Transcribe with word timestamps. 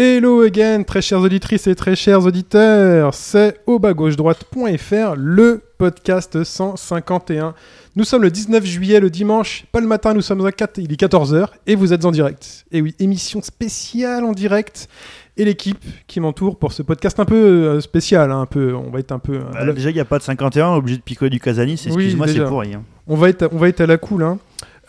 Hello 0.00 0.42
again, 0.42 0.84
très 0.84 1.02
chères 1.02 1.20
auditrices 1.22 1.66
et 1.66 1.74
très 1.74 1.96
chers 1.96 2.24
auditeurs, 2.24 3.14
c'est 3.14 3.60
au 3.66 3.80
bas 3.80 3.94
gauche 3.94 4.14
droite.fr, 4.14 5.16
le 5.16 5.60
podcast 5.76 6.44
151. 6.44 7.52
Nous 7.96 8.04
sommes 8.04 8.22
le 8.22 8.30
19 8.30 8.64
juillet, 8.64 9.00
le 9.00 9.10
dimanche, 9.10 9.64
pas 9.72 9.80
le 9.80 9.88
matin, 9.88 10.14
nous 10.14 10.20
sommes 10.22 10.46
à 10.46 10.52
4, 10.52 10.78
il 10.78 10.92
est 10.92 11.00
14h 11.00 11.48
et 11.66 11.74
vous 11.74 11.92
êtes 11.92 12.04
en 12.04 12.12
direct. 12.12 12.64
Et 12.70 12.80
oui, 12.80 12.94
émission 13.00 13.42
spéciale 13.42 14.22
en 14.22 14.30
direct 14.30 14.88
et 15.36 15.44
l'équipe 15.44 15.84
qui 16.06 16.20
m'entoure 16.20 16.60
pour 16.60 16.72
ce 16.72 16.82
podcast 16.82 17.18
un 17.18 17.24
peu 17.24 17.34
euh, 17.34 17.80
spécial, 17.80 18.30
hein, 18.30 18.42
un 18.42 18.46
peu, 18.46 18.74
on 18.76 18.90
va 18.90 19.00
être 19.00 19.10
un 19.10 19.18
peu... 19.18 19.40
Bah, 19.52 19.72
déjà, 19.72 19.90
il 19.90 19.94
n'y 19.94 20.00
a 20.00 20.04
pas 20.04 20.18
de 20.18 20.22
51, 20.22 20.74
obligé 20.74 20.98
de 20.98 21.02
picoler 21.02 21.30
du 21.30 21.40
Casanis, 21.40 21.82
Oui, 21.86 22.04
excuse-moi, 22.04 22.28
c'est 22.28 22.44
pourri. 22.44 22.74
hein. 22.74 22.84
On 23.08 23.16
va 23.16 23.30
être, 23.30 23.48
on 23.52 23.56
va 23.56 23.68
être 23.68 23.80
à 23.80 23.86
la 23.86 23.96
cool. 23.96 24.22
Hein. 24.22 24.38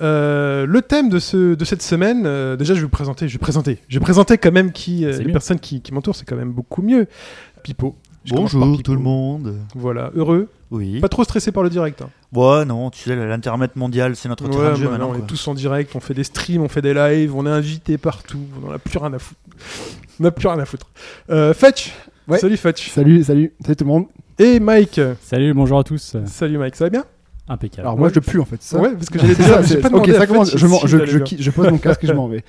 Euh, 0.01 0.65
le 0.65 0.81
thème 0.81 1.09
de, 1.09 1.19
ce, 1.19 1.55
de 1.55 1.65
cette 1.65 1.81
semaine, 1.81 2.23
euh, 2.25 2.55
déjà 2.55 2.73
je 2.73 2.79
vais 2.79 2.83
vous 2.85 2.89
présenter, 2.89 3.27
je 3.27 3.33
vais 3.33 3.39
présenter, 3.39 3.79
je 3.89 3.99
vais 3.99 4.03
présenter 4.03 4.37
quand 4.37 4.51
même 4.51 4.71
qui, 4.71 5.05
euh, 5.05 5.11
C'est 5.11 5.19
les 5.19 5.25
mieux. 5.25 5.31
personnes 5.33 5.59
qui, 5.59 5.81
qui 5.81 5.93
m'entourent, 5.93 6.15
c'est 6.15 6.25
quand 6.25 6.37
même 6.37 6.51
beaucoup 6.53 6.81
mieux. 6.81 7.07
Pipo. 7.63 7.95
Je 8.25 8.33
commence 8.33 8.51
par 8.51 8.59
Bonjour 8.61 8.77
Pipo. 8.77 8.91
tout 8.91 8.95
le 8.95 9.01
monde. 9.03 9.55
Voilà, 9.75 10.11
heureux, 10.15 10.47
Oui. 10.71 10.99
pas 11.01 11.09
trop 11.09 11.23
stressé 11.25 11.51
par 11.51 11.63
le 11.63 11.69
direct. 11.69 12.01
Hein. 12.01 12.09
Ouais, 12.33 12.63
non, 12.65 12.89
tu 12.91 13.01
sais, 13.09 13.15
l'internet 13.15 13.75
mondial, 13.75 14.15
c'est 14.15 14.29
notre 14.29 14.47
terrain 14.47 14.63
Ouais, 14.67 14.69
de 14.71 14.75
jeu 14.75 14.85
bah 14.85 14.91
maintenant. 14.91 15.07
non, 15.07 15.11
on 15.13 15.15
est 15.15 15.19
quoi. 15.19 15.27
tous 15.27 15.47
en 15.49 15.53
direct, 15.53 15.93
on 15.95 15.99
fait 15.99 16.13
des 16.13 16.23
streams, 16.23 16.61
on 16.61 16.69
fait 16.69 16.81
des 16.81 16.93
lives, 16.93 17.35
on 17.35 17.45
est 17.45 17.49
invités 17.49 17.97
partout, 17.97 18.39
on 18.61 18.67
n'en 18.67 18.73
a 18.73 18.79
plus 18.79 18.97
rien 18.99 19.11
à 19.13 19.19
foutre. 19.19 19.39
On 20.19 20.23
n'a 20.23 20.31
plus 20.31 20.47
rien 20.47 20.59
à 20.59 20.65
foutre. 20.65 20.87
Euh, 21.29 21.53
Fetch, 21.53 21.91
Ouais. 22.27 22.37
salut 22.37 22.57
Fetch. 22.57 22.89
Salut, 22.91 23.23
salut, 23.23 23.53
salut 23.61 23.75
tout 23.75 23.83
le 23.85 23.89
monde. 23.89 24.05
Et 24.37 24.59
Mike, 24.59 25.01
Salut, 25.21 25.53
bonjour 25.53 25.79
à 25.79 25.83
tous. 25.83 26.15
salut 26.25 26.57
Mike, 26.57 26.75
ça 26.75 26.85
va 26.85 26.89
bien? 26.89 27.05
Impeccable. 27.49 27.81
Alors 27.87 27.97
moi 27.97 28.07
Ouais. 28.07 28.13
je 28.13 28.19
pue 28.19 28.39
en 28.39 28.45
fait. 28.45 28.61
Ça. 28.61 28.79
Ouais, 28.79 28.91
parce 28.93 29.09
que 29.09 29.19
j'allais 29.19 29.33
ça, 29.33 29.61
j'ai 29.63 29.77
pas 29.77 29.87
ok, 29.89 29.93
demandé 29.93 30.15
à 30.15 30.19
ça 30.19 30.27
commence. 30.27 30.55
Je, 30.55 31.49
pose 31.51 31.69
mon 31.71 31.77
casque 31.77 32.03
et 32.03 32.07
je 32.07 32.13
m'en 32.13 32.27
vais. 32.27 32.43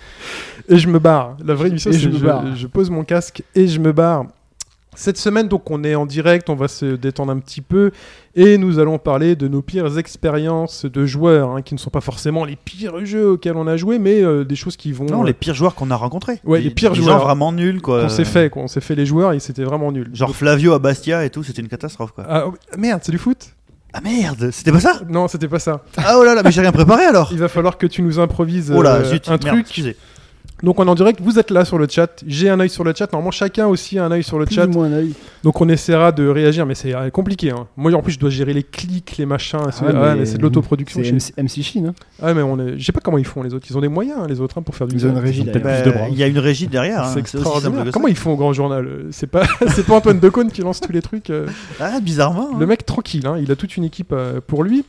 Et 0.69 0.77
je 0.79 0.89
me 0.89 0.98
barre. 0.98 1.37
La 1.45 1.55
vraie 1.55 1.69
émission, 1.69 1.91
Et 1.91 1.95
c'est 1.95 2.01
je 2.01 2.11
je, 2.11 2.15
me 2.15 2.20
barre. 2.20 2.55
je 2.55 2.67
pose 2.67 2.91
mon 2.91 3.05
casque 3.05 3.43
et 3.55 3.67
je 3.67 3.81
me 3.81 3.93
barre. 3.93 4.27
Cette 4.97 5.19
semaine, 5.19 5.47
donc, 5.47 5.71
on 5.71 5.84
est 5.84 5.95
en 5.95 6.05
direct, 6.05 6.51
on 6.51 6.56
va 6.56 6.67
se 6.67 6.97
détendre 6.97 7.31
un 7.31 7.39
petit 7.39 7.61
peu 7.61 7.93
et 8.34 8.59
nous 8.59 8.81
allons 8.81 8.98
parler 8.98 9.37
de 9.37 9.47
nos 9.47 9.62
pires 9.62 9.97
expériences 9.98 10.84
de 10.84 11.06
joueurs, 11.06 11.51
hein, 11.51 11.62
qui 11.62 11.75
ne 11.75 11.78
sont 11.78 11.91
pas 11.91 12.01
forcément 12.01 12.45
les 12.45 12.56
pires 12.56 13.05
jeux 13.06 13.31
auxquels 13.31 13.56
on 13.56 13.69
a 13.69 13.77
joué, 13.77 14.01
mais 14.01 14.21
euh, 14.23 14.45
des 14.45 14.56
choses 14.56 14.77
qui 14.77 14.91
vont. 14.91 15.06
Non, 15.06 15.23
euh, 15.23 15.27
les 15.27 15.33
pires 15.33 15.55
joueurs 15.55 15.77
qu'on 15.77 15.93
a 15.93 15.97
rencontrés. 15.97 16.41
Ouais, 16.45 16.61
les 16.61 16.71
pires 16.71 16.91
des 16.93 17.03
joueurs. 17.03 17.23
vraiment 17.23 17.53
nuls, 17.53 17.81
quoi. 17.81 18.03
qu'on 18.03 18.09
s'est 18.09 18.25
fait, 18.25 18.51
quoi. 18.51 18.65
On 18.65 18.69
s'est 18.69 18.81
fait 18.81 18.97
les 18.97 19.06
joueurs 19.06 19.33
et 19.33 19.39
c'était 19.39 19.62
vraiment 19.65 19.93
nul. 19.93 20.11
Genre 20.12 20.28
Donc- 20.31 20.37
Flavio 20.37 20.73
à 20.73 20.81
Bastia 20.81 21.25
et 21.25 21.31
tout, 21.31 21.45
c'était 21.45 21.62
une 21.62 21.69
catastrophe, 21.69 22.11
quoi. 22.12 22.25
Ah, 22.28 22.45
oh, 22.48 22.55
merde, 22.77 23.01
c'est 23.05 23.12
du 23.12 23.19
foot? 23.19 23.55
Ah 23.93 24.01
merde, 24.01 24.51
c'était 24.53 24.71
pas 24.73 24.81
ça 24.81 25.01
Non, 25.09 25.27
c'était 25.29 25.49
pas 25.49 25.59
ça. 25.59 25.83
Ah 25.97 26.15
oh 26.19 26.25
là 26.25 26.35
là, 26.35 26.43
mais 26.45 26.53
j'ai 26.53 26.61
rien 26.61 26.73
préparé 26.73 27.05
alors 27.05 27.29
Il 27.33 27.39
va 27.39 27.49
falloir 27.49 27.77
que 27.77 27.87
tu 27.87 28.03
nous 28.03 28.19
improvises 28.21 28.73
Oh 28.75 28.83
là, 28.83 28.97
euh, 28.97 29.05
zut, 29.05 29.27
un 29.29 29.33
merde, 29.33 29.47
truc. 29.47 29.61
excusez. 29.63 29.97
Donc 30.62 30.78
on 30.78 30.86
est 30.86 30.91
en 30.91 30.94
direct, 30.94 31.20
vous 31.22 31.39
êtes 31.39 31.50
là 31.50 31.64
sur 31.64 31.78
le 31.78 31.86
chat, 31.89 32.22
j'ai 32.27 32.50
un 32.50 32.61
œil 32.61 32.69
sur 32.69 32.84
le 32.84 32.92
chat, 32.94 33.11
normalement 33.12 33.30
chacun 33.30 33.66
aussi 33.66 33.98
a 33.98 34.05
un 34.05 34.11
œil 34.11 34.22
sur 34.22 34.39
le 34.39 34.44
Plus 34.44 34.55
chat. 34.56 34.66
ou 34.66 34.80
un 34.83 34.92
œil. 34.92 35.14
Donc 35.42 35.58
on 35.61 35.69
essaiera 35.69 36.12
de 36.12 36.27
réagir, 36.28 36.66
mais 36.66 36.75
c'est 36.75 36.94
euh, 36.94 37.08
compliqué. 37.11 37.50
hein. 37.50 37.66
Moi 37.77 37.92
en 37.94 38.03
plus 38.03 38.12
je 38.12 38.19
dois 38.19 38.28
gérer 38.30 38.53
les 38.53 38.62
clics, 38.62 39.16
les 39.16 39.25
machins. 39.27 39.58
c'est 39.72 39.84
ah, 39.86 40.14
c'est 40.27 40.36
de 40.36 40.42
l'autoproduction. 40.42 41.00
C'est 41.03 41.19
chez- 41.19 41.42
MC, 41.42 41.62
Chine. 41.62 41.86
Hein. 41.88 41.94
Ah 42.22 42.34
mais 42.34 42.42
on 42.42 42.58
est... 42.58 42.78
je 42.78 42.84
sais 42.84 42.92
pas 42.92 43.00
comment 43.00 43.16
ils 43.19 43.25
font 43.27 43.42
les 43.42 43.55
autres. 43.55 43.66
Ils 43.70 43.77
ont 43.78 43.81
des 43.81 43.88
moyens 43.88 44.19
hein, 44.22 44.27
les 44.28 44.41
autres 44.41 44.58
hein, 44.58 44.62
pour 44.62 44.75
faire 44.77 44.86
du. 44.86 44.97
Ils 44.97 45.06
ont 45.06 45.10
une 45.10 45.19
régie 45.19 45.44
Bah, 45.44 45.59
bras. 45.60 46.09
Il 46.10 46.19
y 46.19 46.22
a 46.22 46.26
une 46.26 46.38
régie 46.38 46.66
derrière. 46.69 47.04
hein, 47.04 47.10
C'est 47.15 47.20
extraordinaire. 47.20 47.87
Comment 47.93 48.09
ils 48.09 48.16
font 48.16 48.32
au 48.32 48.37
grand 48.37 48.53
journal 48.53 48.84
euh, 48.87 49.09
C'est 49.12 49.28
pas, 49.28 49.44
c'est 49.75 49.87
pas 49.87 49.94
Antoine 49.94 50.20
Decaune 50.20 50.50
qui 50.53 50.60
lance 50.60 50.81
tous 50.81 50.93
les 50.93 51.00
trucs. 51.03 51.31
euh. 51.31 51.47
Ah, 51.81 52.00
bizarrement. 52.00 52.50
hein. 52.53 52.56
Le 52.60 52.66
mec 52.66 52.84
tranquille, 52.84 53.26
hein, 53.26 53.37
il 53.41 53.50
a 53.50 53.56
toute 53.56 53.76
une 53.78 53.84
équipe 53.84 54.12
euh, 54.12 54.41
pour 54.47 54.62
lui. 54.62 54.84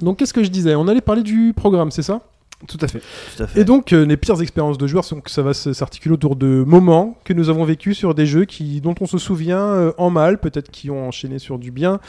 Donc 0.00 0.18
qu'est-ce 0.18 0.32
que 0.34 0.42
je 0.42 0.48
disais? 0.48 0.74
On 0.74 0.88
allait 0.88 1.00
parler 1.00 1.22
du 1.22 1.52
programme, 1.54 1.90
c'est 1.90 2.02
ça? 2.02 2.20
Tout 2.66 2.78
à 2.80 2.88
fait. 2.88 3.00
Tout 3.36 3.42
à 3.42 3.46
fait. 3.46 3.60
Et 3.60 3.64
donc, 3.64 3.92
euh, 3.92 4.04
les 4.06 4.16
pires 4.16 4.40
expériences 4.40 4.78
de 4.78 4.86
joueurs, 4.86 5.04
ça 5.04 5.42
va 5.42 5.52
s'articuler 5.54 6.14
autour 6.14 6.36
de 6.36 6.64
moments 6.66 7.18
que 7.24 7.32
nous 7.32 7.50
avons 7.50 7.64
vécus 7.64 7.96
sur 7.98 8.14
des 8.14 8.26
jeux 8.26 8.44
qui, 8.44 8.80
dont 8.80 8.94
on 9.00 9.06
se 9.06 9.18
souvient 9.18 9.58
euh, 9.58 9.92
en 9.98 10.10
mal, 10.10 10.38
peut-être 10.38 10.70
qui 10.70 10.90
ont 10.90 11.06
enchaîné 11.08 11.38
sur 11.38 11.58
du 11.58 11.70
bien. 11.70 12.00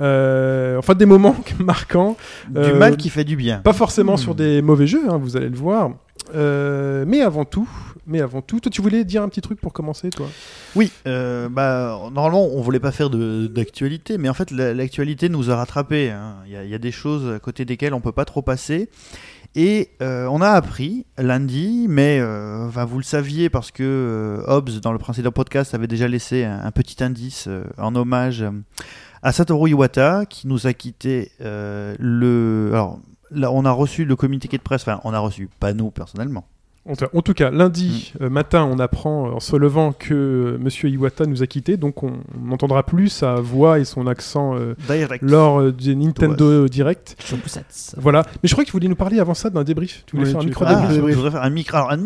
Euh, 0.00 0.78
enfin, 0.78 0.94
des 0.94 1.06
moments 1.06 1.36
marquants. 1.58 2.16
du 2.50 2.72
mal 2.74 2.96
qui 2.96 3.08
fait 3.08 3.24
du 3.24 3.36
bien. 3.36 3.58
Pas 3.58 3.72
forcément 3.72 4.14
Hmm. 4.14 4.18
sur 4.18 4.34
des 4.34 4.62
mauvais 4.62 4.86
jeux, 4.86 5.08
hein, 5.10 5.18
vous 5.20 5.36
allez 5.36 5.48
le 5.48 5.56
voir. 5.56 5.90
Euh, 6.34 7.04
mais 7.06 7.20
avant 7.20 7.44
tout, 7.44 7.68
mais 8.06 8.20
avant 8.20 8.40
tout, 8.40 8.60
toi, 8.60 8.70
tu 8.70 8.80
voulais 8.80 9.04
dire 9.04 9.22
un 9.22 9.28
petit 9.28 9.40
truc 9.40 9.60
pour 9.60 9.72
commencer, 9.72 10.10
toi? 10.10 10.26
Oui, 10.74 10.90
euh, 11.06 11.48
bah, 11.50 12.00
normalement, 12.12 12.46
on 12.54 12.60
voulait 12.60 12.80
pas 12.80 12.92
faire 12.92 13.10
d'actualité, 13.10 14.16
mais 14.18 14.28
en 14.28 14.34
fait, 14.34 14.50
la- 14.50 14.72
l'actualité 14.74 15.28
nous 15.28 15.50
a 15.50 15.56
rattrapés. 15.56 16.10
hein. 16.10 16.36
Il 16.46 16.52
y, 16.52 16.56
a- 16.56 16.64
il 16.64 16.70
y 16.70 16.74
a 16.74 16.78
des 16.78 16.92
choses 16.92 17.28
à 17.34 17.38
côté 17.38 17.64
desquelles 17.64 17.94
on 17.94 18.00
peut 18.00 18.12
pas 18.12 18.24
trop 18.24 18.42
passer. 18.42 18.88
Et 19.56 19.90
euh, 20.02 20.26
on 20.26 20.40
a 20.40 20.48
appris 20.48 21.06
lundi, 21.16 21.86
mais 21.88 22.18
euh, 22.20 22.68
vous 22.68 22.98
le 22.98 23.04
saviez 23.04 23.48
parce 23.50 23.70
que 23.70 23.84
euh, 23.84 24.42
Hobbes, 24.48 24.70
dans 24.80 24.92
le 24.92 24.98
précédent 24.98 25.30
podcast, 25.30 25.74
avait 25.74 25.86
déjà 25.86 26.08
laissé 26.08 26.44
un, 26.44 26.64
un 26.64 26.70
petit 26.72 27.04
indice 27.04 27.46
euh, 27.46 27.62
en 27.78 27.94
hommage 27.94 28.42
euh, 28.42 28.50
à 29.22 29.30
Satoru 29.30 29.70
Iwata, 29.70 30.26
qui 30.26 30.48
nous 30.48 30.66
a 30.66 30.72
quitté 30.72 31.30
euh, 31.40 31.94
le. 32.00 32.70
Alors, 32.72 32.98
là, 33.30 33.52
on 33.52 33.64
a 33.64 33.70
reçu 33.70 34.04
le 34.04 34.16
communiqué 34.16 34.58
de 34.58 34.62
presse, 34.62 34.82
enfin, 34.82 35.00
on 35.04 35.14
a 35.14 35.20
reçu, 35.20 35.48
pas 35.60 35.72
nous 35.72 35.92
personnellement. 35.92 36.44
En 36.86 37.22
tout, 37.22 37.32
cas, 37.32 37.50
lundi 37.50 38.12
euh, 38.20 38.28
matin, 38.28 38.68
on 38.70 38.78
apprend 38.78 39.26
euh, 39.28 39.32
en 39.32 39.40
se 39.40 39.56
levant 39.56 39.92
que 39.92 40.12
euh, 40.12 40.58
Monsieur 40.58 40.90
Iwata 40.90 41.24
nous 41.24 41.42
a 41.42 41.46
quittés, 41.46 41.76
donc 41.78 42.02
on 42.02 42.12
n'entendra 42.38 42.82
plus 42.82 43.08
sa 43.08 43.36
voix 43.36 43.78
et 43.78 43.84
son 43.86 44.06
accent 44.06 44.54
euh, 44.54 44.74
Direct. 44.86 45.24
lors 45.24 45.60
euh, 45.60 45.72
du 45.72 45.96
Nintendo 45.96 46.68
Direct. 46.68 47.16
Voilà. 47.96 48.22
Mais 48.42 48.48
je 48.48 48.52
crois 48.54 48.64
que 48.64 48.68
tu 48.68 48.72
voulais 48.72 48.88
nous 48.88 48.96
parler 48.96 49.18
avant 49.18 49.32
ça 49.34 49.48
d'un 49.48 49.64
débrief. 49.64 50.04
Tu 50.06 50.16
voulais 50.16 50.28
Oui, 50.28 50.32
faire 50.32 50.42
un 50.42 50.44
micro 50.44 50.64
Ah, 50.68 50.74
débrief 50.74 51.10
je 51.10 51.16
voudrais 51.16 51.30
faire 51.30 51.42
un 51.42 51.50
micro, 51.50 51.76
alors, 51.78 51.90
un 51.92 52.00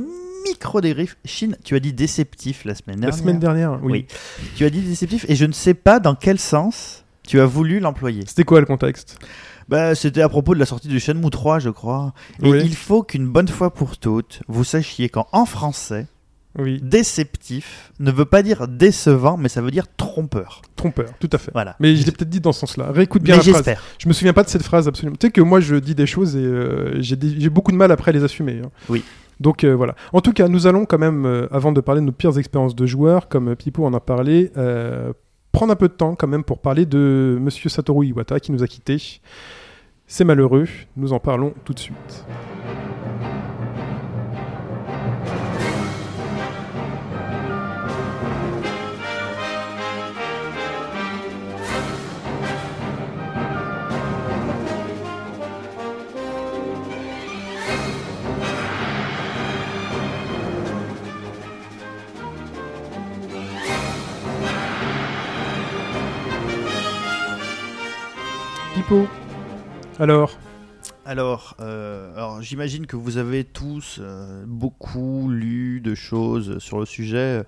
micro 0.47 0.81
débrief. 0.81 1.17
Chine, 1.25 1.57
tu 1.65 1.75
as 1.75 1.81
dit 1.81 1.93
déceptif 1.93 2.65
la 2.65 2.75
semaine 2.77 3.01
la 3.01 3.09
dernière. 3.09 3.19
semaine 3.19 3.39
dernière. 3.41 3.79
Oui. 3.83 3.93
Oui. 3.93 4.07
Tu 4.55 4.65
as 4.65 4.71
dit 4.71 4.81
déceptif 4.81 5.27
et 5.29 5.35
je 5.35 5.45
ne 5.45 5.53
sais 5.53 5.75
pas 5.75 5.99
dans 5.99 6.15
quel 6.15 6.39
sens 6.39 7.05
tu 7.27 7.41
as 7.41 7.47
voulu 7.47 7.81
l'employer. 7.81 8.23
C'était 8.27 8.45
quoi 8.45 8.61
le 8.61 8.67
contexte? 8.67 9.19
Bah, 9.69 9.95
c'était 9.95 10.23
à 10.23 10.29
propos 10.29 10.55
de 10.55 10.59
la 10.61 10.67
sortie 10.67 10.89
de 10.89 10.99
Shenmue 10.99 11.31
3, 11.31 11.59
je 11.59 11.71
crois. 11.71 12.13
Et 12.43 12.51
Oui. 12.51 12.61
il 12.65 12.75
faut 12.75 13.03
qu'une 13.03 13.27
bonne 13.27 13.49
fois 13.49 13.73
pour 13.73 13.99
toutes, 13.99 14.41
vous 14.49 14.65
sachiez 14.65 15.09
qu'en 15.11 15.27
en 15.33 15.45
français, 15.45 16.07
Oui. 16.59 16.81
déceptif 16.83 17.93
ne 18.01 18.11
veut 18.11 18.25
pas 18.25 18.43
dire 18.43 18.67
décevant, 18.67 19.37
mais 19.37 19.49
ça 19.51 19.61
veut 19.61 19.71
dire 19.71 19.85
trompeur. 19.97 20.63
Trompeur, 20.77 21.11
tout 21.21 21.29
à 21.33 21.39
fait. 21.39 21.51
Voilà. 21.53 21.77
Mais 21.81 21.97
je 21.97 22.07
l'ai 22.07 22.13
peut-être 22.13 22.31
dit 22.31 22.41
dans 22.41 22.53
ce 22.53 22.61
sens-là. 22.61 22.91
Réécoute 22.93 23.23
bien 23.23 23.37
Mais 23.37 23.53
la 23.53 23.63
phrase. 23.63 23.77
Je 23.99 24.09
me 24.09 24.13
souviens 24.15 24.33
pas 24.33 24.43
de 24.43 24.49
cette 24.49 24.63
phrase 24.63 24.89
absolument. 24.89 25.17
Tu 25.21 25.27
sais 25.27 25.31
que 25.33 25.41
moi 25.43 25.61
je 25.61 25.77
dis 25.77 25.95
des 25.95 26.07
choses 26.07 26.35
et 26.37 26.39
euh, 26.43 26.97
j'ai 27.01 27.51
beaucoup 27.51 27.71
de 27.73 27.77
mal 27.77 27.93
après 27.93 28.11
à 28.11 28.13
les 28.13 28.25
assumer. 28.25 28.61
hein. 28.65 28.71
Oui. 28.89 29.05
Donc 29.41 29.65
euh, 29.65 29.75
voilà. 29.77 29.95
En 30.13 30.21
tout 30.21 30.33
cas, 30.33 30.49
nous 30.49 30.67
allons 30.67 30.85
quand 30.87 30.99
même, 30.99 31.27
euh, 31.27 31.47
avant 31.53 31.73
de 31.73 31.81
parler 31.81 32.01
de 32.01 32.07
nos 32.07 32.13
pires 32.13 32.37
expériences 32.39 32.75
de 32.75 32.87
joueurs, 32.87 33.29
comme 33.29 33.55
Pipo 33.55 33.85
en 33.85 33.93
a 33.95 34.01
parlé, 34.01 34.51
prendre 35.53 35.73
un 35.73 35.77
peu 35.77 35.89
de 35.89 35.93
temps 35.95 36.15
quand 36.15 36.27
même 36.29 36.45
pour 36.45 36.59
parler 36.61 36.87
de 36.87 37.37
Monsieur 37.41 37.69
Satoru 37.69 38.07
Iwata 38.07 38.41
qui 38.41 38.51
nous 38.53 38.63
a 38.63 38.67
quittés. 38.67 39.21
C'est 40.11 40.25
malheureux. 40.25 40.67
Nous 40.97 41.13
en 41.13 41.21
parlons 41.21 41.53
tout 41.65 41.75
de 41.75 41.79
suite. 41.79 42.25
Alors, 69.99 70.37
Alors, 71.05 71.57
euh, 71.61 72.15
alors 72.15 72.41
j'imagine 72.43 72.87
que 72.87 72.97
vous 72.97 73.17
avez 73.17 73.45
tous 73.45 73.99
euh, 74.01 74.45
beaucoup 74.47 75.29
lu 75.31 75.81
de 75.81 75.95
choses 75.95 76.59
sur 76.59 76.79
le 76.79 76.87
sujet. 76.87 77.43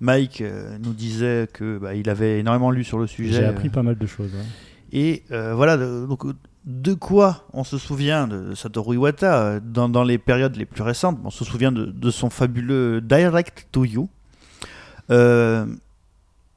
Mike 0.00 0.40
euh, 0.42 0.78
nous 0.78 0.92
disait 0.92 1.48
que 1.52 1.78
bah, 1.78 1.94
il 1.94 2.08
avait 2.08 2.38
énormément 2.38 2.70
lu 2.70 2.84
sur 2.84 2.98
le 2.98 3.06
sujet. 3.06 3.32
J'ai 3.40 3.44
appris 3.44 3.68
pas 3.68 3.82
mal 3.82 3.96
de 3.98 4.06
choses. 4.06 4.32
ouais. 4.32 4.44
Et 4.92 5.24
euh, 5.32 5.54
voilà, 5.54 5.76
de- 5.76 6.06
donc, 6.06 6.22
de 6.64 6.94
quoi 6.94 7.46
on 7.52 7.64
se 7.64 7.78
souvient 7.78 8.28
de 8.28 8.54
Satoru 8.54 8.94
Iwata 8.96 9.58
dans, 9.60 9.88
dans 9.88 10.04
les 10.04 10.18
périodes 10.18 10.56
les 10.56 10.66
plus 10.66 10.82
récentes? 10.82 11.18
On 11.24 11.30
se 11.30 11.44
souvient 11.44 11.72
de, 11.72 11.86
de 11.86 12.10
son 12.10 12.30
fabuleux 12.30 13.00
Direct 13.00 13.66
to 13.72 13.84
You. 13.84 14.08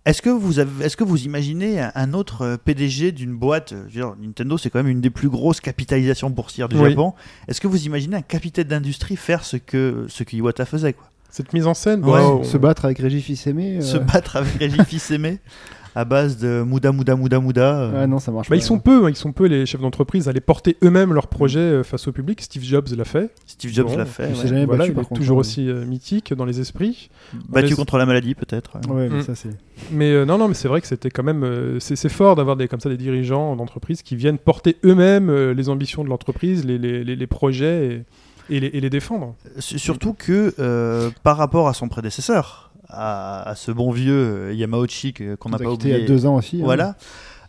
Euh, 0.08 0.10
est-ce 0.10 0.22
que 0.22 0.30
vous 0.30 0.60
avez, 0.60 0.86
est-ce 0.86 0.98
que 0.98 1.04
vous 1.04 1.24
imaginez 1.26 1.80
un, 1.96 2.14
autre 2.14 2.42
euh, 2.44 2.58
PDG 2.58 3.12
d'une 3.12 3.36
boîte, 3.36 3.74
euh, 3.74 3.84
je 3.90 4.00
veux 4.00 4.06
dire, 4.06 4.16
Nintendo, 4.22 4.58
c'est 4.58 4.70
quand 4.70 4.80
même 4.80 4.88
une 4.92 5.02
des 5.02 5.10
plus 5.10 5.30
grosses 5.30 5.62
capitalisations 5.62 6.30
boursières 6.30 6.70
du 6.70 6.78
Oui. 6.78 6.90
Japon. 6.90 7.14
Est-ce 7.48 7.62
que 7.62 7.68
vous 7.68 7.86
imaginez 7.86 8.16
un 8.18 8.22
capitaine 8.22 8.68
d'industrie 8.68 9.16
faire 9.16 9.44
ce 9.44 9.58
que 9.58 10.06
ce 10.10 10.24
que 10.24 10.36
Iwata 10.36 10.66
faisait, 10.66 10.94
quoi? 10.94 11.06
Cette 11.30 11.54
mise 11.54 11.66
en 11.66 11.74
scène, 11.74 12.04
Ouais, 12.04 12.20
wow. 12.20 12.44
Se 12.44 12.58
battre 12.58 12.84
avec 12.84 12.98
Régis 13.00 13.24
Fils-Aimé. 13.24 13.78
euh, 13.78 13.82
Se 13.82 13.96
battre 13.98 14.36
avec 14.36 14.54
Régis 14.56 14.84
Fils-Aimé 14.84 15.40
à 15.96 16.06
base 16.06 16.38
de 16.38 16.62
Mouda 16.62 16.92
Mouda 16.92 17.16
Mouda 17.16 17.40
Mouda. 17.40 17.92
Ah 17.96 18.08
non, 18.08 18.20
ça 18.20 18.32
marche 18.32 18.48
Bah, 18.50 18.56
pas. 18.56 18.60
ils 18.60 18.64
sont 18.64 18.80
peu, 18.80 19.06
hein, 19.06 19.10
ils 19.10 19.16
sont 19.16 19.32
peu 19.34 19.46
les 19.46 19.66
chefs 19.66 19.82
d'entreprise 19.82 20.28
à 20.28 20.32
aller 20.32 20.40
porter 20.40 20.78
eux-mêmes 20.84 21.14
leurs 21.14 21.28
projets 21.28 21.60
euh, 21.60 21.84
face 21.84 22.08
au 22.08 22.12
public. 22.12 22.42
Steve 22.42 22.64
Jobs 22.64 22.88
l'a 22.96 23.04
fait. 23.04 23.34
Steve 23.46 23.72
Jobs 23.74 23.88
Bon, 23.88 23.98
l'a 23.98 24.06
fait. 24.06 24.28
ouais. 24.28 24.48
jamais 24.48 24.66
Voilà, 24.66 24.86
battu, 24.86 24.92
il 24.92 25.00
est 25.00 25.04
contre, 25.04 25.20
toujours 25.20 25.38
hein. 25.38 25.42
aussi 25.42 25.68
euh, 25.70 25.86
mythique 25.86 26.34
dans 26.34 26.46
les 26.46 26.60
esprits. 26.60 27.10
Battu 27.50 27.68
les- 27.70 27.76
contre 27.76 27.98
la 27.98 28.06
maladie, 28.06 28.36
peut-être. 28.36 28.78
Ouais, 28.90 29.10
mais 29.10 29.20
Mm. 29.20 29.24
ça 29.24 29.36
c'est. 29.36 29.50
Mais 29.92 30.12
euh, 30.12 30.26
non, 30.26 30.38
non, 30.38 30.48
mais 30.48 30.54
c'est 30.54 30.68
vrai 30.68 30.80
que 30.82 30.88
c'était 30.88 31.10
quand 31.10 31.24
même, 31.24 31.44
euh, 31.44 31.80
c'est 31.80 32.08
fort 32.10 32.36
d'avoir 32.36 32.56
des 32.56 32.68
comme 32.68 32.80
ça 32.80 32.90
des 32.90 32.98
dirigeants 32.98 33.56
d'entreprise 33.56 34.02
qui 34.02 34.16
viennent 34.16 34.38
porter 34.38 34.78
eux-mêmes 34.86 35.30
euh, 35.30 35.54
les 35.54 35.70
ambitions 35.70 36.04
de 36.04 36.10
l'entreprise, 36.10 36.66
les, 36.66 36.78
les, 36.78 37.04
les- 37.04 37.16
les 37.16 37.28
projets 37.28 38.04
et, 38.50 38.56
et 38.56 38.60
les, 38.60 38.68
et 38.68 38.80
les 38.82 38.90
défendre. 38.90 39.36
Surtout 39.60 40.14
que 40.14 40.54
euh, 40.60 41.10
par 41.24 41.38
rapport 41.38 41.68
à 41.68 41.74
son 41.74 41.88
prédécesseur, 41.90 42.71
à, 42.92 43.50
à 43.50 43.56
ce 43.56 43.72
bon 43.72 43.92
vieux 43.92 44.50
euh, 44.50 44.54
Yamauchi 44.54 45.14
que- 45.14 45.36
qu'on 45.36 45.50
n'a 45.50 45.58
pas 45.58 45.66
quitté 45.72 45.90
il 45.90 45.92
y 45.92 45.94
oublié. 45.96 46.06
a 46.06 46.08
deux 46.08 46.26
ans 46.26 46.36
aussi. 46.36 46.58
hein. 46.58 46.66
Voilà. 46.66 46.96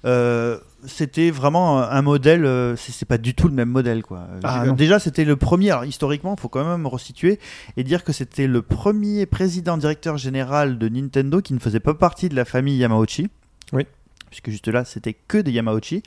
Euh, 0.04 0.58
c'était 0.84 1.30
vraiment 1.30 1.80
un 1.80 2.02
modèle, 2.02 2.44
euh, 2.44 2.74
c'est 2.76 3.06
pas 3.06 3.18
du 3.18 3.34
tout 3.34 3.46
le 3.46 3.54
même 3.54 3.68
modèle 3.68 4.02
quoi. 4.02 4.26
Ah. 4.42 4.66
Déjà 4.70 4.98
c'était 4.98 5.24
le 5.24 5.36
premier, 5.36 5.70
alors 5.70 5.84
historiquement 5.84 6.34
il 6.36 6.40
faut 6.40 6.48
quand 6.48 6.64
même 6.68 6.88
resituer 6.88 7.38
et 7.76 7.84
dire 7.84 8.02
que 8.02 8.12
c'était 8.12 8.48
le 8.48 8.62
premier 8.62 9.26
président 9.26 9.76
directeur 9.76 10.16
général 10.18 10.76
de 10.78 10.88
Nintendo 10.88 11.40
qui 11.40 11.54
ne 11.54 11.60
faisait 11.60 11.78
pas 11.78 11.94
partie 11.94 12.28
de 12.28 12.34
la 12.34 12.44
famille 12.44 12.76
Yamauchi. 12.78 13.28
Oui. 13.72 13.86
Puisque 14.28 14.50
juste 14.50 14.66
là 14.66 14.84
c'était 14.84 15.12
que 15.14 15.38
des 15.38 15.52
Yamauchi 15.52 16.02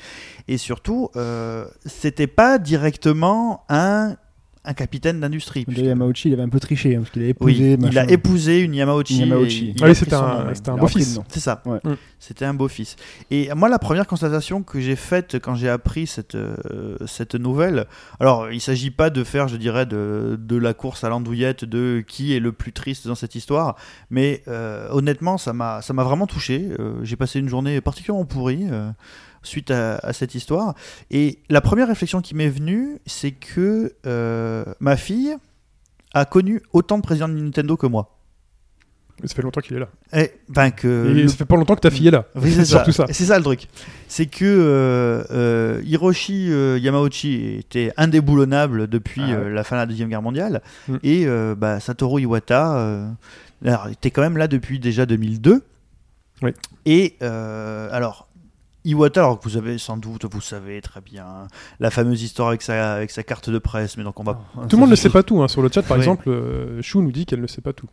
et 0.50 0.58
surtout 0.58 1.10
euh, 1.16 1.66
c'était 1.86 2.28
pas 2.28 2.58
directement 2.58 3.64
un, 3.70 4.18
un 4.66 4.74
capitaine 4.74 5.20
d'industrie. 5.20 5.66
Puisque- 5.66 5.82
Yamauchi, 5.84 6.30
il 6.30 6.34
avait 6.34 6.44
un 6.44 6.50
peu 6.50 6.60
triché 6.60 6.96
hein, 6.96 7.00
parce 7.00 7.12
qu'il 7.12 7.22
a 7.22 7.26
oui, 7.26 7.32
épousé. 7.32 7.78
il 7.82 8.00
a 8.00 8.10
épousé 8.12 8.60
une 8.62 8.74
Yamauchi. 8.76 9.24
Ah 9.82 9.86
oui, 9.88 9.96
c'était 9.96 10.14
un- 10.16 10.22
nom, 10.44 10.48
ouais. 10.48 10.56
c'était 10.56 10.70
un 10.70 10.74
Il 10.74 10.78
a 10.78 10.80
beau 10.82 10.86
repris 10.88 11.00
le 11.00 11.06
fils. 11.06 11.16
nom. 11.18 11.24
C'est 11.28 11.40
ça. 11.40 11.62
Ouais. 11.66 11.80
Mm. 11.84 11.96
C'était 12.20 12.46
un 12.46 12.54
beau-fils. 12.56 12.96
Et 13.30 13.50
moi, 13.56 13.70
la 13.70 13.78
première 13.78 14.08
constatation 14.08 14.64
que 14.64 14.80
j'ai 14.80 14.96
faite 14.96 15.38
quand 15.40 15.54
j'ai 15.56 15.70
appris 15.70 16.08
cette, 16.08 16.34
euh, 16.34 16.98
cette 17.06 17.36
nouvelle, 17.36 17.86
alors 18.20 18.50
il 18.52 18.56
ne 18.56 18.60
s'agit 18.60 18.90
pas 18.90 19.12
de 19.12 19.24
faire, 19.24 19.48
je 19.48 19.58
dirais, 19.58 19.86
de, 19.86 20.40
de 20.42 20.56
la 20.58 20.74
course 20.74 21.04
à 21.04 21.10
l'andouillette 21.10 21.66
de 21.66 22.04
qui 22.08 22.34
est 22.36 22.40
le 22.40 22.52
plus 22.52 22.74
triste 22.74 23.08
dans 23.08 23.14
cette 23.16 23.36
histoire, 23.36 23.76
mais 24.10 24.42
euh, 24.48 24.88
honnêtement, 24.92 25.38
ça 25.38 25.54
m'a 25.54 25.82
ça 25.84 25.94
m'a 25.94 26.04
vraiment 26.04 26.26
touché. 26.26 26.70
Euh, 26.80 26.94
j'ai 27.04 27.16
passé 27.16 27.40
une 27.40 27.50
journée 27.50 27.80
particulièrement 27.82 28.26
pourrie. 28.26 28.66
Suite 29.46 29.72
à, 29.72 29.96
à 29.98 30.14
cette 30.14 30.36
histoire. 30.36 30.76
Et 31.12 31.40
la 31.50 31.62
première 31.62 31.88
réflexion 31.88 32.22
qui 32.22 32.36
m'est 32.36 32.50
venue, 32.50 33.00
c'est 33.06 33.32
que 33.32 33.94
euh, 34.06 34.66
ma 34.80 34.98
fille 34.98 35.36
a 36.14 36.26
connu 36.26 36.62
autant 36.74 36.98
de 36.98 37.04
présidents 37.04 37.28
de 37.30 37.34
Nintendo 37.34 37.76
que 37.78 37.88
moi. 37.88 38.12
Ça 39.24 39.34
fait 39.34 39.42
longtemps 39.44 39.62
qu'il 39.62 39.78
est 39.78 39.80
là. 39.80 39.88
Et, 40.12 40.32
ben 40.50 40.72
que 40.72 41.08
Et 41.10 41.14
le- 41.22 41.28
ça 41.30 41.38
fait 41.38 41.46
pas 41.46 41.56
longtemps 41.56 41.76
que 41.76 41.80
ta 41.80 41.90
fille 41.90 42.10
est 42.10 42.12
là. 42.12 42.26
oui, 42.36 42.52
c'est 42.52 42.66
ça. 42.66 42.78
surtout 42.78 42.92
ça. 42.92 43.06
C'est 43.12 43.24
ça 43.24 43.38
le 43.38 43.46
truc. 43.46 43.68
C'est 44.10 44.26
que 44.26 44.44
euh, 44.44 45.24
euh, 45.32 45.82
Hiroshi 45.86 46.52
euh, 46.52 46.78
Yamauchi 46.80 47.56
était 47.60 47.94
indéboulonnable 47.96 48.88
depuis 48.90 49.22
Ah 49.24 49.40
ouais. 49.40 49.50
la 49.52 49.64
fin 49.64 49.78
de 49.78 49.82
la 49.82 49.86
Deuxième 49.86 50.10
Guerre 50.10 50.22
mondiale. 50.22 50.62
Mm. 50.90 50.96
Et 51.04 51.26
bah, 51.58 51.80
Satoru 51.80 52.22
Iwata 52.24 53.08
alors, 53.66 53.88
était 53.88 54.12
quand 54.12 54.22
même 54.22 54.38
là 54.38 54.50
depuis 54.50 54.80
déjà 54.80 55.06
2002. 55.06 55.64
Oui. 56.42 56.52
Et 56.86 57.16
alors, 57.22 58.25
Iwata, 58.86 59.22
alors 59.22 59.40
que 59.40 59.44
vous 59.50 59.58
avez 59.58 59.78
sans 59.78 59.98
doute, 59.98 60.26
vous 60.32 60.42
savez 60.42 60.80
très 60.82 61.02
bien, 61.02 61.48
la 61.80 61.90
fameuse 61.92 62.22
histoire 62.24 62.50
avec 62.50 62.62
sa, 62.62 62.94
avec 62.94 63.12
sa 63.12 63.24
carte 63.24 63.50
de 63.50 63.58
presse, 63.60 63.98
mais 63.98 64.04
donc 64.04 64.20
on 64.20 64.24
va. 64.24 64.40
Tout 64.70 64.76
le 64.78 64.82
monde 64.82 64.92
ne 64.92 64.96
sait 64.96 65.10
pas 65.10 65.24
tout. 65.24 65.42
hein. 65.42 65.48
Sur 65.48 65.62
le 65.62 65.70
chat, 65.74 65.82
par 65.82 65.98
Oui. 65.98 66.04
exemple, 66.04 66.30
euh, 66.30 66.82
Chou 66.82 67.02
nous 67.02 67.12
dit 67.12 67.26
qu'elle 67.26 67.42
ne 67.42 67.48
sait 67.48 67.62
pas 67.62 67.74
tout. 67.74 67.88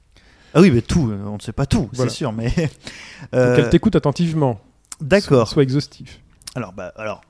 Ah 0.55 0.61
oui, 0.61 0.71
mais 0.71 0.83
tout, 0.83 1.11
euh, 1.11 1.19
on 1.27 1.37
ne 1.37 1.41
sait 1.41 1.53
pas 1.53 1.65
tout, 1.67 1.89
Voilà. 1.95 2.11
c'est 2.11 2.17
sûr, 2.17 2.33
mais. 2.33 2.51
Donc 2.57 2.69
euh, 3.35 3.57
elle 3.59 3.71
t'écoute 3.71 3.97
attentivement. 3.97 4.61
D'accord. 5.01 5.49
Sois 5.49 5.63
exhaustif. 5.63 6.21
Alors, 6.55 6.73
bah, 6.75 6.93
alors, 6.97 7.23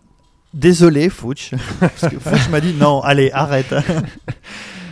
désolé, 0.53 1.08
Fouch, 1.08 1.53
parce 1.81 2.08
que 2.08 2.19
Fouch 2.19 2.49
m'a 2.50 2.61
dit 2.61 2.75
non, 2.75 3.00
allez, 3.03 3.31
arrête. 3.32 3.73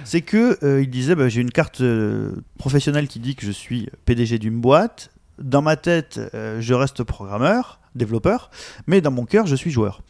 C'est 0.05 0.23
que 0.23 0.59
euh, 0.65 0.83
il 0.83 0.91
disait, 0.91 1.15
bah, 1.15 1.29
j'ai 1.29 1.41
une 1.41 1.51
carte 1.53 1.81
euh, 1.83 2.33
professionnelle 2.59 3.07
qui 3.09 3.19
dit 3.21 3.35
que 3.37 3.45
je 3.47 3.51
suis 3.53 3.89
PDG 4.07 4.39
d'une 4.39 4.61
boîte. 4.61 5.11
Dans 5.41 5.63
ma 5.63 5.77
tête, 5.77 6.21
euh, 6.35 6.61
je 6.61 6.75
reste 6.75 7.03
programmeur, 7.03 7.80
développeur, 7.95 8.51
mais 8.87 9.01
dans 9.01 9.11
mon 9.11 9.25
cœur, 9.25 9.47
je 9.47 9.57
suis 9.57 9.71
joueur. 9.71 10.03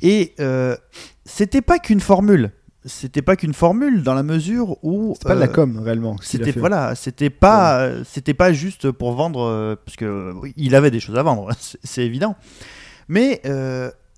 Et 0.00 0.34
euh, 0.40 0.76
c'était 1.24 1.62
pas 1.62 1.78
qu'une 1.78 2.00
formule. 2.00 2.52
C'était 2.84 3.22
pas 3.22 3.36
qu'une 3.36 3.54
formule 3.54 4.02
dans 4.02 4.14
la 4.14 4.24
mesure 4.24 4.76
où 4.82 5.14
C'est 5.16 5.28
pas 5.28 5.36
de 5.36 5.40
la 5.40 5.46
euh, 5.46 5.52
com 5.52 5.78
réellement. 5.78 6.16
c'était 6.20 6.50
voilà, 6.50 6.96
c'était 6.96 7.30
pas, 7.30 7.90
c'était 8.04 8.34
pas 8.34 8.52
juste 8.52 8.90
pour 8.90 9.12
vendre, 9.12 9.42
euh, 9.42 9.76
parce 9.84 9.96
que 9.96 10.32
oui, 10.32 10.52
il 10.56 10.74
avait 10.74 10.90
des 10.90 10.98
choses 10.98 11.16
à 11.16 11.22
vendre, 11.22 11.50
c'est 11.84 12.04
évident. 12.04 12.34
Mais 13.08 13.40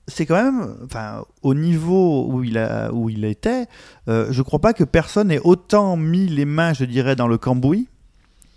c'est 0.06 0.26
quand 0.26 0.42
même, 0.42 0.76
enfin, 0.84 1.24
au 1.42 1.54
niveau 1.54 2.26
où 2.28 2.44
il 2.44 2.58
a, 2.58 2.92
où 2.92 3.08
il 3.08 3.24
était, 3.24 3.66
euh, 4.08 4.26
je 4.30 4.42
crois 4.42 4.58
pas 4.58 4.72
que 4.72 4.84
personne 4.84 5.30
ait 5.30 5.40
autant 5.42 5.96
mis 5.96 6.26
les 6.26 6.44
mains, 6.44 6.74
je 6.74 6.84
dirais, 6.84 7.16
dans 7.16 7.28
le 7.28 7.38
cambouis 7.38 7.88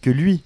que 0.01 0.09
lui. 0.09 0.43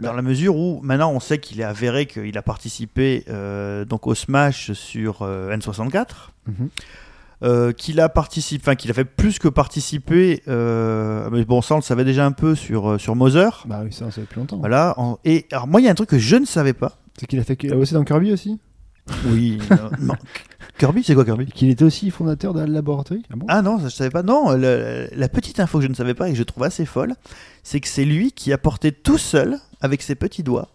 Dans 0.00 0.12
la 0.12 0.22
mesure 0.22 0.56
où 0.56 0.80
maintenant 0.82 1.10
on 1.12 1.20
sait 1.20 1.38
qu'il 1.38 1.60
est 1.60 1.64
avéré 1.64 2.06
qu'il 2.06 2.36
a 2.38 2.42
participé 2.42 3.24
euh, 3.28 3.84
donc 3.84 4.06
au 4.06 4.14
Smash 4.14 4.72
sur 4.72 5.22
euh, 5.22 5.54
N64 5.56 6.06
Mhm. 6.46 6.68
euh, 7.42 7.72
qu'il 7.72 8.00
a 8.00 8.08
participé, 8.08 8.62
enfin 8.64 8.74
qu'il 8.76 8.90
a 8.90 8.94
fait 8.94 9.04
plus 9.04 9.38
que 9.38 9.48
participer, 9.48 10.42
mais 10.46 11.44
bon 11.44 11.62
ça 11.62 11.74
on 11.74 11.78
le 11.78 11.82
savait 11.82 12.04
déjà 12.04 12.24
un 12.26 12.32
peu 12.32 12.54
sur, 12.54 13.00
sur 13.00 13.16
Mother. 13.16 13.64
Bah 13.66 13.80
oui, 13.84 13.92
ça, 13.92 14.04
on 14.06 14.10
savait 14.10 14.26
plus 14.26 14.40
longtemps. 14.40 14.58
Voilà. 14.58 14.94
en- 14.98 15.18
et 15.24 15.46
alors 15.52 15.66
moi 15.66 15.80
il 15.80 15.84
y 15.84 15.88
a 15.88 15.90
un 15.90 15.94
truc 15.94 16.10
que 16.10 16.18
je 16.18 16.36
ne 16.36 16.44
savais 16.46 16.72
pas. 16.74 16.96
C'est 17.18 17.26
qu'il 17.26 17.38
a 17.40 17.44
fait 17.44 17.56
qu'il 17.56 17.72
a 17.72 17.76
bossé 17.76 17.94
dans 17.94 18.04
Kirby 18.04 18.32
aussi? 18.32 18.58
Oui. 19.26 19.58
non. 20.00 20.14
Kirby, 20.80 21.04
c'est 21.04 21.14
quoi 21.14 21.24
Kirby 21.24 21.46
qu'il 21.46 21.70
était 21.70 21.84
aussi 21.84 22.10
fondateur 22.10 22.52
d'un 22.54 22.66
laboratoire. 22.66 23.20
Ah 23.32 23.36
bon 23.36 23.46
Ah 23.48 23.62
non, 23.62 23.78
ça, 23.78 23.88
je 23.88 23.94
savais 23.94 24.10
pas. 24.10 24.22
Non, 24.24 24.52
le- 24.56 25.08
la 25.12 25.28
petite 25.28 25.60
info 25.60 25.78
que 25.78 25.84
je 25.84 25.88
ne 25.88 25.94
savais 25.94 26.14
pas 26.14 26.28
et 26.28 26.32
que 26.32 26.38
je 26.38 26.42
trouve 26.42 26.64
assez 26.64 26.84
folle, 26.86 27.14
c'est 27.62 27.78
que 27.80 27.86
c'est 27.88 28.04
lui 28.04 28.32
qui 28.32 28.52
a 28.52 28.58
porté 28.58 28.90
tout 28.90 29.18
seul, 29.18 29.58
avec 29.80 30.02
ses 30.02 30.14
petits 30.16 30.42
doigts, 30.42 30.68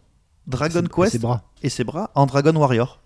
Dragon 0.48 0.82
Ses- 0.82 0.88
Quest 1.02 1.12
Ses 1.14 1.20
bras. 1.20 1.44
et 1.64 1.70
ses 1.70 1.84
bras 1.84 2.12
en 2.16 2.26
Dragon 2.26 2.56
Warrior. 2.56 3.02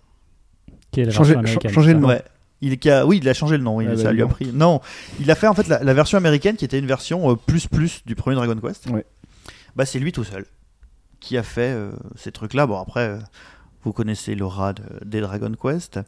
Qui 0.92 1.00
est 1.00 1.04
la 1.06 1.10
Changer- 1.12 1.34
version 1.34 1.38
américaine. 1.40 1.72
changer 1.72 1.92
le 1.94 2.00
nom. 2.00 2.08
Ouais. 2.08 2.22
Il, 2.62 2.90
a, 2.90 3.06
oui, 3.06 3.18
il 3.22 3.28
a 3.28 3.32
changé 3.32 3.56
le 3.56 3.62
nom, 3.64 3.76
oui, 3.76 3.86
Ah 3.88 3.94
bah, 3.94 4.02
ça 4.02 4.10
dis 4.10 4.16
lui 4.16 4.22
a 4.22 4.26
pris. 4.26 4.50
Non, 4.52 4.80
il 5.18 5.30
a 5.30 5.34
fait 5.34 5.46
en 5.46 5.54
fait 5.54 5.66
la, 5.68 5.82
la 5.82 5.94
version 5.94 6.18
américaine 6.18 6.56
qui 6.56 6.64
était 6.66 6.78
une 6.78 6.86
version 6.86 7.30
euh, 7.30 7.34
plus 7.34 7.66
plus 7.66 8.02
du 8.04 8.14
premier 8.14 8.36
Dragon 8.36 8.56
Quest. 8.56 8.86
Ouais. 8.90 9.06
Bah, 9.76 9.86
c'est 9.86 9.98
lui 9.98 10.12
tout 10.12 10.24
seul 10.24 10.44
qui 11.20 11.38
a 11.38 11.42
fait 11.42 11.72
euh, 11.72 11.92
ces 12.16 12.32
trucs-là. 12.32 12.66
Bon, 12.66 12.78
après, 12.78 13.08
euh, 13.08 13.18
vous 13.84 13.92
connaissez 13.94 14.34
l'aura 14.34 14.74
de- 14.74 14.82
des 15.06 15.20
Dragon 15.22 15.52
Quest. 15.58 16.00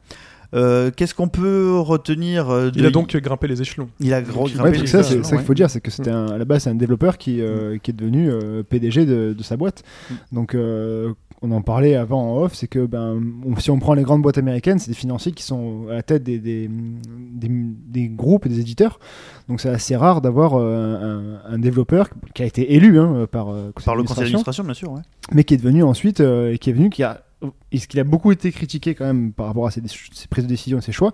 Euh, 0.55 0.91
Qu'est-ce 0.95 1.15
qu'on 1.15 1.29
peut 1.29 1.79
retenir 1.79 2.51
euh, 2.51 2.71
de... 2.71 2.79
Il 2.79 2.87
a 2.87 2.91
donc 2.91 3.17
grimpé 3.17 3.49
les 3.49 3.61
échelons. 3.63 3.89
Il 4.01 4.13
a 4.13 4.21
grimpé 4.21 4.61
Ouais, 4.61 4.71
les 4.73 4.87
ça, 4.87 5.03
c'est 5.03 5.23
ça 5.23 5.29
qu'il 5.31 5.39
ouais. 5.39 5.43
faut 5.45 5.55
dire, 5.55 5.71
c'est 5.71 5.81
que 5.81 5.91
c'était 5.91 6.11
un- 6.11 6.27
à 6.29 6.39
la 6.39 6.45
base 6.45 6.65
c'est 6.65 6.71
un 6.71 6.75
développeur 6.75 7.17
qui, 7.19 7.37
Mm. 7.39 7.41
euh, 7.41 7.79
qui 7.79 7.91
est 7.91 7.95
devenu 7.95 8.31
euh, 8.31 8.63
PDG 8.63 9.07
de, 9.07 9.35
de 9.37 9.43
sa 9.43 9.57
boîte. 9.57 9.83
Donc 10.31 10.55
euh, 10.55 11.13
on 11.41 11.51
en 11.53 11.63
parlait 11.63 11.97
avant 11.97 12.23
en 12.37 12.43
off, 12.43 12.55
c'est 12.55 12.69
que 12.69 12.85
ben, 12.87 13.21
on- 13.47 13.57
si 13.57 13.71
on 13.71 13.79
prend 13.79 13.95
les 13.95 14.03
grandes 14.03 14.23
boîtes 14.23 14.39
américaines, 14.39 14.79
c'est 14.79 14.91
des 14.91 14.97
financiers 14.97 15.33
qui 15.33 15.43
sont 15.43 15.87
à 15.91 15.95
la 15.95 16.03
tête 16.03 16.23
des, 16.23 16.39
des, 16.39 16.69
des- 16.69 17.49
des 17.49 18.09
groupes 18.09 18.47
et 18.47 18.49
des 18.49 18.61
éditeurs. 18.61 19.01
Donc 19.49 19.61
c'est 19.61 19.71
assez 19.71 19.97
rare 19.97 20.21
d'avoir 20.21 20.53
euh, 20.55 21.39
un, 21.49 21.55
un 21.55 21.59
développeur 21.59 22.09
qui 22.35 22.43
a 22.43 22.47
été 22.47 22.75
élu 22.75 22.99
hein, 22.99 23.27
par, 23.31 23.49
euh, 23.49 23.73
Par 23.85 23.97
le 23.97 24.03
conseil 24.03 24.25
d'administration, 24.25 24.63
d'administration, 24.63 24.65
bien 24.65 24.75
sûr. 24.75 24.93
Ouais. 24.93 25.01
mais 25.33 25.45
qui 25.45 25.55
est 25.55 25.57
devenu 25.59 25.83
ensuite, 25.83 26.21
euh, 26.21 26.53
et 26.53 26.59
qui 26.59 26.71
est 26.71 26.75
venu, 26.75 26.91
qui 26.91 27.03
a, 27.03 27.23
et 27.71 27.79
ce 27.79 27.87
qu'il 27.89 28.01
a 28.01 28.05
beaucoup 28.05 28.33
été 28.33 28.51
critiqué 28.53 28.95
quand 28.95 29.05
même 29.07 29.33
par 29.33 29.47
rapport 29.47 29.67
à 29.67 29.71
ses, 29.71 29.83
ses 29.87 30.29
prises 30.29 30.45
de 30.45 30.49
décision 30.49 30.79
et 30.79 30.83
ses 30.83 30.93
choix? 30.93 31.13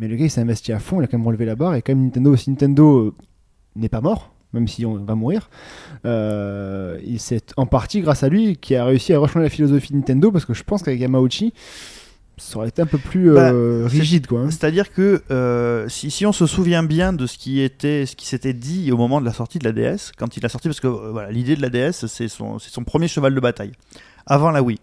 Mais 0.00 0.06
le 0.08 0.16
gars, 0.16 0.24
il 0.26 0.30
s'est 0.30 0.40
investi 0.40 0.72
à 0.72 0.78
fond, 0.78 1.00
il 1.00 1.04
a 1.04 1.06
quand 1.08 1.18
même 1.18 1.26
relevé 1.26 1.44
la 1.44 1.56
barre, 1.56 1.74
et 1.74 1.82
quand 1.82 1.92
même 1.94 2.04
Nintendo, 2.04 2.36
si 2.36 2.50
Nintendo 2.50 2.98
euh, 2.98 3.14
n'est 3.74 3.88
pas 3.88 4.00
mort, 4.00 4.32
même 4.52 4.68
si 4.68 4.86
on 4.86 4.94
va 4.94 5.14
mourir, 5.16 5.50
euh, 6.06 6.98
c'est 7.18 7.52
en 7.56 7.66
partie 7.66 8.00
grâce 8.00 8.22
à 8.22 8.28
lui 8.28 8.56
qui 8.56 8.74
a 8.76 8.84
réussi 8.84 9.12
à 9.12 9.18
rechanger 9.18 9.42
la 9.44 9.50
philosophie 9.50 9.92
de 9.92 9.96
Nintendo, 9.98 10.30
parce 10.30 10.44
que 10.44 10.54
je 10.54 10.62
pense 10.62 10.82
qu'avec 10.82 11.00
Yamauchi, 11.00 11.52
ça 12.36 12.58
aurait 12.58 12.68
été 12.68 12.80
un 12.80 12.86
peu 12.86 12.98
plus 12.98 13.32
euh, 13.36 13.82
Bah, 13.82 13.88
rigide, 13.88 14.28
quoi. 14.28 14.42
hein. 14.42 14.50
C'est-à-dire 14.50 14.92
que 14.92 15.22
euh, 15.32 15.88
si, 15.88 16.10
si 16.12 16.24
on 16.24 16.32
se 16.32 16.46
souvient 16.46 16.84
bien 16.84 17.12
de 17.12 17.26
ce 17.26 17.36
qui 17.36 17.60
était, 17.60 18.06
ce 18.06 18.14
qui 18.14 18.26
s'était 18.26 18.52
dit 18.52 18.92
au 18.92 18.96
moment 18.96 19.20
de 19.20 19.26
la 19.26 19.32
sortie 19.32 19.58
de 19.58 19.64
la 19.64 19.72
DS, 19.72 20.12
quand 20.16 20.36
il 20.36 20.46
a 20.46 20.48
sorti, 20.48 20.68
parce 20.68 20.78
que 20.80 20.86
euh, 20.86 21.10
voilà, 21.10 21.32
l'idée 21.32 21.56
de 21.56 21.62
la 21.62 21.70
DS, 21.70 22.06
c'est 22.06 22.28
son, 22.28 22.60
c'est 22.60 22.70
son 22.70 22.84
premier 22.84 23.08
cheval 23.08 23.34
de 23.34 23.40
bataille, 23.40 23.72
avant 24.26 24.52
la 24.52 24.62
Wii. 24.62 24.78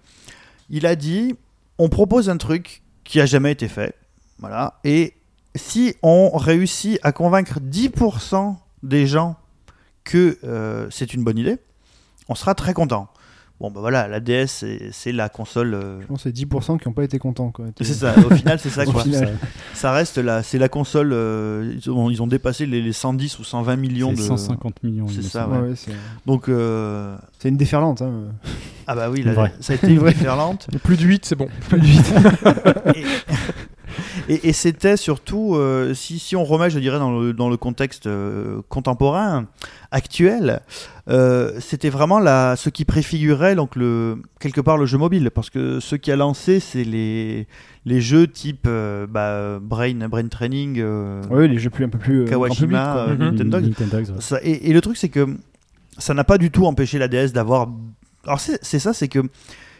Il 0.69 0.85
a 0.85 0.95
dit, 0.95 1.35
on 1.77 1.89
propose 1.89 2.29
un 2.29 2.37
truc 2.37 2.81
qui 3.03 3.21
a 3.21 3.25
jamais 3.25 3.51
été 3.51 3.67
fait, 3.67 3.95
voilà, 4.39 4.79
et 4.83 5.13
si 5.55 5.95
on 6.01 6.35
réussit 6.35 6.99
à 7.03 7.11
convaincre 7.11 7.59
10% 7.59 8.55
des 8.83 9.07
gens 9.07 9.37
que 10.03 10.37
euh, 10.43 10.87
c'est 10.91 11.13
une 11.13 11.23
bonne 11.23 11.37
idée, 11.37 11.57
on 12.27 12.35
sera 12.35 12.55
très 12.55 12.73
content. 12.73 13.09
Bon, 13.61 13.71
bah 13.71 13.79
voilà, 13.79 14.09
la 14.09 14.19
DS, 14.19 14.65
c'est- 14.91 15.11
la 15.13 15.29
console. 15.29 15.75
euh, 15.75 16.01
Je 16.01 16.07
pense 16.07 16.17
que 16.17 16.23
c'est 16.29 16.33
10% 16.35 16.77
qui 16.77 16.89
n'ont 16.89 16.93
pas 16.93 17.05
été 17.05 17.19
contents. 17.19 17.51
Quoi. 17.51 17.65
C'est 17.79 17.85
ça, 17.93 18.13
au 18.29 18.35
final, 18.35 18.59
c'est 18.59 18.69
ça 18.69 18.83
quoi. 18.91 19.01
final. 19.03 19.37
Ça 19.73 19.93
reste 19.93 20.17
là, 20.17 20.43
c'est 20.43 20.57
la 20.57 20.67
console. 20.67 21.11
euh, 21.13 21.73
ils, 21.77 21.89
ont, 21.89 22.09
ils 22.09 22.21
ont 22.21 22.27
dépassé 22.27 22.65
les, 22.65 22.81
les 22.81 22.91
110 22.91 23.39
ou 23.39 23.45
120 23.45 23.77
millions 23.77 24.11
de. 24.11 24.17
C'est 24.17 24.23
150 24.27 24.83
millions. 24.83 25.05
il 25.09 25.23
C'est 25.23 25.29
ça, 25.29 25.47
ouais. 25.47 25.73
Donc, 26.25 26.49
euh, 26.49 27.15
c'est 27.39 27.47
une 27.47 27.55
déferlante. 27.57 28.01
Hein. 28.01 28.25
ah 28.87 28.95
bah 28.95 29.09
oui, 29.09 29.23
là, 29.23 29.49
ça 29.61 29.71
a 29.71 29.75
été 29.77 29.87
une 29.87 30.03
déferlante. 30.03 30.67
Plus 30.83 30.97
de 30.97 31.03
8, 31.05 31.25
c'est 31.25 31.35
bon. 31.37 31.47
et 32.93 33.03
et, 34.27 34.49
et 34.49 34.53
c'était 34.53 34.97
surtout, 34.97 35.55
euh, 35.55 35.93
si, 35.93 36.19
si 36.19 36.35
on 36.35 36.43
remet, 36.43 36.69
je 36.69 36.79
dirais, 36.79 36.99
dans 36.99 37.17
le, 37.17 37.31
dans 37.31 37.47
le 37.49 37.57
contexte 37.57 38.07
euh, 38.07 38.61
contemporain, 38.69 39.45
actuel, 39.91 40.61
euh, 41.07 41.59
c'était 41.59 41.89
vraiment 41.89 42.19
la, 42.19 42.55
ce 42.55 42.69
qui 42.69 42.83
préfigurait 42.85 43.55
donc 43.55 43.75
le, 43.75 44.17
quelque 44.39 44.61
part 44.61 44.77
le 44.77 44.85
jeu 44.85 44.97
mobile. 44.97 45.29
Parce 45.33 45.49
que 45.49 45.79
ce 45.79 45.95
qui 45.95 46.11
a 46.11 46.15
lancé, 46.15 46.59
c'est 46.59 46.83
les, 46.83 47.47
les 47.85 48.01
jeux 48.01 48.27
type 48.27 48.65
euh, 48.67 49.05
bah, 49.07 49.59
Brain, 49.61 50.07
Brain 50.09 50.27
Training, 50.27 50.79
euh, 50.79 51.21
Ouais, 51.29 51.47
les 51.47 51.59
jeux 51.59 51.69
plus, 51.69 51.85
un 51.85 51.89
peu 51.89 51.99
plus. 51.99 52.21
euh, 52.21 52.25
Kawashima, 52.25 53.07
Mhm. 53.09 53.17
Nintendo. 53.19 53.59
Ouais. 53.59 54.39
Et, 54.43 54.69
et 54.69 54.73
le 54.73 54.81
truc, 54.81 54.97
c'est 54.97 55.09
que 55.09 55.27
ça 55.97 56.13
n'a 56.13 56.23
pas 56.23 56.37
du 56.37 56.49
tout 56.51 56.65
empêché 56.65 56.97
la 56.97 57.07
DS 57.07 57.31
d'avoir. 57.33 57.69
Alors, 58.25 58.39
c'est 58.39 58.57
c'est 58.63 58.79
ça, 58.79 58.91
c'est 58.93 59.07
que 59.07 59.19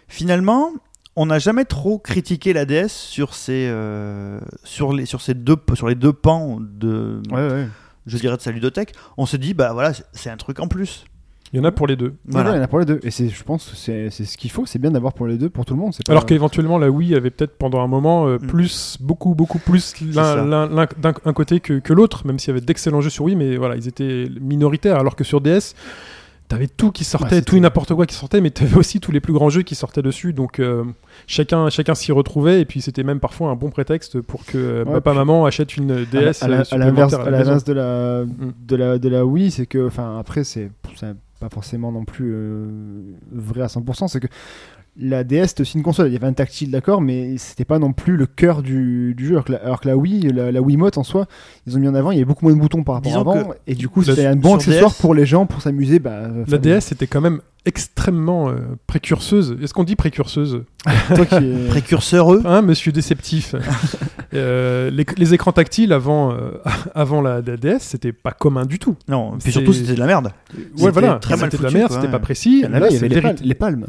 finalement, 0.08 0.72
on 1.15 1.25
n'a 1.25 1.39
jamais 1.39 1.65
trop 1.65 1.98
critiqué 1.98 2.53
la 2.53 2.65
DS 2.65 2.89
sur 2.89 3.34
ces, 3.34 3.67
euh, 3.70 4.39
sur 4.63 4.94
les, 4.94 5.05
sur 5.05 5.22
ces 5.22 5.34
deux, 5.34 5.55
sur 5.74 5.88
les 5.88 5.96
deux 5.96 6.13
pans 6.13 6.60
de, 6.62 7.22
Ouais, 7.32 7.50
ouais. 7.50 7.67
je 8.05 8.17
dirais, 8.17 8.38
de 8.38 8.41
sa 8.41 8.51
ludothèque. 8.51 8.94
On 9.17 9.25
se 9.25 9.38
dit, 9.38 9.53
bah 9.53 9.74
voilà, 9.74 9.94
c'est 10.13 10.29
un 10.29 10.38
truc 10.38 10.60
en 10.60 10.67
plus. 10.67 11.05
Il 11.55 11.59
y 11.59 11.62
en 11.62 11.63
a 11.63 11.71
pour 11.71 11.88
les 11.88 11.95
deux. 11.95 12.13
Voilà. 12.27 12.51
Il 12.51 12.55
y 12.57 12.59
en 12.59 12.63
a 12.63 12.67
pour 12.67 12.79
les 12.79 12.85
deux. 12.85 13.00
Et 13.03 13.12
c'est, 13.12 13.29
je 13.29 13.43
pense 13.43 13.69
que 13.69 13.75
c'est, 13.77 14.09
c'est 14.09 14.25
ce 14.25 14.38
qu'il 14.38 14.51
faut. 14.51 14.65
C'est 14.65 14.77
bien 14.77 14.91
d'avoir 14.91 15.13
pour 15.13 15.25
les 15.25 15.38
deux, 15.38 15.50
pour 15.50 15.63
tout 15.65 15.74
le 15.74 15.79
monde. 15.79 15.93
C'est 15.93 16.05
pas... 16.05 16.12
Alors 16.12 16.25
qu'éventuellement 16.25 16.77
la 16.77 16.89
Wii 16.89 17.15
avait 17.15 17.29
peut-être 17.29 17.57
pendant 17.57 17.81
un 17.81 17.88
moment 17.88 18.27
euh, 18.27 18.38
Mm. 18.41 18.47
plus, 18.47 18.97
beaucoup, 19.00 19.33
beaucoup 19.35 19.59
plus 19.59 19.93
l'un, 20.13 20.24
ça. 20.24 20.35
l'un- 20.43 20.67
l'un- 20.67 20.88
d'un 21.01 21.13
un 21.24 21.33
côté 21.33 21.62
que, 21.62 21.79
que 21.79 21.93
l'autre, 21.93 22.27
même 22.27 22.39
s'il 22.39 22.50
y 22.50 22.57
avait 22.57 22.65
d'excellents 22.65 23.00
jeux 23.00 23.09
sur 23.09 23.24
Wii, 23.24 23.38
mais 23.38 23.55
voilà, 23.55 23.77
ils 23.77 23.88
étaient 23.88 24.27
minoritaires. 24.41 24.97
Alors 25.00 25.15
que 25.15 25.24
sur 25.24 25.39
DS, 25.39 25.75
t'avais 26.47 26.67
tout 26.67 26.91
qui 26.91 27.03
sortait, 27.03 27.38
Ouais, 27.38 27.41
tout 27.41 27.55
et 27.55 27.59
n'importe 27.59 27.93
quoi 27.95 28.05
qui 28.05 28.13
sortait, 28.15 28.39
mais 28.41 28.51
t'avais 28.51 28.75
aussi 28.77 29.00
tous 29.00 29.12
les 29.12 29.19
plus 29.19 29.33
grands 29.33 29.50
jeux 29.50 29.63
qui 29.63 29.74
sortaient 29.75 30.01
dessus. 30.03 30.33
Donc 30.33 30.59
euh, 30.59 30.83
chacun, 31.25 31.69
chacun 31.69 31.95
s'y 31.95 32.12
retrouvait, 32.12 32.62
et 32.62 32.65
puis 32.65 32.81
c'était 32.81 33.03
même 33.03 33.19
parfois 33.19 33.50
un 33.50 33.55
bon 33.55 33.69
prétexte 33.69 34.19
pour 34.21 34.45
que 34.45 34.57
euh, 34.57 34.83
Ouais, 34.83 34.93
papa, 34.95 35.12
puis- 35.12 35.17
maman 35.19 35.45
achète 35.45 35.75
une 35.77 36.05
DS. 36.05 36.43
à, 36.43 36.47
la- 36.47 36.57
à 36.59 36.62
la- 36.62 36.63
à 36.71 36.77
l'inverse, 36.77 37.13
à 37.13 37.17
de 37.17 37.74
la, 37.74 38.25
Mm. 38.25 38.53
de 38.67 38.75
la 38.75 38.97
de 39.00 39.09
la 39.09 39.25
Wii, 39.25 39.50
c'est 39.51 39.65
que, 39.65 39.88
enfin, 39.88 40.17
après, 40.19 40.43
c'est, 40.43 40.69
c'est 40.95 41.15
pas 41.39 41.49
forcément 41.49 41.91
non 41.91 42.05
plus 42.05 42.31
euh, 42.33 42.67
vrai 43.31 43.61
à 43.61 43.67
100%. 43.67 44.07
C'est 44.07 44.19
que 44.19 44.27
la 44.97 45.23
DS 45.23 45.47
c'était 45.47 45.61
aussi 45.61 45.77
une 45.77 45.83
console. 45.83 46.07
Il 46.07 46.13
y 46.13 46.15
avait 46.15 46.27
un 46.27 46.33
tactile, 46.33 46.71
d'accord, 46.71 47.01
mais 47.01 47.37
c'était 47.37 47.65
pas 47.65 47.79
non 47.79 47.91
plus 47.91 48.15
le 48.15 48.25
cœur 48.25 48.61
du, 48.61 49.13
du 49.15 49.27
jeu. 49.27 49.33
Alors 49.33 49.45
que, 49.45 49.51
la, 49.51 49.57
alors 49.59 49.81
que 49.81 49.87
la 49.87 49.97
Wii, 49.97 50.21
la, 50.31 50.51
la 50.51 50.61
Wiimote 50.61 50.97
en 50.97 51.03
soi, 51.03 51.27
ils 51.67 51.75
ont 51.75 51.79
mis 51.79 51.87
en 51.87 51.95
avant. 51.95 52.11
Il 52.11 52.15
y 52.15 52.19
avait 52.19 52.25
beaucoup 52.25 52.45
moins 52.45 52.55
de 52.55 52.59
boutons 52.59 52.83
par 52.83 52.95
rapport 52.95 53.11
Disons 53.11 53.29
à 53.29 53.39
avant, 53.39 53.53
et 53.67 53.75
du 53.75 53.89
coup, 53.89 54.03
c'était 54.03 54.25
un 54.25 54.35
bon 54.35 54.55
accessoire 54.55 54.91
DS, 54.91 55.01
pour 55.01 55.13
les 55.13 55.25
gens 55.25 55.45
pour 55.45 55.61
s'amuser. 55.61 55.99
Bah, 55.99 56.29
La 56.47 56.57
DS 56.57 56.91
était 56.91 57.07
quand 57.07 57.21
même 57.21 57.41
extrêmement 57.65 58.50
euh, 58.50 58.55
précurseuse. 58.88 59.57
Est-ce 59.62 59.74
qu'on 59.74 59.84
dit 59.84 59.95
précurseuse 59.95 60.63
toi 61.15 61.25
qui 61.25 61.36
es- 61.36 61.67
Précurseur, 61.69 62.34
eux. 62.34 62.41
Hein, 62.45 62.62
monsieur 62.62 62.91
déceptif. 62.91 63.55
Euh, 64.34 64.89
les, 64.89 65.05
les 65.17 65.34
écrans 65.34 65.53
tactiles 65.53 65.93
avant, 65.93 66.34
euh, 66.34 66.51
avant 66.95 67.22
la, 67.22 67.36
la 67.41 67.55
DS, 67.55 67.77
c'était 67.79 68.12
pas 68.12 68.31
commun 68.31 68.65
du 68.65 68.79
tout. 68.79 68.98
Non, 69.07 69.38
puis 69.41 69.50
surtout, 69.53 69.72
c'était 69.72 69.93
de 69.93 70.00
la 70.00 70.07
merde. 70.07 70.25
Ouais, 70.25 70.63
C'était 70.75 70.91
voilà, 70.91 71.13
très 71.19 71.38
mal 71.38 71.45
c'était 71.51 71.57
de 71.60 71.63
la 71.63 71.69
foutu, 71.69 71.79
merde, 71.79 71.91
c'était 71.93 72.12
pas 72.12 72.19
précis. 72.19 72.63
là, 72.63 72.79
Là, 72.79 72.88
il 72.89 72.95
y 72.95 72.98
avait 72.98 73.07
les, 73.07 73.15
vérit- 73.15 73.22
pal- 73.36 73.45
les 73.45 73.53
palmes. 73.55 73.86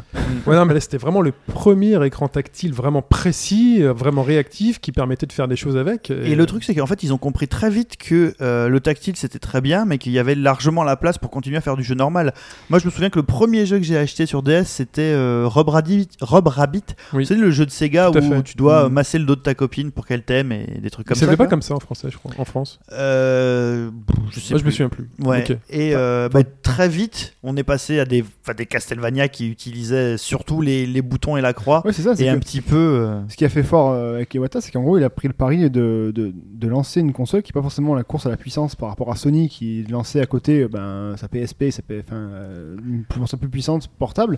Ouais, 0.46 0.54
non, 0.54 0.64
mais 0.64 0.74
là, 0.74 0.78
c'était 0.80 0.98
vraiment 0.98 1.20
le 1.20 1.32
premier 1.52 2.04
écran 2.06 2.28
tactile 2.28 2.72
vraiment 2.72 3.02
précis, 3.02 3.82
vraiment 3.82 4.22
réactif, 4.22 4.78
qui 4.78 4.92
permettait 4.92 5.26
de 5.26 5.32
faire 5.32 5.48
des 5.48 5.56
choses 5.56 5.76
avec. 5.76 6.10
Et 6.10 6.36
le 6.36 6.46
truc, 6.46 6.62
c'est 6.62 6.76
qu'en 6.76 6.86
fait, 6.86 7.02
ils 7.02 7.12
ont 7.12 7.18
compris 7.18 7.48
très 7.48 7.70
vite 7.70 7.96
que 7.96 8.34
euh, 8.40 8.68
le 8.68 8.78
tactile 8.78 9.16
c'était 9.16 9.40
très 9.40 9.60
bien, 9.60 9.84
mais 9.84 9.98
qu'il 9.98 10.12
y 10.12 10.18
avait 10.20 10.36
largement 10.36 10.84
la 10.84 10.94
place 10.96 11.18
pour 11.18 11.30
continuer 11.30 11.56
à 11.56 11.60
faire 11.60 11.76
du 11.76 11.82
jeu 11.82 11.96
normal. 11.96 12.34
Moi, 12.70 12.78
je 12.78 12.84
me 12.86 12.90
souviens 12.92 13.10
que 13.10 13.18
le 13.18 13.24
premier 13.24 13.65
jeu 13.66 13.78
que 13.78 13.84
j'ai 13.84 13.96
acheté 13.98 14.26
sur 14.26 14.42
DS, 14.42 14.64
c'était 14.64 15.02
euh, 15.02 15.44
Rob 15.46 15.68
Rabbit. 15.68 16.08
Rob 16.20 16.46
Rabbit. 16.48 16.82
Oui. 17.12 17.26
C'est 17.26 17.34
le 17.36 17.50
jeu 17.50 17.66
de 17.66 17.70
Sega 17.70 18.10
où 18.10 18.12
fait. 18.14 18.42
tu 18.42 18.56
dois 18.56 18.88
Mm. 18.88 18.92
masser 18.92 19.18
le 19.18 19.24
dos 19.24 19.36
de 19.36 19.40
ta 19.40 19.54
copine 19.54 19.90
pour 19.90 20.06
qu'elle 20.06 20.22
t'aime 20.22 20.52
et 20.52 20.78
des 20.82 20.90
trucs 20.90 21.06
comme 21.06 21.16
ça 21.16 21.26
ça. 21.26 21.36
pas 21.36 21.46
comme 21.46 21.62
ça 21.62 21.74
en 21.74 21.80
français, 21.80 22.08
je 22.10 22.16
crois, 22.18 22.32
en 22.38 22.44
France. 22.44 22.78
Euh, 22.92 23.90
je 24.30 24.40
sais 24.40 24.54
Moi, 24.54 24.60
je 24.60 24.64
me 24.64 24.70
souviens 24.70 24.88
plus. 24.88 25.08
Ouais. 25.24 25.44
Et 25.70 25.94
euh, 25.94 26.28
bah, 26.28 26.40
très 26.62 26.88
vite, 26.88 27.34
on 27.42 27.56
est 27.56 27.62
passé 27.64 27.98
à 27.98 28.04
des, 28.04 28.24
enfin, 28.42 28.54
des 28.54 28.66
Castlevania 28.66 29.28
qui 29.28 29.48
utilisaient 29.48 30.16
surtout 30.18 30.60
les, 30.60 30.86
les 30.86 31.02
boutons 31.02 31.36
et 31.36 31.40
la 31.40 31.52
croix. 31.52 31.82
Ouais, 31.84 31.92
c'est 31.92 32.02
ça. 32.02 32.14
c'est 32.16 32.24
et 32.24 32.28
un 32.28 32.38
petit 32.38 32.60
peu. 32.60 32.76
euh, 32.76 33.20
Ce 33.28 33.36
qui 33.36 33.44
a 33.44 33.48
fait 33.48 33.62
fort 33.62 33.90
euh, 33.92 34.16
avec 34.16 34.32
Iwata, 34.34 34.60
c'est 34.60 34.70
qu'en 34.70 34.82
gros, 34.82 34.98
il 34.98 35.04
a 35.04 35.10
pris 35.10 35.28
le 35.28 35.34
pari 35.34 35.68
de, 35.70 36.12
de, 36.14 36.32
de 36.34 36.68
lancer 36.68 37.00
une 37.00 37.12
console 37.12 37.42
qui 37.42 37.50
n'est 37.52 37.60
pas 37.60 37.62
forcément 37.62 37.94
la 37.94 38.04
course 38.04 38.26
à 38.26 38.30
la 38.30 38.36
puissance 38.36 38.74
par 38.76 38.88
rapport 38.88 39.10
à 39.12 39.16
Sony, 39.16 39.48
qui 39.48 39.84
lançait 39.84 40.20
à 40.20 40.26
côté 40.26 40.62
euh, 40.62 40.68
ben, 40.68 41.16
sa 41.16 41.28
PSP, 41.28 41.70
sa 41.70 41.82
P- 41.82 42.02
enfin, 42.06 42.16
euh, 42.16 42.76
une 42.86 43.04
console 43.04 43.40
plus 43.40 43.48
puissante, 43.56 43.88
portable. 43.88 44.36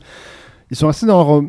Ils 0.71 0.77
sont 0.77 0.87
restés 0.87 1.07
dans 1.07 1.19
leur, 1.19 1.39
euh, 1.39 1.43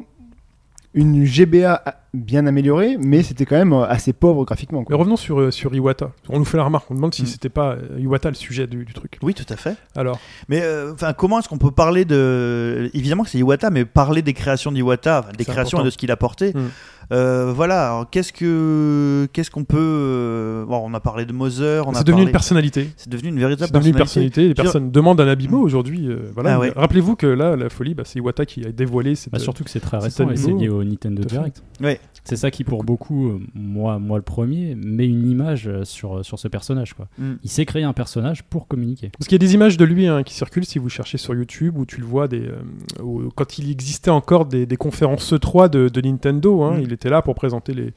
une 0.95 1.23
GBA 1.23 1.83
bien 2.15 2.47
améliorée, 2.47 2.97
mais 2.99 3.21
c'était 3.21 3.45
quand 3.45 3.57
même 3.57 3.73
euh, 3.73 3.85
assez 3.87 4.11
pauvre 4.11 4.43
graphiquement. 4.43 4.83
Mais 4.89 4.95
revenons 4.95 5.17
sur, 5.17 5.39
euh, 5.39 5.51
sur 5.51 5.75
Iwata. 5.75 6.09
On 6.29 6.39
nous 6.39 6.45
fait 6.45 6.57
la 6.57 6.63
remarque, 6.63 6.89
on 6.89 6.95
demande 6.95 7.13
si 7.13 7.21
Mm. 7.21 7.25
c'était 7.27 7.49
pas 7.49 7.73
euh, 7.73 7.99
Iwata 7.99 8.29
le 8.29 8.35
sujet 8.35 8.65
du, 8.65 8.85
du 8.85 8.93
truc. 8.93 9.19
Oui, 9.21 9.35
tout 9.35 9.45
à 9.49 9.55
fait. 9.55 9.75
Alors, 9.95 10.19
Mais 10.47 10.61
euh, 10.63 10.93
enfin, 10.93 11.13
comment 11.13 11.37
est-ce 11.37 11.47
qu'on 11.47 11.59
peut 11.59 11.69
parler 11.69 12.05
de 12.05 12.89
évidemment 12.95 13.23
que 13.23 13.29
c'est 13.29 13.37
Iwata, 13.37 13.69
mais 13.69 13.85
parler 13.85 14.23
des 14.23 14.33
créations 14.33 14.71
d'Iwata, 14.71 15.27
des 15.37 15.45
créations 15.45 15.77
important. 15.77 15.81
et 15.83 15.85
de 15.85 15.89
ce 15.91 15.97
qu'il 15.99 16.09
a 16.09 16.17
porté. 16.17 16.53
Mm. 16.55 16.69
Euh, 17.11 17.51
voilà. 17.55 17.87
Alors, 17.87 18.09
qu'est-ce 18.09 18.31
que 18.33 19.27
qu'est-ce 19.33 19.49
qu'on 19.51 19.63
peut 19.63 19.77
euh, 19.79 20.65
bon, 20.65 20.81
on 20.85 20.93
a 20.93 20.99
parlé 20.99 21.25
de 21.25 21.33
Mother, 21.33 21.87
on 21.87 21.91
a 21.91 21.95
c'est 21.99 22.03
devenu 22.03 22.21
parlé- 22.21 22.29
une 22.29 22.31
personnalité. 22.31 22.89
C'est 22.97 23.09
devenu 23.09 23.29
une 23.29 23.39
véritable 23.39 23.67
une 23.67 23.71
personnalité. 23.71 23.97
personnalité. 23.97 24.47
Les 24.49 24.53
personnes 24.53 24.91
demandent 24.91 25.21
un 25.21 25.27
Abimo 25.27 25.59
aujourd'hui. 25.59 26.07
euh, 26.07 26.29
voilà. 26.33 26.55
Ah 26.55 26.59
ouais. 26.59 26.71
Rappelez-vous 26.75 27.15
que 27.15 27.27
là, 27.27 27.55
la 27.55 27.69
folie, 27.69 27.93
bah, 27.95 28.03
c'est 28.05 28.19
Iwata 28.19 28.45
qui 28.45 28.65
a 28.65 28.71
dévoilé 28.71 29.15
cette. 29.15 29.33
Bah, 29.33 29.39
surtout 29.39 29.63
que 29.63 29.69
c'est 29.69 29.79
très 29.79 29.97
récent 29.97 30.29
et 30.29 30.35
c'est 30.37 30.51
lié 30.51 30.69
au 30.69 30.83
Nintendo. 30.83 31.23
Direct. 31.23 31.63
Ouais. 31.81 31.99
C'est 32.23 32.35
ça 32.35 32.51
qui, 32.51 32.63
pour 32.63 32.83
beaucoup, 32.83 33.29
euh, 33.29 33.39
moi, 33.55 33.97
moi 33.97 34.17
le 34.17 34.23
premier, 34.23 34.75
met 34.75 35.07
une 35.07 35.27
image 35.27 35.67
euh, 35.67 35.83
sur, 35.85 36.23
sur 36.23 36.37
ce 36.37 36.47
personnage. 36.47 36.93
Quoi. 36.93 37.07
Mm. 37.17 37.33
Il 37.43 37.49
s'est 37.49 37.65
créé 37.65 37.83
un 37.83 37.93
personnage 37.93 38.43
pour 38.43 38.67
communiquer. 38.67 39.09
Parce 39.17 39.27
qu'il 39.27 39.41
y 39.41 39.43
a 39.43 39.45
des 39.47 39.55
images 39.55 39.77
de 39.77 39.85
lui 39.85 40.05
hein, 40.07 40.21
qui 40.23 40.33
circulent 40.35 40.65
si 40.65 40.77
vous 40.77 40.89
cherchez 40.89 41.17
sur 41.17 41.33
YouTube 41.33 41.75
où 41.77 41.85
tu 41.85 41.99
le 41.99 42.05
vois 42.05 42.27
des, 42.27 42.41
euh, 42.41 43.01
où- 43.03 43.29
quand 43.35 43.57
il 43.57 43.71
existait 43.71 44.11
encore 44.11 44.45
des, 44.45 44.65
des 44.67 44.77
conférences 44.77 45.33
E3 45.33 45.69
de, 45.69 45.89
de 45.89 46.01
Nintendo. 46.01 46.61
hein, 46.63 46.77
Mm. 46.77 46.81
Il 46.81 46.93
était 46.99 47.09
là 47.09 47.21
pour 47.21 47.33
présenter 47.35 47.73
les, 47.73 47.93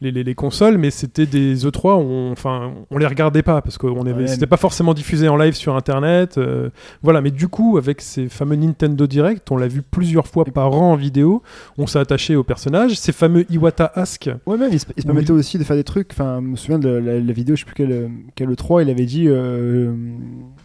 les, 0.00 0.10
les- 0.10 0.24
les 0.24 0.34
consoles, 0.34 0.78
mais 0.78 0.90
c'était 0.90 1.26
des 1.26 1.54
E3 1.64 1.94
où 1.96 2.00
on, 2.10 2.32
enfin, 2.32 2.72
on 2.90 2.98
les 2.98 3.06
regardait 3.06 3.42
pas 3.42 3.62
parce 3.62 3.78
que 3.78 3.86
Ouais, 3.86 4.26
c'était 4.26 4.40
mais- 4.42 4.46
pas 4.48 4.56
forcément 4.56 4.94
diffusé 4.94 5.28
en 5.28 5.36
live 5.36 5.54
sur 5.54 5.76
Internet. 5.76 6.36
euh, 6.38 6.70
voilà, 7.02 7.20
mais 7.20 7.30
du 7.30 7.48
coup, 7.48 7.78
avec 7.78 8.00
ces 8.00 8.28
fameux 8.28 8.56
Nintendo 8.56 9.06
Direct, 9.06 9.50
on 9.50 9.56
l'a 9.56 9.68
vu 9.68 9.80
plusieurs 9.82 10.26
fois 10.26 10.44
par 10.44 10.72
an 10.74 10.92
en 10.92 10.96
vidéo. 10.96 11.42
On 11.78 11.86
s'est 11.86 12.00
attaché 12.00 12.36
au 12.36 12.42
personnage. 12.44 12.96
Ces 12.98 13.12
fameux 13.12 13.46
Iwata 13.50 13.90
Ask. 13.94 14.28
Ouais, 14.46 14.56
même, 14.58 14.70
il 14.72 14.80
se, 14.80 14.86
il 14.96 15.02
se 15.02 15.06
Oui. 15.08 15.12
permettait 15.14 15.30
aussi 15.32 15.56
de 15.58 15.64
faire 15.64 15.76
des 15.76 15.84
trucs. 15.84 16.08
Enfin, 16.12 16.40
je 16.42 16.46
me 16.48 16.56
souviens 16.56 16.78
de 16.80 16.88
la, 16.88 17.00
la- 17.14 17.20
la 17.20 17.32
vidéo, 17.32 17.54
je 17.56 17.60
sais 17.60 17.66
plus 17.66 17.74
quelle, 17.74 18.10
quelle 18.34 18.48
le 18.48 18.56
3, 18.56 18.82
il 18.82 18.90
avait 18.90 19.06
dit 19.06 19.26
euh, 19.28 19.94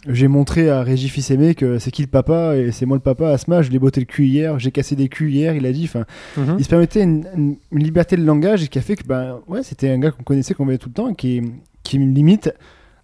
J'ai 0.10 0.28
montré 0.28 0.70
à 0.70 0.84
Régis 0.84 1.12
Fils-Aimé 1.12 1.54
que 1.54 1.80
c'est 1.80 1.92
qui 1.92 2.02
le 2.02 2.08
papa 2.08 2.56
et 2.56 2.72
c'est 2.72 2.86
moi 2.86 2.96
le 2.98 3.02
papa 3.04 3.30
à 3.30 3.38
Smash, 3.38 3.66
je 3.68 3.72
l'ai 3.72 3.80
botté 3.80 4.00
le 4.00 4.06
cul 4.06 4.26
hier, 4.26 4.58
j'ai 4.58 4.72
cassé 4.72 4.96
des 4.96 5.10
culs 5.10 5.30
hier, 5.32 5.54
il 5.56 5.66
a 5.66 5.72
dit. 5.74 5.84
Enfin, 5.86 6.06
Mhm. 6.38 6.56
il 6.60 6.64
se 6.64 6.70
permettait 6.70 7.04
une, 7.04 7.26
une- 7.36 7.56
une 7.72 7.84
liberté 7.84 8.16
de 8.16 8.24
langage 8.24 8.64
et 8.64 8.68
qui 8.68 8.80
a 8.80 8.82
fait 8.82 8.96
que 8.96 9.04
ben 9.06 9.40
ouais 9.48 9.64
c'était 9.64 9.90
un 9.90 10.00
gars 10.00 10.12
qu'on 10.12 10.24
connaissait 10.24 10.54
qu'on 10.54 10.64
voyait 10.64 10.78
tout 10.78 10.90
le 10.90 10.94
temps 10.94 11.10
et 11.10 11.16
qui 11.16 11.42
qui 11.84 11.98
limite 11.98 12.54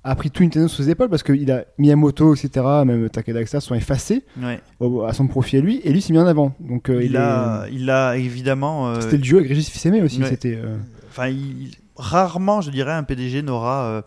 a 0.06 0.16
pris 0.16 0.30
tout 0.32 0.44
Nintendo 0.44 0.68
sous 0.68 0.84
ses 0.84 0.90
épaules 0.90 1.10
parce 1.10 1.24
qu'il 1.24 1.50
a 1.52 1.66
Miyamoto 1.78 2.36
etc 2.36 2.50
même 2.86 3.10
Takeda 3.10 3.42
etc 3.42 3.60
sont 3.62 3.76
effacés 3.76 4.24
Ouais. 4.42 4.60
au- 4.80 5.04
à 5.04 5.14
son 5.14 5.28
profit 5.28 5.58
à 5.58 5.62
lui 5.62 5.80
et 5.84 5.92
lui 5.94 6.02
s'est 6.02 6.12
mis 6.14 6.20
en 6.20 6.26
avant 6.28 6.54
donc 6.60 6.90
euh, 6.90 7.02
Il, 7.04 7.12
il, 7.12 7.18
a 7.18 7.66
est- 7.68 7.74
il 7.74 7.90
a 7.90 8.16
évidemment. 8.18 8.90
euh, 8.90 9.02
c'était 9.02 9.16
le 9.18 9.22
duo 9.22 9.38
avec 9.38 9.50
Régis 9.50 9.70
Fils-Aimé 9.70 10.02
aussi 10.02 10.22
Ouais. 10.22 10.28
c'était 10.30 10.56
euh, 10.62 10.76
Enfin, 11.10 11.28
il- 11.28 11.72
rarement, 11.96 12.60
je 12.62 12.72
dirais, 12.72 12.92
un 12.94 13.04
PDG 13.04 13.44
n'aura 13.44 14.04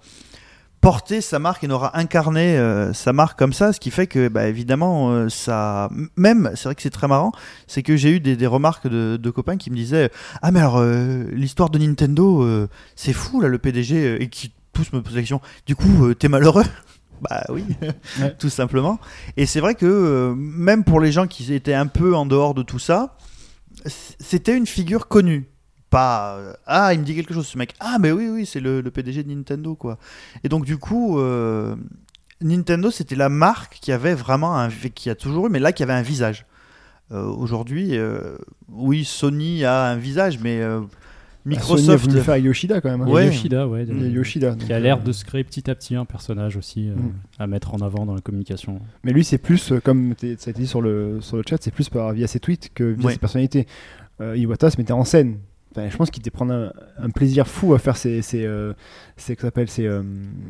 porté 0.87 1.21
sa 1.21 1.41
marque 1.41 1.65
et 1.65 1.67
n'aura 1.67 1.99
incarné 1.99 2.57
euh, 2.57 2.93
sa 2.93 3.13
marque 3.13 3.37
comme 3.37 3.53
ça, 3.53 3.73
ce 3.73 3.81
qui 3.81 3.91
fait 3.91 4.07
que, 4.07 4.29
bah, 4.29 4.47
évidemment, 4.47 5.11
euh, 5.11 5.29
ça. 5.29 5.91
Même, 6.15 6.53
c'est 6.55 6.67
vrai 6.67 6.77
que 6.77 6.83
c'est 6.83 6.91
très 6.91 7.09
marrant, 7.09 7.33
c'est 7.67 7.83
que 7.83 7.97
j'ai 7.97 8.13
eu 8.13 8.21
des, 8.21 8.37
des 8.37 8.47
remarques 8.47 8.87
de, 8.87 9.17
de 9.21 9.31
copains 9.31 9.57
qui 9.57 9.73
me 9.73 9.75
disaient 9.75 10.13
Ah, 10.43 10.53
mais 10.53 10.61
alors, 10.61 10.77
euh, 10.79 11.25
l'histoire 11.33 11.71
de 11.71 11.81
Nintendo, 11.81 12.69
c'est 12.95 13.13
fou, 13.13 13.41
là, 13.41 13.49
le 13.49 13.59
PDG, 13.59 14.23
et 14.23 14.29
qui 14.29 14.53
tous 14.73 14.93
me 14.93 15.03
posent 15.03 15.17
la 15.17 15.23
question 15.23 15.41
Du 15.67 15.75
coup, 15.75 16.15
t'es 16.15 16.29
malheureux? 16.29 16.65
Bah 17.23 17.45
oui, 17.49 17.65
Ouais. 18.21 18.37
tout 18.39 18.51
simplement. 18.51 19.01
Et 19.39 19.47
c'est 19.47 19.61
vrai 19.61 19.75
que, 19.75 20.35
même 20.37 20.85
pour 20.85 21.01
les 21.01 21.11
gens 21.11 21.27
qui 21.27 21.53
étaient 21.53 21.75
un 21.75 21.87
peu 21.87 22.15
en 22.15 22.27
dehors 22.27 22.53
de 22.55 22.63
tout 22.63 22.79
ça, 22.79 23.17
c'était 23.87 24.55
une 24.57 24.67
figure 24.67 25.09
connue 25.09 25.49
pas 25.97 26.37
euh, 26.39 26.53
ah 26.67 26.93
il 26.95 27.01
me 27.01 27.05
dit 27.05 27.15
quelque 27.15 27.35
chose 27.35 27.47
ce 27.47 27.59
mec 27.59 27.75
ah 27.81 27.97
mais 28.03 28.13
oui 28.13 28.29
oui 28.35 28.45
c'est 28.47 28.61
le, 28.61 28.81
le 28.81 28.91
PDG 28.91 29.23
de 29.25 29.31
Nintendo 29.33 29.75
quoi 29.75 29.99
et 30.45 30.49
donc 30.49 30.65
du 30.65 30.77
coup 30.79 31.19
euh, 31.19 31.75
Nintendo 32.41 32.91
c'était 32.91 33.17
la 33.17 33.29
marque 33.31 33.79
qui 33.81 33.93
avait 33.93 34.15
vraiment 34.15 34.59
un 34.59 34.69
qui 34.95 35.09
a 35.11 35.15
toujours 35.15 35.47
eu 35.47 35.51
mais 35.51 35.59
là 35.61 35.73
qui 35.73 35.83
avait 35.83 35.99
un 36.03 36.03
visage 36.15 36.45
Euh, 37.13 37.23
Aujourd'hui, 37.43 37.97
euh, 37.97 38.37
oui, 38.69 39.05
Sony 39.05 39.65
a 39.65 39.91
un 39.93 39.97
visage, 39.97 40.41
mais 40.43 40.61
euh, 40.61 40.81
Sony 40.81 40.89
a 41.45 41.49
Microsoft. 41.51 42.19
faire 42.27 42.37
Yoshida 42.37 42.81
quand 42.81 42.91
même. 42.91 43.03
hein. 43.03 43.07
Il 43.07 43.11
y 43.11 43.13
a 43.13 43.15
Ouais. 43.15 43.27
Yoshida, 43.27 43.69
ouais, 43.69 43.85
Il 43.89 44.03
y 44.03 44.07
a 44.07 44.09
Yoshida. 44.09 44.51
donc, 44.57 44.67
qui 44.67 44.73
a 44.73 44.81
l'air 44.81 44.99
de 45.01 45.13
se 45.13 45.25
créer 45.25 45.45
petit 45.45 45.71
à 45.71 45.77
petit 45.77 45.95
un 45.95 46.05
personnage 46.05 46.57
aussi 46.57 46.89
euh, 46.89 46.97
Mm. 46.97 47.13
à 47.39 47.47
mettre 47.47 47.71
en 47.77 47.81
avant 47.89 48.07
dans 48.07 48.15
la 48.17 48.21
communication. 48.27 48.81
Mais 49.05 49.13
lui, 49.13 49.23
c'est 49.25 49.39
plus, 49.39 49.71
euh, 49.71 49.79
comme 49.81 50.15
ça 50.19 50.27
a 50.27 50.31
été 50.31 50.53
dit 50.53 50.67
sur 50.67 50.83
le, 50.83 51.21
sur 51.21 51.37
le 51.37 51.45
chat, 51.49 51.59
c'est 51.63 51.71
plus 51.73 51.89
par, 51.89 52.13
via 52.13 52.27
ses 52.27 52.41
tweets 52.41 52.71
que 52.75 52.83
via 52.83 53.07
Ouais. 53.07 53.13
ses 53.13 53.21
personnalités. 53.21 53.69
Euh, 54.21 54.37
Iwata 54.37 54.69
se 54.73 54.77
mettait 54.79 54.93
en 54.93 55.05
scène. 55.05 55.39
Enfin, 55.77 55.89
je 55.91 55.97
pense 55.97 56.11
qu'il 56.11 56.21
était 56.23 56.31
prendre 56.31 56.53
un, 56.55 56.73
un 57.05 57.11
plaisir 57.11 57.47
fou 57.47 57.75
à 57.75 57.79
faire 57.79 57.97
ses. 57.97 58.23
ses, 58.23 58.45
euh, 58.47 58.73
ses- 59.17 59.37
que 59.37 59.43
ça 59.43 59.49
s'appelle, 59.49 59.69
ses, 59.69 59.87
euh, 59.87 60.03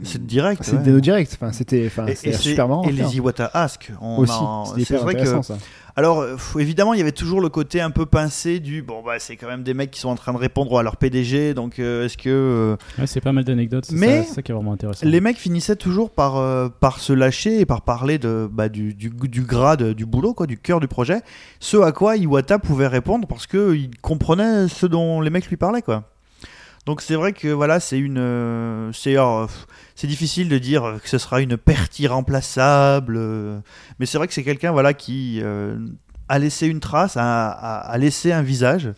C'est 0.04 0.24
direct. 0.24 0.62
ses 0.62 0.76
ouais. 0.76 0.82
dénos 0.82 1.00
directs. 1.00 1.30
Enfin, 1.34 1.50
c'était 1.52 1.84
enfin, 1.86 2.06
c'est- 2.14 2.32
super 2.32 2.68
marrant. 2.68 2.84
et 2.84 2.92
les 2.92 3.16
Iwata 3.16 3.50
Ask. 3.52 3.92
On 4.00 4.18
aussi. 4.18 4.84
C'est 4.84 4.96
vrai 4.96 5.14
que. 5.14 5.42
ça. 5.42 5.56
Alors, 5.98 6.20
euh, 6.20 6.36
évidemment, 6.58 6.92
il 6.92 6.98
y 6.98 7.00
avait 7.00 7.10
toujours 7.12 7.40
le 7.40 7.48
côté 7.48 7.80
un 7.80 7.90
peu 7.90 8.04
pincé 8.04 8.60
du 8.60 8.82
bon, 8.82 9.02
bah, 9.02 9.18
c'est 9.18 9.36
quand 9.36 9.46
même 9.46 9.62
des 9.62 9.72
mecs 9.72 9.90
qui 9.90 9.98
sont 10.00 10.10
en 10.10 10.14
train 10.14 10.34
de 10.34 10.38
répondre 10.38 10.78
à 10.78 10.82
leur 10.82 10.98
PDG, 10.98 11.54
donc 11.54 11.78
euh, 11.78 12.04
est-ce 12.04 12.18
que. 12.18 12.28
euh, 12.28 12.76
Ouais, 12.98 13.06
c'est 13.06 13.22
pas 13.22 13.32
mal 13.32 13.44
d'anecdotes, 13.44 13.86
Mais 13.92 14.22
ça, 14.22 14.28
c'est 14.28 14.34
ça 14.34 14.42
qui 14.42 14.52
est 14.52 14.54
vraiment 14.54 14.72
intéressant. 14.74 15.06
Les 15.06 15.20
mecs 15.22 15.38
finissaient 15.38 15.76
toujours 15.76 16.10
par, 16.10 16.36
euh, 16.36 16.68
par 16.68 17.00
se 17.00 17.14
lâcher 17.14 17.60
et 17.60 17.64
par 17.66 17.80
parler 17.80 18.18
de, 18.18 18.46
bah, 18.52 18.68
du, 18.68 18.92
du, 18.92 19.08
du 19.08 19.40
grade 19.42 19.94
du 19.94 20.04
boulot, 20.04 20.34
quoi, 20.34 20.46
du 20.46 20.58
cœur 20.58 20.80
du 20.80 20.88
projet. 20.88 21.20
Ce 21.60 21.78
à 21.78 21.92
quoi 21.92 22.16
Iwata 22.18 22.58
pouvait 22.58 22.88
répondre 22.88 23.26
parce 23.26 23.46
qu'il 23.46 23.90
comprenait 24.02 24.68
ce 24.68 24.84
dont 24.84 25.22
les 25.22 25.30
mecs 25.30 25.46
lui 25.48 25.56
parlaient. 25.56 25.80
Quoi. 25.82 26.04
Donc 26.86 27.02
c'est 27.02 27.16
vrai 27.16 27.32
que 27.32 27.48
voilà, 27.48 27.80
c'est 27.80 27.98
une, 27.98 28.18
euh, 28.18 28.92
c'est, 28.92 30.06
difficile 30.06 30.48
de 30.48 30.56
dire 30.56 30.98
que 31.02 31.08
ce 31.08 31.18
sera 31.18 31.40
une 31.40 31.56
perte 31.56 31.98
irremplaçable, 31.98 33.16
euh, 33.18 33.58
mais 33.98 34.06
c'est 34.06 34.18
vrai 34.18 34.28
que 34.28 34.32
c'est 34.32 34.44
quelqu'un 34.44 34.70
voilà 34.70 34.94
qui 34.94 35.40
euh, 35.42 35.76
a 36.28 36.38
laissé 36.38 36.68
une 36.68 36.78
trace, 36.78 37.16
a, 37.16 37.92
laissé 37.98 38.30
un 38.30 38.42
visage, 38.42 38.92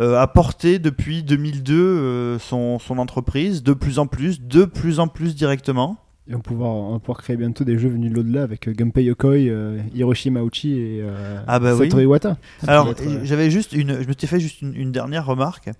a 0.00 0.26
porté 0.26 0.78
depuis 0.80 1.22
2002 1.22 1.74
euh, 1.74 2.38
son, 2.40 2.80
son 2.80 2.98
entreprise 2.98 3.62
de 3.62 3.74
plus 3.74 4.00
en 4.00 4.08
plus, 4.08 4.40
de 4.40 4.64
plus 4.64 4.98
en 4.98 5.06
plus 5.06 5.36
directement. 5.36 5.98
Et 6.30 6.34
on 6.34 6.36
va, 6.36 6.42
pouvoir, 6.44 6.70
on 6.70 6.92
va 6.92 6.98
pouvoir 7.00 7.18
créer 7.22 7.36
bientôt 7.36 7.64
des 7.64 7.76
jeux 7.76 7.88
venus 7.88 8.12
de 8.12 8.14
l'au-delà 8.16 8.44
avec 8.44 8.68
euh, 8.68 8.72
Gunpei 8.72 9.02
Yokoi, 9.02 9.48
euh, 9.48 9.80
Hiroshi 9.92 10.30
Mauchi 10.30 10.78
et 10.78 11.00
euh, 11.02 11.40
Ah 11.48 11.58
bah 11.58 11.74
oui. 11.74 11.88
Iwata. 11.88 12.36
Ça 12.64 12.70
Alors, 12.70 12.88
être, 12.90 13.02
euh, 13.04 13.20
j'avais 13.24 13.50
juste 13.50 13.72
une, 13.72 14.00
je 14.00 14.06
me 14.06 14.14
t'ai 14.14 14.28
fait 14.28 14.38
juste 14.38 14.62
une, 14.62 14.72
une 14.76 14.92
dernière 14.92 15.26
remarque, 15.26 15.70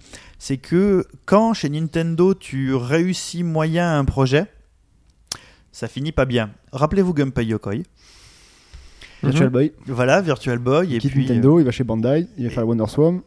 c'est 0.41 0.57
que 0.57 1.05
quand 1.25 1.55
chez 1.55 1.69
Nintendo 1.69 2.35
tu 2.35 2.75
réussis 2.75 3.45
moyen 3.45 3.97
un 3.97 4.05
projet, 4.05 4.47
ça 5.71 5.87
finit 5.87 6.11
pas 6.11 6.25
bien. 6.25 6.51
Rappelez-vous 6.73 7.15
Gunpei 7.15 7.47
Yokoi, 7.47 7.83
Virtual 9.23 9.51
Boy, 9.51 9.73
voilà 9.87 10.21
Virtual 10.21 10.59
Boy 10.59 10.89
il 10.89 10.97
et 10.97 10.99
quitte 10.99 11.13
puis 11.13 11.21
Nintendo, 11.23 11.61
il 11.61 11.65
va 11.65 11.71
chez 11.71 11.85
Bandai, 11.85 12.27
il 12.39 12.45
va 12.45 12.51
faire 12.51 12.67
Wonder 12.67 12.87
Swan. 12.89 13.17
euh, 13.19 13.21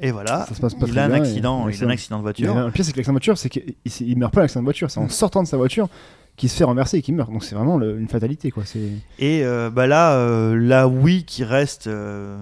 et 0.00 0.10
voilà, 0.10 0.44
Ça 0.48 0.54
se 0.54 0.60
passe 0.60 0.74
pas 0.74 0.86
il 0.88 0.98
a 0.98 1.04
un 1.04 1.12
accident, 1.12 1.68
il 1.68 1.82
a 1.82 1.86
un 1.86 1.90
accident 1.90 2.16
de 2.18 2.22
voiture. 2.22 2.52
Le 2.52 2.70
pire, 2.72 2.84
c'est 2.84 2.90
que 2.92 2.96
l'accident 2.96 3.12
de 3.12 3.18
voiture, 3.18 3.38
c'est 3.38 3.48
qu'il 3.48 3.74
il- 3.84 4.08
il 4.08 4.18
meurt 4.18 4.32
pas 4.34 4.40
l'accident 4.40 4.62
de 4.62 4.66
voiture, 4.66 4.90
c'est 4.90 4.98
en 5.00 5.08
sortant 5.08 5.42
de 5.42 5.46
sa 5.48 5.56
voiture 5.56 5.88
qu'il 6.36 6.48
se 6.48 6.56
fait 6.56 6.64
renverser 6.64 6.98
et 6.98 7.02
qu'il 7.02 7.14
meurt. 7.14 7.30
Donc 7.30 7.44
c'est 7.44 7.54
vraiment 7.54 7.78
le- 7.78 7.98
une 7.98 8.08
fatalité, 8.08 8.50
quoi. 8.50 8.64
C'est 8.64 8.80
Et 9.18 9.44
euh, 9.44 9.70
bah 9.70 9.86
là, 9.86 10.14
euh, 10.16 10.56
la 10.56 10.88
Wii 10.88 11.24
qui 11.24 11.44
reste, 11.44 11.86
euh, 11.86 12.36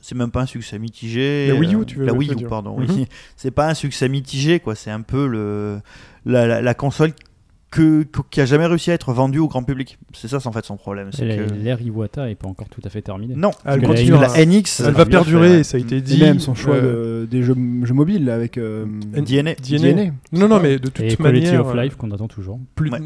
c'est 0.00 0.14
même 0.16 0.30
pas 0.32 0.42
un 0.42 0.46
succès 0.46 0.78
mitigé. 0.78 1.46
La 1.48 1.54
Wii 1.54 1.74
U, 1.74 1.78
euh, 1.80 1.84
tu 1.84 1.98
veux- 1.98 2.06
La 2.06 2.12
Wii 2.12 2.32
U, 2.32 2.34
dire. 2.34 2.48
pardon. 2.48 2.78
Mhm. 2.78 2.86
oui. 2.90 3.06
C'est 3.36 3.50
pas 3.52 3.68
un 3.68 3.74
succès 3.74 4.08
mitigé, 4.08 4.58
quoi. 4.60 4.74
C'est 4.74 4.90
un 4.90 5.02
peu 5.02 5.26
le 5.28 5.80
la, 6.24 6.46
la- 6.46 6.60
la 6.60 6.74
console 6.74 7.12
que, 7.70 8.04
que- 8.04 8.20
qui 8.30 8.40
a 8.40 8.46
jamais 8.46 8.64
réussi 8.66 8.90
à 8.90 8.94
être 8.94 9.12
vendue 9.12 9.38
au 9.40 9.48
grand 9.48 9.62
public. 9.64 9.98
C'est 10.14 10.28
ça, 10.28 10.38
c'est 10.40 10.46
en 10.48 10.52
fait 10.52 10.64
son 10.64 10.76
problème. 10.76 11.08
c'est 11.12 11.26
Et 11.28 11.36
que- 11.36 11.52
L'ère 11.54 11.82
Iwata 11.82 12.30
est 12.30 12.34
pas 12.36 12.46
encore 12.48 12.68
tout 12.68 12.80
à 12.84 12.88
fait 12.88 13.02
terminée. 13.02 13.34
Non, 13.36 13.50
Elle 13.64 13.80
Parce 13.80 13.80
que 13.80 13.86
continue. 13.86 14.10
la- 14.12 14.46
NX, 14.46 14.82
Elle 14.86 14.94
va 14.94 15.04
perdurer, 15.04 15.48
fait, 15.48 15.56
ouais. 15.56 15.64
ça 15.64 15.76
a 15.76 15.80
été 15.80 15.96
et 15.96 16.00
dit. 16.00 16.20
même 16.20 16.38
son 16.38 16.54
choix 16.54 16.74
euh, 16.76 17.22
de, 17.22 17.26
des 17.26 17.42
jeux, 17.42 17.56
jeux 17.82 17.94
mobiles 17.94 18.30
avec 18.30 18.56
euh, 18.56 18.86
DNA. 18.86 19.54
DNA. 19.56 19.92
DNA. 19.92 20.12
Non, 20.32 20.48
non, 20.48 20.60
mais 20.60 20.78
de 20.78 20.88
toute 20.88 21.00
Et 21.00 21.16
Quality 21.16 21.46
manière, 21.46 21.66
of 21.66 21.74
euh, 21.74 21.82
Life 21.82 21.96
qu'on 21.96 22.10
attend 22.12 22.28
toujours. 22.28 22.60
plus- 22.76 22.90
Ouais. 22.90 23.00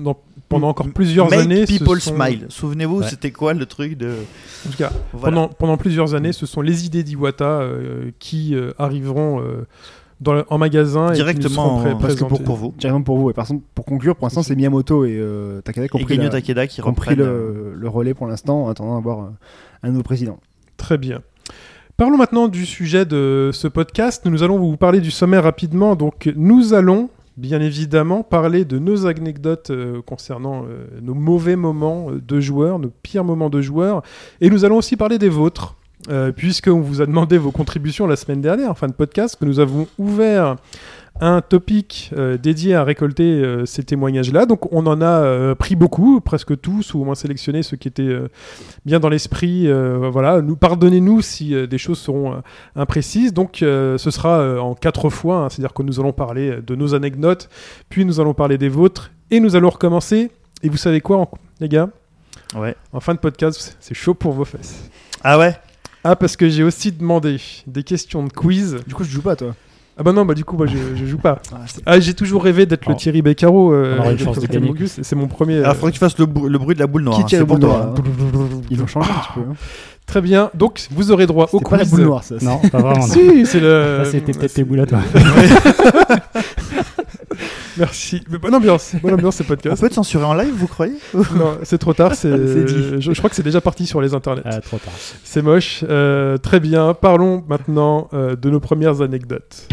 pendant 0.49 0.69
encore 0.69 0.89
plusieurs 0.93 1.31
Make 1.31 1.41
années, 1.41 1.65
people 1.65 2.01
sont- 2.01 2.15
smile. 2.15 2.47
Souvenez-vous, 2.51 3.01
Ouais. 3.01 3.09
c'était 3.09 3.31
quoi 3.31 3.55
le 3.55 3.65
truc 3.67 3.97
de 3.97 4.11
En 4.67 4.71
tout 4.71 4.77
cas, 4.77 4.93
voilà. 5.13 5.35
pendant, 5.37 5.49
pendant 5.49 5.77
plusieurs 5.79 6.15
années, 6.15 6.33
ce 6.33 6.45
sont 6.45 6.61
les 6.61 6.85
idées 6.85 7.03
d'Iwata 7.03 7.61
euh, 7.63 8.11
qui 8.19 8.55
euh, 8.55 8.73
arriveront 8.79 9.41
euh, 9.41 9.67
dans 10.21 10.35
le- 10.35 10.45
en 10.51 10.59
magasin 10.59 11.11
et 11.13 11.15
directement 11.15 11.83
parce 11.99 12.15
que 12.15 12.25
pour, 12.25 12.43
pour 12.43 12.57
vous. 12.57 12.75
Directement 12.79 13.03
pour 13.03 13.17
vous. 13.19 13.31
Et 13.31 13.33
par 13.33 13.47
contre, 13.47 13.65
pour 13.75 13.85
conclure, 13.85 14.17
pour 14.17 14.27
l'instant, 14.27 14.43
c'est 14.43 14.55
Miyamoto 14.57 15.05
et 15.05 15.17
euh, 15.19 15.61
Takeda 15.63 15.89
qui 15.89 15.97
ont 15.97 15.99
Et 15.99 16.05
pris, 16.05 16.15
Genyo 16.15 16.25
la- 16.25 16.31
Takeda 16.31 16.67
qui 16.67 16.75
qui 16.77 16.81
ont 16.89 16.93
pris 16.95 17.11
reprennent. 17.11 17.27
euh, 17.27 17.73
le, 17.73 17.75
le 17.75 17.89
relais 17.89 18.15
pour 18.15 18.27
l'instant 18.27 18.65
en 18.65 18.69
attendant 18.69 18.97
d'avoir 18.97 19.21
euh, 19.21 19.29
un 19.83 19.89
nouveau 19.91 20.03
président. 20.03 20.39
Très 20.77 20.99
bien. 20.99 21.21
Parlons 21.97 22.17
maintenant 22.17 22.49
du 22.49 22.65
sujet 22.67 23.05
de 23.05 23.51
ce 23.53 23.69
podcast. 23.69 24.25
Nous 24.27 24.43
allons 24.43 24.59
vous 24.59 24.77
parler 24.77 25.01
du 25.01 25.11
sommaire 25.11 25.43
rapidement. 25.43 25.97
Donc, 25.97 26.31
nous 26.37 26.73
allons 26.75 27.11
bien 27.37 27.61
évidemment 27.61 28.23
parler 28.23 28.65
de 28.65 28.79
nos 28.79 29.07
anecdotes 29.07 29.71
euh, 29.71 30.03
concernant 30.03 30.65
euh, 30.65 30.87
nos 31.03 31.15
mauvais 31.15 31.57
moments 31.57 32.09
de 32.11 32.41
joueurs, 32.41 32.79
nos 32.79 32.91
pires 33.03 33.25
moments 33.25 33.49
de 33.51 33.61
joueurs. 33.63 34.03
Et 34.41 34.51
nous 34.51 34.65
allons 34.65 34.77
aussi 34.79 34.97
parler 34.97 35.19
des 35.19 35.29
vôtres, 35.31 35.77
euh, 36.09 36.33
puisqu'on 36.33 36.81
vous 36.81 37.03
a 37.03 37.07
demandé 37.07 37.37
vos 37.39 37.51
contributions 37.51 38.07
la 38.07 38.17
semaine 38.17 38.41
dernière, 38.41 38.71
en 38.71 38.75
fin 38.75 38.87
de 38.89 38.93
podcast, 38.93 39.37
que 39.39 39.45
nous 39.45 39.61
avons 39.61 39.87
ouvert 39.99 40.57
un 41.23 41.43
topic 41.43 42.13
euh, 42.17 42.39
dédié 42.39 42.75
à 42.75 42.83
récolter 42.83 43.25
euh, 43.25 43.67
ces 43.67 43.83
témoignages-là. 43.83 44.47
Donc 44.47 44.73
on 44.73 44.87
en 44.87 45.03
a 45.03 45.05
euh, 45.07 45.55
pris 45.55 45.77
beaucoup, 45.77 46.21
presque 46.23 46.59
tous, 46.59 46.95
ou 46.95 47.03
au 47.03 47.05
moins 47.05 47.15
sélectionné 47.15 47.63
ceux 47.63 47.77
qui 47.77 47.89
étaient 47.89 48.17
bien 48.87 49.01
dans 49.01 49.11
l'esprit. 49.11 49.69
voilà, 50.11 50.41
nous 50.41 50.57
pardonnez-nous 50.57 51.21
si 51.21 51.55
des 51.69 51.79
choses 51.79 51.99
seront 51.99 52.43
imprécises. 52.77 53.35
Donc 53.35 53.57
ce 53.61 53.99
sera 53.99 54.61
en 54.63 54.75
quatre 54.75 55.11
fois, 55.11 55.45
hein, 55.45 55.49
c'est-à-dire 55.51 55.75
que 55.75 55.83
nous 55.83 56.01
allons 56.01 56.13
parler 56.13 56.61
de 56.67 56.75
nos 56.75 56.95
anecdotes, 56.95 57.51
puis 57.91 58.05
nous 58.07 58.21
allons 58.21 58.33
parler 58.35 58.57
des 58.57 58.69
vôtres, 58.71 59.11
et 59.31 59.41
nous 59.41 59.57
allons 59.57 59.71
recommencer. 59.71 60.31
Et 60.63 60.69
vous 60.69 60.77
savez 60.79 61.01
quoi, 61.01 61.19
en- 61.19 61.31
les 61.61 61.69
gars? 61.69 61.89
Ouais. 62.57 62.75
En 62.93 63.01
fin 63.01 63.15
de 63.15 63.19
podcast, 63.19 63.77
c'est 63.81 63.95
chaud 63.95 64.15
pour 64.15 64.33
vos 64.33 64.45
fesses. 64.45 64.89
Ah 65.23 65.39
ouais? 65.39 65.55
Ah, 66.05 66.17
parce 66.17 66.37
que 66.37 66.49
j'ai 66.49 66.63
aussi 66.63 66.93
demandé 66.93 67.37
des 67.67 67.83
questions 67.83 68.25
de 68.25 68.33
quiz. 68.33 68.79
Du 68.87 68.95
coup, 68.95 69.05
je 69.05 69.11
joue 69.11 69.23
pas, 69.23 69.37
toi. 69.37 69.55
Ah 69.99 70.03
bah 70.03 70.13
non, 70.13 70.25
bah 70.25 70.33
du 70.33 70.45
coup, 70.47 70.57
moi 70.57 70.67
je, 70.67 70.79
je 70.97 71.05
joue 71.05 71.19
pas. 71.19 71.43
Ah, 71.53 71.59
Ah, 71.85 72.01
j'ai 72.01 72.15
toujours 72.15 72.43
rêvé 72.43 72.65
d'être 72.65 72.87
le 72.87 72.95
Oh. 72.95 72.97
Thierry 72.99 73.21
Beccaro. 73.21 73.75
euh, 73.75 73.97
On 73.99 74.01
aura 74.01 74.11
une 74.13 74.17
de 74.17 74.23
chance 74.25 74.37
de 74.37 74.41
Captain 74.43 74.55
gagner. 74.61 74.69
Mogus, 74.69 74.99
C'est 75.03 75.17
mon 75.17 75.27
premier. 75.29 75.59
Alors, 75.59 75.73
euh, 75.73 75.75
faudrait 75.75 75.91
que 75.91 75.97
tu 75.97 76.01
fasses 76.01 76.17
le, 76.19 76.25
le 76.49 76.59
bruit 76.59 76.75
de 76.75 76.81
la 76.81 76.87
boule 76.87 77.03
noire. 77.03 77.17
Qui 77.17 77.23
hein, 77.23 77.27
tire 77.27 77.39
c'est 77.39 77.43
la 77.43 77.47
pour 77.47 77.59
boule 77.59 77.69
toi. 77.69 77.79
noire 77.79 77.95
hein 77.99 78.61
Ils 78.71 78.83
ont 78.83 78.87
changé 78.87 79.11
un 79.11 79.21
petit 79.21 79.29
peu. 79.35 79.41
hein. 79.41 79.55
Très 80.07 80.23
bien. 80.23 80.51
Donc, 80.55 80.87
vous 80.91 81.11
aurez 81.13 81.27
droit 81.27 81.49
au 81.53 81.59
C'était 81.59 81.71
pas 81.71 81.77
la 81.77 81.83
quiz. 81.83 81.93
boule 81.93 82.01
noire, 82.05 82.25
ça. 82.25 82.37
c'est- 82.39 82.45
Non, 82.47 82.59
pas 82.71 82.79
vraiment. 82.79 82.97
non. 83.07 83.13
Si, 83.13 83.45
c'est 83.45 83.61
le. 83.61 84.01
Ça, 84.05 84.11
c'était 84.11 84.33
peut-être 84.33 84.55
tes 84.55 84.65
boules 84.65 84.81
à 84.81 84.87
toi. 84.87 85.01
Merci. 87.77 88.23
Mais 88.31 88.39
bonne 88.39 88.55
ambiance. 88.55 88.95
Bonne 89.03 89.15
ambiance, 89.15 89.37
ce 89.37 89.43
On 89.43 89.47
podcast. 89.47 89.81
peut 89.81 89.89
te 89.89 89.95
censurer 89.95 90.25
en 90.25 90.35
live, 90.35 90.53
vous 90.55 90.67
croyez 90.67 90.95
non, 91.15 91.59
c'est 91.63 91.79
trop 91.79 91.95
tard. 91.95 92.15
C'est. 92.15 92.31
Je 93.01 93.13
crois 93.19 93.31
que 93.31 93.37
c'est 93.37 93.43
déjà 93.43 93.61
parti 93.61 93.87
sur 93.87 94.01
les 94.01 94.15
internets. 94.15 94.43
Ah, 94.45 94.61
trop 94.61 94.79
tard. 94.79 94.93
C'est 95.25 95.43
moche. 95.43 95.85
Euh, 95.89 96.37
très 96.39 96.61
bien. 96.61 96.95
Parlons 96.95 97.45
maintenant 97.49 98.09
euh, 98.13 98.37
de 98.37 98.51
nos 98.51 98.61
premières 98.61 99.01
anecdotes. 99.03 99.69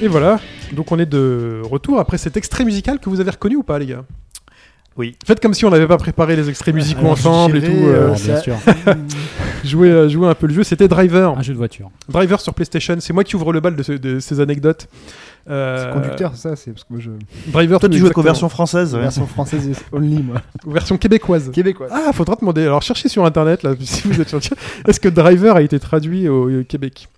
Et 0.00 0.08
voilà. 0.08 0.40
Donc, 0.72 0.90
on 0.92 0.98
est 0.98 1.06
de 1.06 1.60
retour 1.64 1.98
après 2.00 2.18
cet 2.18 2.36
extrait 2.36 2.64
musical 2.64 2.98
que 2.98 3.10
vous 3.10 3.20
avez 3.20 3.30
reconnu 3.30 3.56
ou 3.56 3.62
pas, 3.62 3.78
les 3.78 3.86
gars? 3.86 4.04
Oui. 4.96 5.16
Faites 5.24 5.40
comme 5.40 5.54
si 5.54 5.64
on 5.64 5.70
n'avait 5.70 5.86
pas 5.86 5.96
préparé 5.96 6.36
les 6.36 6.48
extraits 6.48 6.74
musicaux 6.74 7.00
Alors, 7.00 7.12
ensemble 7.12 7.58
et 7.58 7.62
tout. 7.62 7.70
euh, 7.70 8.10
euh, 8.12 8.14
bien 8.14 8.40
sûr. 8.40 8.56
jouer, 9.64 9.88
euh, 9.90 10.08
jouer 10.08 10.28
un 10.28 10.34
peu 10.34 10.46
le 10.46 10.54
jeu. 10.54 10.62
C'était 10.64 10.88
Driver. 10.88 11.38
Un 11.38 11.42
jeu 11.42 11.52
de 11.52 11.58
voiture. 11.58 11.90
Driver 12.08 12.40
sur 12.40 12.52
PlayStation. 12.54 12.96
C'est 12.98 13.12
moi 13.12 13.24
qui 13.24 13.36
ouvre 13.36 13.52
le 13.52 13.60
bal 13.60 13.76
de, 13.76 13.82
ce- 13.82 13.92
de 13.92 14.18
ces 14.20 14.40
anecdotes. 14.40 14.88
Euh, 15.48 15.86
C'est 15.86 15.92
conducteur, 15.94 16.32
c'est 16.34 16.48
ça, 16.50 16.56
c'est 16.56 16.70
parce 16.72 16.84
que 16.84 16.92
moi 16.92 17.00
je. 17.00 17.10
Driver. 17.50 17.80
Toi, 17.80 17.88
tu 17.88 17.98
joues 17.98 18.10
qu'aux 18.10 18.20
versions 18.22 18.48
françaises. 18.50 18.94
ouais. 18.94 19.00
Version 19.00 19.26
française 19.26 19.70
only, 19.92 20.22
moi. 20.22 20.42
Version 20.66 20.98
québécoise. 20.98 21.50
Québécois. 21.50 21.86
Ah, 21.90 22.12
faudra 22.12 22.36
demander. 22.36 22.62
Alors, 22.62 22.82
cherchez 22.82 23.08
sur 23.08 23.24
internet, 23.24 23.62
là, 23.62 23.74
si 23.80 24.06
vous 24.06 24.20
êtes 24.20 24.28
sur 24.28 24.40
Est-ce 24.86 25.00
que 25.00 25.08
Driver 25.08 25.56
a 25.56 25.62
été 25.62 25.78
traduit 25.78 26.28
au 26.28 26.62
Québec? 26.68 27.08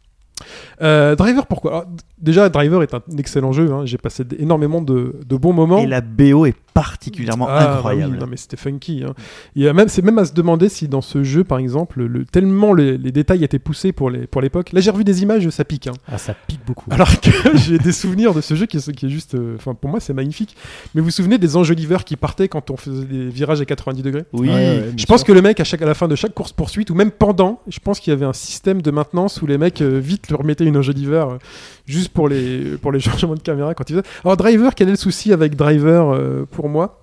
Euh, 0.80 1.14
Driver, 1.16 1.46
pourquoi? 1.46 1.70
Alors, 1.72 1.86
d- 1.86 2.02
Déjà, 2.18 2.48
Driver 2.48 2.82
est 2.84 2.94
un 2.94 3.02
excellent 3.18 3.52
jeu. 3.52 3.72
hein. 3.72 3.84
J'ai 3.84 3.98
passé 3.98 4.22
énormément 4.38 4.80
de, 4.80 5.16
de 5.26 5.36
bons 5.36 5.52
moments. 5.52 5.78
Et 5.78 5.86
la 5.88 6.00
BO 6.00 6.46
est 6.46 6.54
particulièrement 6.72 7.46
Ah, 7.48 7.66
bah 7.66 7.74
incroyable. 7.76 8.14
oui, 8.14 8.20
non 8.20 8.26
mais 8.28 8.36
c'était 8.36 8.56
funky. 8.56 9.02
hein. 9.04 9.12
Il 9.56 9.62
y 9.64 9.68
a 9.68 9.72
même, 9.72 9.88
c'est 9.88 10.02
même 10.02 10.18
à 10.18 10.24
se 10.24 10.32
demander 10.32 10.68
si 10.68 10.86
dans 10.88 11.00
ce 11.00 11.24
jeu, 11.24 11.42
par 11.42 11.58
exemple, 11.58 12.00
le, 12.02 12.24
tellement 12.24 12.74
les, 12.74 12.96
les 12.96 13.10
détails 13.12 13.42
étaient 13.42 13.58
poussés 13.58 13.90
pour 13.92 14.08
les 14.08 14.26
pour 14.28 14.40
l'époque. 14.40 14.72
Là, 14.72 14.80
j'ai 14.80 14.90
revu 14.92 15.02
des 15.04 15.22
images, 15.22 15.48
ça 15.50 15.64
pique. 15.64 15.88
hein. 15.88 15.92
Ah, 16.06 16.16
ça 16.16 16.32
pique 16.46 16.64
beaucoup. 16.64 16.86
Alors 16.90 17.20
que 17.20 17.30
j'ai 17.56 17.78
des 17.78 17.92
souvenirs 17.92 18.32
de 18.34 18.40
ce 18.40 18.54
jeu 18.54 18.66
qui 18.66 18.76
est, 18.76 18.92
qui 18.92 19.06
est 19.06 19.10
juste, 19.10 19.34
euh, 19.34 19.56
pour 19.56 19.90
moi, 19.90 19.98
c'est 19.98 20.14
magnifique. 20.14 20.56
Mais 20.94 21.00
vous 21.00 21.06
vous 21.06 21.10
souvenez 21.10 21.38
des 21.38 21.56
enjoliveurs 21.56 22.04
qui 22.04 22.14
partaient 22.16 22.46
quand 22.48 22.70
on 22.70 22.76
faisait 22.76 23.04
des 23.04 23.28
virages 23.30 23.60
à 23.60 23.64
90 23.64 24.02
degrés? 24.02 24.24
Oui, 24.32 24.48
Ouais, 24.48 24.54
ouais, 24.54 24.80
bien 24.82 24.92
Je 24.96 25.06
pense 25.06 25.24
que 25.24 25.32
le 25.32 25.42
mec, 25.42 25.58
à, 25.58 25.64
chaque, 25.64 25.82
à 25.82 25.86
la 25.86 25.94
fin 25.94 26.06
de 26.06 26.14
chaque 26.14 26.34
course 26.34 26.52
poursuite, 26.52 26.88
ou 26.90 26.94
même 26.94 27.10
pendant, 27.10 27.60
je 27.66 27.80
pense 27.80 27.98
qu'il 27.98 28.12
y 28.12 28.16
avait 28.16 28.24
un 28.26 28.32
système 28.32 28.80
de 28.80 28.90
maintenance 28.92 29.42
où 29.42 29.46
les 29.46 29.58
mecs 29.58 29.82
euh, 29.82 29.98
vite 29.98 30.21
leur 30.30 30.44
mettaient 30.44 30.64
une 30.64 30.76
enjoliveur 30.76 31.30
euh, 31.30 31.38
juste 31.86 32.10
pour 32.10 32.28
les, 32.28 32.76
pour 32.80 32.92
les 32.92 33.00
changements 33.08 33.34
de 33.34 33.40
caméra 33.40 33.74
quand 33.74 33.88
ils 33.90 33.96
faisaient. 33.96 34.08
Alors, 34.24 34.36
Driver, 34.36 34.74
quel 34.74 34.88
est 34.88 34.92
le 34.92 34.96
souci 34.96 35.32
avec 35.32 35.56
Driver 35.56 36.10
euh, 36.10 36.44
pour 36.50 36.68
moi? 36.68 36.98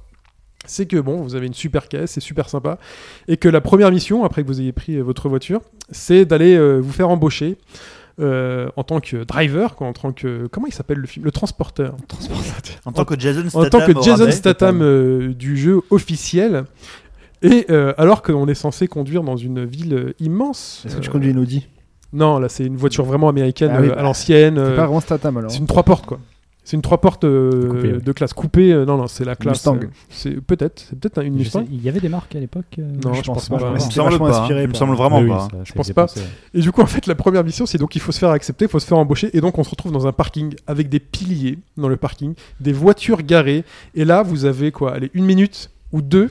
C'est 0.65 0.86
que 0.86 0.97
bon, 0.97 1.21
vous 1.21 1.36
avez 1.36 1.47
une 1.47 1.53
super 1.53 1.88
caisse, 1.88 2.12
c'est 2.12 2.19
super 2.19 2.49
sympa, 2.49 2.77
et 3.27 3.38
que 3.38 3.47
la 3.49 3.62
première 3.62 3.91
mission, 3.91 4.23
après 4.23 4.43
que 4.43 4.47
vous 4.47 4.60
ayez 4.62 4.73
pris 4.73 4.97
euh, 4.97 5.01
votre 5.01 5.29
voiture, 5.29 5.62
c'est 5.89 6.25
d'aller 6.25 6.55
euh, 6.55 6.79
vous 6.79 6.91
faire 6.91 7.10
embaucher 7.10 7.58
euh, 8.19 8.67
en 8.75 8.84
tant 8.84 8.99
que 8.99 9.23
driver, 9.23 9.75
quoi, 9.75 9.88
en 9.88 9.93
tant 9.93 10.12
que 10.12 10.47
comment 10.47 10.67
il 10.67 10.73
s'appelle 10.73 10.97
le 10.97 11.08
film, 11.08 11.23
le 11.23 11.32
transporteur, 11.32 11.95
en 12.84 12.91
tant 12.91 13.05
que 13.05 13.17
Jason 13.17 13.45
en 13.45 13.49
Statham. 13.49 13.69
tant 13.69 13.93
que 13.93 14.01
Jason. 14.03 14.32
Statham 14.32 14.82
euh, 14.82 15.34
du 15.34 15.55
jeu 15.55 15.79
officiel. 15.89 16.65
Et 17.41 17.67
euh, 17.69 17.93
alors 17.97 18.21
qu'on 18.21 18.49
est 18.49 18.53
censé 18.53 18.89
conduire 18.89 19.23
dans 19.23 19.38
une 19.38 19.63
ville 19.63 20.13
immense. 20.19 20.84
Est-ce 20.86 20.97
que 20.97 21.01
tu 21.01 21.10
conduis 21.10 21.32
une 21.32 21.39
Audi? 21.39 21.67
Non, 22.13 22.39
là 22.39 22.50
c'est 22.50 22.65
une 22.65 22.78
voiture 22.78 23.06
vraiment 23.06 23.30
américaine 23.30 23.72
Ah 23.74 23.82
oui, 23.82 23.89
euh, 23.89 23.98
à 24.00 24.02
l'ancienne. 24.04 24.56
C'est 24.56 24.62
euh, 24.62 24.76
pas 24.76 24.86
vraiment 24.86 25.00
Statham 25.00 25.38
alors. 25.38 25.52
c'est 25.52 25.60
une 25.60 25.67
trois 25.67 25.84
portes 25.84 26.06
quoi. 26.06 26.19
C'est 26.65 26.76
une 26.76 26.84
trois 26.84 27.00
portes 27.02 27.24
euh, 27.24 27.69
ouais. 27.95 28.00
de 28.00 28.12
classe 28.12 28.34
coupée. 28.34 28.72
euh, 28.72 28.86
non, 28.86 28.98
non, 28.98 29.08
c'est 29.08 29.26
la 29.26 29.36
classe. 29.36 29.56
Mustang. 29.65 29.78
euh, 29.82 29.88
c'est 30.10 30.39
peut-être, 30.39 30.80
c'est 30.88 31.00
peut-être 31.00 31.24
une 31.24 31.34
Mustang. 31.34 31.63
il 31.72 31.82
y 31.84 31.89
avait 31.89 32.00
des 32.00 32.10
marques 32.10 32.36
à 32.36 32.39
l'époque 32.39 32.65
euh, 32.78 32.84
Non, 33.04 33.13
je 33.13 33.22
je 33.22 33.24
pense 33.24 33.50
pense 33.50 33.50
pas. 33.50 33.58
pas. 33.58 33.69
Il 33.80 33.86
me 33.86 33.91
semble 33.91 34.19
pas. 34.19 34.26
hein. 34.38 34.41
inspiré 34.41 34.62
Il 34.62 34.67
me 34.67 34.72
par- 34.74 34.80
semble 34.80 34.95
vraiment 34.95 35.17
Oui, 35.17 35.24
oui, 35.24 35.30
pas. 35.30 35.39
ça- 35.52 35.58
Je 35.63 35.74
pense 35.74 35.91
pas. 35.91 36.06
Et 36.54 36.60
du 36.62 36.72
coup, 36.72 36.82
en 36.82 36.86
fait, 36.86 37.08
la 37.08 37.15
première 37.15 37.43
mission, 37.43 37.65
c'est 37.65 37.80
donc 37.80 37.95
il 37.95 38.02
faut 38.02 38.12
se 38.12 38.19
faire 38.19 38.30
accepter, 38.30 38.65
il 38.65 38.67
faut 38.72 38.80
se 38.80 38.86
faire 38.86 39.00
embaucher, 39.00 39.36
et 39.36 39.41
donc 39.41 39.58
on 39.58 39.63
se 39.63 39.69
retrouve 39.72 39.91
dans 39.91 40.06
un 40.06 40.12
parking 40.12 40.54
avec 40.67 40.89
des 40.89 41.00
piliers 41.00 41.58
dans 41.78 41.89
le 41.89 41.98
parking, 41.98 42.36
des 42.60 42.74
voitures 42.74 43.24
garées, 43.24 43.63
et 43.95 44.06
là, 44.06 44.22
vous 44.22 44.45
avez 44.45 44.72
quoi? 44.72 44.93
Allez, 44.93 45.10
une 45.15 45.26
minute 45.26 45.72
ou 45.91 46.04
deux, 46.04 46.30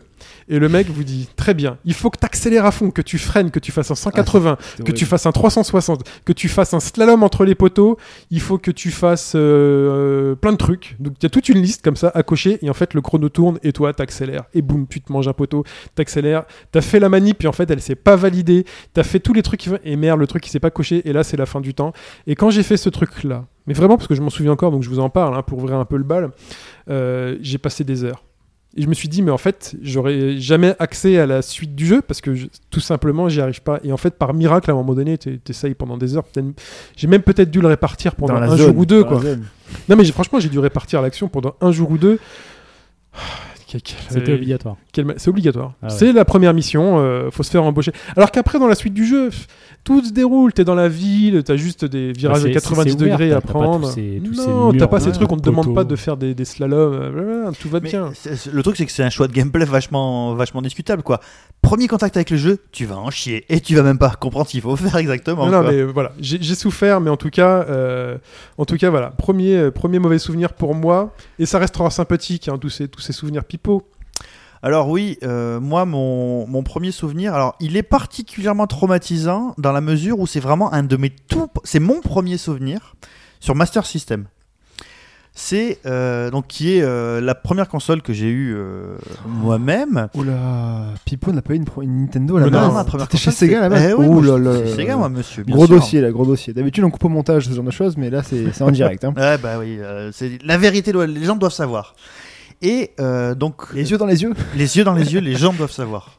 et 0.49 0.59
le 0.59 0.69
mec 0.69 0.89
vous 0.89 1.05
dit 1.05 1.29
très 1.37 1.55
bien, 1.55 1.79
il 1.85 1.95
faut 1.95 2.11
que 2.11 2.19
tu 2.19 2.27
accélères 2.27 2.65
à 2.65 2.71
fond, 2.71 2.91
que 2.91 3.03
tu 3.03 3.19
freines, 3.19 3.51
que 3.51 3.59
tu 3.59 3.73
fasses 3.73 3.91
un 3.91 3.95
180, 3.95 4.57
C'est 4.61 4.85
que 4.85 4.93
tu 4.93 5.05
fasses 5.05 5.27
un 5.27 5.33
360, 5.33 6.03
que 6.25 6.33
tu 6.33 6.49
fasses 6.49 6.75
un 6.75 6.81
slalom 6.81 7.23
entre 7.23 7.45
les 7.45 7.55
poteaux, 7.55 7.99
il 8.31 8.41
faut 8.41 8.59
que 8.59 8.71
tu 8.71 8.91
fasses 8.91 9.33
euh, 9.35 10.35
plein 10.35 10.53
de 10.53 10.57
trucs. 10.57 10.97
Donc 11.01 11.15
il 11.21 11.25
y 11.25 11.27
a 11.27 11.31
toute 11.31 11.49
une 11.49 11.61
liste 11.61 11.83
comme 11.83 11.97
ça 11.97 12.11
à 12.15 12.23
cocher, 12.23 12.59
et 12.63 12.71
en 12.71 12.75
fait 12.75 12.95
le 12.95 13.01
chrono 13.01 13.29
tourne, 13.29 13.59
et 13.63 13.73
toi 13.73 13.93
t'accélères, 13.93 14.45
et 14.55 14.63
boum, 14.63 14.87
tu 14.89 15.01
te 15.01 15.13
manges 15.13 15.29
un 15.29 15.33
poteau, 15.33 15.65
t'accélères, 15.95 16.45
t'as 16.73 16.81
fait 16.81 17.01
la 17.01 17.09
manip, 17.09 17.45
et 17.45 17.47
en 17.47 17.53
fait 17.53 17.71
elle 17.71 17.81
s'est 17.81 17.95
pas 17.95 18.17
validée, 18.17 18.65
t'as 18.95 19.03
fait 19.03 19.21
tous 19.21 19.35
les 19.35 19.43
trucs, 19.43 19.61
qui... 19.61 19.71
et 19.85 19.97
merde, 19.97 20.19
le 20.19 20.27
truc 20.27 20.43
qui 20.43 20.51
s'est 20.51 20.61
pas 20.61 20.71
coché, 20.71 21.03
et 21.09 21.13
là 21.13 21.25
c'est 21.25 21.37
la 21.37 21.47
fin 21.47 21.61
du 21.61 21.75
temps. 21.75 21.93
Et 22.27 22.35
quand 22.35 22.51
j'ai 22.51 22.63
fait 22.63 22.77
ce 22.77 22.89
truc 22.89 23.25
là, 23.25 23.45
mais 23.67 23.75
vraiment 23.75 23.97
parce 23.97 24.09
que 24.09 24.15
je 24.15 24.23
m'en 24.23 24.31
souviens 24.31 24.53
encore, 24.53 24.71
donc 24.71 24.83
je 24.83 24.89
vous 24.89 24.99
en 24.99 25.11
parle 25.11 25.37
hein, 25.37 25.43
pour 25.43 25.59
ouvrir 25.59 25.77
un 25.77 25.85
peu 25.85 25.99
le 25.99 26.05
bal, 26.05 26.31
euh, 26.89 27.37
j'ai 27.43 27.59
passé 27.59 27.85
des 27.85 28.03
heures. 28.03 28.25
Et 28.79 28.83
je 28.83 28.87
me 28.87 28.95
suis 28.95 29.09
dit, 29.09 29.23
mais 29.23 29.33
en 29.33 29.39
fait, 29.39 29.75
j'aurais 29.83 30.39
jamais 30.39 30.75
accès 30.79 31.19
à 31.19 31.27
la 31.27 31.43
suite 31.43 31.75
du 31.75 31.85
jeu 31.85 32.01
parce 32.01 32.21
que 32.21 32.35
je- 32.37 32.47
tout 32.71 32.79
simplement, 32.81 33.29
j'y 33.29 33.41
arrive 33.41 33.61
pas. 33.61 33.81
Et 33.83 33.93
en 33.93 33.97
fait, 33.97 34.15
par 34.15 34.33
miracle, 34.35 34.71
à 34.71 34.73
un 34.73 34.77
moment 34.77 34.95
donné, 34.95 35.19
t'es- 35.19 35.39
t'essayes 35.39 35.75
pendant 35.75 35.97
des 35.97 36.17
heures. 36.17 36.25
J'ai 36.97 37.09
même 37.09 37.23
peut-être 37.23 37.51
dû 37.51 37.61
le 37.61 37.67
répartir 37.69 38.15
pendant 38.15 38.35
un 38.45 38.47
zone, 38.57 38.67
jour 38.69 38.79
ou 38.79 38.87
deux. 38.87 39.03
Quoi. 39.05 39.21
Non, 39.89 39.97
mais 39.97 40.05
franchement, 40.05 40.39
j'ai 40.39 40.49
dû 40.49 40.61
répartir 40.61 41.03
l'action 41.03 41.29
pendant 41.29 41.57
un 41.61 41.73
jour 41.73 41.91
ou 41.91 41.99
deux. 41.99 42.19
Quel- 43.67 43.83
C'était 44.09 44.33
euh, 44.33 44.37
obligatoire. 44.37 44.77
C'est 45.19 45.29
obligatoire. 45.29 45.75
Ah 45.83 45.89
ouais. 45.89 45.93
C'est 45.93 46.13
la 46.13 46.25
première 46.25 46.55
mission, 46.55 47.01
euh, 47.01 47.31
faut 47.31 47.43
se 47.43 47.51
faire 47.51 47.63
embaucher. 47.65 47.93
Alors 48.17 48.31
qu'après, 48.31 48.59
dans 48.59 48.67
la 48.67 48.75
suite 48.75 48.95
du 48.95 49.05
jeu, 49.05 49.29
pff, 49.29 49.47
tout 49.85 50.05
se 50.05 50.13
déroule. 50.13 50.53
T'es 50.53 50.65
dans 50.65 50.75
la 50.75 50.89
ville, 50.89 51.43
t'as 51.45 51.57
juste 51.57 51.85
des 51.85 52.13
virages 52.13 52.43
Bah, 52.43 52.49
c'est- 52.53 52.57
à 52.57 52.61
90 52.61 52.91
c'est 52.91 52.97
ouvert, 52.97 53.19
degrés 53.19 53.33
à 53.33 53.41
prendre. 53.41 53.89
non, 54.37 54.73
t'as 54.73 54.87
pas 54.87 55.01
ces 55.01 55.07
ouais, 55.07 55.13
trucs, 55.13 55.33
on 55.33 55.37
te 55.37 55.43
demande 55.43 55.75
pas 55.75 55.85
de 55.85 55.97
faire 55.97 56.17
des, 56.17 56.35
des 56.35 56.45
slaloms. 56.45 56.93
euh, 56.95 57.51
tout 57.59 57.69
va 57.69 57.81
bien. 57.81 58.11
le 58.53 58.63
truc, 58.63 58.77
c'est 58.77 58.87
que 58.87 58.93
c'est 58.93 59.03
un 59.03 59.11
choix 59.11 59.29
de 59.29 59.33
gameplay 59.33 59.65
vachement, 59.65 60.35
vachement 60.35 60.61
discutable, 60.63 61.03
quoi. 61.03 61.21
Premier 61.63 61.89
contact 61.89 62.17
avec 62.17 62.31
le 62.31 62.37
jeu, 62.37 62.59
tu 62.71 62.85
vas 62.85 62.97
en 62.97 63.11
chier 63.11 63.45
et 63.49 63.61
tu 63.61 63.75
vas 63.75 63.83
même 63.83 63.99
pas 63.99 64.11
comprendre 64.11 64.47
ce 64.47 64.53
qu'il 64.53 64.61
faut 64.61 64.77
faire 64.77 64.97
exactement. 64.97 65.49
Non, 65.51 65.63
mais 65.63 65.75
euh, 65.81 65.85
voilà, 65.87 66.13
j'ai 66.21 66.55
souffert, 66.55 67.01
mais 67.01 67.11
en 67.11 67.17
tout 67.17 67.31
cas, 67.31 67.65
euh, 67.69 68.19
en 68.59 68.65
tout 68.65 68.77
cas, 68.77 68.91
voilà, 68.91 69.09
premier, 69.11 69.57
euh, 69.57 69.71
premier 69.71 69.99
mauvais 69.99 70.19
souvenir 70.19 70.53
pour 70.53 70.75
moi, 70.75 71.15
et 71.39 71.47
ça 71.47 71.59
restera 71.59 71.91
sympathique, 71.91 72.49
hein, 72.49 72.59
tous 72.59 72.69
ces, 72.71 72.89
tous 72.89 73.01
ces 73.01 73.13
souvenirs 73.13 73.45
pipeaux. 73.45 73.83
Alors 74.63 74.89
oui, 74.89 75.19
euh, 75.23 75.61
moi 75.61 75.85
mon, 75.85 76.47
mon 76.49 76.63
premier 76.63 76.91
souvenir, 76.91 77.35
alors 77.35 77.55
il 77.61 77.77
est 77.77 77.83
particulièrement 77.85 78.67
traumatisant 78.67 79.55
dans 79.57 79.73
la 79.73 79.81
mesure 79.81 80.19
où 80.19 80.27
c'est 80.27 80.41
vraiment 80.41 80.73
un 80.73 80.83
de 80.83 80.97
mes 80.97 81.11
tout, 81.11 81.49
c'est 81.65 81.79
mon 81.81 82.01
premier 82.01 82.37
souvenir 82.39 82.97
sur 83.41 83.55
Master 83.55 83.87
System. 83.87 84.27
C'est 85.41 85.79
euh, 85.87 86.31
donc 86.33 86.49
qui 86.49 86.73
est 86.73 86.83
euh, 86.83 87.21
la 87.21 87.37
première 87.37 87.69
console 87.69 88.03
que 88.03 88.13
j'ai 88.13 88.29
eue 88.29 88.57
moi-même. 89.25 90.09
Oula, 90.15 90.87
Pipo 91.05 91.31
n'a 91.31 91.43
pas 91.43 91.55
eu 91.55 91.59
une, 91.59 92.01
Nintendo 92.01 92.39
à 92.39 92.41
la 92.41 92.47
non, 92.47 92.73
base. 92.75 92.87
première 92.87 93.07
T'étais 93.07 93.23
chez 93.23 93.31
Sega 93.31 93.69
base. 93.69 93.91
Eh 93.91 93.95
oui, 93.95 94.27
là 94.27 94.37
là. 94.37 94.53
c'est 94.67 94.75
Sega 94.75 94.97
moi 94.97 95.09
monsieur. 95.09 95.45
bien 95.45 95.55
Gros 95.55 95.67
sûr. 95.67 95.77
dossier 95.77 96.01
là, 96.01 96.11
gros 96.11 96.27
dossier. 96.27 96.53
D'habitude 96.53 96.83
on 96.83 96.91
coupe 96.91 97.05
au 97.05 97.09
montage 97.09 97.45
ce 97.47 97.53
genre 97.53 97.63
de 97.65 97.71
choses, 97.71 97.97
mais 97.97 98.11
là 98.11 98.25
c'est 98.25 98.61
en 98.63 98.73
direct. 98.73 99.05
Hein. 99.05 99.15
Ouais 99.17 99.39
bah 99.43 99.61
oui, 99.61 99.79
c'est 100.11 100.43
la 100.43 100.59
vérité, 100.59 100.93
les 100.93 101.25
gens 101.25 101.37
doivent 101.37 101.53
savoir. 101.53 101.95
Et 102.63 102.93
euh, 103.01 103.35
donc 103.35 103.73
Les 103.73 103.91
yeux 103.91 103.99
dans 103.99 104.07
les 104.07 104.23
yeux. 104.23 104.35
les 104.55 104.77
yeux 104.77 104.85
dans 104.85 104.95
les 104.95 105.13
yeux, 105.13 105.21
les 105.21 105.37
gens 105.37 105.53
doivent 105.53 105.73
savoir. 105.73 106.19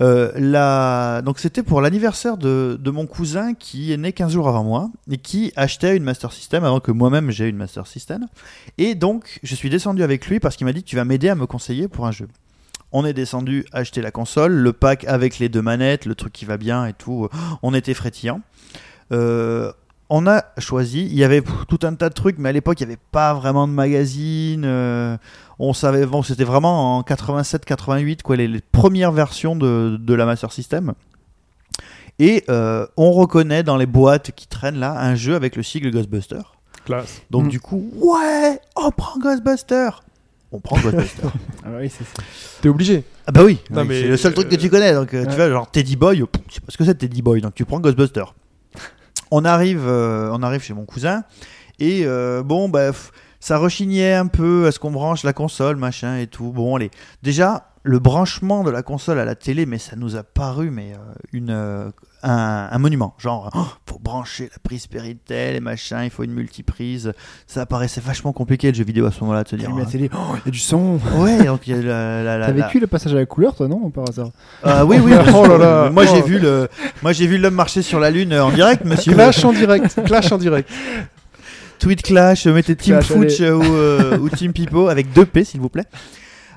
Euh, 0.00 0.32
la... 0.34 1.22
Donc 1.22 1.38
c'était 1.38 1.62
pour 1.62 1.80
l'anniversaire 1.80 2.36
de, 2.36 2.76
de 2.80 2.90
mon 2.90 3.06
cousin 3.06 3.54
qui 3.54 3.92
est 3.92 3.96
né 3.96 4.12
15 4.12 4.32
jours 4.32 4.48
avant 4.48 4.64
moi 4.64 4.90
et 5.08 5.18
qui 5.18 5.52
achetait 5.54 5.96
une 5.96 6.02
Master 6.02 6.32
System 6.32 6.64
avant 6.64 6.80
que 6.80 6.90
moi-même 6.90 7.30
j'ai 7.30 7.48
une 7.48 7.56
Master 7.56 7.86
System. 7.86 8.26
Et 8.76 8.96
donc 8.96 9.38
je 9.44 9.54
suis 9.54 9.70
descendu 9.70 10.02
avec 10.02 10.26
lui 10.26 10.40
parce 10.40 10.56
qu'il 10.56 10.66
m'a 10.66 10.72
dit 10.72 10.82
tu 10.82 10.96
vas 10.96 11.04
m'aider 11.04 11.28
à 11.28 11.36
me 11.36 11.46
conseiller 11.46 11.86
pour 11.86 12.06
un 12.06 12.10
jeu. 12.10 12.28
On 12.90 13.04
est 13.04 13.12
descendu 13.12 13.64
acheter 13.72 14.02
la 14.02 14.10
console, 14.10 14.52
le 14.52 14.72
pack 14.72 15.04
avec 15.04 15.38
les 15.38 15.48
deux 15.48 15.62
manettes, 15.62 16.06
le 16.06 16.14
truc 16.14 16.32
qui 16.32 16.44
va 16.44 16.56
bien 16.56 16.86
et 16.86 16.92
tout. 16.92 17.28
On 17.62 17.74
était 17.74 17.94
frétillant. 17.94 18.40
Euh, 19.12 19.72
on 20.10 20.26
a 20.26 20.44
choisi, 20.58 21.02
il 21.06 21.14
y 21.14 21.24
avait 21.24 21.42
tout 21.68 21.78
un 21.82 21.94
tas 21.94 22.08
de 22.08 22.14
trucs, 22.14 22.38
mais 22.38 22.50
à 22.50 22.52
l'époque 22.52 22.80
il 22.80 22.86
n'y 22.86 22.92
avait 22.92 23.02
pas 23.12 23.34
vraiment 23.34 23.66
de 23.66 23.72
magazine. 23.72 24.64
euh, 24.64 25.16
on 25.58 25.72
savait, 25.72 26.04
bon, 26.06 26.22
c'était 26.22 26.44
vraiment 26.44 26.98
en 26.98 27.02
87-88, 27.02 28.22
quoi, 28.22 28.36
les, 28.36 28.48
les 28.48 28.60
premières 28.60 29.12
versions 29.12 29.54
de, 29.56 29.96
de 30.00 30.14
la 30.14 30.26
Master 30.26 30.52
System. 30.52 30.92
Et 32.18 32.44
euh, 32.48 32.86
on 32.96 33.12
reconnaît 33.12 33.62
dans 33.62 33.76
les 33.76 33.86
boîtes 33.86 34.30
qui 34.32 34.46
traînent 34.46 34.78
là 34.78 34.96
un 35.00 35.14
jeu 35.14 35.34
avec 35.34 35.56
le 35.56 35.62
sigle 35.62 35.90
Ghostbuster. 35.90 36.40
Classe. 36.84 37.22
Donc 37.30 37.44
Mm. 37.44 37.48
du 37.48 37.60
coup, 37.60 37.90
ouais, 37.96 38.60
on 38.76 38.90
prend 38.90 39.18
Ghostbuster. 39.18 39.88
On 40.52 40.60
prend 40.60 40.76
Ghostbuster. 40.78 41.22
Ah 41.64 41.70
oui, 41.80 41.88
c'est 41.88 42.04
ça. 42.04 42.22
T'es 42.60 42.68
obligé. 42.68 43.02
ah 43.26 43.32
bah 43.32 43.42
oui, 43.42 43.58
Non, 43.70 43.80
oui, 43.82 43.88
mais, 43.88 44.00
c'est 44.02 44.08
le 44.08 44.16
seul 44.18 44.34
truc 44.34 44.48
que 44.50 44.54
tu 44.56 44.68
connais. 44.68 44.92
Donc 44.92 45.14
euh, 45.14 45.22
tu 45.24 45.30
ouais. 45.30 45.34
vois, 45.36 45.48
genre 45.48 45.70
Teddy 45.70 45.96
Boy, 45.96 46.18
pff, 46.26 46.42
je 46.48 46.54
sais 46.54 46.60
pas 46.60 46.70
ce 46.70 46.76
que 46.76 46.84
c'est 46.84 46.94
Teddy 46.94 47.22
Boy, 47.22 47.40
donc 47.40 47.54
tu 47.54 47.64
prends 47.64 47.80
Ghostbuster. 47.80 48.24
On 49.36 49.44
arrive, 49.44 49.82
euh, 49.84 50.28
on 50.30 50.44
arrive 50.44 50.62
chez 50.62 50.74
mon 50.74 50.84
cousin 50.84 51.24
et 51.80 52.02
euh, 52.06 52.44
bon 52.44 52.68
bah 52.68 52.92
ça 53.40 53.58
rechignait 53.58 54.14
un 54.14 54.28
peu 54.28 54.68
à 54.68 54.70
ce 54.70 54.78
qu'on 54.78 54.92
branche 54.92 55.24
la 55.24 55.32
console, 55.32 55.74
machin 55.74 56.18
et 56.18 56.28
tout. 56.28 56.52
Bon 56.52 56.76
allez, 56.76 56.92
déjà 57.24 57.72
le 57.82 57.98
branchement 57.98 58.62
de 58.62 58.70
la 58.70 58.84
console 58.84 59.18
à 59.18 59.24
la 59.24 59.34
télé, 59.34 59.66
mais 59.66 59.78
ça 59.78 59.96
nous 59.96 60.14
a 60.14 60.22
paru 60.22 60.70
mais 60.70 60.92
euh, 60.92 61.14
une 61.32 61.92
un, 62.24 62.68
un 62.72 62.78
monument. 62.78 63.14
Genre 63.18 63.50
oh, 63.54 63.66
faut 63.88 63.98
brancher 63.98 64.44
la 64.50 64.58
prise 64.62 64.86
Péritel 64.86 65.54
et 65.56 65.60
machin, 65.60 66.04
il 66.04 66.10
faut 66.10 66.24
une 66.24 66.32
multiprise. 66.32 67.12
Ça 67.46 67.66
paraissait 67.66 68.00
vachement 68.00 68.32
compliqué 68.32 68.70
le 68.70 68.74
jeu 68.76 68.84
vidéo 68.84 69.06
à 69.06 69.12
ce 69.12 69.20
moment-là 69.20 69.44
de 69.44 69.48
se 69.48 69.56
dire. 69.56 69.70
Hein. 69.70 69.74
Oh, 69.78 69.84
il 69.94 70.46
y 70.46 70.48
a 70.48 70.50
du 70.50 70.58
son. 70.58 70.98
Ouais, 71.16 71.44
donc 71.44 71.66
il 71.66 71.76
y 71.76 71.78
a 71.78 71.82
la, 71.82 72.22
la, 72.22 72.38
la- 72.38 72.46
T'as 72.46 72.52
la- 72.52 72.66
vécu 72.66 72.80
le 72.80 72.86
passage 72.86 73.12
à 73.12 73.16
la 73.16 73.26
couleur, 73.26 73.54
toi, 73.54 73.68
non, 73.68 73.90
par 73.90 74.08
hasard 74.08 74.30
ah 74.62 74.84
oui, 74.84 74.96
oui. 75.02 75.12
Oh 75.34 75.46
là 75.46 75.58
là. 75.58 75.90
Moi 75.90 76.06
j'ai 76.06 76.20
Oh. 76.22 76.26
vu 76.26 76.38
le, 76.38 76.68
moi 77.02 77.12
j'ai 77.12 77.26
vu 77.26 77.38
l'homme 77.38 77.54
marcher 77.54 77.82
sur 77.82 78.00
la 78.00 78.10
lune 78.10 78.32
euh, 78.32 78.44
en 78.44 78.50
direct, 78.50 78.84
monsieur. 78.84 79.12
Clash 79.12 79.44
en 79.44 79.52
direct. 79.52 80.00
Clash 80.04 80.32
en 80.32 80.38
direct. 80.38 80.68
Tweet 81.78 82.02
Clash, 82.02 82.46
euh, 82.46 82.54
mettez 82.54 82.76
Team 82.76 82.94
Clash, 83.00 83.06
Fooch 83.08 83.40
euh, 83.40 83.52
ou, 83.52 83.62
euh, 83.74 84.18
ou 84.18 84.28
Team 84.30 84.52
Pipo 84.52 84.88
avec 84.88 85.12
deux 85.12 85.26
P 85.26 85.44
s'il 85.44 85.60
vous 85.60 85.68
plaît. 85.68 85.84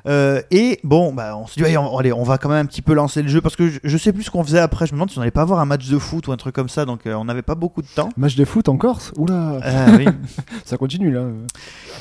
Euh, 0.08 0.42
et 0.52 0.80
bon, 0.84 1.14
bah, 1.14 1.36
on 1.38 1.48
se 1.48 1.56
dit, 1.56 1.66
allez 1.66 1.78
on, 1.78 1.98
allez, 1.98 2.14
on 2.14 2.24
va 2.24 2.38
quand 2.38 2.50
même 2.50 2.60
un 2.60 2.66
petit 2.66 2.82
peu 2.82 2.94
lancer 2.94 3.22
le 3.22 3.28
jeu 3.28 3.42
parce 3.42 3.56
que 3.56 3.68
je, 3.70 3.80
je 3.84 3.98
sais 3.98 4.14
plus 4.14 4.24
ce 4.24 4.32
qu'on 4.32 4.44
faisait 4.44 4.60
après. 4.60 4.86
Je 4.88 4.94
me 4.94 4.98
demande 4.98 5.12
si 5.12 5.18
on 5.18 5.22
allait 5.22 5.32
pas 5.32 5.42
avoir 5.42 5.60
un 5.60 5.66
match 5.66 5.88
de 5.88 5.98
foot 5.98 6.28
ou 6.28 6.32
un 6.32 6.38
truc 6.38 6.56
comme 6.56 6.70
ça, 6.70 6.86
donc 6.86 7.06
euh, 7.06 7.14
on 7.14 7.26
n'avait 7.26 7.42
pas 7.42 7.56
beaucoup 7.56 7.82
de 7.82 7.88
temps. 7.88 8.10
Match 8.18 8.36
de 8.36 8.46
foot 8.46 8.70
en 8.70 8.78
Corse? 8.78 9.12
Oula, 9.18 9.60
Euh, 9.64 9.98
oui. 9.98 10.08
ça 10.66 10.78
continue 10.78 11.12
là. 11.12 11.26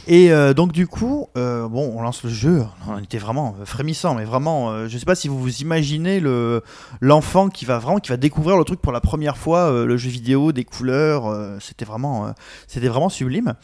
Et 0.07 0.31
donc 0.55 0.73
du 0.73 0.87
coup, 0.87 1.27
bon, 1.35 1.93
on 1.97 2.03
lance 2.03 2.23
le 2.23 2.31
jeu. 2.31 2.65
On 2.89 2.99
était 2.99 3.19
vraiment 3.19 3.57
frémissant, 3.65 4.15
mais 4.15 4.25
vraiment, 4.25 4.87
je 4.87 4.99
sais 4.99 5.05
pas 5.05 5.17
si 5.17 5.27
vous 5.29 5.39
vous 5.39 5.63
imaginez 5.63 6.21
le 6.21 6.63
l'enfant 7.01 7.49
qui 7.49 7.65
va 7.65 7.79
vraiment 7.79 7.99
qui 7.99 8.11
va 8.11 8.17
découvrir 8.17 8.57
le 8.57 8.65
truc 8.65 8.81
pour 8.81 8.93
la 8.93 9.01
première 9.01 9.37
fois, 9.37 9.85
le 9.85 9.97
jeu 9.97 10.11
vidéo, 10.11 10.53
des 10.53 10.65
couleurs. 10.65 11.35
c'était 11.61 11.85
vraiment, 11.85 12.33
c'était 12.69 12.89
vraiment 12.89 13.09
sublime. 13.09 13.55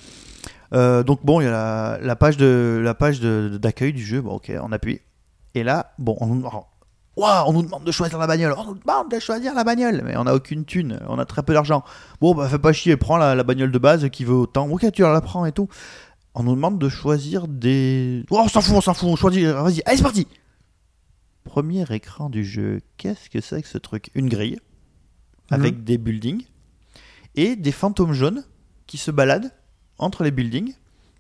Euh, 0.73 1.03
donc 1.03 1.25
bon, 1.25 1.41
il 1.41 1.45
y 1.45 1.47
a 1.47 1.51
la, 1.51 1.99
la 2.01 2.17
page 2.17 2.37
de 2.37 2.81
la 2.83 2.95
page 2.95 3.21
d'accueil 3.21 3.93
du 3.93 4.05
jeu. 4.05 4.21
Bon, 4.21 4.37
ok, 4.37 4.53
on 4.63 4.73
appuie. 4.73 5.01
Et 5.55 5.65
là, 5.65 5.93
bon, 5.99 6.17
on, 6.21 6.43
on 7.17 7.53
nous 7.53 7.63
demande 7.63 7.85
de 7.85 7.93
choisir 7.93 8.19
la 8.19 8.27
bagnole. 8.27 8.55
On 8.57 8.65
nous 8.65 8.75
demande 8.75 9.11
de 9.11 9.19
choisir 9.19 9.55
la 9.55 9.65
bagnole, 9.65 10.03
mais 10.05 10.17
on 10.17 10.27
a 10.27 10.33
aucune 10.33 10.65
thune. 10.65 10.99
On 11.09 11.19
a 11.19 11.27
très 11.27 11.43
peu 11.43 11.53
d'argent. 11.53 11.85
Bon, 12.21 12.35
bah 12.35 12.49
fais 12.49 12.59
pas 12.59 12.73
chier, 12.73 12.97
prends 12.97 13.19
la, 13.19 13.35
la 13.35 13.43
bagnole 13.43 13.71
de 13.71 13.79
base 13.79 14.09
qui 14.09 14.25
veut 14.25 14.35
autant. 14.35 14.69
Ok, 14.71 14.91
tu 14.93 15.03
la 15.03 15.21
prends 15.21 15.45
et 15.45 15.53
tout. 15.53 15.69
On 16.35 16.43
nous 16.43 16.55
demande 16.55 16.79
de 16.79 16.89
choisir 16.89 17.49
des. 17.49 18.25
Oh, 18.31 18.41
on 18.43 18.49
s'en 18.49 18.63
fout, 18.63 18.77
on 18.77 18.81
s'en 18.81 18.95
fout. 18.95 19.11
On 19.11 19.17
choisit. 19.17 19.45
Vas-y, 19.45 19.83
allez, 19.85 19.99
c'est 19.99 20.03
parti. 20.03 20.27
Premier 21.45 21.85
écran 21.91 22.31
du 22.31 22.45
jeu. 22.45 22.81
Qu'est-ce 22.97 23.29
que 23.29 23.43
c'est 23.43 23.61
que 23.61 23.69
ce 23.69 23.77
truc? 23.77 24.11
Une 24.15 24.31
grille 24.31 24.59
avec 25.51 25.85
des 25.85 25.99
buildings 25.99 26.47
et 27.35 27.57
des 27.57 27.73
fantômes 27.73 28.15
jaunes 28.15 28.45
qui 28.87 28.97
se 28.97 29.11
baladent 29.11 29.51
entre 30.03 30.25
les 30.25 30.31
buildings 30.31 30.75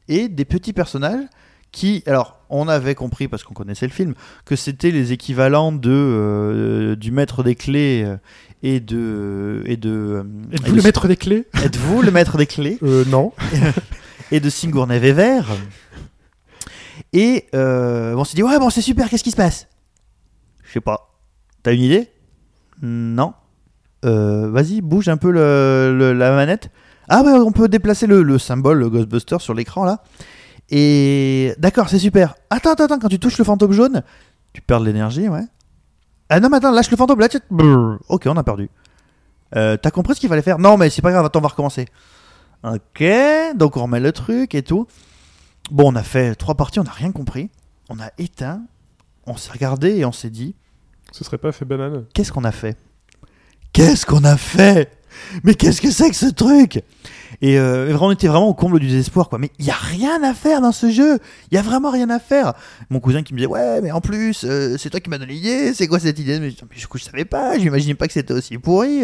et 0.08 0.28
des 0.28 0.44
petits 0.44 0.72
personnages 0.72 1.24
qui, 1.70 2.02
alors, 2.06 2.38
on 2.50 2.68
avait 2.68 2.94
compris 2.94 3.28
parce 3.28 3.44
qu'on 3.44 3.54
connaissait 3.54 3.86
le 3.86 3.92
film 3.92 4.12
que 4.44 4.56
c'était 4.56 4.90
les 4.90 5.12
équivalents 5.12 5.72
de 5.72 5.90
euh, 5.90 6.96
du 6.96 7.12
maître 7.12 7.42
des 7.42 7.54
clés 7.54 8.02
euh, 8.04 8.16
et 8.62 8.78
de 8.80 9.62
et 9.64 9.78
de 9.78 9.90
euh, 9.90 10.22
Êtes-vous 10.52 10.74
le 10.74 10.82
maître 10.82 11.08
des 11.08 11.16
clés? 11.16 11.46
Êtes-vous 11.64 12.02
le 12.02 12.10
maître 12.10 12.36
des 12.36 12.44
clés? 12.46 12.78
Euh, 12.82 13.04
non. 13.06 13.32
et 14.32 14.40
de 14.40 14.50
Singournay 14.50 14.98
Weber. 14.98 15.46
Et 17.14 17.46
euh, 17.54 18.14
on 18.16 18.24
s'est 18.24 18.34
dit 18.36 18.42
ouais 18.42 18.58
bon 18.58 18.68
c'est 18.70 18.82
super 18.82 19.08
qu'est-ce 19.08 19.24
qui 19.24 19.30
se 19.30 19.36
passe? 19.36 19.66
Je 20.64 20.72
sais 20.72 20.80
pas. 20.80 21.10
T'as 21.62 21.72
une 21.72 21.80
idée? 21.82 22.08
Non. 22.82 23.32
Euh, 24.04 24.50
Vas-y 24.50 24.80
bouge 24.80 25.08
un 25.08 25.16
peu 25.16 25.30
le- 25.30 25.94
le- 25.96 26.12
la 26.12 26.32
manette. 26.34 26.70
Ah 27.14 27.22
ouais 27.22 27.32
on 27.32 27.52
peut 27.52 27.68
déplacer 27.68 28.06
le, 28.06 28.22
le 28.22 28.38
symbole 28.38 28.78
le 28.78 28.88
Ghostbuster 28.88 29.36
sur 29.38 29.52
l'écran 29.54 29.84
là. 29.84 30.02
Et 30.70 31.54
d'accord 31.58 31.88
c'est 31.88 31.98
super. 31.98 32.34
Attends 32.50 32.72
attends 32.72 32.84
attends 32.84 32.98
quand 32.98 33.08
tu 33.08 33.18
touches 33.18 33.36
le 33.38 33.44
fantôme 33.44 33.72
jaune 33.72 34.02
tu 34.52 34.60
perds 34.62 34.80
de 34.80 34.86
l'énergie 34.86 35.28
ouais. 35.28 35.44
Ah 36.28 36.40
non 36.40 36.48
mais 36.48 36.56
attends 36.58 36.70
lâche 36.72 36.90
le 36.90 36.96
fantôme 36.96 37.20
là. 37.20 37.28
tu- 37.28 37.38
Brrr. 37.50 37.98
Ok 38.08 38.24
on 38.26 38.36
a 38.36 38.42
perdu. 38.42 38.70
Euh, 39.54 39.76
T'as 39.76 39.90
compris 39.90 40.14
ce 40.14 40.20
qu'il 40.20 40.28
fallait 40.30 40.40
faire? 40.42 40.58
Non 40.58 40.76
mais 40.78 40.88
c'est 40.88 41.02
pas 41.02 41.12
grave 41.12 41.24
attends 41.26 41.40
on 41.40 41.42
va 41.42 41.48
recommencer. 41.48 41.86
Ok, 42.64 43.02
donc 43.56 43.76
on 43.76 43.82
remet 43.82 43.98
le 44.00 44.12
truc 44.12 44.54
et 44.54 44.62
tout. 44.62 44.86
Bon, 45.70 45.92
on 45.92 45.96
a 45.96 46.02
fait 46.04 46.34
trois 46.36 46.54
parties, 46.54 46.78
on 46.80 46.84
n'a 46.84 46.92
rien 46.92 47.10
compris. 47.10 47.50
On 47.88 47.98
a 47.98 48.10
éteint, 48.18 48.62
on 49.26 49.36
s'est 49.36 49.50
regardé 49.52 49.96
et 49.96 50.04
on 50.04 50.12
s'est 50.12 50.30
dit, 50.30 50.54
Ce 51.10 51.24
serait 51.24 51.38
pas 51.38 51.50
fait 51.52 51.64
banane. 51.64 52.04
qu'est-ce 52.14 52.30
qu'on 52.32 52.44
a 52.44 52.52
fait? 52.52 52.76
Qu'est-ce 53.72 54.06
qu'on 54.06 54.22
a 54.24 54.36
fait? 54.36 54.90
Mais 55.44 55.54
qu'est-ce 55.54 55.80
que 55.80 55.90
c'est 55.90 56.10
que 56.10 56.16
ce 56.16 56.26
truc? 56.26 56.82
Et 57.40 57.58
euh, 57.58 57.96
on 58.00 58.10
était 58.12 58.28
vraiment 58.28 58.48
au 58.48 58.54
comble 58.54 58.78
du 58.78 58.86
désespoir, 58.86 59.28
quoi. 59.28 59.38
Mais 59.38 59.50
il 59.58 59.64
y 59.64 59.70
a 59.70 59.74
rien 59.74 60.22
à 60.22 60.32
faire 60.34 60.60
dans 60.60 60.70
ce 60.70 60.90
jeu. 60.90 61.18
Il 61.50 61.54
y 61.54 61.58
a 61.58 61.62
vraiment 61.62 61.90
rien 61.90 62.08
à 62.10 62.18
faire. 62.18 62.52
Mon 62.90 63.00
cousin 63.00 63.22
qui 63.22 63.34
me 63.34 63.38
disait, 63.38 63.48
ouais, 63.48 63.80
mais 63.80 63.90
en 63.90 64.00
plus, 64.00 64.44
euh, 64.44 64.76
c'est 64.78 64.90
toi 64.90 65.00
qui 65.00 65.10
m'as 65.10 65.18
donné 65.18 65.32
l'idée. 65.32 65.74
C'est 65.74 65.88
quoi 65.88 65.98
cette 65.98 66.18
idée? 66.18 66.38
Mais 66.38 66.50
du 66.50 66.86
coup, 66.86 66.98
je 66.98 67.04
savais 67.04 67.24
pas. 67.24 67.58
Je 67.58 67.64
m'imaginais 67.64 67.94
pas 67.94 68.06
que 68.06 68.12
c'était 68.12 68.34
aussi 68.34 68.58
pourri. 68.58 69.02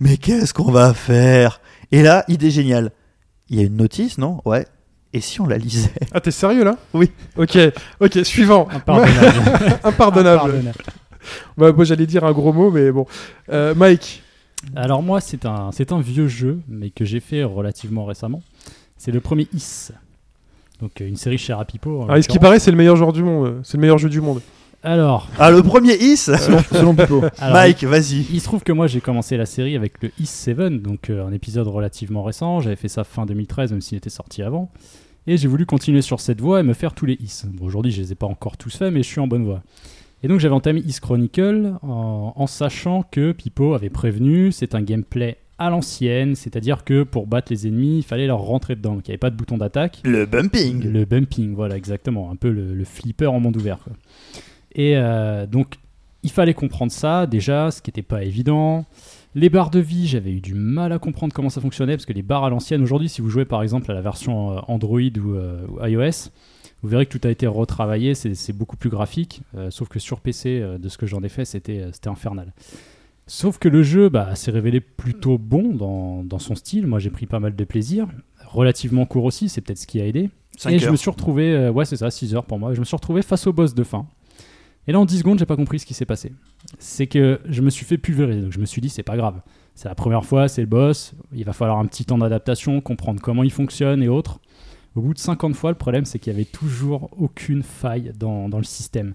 Mais 0.00 0.16
qu'est-ce 0.16 0.52
qu'on 0.52 0.72
va 0.72 0.94
faire? 0.94 1.60
Et 1.92 2.02
là, 2.02 2.24
idée 2.28 2.50
géniale. 2.50 2.90
Il 3.48 3.60
y 3.60 3.62
a 3.62 3.66
une 3.66 3.76
notice, 3.76 4.18
non? 4.18 4.40
Ouais. 4.44 4.66
Et 5.12 5.20
si 5.20 5.40
on 5.40 5.46
la 5.46 5.56
lisait? 5.56 5.92
Ah, 6.12 6.20
t'es 6.20 6.30
sérieux 6.30 6.64
là? 6.64 6.76
Oui. 6.92 7.10
Ok, 7.36 7.56
ok, 8.00 8.18
suivant. 8.24 8.68
Impardonnable. 8.70 9.26
Impardonnable. 9.84 9.84
Impardonnable. 9.84 10.72
Bah, 11.56 11.72
moi 11.72 11.84
j'allais 11.84 12.06
dire 12.06 12.24
un 12.24 12.32
gros 12.32 12.52
mot, 12.52 12.70
mais 12.70 12.90
bon. 12.90 13.06
Euh, 13.50 13.74
Mike, 13.74 14.22
Alors 14.74 15.02
moi, 15.02 15.20
c'est 15.20 15.44
un, 15.46 15.70
c'est 15.72 15.92
un 15.92 16.00
vieux 16.00 16.28
jeu, 16.28 16.60
mais 16.68 16.90
que 16.90 17.04
j'ai 17.04 17.20
fait 17.20 17.44
relativement 17.44 18.04
récemment. 18.04 18.42
C'est 18.96 19.12
le 19.12 19.20
premier 19.20 19.46
Is. 19.52 19.90
Donc 20.80 21.00
euh, 21.00 21.08
une 21.08 21.16
série 21.16 21.38
chez 21.38 21.52
Rapipo. 21.52 22.06
ah, 22.08 22.20
ce 22.20 22.28
qui 22.28 22.38
paraît, 22.38 22.58
c'est 22.58 22.70
le 22.70 22.76
meilleur 22.76 22.96
joueur 22.96 23.12
du 23.12 23.22
monde. 23.22 23.60
C'est 23.62 23.76
le 23.76 23.80
meilleur 23.82 23.98
jeu 23.98 24.08
du 24.08 24.20
monde. 24.20 24.40
Alors, 24.82 25.28
Ah, 25.38 25.50
le 25.50 25.62
premier 25.62 25.94
is 25.96 26.16
Selon, 26.38 26.60
selon 26.70 26.94
Pipo. 26.94 27.22
alors, 27.38 27.54
Mike, 27.56 27.82
vas-y. 27.84 28.26
Il 28.32 28.40
se 28.40 28.44
trouve 28.44 28.62
que 28.62 28.72
moi 28.72 28.86
j'ai 28.86 29.00
commencé 29.00 29.36
la 29.36 29.46
série 29.46 29.74
avec 29.74 30.00
le 30.02 30.10
Is 30.20 30.26
7, 30.26 30.80
donc 30.82 31.10
euh, 31.10 31.26
un 31.26 31.32
épisode 31.32 31.66
relativement 31.66 32.22
récent. 32.22 32.60
J'avais 32.60 32.76
fait 32.76 32.88
ça 32.88 33.02
fin 33.02 33.26
2013, 33.26 33.72
même 33.72 33.80
s'il 33.80 33.98
était 33.98 34.10
sorti 34.10 34.42
avant. 34.42 34.70
Et 35.26 35.36
j'ai 35.38 35.48
voulu 35.48 35.66
continuer 35.66 36.02
sur 36.02 36.20
cette 36.20 36.40
voie 36.40 36.60
et 36.60 36.62
me 36.62 36.72
faire 36.74 36.92
tous 36.92 37.06
les 37.06 37.14
Is. 37.14 37.42
Bon, 37.46 37.64
Aujourd'hui, 37.66 37.90
je 37.90 38.00
les 38.00 38.12
ai 38.12 38.14
pas 38.14 38.26
encore 38.26 38.56
tous 38.56 38.76
faits, 38.76 38.92
mais 38.92 39.02
je 39.02 39.08
suis 39.08 39.20
en 39.20 39.26
bonne 39.26 39.44
voie. 39.44 39.62
Et 40.22 40.28
donc 40.28 40.40
j'avais 40.40 40.54
entamé 40.54 40.80
Is 40.80 40.98
Chronicle 41.00 41.74
en, 41.82 42.32
en 42.34 42.46
sachant 42.46 43.02
que 43.02 43.32
Pipo 43.32 43.74
avait 43.74 43.90
prévenu, 43.90 44.50
c'est 44.52 44.74
un 44.74 44.82
gameplay 44.82 45.36
à 45.58 45.70
l'ancienne, 45.70 46.34
c'est-à-dire 46.34 46.84
que 46.84 47.02
pour 47.02 47.26
battre 47.26 47.50
les 47.50 47.66
ennemis, 47.66 47.98
il 47.98 48.02
fallait 48.02 48.26
leur 48.26 48.40
rentrer 48.40 48.76
dedans. 48.76 48.94
Donc 48.94 49.06
il 49.06 49.10
n'y 49.10 49.12
avait 49.12 49.18
pas 49.18 49.30
de 49.30 49.36
bouton 49.36 49.56
d'attaque. 49.56 50.00
Le 50.04 50.26
bumping. 50.26 50.84
Le 50.84 51.04
bumping, 51.04 51.54
voilà, 51.54 51.76
exactement. 51.76 52.30
Un 52.30 52.36
peu 52.36 52.50
le, 52.50 52.74
le 52.74 52.84
flipper 52.84 53.26
en 53.26 53.40
monde 53.40 53.56
ouvert. 53.56 53.78
quoi. 53.78 53.92
Et 54.74 54.96
euh, 54.96 55.46
donc, 55.46 55.76
il 56.22 56.30
fallait 56.30 56.52
comprendre 56.52 56.92
ça, 56.92 57.26
déjà, 57.26 57.70
ce 57.70 57.80
qui 57.80 57.88
n'était 57.88 58.02
pas 58.02 58.22
évident. 58.22 58.84
Les 59.34 59.48
barres 59.48 59.70
de 59.70 59.80
vie, 59.80 60.06
j'avais 60.06 60.32
eu 60.32 60.40
du 60.40 60.54
mal 60.54 60.92
à 60.92 60.98
comprendre 60.98 61.32
comment 61.32 61.48
ça 61.48 61.60
fonctionnait, 61.62 61.94
parce 61.96 62.04
que 62.04 62.12
les 62.12 62.22
barres 62.22 62.44
à 62.44 62.50
l'ancienne, 62.50 62.82
aujourd'hui, 62.82 63.08
si 63.08 63.22
vous 63.22 63.30
jouez 63.30 63.46
par 63.46 63.62
exemple 63.62 63.90
à 63.90 63.94
la 63.94 64.02
version 64.02 64.52
euh, 64.52 64.60
Android 64.68 65.00
ou, 65.00 65.34
euh, 65.34 65.66
ou 65.68 65.86
iOS, 65.86 66.30
vous 66.86 66.90
verrez 66.90 67.06
que 67.06 67.18
tout 67.18 67.26
a 67.26 67.32
été 67.32 67.48
retravaillé, 67.48 68.14
c'est 68.14 68.52
beaucoup 68.52 68.76
plus 68.76 68.90
graphique, 68.90 69.42
euh, 69.56 69.72
sauf 69.72 69.88
que 69.88 69.98
sur 69.98 70.20
PC, 70.20 70.60
euh, 70.62 70.78
de 70.78 70.88
ce 70.88 70.96
que 70.96 71.04
j'en 71.04 71.20
ai 71.24 71.28
fait, 71.28 71.44
c'était 71.44 71.80
euh, 71.80 72.08
infernal. 72.08 72.54
Sauf 73.26 73.58
que 73.58 73.68
le 73.68 73.82
jeu 73.82 74.08
bah, 74.08 74.36
s'est 74.36 74.52
révélé 74.52 74.80
plutôt 74.80 75.36
bon 75.36 75.74
dans, 75.74 76.22
dans 76.22 76.38
son 76.38 76.54
style, 76.54 76.86
moi 76.86 77.00
j'ai 77.00 77.10
pris 77.10 77.26
pas 77.26 77.40
mal 77.40 77.56
de 77.56 77.64
plaisir, 77.64 78.06
relativement 78.46 79.04
court 79.04 79.24
aussi, 79.24 79.48
c'est 79.48 79.62
peut-être 79.62 79.80
ce 79.80 79.88
qui 79.88 80.00
a 80.00 80.06
aidé. 80.06 80.30
Et 80.68 80.78
je 80.78 80.88
me 80.88 80.94
suis 80.94 81.10
retrouvé, 81.10 81.68
ouais, 81.70 81.84
c'est 81.84 81.96
ça, 81.96 82.08
6 82.08 82.36
heures 82.36 82.46
pour 82.46 82.60
moi. 82.60 82.72
Je 82.72 82.78
me 82.78 82.84
suis 82.84 82.94
retrouvé 82.94 83.22
face 83.22 83.48
au 83.48 83.52
boss 83.52 83.74
de 83.74 83.82
fin. 83.82 84.06
Et 84.86 84.92
là, 84.92 85.00
en 85.00 85.04
10 85.04 85.18
secondes, 85.18 85.38
j'ai 85.40 85.44
pas 85.44 85.56
compris 85.56 85.80
ce 85.80 85.86
qui 85.86 85.92
s'est 85.92 86.06
passé. 86.06 86.32
C'est 86.78 87.08
que 87.08 87.40
je 87.46 87.62
me 87.62 87.68
suis 87.68 87.84
fait 87.84 87.98
pulvériser. 87.98 88.42
Donc, 88.42 88.52
je 88.52 88.60
me 88.60 88.64
suis 88.64 88.80
dit, 88.80 88.88
c'est 88.88 89.02
pas 89.02 89.16
grave. 89.16 89.40
C'est 89.74 89.88
la 89.88 89.96
première 89.96 90.24
fois, 90.24 90.46
c'est 90.46 90.62
le 90.62 90.68
boss. 90.68 91.14
Il 91.34 91.44
va 91.44 91.52
falloir 91.52 91.78
un 91.78 91.86
petit 91.86 92.04
temps 92.04 92.16
d'adaptation, 92.16 92.80
comprendre 92.80 93.20
comment 93.20 93.42
il 93.42 93.50
fonctionne 93.50 94.02
et 94.02 94.08
autres. 94.08 94.40
Au 94.96 95.02
bout 95.02 95.14
de 95.14 95.18
50 95.18 95.54
fois, 95.54 95.70
le 95.70 95.76
problème, 95.76 96.04
c'est 96.04 96.18
qu'il 96.18 96.32
y 96.32 96.36
avait 96.36 96.46
toujours 96.46 97.10
aucune 97.18 97.62
faille 97.62 98.12
dans, 98.18 98.48
dans 98.48 98.58
le 98.58 98.64
système. 98.64 99.14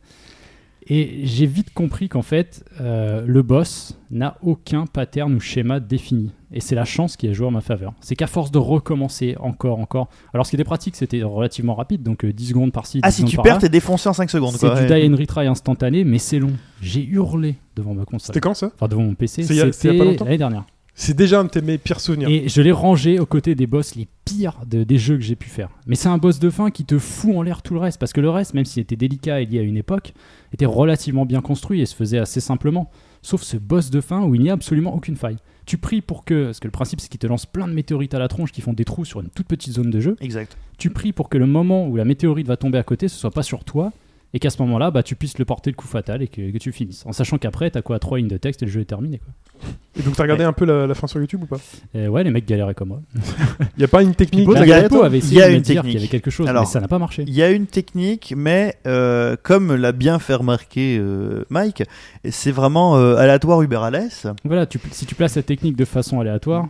Et 0.87 1.21
j'ai 1.25 1.45
vite 1.45 1.73
compris 1.73 2.09
qu'en 2.09 2.23
fait, 2.23 2.63
euh, 2.79 3.23
le 3.27 3.41
boss 3.43 3.99
n'a 4.09 4.37
aucun 4.41 4.85
pattern 4.87 5.33
ou 5.33 5.39
schéma 5.39 5.79
défini. 5.79 6.31
Et 6.51 6.59
c'est 6.59 6.75
la 6.75 6.85
chance 6.85 7.17
qui 7.17 7.27
a 7.27 7.33
joué 7.33 7.45
en 7.45 7.51
ma 7.51 7.61
faveur. 7.61 7.93
C'est 8.01 8.15
qu'à 8.15 8.27
force 8.27 8.51
de 8.51 8.57
recommencer 8.57 9.35
encore, 9.39 9.79
encore. 9.79 10.09
Alors, 10.33 10.45
ce 10.45 10.51
qui 10.51 10.55
était 10.55 10.63
pratique, 10.63 10.95
c'était 10.95 11.21
relativement 11.23 11.75
rapide, 11.75 12.03
donc 12.03 12.25
euh, 12.25 12.33
10 12.33 12.49
secondes 12.49 12.71
par-ci. 12.71 12.97
10 12.97 13.01
Ah, 13.03 13.11
si 13.11 13.17
secondes 13.17 13.29
tu 13.29 13.35
par 13.37 13.43
perds, 13.43 13.57
t'es 13.59 13.69
défoncé 13.69 14.09
en 14.09 14.13
5 14.13 14.29
secondes. 14.29 14.53
C'est 14.53 14.67
quoi. 14.67 14.75
du 14.75 14.91
ouais. 14.91 15.01
die 15.07 15.13
and 15.13 15.15
retry 15.15 15.47
instantané, 15.47 16.03
mais 16.03 16.17
c'est 16.17 16.39
long. 16.39 16.53
J'ai 16.81 17.05
hurlé 17.05 17.55
devant 17.75 17.93
ma 17.93 18.03
console. 18.05 18.27
C'était 18.27 18.39
quand 18.39 18.55
ça? 18.55 18.71
Enfin, 18.75 18.87
devant 18.87 19.03
mon 19.03 19.13
PC. 19.15 19.43
C'était 19.43 19.93
longtemps? 19.97 20.25
l'année 20.25 20.37
dernière. 20.37 20.65
C'est 20.93 21.15
déjà 21.15 21.39
un 21.39 21.45
de 21.45 21.49
tes 21.49 21.61
mes 21.61 21.77
pires 21.77 21.99
souvenirs. 21.99 22.27
Et 22.29 22.47
je 22.49 22.61
l'ai 22.61 22.71
rangé 22.71 23.17
aux 23.19 23.25
côtés 23.25 23.55
des 23.55 23.65
boss 23.65 23.95
les 23.95 24.07
pires 24.25 24.59
de- 24.67 24.83
des 24.83 24.97
jeux 24.97 25.15
que 25.15 25.23
j'ai 25.23 25.35
pu 25.35 25.49
faire. 25.49 25.69
Mais 25.87 25.95
c'est 25.95 26.09
un 26.09 26.17
boss 26.17 26.37
de 26.39 26.49
fin 26.49 26.69
qui 26.69 26.85
te 26.85 26.99
fout 26.99 27.35
en 27.35 27.41
l'air 27.41 27.61
tout 27.61 27.73
le 27.73 27.79
reste. 27.79 27.97
Parce 27.99 28.13
que 28.13 28.21
le 28.21 28.29
reste, 28.29 28.53
même 28.53 28.65
s'il 28.65 28.81
était 28.83 28.95
délicat 28.97 29.41
et 29.41 29.45
lié 29.45 29.59
à 29.59 29.63
une 29.63 29.77
époque, 29.77 30.13
était 30.53 30.65
relativement 30.65 31.25
bien 31.25 31.41
construit 31.41 31.81
et 31.81 31.85
se 31.85 31.95
faisait 31.95 32.19
assez 32.19 32.39
simplement. 32.41 32.91
Sauf 33.21 33.41
ce 33.41 33.57
boss 33.57 33.89
de 33.89 34.01
fin 34.01 34.23
où 34.23 34.35
il 34.35 34.41
n'y 34.41 34.49
a 34.49 34.53
absolument 34.53 34.93
aucune 34.93 35.15
faille. 35.15 35.37
Tu 35.65 35.77
pries 35.77 36.01
pour 36.01 36.25
que. 36.25 36.45
Parce 36.45 36.59
que 36.59 36.67
le 36.67 36.71
principe, 36.71 36.99
c'est 36.99 37.07
qu'il 37.09 37.19
te 37.19 37.27
lance 37.27 37.45
plein 37.45 37.67
de 37.67 37.73
météorites 37.73 38.13
à 38.13 38.19
la 38.19 38.27
tronche 38.27 38.51
qui 38.51 38.61
font 38.61 38.73
des 38.73 38.83
trous 38.83 39.05
sur 39.05 39.21
une 39.21 39.29
toute 39.29 39.47
petite 39.47 39.73
zone 39.73 39.89
de 39.91 39.99
jeu. 39.99 40.17
Exact. 40.19 40.57
Tu 40.77 40.89
pries 40.89 41.13
pour 41.13 41.29
que 41.29 41.37
le 41.37 41.45
moment 41.45 41.87
où 41.87 41.95
la 41.95 42.05
météorite 42.05 42.47
va 42.47 42.57
tomber 42.57 42.77
à 42.79 42.83
côté, 42.83 43.07
ce 43.07 43.17
soit 43.17 43.31
pas 43.31 43.43
sur 43.43 43.63
toi. 43.63 43.93
Et 44.33 44.39
qu'à 44.39 44.49
ce 44.49 44.61
moment-là, 44.61 44.91
bah, 44.91 45.03
tu 45.03 45.15
puisses 45.15 45.37
le 45.39 45.45
porter 45.45 45.71
le 45.71 45.75
coup 45.75 45.87
fatal 45.87 46.21
et 46.21 46.27
que, 46.29 46.51
que 46.51 46.57
tu 46.57 46.71
finisses. 46.71 47.05
En 47.05 47.11
sachant 47.11 47.37
qu'après, 47.37 47.69
t'as 47.69 47.81
quoi 47.81 47.99
3 47.99 48.17
lignes 48.19 48.29
de 48.29 48.37
texte 48.37 48.63
et 48.63 48.65
le 48.65 48.71
jeu 48.71 48.79
est 48.81 48.85
terminé. 48.85 49.17
Quoi. 49.19 49.33
Et 49.99 50.03
donc 50.03 50.15
t'as 50.15 50.23
regardé 50.23 50.45
un 50.45 50.53
peu 50.53 50.63
la, 50.65 50.87
la 50.87 50.93
fin 50.95 51.05
sur 51.05 51.19
YouTube 51.19 51.43
ou 51.43 51.45
pas? 51.47 51.57
Et 51.93 52.07
ouais, 52.07 52.23
les 52.23 52.31
mecs 52.31 52.47
galéraient 52.47 52.73
comme 52.73 52.87
moi. 52.87 53.01
Il 53.13 53.21
y 53.81 53.83
a 53.83 53.89
pas 53.89 54.01
une 54.01 54.15
technique 54.15 54.47
y 54.49 54.71
a- 54.71 54.83
Pipo 54.83 55.03
avait 55.03 55.19
il 55.19 55.23
y 55.25 55.27
essayé 55.27 55.43
a 55.43 55.47
de 55.47 55.51
me 55.51 55.57
une 55.57 55.61
dire 55.61 55.75
technique. 55.75 55.91
qu'il 55.91 55.99
y 55.99 56.03
avait 56.03 56.07
quelque 56.07 56.31
chose, 56.31 56.47
Alors, 56.47 56.63
mais 56.63 56.69
ça 56.69 56.79
n'a 56.79 56.87
pas 56.87 56.97
marché. 56.97 57.25
Il 57.27 57.33
y 57.33 57.43
a 57.43 57.51
une 57.51 57.67
technique, 57.67 58.33
mais 58.37 58.77
euh, 58.87 59.35
comme 59.43 59.75
l'a 59.75 59.91
bien 59.91 60.17
fait 60.17 60.33
remarquer 60.33 60.97
euh, 60.97 61.43
Mike, 61.49 61.83
c'est 62.29 62.51
vraiment 62.51 62.95
euh, 62.97 63.17
aléatoire 63.17 63.61
Uber 63.61 63.81
Alles. 63.83 64.33
Voilà, 64.45 64.65
tu, 64.65 64.79
si 64.91 65.05
tu 65.05 65.13
places 65.13 65.33
cette 65.33 65.45
technique 65.47 65.75
de 65.75 65.85
façon 65.85 66.21
aléatoire, 66.21 66.67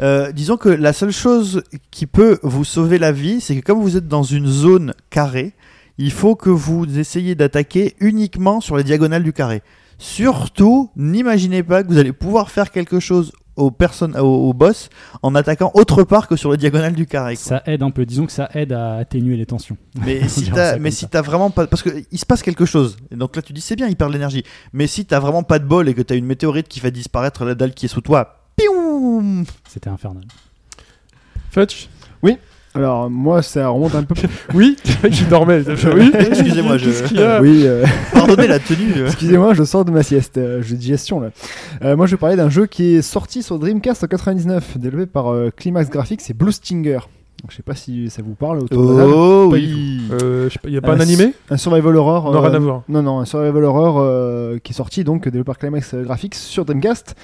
Euh, 0.00 0.32
disons 0.32 0.56
que 0.56 0.70
la 0.70 0.94
seule 0.94 1.12
chose 1.12 1.62
qui 1.90 2.06
peut 2.06 2.38
vous 2.42 2.64
sauver 2.64 2.98
la 2.98 3.12
vie, 3.12 3.40
c'est 3.42 3.54
que 3.54 3.60
comme 3.64 3.80
vous 3.82 3.98
êtes 3.98 4.08
dans 4.08 4.22
une 4.22 4.46
zone 4.46 4.94
carrée, 5.10 5.52
il 5.98 6.10
faut 6.10 6.36
que 6.36 6.50
vous 6.50 6.98
essayiez 6.98 7.34
d'attaquer 7.34 7.94
uniquement 8.00 8.60
sur 8.60 8.76
les 8.76 8.84
diagonales 8.84 9.22
du 9.22 9.32
carré. 9.32 9.62
Surtout, 9.98 10.90
n'imaginez 10.96 11.62
pas 11.62 11.82
que 11.82 11.88
vous 11.88 11.98
allez 11.98 12.12
pouvoir 12.12 12.50
faire 12.50 12.70
quelque 12.70 12.98
chose 13.00 13.32
aux 13.56 13.70
personnes, 13.70 14.16
au, 14.18 14.48
au 14.48 14.52
boss 14.54 14.88
en 15.22 15.34
attaquant 15.34 15.70
autre 15.74 16.04
part 16.04 16.26
que 16.26 16.36
sur 16.36 16.50
les 16.50 16.56
diagonales 16.56 16.94
du 16.94 17.06
carré. 17.06 17.34
quoi. 17.34 17.44
ça 17.44 17.62
aide 17.66 17.82
un 17.82 17.90
peu. 17.90 18.06
Disons 18.06 18.26
que 18.26 18.32
ça 18.32 18.48
aide 18.54 18.72
à 18.72 18.96
atténuer 18.96 19.36
les 19.36 19.46
tensions. 19.46 19.76
Mais 20.04 20.26
si 20.28 20.50
t'as, 20.50 20.78
mais 20.78 20.90
si 20.90 21.06
t'as 21.08 21.22
vraiment 21.22 21.50
pas, 21.50 21.66
parce 21.66 21.82
que 21.82 21.90
il 22.10 22.18
se 22.18 22.26
passe 22.26 22.42
quelque 22.42 22.64
chose. 22.64 22.96
Et 23.10 23.16
donc 23.16 23.36
là 23.36 23.42
tu 23.42 23.52
dis 23.52 23.60
c'est 23.60 23.76
bien, 23.76 23.88
il 23.88 23.96
perd 23.96 24.10
de 24.10 24.14
l'énergie. 24.14 24.44
Mais 24.72 24.86
si 24.86 25.04
t'as 25.04 25.20
vraiment 25.20 25.42
pas 25.42 25.58
de 25.58 25.66
bol 25.66 25.88
et 25.88 25.94
que 25.94 26.02
t'as 26.02 26.16
une 26.16 26.26
météorite 26.26 26.68
qui 26.68 26.80
fait 26.80 26.90
disparaître 26.90 27.44
la 27.44 27.54
dalle 27.54 27.74
qui 27.74 27.86
est 27.86 27.90
sous 27.90 28.00
toi, 28.00 28.46
piou 28.56 29.44
C'était 29.68 29.90
infernal. 29.90 30.24
Fetch 31.50 31.88
Alors, 32.74 33.10
moi, 33.10 33.42
ça 33.42 33.68
remonte 33.68 33.94
un 33.94 34.02
peu. 34.02 34.14
Oui, 34.54 34.76
qui 35.10 35.24
dormait. 35.24 35.62
Oui. 35.94 36.10
Excusez-moi, 36.14 36.78
je- 36.78 37.40
oui, 37.42 37.62
euh, 37.66 37.84
Pardonnez 38.12 38.46
la 38.48 38.58
tenue. 38.58 38.92
euh. 38.96 39.06
excusez-moi, 39.06 39.52
je 39.54 39.62
sors 39.64 39.84
de 39.84 39.90
ma 39.90 40.02
sieste. 40.02 40.38
euh, 40.38 40.58
de 40.62 40.74
digestion 40.76 41.20
là. 41.20 41.30
Euh, 41.84 41.96
moi, 41.96 42.06
je 42.06 42.12
vais 42.12 42.16
parler 42.16 42.36
d'un 42.36 42.48
jeu 42.50 42.66
qui 42.66 42.94
est 42.96 43.02
sorti 43.02 43.42
sur 43.42 43.58
Dreamcast 43.58 44.04
en 44.04 44.06
99, 44.06 44.78
développé 44.78 45.06
par 45.06 45.32
euh, 45.32 45.50
Climax 45.54 45.90
Graphics, 45.90 46.20
c'est 46.22 46.34
Blue 46.36 46.52
Stinger. 46.52 47.00
Je 47.50 47.56
sais 47.56 47.62
pas 47.64 47.74
si 47.74 48.08
ça 48.08 48.22
vous 48.22 48.34
parle 48.34 48.60
autour 48.60 48.92
de 48.94 48.98
la. 48.98 49.06
Oh 49.08 49.48
Pas 49.50 49.56
oui. 49.56 50.02
Euh, 50.12 50.48
je 50.48 50.70
y 50.70 50.76
a 50.76 50.80
pas 50.80 50.92
Euh, 50.92 50.96
un 50.96 51.00
animé 51.00 51.34
Un 51.50 51.56
survival 51.56 51.96
horror. 51.96 52.30
Non, 52.32 52.38
euh, 52.38 52.40
rien 52.46 52.54
à 52.54 52.58
voir. 52.60 52.82
Non, 52.88 53.02
non, 53.02 53.18
un 53.18 53.24
survival 53.24 53.64
horror 53.64 53.96
euh, 53.98 54.58
qui 54.62 54.72
est 54.72 54.76
sorti 54.76 55.02
donc 55.02 55.24
développé 55.24 55.46
par 55.46 55.58
Climax 55.58 55.92
Graphics 55.96 56.36
sur 56.36 56.64
Dreamcast. 56.64 57.16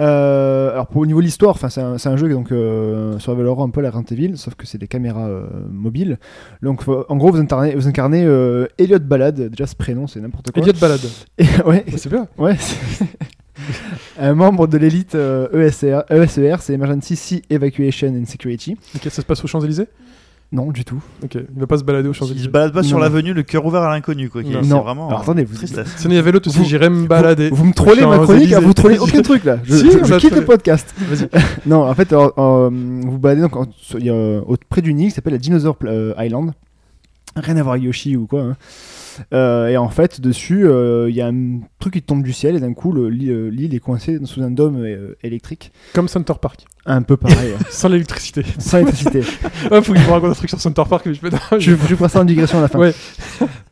Euh, 0.00 0.72
alors 0.72 0.86
pour 0.86 1.00
au 1.02 1.06
niveau 1.06 1.20
de 1.20 1.24
l'histoire, 1.24 1.50
enfin 1.50 1.68
c'est 1.68 2.08
un, 2.08 2.16
jeu 2.16 2.28
donc 2.28 2.52
euh, 2.52 3.18
survival 3.18 3.46
horror 3.48 3.64
un 3.64 3.70
peu 3.70 3.80
la 3.80 3.90
Resident 3.90 4.14
Evil, 4.16 4.36
sauf 4.36 4.54
que 4.54 4.66
c'est 4.66 4.78
des 4.78 4.88
caméras 4.88 5.28
euh, 5.28 5.46
mobiles. 5.70 6.18
Donc 6.62 6.82
en 6.88 7.16
gros 7.16 7.30
vous 7.32 7.40
incarnez, 7.40 7.74
vous 7.74 7.88
incarnez 7.88 8.24
euh, 8.24 8.66
Elliot 8.78 8.98
Ballad. 9.00 9.50
Déjà 9.50 9.66
ce 9.66 9.76
prénom 9.76 10.06
c'est 10.06 10.20
n'importe 10.20 10.50
quoi. 10.50 10.62
Elliot 10.62 10.74
Balade. 10.80 11.00
Et- 11.38 11.46
ouais, 11.66 11.84
C'est 11.96 12.08
bien. 12.10 12.28
ouais. 12.38 12.56
un 14.18 14.34
membre 14.34 14.66
de 14.66 14.78
l'élite 14.78 15.14
euh, 15.14 15.48
ESR, 15.52 16.02
ESER, 16.10 16.56
c'est 16.60 16.74
Emergency 16.74 17.16
Sea 17.16 17.42
Evacuation 17.50 18.08
and 18.08 18.26
Security. 18.26 18.76
Ok, 18.94 19.02
ça 19.04 19.10
se 19.10 19.22
passe 19.22 19.44
aux 19.44 19.48
Champs-Élysées? 19.48 19.88
Non, 20.50 20.70
du 20.70 20.82
tout. 20.82 21.02
Ok, 21.22 21.34
il 21.34 21.60
va 21.60 21.66
pas 21.66 21.76
se 21.76 21.84
balader 21.84 22.08
aux 22.08 22.12
Il 22.12 22.14
se 22.14 22.20
Champs-Élysées. 22.20 22.48
balade 22.48 22.72
pas 22.72 22.82
sur 22.82 22.98
l'avenue, 22.98 23.34
le 23.34 23.42
cœur 23.42 23.66
ouvert 23.66 23.82
à 23.82 23.90
l'inconnu, 23.90 24.30
quoi. 24.30 24.42
Non. 24.42 24.80
Vraiment. 24.82 25.08
Alors, 25.08 25.20
attendez, 25.20 25.44
vous- 25.44 25.54
tristesse. 25.54 25.92
Sinon, 25.98 26.12
il 26.14 26.16
y 26.16 26.18
avait 26.18 26.32
l'autre 26.32 26.48
aussi, 26.48 26.64
j'irais 26.64 26.88
me 26.88 27.06
balader. 27.06 27.50
Vous, 27.50 27.56
vous 27.56 27.64
me 27.66 27.74
trollez 27.74 28.06
ma 28.06 28.18
chronique, 28.18 28.50
vous 28.54 28.72
trollez 28.72 28.96
Champs-Élysées. 28.96 29.18
aucun 29.18 29.22
truc 29.28 29.44
là. 29.44 29.58
Je, 29.64 29.74
Si, 29.76 29.90
je- 29.90 30.04
je 30.04 30.14
quitte 30.16 30.34
le 30.34 30.44
podcast. 30.46 30.94
Vas-y. 30.98 31.28
non, 31.66 31.82
en 31.86 31.94
fait, 31.94 32.12
euh, 32.14 32.30
euh, 32.38 32.70
vous 32.70 33.18
baladez 33.18 33.42
donc 33.42 33.56
en- 33.56 33.66
sur- 33.78 33.98
il 33.98 34.06
y 34.06 34.10
a, 34.10 34.14
euh, 34.14 34.40
près 34.70 34.80
d'une 34.80 34.98
île 35.00 35.08
qui 35.10 35.14
s'appelle 35.16 35.34
la 35.34 35.38
Dinosaur 35.38 35.76
euh, 35.84 36.14
Island. 36.18 36.52
Rien 37.36 37.56
à 37.58 37.62
voir 37.62 37.74
avec 37.74 37.84
Yoshi 37.84 38.16
ou 38.16 38.26
quoi. 38.26 38.40
hein. 38.40 38.56
Euh, 39.32 39.68
et 39.68 39.76
en 39.76 39.88
fait, 39.88 40.20
dessus, 40.20 40.66
euh, 40.66 41.08
il 41.08 41.16
y 41.16 41.20
a 41.20 41.26
un 41.26 41.60
truc 41.78 41.94
qui 41.94 42.02
tombe 42.02 42.22
du 42.22 42.32
ciel 42.32 42.56
et 42.56 42.60
d'un 42.60 42.74
coup, 42.74 42.92
l'île 42.92 43.30
euh, 43.30 43.48
l'île 43.50 43.74
est 43.74 43.80
coincée 43.80 44.18
sous 44.24 44.42
un 44.42 44.50
dôme 44.50 44.76
euh, 44.84 45.14
électrique. 45.22 45.72
Comme 45.94 46.08
Center 46.08 46.34
Park. 46.40 46.64
Un 46.86 47.02
peu 47.02 47.16
pareil, 47.16 47.52
hein. 47.54 47.62
Sans 47.70 47.88
l'électricité. 47.88 48.42
sans 48.58 48.78
électricité. 48.78 49.20
Ah, 49.70 49.82
faut 49.82 49.92
qu'il 49.92 50.02
me 50.02 50.10
raconte 50.10 50.30
un 50.30 50.34
truc 50.34 50.48
sur 50.48 50.60
Center 50.60 50.84
Park. 50.88 51.06
Mais 51.06 51.14
je 51.14 51.20
peux... 51.20 51.30
je, 51.58 51.70
je 51.72 51.94
ferai 51.94 52.08
ça 52.08 52.20
en 52.20 52.24
digression 52.24 52.58
à 52.58 52.62
la 52.62 52.68
fin. 52.68 52.78
Ouais. 52.78 52.94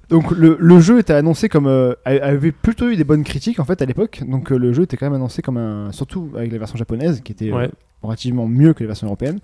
Donc 0.09 0.31
le, 0.31 0.57
le 0.61 0.81
jeu 0.81 1.01
était 1.01 1.15
annoncé 1.15 1.49
comme 1.49 1.67
euh, 1.67 1.95
avait 2.05 2.53
plutôt 2.53 2.89
eu 2.91 2.97
des 2.97 3.03
bonnes 3.05 3.25
critiques 3.25 3.59
en 3.59 3.65
fait 3.65 3.83
à 3.83 3.87
l'époque. 3.87 4.23
Donc 4.29 4.53
euh, 4.53 4.57
le 4.57 4.73
jeu 4.73 4.85
était 4.85 4.97
quand 4.97 5.07
même 5.07 5.15
annoncé 5.15 5.43
comme 5.43 5.57
un 5.57 5.91
surtout 5.93 6.31
avec 6.37 6.53
la 6.53 6.59
version 6.59 6.77
japonaise 6.77 7.21
qui 7.23 7.33
était 7.33 7.51
euh, 7.51 7.57
Ouais. 7.57 7.71
Relativement 8.07 8.47
mieux 8.49 8.73
que 8.73 8.81
les 8.81 8.87
versions 8.87 9.07
européennes. 9.07 9.39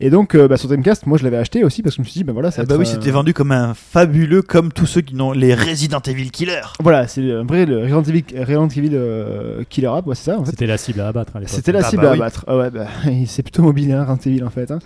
Et 0.00 0.10
donc 0.10 0.34
euh, 0.34 0.48
bah, 0.48 0.56
sur 0.56 0.68
Dreamcast, 0.68 1.06
moi 1.06 1.18
je 1.18 1.24
l'avais 1.24 1.36
acheté 1.38 1.64
aussi 1.64 1.82
parce 1.82 1.94
que 1.96 2.02
je 2.02 2.06
me 2.06 2.10
suis 2.10 2.18
dit 2.20 2.24
bah 2.24 2.32
voilà 2.32 2.50
ça 2.50 2.62
Ah 2.62 2.64
bah 2.66 2.74
être, 2.74 2.80
oui, 2.80 2.86
euh, 2.86 2.92
c'était 2.92 3.10
vendu 3.10 3.34
comme 3.34 3.52
un 3.52 3.74
fabuleux, 3.74 4.42
comme 4.42 4.72
tous 4.72 4.86
ceux 4.86 5.00
qui 5.00 5.14
n'ont 5.14 5.32
les 5.32 5.54
Resident 5.54 6.00
Evil 6.06 6.30
Killers. 6.30 6.60
Voilà, 6.80 7.06
c'est 7.08 7.32
un 7.32 7.44
vrai 7.44 7.66
le 7.66 7.78
Resident 7.80 8.02
Evil, 8.02 8.24
Resident 8.38 8.68
Evil, 8.68 8.90
euh, 8.94 9.62
Killer 9.68 9.88
App, 9.88 10.06
ouais, 10.06 10.14
c'est 10.14 10.30
ça 10.30 10.38
en 10.38 10.44
fait. 10.44 10.50
C'était 10.52 10.66
la 10.66 10.78
cible 10.78 11.00
à 11.00 11.08
abattre. 11.08 11.32
C'était 11.46 11.72
la 11.72 11.80
Ah 11.84 11.90
cible 11.90 12.02
bah 12.02 12.08
à 12.10 12.12
oui. 12.12 12.18
abattre. 12.18 12.44
Ah 12.46 12.56
ouais, 12.56 12.70
bah, 12.70 12.86
c'est 13.26 13.42
plutôt 13.42 13.62
mobile, 13.62 13.92
hein, 13.92 14.04
Resident 14.04 14.30
Evil 14.32 14.44
en 14.44 14.50
fait. 14.50 14.70
hein. 14.70 14.78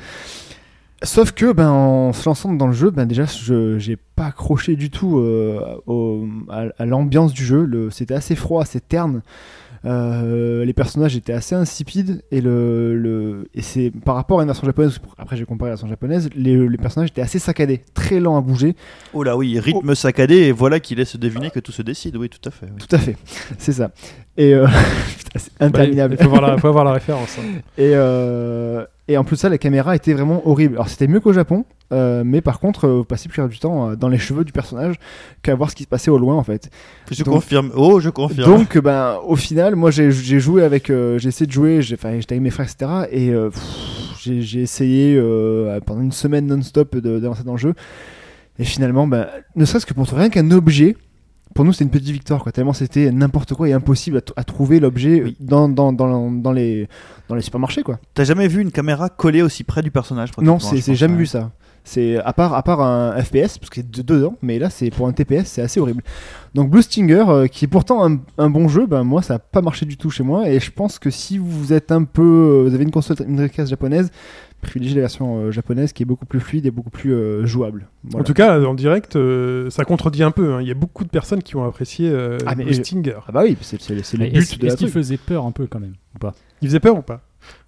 Sauf 1.03 1.33
que, 1.33 1.53
ben, 1.53 1.69
en 1.69 2.13
se 2.15 2.27
lançant 2.27 2.53
dans 2.55 2.67
le 2.67 2.73
jeu, 2.73 2.91
ben 2.91 3.05
déjà, 3.05 3.27
je 3.27 3.79
j'ai 3.79 3.97
pas 3.97 4.27
accroché 4.27 4.77
du 4.77 4.89
tout 4.89 5.19
euh, 5.19 5.61
au- 5.87 6.25
à, 6.49 6.65
à 6.79 6.87
l'ambiance 6.87 7.35
du 7.35 7.45
jeu. 7.45 7.65
Le- 7.67 7.91
C'était 7.91 8.15
assez 8.15 8.35
froid, 8.35 8.63
assez 8.63 8.81
terne. 8.81 9.21
Euh, 9.87 10.65
les 10.65 10.73
personnages 10.73 11.15
étaient 11.17 11.33
assez 11.33 11.55
insipides 11.55 12.23
et 12.33 12.41
le, 12.41 12.97
le 12.99 13.49
et 13.55 13.63
c'est 13.63 13.93
par 14.05 14.17
rapport 14.17 14.41
à 14.41 14.43
une 14.43 14.49
version 14.49 14.67
japonaise. 14.67 14.99
Après, 15.17 15.37
j'ai 15.37 15.45
comparé 15.45 15.69
la 15.71 15.75
version 15.75 15.87
japonaise. 15.89 16.29
Les, 16.35 16.69
les 16.69 16.77
personnages 16.79 17.11
étaient 17.11 17.23
assez 17.23 17.39
saccadés, 17.39 17.83
très 17.95 18.19
lents 18.19 18.37
à 18.37 18.41
bouger. 18.41 18.75
Oh 19.15 19.23
là 19.23 19.37
oui, 19.37 19.59
rythme 19.61 19.95
saccadé, 19.95 20.35
et 20.37 20.53
voilà 20.53 20.81
qui 20.81 20.95
laisse 20.97 21.17
deviner 21.17 21.51
que 21.51 21.61
tout 21.61 21.73
se 21.73 21.83
décide. 21.83 22.17
Oui, 22.17 22.29
tout 22.29 22.47
à 22.49 22.51
fait. 22.51 22.67
oui. 22.67 22.85
Tout 22.85 22.97
à 22.97 22.99
fait, 22.99 23.17
c'est 23.59 23.73
ça. 23.73 23.93
Et 24.37 24.55
euh, 24.55 24.67
c'est 25.37 25.53
interminable. 25.61 26.17
Bah, 26.17 26.21
Il 26.21 26.25
faut 26.25 26.31
voir 26.31 26.43
la, 26.43 26.59
faut 26.59 26.69
avoir 26.69 26.85
la 26.85 26.93
référence. 26.95 27.39
hein. 27.39 27.61
Et, 27.79 27.93
euh, 27.95 28.85
et 29.09 29.17
en 29.17 29.25
plus 29.25 29.37
ça, 29.37 29.49
la 29.49 29.59
caméra 29.59 29.95
était 29.95 30.13
vraiment 30.13 30.47
horrible. 30.49 30.75
Alors 30.75 30.89
c'était 30.89 31.07
mieux 31.07 31.21
qu'au 31.21 31.33
Japon, 31.33 31.65
euh, 31.93 32.23
mais 32.25 32.41
par 32.41 32.59
contre, 32.59 32.87
euh, 32.87 32.97
vous 32.99 33.05
passez 33.05 33.29
plus 33.29 33.47
du 33.49 33.59
temps 33.59 33.91
euh, 33.91 33.95
dans 33.97 34.09
les 34.09 34.19
cheveux 34.19 34.45
du 34.45 34.53
personnage 34.53 34.97
qu'à 35.43 35.55
voir 35.55 35.71
ce 35.71 35.77
qui 35.77 35.85
se 35.85 35.89
passait 35.89 36.11
au 36.11 36.19
loin 36.19 36.35
en 36.35 36.43
fait. 36.43 36.69
Je 37.13 37.23
Donc- 37.23 37.35
confirme. 37.35 37.71
Oh, 37.77 38.01
je 38.01 38.11
confirme. 38.11 38.51
Donc, 38.51 38.77
ben, 38.79 39.19
au 39.27 39.37
final, 39.37 39.77
moi 39.77 39.91
j'ai 39.91 40.11
joué 40.11 40.65
avec, 40.65 40.91
euh, 40.91 41.19
j'ai 41.19 41.29
essayé 41.29 41.47
de 41.47 41.53
jouer, 41.53 41.83
j'étais 41.83 42.07
avec 42.07 42.41
mes 42.41 42.51
frères, 42.51 42.67
etc. 42.67 42.91
Et 43.13 43.31
euh, 43.31 43.51
j'ai 44.21 44.61
essayé 44.63 45.17
euh, 45.17 45.79
pendant 45.87 46.01
une 46.03 46.11
semaine 46.13 46.47
non-stop 46.47 46.97
d'avancer 46.97 47.45
dans 47.45 47.53
le 47.53 47.59
jeu. 47.59 47.75
Et 48.59 48.65
finalement, 48.65 49.07
ben, 49.07 49.29
ne 49.55 49.65
serait-ce 49.65 49.87
que 49.87 49.95
pour 49.95 50.09
rien 50.09 50.31
qu'un 50.31 50.51
objet. 50.51 50.97
Pour 51.57 51.65
nous, 51.65 51.73
c'était 51.73 51.85
une 51.85 51.91
petite 51.91 52.11
victoire, 52.11 52.43
quoi. 52.43 52.53
Tellement 52.53 52.75
c'était 52.75 53.11
n'importe 53.11 53.55
quoi 53.55 53.69
et 53.69 53.73
impossible 53.73 54.23
à, 54.37 54.45
trouver 54.45 54.79
l'objet 54.79 55.23
Oui. 55.25 55.37
dans, 55.41 55.69
dans, 55.69 55.93
dans, 55.93 56.31
dans 56.31 56.53
les, 56.53 56.87
dans 57.29 57.35
les 57.35 57.41
supermarchés, 57.41 57.83
quoi. 57.83 57.99
T'as 58.15 58.25
jamais 58.25 58.47
vu 58.47 58.61
une 58.61 58.71
caméra 58.71 59.09
collée 59.09 59.41
aussi 59.43 59.65
près 59.65 59.83
du 59.83 59.91
personnage 59.91 60.31
Non, 60.39 60.59
c'est 60.59 60.95
jamais 60.95 61.15
ouais. 61.15 61.21
vu 61.21 61.27
ça. 61.27 61.51
C'est 61.89 62.17
à 62.19 62.33
part 62.33 62.53
à 62.55 62.65
part 62.65 62.81
un 62.81 63.13
FPS 63.23 63.59
parce 63.59 63.71
que 63.71 63.77
c'est 63.77 63.89
de- 63.89 64.03
dedans, 64.03 64.35
mais 64.43 64.59
là 64.59 64.71
c'est 64.71 64.91
pour 64.91 65.07
un 65.07 65.13
TPS, 65.13 65.45
c'est 65.47 65.63
assez 65.63 65.79
horrible. 65.79 66.03
Donc 66.53 66.69
Blue 66.69 66.83
Stinger, 66.83 67.25
euh, 67.29 67.47
qui 67.47 67.65
est 67.65 67.69
pourtant 67.69 68.05
un, 68.05 68.19
un 68.39 68.51
bon 68.51 68.67
jeu, 68.67 68.87
ben 68.87 69.05
moi 69.05 69.23
ça 69.23 69.35
a 69.35 69.39
pas 69.39 69.63
marché 69.63 69.87
du 69.87 69.97
tout 69.97 70.11
chez 70.11 70.25
moi 70.25 70.49
et 70.51 70.59
je 70.59 70.73
pense 70.73 70.99
que 70.99 71.11
si 71.11 71.39
vous 71.39 71.73
êtes 71.73 71.93
un 71.93 72.03
peu, 72.03 72.23
euh, 72.25 72.69
vous 72.69 72.75
avez 72.75 72.83
une 72.83 72.91
console, 72.91 73.19
une 73.29 73.37
Dreamcast 73.37 73.71
japonaise, 73.71 74.11
privilégiez 74.67 74.97
la 74.97 75.03
version 75.03 75.39
euh, 75.39 75.51
japonaise 75.51 75.93
qui 75.93 76.03
est 76.03 76.07
beaucoup 76.07 76.27
plus 76.27 76.41
fluide 76.41 76.67
et 76.67 76.71
beaucoup 76.71 76.91
plus 76.91 77.15
euh, 77.15 77.47
jouable. 77.47 77.89
Voilà. 78.05 78.21
En 78.23 78.25
tout 78.25 78.35
cas, 78.35 78.61
en 78.61 78.75
direct, 78.75 79.17
euh, 79.17 79.71
ça 79.71 79.85
contredit 79.85 80.23
un 80.23 80.31
peu. 80.31 80.53
hein. 80.55 80.61
Il 80.61 80.69
y 80.69 80.71
a 80.71 80.75
beaucoup 80.75 81.05
de 81.05 81.09
personnes 81.09 81.43
qui 81.43 81.57
ont 81.57 81.65
apprécié 81.65 82.11
euh, 82.11 82.39
Ah, 82.47 82.55
mais 82.55 82.65
le 82.65 82.73
Stinger. 82.73 83.17
ah 83.27 83.33
bah 83.33 83.43
oui, 83.45 83.57
c'est 83.61 83.81
le 83.81 83.97
but 83.97 83.99
Est-ce 84.01 84.17
de 84.17 84.67
est-ce 84.67 84.73
la 84.75 84.75
qu'il 84.77 84.89
faisait 84.91 85.17
peur 85.17 85.47
un 85.47 85.53
peu 85.53 85.67
quand 85.67 85.81
même 85.81 85.95
ou 86.15 86.19
pas? 86.19 86.35
Il 86.63 86.69
faisait 86.69 86.81
peur 86.81 86.97
ou 86.99 87.03
pas? 87.03 87.23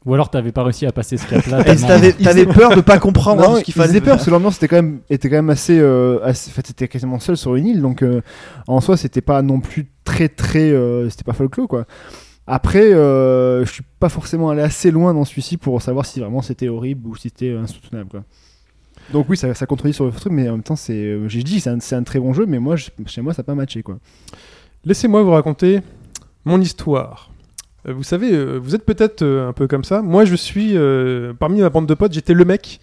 Ou 0.07 0.15
alors 0.15 0.29
t'avais 0.29 0.51
pas 0.51 0.65
réussi 0.65 0.87
à 0.87 0.93
passer 0.93 1.17
ce 1.17 1.27
cap-là 1.29 1.63
t'avais 1.87 2.13
t'avais 2.13 2.47
peur 2.47 2.75
de 2.75 2.81
pas 2.81 2.99
comprendre 2.99 3.43
Non, 3.43 3.57
ce 3.57 3.63
qu'il 3.63 3.71
il 3.73 3.75
faisait 3.75 3.87
fallait 3.87 4.01
peur 4.01 4.15
parce 4.17 4.25
que 4.27 4.31
l'ambiance 4.31 4.57
était 4.57 4.67
quand 4.67 4.77
même 4.77 5.01
était 5.09 5.29
quand 5.31 5.37
même 5.37 5.51
assez, 5.51 5.79
euh, 5.79 6.19
assez- 6.25 6.51
en 6.51 6.55
fait 6.55 6.67
c'était 6.67 6.89
quasiment 6.89 7.21
seul 7.21 7.37
sur 7.37 7.55
une 7.55 7.67
île 7.67 7.81
donc 7.81 8.03
euh, 8.03 8.21
en 8.67 8.81
soi 8.81 8.97
c'était 8.97 9.21
pas 9.21 9.41
non 9.43 9.61
plus 9.61 9.87
très 10.03 10.29
très 10.29 10.71
euh, 10.73 11.09
c'était 11.11 11.23
pas 11.23 11.33
folklore 11.33 11.69
quoi. 11.69 11.85
Après 12.51 12.93
euh, 12.95 13.65
je 13.67 13.71
suis 13.73 13.85
pas 14.01 14.09
forcément 14.09 14.49
allé 14.51 14.63
assez 14.63 14.91
loin 14.91 15.13
dans 15.15 15.25
celui-ci 15.25 15.57
pour 15.59 15.81
savoir 15.83 16.07
si 16.07 16.19
vraiment 16.21 16.43
c'était 16.43 16.69
horrible 16.69 17.07
ou 17.09 17.15
si 17.17 17.25
c'était 17.29 17.53
insoutenable 17.53 18.09
quoi. 18.11 18.25
Donc 19.13 19.27
oui 19.29 19.37
ça, 19.37 19.53
ça 19.55 19.67
contredit 19.67 19.93
sur 19.95 20.07
le 20.07 20.13
truc 20.13 20.33
mais 20.33 20.49
en 20.49 20.53
même 20.53 20.63
temps 20.63 20.77
c'est 20.77 20.95
euh, 20.95 21.29
j'ai 21.29 21.43
dit 21.43 21.61
c'est 21.61 21.71
un, 21.71 21.79
c'est 21.81 21.95
un 21.95 22.03
très 22.03 22.19
bon 22.19 22.33
jeu 22.33 22.47
mais 22.47 22.59
moi 22.59 22.77
je- 22.77 22.89
chez 23.07 23.21
moi 23.21 23.35
ça 23.35 23.41
a 23.41 23.45
pas 23.45 23.55
matché 23.55 23.83
quoi. 23.83 23.99
Laissez-moi 24.85 25.23
vous 25.23 25.31
raconter 25.33 25.81
mon 26.45 26.61
histoire. 26.61 27.31
Euh, 27.87 27.93
Vous 27.93 28.03
savez, 28.03 28.33
euh, 28.33 28.57
vous 28.59 28.75
êtes 28.75 28.85
peut-être 28.85 29.23
euh, 29.23 29.49
un 29.49 29.53
peu 29.53 29.67
comme 29.67 29.85
ça. 29.85 30.03
Moi, 30.03 30.25
je 30.25 30.35
suis, 30.35 30.77
euh, 30.77 31.33
parmi 31.39 31.61
ma 31.61 31.69
bande 31.69 31.87
de 31.87 31.95
potes, 31.95 32.13
j'étais 32.13 32.33
le 32.33 32.45
mec 32.45 32.81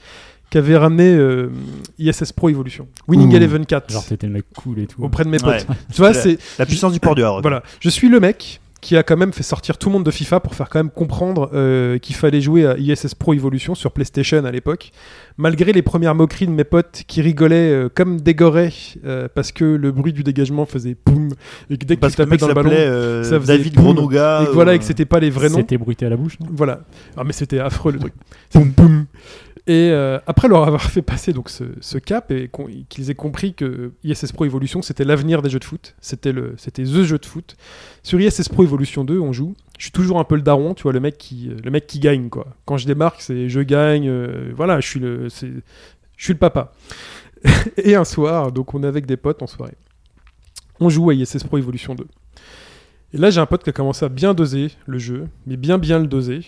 qui 0.49 0.57
avait 0.57 0.77
ramené 0.77 1.15
euh, 1.15 1.49
ISS 1.97 2.31
Pro 2.33 2.49
Evolution. 2.49 2.87
Winning 3.07 3.31
Ouh. 3.31 3.35
Eleven 3.37 3.65
4 3.65 3.91
Genre 3.93 4.05
t'étais 4.05 4.27
le 4.27 4.33
mec 4.33 4.45
cool 4.55 4.79
et 4.79 4.87
tout. 4.87 5.01
auprès 5.03 5.23
de 5.23 5.29
mes 5.29 5.37
potes. 5.37 5.65
Ouais. 5.67 5.75
Tu 5.91 5.97
vois, 5.97 6.11
La- 6.11 6.21
c'est 6.21 6.37
La 6.59 6.65
puissance 6.65 6.93
du 6.93 6.99
port 6.99 7.15
du 7.15 7.23
Havre. 7.23 7.41
voilà. 7.41 7.63
Je 7.79 7.89
suis 7.89 8.09
le 8.09 8.19
mec 8.19 8.59
qui 8.81 8.97
a 8.97 9.03
quand 9.03 9.17
même 9.17 9.33
fait 9.33 9.43
sortir 9.43 9.77
tout 9.77 9.89
le 9.89 9.93
monde 9.93 10.05
de 10.05 10.11
FIFA 10.11 10.39
pour 10.39 10.55
faire 10.55 10.69
quand 10.69 10.79
même 10.79 10.91
comprendre 10.91 11.49
euh, 11.53 11.97
qu'il 11.97 12.15
fallait 12.15 12.41
jouer 12.41 12.67
à 12.67 12.77
ISS 12.77 13.15
Pro 13.15 13.33
Evolution 13.33 13.73
sur 13.73 13.91
PlayStation 13.91 14.45
à 14.45 14.51
l'époque. 14.51 14.91
Malgré 15.37 15.73
les 15.73 15.81
premières 15.81 16.15
moqueries 16.15 16.47
de 16.47 16.51
mes 16.51 16.63
potes 16.63 17.03
qui 17.07 17.21
rigolaient 17.21 17.71
euh, 17.71 17.89
comme 17.93 18.21
des 18.21 18.35
euh, 18.39 19.27
parce 19.33 19.51
que 19.51 19.65
le 19.65 19.91
bruit 19.91 20.13
du 20.13 20.23
dégagement 20.23 20.65
faisait 20.65 20.95
boum 21.05 21.24
et 21.69 21.77
que 21.77 21.85
dès 21.85 21.95
que 21.95 22.01
Parce 22.01 22.13
tu 22.13 22.17
tapais 22.17 22.37
dans 22.37 22.47
le 22.47 22.53
ballon, 22.53 22.71
euh, 22.73 23.23
ça 23.23 23.39
faisait 23.39 23.57
David 23.57 23.75
boum. 23.75 23.93
Gronouga. 23.93 24.43
et 24.43 24.45
que 24.47 24.51
voilà 24.51 24.75
et 24.75 24.79
que 24.79 24.85
c'était 24.85 25.05
pas 25.05 25.19
les 25.19 25.29
vrais 25.29 25.49
noms. 25.49 25.57
C'était 25.57 25.77
bruité 25.77 26.05
à 26.05 26.09
la 26.09 26.17
bouche. 26.17 26.39
non? 26.39 26.47
Voilà. 26.51 26.81
Ah, 27.17 27.23
mais 27.23 27.33
c'était 27.33 27.59
affreux 27.59 27.91
le 27.91 27.99
truc. 27.99 28.13
Boum, 28.53 28.69
boum. 28.69 29.05
Et 29.67 29.89
euh, 29.91 30.19
après 30.27 30.47
leur 30.47 30.67
avoir 30.67 30.83
fait 30.83 31.01
passer 31.01 31.33
donc 31.33 31.49
ce, 31.49 31.63
ce 31.81 31.97
cap 31.97 32.31
et 32.31 32.51
qu'ils 32.87 33.09
aient 33.09 33.15
compris 33.15 33.55
que 33.55 33.93
ISS 34.03 34.31
Pro 34.31 34.45
Evolution 34.45 34.83
c'était 34.83 35.03
l'avenir 35.03 35.41
des 35.41 35.49
jeux 35.49 35.57
de 35.57 35.63
foot, 35.63 35.95
c'était 36.01 36.31
le 36.31 36.53
c'était 36.57 36.83
the 36.83 37.03
jeu 37.03 37.17
de 37.17 37.25
foot. 37.25 37.55
Sur 38.03 38.21
ISS 38.21 38.47
Pro 38.49 38.63
Evolution 38.63 39.03
2, 39.03 39.19
on 39.19 39.33
joue. 39.33 39.55
Je 39.79 39.85
suis 39.85 39.91
toujours 39.91 40.19
un 40.19 40.23
peu 40.23 40.35
le 40.35 40.43
daron, 40.43 40.75
tu 40.75 40.83
vois, 40.83 40.93
le 40.93 40.99
mec 40.99 41.17
qui 41.17 41.49
le 41.63 41.71
mec 41.71 41.87
qui 41.87 41.99
gagne 41.99 42.29
quoi. 42.29 42.47
Quand 42.65 42.77
je 42.77 42.85
démarque, 42.85 43.21
c'est 43.21 43.49
je 43.49 43.59
gagne, 43.61 44.07
euh, 44.07 44.51
voilà, 44.55 44.79
je 44.81 44.87
suis 44.87 44.99
le 44.99 45.29
c'est 45.29 45.49
je 46.15 46.23
suis 46.23 46.33
le 46.33 46.39
papa. 46.39 46.71
et 47.77 47.95
un 47.95 48.05
soir, 48.05 48.51
donc 48.51 48.73
on 48.75 48.83
est 48.83 48.87
avec 48.87 49.07
des 49.07 49.17
potes 49.17 49.41
en 49.41 49.47
soirée. 49.47 49.75
On 50.79 50.89
joue 50.89 51.09
à 51.09 51.13
ISS 51.13 51.43
Pro 51.43 51.57
Evolution 51.57 51.95
2. 51.95 52.05
Et 53.13 53.17
là, 53.17 53.29
j'ai 53.29 53.39
un 53.39 53.45
pote 53.45 53.63
qui 53.63 53.69
a 53.69 53.73
commencé 53.73 54.03
à 54.05 54.09
bien 54.09 54.33
doser 54.33 54.71
le 54.87 54.97
jeu, 54.97 55.27
mais 55.45 55.55
bien 55.57 55.77
bien 55.77 55.99
le 55.99 56.07
doser 56.07 56.41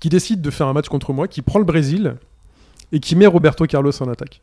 qui 0.00 0.08
décide 0.10 0.42
de 0.42 0.50
faire 0.50 0.66
un 0.66 0.72
match 0.74 0.88
contre 0.88 1.12
moi, 1.12 1.28
qui 1.28 1.40
prend 1.40 1.58
le 1.58 1.64
Brésil 1.64 2.16
et 2.92 3.00
qui 3.00 3.16
met 3.16 3.26
Roberto 3.26 3.64
Carlos 3.66 3.92
en 4.02 4.08
attaque. 4.08 4.42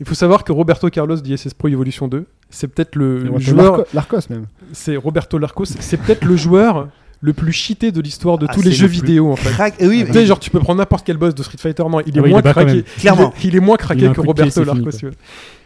Il 0.00 0.06
faut 0.06 0.14
savoir 0.14 0.44
que 0.44 0.52
Roberto 0.52 0.88
Carlos 0.90 1.16
d'ISS 1.16 1.54
Pro 1.54 1.68
Evolution 1.68 2.08
2, 2.08 2.26
c'est 2.50 2.68
peut-être 2.68 2.94
le, 2.96 3.38
joueur, 3.40 3.78
Larco- 3.78 3.86
Larcos 3.94 4.28
même. 4.30 4.46
c'est 4.72 4.96
Roberto 4.96 5.38
Larcos, 5.38 5.64
c'est 5.66 5.96
peut-être 5.96 6.24
le 6.24 6.36
joueur 6.36 6.88
le 7.24 7.32
plus 7.32 7.52
cheaté 7.52 7.90
de 7.90 8.02
l'histoire 8.02 8.36
de 8.36 8.46
Ah, 8.46 8.52
tous 8.52 8.60
les 8.60 8.70
jeux 8.70 8.86
vidéo 8.86 9.32
en 9.32 9.36
fait. 9.36 9.48
Crac- 9.48 9.76
eh 9.78 9.86
oui, 9.86 10.04
Tu 10.06 10.12
sais, 10.12 10.26
genre 10.26 10.38
tu 10.38 10.50
peux 10.50 10.60
prendre 10.60 10.76
n'importe 10.78 11.06
quel 11.06 11.16
boss 11.16 11.34
de 11.34 11.42
Street 11.42 11.56
Fighter, 11.56 11.82
non, 11.88 12.00
il 12.00 12.14
est 12.14 12.20
Ah 12.20 12.22
oui, 12.22 12.28
il 12.28 12.32
moins 12.32 12.40
est 12.42 12.52
craqué. 12.52 12.82
Clairement. 12.98 13.32
Il 13.40 13.46
est, 13.46 13.48
il 13.48 13.56
est 13.56 13.60
moins 13.60 13.76
craqué 13.78 14.12
que 14.12 14.20
Roberto 14.20 14.62
vois. 14.62 14.74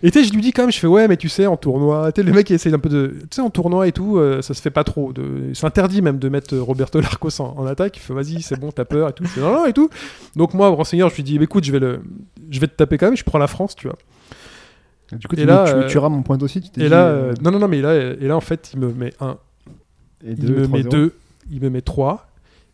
Et 0.05 0.13
tu 0.13 0.21
sais, 0.21 0.25
je 0.25 0.33
lui 0.33 0.41
dis 0.41 0.53
quand 0.53 0.63
même, 0.63 0.71
je 0.71 0.79
fais 0.79 0.87
ouais, 0.87 1.09
mais 1.09 1.17
tu 1.17 1.29
sais, 1.29 1.47
en 1.47 1.57
tournoi, 1.57 2.13
tu 2.13 2.21
sais, 2.21 2.27
le 2.27 2.33
mec 2.33 2.49
il 2.49 2.55
essaye 2.55 2.73
un 2.73 2.79
peu 2.79 2.89
de. 2.89 3.17
Tu 3.23 3.27
sais, 3.33 3.41
en 3.41 3.51
tournoi 3.51 3.89
et 3.89 3.93
tout, 3.93 4.19
euh, 4.19 4.41
ça 4.41 4.55
se 4.55 4.63
fait 4.63 4.71
pas 4.71 4.85
trop. 4.85 5.13
De... 5.13 5.51
C'est 5.53 5.67
interdit 5.67 6.01
même 6.01 6.21
de 6.21 6.29
mettre 6.29 6.55
euh, 6.55 6.63
Roberto 6.63 7.01
Larcos 7.01 7.41
en, 7.41 7.57
en 7.59 7.67
attaque. 7.67 7.97
Il 7.97 8.01
fait 8.01 8.15
vas-y, 8.15 8.41
c'est 8.41 8.59
bon, 8.59 8.71
t'as 8.71 8.85
peur 8.85 9.09
et 9.09 9.13
tout. 9.13 9.25
Je 9.25 9.31
fais 9.31 9.41
non, 9.41 9.53
non, 9.53 9.67
et 9.67 9.73
tout. 9.73 9.91
Donc 10.37 10.55
moi, 10.55 10.69
renseigneur, 10.69 11.11
je 11.11 11.17
lui 11.17 11.25
dis 11.25 11.37
écoute, 11.43 11.65
je 11.65 11.73
vais, 11.73 11.81
le... 11.81 12.01
je 12.51 12.61
vais 12.61 12.69
te 12.69 12.77
taper 12.77 12.99
quand 12.99 13.07
même, 13.07 13.17
je 13.17 13.25
prends 13.25 13.39
la 13.39 13.49
France, 13.49 13.75
tu 13.75 13.89
vois. 13.89 13.97
Du 15.11 15.27
coup, 15.27 15.35
Et 15.35 15.41
tu, 15.41 15.47
là, 15.47 15.65
tu, 15.67 15.73
euh, 15.73 15.89
tu 15.89 15.99
mon 15.99 16.23
point 16.23 16.39
aussi. 16.43 16.61
Tu 16.61 16.69
Et 16.81 16.85
dit, 16.85 16.89
là, 16.89 17.07
euh, 17.07 17.33
non, 17.43 17.51
non, 17.51 17.59
non, 17.59 17.69
mais 17.69 17.81
là, 17.81 17.95
et 17.97 18.29
là, 18.29 18.37
en 18.37 18.41
fait, 18.41 18.71
il 18.75 18.81
me 18.81 18.93
met 18.93 19.13
un, 19.21 19.39
et 20.25 20.33
il 20.33 20.37
deux, 20.37 20.55
me 20.55 20.67
met 20.69 20.83
3-0. 20.83 20.89
2, 20.91 21.15
il 21.51 21.61
me 21.61 21.71
met 21.71 21.81
3, 21.83 22.27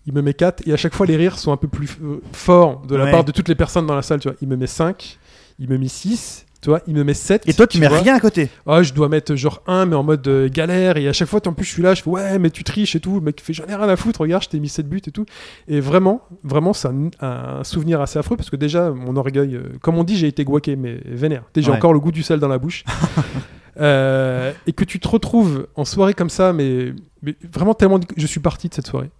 il 0.07 0.13
me 0.13 0.23
met 0.23 0.35
4, 0.35 0.67
et 0.69 0.73
à 0.73 0.77
chaque 0.77 0.95
fois 0.95 1.07
les 1.07 1.17
rires 1.17 1.39
sont 1.39 1.53
un 1.53 1.57
peu 1.57 1.69
plus 1.69 1.91
euh, 2.03 2.21
forts 2.33 2.83
de 2.87 2.97
la 2.97 3.05
Ouais. 3.05 3.11
part 3.11 3.25
de 3.25 3.33
toutes 3.33 3.49
les 3.49 3.55
personnes 3.55 3.87
dans 3.87 3.95
la 3.97 4.03
salle, 4.03 4.21
tu 4.21 4.29
vois. 4.29 4.37
Il 4.43 4.49
me 4.49 4.57
met 4.57 4.67
5, 4.67 5.19
il 5.59 5.69
me 5.69 5.79
met 5.79 5.89
6, 5.89 6.45
tu 6.61 6.71
vois, 6.71 6.81
il 6.87 6.95
me 6.95 7.05
met 7.05 7.13
7. 7.15 7.47
Et 7.47 7.53
toi, 7.53 7.67
tu 7.67 7.79
mets 7.79 7.89
vois. 7.89 7.99
rien 8.01 8.15
à 8.15 8.21
côté. 8.21 8.49
Ah, 8.67 8.83
je 8.83 8.95
dois 8.95 9.09
mettre 9.11 9.35
genre 9.35 9.63
1, 9.67 9.85
mais 9.87 9.97
en 9.97 10.03
mode 10.03 10.27
euh, 10.29 10.49
galère, 10.49 10.97
et 10.97 11.07
à 11.09 11.13
chaque 11.13 11.29
fois, 11.29 11.41
en 11.47 11.53
plus, 11.53 11.65
je 11.67 11.71
suis 11.71 11.83
là, 11.83 11.93
je 11.95 12.03
fais 12.03 12.09
ouais, 12.11 12.39
mais 12.39 12.49
tu 12.51 12.65
triches 12.65 12.97
et 12.97 13.01
tout, 13.01 13.15
le 13.17 13.21
mec 13.21 13.41
fait 13.43 13.53
j'en 13.53 13.65
ai 13.67 13.75
rien 13.75 13.89
à 13.89 13.97
foutre, 13.97 14.21
regarde, 14.23 14.43
je 14.43 14.49
t'ai 14.49 14.61
mis 14.61 14.69
7 14.71 14.89
buts 14.89 15.03
et 15.07 15.11
tout. 15.11 15.27
Et 15.69 15.81
vraiment, 15.81 16.23
vraiment, 16.43 16.73
c'est 16.73 16.89
un, 16.89 17.11
un 17.21 17.65
souvenir 17.65 18.01
assez 18.01 18.19
affreux, 18.19 18.37
parce 18.37 18.49
que 18.51 18.57
déjà, 18.57 18.91
mon 18.91 19.15
orgueil, 19.17 19.55
euh, 19.57 19.73
comme 19.83 19.97
on 19.99 20.05
dit, 20.05 20.17
j'ai 20.17 20.27
été 20.29 20.45
guaqué, 20.45 20.75
mais 20.77 21.01
vénère. 21.05 21.43
J'ai 21.57 21.71
Ouais. 21.71 21.77
encore 21.77 21.93
le 21.93 22.01
goût 22.01 22.13
du 22.13 22.23
sel 22.23 22.41
dans 22.41 22.49
la 22.49 22.59
bouche. 22.59 22.85
Euh, 23.81 24.53
et 24.67 24.73
que 24.73 24.85
tu 24.85 25.01
te 25.01 25.09
retrouves 25.09 25.67
en 25.75 25.85
soirée 25.85 26.15
comme 26.15 26.31
ça, 26.31 26.53
mais, 26.53 26.93
mais 27.23 27.35
vraiment 27.53 27.75
tellement, 27.75 28.01
je 28.17 28.27
suis 28.27 28.41
parti 28.41 28.69
de 28.69 28.75
cette 28.75 28.87
soirée. 28.87 29.11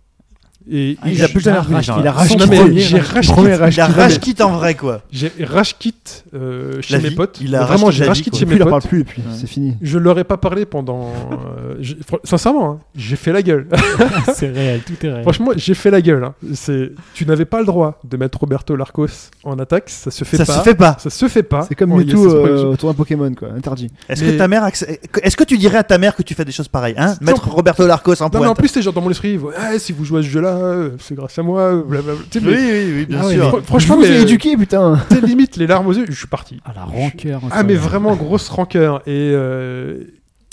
Et, 0.71 0.97
Ah, 1.03 1.11
il 1.11 1.23
a 1.23 1.29
plus 1.29 1.41
jamais 1.41 1.59
genre. 1.83 1.99
il 2.01 2.07
a 2.09 2.13
non, 2.13 2.17
rage 2.17 2.31
Il 2.33 2.43
a 2.43 4.09
quitte 4.19 4.41
en 4.41 4.53
vrai, 4.53 4.75
quoi. 4.75 5.03
J'ai 5.13 5.31
quitte 5.79 6.25
euh, 6.35 6.81
chez 6.81 6.99
mes 7.01 7.11
potes. 7.11 7.39
Il 7.43 7.55
a 7.55 7.65
Vraiment, 7.65 7.91
j'ai 7.91 8.05
quoi. 8.07 8.15
chez 8.15 8.47
mes 8.47 8.55
il 8.55 8.59
potes. 8.59 8.69
parle 8.71 8.83
plus, 8.83 9.01
et 9.01 9.05
puis 9.05 9.21
Ouais. 9.23 9.35
c'est 9.39 9.47
fini. 9.47 9.77
Je 9.83 9.99
leur 9.99 10.19
ai 10.19 10.25
pas 10.25 10.37
parlé 10.39 10.65
pendant. 10.65 11.11
euh, 11.33 11.83
sincèrement, 12.25 12.71
hein, 12.71 12.79
j'ai 12.97 13.17
fait 13.17 13.33
la 13.33 13.43
gueule. 13.43 13.67
c'est 14.35 14.49
réel, 14.51 14.81
tout 14.87 14.95
est 15.05 15.11
réel. 15.11 15.23
Franchement, 15.23 15.51
j'ai 15.57 15.75
fait 15.75 15.91
la 15.91 16.01
gueule. 16.01 16.25
hein. 16.25 16.35
C'est, 16.55 16.93
tu 17.15 17.27
n'avais 17.27 17.45
pas 17.45 17.61
le 17.61 17.67
droit 17.67 18.01
de 18.05 18.17
mettre 18.17 18.39
Roberto 18.41 18.75
Larcos 18.77 19.31
en 19.45 19.59
attaque. 19.59 19.91
Ça 19.91 20.11
se 20.11 20.25
fait 20.25 20.37
Ça 20.39 20.47
pas. 20.47 20.53
se 20.59 20.61
fait 20.63 20.75
pas. 20.75 20.97
Ça 20.99 21.11
se 21.11 21.29
fait 21.29 21.43
pas. 21.43 21.67
C'est 21.69 21.75
comme 21.75 21.91
il 22.01 22.07
problème. 22.15 22.37
euh, 22.47 22.65
autour 22.73 22.89
d'un 22.91 22.95
Pokémon, 22.95 23.33
quoi. 23.35 23.49
Interdit. 23.57 23.91
Est-ce 24.09 24.25
que 24.25 24.31
ta 24.39 24.49
mère, 24.49 24.65
acc- 24.65 24.87
est-ce 25.23 25.37
que 25.37 25.45
tu 25.45 25.59
dirais 25.59 25.79
à 25.79 25.85
ta 25.85 25.99
mère 25.99 26.17
que 26.17 26.23
tu 26.23 26.35
fais 26.35 26.45
des 26.45 26.53
choses 26.53 26.69
pareilles, 26.69 26.95
hein? 26.97 27.17
Non. 27.21 27.27
Mettre 27.33 27.49
Roberto 27.51 27.87
Larcos 27.87 28.23
en 28.23 28.27
Non, 28.27 28.31
mais 28.33 28.39
en 28.39 28.43
pointe. 28.45 28.59
plus, 28.59 28.69
c'est 28.69 28.83
genre 28.83 28.93
dans 28.95 29.01
mon 29.03 29.11
esprit. 29.11 29.37
ouais, 29.37 29.79
si 29.79 29.93
vous 29.93 30.05
jouez 30.05 30.21
à 30.21 30.23
ce 30.23 30.29
jeu-là, 30.29 30.54
euh, 30.57 30.91
c'est 30.99 31.15
grâce 31.15 31.39
à 31.39 31.43
moi. 31.43 31.83
blablabla. 31.83 32.23
Tu 32.31 32.41
sais, 32.41 32.47
Oui, 32.47 32.53
mais- 32.55 32.85
oui, 32.85 32.93
oui, 33.01 33.07
bien 33.07 33.19
Ah 33.23 33.27
ouais, 33.27 33.35
sûr. 33.35 33.59
fr- 33.59 33.63
franchement, 33.63 33.97
je 34.01 34.07
vous 34.07 34.13
mais, 34.13 34.19
ai 34.19 34.23
éduqué, 34.23 34.57
putain. 34.57 34.99
tu 35.09 35.15
sais, 35.17 35.27
limite 35.27 35.57
les 35.57 35.67
larmes 35.67 35.87
aux 35.87 35.93
yeux. 35.93 36.07
Je 36.09 36.13
suis 36.17 36.27
parti. 36.27 36.61
Ah, 36.65 36.73
la 36.75 36.85
rancœur. 36.85 37.41
Ah, 37.45 37.63
mais 37.63 37.75
incroyable. 37.75 37.75
vraiment 37.75 38.17
grosse 38.17 38.49
rancœur. 38.49 38.99
Et 39.07 39.31
euh, 39.35 40.05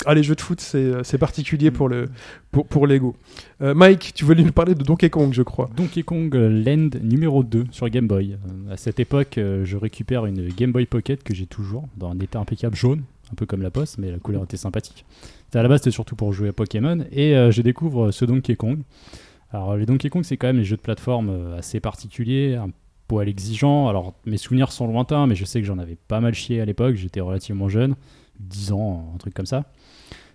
ah, 0.06 0.14
les 0.16 0.24
jeux 0.24 0.36
de 0.36 0.41
foot, 0.41 0.60
c'est, 0.62 0.91
c'est 1.04 1.18
particulier 1.18 1.70
pour 1.72 1.88
le 1.89 2.10
pour, 2.52 2.66
pour 2.68 2.88
l'ego. 2.88 3.16
Euh, 3.62 3.74
Mike, 3.76 4.14
tu 4.16 4.26
voulais 4.26 4.43
nous 4.43 4.52
parler 4.52 4.74
de 4.76 4.84
Donkey 4.84 5.10
Kong, 5.10 5.32
je 5.34 5.43
crois. 5.43 5.70
Donkey 5.78 6.02
Kong 6.04 6.36
euh, 6.36 6.49
Land 6.49 6.89
numéro 7.04 7.43
2 7.43 7.66
sur 7.72 7.88
Game 7.89 8.08
Boy. 8.08 8.34
Euh, 8.34 8.74
à 8.74 8.78
cette 8.78 8.99
époque, 8.99 9.38
euh, 9.38 9.64
je 9.64 9.78
récupère 9.78 10.26
une 10.26 10.47
Game 10.49 10.72
Boy 10.72 10.86
Pocket 10.88 11.22
que 11.24 11.34
j'ai 11.36 11.45
toujours 11.45 11.88
dans 11.97 12.10
un 12.10 12.20
état 12.20 12.39
impeccable 12.39 12.76
jaune, 12.76 13.04
un 13.32 13.36
peu 13.36 13.45
comme 13.45 13.62
la 13.62 13.70
poste, 13.70 13.99
mais 13.99 14.10
la 14.12 14.18
couleur 14.18 14.43
était 14.43 14.58
sympathique. 14.58 15.06
C'était- 15.45 15.60
À 15.60 15.64
la 15.64 15.70
base, 15.70 15.80
c'était 15.82 15.91
surtout 15.91 16.16
pour 16.16 16.34
jouer 16.34 16.49
à 16.49 16.54
Pokémon 16.54 17.06
et 17.12 17.36
euh, 17.36 17.52
je 17.52 17.62
découvre 17.62 18.10
ce 18.12 18.26
Donkey 18.26 18.56
Kong. 18.56 18.80
Alors, 19.52 19.76
les 19.76 19.86
Donkey 19.86 20.10
Kong, 20.10 20.24
c'est 20.24 20.38
quand 20.38 20.47
même 20.47 20.58
des 20.58 20.64
jeux 20.64 20.78
de 20.78 20.82
plateforme 20.82 21.30
euh, 21.30 21.58
assez 21.58 21.80
particuliers, 21.80 22.56
un 22.56 22.70
poil 23.08 23.28
exigeant. 23.28 23.88
Alors, 23.88 24.14
mes 24.26 24.38
souvenirs 24.38 24.72
sont 24.72 24.88
lointains, 24.88 25.28
mais 25.28 25.36
je 25.36 25.45
sais 25.45 25.60
que 25.60 25.68
j'en 25.68 25.78
avais 25.78 25.97
pas 26.08 26.20
mal 26.20 26.34
chié 26.34 26.62
à 26.62 26.66
l'époque. 26.66 26.95
J'étais 26.95 27.22
relativement 27.22 27.68
jeune, 27.70 27.95
10 28.39 28.72
ans, 28.72 29.12
un 29.14 29.18
truc 29.18 29.34
comme 29.34 29.45
ça. 29.45 29.66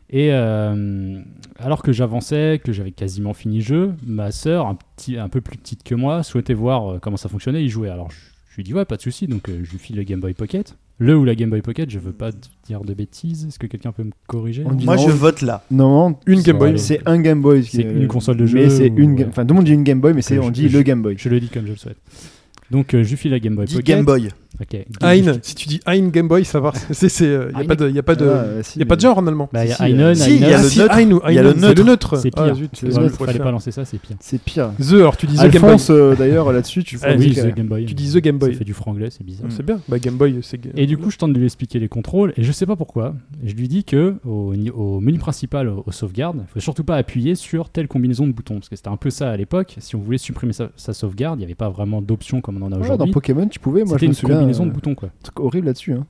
Et 0.08 0.28
euh, 0.32 1.20
alors 1.58 1.82
que 1.82 1.92
j'avançais, 1.92 2.60
que 2.62 2.72
j'avais 2.72 2.92
quasiment 2.92 3.34
fini 3.34 3.56
le 3.58 3.64
jeu, 3.64 3.94
ma 4.06 4.30
sœur, 4.30 4.66
un, 4.66 4.78
un 5.18 5.28
peu 5.28 5.40
plus 5.40 5.58
petite 5.58 5.82
que 5.82 5.94
moi, 5.94 6.22
souhaitait 6.22 6.54
voir 6.54 6.92
euh, 6.92 6.98
comment 7.00 7.16
ça 7.16 7.28
fonctionnait, 7.28 7.64
y 7.64 7.68
jouer. 7.68 7.88
Alors 7.88 8.10
je, 8.10 8.56
lui 8.56 8.62
dis 8.62 8.72
ouais, 8.72 8.84
pas 8.84 8.96
de 8.96 9.02
souci, 9.02 9.26
donc 9.26 9.48
euh, 9.48 9.64
je 9.64 9.72
lui 9.72 9.78
file 9.78 9.96
le 9.96 10.04
Game 10.04 10.20
Boy 10.20 10.34
Pocket. 10.34 10.76
Le 10.98 11.14
ou 11.16 11.24
la 11.24 11.34
Game 11.34 11.50
Boy 11.50 11.60
Pocket, 11.60 11.90
je 11.90 11.98
veux 11.98 12.12
pas 12.12 12.30
dire 12.66 12.80
de 12.80 12.94
bêtises, 12.94 13.44
est-ce 13.46 13.58
que 13.58 13.66
quelqu'un 13.66 13.92
peut 13.92 14.02
me 14.04 14.12
corriger 14.26 14.62
On 14.64 14.72
dit 14.72 14.86
Moi, 14.86 14.96
non, 14.96 15.06
je 15.08 15.12
vote 15.12 15.42
là. 15.42 15.62
Non, 15.70 16.16
Une 16.26 16.40
Game 16.40 16.56
Boy. 16.58 16.78
c'est 16.78 17.00
un 17.06 17.20
Game 17.20 17.42
Boy. 17.42 17.64
C'est 17.64 17.82
une 17.82 18.06
console 18.08 18.38
de 18.38 18.46
jeu 18.46 18.58
Mais 18.58 18.70
c'est 18.70 18.86
une. 18.86 19.22
Enfin, 19.28 19.42
tout 19.44 19.52
le 19.52 19.56
monde 19.56 19.64
dit 19.66 19.72
une 19.72 19.82
Game 19.84 20.00
Boy, 20.00 20.14
mais 20.14 20.22
c'est 20.22 20.38
on 20.38 20.48
dit 20.50 20.68
je- 20.70 20.76
le 20.78 20.82
Game 20.82 21.02
Boy. 21.02 21.16
Je 21.18 21.28
le 21.28 21.38
dis 21.38 21.48
comme 21.48 21.66
je 21.66 21.72
le 21.72 21.76
souhaite. 21.76 21.98
Donc 22.70 22.94
euh, 22.94 23.04
je 23.04 23.10
lui 23.10 23.16
file 23.16 23.30
la 23.32 23.38
Game 23.40 23.54
Boy 23.54 23.66
Dis 23.66 23.74
Pocket. 23.74 23.86
Game 23.96 24.04
Boy. 24.06 24.30
Ok. 24.60 24.78
Ein, 25.02 25.38
si 25.42 25.54
tu 25.54 25.68
dis 25.68 25.80
Ein 25.86 26.08
Game 26.08 26.28
Boy, 26.28 26.44
ça 26.44 26.60
va. 26.60 26.72
C'est, 26.92 27.08
c'est, 27.08 27.26
euh, 27.26 27.50
y 27.52 27.56
a 27.56 27.60
Ein. 27.60 27.66
pas 27.66 27.74
de, 27.76 27.90
y 27.90 27.98
a 27.98 28.02
pas 28.02 28.14
de, 28.14 28.26
Ah, 28.28 28.62
si, 28.62 28.78
y 28.78 28.82
a 28.82 28.86
pas 28.86 28.96
de 28.96 29.00
mais- 29.00 29.08
genre 29.08 29.18
en 29.18 29.26
allemand. 29.26 29.48
Bah, 29.52 29.64
il 29.64 29.68
y 29.68 29.72
a 29.72 29.74
Si, 29.74 29.82
si, 29.82 29.82
Einen, 29.84 30.00
euh, 30.00 30.14
si, 30.14 30.34
il 30.36 30.40
y 30.40 30.44
a 30.44 30.46
Einen, 30.46 30.54
Ah, 30.54 30.62
le 30.62 30.68
si, 30.68 30.78
neutre. 30.78 30.94
Ein 30.96 31.12
ou 31.12 31.20
Il 31.28 31.34
y 31.34 31.38
a 31.38 31.42
le 31.42 31.82
neutre. 31.82 32.16
C'est 32.18 32.30
Ah, 32.36 32.44
pire. 32.44 32.54
zut, 32.54 32.70
C'est 32.74 32.86
ouais, 32.86 32.92
le 32.94 33.00
neutre. 33.02 33.16
je 33.20 33.24
Fallait 33.26 33.38
pas 33.38 33.50
lancer 33.50 33.70
ça, 33.70 33.84
c'est 33.84 33.98
pire. 33.98 34.16
C'est 34.20 34.40
pire. 34.40 34.70
The, 34.80 34.92
alors 34.94 35.16
tu 35.16 35.26
dis 35.26 35.36
The 35.36 35.48
Game 35.50 35.62
Boy. 35.62 35.76
Euh, 35.90 36.14
d'ailleurs, 36.16 36.52
là-dessus, 36.52 36.84
tu 36.84 36.98
Ah, 37.02 37.14
oui, 37.18 37.34
The 37.34 37.54
Game 37.54 37.66
Boy. 37.66 37.84
Tu 37.86 37.94
dis 37.94 38.12
The 38.12 38.18
Game 38.18 38.40
Ça 38.40 38.46
Boy. 38.46 38.54
fait 38.56 38.64
du 38.64 38.72
franglais, 38.74 39.08
c'est 39.10 39.24
bizarre. 39.24 39.48
Mm. 39.48 39.50
C'est 39.50 39.64
bien. 39.66 39.80
Bah, 39.88 39.98
Game 39.98 40.14
Boy, 40.16 40.38
c'est. 40.42 40.60
Et 40.76 40.86
du 40.86 40.96
coup, 40.96 41.10
je 41.10 41.18
tente 41.18 41.32
de 41.32 41.38
lui 41.38 41.44
expliquer 41.46 41.78
les 41.78 41.88
contrôles 41.88 42.32
et 42.36 42.42
je 42.42 42.52
sais 42.52 42.66
pas 42.66 42.76
pourquoi. 42.76 43.14
Je 43.44 43.54
lui 43.54 43.68
dis 43.68 43.84
que 43.84 44.14
au, 44.24 44.54
au 44.74 45.00
menu 45.00 45.18
principal, 45.18 45.68
au, 45.68 45.82
au 45.86 45.92
sauvegarde, 45.92 46.38
il 46.48 46.52
faut 46.52 46.60
surtout 46.60 46.84
pas 46.84 46.96
appuyer 46.96 47.34
sur 47.34 47.68
telle 47.68 47.88
combinaison 47.88 48.26
de 48.26 48.32
boutons 48.32 48.54
parce 48.54 48.68
que 48.68 48.76
c'était 48.76 48.88
un 48.88 48.96
peu 48.96 49.10
ça 49.10 49.30
à 49.30 49.36
l'époque. 49.36 49.76
Si 49.78 49.96
on 49.96 50.00
voulait 50.00 50.18
supprimer 50.18 50.52
sa, 50.52 50.70
sa 50.76 50.92
sauvegarde, 50.94 51.36
il 51.38 51.40
n'y 51.40 51.44
avait 51.44 51.54
pas 51.54 51.68
vraiment 51.68 52.00
d'option 52.02 52.40
comme 52.40 52.56
on 52.62 52.66
en 52.66 52.72
a 52.72 52.76
Ouais, 52.76 52.80
dans 52.80 52.84
aujourd'hui. 52.94 53.12
Pokémon, 53.12 53.46
tu 53.48 53.58
pouvais. 53.58 53.84
Moi, 53.84 53.96
je 54.00 54.06
me 54.06 54.12
souviens. 54.12 54.45
Combinaison 54.46 54.64
euh, 54.64 54.66
de 54.68 54.72
boutons 54.72 54.94
quoi. 54.94 55.08
truc 55.22 55.38
horrible 55.40 55.66
là-dessus. 55.66 55.92
hein. 55.92 56.06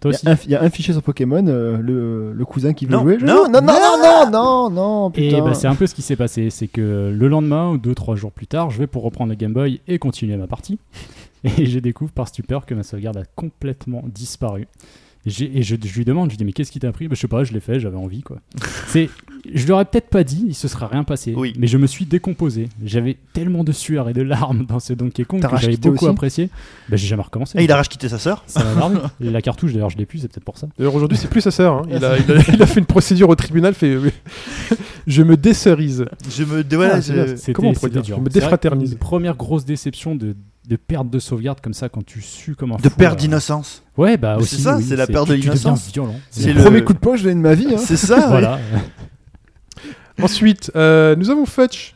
Toi 0.00 0.12
Il 0.12 0.14
aussi. 0.14 0.26
y, 0.26 0.28
a 0.28 0.32
un- 0.32 0.36
il 0.44 0.50
y 0.50 0.54
a 0.54 0.62
un 0.62 0.70
fichier 0.70 0.92
sur 0.94 1.02
Pokémon, 1.02 1.44
euh, 1.48 1.76
le, 1.78 2.32
le 2.32 2.44
cousin 2.44 2.72
qui 2.72 2.86
veut 2.86 2.92
Non, 2.92 3.00
jouer. 3.02 3.16
non, 3.18 3.48
non, 3.50 3.60
non, 3.60 3.60
non, 3.62 3.98
non, 4.00 4.30
non, 4.30 4.70
non, 4.70 5.10
Et 5.16 5.30
putain. 5.30 5.44
bah, 5.44 5.54
c'est 5.54 5.66
un 5.66 5.74
peu 5.74 5.88
ce 5.88 5.94
qui 5.96 6.02
s'est 6.02 6.14
passé. 6.14 6.50
C'est 6.50 6.68
que 6.68 7.12
le 7.12 7.28
lendemain 7.28 7.70
ou 7.70 7.78
deux, 7.78 7.96
trois 7.96 8.14
jours 8.14 8.30
plus 8.30 8.46
tard, 8.46 8.70
je 8.70 8.78
vais 8.78 8.86
pour 8.86 9.02
reprendre 9.02 9.30
le 9.30 9.36
Game 9.36 9.52
Boy 9.52 9.80
et 9.88 9.98
continuer 9.98 10.36
ma 10.36 10.46
partie. 10.46 10.78
Et 11.44 11.66
je 11.66 11.78
découvre 11.80 12.12
par 12.12 12.28
stupeur 12.28 12.64
que 12.66 12.74
ma 12.74 12.82
sauvegarde 12.84 13.16
a 13.16 13.24
complètement 13.36 14.02
disparu. 14.06 14.66
Et, 15.28 15.62
je, 15.62 15.76
je 15.82 15.94
lui 15.96 16.04
demande, 16.04 16.26
je 16.30 16.32
lui 16.32 16.36
dis, 16.38 16.44
mais 16.44 16.52
qu'est-ce 16.52 16.72
qui 16.72 16.78
t'a 16.80 16.90
pris? 16.92 17.08
Bah, 17.08 17.14
Je 17.14 17.20
sais 17.20 17.28
pas, 17.28 17.44
je 17.44 17.52
l'ai 17.52 17.60
fait, 17.60 17.78
j'avais 17.80 17.96
envie 17.96 18.22
quoi. 18.22 18.38
c'est, 18.88 19.08
je 19.54 19.64
lui 19.64 19.72
aurais 19.72 19.84
peut-être 19.84 20.08
pas 20.08 20.24
dit, 20.24 20.44
il 20.48 20.54
se 20.54 20.68
serait 20.68 20.86
rien 20.86 21.04
passé. 21.04 21.34
Oui. 21.36 21.52
Mais 21.58 21.66
je 21.66 21.78
me 21.78 21.86
suis 21.86 22.04
décomposé. 22.06 22.68
J'avais 22.84 23.16
tellement 23.32 23.64
de 23.64 23.72
sueur 23.72 24.08
et 24.08 24.12
de 24.12 24.22
larmes 24.22 24.66
dans 24.66 24.80
ce 24.80 24.92
Donkey 24.92 25.24
Kong 25.24 25.40
que 25.40 25.56
j'avais 25.58 25.76
beaucoup 25.76 26.06
apprécié. 26.06 26.50
Bah, 26.88 26.96
j'ai 26.96 27.06
jamais 27.06 27.22
recommencé. 27.22 27.58
Et 27.58 27.64
il 27.64 27.72
a 27.72 27.76
rage 27.76 27.88
quitté 27.88 28.08
sa 28.08 28.18
sœur. 28.18 28.44
La 29.20 29.42
cartouche 29.42 29.72
d'ailleurs, 29.72 29.90
je 29.90 29.98
l'ai 29.98 30.06
plus, 30.06 30.18
c'est 30.20 30.28
peut-être 30.28 30.44
pour 30.44 30.58
ça. 30.58 30.68
D'ailleurs, 30.78 30.94
aujourd'hui, 30.94 31.18
c'est 31.18 31.28
plus 31.30 31.40
sa 31.40 31.50
sœur. 31.50 31.74
hein. 31.74 31.82
Il, 31.90 32.04
a, 32.04 32.18
il, 32.18 32.30
a, 32.32 32.40
il 32.54 32.62
a 32.62 32.66
fait 32.66 32.80
une 32.80 32.86
procédure 32.86 33.28
au 33.28 33.34
tribunal. 33.34 33.74
Fait, 33.74 33.90
euh, 33.94 34.10
je 35.06 35.22
me 35.22 35.36
désœurise. 35.36 36.04
Je 36.30 36.44
me. 36.44 36.64
Voilà, 36.74 36.96
Ah, 36.96 37.00
je- 37.00 37.52
Comment 37.52 37.70
on 37.70 37.72
pourrait 37.74 37.90
dire? 37.90 38.02
dur. 38.02 38.16
Je 38.18 38.22
me 38.22 38.28
défraternise. 38.28 38.92
Une 38.92 38.98
première 38.98 39.36
grosse 39.36 39.64
déception 39.64 40.14
de, 40.14 40.34
de 40.68 40.76
perte 40.76 41.08
de 41.10 41.18
sauvegarde 41.18 41.60
comme 41.62 41.72
ça 41.74 41.88
quand 41.88 42.04
tu 42.04 42.20
sues 42.20 42.54
comme 42.54 42.72
un 42.72 42.76
de 42.76 42.82
fou, 42.82 42.90
perte 42.96 43.14
euh, 43.18 43.22
d'innocence. 43.22 43.82
Ouais, 43.96 44.16
bah 44.18 44.34
Mais 44.36 44.42
aussi. 44.42 44.56
c'est 44.56 44.62
ça, 44.62 44.76
oui, 44.76 44.84
c'est 44.86 44.96
la 44.96 45.06
perte 45.06 45.28
de 45.28 45.34
l'innocence. 45.34 45.90
violent. 45.92 46.14
C'est 46.30 46.52
le 46.52 46.62
premier 46.62 46.84
coup 46.84 46.92
de 46.92 46.98
poing 46.98 47.14
que 47.14 47.20
je 47.20 47.24
donne 47.24 47.38
de 47.38 47.42
ma 47.42 47.54
vie. 47.54 47.68
hein. 47.74 47.78
C'est 47.78 47.96
ça. 47.96 48.26
Voilà. 48.28 48.58
Ensuite, 50.22 50.70
euh, 50.76 51.14
nous 51.16 51.30
avons 51.30 51.46
Fetch. 51.46 51.94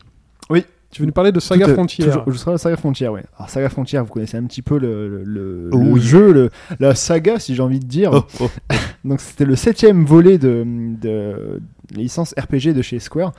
Oui. 0.49 0.65
Tu 0.91 1.01
veux 1.01 1.07
nous 1.07 1.11
parler 1.13 1.31
de 1.31 1.39
Saga 1.39 1.65
Tout 1.65 1.85
toujours- 1.87 2.23
Je 2.31 2.37
serai 2.37 2.51
à 2.51 2.53
la 2.53 2.57
Saga 2.59 2.77
Frontier, 2.77 3.07
ouais. 3.09 3.23
Alors, 3.37 3.49
Saga 3.49 3.67
Frontier, 3.69 3.99
vous 3.99 4.05
connaissez 4.05 4.37
un 4.37 4.43
petit 4.43 4.61
peu 4.61 4.77
le, 4.77 5.07
le, 5.09 5.23
le- 5.23 5.69
Oh 5.73 5.95
le 5.95 5.99
jeu, 6.01 6.31
le- 6.31 6.49
la 6.79 6.93
saga, 6.93 7.39
si 7.39 7.55
j'ai 7.55 7.61
envie 7.63 7.79
de 7.79 7.85
dire. 7.85 8.11
Oh, 8.13 8.23
oh. 8.41 8.49
Donc, 9.03 9.19
c'était 9.19 9.45
le 9.45 9.55
septième 9.55 10.05
volet 10.05 10.37
de, 10.37 10.63
de 11.01 11.61
licence 11.95 12.33
RPG 12.39 12.73
de 12.73 12.81
chez 12.83 12.99
Square, 12.99 13.33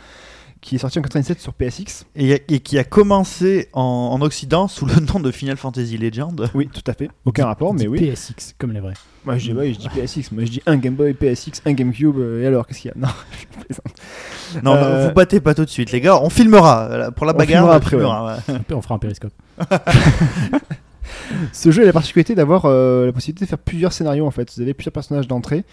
qui 0.65 0.77
est 0.77 0.79
sorti 0.79 0.99
en 0.99 1.03
87 1.03 1.41
sur 1.41 1.53
PSX. 1.53 2.07
Et, 2.17 2.43
et 2.49 2.61
qui 2.61 2.79
a 2.79 2.85
commencé 2.85 3.69
en, 3.75 3.83
en 4.12 4.21
Occident 4.23 4.67
sous 4.67 4.87
le 4.87 4.95
nom 5.12 5.21
de 5.21 5.31
Final 5.31 5.59
Fantasy 5.59 5.99
Legend. 5.99 6.49
Oui, 6.55 6.69
tout 6.73 6.83
à 6.91 6.95
fait. 6.95 7.11
Aucun 7.27 7.45
rapport, 7.47 7.75
mais 7.75 7.87
oui. 7.87 8.01
PSX, 8.11 8.55
comme 8.59 8.73
les 8.73 8.81
vrais. 8.81 8.95
Moi, 9.27 9.37
je 9.37 9.51
dis, 9.51 9.53
ouais, 9.53 9.75
je 9.75 9.79
dis 9.79 9.89
PSX. 9.91 10.33
Moi, 10.33 10.45
je 10.47 10.51
dis 10.51 10.62
un 10.67 10.77
Game 10.77 10.95
Boy, 10.95 11.12
PSX, 11.12 11.61
un 11.67 11.73
GameCube. 11.75 12.17
euh, 12.19 12.43
et 12.43 12.47
alors, 12.47 12.67
qu'est-ce 12.67 12.81
qu'il 12.81 12.91
y 12.91 12.95
a? 12.95 13.07
Non, 13.07 13.12
je. 13.71 14.61
Non, 14.62 14.75
Euh, 14.75 15.03
non, 15.03 15.09
vous 15.09 15.15
battez 15.15 15.41
pas 15.41 15.55
tout 15.55 15.65
de 15.67 15.71
suite, 15.71 15.93
les 15.93 16.01
gars. 16.01 16.19
On 16.21 16.31
filmera. 16.31 16.85
euh, 16.91 17.11
Pour 17.11 17.27
la 17.27 17.35
On 17.35 17.37
bagarre, 17.37 17.57
filmera 17.61 17.75
on 17.75 17.77
après, 17.77 17.91
filmera, 17.97 18.37
ouais. 18.49 18.59
Peu, 18.67 18.75
on 18.75 18.83
fera 18.83 18.95
un 18.95 18.99
périscope. 18.99 19.33
Ce 21.52 21.70
jeu 21.70 21.82
a 21.82 21.86
la 21.86 21.92
particularité 21.92 22.34
d'avoir 22.34 22.64
euh, 22.64 23.07
la 23.07 23.12
possibilité 23.12 23.44
de 23.44 23.48
faire 23.48 23.59
plusieurs 23.59 23.92
scénarios 23.92 24.26
en 24.26 24.30
fait. 24.30 24.52
Vous 24.55 24.62
avez 24.62 24.74
plusieurs 24.74 24.92
personnages 24.92 25.28
d'entrée. 25.28 25.64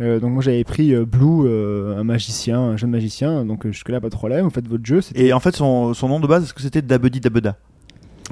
Euh, 0.00 0.20
donc 0.20 0.32
moi 0.32 0.42
j'avais 0.42 0.64
pris 0.64 0.94
euh, 0.94 1.04
Blue, 1.04 1.48
un 1.48 2.04
magicien, 2.04 2.60
un 2.60 2.76
jeune 2.76 2.90
magicien. 2.90 3.44
Donc 3.44 3.66
jusque 3.66 3.88
là 3.88 4.00
pas 4.00 4.08
de 4.08 4.14
problème. 4.14 4.44
Vous 4.44 4.50
faites 4.50 4.68
votre 4.68 4.84
jeu. 4.84 5.00
Et 5.14 5.32
en 5.32 5.40
fait, 5.40 5.56
son, 5.56 5.94
son 5.94 6.08
nom 6.08 6.20
de 6.20 6.26
base, 6.26 6.44
est-ce 6.44 6.54
que 6.54 6.62
c'était 6.62 6.82
Dabedi 6.82 7.20
Dabeda? 7.20 7.56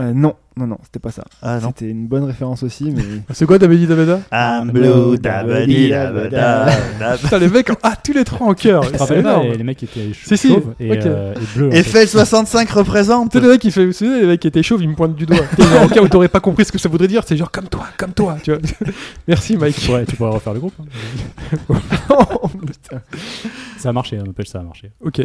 Euh, 0.00 0.12
non, 0.12 0.34
non, 0.56 0.66
non, 0.66 0.78
c'était 0.82 0.98
pas 0.98 1.12
ça. 1.12 1.22
Ah 1.40 1.60
non. 1.60 1.68
C'était 1.68 1.88
une 1.88 2.08
bonne 2.08 2.24
référence 2.24 2.64
aussi, 2.64 2.90
mais. 2.90 3.02
C'est 3.32 3.46
quoi 3.46 3.58
Dabedi 3.58 3.86
Dabeda 3.86 4.20
I'm 4.32 4.72
blue, 4.72 5.16
dabadi, 5.18 5.88
dabada, 5.88 6.66
dab. 6.98 7.18
Putain, 7.20 7.38
les 7.38 7.48
mecs, 7.48 7.70
ah, 7.84 7.94
tous 8.02 8.12
les 8.12 8.24
trois 8.24 8.48
en 8.48 8.54
cœur. 8.54 8.82
Je 8.82 8.88
te 8.90 8.92
C'est 8.96 9.00
rappelle 9.02 9.22
pas, 9.22 9.30
énorme. 9.30 9.46
les, 9.52 9.56
les 9.58 9.62
mecs 9.62 9.80
étaient 9.84 10.00
ch- 10.00 10.24
Si, 10.26 10.36
si, 10.36 10.48
chauves 10.48 10.74
et, 10.80 10.90
ok. 10.98 11.06
euh, 11.06 11.34
et 11.34 11.56
bleus. 11.56 11.68
en 11.68 11.70
fait. 11.70 11.78
Eiffel 11.78 12.08
65 12.08 12.70
représente. 12.70 13.30
Tu 13.30 13.38
sais, 13.38 13.44
les 13.44 13.50
mecs, 13.52 13.60
qui 13.60 13.70
fait, 13.70 13.86
vous 13.86 13.92
savez, 13.92 14.20
les 14.22 14.26
mecs 14.26 14.40
qui 14.40 14.48
étaient 14.48 14.64
chauves, 14.64 14.82
ils 14.82 14.88
me 14.88 14.96
pointent 14.96 15.14
du 15.14 15.26
doigt. 15.26 15.38
Au 15.84 15.88
cas 15.88 16.02
où 16.02 16.08
t'aurais 16.08 16.28
pas 16.28 16.40
compris 16.40 16.64
ce 16.64 16.72
que 16.72 16.78
ça 16.78 16.88
voudrait 16.88 17.06
dire, 17.08 17.22
c'est 17.24 17.36
genre 17.36 17.52
comme 17.52 17.68
toi, 17.68 17.86
comme 17.96 18.12
toi, 18.14 18.36
tu 18.42 18.50
vois. 18.50 18.60
Merci, 19.28 19.56
Mike. 19.56 19.76
Tu 19.76 19.86
pourrais, 19.86 20.06
tu 20.06 20.16
pourrais 20.16 20.30
refaire 20.30 20.54
le 20.54 20.60
groupe. 20.60 20.74
hein. 20.80 20.84
Oh, 22.10 22.48
putain. 22.48 23.00
Ça 23.78 23.90
a 23.90 23.92
marché, 23.92 24.18
on 24.24 24.28
appelle 24.30 24.46
ça 24.46 24.58
a 24.58 24.62
marché. 24.62 24.90
Ok. 25.00 25.20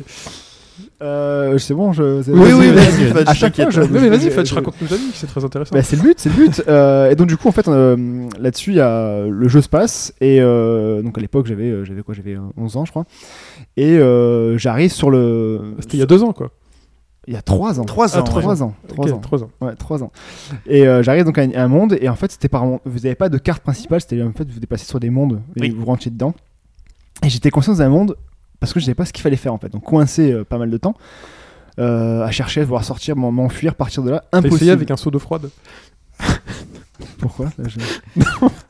Euh, 1.01 1.57
c'est 1.57 1.73
bon, 1.73 1.93
je. 1.93 2.21
c'est- 2.21 2.31
Oui, 2.31 2.51
oui, 2.53 2.71
Vas-y. 2.71 3.11
Fudge, 3.11 3.23
À 3.27 3.33
chaque 3.33 3.55
fois, 3.55 3.69
je- 3.69 3.81
Non, 3.81 3.87
mais 3.91 4.09
vas-y, 4.09 4.21
je- 4.25 4.29
Fudge, 4.31 4.49
je- 4.49 4.55
raconte-nous 4.55 4.87
ta 4.87 4.95
vie, 4.95 5.11
c'est 5.13 5.27
très 5.27 5.43
intéressant. 5.43 5.73
Bah, 5.75 5.81
c'est 5.83 5.95
le 5.95 6.01
but, 6.01 6.19
c'est 6.19 6.29
le 6.29 6.35
but. 6.35 6.63
Euh, 6.67 7.09
et 7.09 7.15
donc 7.15 7.27
du 7.27 7.37
coup, 7.37 7.47
en 7.47 7.51
fait, 7.51 7.67
euh, 7.67 8.27
là-dessus, 8.39 8.71
il 8.71 8.77
y 8.77 8.81
a 8.81 9.25
le 9.27 9.47
jeu 9.47 9.61
se 9.61 9.69
passe 9.69 10.13
et 10.21 10.39
euh, 10.41 11.01
donc 11.01 11.17
à 11.17 11.21
l'époque, 11.21 11.47
j'avais, 11.47 11.85
j'avais 11.85 12.01
quoi, 12.01 12.13
j'avais 12.13 12.35
euh, 12.35 12.41
11 12.57 12.75
ans, 12.77 12.85
je 12.85 12.91
crois. 12.91 13.05
Et 13.77 13.97
euh, 13.97 14.57
j'arrive 14.57 14.91
sur 14.91 15.09
le. 15.09 15.75
C'était 15.79 15.97
il 15.97 15.99
y 16.01 16.03
a 16.03 16.07
deux 16.07 16.23
ans, 16.23 16.33
quoi. 16.33 16.51
Il 17.27 17.33
y 17.33 17.37
a 17.37 17.41
3 17.43 17.79
ans. 17.79 17.83
Trois 17.85 18.15
Ah, 18.15 18.19
ans. 18.19 18.23
trois 18.23 18.37
ouais. 18.37 18.41
3 18.43 18.63
ans. 18.63 18.73
3 18.87 19.05
Ok, 19.07 19.13
ans. 19.13 19.19
trois 19.19 19.43
ans. 19.43 19.49
Ouais, 19.61 19.75
3 19.75 20.03
ans. 20.03 20.11
Et 20.65 20.87
euh, 20.87 21.03
j'arrive 21.03 21.25
donc 21.25 21.37
à 21.37 21.41
un, 21.43 21.51
à 21.51 21.61
un 21.63 21.67
monde 21.67 21.95
et 22.01 22.09
en 22.09 22.15
fait, 22.15 22.31
c'était 22.31 22.47
par 22.49 22.65
vous 22.65 22.79
n'avez 22.85 23.13
pas 23.15 23.29
de 23.29 23.37
carte 23.37 23.61
principale, 23.61 24.01
c'était 24.01 24.21
en 24.23 24.31
fait 24.31 24.49
vous 24.49 24.59
dépassez 24.59 24.85
sur 24.85 24.99
des 24.99 25.09
mondes 25.11 25.41
et 25.55 25.61
Oui. 25.61 25.69
vous 25.77 25.85
rentrez 25.85 26.09
dedans. 26.09 26.33
Et 27.23 27.29
j'étais 27.29 27.51
conscient 27.51 27.73
d'un 27.75 27.89
monde 27.89 28.15
parce 28.59 28.73
que 28.73 28.79
je 28.79 28.85
savais 28.85 28.95
pas 28.95 29.05
ce 29.05 29.13
qu'il 29.13 29.21
fallait 29.23 29.35
faire 29.37 29.53
en 29.53 29.57
fait. 29.57 29.69
Donc 29.69 29.83
coincé 29.83 30.31
euh, 30.31 30.43
pas 30.43 30.57
mal 30.57 30.69
de 30.69 30.77
temps 30.77 30.95
euh, 31.79 32.23
à 32.23 32.31
chercher, 32.31 32.61
à 32.61 32.65
voir 32.65 32.83
sortir, 32.83 33.15
m'en- 33.15 33.31
m'enfuir, 33.31 33.75
partir 33.75 34.03
de 34.03 34.11
là. 34.11 34.23
T'as 34.31 34.39
essayé 34.39 34.47
Impossible. 34.49 34.71
avec 34.71 34.91
un 34.91 34.97
seau 34.97 35.11
d'eau 35.11 35.19
froide? 35.19 35.49
Pourquoi? 37.19 37.45
Là, 37.57 37.65
je- 37.67 37.79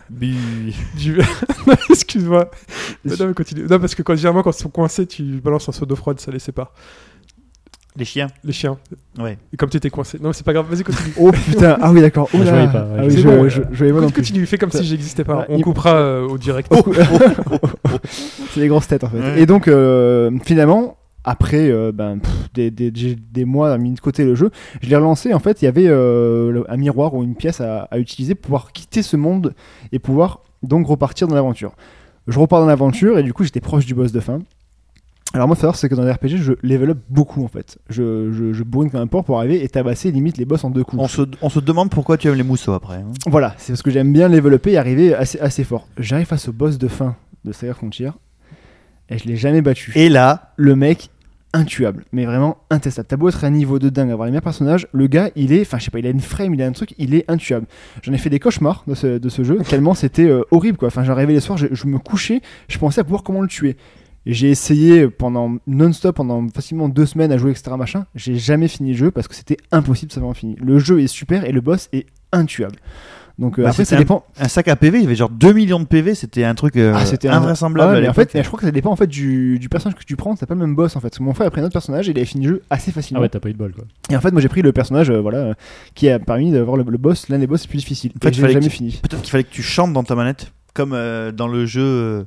Bu. 0.10 0.36
Du- 0.98 1.18
Non, 1.68 1.74
Excuse-moi. 1.90 2.50
Non, 3.06 3.28
mais 3.28 3.34
continue. 3.34 3.64
Non, 3.68 3.80
parce 3.80 3.96
que 3.96 4.04
quand, 4.04 4.16
généralement, 4.16 4.44
quand 4.44 4.52
ils 4.56 4.62
sont 4.62 4.70
coincés, 4.70 5.06
tu 5.08 5.24
balances 5.42 5.68
un 5.70 5.72
seau 5.72 5.86
d'eau 5.86 5.96
froide, 5.96 6.20
ça 6.20 6.32
les 6.32 6.40
sépare. 6.40 6.72
Les 8.00 8.06
chiens. 8.06 8.28
Les 8.43 8.54
chiens. 8.54 8.78
Ouais. 9.20 9.38
Et 9.54 9.58
comme 9.58 9.70
tu 9.70 9.78
étais 9.78 9.89
coincé. 9.89 10.18
Non, 10.22 10.32
c'est 10.34 10.45
pas 10.45 10.54
grave, 10.54 10.66
vas-y, 10.70 10.84
continue. 10.84 11.14
Oh 11.18 11.32
putain, 11.32 11.78
ah 11.82 11.91
oui 11.91 12.02
d'accord. 12.02 12.30
Oh 12.34 12.38
Je 12.43 12.50
voyais 12.50 12.68
pas, 12.68 12.86
ouais, 12.86 12.95
Ah 12.97 13.02
je 13.04 13.06
oui, 13.08 13.12
sais 13.12 13.22
je, 13.72 13.86
voyais. 13.93 14.12
Continue, 14.14 14.45
fais 14.45 14.58
comme 14.58 14.72
si 14.72 14.84
j'existais 14.84 15.24
pas. 15.26 15.39
Ouais, 15.39 15.45
On 15.50 15.58
il- 15.58 15.64
coupera 15.64 15.95
euh, 15.95 16.28
au 16.28 16.38
direct. 16.38 16.72
C'est 18.52 18.62
des 18.62 18.68
grosses 18.68 18.88
têtes 18.88 19.04
en 19.04 19.10
fait. 19.10 19.20
Ouais. 19.20 19.41
Et 19.41 19.45
donc 19.45 19.68
euh, 19.68 20.32
finalement, 20.43 20.97
après 21.24 21.70
euh, 21.70 21.91
ben, 21.91 22.20
pff, 22.20 22.32
des, 22.54 22.72
des, 22.72 22.91
des, 22.91 23.16
des 23.16 23.45
mois 23.45 23.78
mis 23.78 23.91
de 23.93 24.00
côté 24.00 24.24
le 24.26 24.36
jeu, 24.36 24.50
je 24.82 24.89
l'ai 24.89 24.95
relancé. 24.95 25.34
En 25.34 25.39
fait, 25.39 25.62
il 25.62 25.66
y 25.66 25.68
avait 25.68 25.88
euh, 25.88 26.52
le- 26.52 26.72
un 26.72 26.78
miroir 26.78 27.14
ou 27.14 27.24
une 27.24 27.36
pièce 27.36 27.62
à, 27.62 27.82
à 27.91 28.00
utiliser 28.00 28.36
pour 28.36 28.43
pouvoir 28.43 28.72
quitter 28.72 29.02
ce 29.04 29.18
monde 29.18 29.54
et 29.91 30.00
pouvoir 30.00 30.43
donc 30.64 30.88
repartir 30.88 31.28
dans 31.28 31.36
l'aventure. 31.36 31.74
Je 32.28 32.38
repars 32.39 32.60
dans 32.62 32.68
l'aventure 32.68 33.18
et 33.18 33.24
du 33.24 33.34
coup 33.34 33.43
j'étais 33.43 33.62
proche 33.62 33.86
du 33.86 33.95
boss 33.95 34.12
de 34.12 34.20
fin. 34.20 34.39
Alors 35.34 35.48
moi, 35.48 35.56
faut 35.56 35.62
savoir 35.62 35.76
c'est 35.76 35.90
que 35.90 35.96
dans 35.96 36.04
les 36.04 36.12
RPG, 36.12 36.38
je 36.38 36.54
level 36.64 36.90
up 36.92 36.98
beaucoup 37.10 37.44
en 37.44 37.48
fait. 37.48 37.78
Je, 37.90 38.32
je, 38.32 38.52
je 38.54 38.64
bourrine 38.64 38.90
comme 38.90 39.02
un 39.02 39.08
porc 39.08 39.24
pour 39.26 39.38
arriver 39.38 39.64
et 39.64 39.70
tabasser 39.70 40.12
limite 40.12 40.38
les 40.38 40.46
boss 40.46 40.64
en 40.64 40.72
deux 40.72 40.84
coups. 40.84 41.02
On 41.04 41.08
se, 41.08 41.22
on 41.44 41.50
se 41.50 41.60
demande 41.60 41.92
pourquoi 41.92 42.18
tu 42.18 42.28
aimes 42.28 42.34
les 42.36 42.44
mousseaux 42.44 42.74
après. 42.74 42.96
hein. 42.96 43.12
Voilà, 43.28 43.54
c'est 43.58 43.74
parce 43.74 43.84
que 43.84 43.92
j'aime 43.92 44.12
bien 44.12 44.28
level 44.28 44.54
up 44.56 44.66
et 44.68 44.78
arriver 44.78 45.14
assez, 45.14 45.40
assez 45.40 45.64
fort. 45.64 45.88
J'arrive 46.00 46.26
face 46.26 46.48
au 46.48 46.52
boss 46.52 46.80
de 46.80 46.88
fin 46.88 47.16
de 47.46 47.52
Saga 47.52 47.76
Frontier 47.76 48.10
et 49.10 49.20
je 49.20 49.26
l'ai 49.26 49.36
jamais 49.36 49.62
battu. 49.62 49.92
Et 49.96 50.10
là, 50.10 50.54
le 50.58 50.76
mec 50.76 51.10
intuable, 51.54 52.06
mais 52.12 52.26
vraiment 52.26 52.58
intestable. 52.70 53.08
T'as 53.08 53.18
beau 53.18 53.28
être 53.30 53.44
à 53.44 53.48
un 53.48 53.52
niveau 53.52 53.80
de 53.80 53.90
dingue, 53.90 54.12
avoir 54.12 54.26
les 54.28 54.32
meilleurs 54.32 54.44
personnages, 54.44 54.88
le 54.94 55.08
gars, 55.08 55.30
il 55.36 55.52
est, 55.52 55.62
enfin 55.62 55.80
je 55.80 55.86
sais 55.86 55.92
pas, 55.92 55.98
il 55.98 56.06
a 56.06 56.12
une 56.12 56.20
frame, 56.20 56.54
il 56.54 56.62
a 56.62 56.68
un 56.68 56.72
truc, 56.72 56.94
il 57.00 57.16
est 57.16 57.26
intuable. 57.30 57.66
J'en 58.04 58.14
ai 58.14 58.20
fait 58.20 58.30
des 58.30 58.40
cauchemars 58.40 58.84
de 58.88 58.94
ce, 58.94 59.18
de 59.18 59.30
ce 59.30 59.44
jeu, 59.44 59.58
tellement 59.68 59.96
c'était 59.96 60.28
euh, 60.28 60.44
horrible 60.52 60.78
quoi. 60.78 60.90
Enfin 60.90 61.04
j'en 61.04 61.16
rêvais 61.16 61.34
les 61.34 61.40
soirs, 61.40 61.58
je, 61.58 61.66
je 61.72 61.88
me 61.88 61.98
couchais, 61.98 62.42
je 62.68 62.78
pensais 62.78 63.02
à 63.02 63.04
pouvoir 63.04 63.24
comment 63.24 63.42
le 63.42 63.48
tuer. 63.48 63.78
Et 64.30 64.34
J'ai 64.34 64.50
essayé 64.52 65.08
pendant 65.10 65.56
non-stop, 65.66 66.16
pendant 66.18 66.48
facilement 66.50 66.88
deux 66.88 67.08
semaines 67.08 67.32
à 67.32 67.38
jouer, 67.40 67.50
etc. 67.50 67.72
Machin. 67.78 68.06
J'ai 68.14 68.36
jamais 68.38 68.68
fini 68.68 68.92
le 68.92 68.98
jeu 68.98 69.10
parce 69.12 69.28
que 69.28 69.34
c'était 69.34 69.58
impossible 69.72 70.10
de 70.10 70.14
savoir 70.14 70.36
fini. 70.36 70.56
Le 70.62 70.78
jeu 70.78 71.02
est 71.02 71.08
super 71.08 71.46
et 71.46 71.52
le 71.52 71.62
boss 71.62 71.90
est 71.94 72.06
intuable. 72.32 72.76
Donc 73.40 73.58
euh, 73.58 73.64
Bah, 73.64 73.70
après, 73.70 73.86
ça 73.86 73.96
un- 73.96 74.00
dépend. 74.00 74.24
un 74.38 74.48
sac 74.50 74.68
à 74.68 74.76
PV, 74.76 75.00
il 75.00 75.04
y 75.04 75.06
avait 75.08 75.16
genre 75.16 75.30
2 75.30 75.54
millions 75.54 75.80
de 75.80 75.86
PV, 75.86 76.14
c'était 76.14 76.44
un 76.44 76.54
truc 76.54 76.76
euh, 76.76 76.94
Ah, 76.96 77.06
c'était 77.08 77.30
invraisemblable. 77.30 77.90
Ah 77.90 77.94
ouais, 77.94 77.98
à 78.00 78.02
mais 78.02 78.10
en 78.10 78.14
fait, 78.14 78.30
je 78.36 78.46
crois 78.46 78.60
que 78.60 78.66
ça 78.66 78.72
dépend 78.72 78.92
en 78.92 78.96
fait 78.98 79.08
du, 79.08 79.58
du 79.58 79.68
personnage 79.70 79.98
que 79.98 80.04
tu 80.04 80.16
prends. 80.16 80.36
T'as 80.36 80.46
pas 80.46 80.54
le 80.54 80.60
même 80.60 80.76
boss 80.76 80.96
en 80.96 81.00
fait. 81.00 81.08
Parce 81.10 81.18
que 81.18 81.24
mon 81.24 81.34
frère 81.34 81.48
a 81.48 81.50
pris 81.50 81.62
un 81.62 81.64
autre 81.64 81.74
personnage 81.74 82.08
et 82.08 82.12
il 82.12 82.18
avait 82.18 82.26
fini 82.26 82.46
le 82.46 82.52
jeu 82.56 82.62
assez 82.70 82.92
Ah 82.92 82.94
facilement. 82.96 83.22
ouais, 83.22 83.30
t'as 83.30 83.40
pas 83.40 83.50
eu 83.50 83.54
de 83.54 83.58
bol 83.58 83.72
quoi. 83.74 83.86
Et 84.12 84.16
en 84.16 84.22
fait, 84.22 84.32
moi 84.32 84.42
j'ai 84.42 84.50
pris 84.50 84.62
le 84.62 84.72
personnage 84.74 85.10
euh, 85.10 85.22
voilà, 85.22 85.56
qui 85.96 86.08
a 86.10 86.20
permis 86.20 86.52
d'avoir 86.52 86.76
le, 86.78 86.84
le 86.88 86.98
boss, 87.00 87.30
l'un 87.30 87.40
des 87.40 87.48
boss 87.48 87.64
les 87.64 87.68
plus 87.70 87.78
difficiles. 87.78 88.12
En 88.16 88.20
fait, 88.28 88.34
j'ai 88.34 88.42
jamais 88.48 88.60
que- 88.68 88.70
fini. 88.72 89.00
Peut-être 89.02 89.22
qu'il 89.24 89.32
fallait 89.32 89.46
que 89.46 89.50
tu 89.54 89.64
chantes 89.64 89.94
dans 89.94 90.04
ta 90.04 90.14
manette, 90.16 90.52
comme 90.76 90.92
euh, 90.94 91.32
dans 91.32 91.48
le 91.48 91.66
jeu 91.66 91.82
euh, 91.82 92.24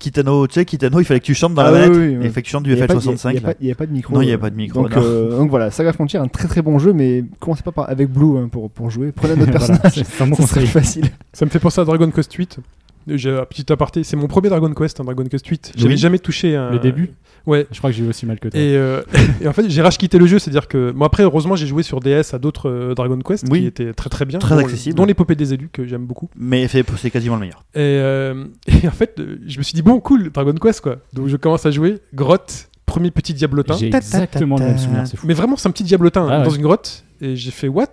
Kitano. 0.00 0.46
Tu 0.48 0.54
sais, 0.54 0.64
Kitano, 0.64 0.98
il 0.98 1.04
fallait 1.04 1.20
que 1.20 1.24
tu 1.26 1.34
chantes 1.34 1.54
dans 1.54 1.62
Ah 1.62 1.70
la 1.70 1.72
oui, 1.72 1.78
manette. 1.78 1.96
oui, 1.96 1.98
oui, 1.98 2.04
Et 2.14 2.16
oui. 2.16 2.24
il 2.24 2.30
fallait 2.30 2.42
que 2.42 2.46
tu 2.46 2.50
chantes 2.50 2.62
du 2.64 2.72
Il 2.72 2.78
y 2.78 2.82
a 2.82 2.86
pas 2.88 2.94
de- 2.94 2.98
FL65. 3.00 3.28
Il 3.28 3.32
n'y 3.32 3.38
a, 3.38 3.40
pas- 3.42 3.54
il 3.60 3.66
y 3.68 3.70
a 3.70 3.74
pas 3.76 3.86
de 3.86 3.92
micro. 3.92 4.14
Non, 4.14 4.22
il 4.22 4.28
y 4.28 4.32
a 4.32 4.34
euh, 4.34 4.38
pas 4.38 4.50
de 4.50 4.56
micro, 4.56 4.82
Donc, 4.82 4.96
euh, 4.96 5.30
donc 5.38 5.50
voilà, 5.50 5.70
Saga 5.70 5.92
Frontier, 5.92 6.18
un 6.18 6.26
très 6.26 6.48
très 6.48 6.62
bon 6.62 6.78
jeu, 6.80 6.92
mais 6.92 7.22
commencez 7.38 7.62
pas 7.62 7.70
par, 7.72 7.88
avec 7.88 8.08
Blue 8.10 8.38
hein, 8.38 8.48
pour, 8.50 8.68
pour 8.70 8.90
jouer. 8.90 9.12
Prenez 9.12 9.34
un 9.34 9.40
autre 9.42 9.50
Voilà, 9.52 9.66
personnage, 9.68 9.92
c'est 9.94 10.04
c'est 10.06 10.22
un 10.24 10.26
bon 10.26 10.34
ça 10.36 10.46
serait 10.46 10.60
conseil. 10.62 10.66
facile. 10.66 11.04
Ça 11.32 11.44
me 11.44 11.50
fait 11.50 11.60
penser 11.60 11.80
à 11.80 11.84
Dragon 11.84 12.10
Quest 12.10 12.32
8. 12.32 12.58
J'ai 13.06 13.30
un 13.30 13.44
petit 13.44 13.70
aparté, 13.72 14.04
c'est 14.04 14.16
mon 14.16 14.26
premier 14.28 14.48
Dragon 14.48 14.72
Quest, 14.74 15.00
un 15.00 15.04
Dragon 15.04 15.24
Quest 15.24 15.46
8. 15.46 15.72
J'avais 15.76 15.94
Oui. 15.94 15.98
jamais 15.98 16.18
touché 16.18 16.54
un... 16.56 16.70
Le 16.70 16.78
début 16.78 17.10
Ouais. 17.46 17.66
Je 17.72 17.78
crois 17.78 17.90
que 17.90 17.96
j'ai 17.96 18.04
eu 18.04 18.08
aussi 18.08 18.26
mal 18.26 18.38
que 18.38 18.48
toi. 18.48 18.60
Et, 18.60 18.76
euh, 18.76 19.00
et 19.40 19.48
en 19.48 19.52
fait, 19.54 19.68
j'ai 19.70 19.80
rage 19.80 19.96
quitté 19.96 20.18
le 20.18 20.26
jeu, 20.26 20.38
c'est-à-dire 20.38 20.68
que 20.68 20.90
moi 20.92 21.06
après, 21.06 21.22
heureusement, 21.22 21.56
j'ai 21.56 21.66
joué 21.66 21.82
sur 21.82 22.00
DS 22.00 22.34
à 22.34 22.38
d'autres 22.38 22.68
euh, 22.68 22.94
Dragon 22.94 23.18
Quest 23.18 23.46
Oui. 23.50 23.60
qui 23.60 23.66
étaient 23.66 23.92
très 23.94 24.10
très 24.10 24.26
bien, 24.26 24.38
Très 24.38 24.54
dont, 24.56 24.60
accessibles. 24.60 24.94
dont 24.94 25.06
l'épopée 25.06 25.34
des 25.36 25.54
élus 25.54 25.70
que 25.72 25.86
j'aime 25.86 26.04
beaucoup. 26.04 26.28
Mais 26.36 26.68
c'est 26.68 26.84
quasiment 27.10 27.36
le 27.36 27.40
meilleur. 27.40 27.64
Et, 27.74 27.78
euh, 27.80 28.44
et 28.82 28.86
en 28.86 28.90
fait, 28.92 29.20
je 29.46 29.58
me 29.58 29.62
suis 29.62 29.72
dit 29.74 29.82
bon, 29.82 29.98
cool, 30.00 30.30
Dragon 30.30 30.52
Quest 30.54 30.82
quoi. 30.82 30.96
Donc 31.14 31.28
je 31.28 31.36
commence 31.38 31.64
à 31.64 31.70
jouer 31.70 31.98
grotte, 32.14 32.68
premier 32.84 33.10
petit 33.10 33.32
diablotin. 33.32 33.74
J'ai 33.78 33.86
exactement 33.86 34.56
le 34.56 34.66
même 34.66 34.78
souvenir, 34.78 35.06
c'est 35.06 35.16
fou. 35.16 35.26
Mais 35.26 35.34
vraiment, 35.34 35.56
c'est 35.56 35.68
un 35.68 35.72
petit 35.72 35.84
diablotin 35.84 36.26
Ah 36.28 36.34
hein, 36.36 36.42
dans 36.44 36.50
ouais. 36.50 36.56
une 36.56 36.62
grotte. 36.62 37.04
Et 37.22 37.36
j'ai 37.36 37.50
fait 37.50 37.68
what? 37.68 37.86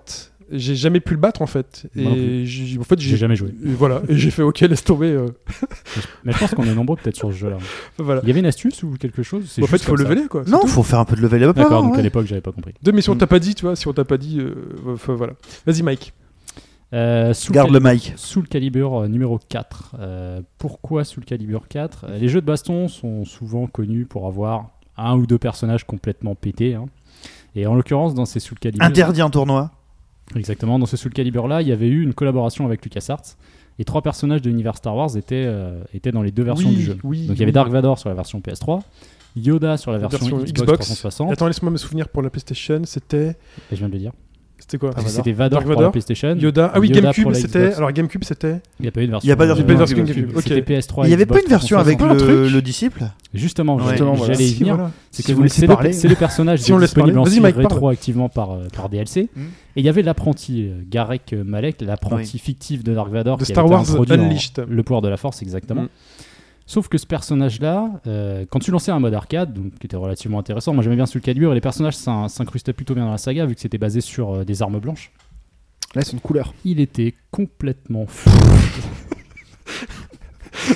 J'ai 0.51 0.75
jamais 0.75 0.99
pu 1.01 1.13
le 1.13 1.19
battre 1.19 1.41
en 1.41 1.47
fait. 1.47 1.87
Moi 1.95 2.13
Et 2.15 2.45
j'ai- 2.45 2.79
en 2.79 2.83
fait, 2.83 2.99
J'ai 2.99 3.17
jamais 3.17 3.35
joué. 3.35 3.49
et 3.49 3.69
voilà. 3.73 4.01
Et 4.07 4.15
j'ai 4.17 4.31
fait 4.31 4.43
ok, 4.43 4.59
laisse 4.61 4.83
tomber. 4.83 5.07
euh. 5.11 5.27
Mais 6.23 6.31
je 6.31 6.37
pense 6.37 6.53
qu'on 6.53 6.63
est 6.63 6.73
nombreux 6.73 6.95
peut-être 6.95 7.15
sur 7.17 7.31
ce 7.33 7.37
jeu-là. 7.37 7.57
voilà. 7.97 8.21
Il 8.23 8.27
y 8.27 8.31
avait 8.31 8.39
une 8.39 8.45
astuce 8.45 8.81
ou 8.83 8.91
quelque 8.99 9.23
chose 9.23 9.45
C'est 9.49 9.61
en 9.63 9.67
fait, 9.67 9.77
il 9.77 9.83
faut 9.83 9.97
ça 9.97 10.03
leveler 10.03 10.27
quoi. 10.27 10.43
Non, 10.47 10.59
tout. 10.61 10.67
faut 10.67 10.83
faire 10.83 10.99
un 10.99 11.05
peu 11.05 11.15
de 11.15 11.21
level 11.21 11.43
up. 11.43 11.55
D'accord, 11.55 11.83
donc 11.83 11.97
à 11.97 12.01
l'époque, 12.01 12.25
j'avais 12.27 12.41
pas 12.41 12.51
compris. 12.53 12.73
Deux, 12.81 12.91
mais 12.91 13.01
si 13.01 13.09
on 13.09 13.15
Mm. 13.15 13.19
t'a 13.19 13.27
pas 13.27 13.39
dit, 13.39 13.55
tu 13.55 13.65
vois, 13.65 13.75
si 13.75 13.87
on 13.87 13.93
t'a 13.93 14.05
pas 14.05 14.17
dit, 14.17 14.39
euh, 14.39 14.55
faut- 14.97 15.15
voilà. 15.15 15.33
Vas-y, 15.65 15.81
Mike. 15.83 16.13
Euh, 16.93 17.33
Soul 17.33 17.53
Garde 17.53 17.71
le 17.71 17.81
mic. 17.81 18.13
Soul 18.15 18.47
Calibur 18.47 19.01
euh, 19.01 19.07
numéro 19.09 19.39
4. 19.49 19.95
Euh, 19.99 20.41
pourquoi 20.57 21.03
Soul 21.03 21.25
Calibur 21.25 21.67
4 21.67 22.05
Euh, 22.07 22.17
Les 22.17 22.29
jeux 22.29 22.39
de 22.39 22.45
baston 22.45 22.87
sont 22.87 23.25
souvent 23.25 23.67
connus 23.67 24.05
pour 24.05 24.25
avoir 24.27 24.69
un 24.95 25.17
ou 25.17 25.27
deux 25.27 25.37
personnages 25.37 25.83
complètement 25.85 26.33
pétés. 26.35 26.75
hein. 26.75 26.85
Et 27.55 27.65
en 27.67 27.75
l'occurrence, 27.75 28.13
dans 28.13 28.25
ces 28.25 28.39
Soul 28.39 28.57
Calibur, 28.59 28.85
Interdit 28.85 29.21
en 29.21 29.29
tournoi. 29.29 29.71
Exactement, 30.35 30.79
dans 30.79 30.85
ce 30.85 30.97
Soul 30.97 31.13
Calibur 31.13 31.47
là, 31.47 31.61
il 31.61 31.67
y 31.67 31.71
avait 31.71 31.87
eu 31.87 32.03
une 32.03 32.13
collaboration 32.13 32.65
avec 32.65 32.83
LucasArts. 32.83 33.35
Et 33.79 33.85
trois 33.85 34.01
personnages 34.01 34.41
de 34.41 34.49
l'univers 34.49 34.75
Star 34.75 34.95
Wars 34.95 35.15
étaient, 35.17 35.43
euh, 35.45 35.83
étaient 35.93 36.11
dans 36.11 36.23
les 36.23 36.31
deux 36.31 36.41
versions 36.43 36.69
Oui, 36.69 36.75
du 36.75 36.81
jeu. 36.81 36.97
oui, 37.03 37.27
Donc 37.27 37.37
il 37.37 37.39
y 37.39 37.43
avait. 37.43 37.51
Dark 37.51 37.69
Vador 37.71 37.99
sur 37.99 38.09
la 38.09 38.15
version 38.15 38.39
PS3, 38.39 38.81
Yoda 39.35 39.77
sur 39.77 39.91
la 39.91 39.99
version, 39.99 40.17
version 40.17 40.37
Xbox, 40.39 40.51
Xbox. 40.61 40.77
360. 40.85 41.31
Attends, 41.31 41.45
laisse-moi 41.47 41.71
me 41.71 41.77
souvenir 41.77 42.09
pour 42.09 42.23
la 42.23 42.31
PlayStation, 42.31 42.81
c'était. 42.85 43.29
Et 43.29 43.35
je 43.73 43.75
viens 43.75 43.87
de 43.87 43.93
le 43.93 43.99
dire. 43.99 44.13
C'était 44.59 44.77
quoi 44.79 44.93
que 44.93 45.01
C'était 45.07 45.31
Vador 45.31 45.49
Dark 45.59 45.63
pour 45.63 45.71
la 45.71 45.75
Vador 45.77 45.91
PlayStation. 45.91 46.35
Yoda. 46.35 46.71
Ah 46.73 46.79
oui, 46.79 46.89
Yoda 46.89 47.01
GameCube, 47.01 47.33
c'était. 47.33 47.73
Alors 47.75 47.91
GameCube, 47.91 48.23
c'était. 48.23 48.59
Il 48.79 48.83
n'y 48.83 48.87
a 48.87 48.91
pas 48.91 49.01
eu 49.01 49.05
de 49.05 49.11
version. 49.11 49.25
Il 49.25 49.29
y 49.29 49.31
a 49.31 49.35
pas 49.35 49.45
de 49.45 49.51
euh, 49.51 49.75
version 49.75 49.97
GameCube. 49.97 50.15
GameCube. 50.15 50.37
Ok. 50.37 50.43
C'était 50.43 50.61
PS3. 50.61 51.03
Il 51.03 51.07
n'y 51.07 51.13
avait 51.13 51.25
pas 51.25 51.39
une 51.39 51.47
version 51.47 51.77
avec 51.77 51.97
360. 51.97 52.29
un 52.29 52.41
le, 52.43 52.49
le 52.49 52.61
disciple 52.61 53.03
Justement, 53.33 53.75
Ouais. 53.75 53.83
justement, 53.89 54.13
voilà. 54.13 54.33
j'allais 54.33 54.45
y 54.45 54.49
Si, 54.49 54.59
venir. 54.59 54.75
voilà. 54.75 54.91
C'est 55.11 55.21
Si 55.21 55.35
que 55.35 55.47
c'est 55.47 55.61
le, 55.61 55.67
parler. 55.67 55.93
c'est 55.93 56.07
le 56.07 56.15
personnage 56.15 56.59
Si 56.59 56.73
on 56.73 56.77
laisse 56.77 56.93
disponible 56.93 57.19
en 57.19 57.23
rétroactivement 57.23 58.29
par, 58.29 58.51
euh, 58.53 58.67
par 58.75 58.89
DLC. 58.89 59.29
Mm. 59.35 59.41
Et 59.41 59.79
il 59.81 59.85
y 59.85 59.89
avait 59.89 60.01
l'apprenti, 60.01 60.63
euh, 60.67 60.81
Garek 60.89 61.33
Malek, 61.45 61.81
l'apprenti 61.81 62.39
fictif 62.39 62.83
de 62.83 62.93
Dark 62.93 63.11
Vador 63.11 63.37
De 63.37 63.45
qui 63.45 63.51
Star 63.51 63.69
Wars 63.69 63.85
Unleashed. 64.09 64.65
Le 64.67 64.83
pouvoir 64.83 65.01
de 65.01 65.09
la 65.09 65.17
force, 65.17 65.41
exactement. 65.41 65.85
Sauf 66.69 66.89
que 66.89 66.97
ce 66.97 67.05
personnage-là, 67.07 67.89
euh, 68.07 68.45
quand 68.49 68.59
tu 68.59 68.71
lançais 68.71 68.91
un 68.91 68.99
mode 68.99 69.13
arcade, 69.13 69.53
donc, 69.53 69.73
qui 69.79 69.85
était 69.87 69.95
relativement 69.95 70.37
intéressant, 70.37 70.73
moi 70.73 70.83
j'aimais 70.83 70.97
bien 70.97 71.05
Soul 71.05 71.21
Calibur, 71.21 71.53
et 71.53 71.55
les 71.55 71.61
personnages 71.61 71.95
s'in- 71.95 72.27
s'incrustaient 72.27 72.73
plutôt 72.73 72.93
bien 72.93 73.05
dans 73.05 73.11
la 73.11 73.17
saga, 73.17 73.45
vu 73.45 73.55
que 73.55 73.61
c'était 73.61 73.77
basé 73.77 74.01
sur 74.01 74.35
euh, 74.35 74.43
des 74.43 74.61
armes 74.61 74.77
blanches. 74.79 75.13
Là, 75.95 76.01
c'est 76.03 76.11
une 76.11 76.19
couleur. 76.19 76.53
Il 76.65 76.81
était 76.81 77.13
complètement 77.31 78.05
fou. 78.05 78.29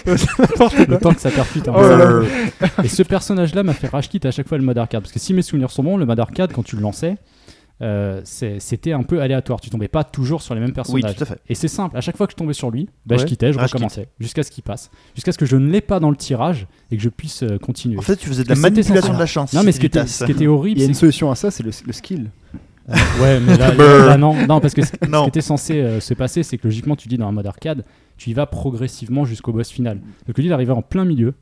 le 0.05 0.97
temps 0.97 1.13
que 1.13 1.19
ça 1.19 1.29
percute 1.31 1.67
un 1.67 1.73
Oh. 1.75 2.23
Et 2.83 2.87
ce 2.87 3.03
personnage-là 3.03 3.63
m'a 3.63 3.73
fait 3.73 3.87
rage 3.87 4.07
quitte 4.09 4.25
à 4.25 4.31
chaque 4.31 4.47
fois 4.47 4.57
le 4.57 4.63
mode 4.63 4.77
arcade. 4.77 5.01
Parce 5.01 5.11
que 5.11 5.19
si 5.19 5.33
mes 5.33 5.41
souvenirs 5.41 5.71
sont 5.71 5.83
bons, 5.83 5.97
le 5.97 6.05
mode 6.05 6.19
arcade, 6.19 6.53
quand 6.53 6.63
tu 6.63 6.75
le 6.77 6.81
lançais, 6.81 7.17
euh, 7.81 8.21
c'était 8.23 8.91
un 8.93 9.03
peu 9.03 9.21
aléatoire. 9.21 9.59
Tu 9.61 9.69
tombais 9.69 9.87
pas 9.87 10.03
toujours 10.03 10.41
sur 10.41 10.53
les 10.53 10.61
mêmes 10.61 10.69
Oui, 10.69 10.75
personnages. 10.75 11.15
tout 11.15 11.23
à 11.23 11.25
fait. 11.25 11.39
Et 11.49 11.55
c'est 11.55 11.67
simple, 11.67 11.97
à 11.97 12.01
chaque 12.01 12.17
fois 12.17 12.27
que 12.27 12.31
je 12.31 12.37
tombais 12.37 12.53
sur 12.53 12.69
lui, 12.71 12.89
bah, 13.05 13.17
je 13.17 13.25
quittais, 13.25 13.51
je 13.51 13.57
Rage 13.57 13.71
recommençais, 13.73 14.07
jusqu'à 14.19 14.43
ce 14.43 14.51
qu'il 14.51 14.63
passe. 14.63 14.91
Jusqu'à 15.15 15.31
ce 15.31 15.37
que 15.37 15.45
je 15.45 15.55
ne 15.57 15.69
l'ai 15.71 15.81
pas 15.81 15.99
dans 15.99 16.09
le 16.09 16.15
tirage 16.15 16.67
et 16.91 16.97
que 16.97 17.01
je 17.03 17.09
puisse 17.09 17.43
euh, 17.43 17.57
continuer. 17.57 17.97
En 17.97 18.01
fait, 18.01 18.15
tu 18.17 18.27
faisais 18.27 18.43
de 18.43 18.49
la 18.49 18.55
manipulation 18.55 19.13
de 19.13 19.19
la 19.19 19.25
chance. 19.25 19.53
non, 19.53 19.63
mais 19.63 19.71
ce 19.71 19.79
qui, 19.79 19.87
était, 19.87 19.99
TAS. 20.01 20.07
ce 20.07 20.25
qui 20.25 20.31
était 20.31 20.43
Il 20.43 20.47
horrible, 20.49 20.79
y 20.79 20.83
a 20.83 20.87
une 20.87 20.93
solution 20.93 21.31
à 21.31 21.35
ça, 21.35 21.49
c'est 21.51 21.63
le, 21.63 21.71
le 21.85 21.93
skill. 21.93 22.29
Ouais, 23.21 23.39
mais 23.39 23.57
là, 23.57 23.71
Brr. 23.75 23.77
là, 23.83 24.05
là, 24.05 24.17
non, 24.17 24.35
non, 24.47 24.59
parce 24.59 24.73
que 24.73 24.81
ce, 24.83 24.91
ce 25.01 25.21
qui 25.23 25.27
était 25.29 25.41
censé 25.41 25.79
euh, 25.81 25.99
se 25.99 26.13
passer, 26.13 26.43
c'est 26.43 26.57
que 26.57 26.67
logiquement, 26.67 26.95
tu 26.95 27.07
dis 27.07 27.17
dans 27.17 27.27
un 27.27 27.31
mode 27.31 27.45
arcade, 27.47 27.85
tu 28.17 28.29
y 28.29 28.33
vas 28.33 28.45
progressivement 28.45 29.23
jusqu'au 29.25 29.53
boss 29.53 29.69
final. 29.69 29.99
Donc 30.27 30.37
lui, 30.37 30.45
il 30.45 30.53
arrivait 30.53 30.73
en 30.73 30.81
plein 30.81 31.05
milieu, 31.05 31.33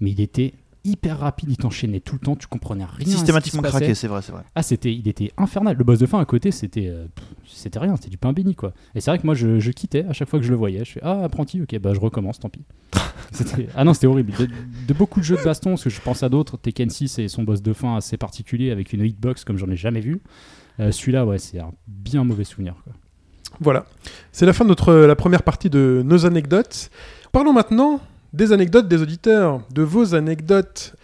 mais 0.00 0.10
il 0.10 0.20
était 0.20 0.54
hyper 0.84 1.18
rapide, 1.18 1.50
il 1.50 1.56
t'enchaînait 1.56 2.00
tout 2.00 2.14
le 2.14 2.20
temps, 2.20 2.36
tu 2.36 2.46
comprenais 2.46 2.84
rien. 2.84 2.94
à 2.94 2.98
ce 3.00 3.04
qui 3.04 3.10
Systématiquement 3.10 3.62
craqué, 3.62 3.94
c'est 3.94 4.08
vrai, 4.08 4.22
c'est 4.22 4.32
vrai. 4.32 4.42
Ah, 4.54 4.62
c'était, 4.62 4.94
il 4.94 5.06
était 5.08 5.32
infernal. 5.36 5.76
Le 5.76 5.84
boss 5.84 5.98
de 5.98 6.06
fin 6.06 6.20
à 6.20 6.24
côté, 6.24 6.50
c'était, 6.50 6.88
euh, 6.88 7.06
c'était 7.46 7.78
rien, 7.78 7.96
c'était 7.96 8.10
du 8.10 8.18
pain 8.18 8.32
béni 8.32 8.54
quoi. 8.54 8.72
Et 8.94 9.00
c'est 9.00 9.10
vrai 9.10 9.18
que 9.18 9.26
moi, 9.26 9.34
je, 9.34 9.58
je 9.60 9.70
quittais 9.70 10.04
à 10.04 10.12
chaque 10.12 10.28
fois 10.28 10.38
que 10.38 10.44
je 10.44 10.50
le 10.50 10.56
voyais. 10.56 10.84
Je 10.84 10.92
fais 10.92 11.00
ah 11.02 11.22
apprenti, 11.24 11.60
ok, 11.62 11.78
bah 11.78 11.92
je 11.94 12.00
recommence, 12.00 12.38
tant 12.38 12.48
pis. 12.48 12.62
C'était- 13.32 13.68
ah 13.74 13.84
non, 13.84 13.92
c'était 13.94 14.06
horrible. 14.06 14.32
De, 14.38 14.48
de 14.86 14.94
beaucoup 14.94 15.20
de 15.20 15.24
jeux 15.24 15.36
de 15.36 15.42
baston, 15.42 15.70
parce 15.70 15.84
que 15.84 15.90
je 15.90 16.00
pense 16.00 16.22
à 16.22 16.28
d'autres, 16.28 16.56
Tekken 16.56 16.88
6 16.88 17.18
et 17.18 17.28
son 17.28 17.42
boss 17.42 17.60
de 17.62 17.72
fin 17.72 17.96
assez 17.96 18.16
particulier 18.16 18.70
avec 18.70 18.92
une 18.92 19.04
hitbox 19.04 19.44
comme 19.44 19.58
j'en 19.58 19.68
ai 19.68 19.76
jamais 19.76 20.00
vu. 20.00 20.20
Euh, 20.80 20.92
celui-là, 20.92 21.26
ouais, 21.26 21.38
c'est 21.38 21.58
un 21.58 21.72
bien 21.86 22.24
mauvais 22.24 22.44
souvenir. 22.44 22.74
Quoi. 22.84 22.92
Voilà. 23.60 23.84
C'est 24.32 24.46
la 24.46 24.52
fin 24.52 24.64
de 24.64 24.68
notre, 24.70 24.94
la 24.94 25.16
première 25.16 25.42
partie 25.42 25.68
de 25.70 26.02
nos 26.04 26.24
anecdotes. 26.26 26.90
Parlons 27.32 27.52
maintenant 27.52 28.00
des 28.32 28.52
anecdotes 28.52 28.88
des 28.88 29.00
auditeurs, 29.02 29.60
de 29.72 29.82
vos 29.82 30.14
anecdotes. 30.14 30.94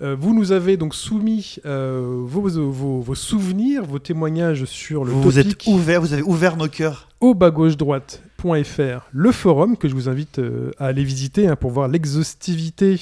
Euh, 0.00 0.16
vous 0.18 0.34
nous 0.34 0.50
avez 0.52 0.76
donc 0.76 0.94
soumis 0.94 1.56
euh, 1.64 2.22
vos, 2.24 2.48
vos- 2.48 3.00
vos 3.00 3.14
souvenirs, 3.14 3.84
vos 3.84 3.98
témoignages 4.00 4.64
sur 4.64 5.04
le 5.04 5.12
Vous 5.12 5.22
vous 5.22 5.38
êtes 5.38 5.66
ouvert, 5.66 6.00
vous 6.00 6.12
avez 6.12 6.22
ouvert 6.22 6.56
nos 6.56 6.66
cœurs. 6.68 7.08
au 7.20 7.34
bas 7.34 7.50
gauche 7.50 7.76
droite.fr, 7.76 9.06
le 9.12 9.32
forum 9.32 9.76
que 9.76 9.88
je 9.88 9.94
vous 9.94 10.08
invite 10.08 10.38
euh, 10.40 10.72
à 10.78 10.86
aller 10.86 11.04
visiter 11.04 11.46
hein, 11.46 11.54
pour 11.56 11.70
voir 11.70 11.86
l'exhaustivité 11.88 13.00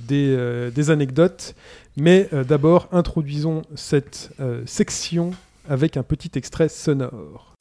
des, 0.00 0.70
des 0.74 0.90
anecdotes. 0.90 1.54
Mais 1.96 2.28
d'abord, 2.48 2.88
introduisons 2.90 3.62
cette 3.76 4.30
section 4.66 5.30
avec 5.68 5.96
un 5.96 6.02
petit 6.02 6.32
extrait 6.34 6.68
sonore. 6.68 7.54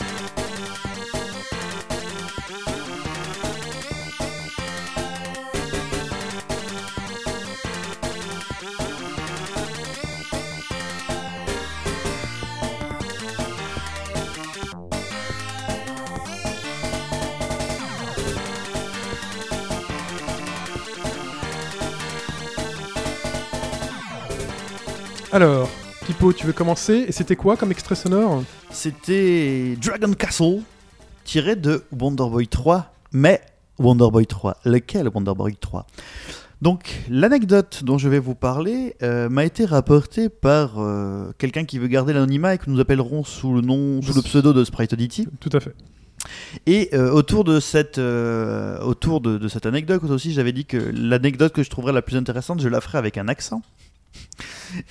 Alors, 25.34 25.68
Pipo, 26.06 26.32
tu 26.32 26.46
veux 26.46 26.54
commencer 26.54 27.06
Et 27.08 27.12
c'était 27.12 27.36
quoi 27.36 27.58
comme 27.58 27.72
extrait 27.72 27.96
sonore 27.96 28.44
C'était 28.70 29.76
Dragon 29.82 30.14
Castle, 30.14 30.62
tiré 31.24 31.56
de 31.56 31.82
Wonder 31.92 32.30
Boy 32.30 32.48
3, 32.48 32.94
mais 33.14 33.42
Wonder 33.80 34.12
Boy 34.12 34.28
3. 34.28 34.58
Lequel 34.64 35.10
Wonder 35.10 35.34
Boy 35.36 35.56
3 35.60 35.88
Donc, 36.62 37.02
l'anecdote 37.10 37.84
dont 37.84 37.98
je 37.98 38.10
vais 38.10 38.20
vous 38.20 38.36
parler 38.36 38.96
euh, 39.02 39.28
m'a 39.28 39.44
été 39.44 39.66
rapportée 39.66 40.30
par 40.30 40.76
euh, 40.78 41.32
quelqu'un 41.40 41.66
qui 41.66 41.80
veut 41.80 41.88
garder 41.88 42.14
l'anonymat 42.14 42.54
et 42.54 42.58
que 42.60 42.70
nous 42.70 42.80
appellerons 42.80 43.24
sous 43.24 43.56
le 43.56 43.62
nom, 43.62 44.04
sous 44.04 44.14
le 44.14 44.22
pseudo 44.22 44.54
de 44.54 44.64
Sprite 44.64 44.94
Oddity. 44.94 45.28
Tout 45.40 45.50
à 45.52 45.60
fait. 45.60 45.74
Et 46.68 46.90
euh, 46.94 47.10
autour 47.10 47.44
de 47.44 47.60
cette, 47.60 47.98
autour 47.98 49.20
de, 49.20 49.40
de 49.40 49.48
cette 49.48 49.66
anecdote 49.66 50.04
aussi, 50.04 50.32
j'avais 50.32 50.52
dit 50.52 50.66
que 50.66 50.78
l'anecdote 50.78 51.54
que 51.54 51.64
je 51.64 51.72
trouverais 51.72 51.92
la 51.92 52.04
plus 52.04 52.18
intéressante, 52.18 52.62
je 52.62 52.70
la 52.70 52.82
ferais 52.82 53.00
avec 53.00 53.18
un 53.18 53.28
accent. 53.28 53.64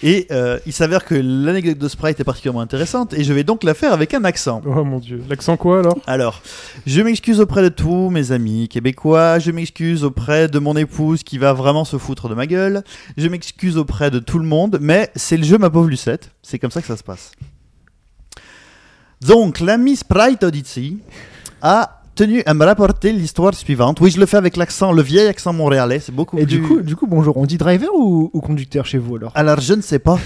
Et 0.02 0.26
euh, 0.30 0.58
il 0.66 0.72
s'avère 0.72 1.04
que 1.04 1.14
l'anecdote 1.14 1.78
de 1.78 1.88
Sprite 1.88 2.20
est 2.20 2.24
particulièrement 2.24 2.60
intéressante 2.60 3.12
et 3.12 3.24
je 3.24 3.32
vais 3.32 3.44
donc 3.44 3.64
la 3.64 3.74
faire 3.74 3.92
avec 3.92 4.14
un 4.14 4.24
accent. 4.24 4.62
Oh 4.64 4.84
mon 4.84 4.98
dieu. 4.98 5.22
L'accent 5.28 5.56
quoi 5.56 5.80
alors? 5.80 5.98
Alors, 6.06 6.42
je 6.86 7.00
m'excuse 7.00 7.40
auprès 7.40 7.62
de 7.62 7.68
tous 7.68 8.10
mes 8.10 8.32
amis 8.32 8.68
québécois, 8.68 9.38
je 9.38 9.50
m'excuse 9.50 10.04
auprès 10.04 10.48
de 10.48 10.58
mon 10.58 10.76
épouse 10.76 11.22
qui 11.22 11.38
va 11.38 11.52
vraiment 11.52 11.84
se 11.84 11.98
foutre 11.98 12.28
de 12.28 12.34
ma 12.34 12.46
gueule, 12.46 12.82
je 13.16 13.28
m'excuse 13.28 13.76
auprès 13.76 14.10
de 14.10 14.18
tout 14.18 14.38
le 14.38 14.46
monde, 14.46 14.78
mais 14.80 15.10
c'est 15.16 15.36
le 15.36 15.44
jeu 15.44 15.58
ma 15.58 15.70
pauvre 15.70 15.88
Lucette, 15.88 16.30
c'est 16.42 16.58
comme 16.58 16.70
ça 16.70 16.80
que 16.80 16.86
ça 16.86 16.96
se 16.96 17.04
passe. 17.04 17.32
Donc, 19.20 19.60
l'ami 19.60 19.96
Sprite 19.96 20.42
Odyssey 20.42 20.96
a 21.60 22.01
tenu 22.14 22.42
à 22.46 22.54
me 22.54 22.64
rapporter 22.64 23.12
l'histoire 23.12 23.54
suivante. 23.54 24.00
Oui, 24.00 24.10
je 24.10 24.20
le 24.20 24.26
fais 24.26 24.36
avec 24.36 24.56
l'accent, 24.56 24.92
le 24.92 25.02
vieil 25.02 25.26
accent 25.26 25.52
montréalais, 25.52 26.00
c'est 26.00 26.12
beaucoup 26.14 26.38
Et 26.38 26.46
plus... 26.46 26.58
du 26.58 26.62
coup, 26.62 26.80
du 26.80 26.96
coup, 26.96 27.06
bonjour, 27.06 27.36
on 27.36 27.46
dit 27.46 27.56
driver 27.58 27.88
ou, 27.94 28.30
ou 28.32 28.40
conducteur 28.40 28.84
chez 28.86 28.98
vous 28.98 29.16
alors? 29.16 29.32
Alors, 29.34 29.60
je 29.60 29.74
ne 29.74 29.82
sais 29.82 29.98
pas. 29.98 30.18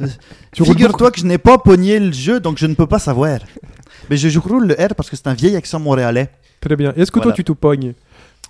Figure-toi 0.54 1.10
que 1.10 1.20
je 1.20 1.26
n'ai 1.26 1.38
pas 1.38 1.58
pogné 1.58 1.98
le 1.98 2.12
jeu, 2.12 2.40
donc 2.40 2.58
je 2.58 2.66
ne 2.66 2.74
peux 2.74 2.86
pas 2.86 2.98
savoir. 2.98 3.38
Mais 4.10 4.16
je, 4.16 4.28
je 4.28 4.38
roule 4.38 4.66
le 4.66 4.74
R 4.74 4.94
parce 4.94 5.08
que 5.10 5.16
c'est 5.16 5.26
un 5.28 5.34
vieil 5.34 5.56
accent 5.56 5.78
montréalais. 5.80 6.30
Très 6.60 6.76
bien. 6.76 6.92
Est-ce 6.96 7.10
que 7.10 7.18
Voilà. 7.18 7.32
toi 7.32 7.36
tu 7.36 7.44
te 7.44 7.52
pognes? 7.52 7.94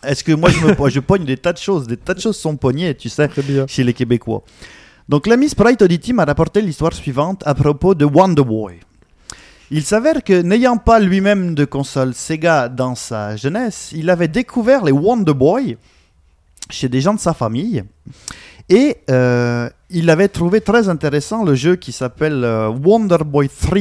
Est-ce 0.04 0.24
que 0.24 0.32
moi 0.32 0.50
je, 0.50 0.58
me, 0.66 0.88
je 0.90 1.00
pogne 1.00 1.24
des 1.24 1.36
tas 1.36 1.52
de 1.52 1.58
choses 1.58 1.86
Des 1.86 1.96
tas 1.96 2.14
de 2.14 2.20
choses 2.20 2.36
sont 2.36 2.56
pognées, 2.56 2.94
tu 2.94 3.08
sais, 3.08 3.28
chez 3.68 3.84
les 3.84 3.92
Québécois. 3.92 4.42
Donc 5.08 5.26
l'ami 5.26 5.48
Sprite 5.48 5.82
Oddity 5.82 6.12
m'a 6.12 6.24
rapporté 6.24 6.60
l'histoire 6.62 6.92
suivante 6.92 7.42
à 7.46 7.54
propos 7.54 7.94
de 7.94 8.04
Wonder 8.04 8.42
Boy. 8.44 8.80
Il 9.74 9.84
s'avère 9.84 10.22
que 10.22 10.42
n'ayant 10.42 10.76
pas 10.76 11.00
lui-même 11.00 11.54
de 11.54 11.64
console 11.64 12.12
Sega 12.12 12.68
dans 12.68 12.94
sa 12.94 13.36
jeunesse, 13.36 13.90
il 13.96 14.10
avait 14.10 14.28
découvert 14.28 14.84
les 14.84 14.92
Wonder 14.92 15.32
Boy 15.32 15.78
chez 16.68 16.90
des 16.90 17.00
gens 17.00 17.14
de 17.14 17.18
sa 17.18 17.32
famille. 17.32 17.82
Et 18.68 18.98
euh, 19.10 19.70
il 19.88 20.10
avait 20.10 20.28
trouvé 20.28 20.60
très 20.60 20.90
intéressant 20.90 21.42
le 21.42 21.54
jeu 21.54 21.76
qui 21.76 21.90
s'appelle 21.90 22.44
euh, 22.44 22.68
Wonder 22.68 23.24
Boy 23.24 23.48
3, 23.48 23.78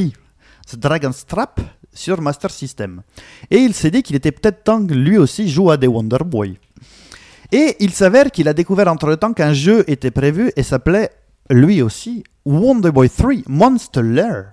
The 0.66 0.76
Dragon's 0.76 1.26
Trap, 1.26 1.60
sur 1.92 2.22
Master 2.22 2.50
System. 2.50 3.02
Et 3.50 3.58
il 3.58 3.74
s'est 3.74 3.90
dit 3.90 4.02
qu'il 4.02 4.16
était 4.16 4.32
peut-être 4.32 4.64
temps 4.64 4.86
que 4.86 4.94
lui 4.94 5.18
aussi 5.18 5.50
joue 5.50 5.70
à 5.70 5.76
des 5.76 5.88
Wonder 5.88 6.24
Boy. 6.24 6.58
Et 7.52 7.76
il 7.80 7.90
s'avère 7.90 8.30
qu'il 8.30 8.48
a 8.48 8.54
découvert 8.54 8.88
entre-temps 8.88 9.34
qu'un 9.34 9.52
jeu 9.52 9.84
était 9.86 10.10
prévu 10.10 10.52
et 10.56 10.62
s'appelait 10.62 11.10
lui 11.50 11.82
aussi 11.82 12.24
Wonder 12.46 12.92
Boy 12.92 13.10
3 13.10 13.42
Monster 13.46 14.02
Lair. 14.02 14.52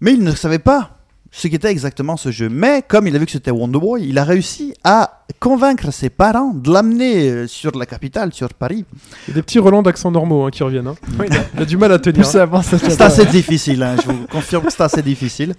Mais 0.00 0.12
il 0.12 0.22
ne 0.22 0.32
savait 0.32 0.58
pas 0.58 0.96
ce 1.32 1.46
qu'était 1.48 1.70
exactement 1.70 2.16
ce 2.16 2.30
jeu. 2.30 2.48
Mais 2.48 2.82
comme 2.86 3.06
il 3.06 3.14
a 3.14 3.18
vu 3.18 3.26
que 3.26 3.32
c'était 3.32 3.50
Wonder 3.50 3.78
Boy, 3.78 4.06
il 4.08 4.18
a 4.18 4.24
réussi 4.24 4.74
à 4.82 5.24
convaincre 5.38 5.92
ses 5.92 6.10
parents 6.10 6.52
de 6.54 6.72
l'amener 6.72 7.28
euh, 7.30 7.46
sur 7.46 7.76
la 7.78 7.86
capitale, 7.86 8.32
sur 8.32 8.48
Paris. 8.54 8.84
Il 9.26 9.30
y 9.30 9.32
a 9.32 9.34
des 9.34 9.42
petits 9.42 9.58
relents 9.60 9.82
d'accent 9.82 10.10
normaux 10.10 10.44
hein, 10.44 10.50
qui 10.50 10.62
reviennent. 10.62 10.88
hein. 10.88 10.96
Il 11.54 11.62
a 11.62 11.64
du 11.64 11.76
mal 11.76 11.92
à 11.92 11.98
tenir. 11.98 12.24
Ça 12.26 12.48
C'est 12.62 13.00
assez 13.00 13.26
difficile, 13.26 13.82
hein, 13.82 13.94
je 14.04 14.10
vous 14.10 14.26
confirme 14.26 14.64
que 14.64 14.72
c'est 14.72 14.82
assez 14.82 15.02
difficile. 15.02 15.54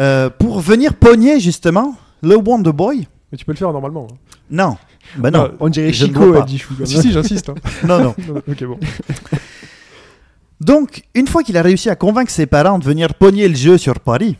Euh, 0.00 0.30
pour 0.30 0.60
venir 0.60 0.94
pogner 0.94 1.38
justement 1.38 1.94
le 2.22 2.36
Wonder 2.36 2.72
Boy. 2.72 3.06
Mais 3.30 3.36
tu 3.38 3.44
peux 3.44 3.52
le 3.52 3.58
faire 3.58 3.72
normalement. 3.72 4.06
hein. 4.10 4.16
Non, 4.50 4.76
ben 5.18 5.30
non, 5.30 5.48
Ah, 5.52 5.56
On 5.60 5.68
dirait 5.68 5.92
Je 5.92 6.04
ne 6.04 6.08
Chico 6.08 6.32
pas. 6.32 6.40
à 6.40 6.42
Dichou. 6.42 6.74
quand 6.78 6.86
Si, 6.86 7.00
si, 7.00 7.12
j'insiste. 7.12 7.50
hein. 7.50 7.54
non, 7.86 7.98
non. 7.98 8.14
Non, 8.26 8.34
non, 8.34 8.42
ok, 8.48 8.64
bon. 8.64 8.78
Donc, 10.62 11.02
une 11.14 11.26
fois 11.26 11.42
qu'il 11.42 11.56
a 11.56 11.62
réussi 11.62 11.90
à 11.90 11.96
convaincre 11.96 12.30
ses 12.30 12.46
parents 12.46 12.78
de 12.78 12.84
venir 12.84 13.14
pogner 13.14 13.48
le 13.48 13.56
jeu 13.56 13.78
sur 13.78 13.98
Paris, 13.98 14.36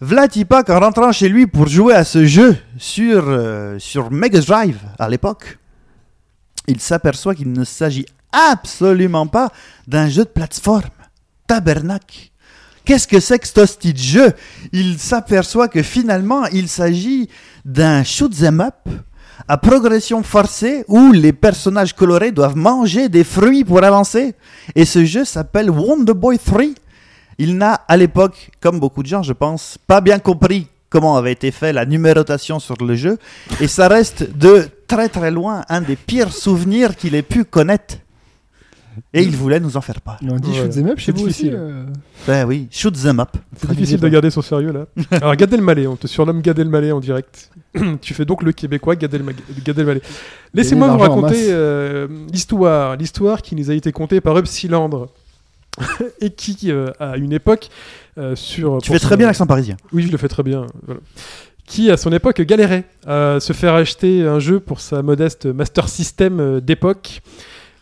Vlatipak, 0.00 0.70
en 0.70 0.78
rentrant 0.78 1.10
chez 1.10 1.28
lui 1.28 1.48
pour 1.48 1.66
jouer 1.66 1.94
à 1.94 2.04
ce 2.04 2.24
jeu 2.26 2.56
sur, 2.78 3.24
euh, 3.26 3.76
sur 3.80 4.12
Mega 4.12 4.40
Drive 4.40 4.78
à 5.00 5.08
l'époque, 5.08 5.58
il 6.68 6.78
s'aperçoit 6.80 7.34
qu'il 7.34 7.50
ne 7.50 7.64
s'agit 7.64 8.06
absolument 8.30 9.26
pas 9.26 9.50
d'un 9.88 10.08
jeu 10.08 10.22
de 10.22 10.28
plateforme. 10.28 10.90
Tabernacle. 11.48 12.30
Qu'est-ce 12.84 13.08
que 13.08 13.18
c'est 13.18 13.40
que 13.40 13.48
ce 13.48 13.90
de 13.90 13.96
jeu? 13.96 14.32
Il 14.70 14.96
s'aperçoit 15.00 15.66
que 15.66 15.82
finalement, 15.82 16.46
il 16.46 16.68
s'agit 16.68 17.28
d'un 17.64 18.04
shoot 18.04 18.32
'em 18.44 18.60
up 18.60 18.88
à 19.46 19.56
progression 19.56 20.22
forcée 20.22 20.84
où 20.88 21.12
les 21.12 21.32
personnages 21.32 21.94
colorés 21.94 22.32
doivent 22.32 22.56
manger 22.56 23.08
des 23.08 23.24
fruits 23.24 23.64
pour 23.64 23.82
avancer. 23.84 24.34
Et 24.74 24.84
ce 24.84 25.04
jeu 25.04 25.24
s'appelle 25.24 25.70
Wonder 25.70 26.14
Boy 26.14 26.38
3. 26.38 26.62
Il 27.38 27.56
n'a 27.56 27.74
à 27.74 27.96
l'époque, 27.96 28.50
comme 28.60 28.80
beaucoup 28.80 29.02
de 29.02 29.08
gens 29.08 29.22
je 29.22 29.32
pense, 29.32 29.78
pas 29.86 30.00
bien 30.00 30.18
compris 30.18 30.68
comment 30.90 31.16
avait 31.16 31.32
été 31.32 31.50
fait 31.50 31.72
la 31.72 31.84
numérotation 31.84 32.58
sur 32.58 32.76
le 32.82 32.94
jeu. 32.94 33.18
Et 33.60 33.68
ça 33.68 33.88
reste 33.88 34.36
de 34.36 34.68
très 34.86 35.08
très 35.08 35.30
loin 35.30 35.64
un 35.68 35.80
des 35.80 35.96
pires 35.96 36.32
souvenirs 36.32 36.96
qu'il 36.96 37.14
ait 37.14 37.22
pu 37.22 37.44
connaître. 37.44 37.96
Et 39.14 39.22
il 39.22 39.36
voulait 39.36 39.60
nous 39.60 39.76
en 39.76 39.80
faire 39.80 40.00
part. 40.00 40.18
On 40.22 40.36
dit 40.36 40.54
shoot 40.54 40.76
'em 40.76 40.88
up 40.88 40.98
chez 40.98 41.06
C'est 41.06 41.12
vous 41.12 41.26
aussi. 41.26 41.44
difficile. 41.44 41.86
Ben 42.26 42.46
oui, 42.46 42.68
shoot 42.70 42.94
them 43.00 43.20
up. 43.20 43.30
C'est 43.56 43.70
difficile 43.70 44.00
de 44.00 44.08
garder 44.08 44.30
son 44.30 44.42
sérieux 44.42 44.72
là. 44.72 44.86
Alors 45.20 45.34
Gad 45.36 45.52
Elmaleh, 45.52 45.86
on 45.86 45.96
te 45.96 46.06
surnomme 46.06 46.40
Gad 46.42 46.58
Elmaleh 46.58 46.92
en 46.92 47.00
direct. 47.00 47.50
tu 48.00 48.14
fais 48.14 48.24
donc 48.24 48.42
le 48.42 48.52
Québécois 48.52 48.96
Gad, 48.96 49.12
Elma- 49.14 49.32
Gad 49.64 49.78
Elmaleh. 49.78 50.02
Laissez-moi 50.54 50.88
vous 50.88 50.98
raconter 50.98 51.48
euh, 51.50 52.06
l'histoire, 52.32 52.96
l'histoire 52.96 53.42
qui 53.42 53.54
nous 53.54 53.70
a 53.70 53.74
été 53.74 53.92
contée 53.92 54.20
par 54.20 54.36
Upsilandre 54.38 55.08
et 56.20 56.30
qui 56.30 56.70
euh, 56.72 56.90
à 56.98 57.16
une 57.16 57.32
époque 57.32 57.68
euh, 58.18 58.34
sur. 58.34 58.78
Tu 58.82 58.90
fais 58.92 58.98
son- 58.98 59.06
très 59.06 59.16
bien 59.16 59.26
l'accent 59.26 59.46
parisien. 59.46 59.76
Oui, 59.92 60.02
je 60.06 60.10
le 60.12 60.18
fais 60.18 60.28
très 60.28 60.42
bien. 60.42 60.66
voilà. 60.86 61.00
Qui, 61.66 61.90
à 61.90 61.98
son 61.98 62.10
époque, 62.12 62.40
galérait 62.40 62.84
à 63.06 63.40
se 63.40 63.52
faire 63.52 63.74
acheter 63.74 64.22
un 64.26 64.38
jeu 64.38 64.58
pour 64.58 64.80
sa 64.80 65.02
modeste 65.02 65.44
Master 65.44 65.86
System 65.90 66.60
d'époque. 66.60 67.20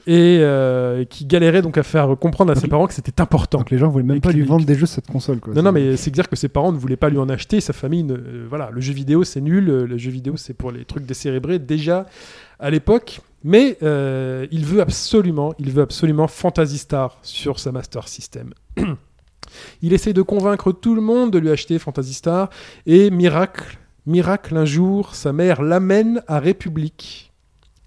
Et 0.07 0.39
euh, 0.41 1.05
qui 1.05 1.27
galérait 1.27 1.63
donc 1.63 1.79
à 1.79 1.83
faire 1.83 2.17
comprendre 2.19 2.53
à 2.53 2.55
ses 2.55 2.69
parents 2.69 2.87
que 2.87 2.95
c'était 2.95 3.21
important. 3.21 3.59
Donc 3.59 3.71
les 3.71 3.79
gens 3.79 3.89
voulaient 3.89 4.05
même 4.05 4.21
pas 4.21 4.31
lui 4.33 4.43
vendre 4.43 4.65
des 4.65 4.75
jeux 4.75 4.87
sur 4.87 4.95
cette 4.97 5.09
console. 5.09 5.41
Quoi. 5.41 5.53
Non, 5.55 5.63
non, 5.63 5.73
mais 5.73 5.97
c'est 5.97 6.11
dire 6.13 6.29
que 6.29 6.37
ses 6.37 6.49
parents 6.49 6.71
ne 6.73 6.79
voulaient 6.79 6.97
pas 6.97 7.09
lui 7.09 7.19
en 7.19 7.29
acheter, 7.29 7.61
sa 7.61 7.73
famille, 7.73 8.05
ne- 8.05 8.15
euh, 8.15 8.47
voilà, 8.49 8.71
le 8.73 8.81
jeu 8.81 8.93
vidéo 8.93 9.25
c'est 9.25 9.41
nul, 9.41 9.69
euh, 9.69 9.87
le 9.87 9.99
jeu 9.99 10.11
vidéo 10.11 10.37
c'est 10.37 10.55
pour 10.55 10.71
les 10.71 10.85
trucs 10.85 11.07
décérébrés 11.07 11.59
déjà 11.59 12.07
à 12.61 12.71
l'époque, 12.71 13.21
mais 13.43 13.77
euh, 13.83 14.47
il 14.53 14.65
veut 14.65 14.81
absolument, 14.81 15.53
il 15.59 15.71
veut 15.73 15.83
absolument 15.83 16.29
Phantasy 16.29 16.79
Star 16.79 17.19
sur 17.23 17.59
sa 17.59 17.73
Master 17.73 18.07
System. 18.07 18.55
il 19.83 19.93
essaye 19.93 20.15
de 20.15 20.23
convaincre 20.23 20.73
tout 20.73 20.95
le 20.95 21.01
monde 21.01 21.33
de 21.33 21.39
lui 21.39 21.51
acheter 21.51 21.79
Phantasy 21.79 22.15
Star 22.15 22.49
et 22.87 23.11
miracle, 23.11 23.79
miracle 24.07 24.57
un 24.57 24.65
jour, 24.65 25.15
sa 25.15 25.33
mère 25.33 25.63
l'amène 25.63 26.23
à 26.29 26.39
République. 26.39 27.26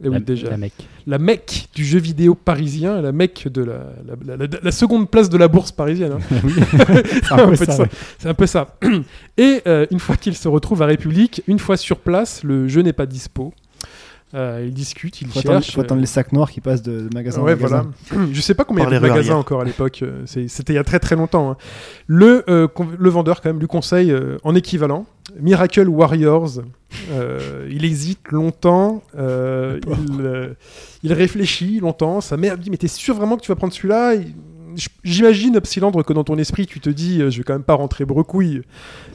Et 0.01 0.07
oui, 0.07 0.13
la, 0.13 0.19
déjà 0.21 0.49
la 0.49 0.57
mec. 0.57 0.73
la 1.07 1.17
mecque 1.17 1.67
du 1.75 1.83
jeu 1.83 1.99
vidéo 1.99 2.33
parisien, 2.33 3.01
la 3.01 3.11
mecque 3.11 3.47
de 3.49 3.63
la, 3.63 3.73
la- 4.07 4.37
la- 4.37 4.47
la- 4.47 4.59
la 4.63 4.71
seconde 4.71 5.09
place 5.11 5.29
de 5.29 5.37
la 5.37 5.47
bourse 5.49 5.71
parisienne. 5.73 6.13
hein. 6.13 6.37
C'est 7.23 7.31
un 7.33 7.47
peu 7.47 7.55
ça, 7.55 7.85
C'est 8.17 8.29
un 8.29 8.33
peu 8.33 8.47
ça. 8.47 8.77
Et 9.37 9.61
euh, 9.67 9.85
une 9.91 9.99
fois 9.99 10.15
qu'il 10.15 10.35
se 10.35 10.47
retrouve 10.47 10.81
à 10.81 10.85
République, 10.85 11.43
une 11.47 11.59
fois 11.59 11.75
sur 11.75 11.97
place, 11.99 12.43
le 12.43 12.67
jeu 12.69 12.81
n'est 12.81 12.93
pas 12.93 13.05
dispo. 13.05 13.53
Euh, 14.35 14.63
il 14.67 14.73
discute, 14.75 15.21
il 15.21 15.27
faut 15.27 15.39
attendre, 15.39 15.59
cherche. 15.61 15.73
faut 15.73 15.81
attendre 15.81 16.01
les 16.01 16.07
sacs 16.07 16.31
noirs 16.33 16.51
qui 16.51 16.61
passent 16.61 16.83
de, 16.83 17.07
de 17.07 17.13
magasin 17.15 17.41
Ouais, 17.41 17.53
en 17.53 17.55
magasin. 17.55 17.91
voilà. 18.11 18.27
Je 18.31 18.41
sais 18.41 18.53
pas 18.53 18.63
combien 18.63 18.83
il 18.87 18.91
y 18.93 18.95
a 18.95 18.99
de 18.99 19.07
magasins 19.07 19.35
encore 19.35 19.61
à 19.61 19.63
l'époque. 19.63 20.01
euh, 20.03 20.21
C'était 20.25 20.73
il 20.73 20.75
y 20.75 20.79
a 20.79 20.83
très 20.83 20.99
très 20.99 21.15
longtemps. 21.15 21.49
hein. 21.51 21.57
Le, 22.05 22.43
euh, 22.47 22.67
le 22.99 23.09
vendeur, 23.09 23.41
quand 23.41 23.49
même, 23.49 23.59
lui 23.59 23.67
conseille 23.67 24.11
euh, 24.11 24.37
en 24.43 24.53
équivalent 24.53 25.05
Miracle 25.39 25.87
Warriors. 25.89 26.59
Euh, 27.11 27.67
il 27.71 27.85
hésite 27.85 28.29
longtemps. 28.31 29.01
euh, 29.17 29.79
il, 30.09 30.21
euh, 30.21 30.53
il 31.01 31.13
réfléchit 31.13 31.79
longtemps. 31.79 32.21
Sa 32.21 32.37
mère 32.37 32.55
lui 32.55 32.63
dit 32.63 32.69
Mais 32.69 32.77
t'es 32.77 32.87
sûr 32.87 33.15
vraiment 33.15 33.35
que 33.35 33.41
tu 33.41 33.51
vas 33.51 33.55
prendre 33.55 33.73
celui-là? 33.73 34.13
Il- 34.15 34.33
J'imagine, 35.03 35.59
Psylandre, 35.61 36.03
que 36.03 36.13
dans 36.13 36.23
ton 36.23 36.37
esprit, 36.37 36.65
tu 36.67 36.79
te 36.79 36.89
dis 36.89 37.21
euh, 37.21 37.29
Je 37.29 37.37
vais 37.39 37.43
quand 37.43 37.53
même 37.53 37.63
pas 37.63 37.73
rentrer 37.75 38.05
brecouille 38.05 38.61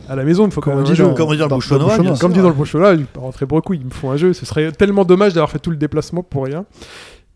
à 0.09 0.17
la 0.17 0.25
maison. 0.25 0.45
Il 0.45 0.47
me 0.47 0.51
faut 0.53 0.61
quand 0.61 0.73
Comme 0.73 0.85
dit 0.85 0.93
dans- 1.09 1.15
Comme 1.15 1.31
dit 1.31 1.37
dans 1.39 1.45
le 1.45 1.49
dans- 1.51 1.57
bouchonnois, 1.57 1.85
le 1.97 1.97
bouchonnois. 1.99 2.19
Comme 2.19 2.33
dit 2.33 2.41
dans 2.41 2.49
le 2.49 2.55
prochain 2.55 2.79
là, 2.79 2.95
il 2.95 3.05
peut 3.07 3.21
rentrer 3.21 3.47
brecouille, 3.47 3.79
il 3.81 3.87
me 3.87 3.91
faut 3.91 4.11
un 4.11 4.17
jeu. 4.17 4.33
Ce 4.33 4.45
serait 4.47 4.71
tellement 4.73 5.05
dommage 5.05 5.33
d'avoir 5.35 5.51
fait 5.51 5.59
tout 5.59 5.71
le 5.71 5.77
déplacement 5.77 6.23
pour 6.23 6.45
rien. 6.45 6.65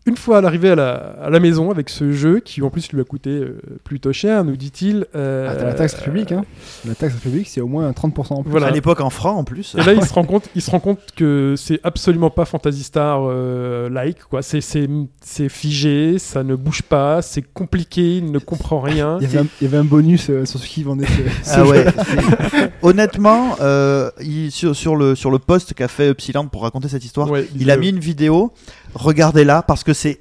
Une 0.09 0.17
fois 0.17 0.39
à 0.39 0.41
l'arrivée 0.41 0.71
à 0.71 0.75
la, 0.75 0.93
à 1.21 1.29
la 1.29 1.39
maison 1.39 1.69
avec 1.71 1.87
ce 1.89 2.11
jeu, 2.11 2.39
qui 2.39 2.61
en 2.63 2.69
plus 2.71 2.91
lui 2.91 2.99
a 2.99 3.03
coûté 3.03 3.29
euh, 3.29 3.59
plutôt 3.83 4.11
cher, 4.11 4.43
nous 4.43 4.55
dit-il. 4.57 5.05
euh, 5.15 5.47
Ah, 5.51 5.55
t'as 5.55 5.65
la 5.65 5.73
taxe 5.73 5.93
République, 5.93 6.31
hein. 6.31 6.43
La 6.87 6.95
taxe 6.95 7.13
République, 7.13 7.47
c'est 7.47 7.61
au 7.61 7.67
moins 7.67 7.89
30% 7.91 8.33
en 8.33 8.41
plus. 8.43 8.49
Voilà. 8.51 8.67
À 8.67 8.71
l'époque 8.71 9.01
en 9.01 9.09
francs 9.11 9.37
en 9.37 9.43
plus. 9.43 9.75
Et 9.77 9.83
là, 9.83 9.93
il 9.93 10.03
se 10.03 10.11
rend 10.13 10.23
compte, 10.23 10.49
il 10.55 10.61
se 10.63 10.71
rend 10.71 10.79
compte 10.79 10.99
que 11.15 11.53
c'est 11.57 11.79
absolument 11.83 12.29
pas 12.31 12.45
Fantasy 12.45 12.83
Star 12.83 13.21
euh, 13.23 13.87
like 13.89 14.23
quoi. 14.23 14.41
C'est 14.41 15.49
figé, 15.49 16.17
ça 16.17 16.43
ne 16.43 16.55
bouge 16.55 16.81
pas, 16.81 17.21
c'est 17.21 17.43
compliqué, 17.53 18.17
il 18.17 18.31
ne 18.31 18.39
comprend 18.39 18.79
rien. 18.81 19.17
Il 19.21 19.23
y, 19.23 19.25
avait 19.27 19.37
un, 19.39 19.47
il 19.61 19.65
y 19.65 19.67
avait 19.67 19.77
un 19.77 19.83
bonus 19.83 20.29
euh, 20.29 20.45
sur 20.45 20.59
ceux 20.59 20.67
qui 20.67 20.83
vendaient 20.83 21.05
ce, 21.05 21.49
ce 21.51 21.55
Ah 21.59 21.65
ouais. 21.65 21.85
Honnêtement, 22.81 23.55
euh, 23.61 24.09
il- 24.21 24.51
sur, 24.51 24.75
sur 24.75 24.95
le, 24.95 25.15
sur 25.15 25.31
le 25.31 25.39
post 25.39 25.73
qu'a 25.73 25.87
fait 25.87 26.13
Psyland 26.15 26.47
pour 26.47 26.63
raconter 26.63 26.87
cette 26.87 27.05
histoire, 27.05 27.29
Ouais, 27.29 27.47
il 27.59 27.69
a 27.69 27.77
mis 27.77 27.89
une 27.89 27.99
vidéo. 27.99 28.51
Regardez-la 28.95 29.61
parce 29.61 29.83
que 29.83 29.93
c'est 29.93 30.19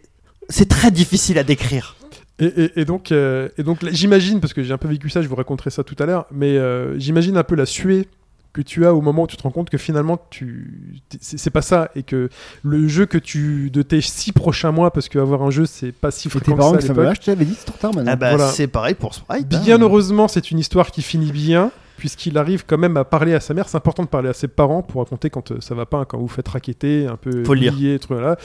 c'est 0.49 0.69
très 0.69 0.91
difficile 0.91 1.39
à 1.39 1.45
décrire. 1.45 1.97
Et, 2.39 2.47
et- 2.47 2.81
et 2.81 2.85
donc, 2.85 3.11
euh, 3.13 3.49
et 3.59 3.63
donc 3.65 3.79
j'imagine, 3.91 4.41
parce 4.41 4.53
que 4.55 4.63
j'ai 4.63 4.73
un 4.73 4.79
peu 4.79 4.89
vécu 4.89 5.11
ça, 5.11 5.21
je 5.23 5.29
vous 5.29 5.35
raconterai 5.35 5.71
ça 5.71 5.83
tout 5.85 5.97
à 5.99 6.07
l'heure, 6.07 6.27
mais 6.31 6.57
euh, 6.57 6.99
j'imagine 6.99 7.37
un 7.37 7.43
peu 7.43 7.55
la 7.57 7.67
suée 7.67 8.09
que 8.55 8.63
tu 8.63 8.87
as 8.87 8.95
au 8.95 9.01
moment 9.03 9.25
où 9.25 9.27
tu 9.27 9.37
te 9.37 9.43
rends 9.43 9.51
compte 9.51 9.69
que 9.71 9.77
finalement 9.77 10.19
tu 10.31 11.01
c'est 11.21 11.51
pas 11.51 11.61
ça 11.63 11.91
et 11.95 12.03
que 12.03 12.31
le 12.63 12.89
jeu 12.89 13.05
que 13.07 13.19
tu 13.19 13.71
de 13.71 13.83
tes 13.83 14.01
six 14.01 14.33
prochains 14.33 14.73
mois 14.73 14.91
parce 14.91 15.09
qu'avoir 15.11 15.43
un 15.43 15.51
jeu 15.51 15.67
c'est 15.67 15.93
pas 15.93 16.11
si 16.11 16.31
fréquent 16.31 16.73
que 16.75 16.81
ça 16.81 16.89
l'époque. 16.95 17.15
je 17.21 17.27
t'avais 17.27 17.45
dit, 17.45 17.55
c'est 17.59 17.67
trop 17.67 17.77
tard 17.79 17.95
maintenant. 17.95 18.11
Ah 18.13 18.17
bah, 18.17 18.37
Voilà. 18.37 18.51
c'est 18.53 18.67
pareil 18.67 18.95
pour 18.95 19.15
Sprite. 19.15 19.45
hein. 19.53 19.61
Bien 19.65 19.79
heureusement, 19.83 20.29
c'est 20.29 20.51
une 20.51 20.59
histoire 20.59 20.91
qui 20.91 21.03
finit 21.03 21.31
bien, 21.31 21.71
puisqu'il 21.99 22.39
arrive 22.39 22.65
quand 22.65 22.79
même 22.79 22.97
à 22.97 23.05
parler 23.05 23.35
à 23.35 23.41
sa 23.41 23.53
mère. 23.53 23.69
C'est 23.69 23.77
important 23.77 24.05
de 24.05 24.09
parler 24.09 24.29
à 24.29 24.33
ses 24.33 24.49
parents 24.49 24.83
pour 24.83 25.03
raconter 25.03 25.31
quand 25.31 25.51
euh, 25.51 25.61
ça 25.61 25.75
va 25.75 25.85
pas, 25.85 25.99
hein, 25.99 26.05
quand 26.07 26.17
vous 26.17 26.29
faites 26.29 26.49
raqueter, 26.49 27.07
un 27.07 27.17
peu 27.17 27.43
oublier, 27.43 27.99
truc, 27.99 28.21
là. 28.21 28.37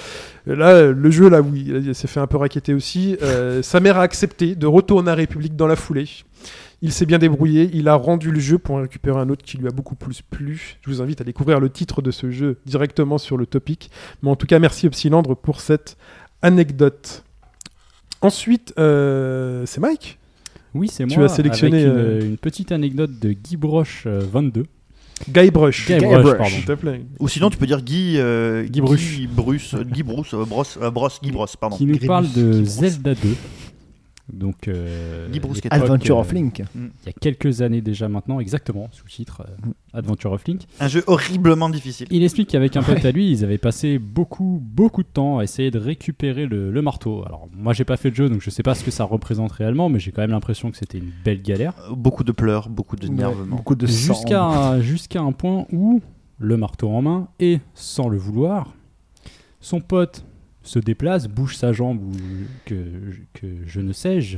Et 0.48 0.56
là, 0.56 0.70
euh, 0.70 0.94
le 0.94 1.12
jeu, 1.12 1.30
là, 1.30 1.42
oui, 1.42 1.72
il 1.86 1.96
s'est 1.96 2.08
fait 2.08 2.20
un 2.20 2.28
peu 2.28 2.38
raqueter 2.38 2.74
aussi. 2.74 3.16
Euh, 3.22 3.62
sa 3.62 3.80
mère 3.80 3.98
a 3.98 4.02
accepté 4.02 4.56
de 4.56 4.66
retourner 4.66 5.12
à 5.12 5.16
République 5.16 5.56
dans 5.56 5.68
la 5.68 5.76
foulée. 5.76 6.10
Il 6.82 6.92
s'est 6.92 7.06
bien 7.06 7.20
débrouillé, 7.20 7.70
il 7.74 7.88
a 7.88 7.94
rendu 7.94 8.32
le 8.32 8.40
jeu 8.40 8.58
pour 8.58 8.76
en 8.76 8.82
récupérer 8.82 9.20
un 9.20 9.30
autre 9.30 9.46
qui 9.46 9.58
lui 9.58 9.68
a 9.68 9.72
beaucoup 9.72 9.96
plus 9.96 10.22
plu. 10.22 10.80
Je 10.82 10.90
vous 10.90 11.02
invite 11.02 11.22
à 11.22 11.24
découvrir 11.24 11.60
le 11.60 11.70
titre 11.70 12.02
de 12.02 12.12
ce 12.12 12.32
jeu 12.32 12.58
directement 12.66 13.20
sur 13.20 13.38
le 13.38 13.46
topic. 13.46 13.92
Mais 14.22 14.30
en 14.30 14.36
tout 14.36 14.48
cas, 14.48 14.60
merci 14.60 14.88
Epsilandre 14.88 15.38
pour 15.38 15.62
cette 15.62 15.96
anecdote. 16.42 17.24
Ensuite, 18.22 18.74
euh, 18.80 19.64
c'est 19.66 19.80
Mike? 19.80 20.18
Oui, 20.74 20.88
c'est 20.92 21.06
moi. 21.06 21.16
Tu 21.16 21.24
as 21.24 21.30
sélectionné, 21.30 21.84
avec 21.84 21.88
une, 21.94 22.00
euh, 22.00 22.22
une 22.22 22.38
petite 22.38 22.72
anecdote 22.72 23.12
de 23.20 23.32
Guy 23.32 23.58
Broche 23.58 24.04
euh, 24.08 24.22
22. 24.32 24.66
Guy 25.30 25.52
Brush. 25.52 25.86
Guy 25.88 25.98
Guy 26.00 26.06
Brush, 26.06 26.22
Brush. 26.24 26.38
pardon. 26.38 26.56
S'il 26.56 26.66
te 26.66 26.72
plaît. 26.74 27.02
Ou 27.20 27.28
sinon, 27.30 27.50
tu 27.50 27.58
peux 27.58 27.68
dire 27.68 27.82
Guy. 27.82 28.16
euh, 28.18 28.64
Guy 28.66 28.82
Bruche. 28.82 29.18
Guy 29.18 29.28
Bruce. 29.28 29.74
euh, 29.76 29.84
Guy 29.84 30.04
Bruce. 30.04 30.34
euh, 30.34 30.44
Brosse, 30.46 30.78
euh, 30.82 30.90
Brosse. 30.92 31.20
Guy 31.24 31.32
Brosse, 31.32 31.56
pardon. 31.56 31.78
qui 31.78 31.86
nous 31.86 31.94
Grimus, 31.94 32.08
parle 32.08 32.32
de. 32.34 32.64
Zelda 32.64 33.14
2. 33.16 33.20
Donc, 34.32 34.70
euh, 34.70 35.28
Adventure 35.70 36.18
euh, 36.18 36.22
of 36.22 36.32
Link. 36.32 36.64
Il 36.76 36.90
y 37.06 37.10
a 37.10 37.12
quelques 37.12 37.62
années 37.62 37.82
déjà 37.82 38.08
maintenant, 38.08 38.40
exactement, 38.40 38.88
sous-titre 38.94 39.42
euh, 39.42 39.72
Adventure 39.94 40.32
of 40.32 40.48
Link. 40.48 40.62
Un 40.80 40.88
jeu 40.88 41.04
horriblement 41.08 41.70
difficile. 41.70 42.08
Il 42.10 42.24
explique 42.24 42.50
qu'avec 42.50 42.78
un 42.78 42.84
pote 42.84 43.04
à 43.04 43.12
lui, 43.12 43.30
ils 43.30 43.44
avaient 43.44 43.58
passé 43.58 44.00
beaucoup, 44.00 44.62
beaucoup 44.64 45.04
de 45.04 45.10
temps 45.10 45.40
à 45.40 45.44
essayer 45.44 45.72
de 45.72 45.78
récupérer 45.80 46.46
le, 46.46 46.72
le 46.72 46.82
marteau. 46.82 47.24
Alors, 47.26 47.50
moi, 47.54 47.74
j'ai 47.74 47.84
pas 47.84 47.98
fait 47.98 48.12
le 48.12 48.16
jeu, 48.16 48.30
donc 48.30 48.40
je 48.42 48.50
sais 48.50 48.64
pas 48.64 48.76
ce 48.76 48.86
que 48.86 48.92
ça 48.92 49.04
représente 49.04 49.52
réellement, 49.52 49.90
mais 49.90 50.00
j'ai 50.00 50.12
quand 50.12 50.22
même 50.22 50.32
l'impression 50.32 50.72
que 50.72 50.78
c'était 50.78 51.00
une 51.00 51.12
belle 51.26 51.42
galère. 51.42 51.74
Euh, 51.90 51.94
Beaucoup 51.94 52.24
de 52.24 52.32
pleurs, 52.32 52.70
beaucoup 52.70 52.96
d'énervement. 52.96 53.58
Beaucoup 53.58 53.76
de. 53.76 53.86
Jusqu'à 53.88 54.80
jusqu'à 54.80 55.22
un 55.22 55.34
point 55.34 55.66
où, 55.74 56.02
le 56.40 56.56
marteau 56.56 56.90
en 56.90 57.02
main, 57.02 57.28
et 57.42 57.60
sans 57.74 58.08
le 58.08 58.18
vouloir, 58.18 58.74
son 59.60 59.82
pote 59.82 60.24
se 60.64 60.80
déplace, 60.80 61.28
bouge 61.28 61.56
sa 61.56 61.74
jambe 61.74 62.02
ou 62.02 62.12
que, 62.66 62.76
que 63.34 63.48
je 63.66 63.82
ne 63.82 63.94
sais-je, 63.94 64.38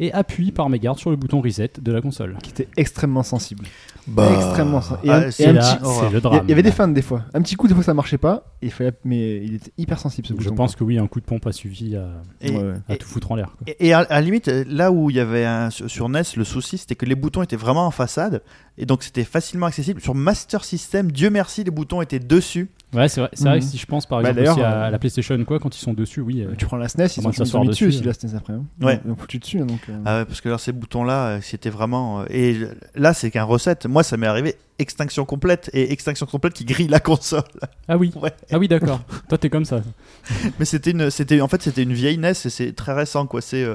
et 0.00 0.12
appuie 0.12 0.52
par 0.52 0.68
mégarde 0.68 0.98
sur 0.98 1.10
le 1.10 1.16
bouton 1.16 1.40
reset 1.40 1.72
de 1.80 1.92
la 1.92 2.00
console. 2.00 2.36
Qui 2.42 2.50
était 2.50 2.68
extrêmement 2.76 3.22
sensible. 3.22 3.64
Bah, 4.08 4.28
Extrêmement. 4.34 4.80
Et 5.04 5.10
ah, 5.10 5.16
un- 5.16 5.30
c'est 5.30 5.44
et 5.44 5.46
un 5.46 5.52
là, 5.52 5.60
petit- 5.60 5.78
c'est 5.80 5.84
horreur. 5.86 6.02
le 6.10 6.16
Il 6.16 6.18
y, 6.18 6.20
drame. 6.22 6.40
il 6.44 6.48
y 6.50 6.52
avait 6.52 6.62
des 6.62 6.72
fans 6.72 6.88
des 6.88 7.02
fois. 7.02 7.22
Un 7.34 7.40
petit 7.42 7.54
coup, 7.54 7.68
des 7.68 7.74
fois 7.74 7.84
ça 7.84 7.94
marchait 7.94 8.18
pas. 8.18 8.44
Et 8.60 8.66
il 8.66 8.72
fallait, 8.72 8.92
mais 9.04 9.36
il 9.44 9.54
était 9.54 9.70
hyper 9.78 9.98
sensible 10.00 10.26
ce 10.26 10.32
Je 10.32 10.38
bouton. 10.38 10.54
pense 10.56 10.74
que 10.76 10.82
oui, 10.82 10.98
un 10.98 11.06
coup 11.06 11.20
de 11.20 11.24
pompe 11.24 11.46
a 11.46 11.52
suffi 11.52 11.94
à, 11.96 12.08
Et, 12.40 12.50
Ouais, 12.50 12.56
ouais. 12.62 12.72
à 12.88 12.94
et- 12.94 12.98
tout 12.98 13.06
foutre 13.08 13.30
en 13.30 13.36
l'air. 13.36 13.56
et- 13.66 13.88
et 13.88 13.92
à, 13.92 14.00
à 14.00 14.14
la 14.14 14.20
limite, 14.20 14.48
là 14.48 14.90
où 14.90 15.08
il 15.10 15.16
y 15.16 15.20
avait 15.20 15.44
un, 15.44 15.70
sur 15.70 16.08
NES, 16.08 16.22
le 16.36 16.44
souci 16.44 16.78
c'était 16.78 16.96
que 16.96 17.06
les 17.06 17.14
boutons 17.14 17.42
étaient 17.42 17.54
vraiment 17.56 17.86
en 17.86 17.90
façade 17.92 18.42
et 18.76 18.86
donc 18.86 19.02
c'était 19.04 19.24
facilement 19.24 19.66
accessible. 19.66 20.00
Sur 20.00 20.14
Master 20.16 20.64
System, 20.64 21.12
Dieu 21.12 21.30
merci, 21.30 21.62
les 21.62 21.70
boutons 21.70 22.02
étaient 22.02 22.18
dessus. 22.18 22.70
Ouais, 22.94 23.08
c'est 23.08 23.22
vrai, 23.22 23.30
c'est 23.32 23.44
vrai 23.44 23.54
Mhm. 23.54 23.60
que 23.60 23.66
si 23.66 23.78
je 23.78 23.86
pense 23.86 24.04
par 24.04 24.20
Bah, 24.20 24.30
exemple 24.30 24.50
aussi 24.50 24.60
à 24.60 24.84
euh, 24.84 24.90
la 24.90 24.98
PlayStation, 24.98 25.42
quoi, 25.44 25.58
quand 25.58 25.74
ils 25.74 25.80
sont 25.80 25.94
dessus, 25.94 26.20
oui. 26.20 26.42
euh, 26.42 26.52
Tu 26.58 26.66
prends 26.66 26.76
la 26.76 26.88
SNES, 26.88 27.04
ils 27.06 27.08
sont, 27.08 27.22
ça 27.22 27.28
ils 27.30 27.34
sort 27.36 27.46
sont 27.46 27.60
mis 27.62 27.68
dessus 27.68 27.86
dessus, 27.86 27.98
aussi 28.00 28.06
la 28.06 28.12
SNES 28.12 28.36
après. 28.36 28.52
hein. 28.52 28.64
Ouais. 28.82 29.00
Ils 29.06 29.10
ont 29.12 29.16
foutu 29.16 29.38
dessus. 29.38 29.60
hein, 29.60 29.64
Donc, 29.64 29.80
euh, 29.88 29.96
Ah 30.04 30.18
ouais, 30.18 30.24
parce 30.26 30.42
que 30.42 30.50
là, 30.50 30.58
ces 30.58 30.72
boutons-là, 30.72 31.40
c'était 31.40 31.70
vraiment. 31.70 32.24
Et 32.28 32.58
là, 32.94 33.14
c'est 33.14 33.30
qu'un 33.30 33.44
recette. 33.44 33.86
Moi, 33.92 34.02
ça 34.02 34.16
m'est 34.16 34.26
arrivé 34.26 34.56
extinction 34.78 35.26
complète 35.26 35.68
et 35.74 35.92
extinction 35.92 36.24
complète 36.24 36.54
qui 36.54 36.64
grille 36.64 36.88
la 36.88 36.98
console. 36.98 37.42
Ah 37.88 37.98
oui, 37.98 38.10
Ouais. 38.16 38.32
ah 38.50 38.58
oui, 38.58 38.66
d'accord. 38.66 39.00
Toi, 39.28 39.36
t'es 39.36 39.50
comme 39.50 39.66
ça. 39.66 39.82
Mais 40.58 40.64
c'était 40.64 40.92
une, 40.92 41.10
c'était 41.10 41.42
en 41.42 41.46
fait, 41.48 41.62
c'était 41.62 41.82
une 41.82 41.92
vieille 41.92 42.16
NES 42.16 42.30
et 42.30 42.34
c'est 42.34 42.72
très 42.72 42.94
récent, 42.94 43.26
quoi. 43.26 43.42
C'est 43.42 43.62
euh, 43.62 43.74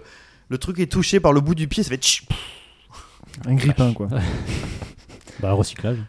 le 0.49 0.57
truc 0.57 0.79
est 0.79 0.91
touché 0.91 1.19
par 1.19 1.33
le 1.33 1.39
bout 1.39 1.53
du 1.53 1.67
pied, 1.67 1.83
ça 1.83 1.89
fait. 1.89 1.97
tch, 1.97 2.25
pff. 2.25 2.37
un 3.45 3.53
grippin 3.53 3.93
quoi. 3.93 4.07
Bah, 5.39 5.51
recyclage. 5.53 5.99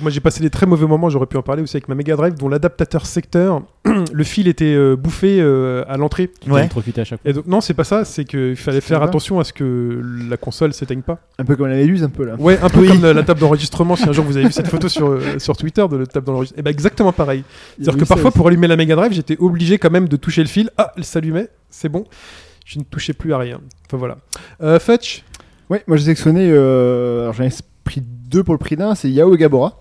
Moi 0.00 0.10
j'ai 0.10 0.20
passé 0.20 0.40
des 0.42 0.50
très 0.50 0.66
mauvais 0.66 0.86
moments, 0.86 1.08
j'aurais 1.08 1.26
pu 1.26 1.36
en 1.36 1.42
parler 1.42 1.62
aussi 1.62 1.76
avec 1.76 1.88
ma 1.88 1.94
Mega 1.94 2.16
Drive 2.16 2.34
dont 2.34 2.48
l'adaptateur 2.48 3.06
secteur, 3.06 3.62
le 4.12 4.24
fil 4.24 4.48
était 4.48 4.74
euh, 4.74 4.96
bouffé 4.96 5.38
euh, 5.40 5.84
à 5.88 5.96
l'entrée. 5.96 6.30
Ouais. 6.46 6.62
à 6.62 7.04
chaque 7.04 7.20
fois. 7.20 7.30
Et 7.30 7.32
donc 7.32 7.46
non 7.46 7.60
c'est 7.60 7.74
pas 7.74 7.84
ça, 7.84 8.04
c'est 8.04 8.24
qu'il 8.24 8.56
fallait 8.56 8.80
faire 8.80 9.02
attention 9.02 9.40
à 9.40 9.44
ce 9.44 9.52
que 9.52 10.00
la 10.28 10.36
console 10.36 10.72
s'éteigne 10.72 11.02
pas. 11.02 11.18
Un 11.38 11.44
peu 11.44 11.56
comme 11.56 11.68
la 11.68 11.76
Méduse, 11.76 12.02
un 12.04 12.08
peu 12.08 12.24
là. 12.24 12.34
Ouais, 12.38 12.58
un 12.62 12.68
peu 12.68 12.80
Oui. 12.80 12.88
comme 12.88 13.02
la, 13.02 13.12
la 13.12 13.22
table 13.22 13.40
d'enregistrement, 13.46 13.96
si 13.96 14.08
un 14.08 14.12
jour 14.12 14.24
vous 14.24 14.36
avez 14.36 14.46
vu 14.46 14.52
cette 14.52 14.68
photo 14.68 14.88
sur, 14.88 15.08
euh, 15.08 15.38
sur 15.38 15.56
Twitter 15.56 15.84
de 15.90 15.96
la 15.96 16.06
table 16.06 16.26
d'enregistrement. 16.26 16.60
Et 16.60 16.62
ben 16.62 16.70
exactement 16.70 17.12
pareil. 17.12 17.44
C'est-à-dire 17.80 18.00
que 18.02 18.08
parfois 18.08 18.30
pour 18.30 18.46
allumer 18.48 18.66
la 18.66 18.76
Mega 18.76 18.96
Drive 18.96 19.12
j'étais 19.12 19.36
obligé 19.38 19.78
quand 19.78 19.90
même 19.90 20.08
de 20.08 20.16
toucher 20.16 20.42
le 20.42 20.48
fil. 20.48 20.70
Ah, 20.78 20.92
elle 20.96 21.04
s'allumait, 21.04 21.48
c'est 21.70 21.88
bon. 21.88 22.04
Je 22.64 22.78
ne 22.80 22.84
touchais 22.84 23.12
plus 23.12 23.32
à 23.32 23.38
rien. 23.38 23.60
Enfin 23.86 23.96
voilà. 23.96 24.18
Euh, 24.62 24.78
Fetch? 24.78 25.22
Ouais, 25.70 25.82
moi 25.86 25.96
j'ai 25.96 26.04
sélectionné. 26.04 26.48
Euh, 26.50 27.22
alors 27.22 27.32
j'en 27.34 27.44
ai 27.44 27.50
pris 27.84 28.02
deux 28.02 28.42
pour 28.44 28.54
le 28.54 28.58
prix 28.58 28.76
d'un. 28.76 28.94
C'est 28.94 29.10
Yao 29.10 29.34
et 29.34 29.38
Gabora 29.38 29.78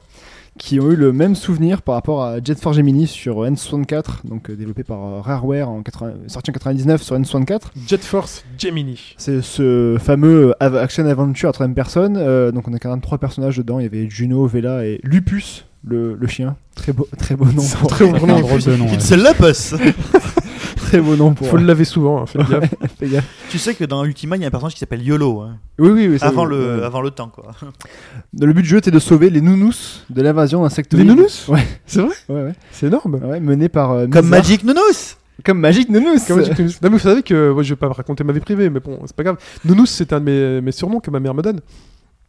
qui 0.58 0.80
ont 0.80 0.90
eu 0.90 0.96
le 0.96 1.12
même 1.12 1.36
souvenir 1.36 1.82
par 1.82 1.96
rapport 1.96 2.24
à 2.24 2.38
Jet 2.44 2.58
Force 2.60 2.78
Gemini 2.78 3.08
sur 3.08 3.44
N64, 3.44 4.26
donc 4.26 4.50
euh, 4.50 4.56
développé 4.56 4.84
par 4.84 5.04
euh, 5.04 5.22
Rareware, 5.22 5.70
en 5.70 5.82
80 5.82 6.14
sorti 6.28 6.52
en 6.52 6.54
99 6.54 7.02
sur 7.02 7.18
N64. 7.20 7.62
Jet 7.88 8.02
Force 8.04 8.46
Gemini. 8.58 9.16
C'est 9.18 9.42
ce 9.42 9.98
fameux 10.00 10.54
action 10.62 11.06
adventure 11.08 11.50
à 11.50 11.52
troisième 11.52 11.76
personne. 11.76 12.16
euh, 12.18 12.52
donc 12.52 12.68
on 12.68 12.74
a 12.74 12.80
quand 12.80 12.90
même 12.90 13.02
trois 13.02 13.18
personnages 13.18 13.58
dedans. 13.58 13.80
Il 13.80 13.84
y 13.84 13.86
avait 13.86 14.10
Juno, 14.10 14.48
Vela 14.48 14.86
et 14.86 15.00
Lupus, 15.04 15.66
le, 15.84 16.16
le 16.16 16.28
chien. 16.28 16.56
Très 16.76 16.94
beau, 16.94 17.08
très 17.18 17.36
beau 17.36 17.46
nom. 17.46 17.64
Très 17.90 18.08
un 18.08 18.12
nom. 18.26 18.38
nom. 18.78 18.86
ouais. 19.42 19.52
Très 20.86 21.02
beau 21.02 21.16
nom 21.16 21.34
pour. 21.34 21.48
Faut 21.48 21.58
le 21.58 21.66
laver 21.66 21.84
souvent, 21.86 22.24
hein, 22.24 22.44
gaffe. 22.50 22.74
Fais 23.00 23.08
gaffe. 23.08 23.26
Tu 23.50 23.58
sais 23.60 23.74
que 23.76 23.84
dans 23.84 24.04
Ultima, 24.06 24.36
il 24.38 24.42
y 24.42 24.46
a 24.46 24.48
un 24.48 24.52
personnage 24.52 24.74
qui 24.74 24.80
s'appelle 24.80 25.02
YOLO. 25.04 25.42
hein. 25.42 25.58
Oui, 25.80 25.90
oui, 25.90 26.08
oui. 26.08 26.20
ça, 26.20 26.28
avant, 26.28 26.44
oui, 26.46 26.52
le, 26.56 26.84
avant 26.86 27.02
le 27.02 27.12
temps, 27.12 27.28
quoi. 27.30 27.52
Le 28.40 28.54
but 28.54 28.62
du 28.62 28.68
jeu 28.70 28.78
était 28.78 28.92
de 28.92 29.00
sauver 29.00 29.30
les 29.30 29.42
nounous 29.42 29.74
de 30.10 30.22
l'invasion 30.22 30.64
d'insectoïdes. 30.64 31.06
Les 31.08 31.14
nounous? 31.16 31.48
Ouais, 31.50 31.66
C'est 31.86 32.02
vrai? 32.02 32.16
Ouais, 32.30 32.44
ouais. 32.44 32.54
C'est 32.72 32.88
énorme. 32.88 33.16
ouais 33.24 33.40
mené 33.40 33.68
par. 33.70 33.92
euh, 33.92 34.08
Comme. 34.08 34.28
Magic 34.28 34.64
Nounous 34.64 35.16
Comme 35.44 35.60
Magic 35.60 35.90
Nounous. 35.90 36.20
Comment 36.28 36.44
tu- 36.44 36.62
non 36.64 36.68
mais 36.84 36.90
vous 36.90 37.00
savez 37.00 37.24
que 37.24 37.52
moi 37.52 37.62
je 37.64 37.70
vais 37.72 37.76
pas 37.76 37.90
raconter 37.90 38.24
ma 38.24 38.32
vie 38.34 38.40
privée 38.40 38.70
mais 38.70 38.80
bon 38.80 39.00
c'est 39.06 39.16
pas 39.16 39.24
grave. 39.24 39.38
Nounous 39.66 39.86
c'est 39.88 40.14
un 40.14 40.20
de 40.20 40.26
mes, 40.26 40.62
mes 40.62 40.72
surnoms 40.72 41.00
que 41.02 41.12
ma 41.12 41.20
mère 41.20 41.34
me 41.34 41.42
donne. 41.42 41.60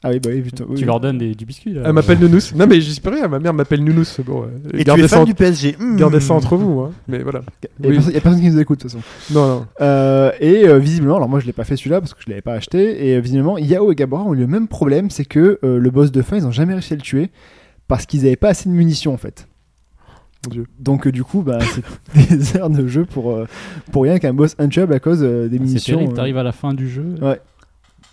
Ah 0.04 0.10
oui, 0.10 0.20
bah 0.20 0.30
oui, 0.32 0.42
putain. 0.42 0.64
oui, 0.68 0.74
Tu 0.76 0.80
oui. 0.82 0.86
leur 0.86 1.00
donnes 1.00 1.18
des- 1.18 1.34
du 1.34 1.44
biscuit 1.46 1.72
là. 1.72 1.82
Elle 1.86 1.92
m'appelle 1.92 2.18
Nounous. 2.20 2.54
Non 2.54 2.66
mais 2.66 2.80
j'y 2.80 3.00
peux 3.00 3.10
rien, 3.10 3.26
ma 3.28 3.38
mère 3.38 3.52
m'appelle 3.54 3.82
Nounous. 3.82 4.04
Bon, 4.24 4.42
euh, 4.42 4.46
Et 4.74 4.78
tu 4.78 4.84
gardez, 4.84 5.02
es 5.04 5.08
ça, 5.08 5.16
fan 5.16 5.22
en- 5.22 5.26
du 5.26 5.34
PSG. 5.34 5.76
Hmm. 5.80 5.96
gardez 5.96 6.20
ça 6.20 6.34
entre 6.34 6.56
vous. 6.56 6.80
Hein. 6.80 6.92
Mais 7.08 7.18
voilà. 7.22 7.40
Il 7.80 7.84
y 7.84 7.88
a 7.88 7.90
Oui. 7.90 7.96
personne- 8.12 8.36
a 8.36 8.40
qui 8.40 8.50
nous 8.50 8.60
écoute 8.60 8.78
de 8.78 8.88
toute 8.88 8.92
façon. 8.92 9.02
Non 9.34 9.46
non. 9.48 9.66
Euh, 9.80 10.30
et 10.40 10.68
euh, 10.68 10.78
visiblement, 10.78 11.16
alors 11.16 11.28
moi 11.28 11.40
je 11.40 11.46
l'ai 11.46 11.52
pas 11.52 11.64
fait 11.64 11.76
celui-là 11.76 12.00
parce 12.00 12.14
que 12.14 12.20
je 12.24 12.28
l'avais 12.30 12.42
pas 12.42 12.52
acheté. 12.52 13.08
Et 13.08 13.16
euh, 13.16 13.20
visiblement, 13.20 13.58
Yao 13.58 13.90
et 13.90 13.94
Gabora 13.94 14.22
ont 14.22 14.34
eu 14.34 14.38
le 14.38 14.46
même 14.46 14.68
problème, 14.68 15.10
c'est 15.10 15.24
que 15.24 15.58
euh, 15.64 15.78
le 15.78 15.90
boss 15.90 16.12
de 16.12 16.22
fin, 16.22 16.36
ils 16.36 16.46
ont 16.46 16.52
jamais 16.52 16.74
réussi 16.74 16.92
à 16.92 16.96
le 16.96 17.02
tuer 17.02 17.30
parce 17.88 18.04
qu'ils 18.06 18.20
avaient 18.26 18.36
pas 18.36 18.50
assez 18.50 18.68
de 18.68 18.74
munitions 18.74 19.14
en 19.14 19.18
fait. 19.18 19.48
Mon 20.44 20.50
Dieu. 20.52 20.66
Donc 20.78 21.06
euh, 21.06 21.10
du 21.12 21.24
coup, 21.24 21.42
bah, 21.42 21.58
c'est 22.14 22.28
des 22.36 22.56
heures 22.58 22.70
de 22.70 22.86
jeu 22.86 23.06
pour 23.06 23.32
euh, 23.32 23.46
pour 23.92 24.02
rien 24.04 24.18
qu'un 24.18 24.34
boss 24.34 24.54
untuable 24.58 24.92
à 24.92 25.00
cause 25.00 25.20
euh, 25.22 25.48
des 25.48 25.56
C'est 25.56 25.62
munitions. 25.64 25.94
terrible, 25.96 26.12
euh. 26.12 26.16
t'arrives 26.16 26.36
à 26.38 26.42
la 26.44 26.52
fin 26.52 26.74
du 26.74 26.88
jeu. 26.88 27.14
Ouais. 27.22 27.40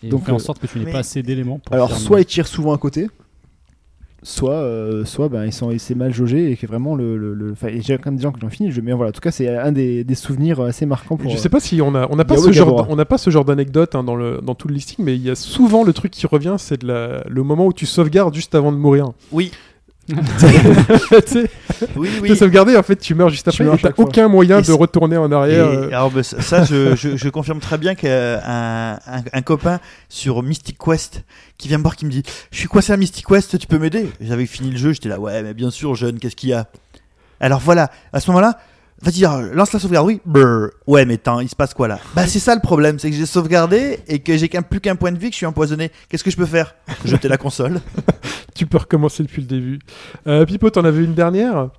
Et 0.04 0.10
Donc, 0.10 0.26
fait 0.26 0.32
en 0.32 0.36
euh, 0.36 0.40
sorte 0.40 0.60
que 0.60 0.68
tu 0.68 0.78
n'aies 0.80 0.86
mais- 0.86 0.92
pas 0.92 1.00
assez 1.00 1.24
d'éléments 1.24 1.60
pour 1.60 1.74
Alors 1.74 1.90
faire 1.90 1.98
soit 1.98 2.20
ils 2.22 2.26
tirent 2.26 2.48
souvent 2.48 2.74
à 2.74 2.78
côté, 2.78 3.08
soit 4.22 4.52
euh, 4.54 5.04
soit 5.04 5.28
ben 5.28 5.46
ils 5.46 5.52
sont 5.52 5.70
c'est 5.78 5.96
mal 5.96 6.14
jaugé 6.14 6.52
et 6.52 6.56
que 6.56 6.66
vraiment 6.66 6.96
le 6.96 7.18
le, 7.18 7.34
le- 7.34 7.52
enfin, 7.52 7.68
j'ai 7.80 7.98
quand 7.98 8.06
même 8.08 8.16
des 8.16 8.24
gens 8.24 8.32
qui 8.32 8.40
l'ont 8.40 8.50
fini 8.50 8.72
jeu, 8.72 8.82
mais 8.82 8.94
voilà 8.94 9.10
en 9.10 9.12
tout 9.12 9.20
cas 9.20 9.32
c'est 9.32 9.50
un 9.58 9.72
des, 9.74 10.04
des 10.06 10.16
souvenirs 10.16 10.62
assez 10.62 10.86
marquants 10.86 11.18
pour 11.18 11.30
Je 11.30 11.36
sais 11.38 11.50
pas 11.50 11.60
si 11.60 11.82
on 11.82 11.94
a 11.94 12.08
on 12.10 12.16
n'a 12.16 12.24
pas 12.24 12.38
ce 12.38 12.52
genre 12.54 12.88
on 12.90 12.96
n'a 12.96 13.06
pas 13.06 13.18
ce 13.18 13.30
genre 13.30 13.44
d'anecdote 13.44 13.96
hein, 13.96 14.04
dans 14.04 14.16
le 14.16 14.40
dans 14.42 14.56
tout 14.56 14.68
le 14.70 14.76
listing 14.76 15.04
mais 15.04 15.16
il 15.16 15.22
y 15.24 15.30
a 15.30 15.36
souvent 15.36 15.84
le 15.84 15.92
truc 15.92 16.12
qui 16.12 16.26
revient 16.26 16.56
c'est 16.58 16.82
de 16.82 16.88
la 16.88 17.24
le 17.28 17.44
moment 17.44 17.66
où 17.66 17.74
tu 17.74 17.86
sauvegardes 17.86 18.34
juste 18.34 18.56
avant 18.56 18.72
de 18.72 18.78
mourir. 18.78 19.12
Oui, 19.34 19.52
tu 20.08 20.16
oui, 21.96 22.10
oui. 22.22 22.36
sauvegardé 22.38 22.76
en 22.76 22.84
fait 22.84 22.98
tu 22.98 23.16
meurs 23.16 23.30
juste 23.30 23.48
après 23.48 23.64
meurs 23.64 23.76
et 23.76 23.78
fois. 23.80 23.92
aucun 23.98 24.28
moyen 24.28 24.60
Et 24.60 24.62
de 24.62 24.72
retourner 24.74 25.16
en 25.18 25.32
Et, 25.32 25.36
arrière. 25.36 25.66
euh. 25.68 25.88
alors, 25.88 26.12
bah, 26.12 26.24
ça, 26.24 26.42
ça, 26.42 26.64
je, 26.66 26.96
je, 26.96 27.16
je 27.16 27.30
confirme 27.30 27.60
très 27.60 27.78
bien 27.78 27.96
qu'un 27.96 28.42
un, 28.46 29.00
un 29.32 29.42
copain 29.42 29.80
sur 30.10 30.44
Mystic 30.44 30.78
Quest 30.78 31.24
qui 31.58 31.68
vient 31.70 31.78
me 31.78 31.84
voir 31.84 31.96
qui 31.96 32.06
me 32.06 32.12
dit 32.12 32.24
Je 32.52 32.58
suis 32.58 32.68
coincé 32.68 32.92
à 32.94 32.98
Mystic 32.98 33.26
Quest, 33.26 33.58
tu 33.58 33.68
peux 33.68 33.80
m'aider? 33.80 34.10
J'avais 34.20 34.46
fini 34.46 34.72
le 34.72 34.78
jeu, 34.78 34.92
j'étais 34.94 35.10
là, 35.10 35.20
ouais, 35.20 35.42
mais 35.42 35.54
bien 35.54 35.72
sûr, 35.72 35.96
jeune, 35.96 36.20
qu'est-ce 36.20 36.36
qu'il 36.36 36.50
y 36.50 36.54
a? 36.54 36.68
Alors 37.40 37.60
voilà, 37.60 37.90
à 38.12 38.20
ce 38.20 38.30
moment-là, 38.32 38.58
vas-y, 39.04 39.54
lance 39.54 39.74
la 39.74 39.80
sauvegarde, 39.80 40.08
oui, 40.08 40.22
Brr. 40.26 40.70
ouais, 40.88 41.06
mais 41.06 41.16
attends, 41.16 41.40
il 41.40 41.50
se 41.50 41.56
passe 41.56 41.74
quoi 41.74 41.88
là? 41.88 42.00
Bah, 42.16 42.26
c'est 42.26 42.40
ça 42.40 42.56
le 42.56 42.62
problème, 42.62 43.00
c'est 43.00 43.10
que 43.10 43.16
j'ai 43.16 43.26
sauvegardé 43.26 44.00
et 44.08 44.20
que 44.20 44.36
j'ai 44.38 44.48
plus 44.48 44.80
qu'un 44.80 44.96
point 44.96 45.12
de 45.12 45.18
vie, 45.18 45.28
que 45.28 45.34
je 45.34 45.38
suis 45.38 45.46
empoisonné. 45.46 45.92
Qu'est-ce 46.10 46.24
que 46.24 46.32
je 46.32 46.38
peux 46.38 46.46
faire? 46.46 46.76
Jeter 47.06 47.28
la 47.28 47.38
console. 47.38 47.80
Tu 48.56 48.68
peux 48.68 48.78
recommencer 48.78 49.24
depuis 49.24 49.42
le 49.42 49.48
début. 49.48 49.80
Euh, 50.28 50.46
Pipo, 50.46 50.70
t'en 50.70 50.86
avais 50.86 51.04
une 51.04 51.16
dernière? 51.16 51.70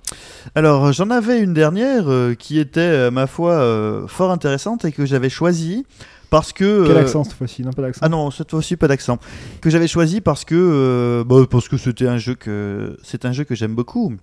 Alors, 0.55 0.91
j'en 0.91 1.09
avais 1.09 1.39
une 1.39 1.53
dernière 1.53 2.11
euh, 2.11 2.33
qui 2.33 2.59
était, 2.59 2.81
euh, 2.81 3.11
ma 3.11 3.27
foi, 3.27 3.53
euh, 3.53 4.07
fort 4.07 4.29
intéressante 4.29 4.83
et 4.83 4.91
que 4.91 5.05
j'avais 5.05 5.29
choisie 5.29 5.85
parce 6.29 6.51
que. 6.51 6.85
quel 6.85 6.97
euh, 6.97 7.01
accent 7.01 7.23
cette 7.23 7.33
fois-ci? 7.33 7.61
Non 7.61 7.71
pas 7.71 7.81
d'accent 7.81 7.99
Ah 8.03 8.09
non, 8.09 8.29
cette 8.29 8.51
fois-ci 8.51 8.75
pas 8.75 8.89
d'accent. 8.89 9.19
Que 9.61 9.69
j'avais 9.69 9.87
choisi 9.87 10.19
parce 10.19 10.43
que 10.43 10.55
euh, 10.55 11.23
bah, 11.23 11.45
parce 11.49 11.69
que 11.69 11.77
c'était 11.77 12.07
un 12.07 12.17
jeu 12.17 12.35
que 12.35 12.97
c'est 13.03 13.23
un 13.23 13.31
jeu 13.31 13.45
que 13.45 13.55
j'aime 13.55 13.73
beaucoup. 13.73 14.13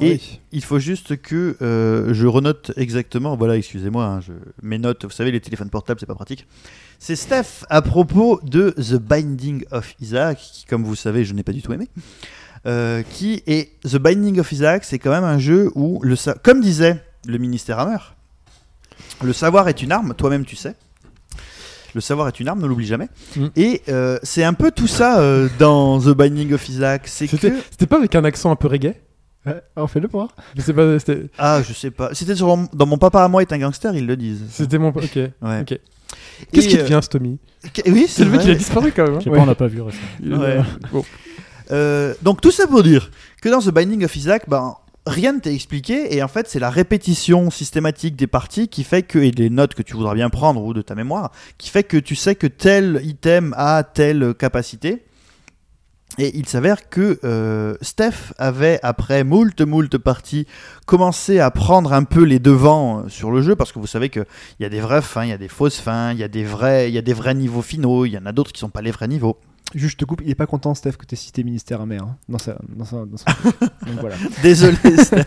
Et 0.00 0.12
Oui. 0.12 0.40
il 0.52 0.62
faut 0.64 0.78
juste 0.78 1.16
que 1.20 1.56
euh, 1.62 2.12
je 2.12 2.26
renote 2.26 2.72
exactement. 2.76 3.36
Voilà, 3.36 3.56
excusez-moi, 3.56 4.04
hein, 4.04 4.20
je... 4.20 4.32
mes 4.62 4.78
notes. 4.78 5.04
Vous 5.04 5.10
savez, 5.10 5.30
les 5.32 5.40
téléphones 5.40 5.70
portables, 5.70 6.00
c'est 6.00 6.06
pas 6.06 6.14
pratique. 6.14 6.46
C'est 6.98 7.16
Steph 7.16 7.64
à 7.70 7.82
propos 7.82 8.40
de 8.42 8.70
The 8.70 8.94
Binding 8.96 9.64
of 9.70 9.94
Isaac, 10.00 10.38
qui, 10.38 10.64
comme 10.66 10.84
vous 10.84 10.96
savez, 10.96 11.24
je 11.24 11.34
n'ai 11.34 11.42
pas 11.42 11.52
du 11.52 11.62
tout 11.62 11.72
aimé. 11.72 11.88
Euh, 12.66 13.02
qui 13.12 13.42
est 13.46 13.70
The 13.82 13.96
Binding 13.96 14.40
of 14.40 14.50
Isaac, 14.50 14.84
c'est 14.84 14.98
quand 14.98 15.10
même 15.10 15.22
un 15.24 15.38
jeu 15.38 15.70
où 15.76 16.00
le 16.02 16.16
sa- 16.16 16.34
comme 16.34 16.60
disait 16.60 17.00
le 17.28 17.38
ministère 17.38 17.78
Hammer, 17.78 17.98
le 19.22 19.32
savoir 19.32 19.68
est 19.68 19.82
une 19.82 19.92
arme. 19.92 20.14
Toi-même, 20.14 20.44
tu 20.44 20.56
sais. 20.56 20.74
Le 21.94 22.00
savoir 22.00 22.28
est 22.28 22.40
une 22.40 22.48
arme, 22.48 22.60
ne 22.60 22.66
l'oublie 22.66 22.86
jamais. 22.86 23.08
Mm. 23.36 23.46
Et 23.56 23.82
euh, 23.88 24.18
c'est 24.22 24.42
un 24.44 24.52
peu 24.52 24.70
tout 24.70 24.86
ça 24.88 25.20
euh, 25.20 25.48
dans 25.58 25.98
The 26.00 26.08
Binding 26.08 26.52
of 26.54 26.68
Isaac. 26.68 27.06
C'était 27.08 27.38
que 27.38 27.56
c'était 27.70 27.86
pas 27.86 27.96
avec 27.98 28.14
un 28.14 28.24
accent 28.24 28.50
un 28.50 28.56
peu 28.56 28.68
reggae? 28.68 28.94
Ouais, 29.46 29.60
on 29.76 29.86
fait 29.86 30.00
le 30.00 30.08
voir 30.08 30.28
Je 30.56 30.60
sais 30.62 30.72
pas, 30.72 30.98
c'était 30.98 31.26
ah, 31.38 31.60
je 31.66 31.72
sais 31.72 31.90
pas. 31.90 32.10
C'était 32.12 32.34
sur 32.34 32.56
dans 32.72 32.86
mon 32.86 32.98
papa 32.98 33.22
à 33.24 33.28
moi 33.28 33.42
est 33.42 33.52
un 33.52 33.58
gangster, 33.58 33.94
ils 33.94 34.06
le 34.06 34.16
disent. 34.16 34.44
c'était 34.50 34.78
mon. 34.78 34.88
Ok. 34.88 35.16
Ouais. 35.16 35.60
ok. 35.60 35.78
Qu'est-ce 36.52 36.68
qui 36.68 36.78
euh, 36.78 36.82
devient, 36.82 37.00
ce 37.02 37.08
Tommy 37.08 37.38
qu- 37.72 37.82
Oui, 37.90 38.06
C'est 38.08 38.24
le 38.24 38.30
mec, 38.30 38.40
il 38.44 38.50
a 38.50 38.54
disparu 38.54 38.92
quand 38.94 39.04
même. 39.04 39.14
hein. 39.14 39.18
Je 39.20 39.24
sais 39.24 39.30
Ouais. 39.30 39.36
pas, 39.36 39.42
on 39.42 39.46
n'a 39.46 39.54
pas 39.54 39.66
vu 39.68 39.80
récemment. 39.82 40.42
Ouais. 40.42 40.58
Bon. 40.92 41.04
Euh, 41.72 42.14
donc 42.22 42.40
tout 42.40 42.50
ça 42.50 42.66
pour 42.66 42.82
dire 42.82 43.10
que 43.42 43.48
dans 43.48 43.60
The 43.60 43.70
Binding 43.70 44.04
of 44.04 44.14
Isaac, 44.16 44.48
ben, 44.48 44.74
rien 45.06 45.32
ne 45.32 45.40
t'est 45.40 45.54
expliqué 45.54 46.14
et 46.16 46.22
en 46.22 46.28
fait 46.28 46.48
c'est 46.48 46.58
la 46.60 46.70
répétition 46.70 47.50
systématique 47.50 48.14
des 48.16 48.26
parties 48.28 48.68
qui 48.68 48.84
fait 48.84 49.02
que, 49.02 49.18
et 49.18 49.30
des 49.32 49.50
notes 49.50 49.74
que 49.74 49.82
tu 49.82 49.94
voudras 49.94 50.14
bien 50.14 50.30
prendre 50.30 50.62
ou 50.64 50.74
de 50.74 50.82
ta 50.82 50.94
mémoire, 50.94 51.32
qui 51.58 51.70
fait 51.70 51.82
que 51.84 51.96
tu 51.96 52.14
sais 52.14 52.34
que 52.34 52.46
tel 52.46 53.00
item 53.04 53.54
a 53.56 53.82
telle 53.82 54.34
capacité. 54.34 55.04
Et 56.18 56.36
il 56.36 56.48
s'avère 56.48 56.88
que 56.88 57.18
euh, 57.24 57.76
Steph 57.82 58.32
avait, 58.38 58.80
après 58.82 59.22
moult 59.22 59.60
moult 59.60 59.98
parties, 59.98 60.46
commencé 60.86 61.40
à 61.40 61.50
prendre 61.50 61.92
un 61.92 62.04
peu 62.04 62.22
les 62.24 62.38
devants 62.38 63.00
euh, 63.00 63.08
sur 63.08 63.30
le 63.30 63.42
jeu, 63.42 63.54
parce 63.54 63.70
que 63.72 63.78
vous 63.78 63.86
savez 63.86 64.08
qu'il 64.08 64.24
y 64.60 64.64
a 64.64 64.68
des 64.70 64.80
vraies 64.80 65.02
fins, 65.02 65.24
il 65.24 65.30
y 65.30 65.32
a 65.32 65.38
des 65.38 65.48
fausses 65.48 65.78
fins, 65.78 66.12
il 66.12 66.18
y 66.18 66.24
a 66.24 66.28
des 66.28 66.44
vrais, 66.44 66.90
y 66.90 66.96
a 66.98 67.02
des 67.02 67.12
vrais 67.12 67.34
niveaux 67.34 67.60
finaux, 67.62 68.06
il 68.06 68.12
y 68.12 68.18
en 68.18 68.24
a 68.24 68.32
d'autres 68.32 68.52
qui 68.52 68.60
sont 68.60 68.70
pas 68.70 68.80
les 68.82 68.92
vrais 68.92 69.08
niveaux. 69.08 69.36
Juste, 69.74 69.92
je 69.94 69.96
te 69.98 70.04
coupe, 70.04 70.22
il 70.24 70.30
est 70.30 70.36
pas 70.36 70.46
content, 70.46 70.74
Steph, 70.74 70.92
que 70.92 71.04
t'aies 71.04 71.16
cité 71.16 71.42
ministère 71.44 71.80
amer. 71.80 72.00
Hein, 72.02 72.16
dans 72.28 72.38
sa, 72.38 72.56
dans 72.74 72.84
sa, 72.84 73.04
dans 73.04 73.16
sa- 73.16 73.32
Donc 73.86 74.00
voilà. 74.00 74.14
Désolé. 74.42 74.76
Steph. 74.96 75.26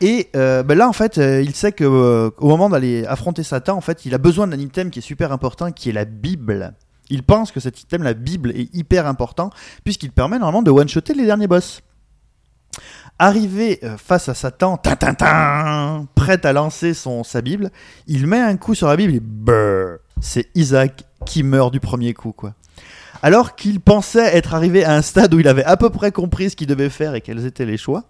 Et 0.00 0.28
euh, 0.34 0.62
ben 0.62 0.76
là, 0.76 0.88
en 0.88 0.92
fait, 0.92 1.18
euh, 1.18 1.42
il 1.42 1.54
sait 1.54 1.72
que 1.72 1.84
au 2.38 2.48
moment 2.48 2.68
d'aller 2.70 3.04
affronter 3.06 3.42
Satan, 3.42 3.76
en 3.76 3.80
fait, 3.80 4.06
il 4.06 4.14
a 4.14 4.18
besoin 4.18 4.46
d'un 4.46 4.58
item 4.58 4.90
qui 4.90 5.00
est 5.00 5.02
super 5.02 5.30
important, 5.30 5.72
qui 5.72 5.90
est 5.90 5.92
la 5.92 6.04
Bible. 6.06 6.74
Il 7.10 7.22
pense 7.22 7.52
que 7.52 7.60
cet 7.60 7.80
item, 7.80 8.02
la 8.02 8.14
Bible, 8.14 8.50
est 8.50 8.74
hyper 8.74 9.06
important 9.06 9.50
puisqu'il 9.84 10.10
permet 10.12 10.38
normalement 10.38 10.62
de 10.62 10.70
one-shotter 10.70 11.14
les 11.14 11.24
derniers 11.26 11.46
boss. 11.46 11.82
Arrivé 13.18 13.78
euh, 13.82 13.96
face 13.96 14.28
à 14.28 14.34
Satan, 14.34 14.76
tin, 14.76 14.94
tin, 14.96 15.14
tin, 15.14 16.06
prêt 16.14 16.44
à 16.44 16.52
lancer 16.52 16.92
son, 16.92 17.24
sa 17.24 17.40
Bible, 17.40 17.70
il 18.06 18.26
met 18.26 18.40
un 18.40 18.56
coup 18.58 18.74
sur 18.74 18.88
la 18.88 18.96
Bible 18.96 19.14
et 19.14 19.22
c'est 20.20 20.48
Isaac 20.54 21.04
qui 21.24 21.42
meurt 21.42 21.72
du 21.72 21.80
premier 21.80 22.12
coup, 22.12 22.32
quoi. 22.32 22.54
Alors 23.22 23.56
qu'il 23.56 23.80
pensait 23.80 24.36
être 24.36 24.52
arrivé 24.54 24.84
à 24.84 24.94
un 24.94 25.00
stade 25.00 25.32
où 25.32 25.40
il 25.40 25.48
avait 25.48 25.64
à 25.64 25.78
peu 25.78 25.88
près 25.88 26.12
compris 26.12 26.50
ce 26.50 26.56
qu'il 26.56 26.66
devait 26.66 26.90
faire 26.90 27.14
et 27.14 27.22
quels 27.22 27.46
étaient 27.46 27.64
les 27.64 27.78
choix, 27.78 28.04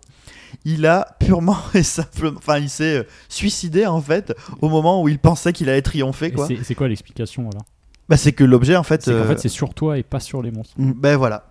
il 0.65 0.85
a 0.87 1.17
purement 1.21 1.57
et 1.75 1.85
simplement, 1.85 2.39
enfin, 2.39 2.59
il 2.59 2.69
s'est 2.69 2.99
euh, 2.99 3.03
suicidé 3.29 3.87
en 3.87 4.01
fait 4.01 4.35
au 4.61 4.69
moment 4.69 5.01
où 5.03 5.09
il 5.09 5.21
pensait 5.21 5.53
qu'il 5.53 5.69
allait 5.71 5.83
triompher, 5.83 6.33
quoi. 6.33 6.49
c'est- 6.49 6.65
C'est 6.65 6.75
quoi 6.75 6.89
l'explication 6.89 7.49
alors? 7.49 7.65
Bah, 8.09 8.17
c'est 8.17 8.33
que 8.33 8.45
l'objet 8.45 8.77
en 8.77 8.83
fait, 8.85 9.03
C'est 9.03 9.11
qu'en 9.13 9.19
euh, 9.19 9.25
fait 9.29 9.41
c'est 9.41 9.49
sur 9.49 9.75
toi 9.75 9.99
et 9.99 10.03
pas 10.03 10.21
sur 10.21 10.43
les 10.43 10.51
monstres. 10.53 10.75
ben 10.79 11.17
voilà. 11.17 11.47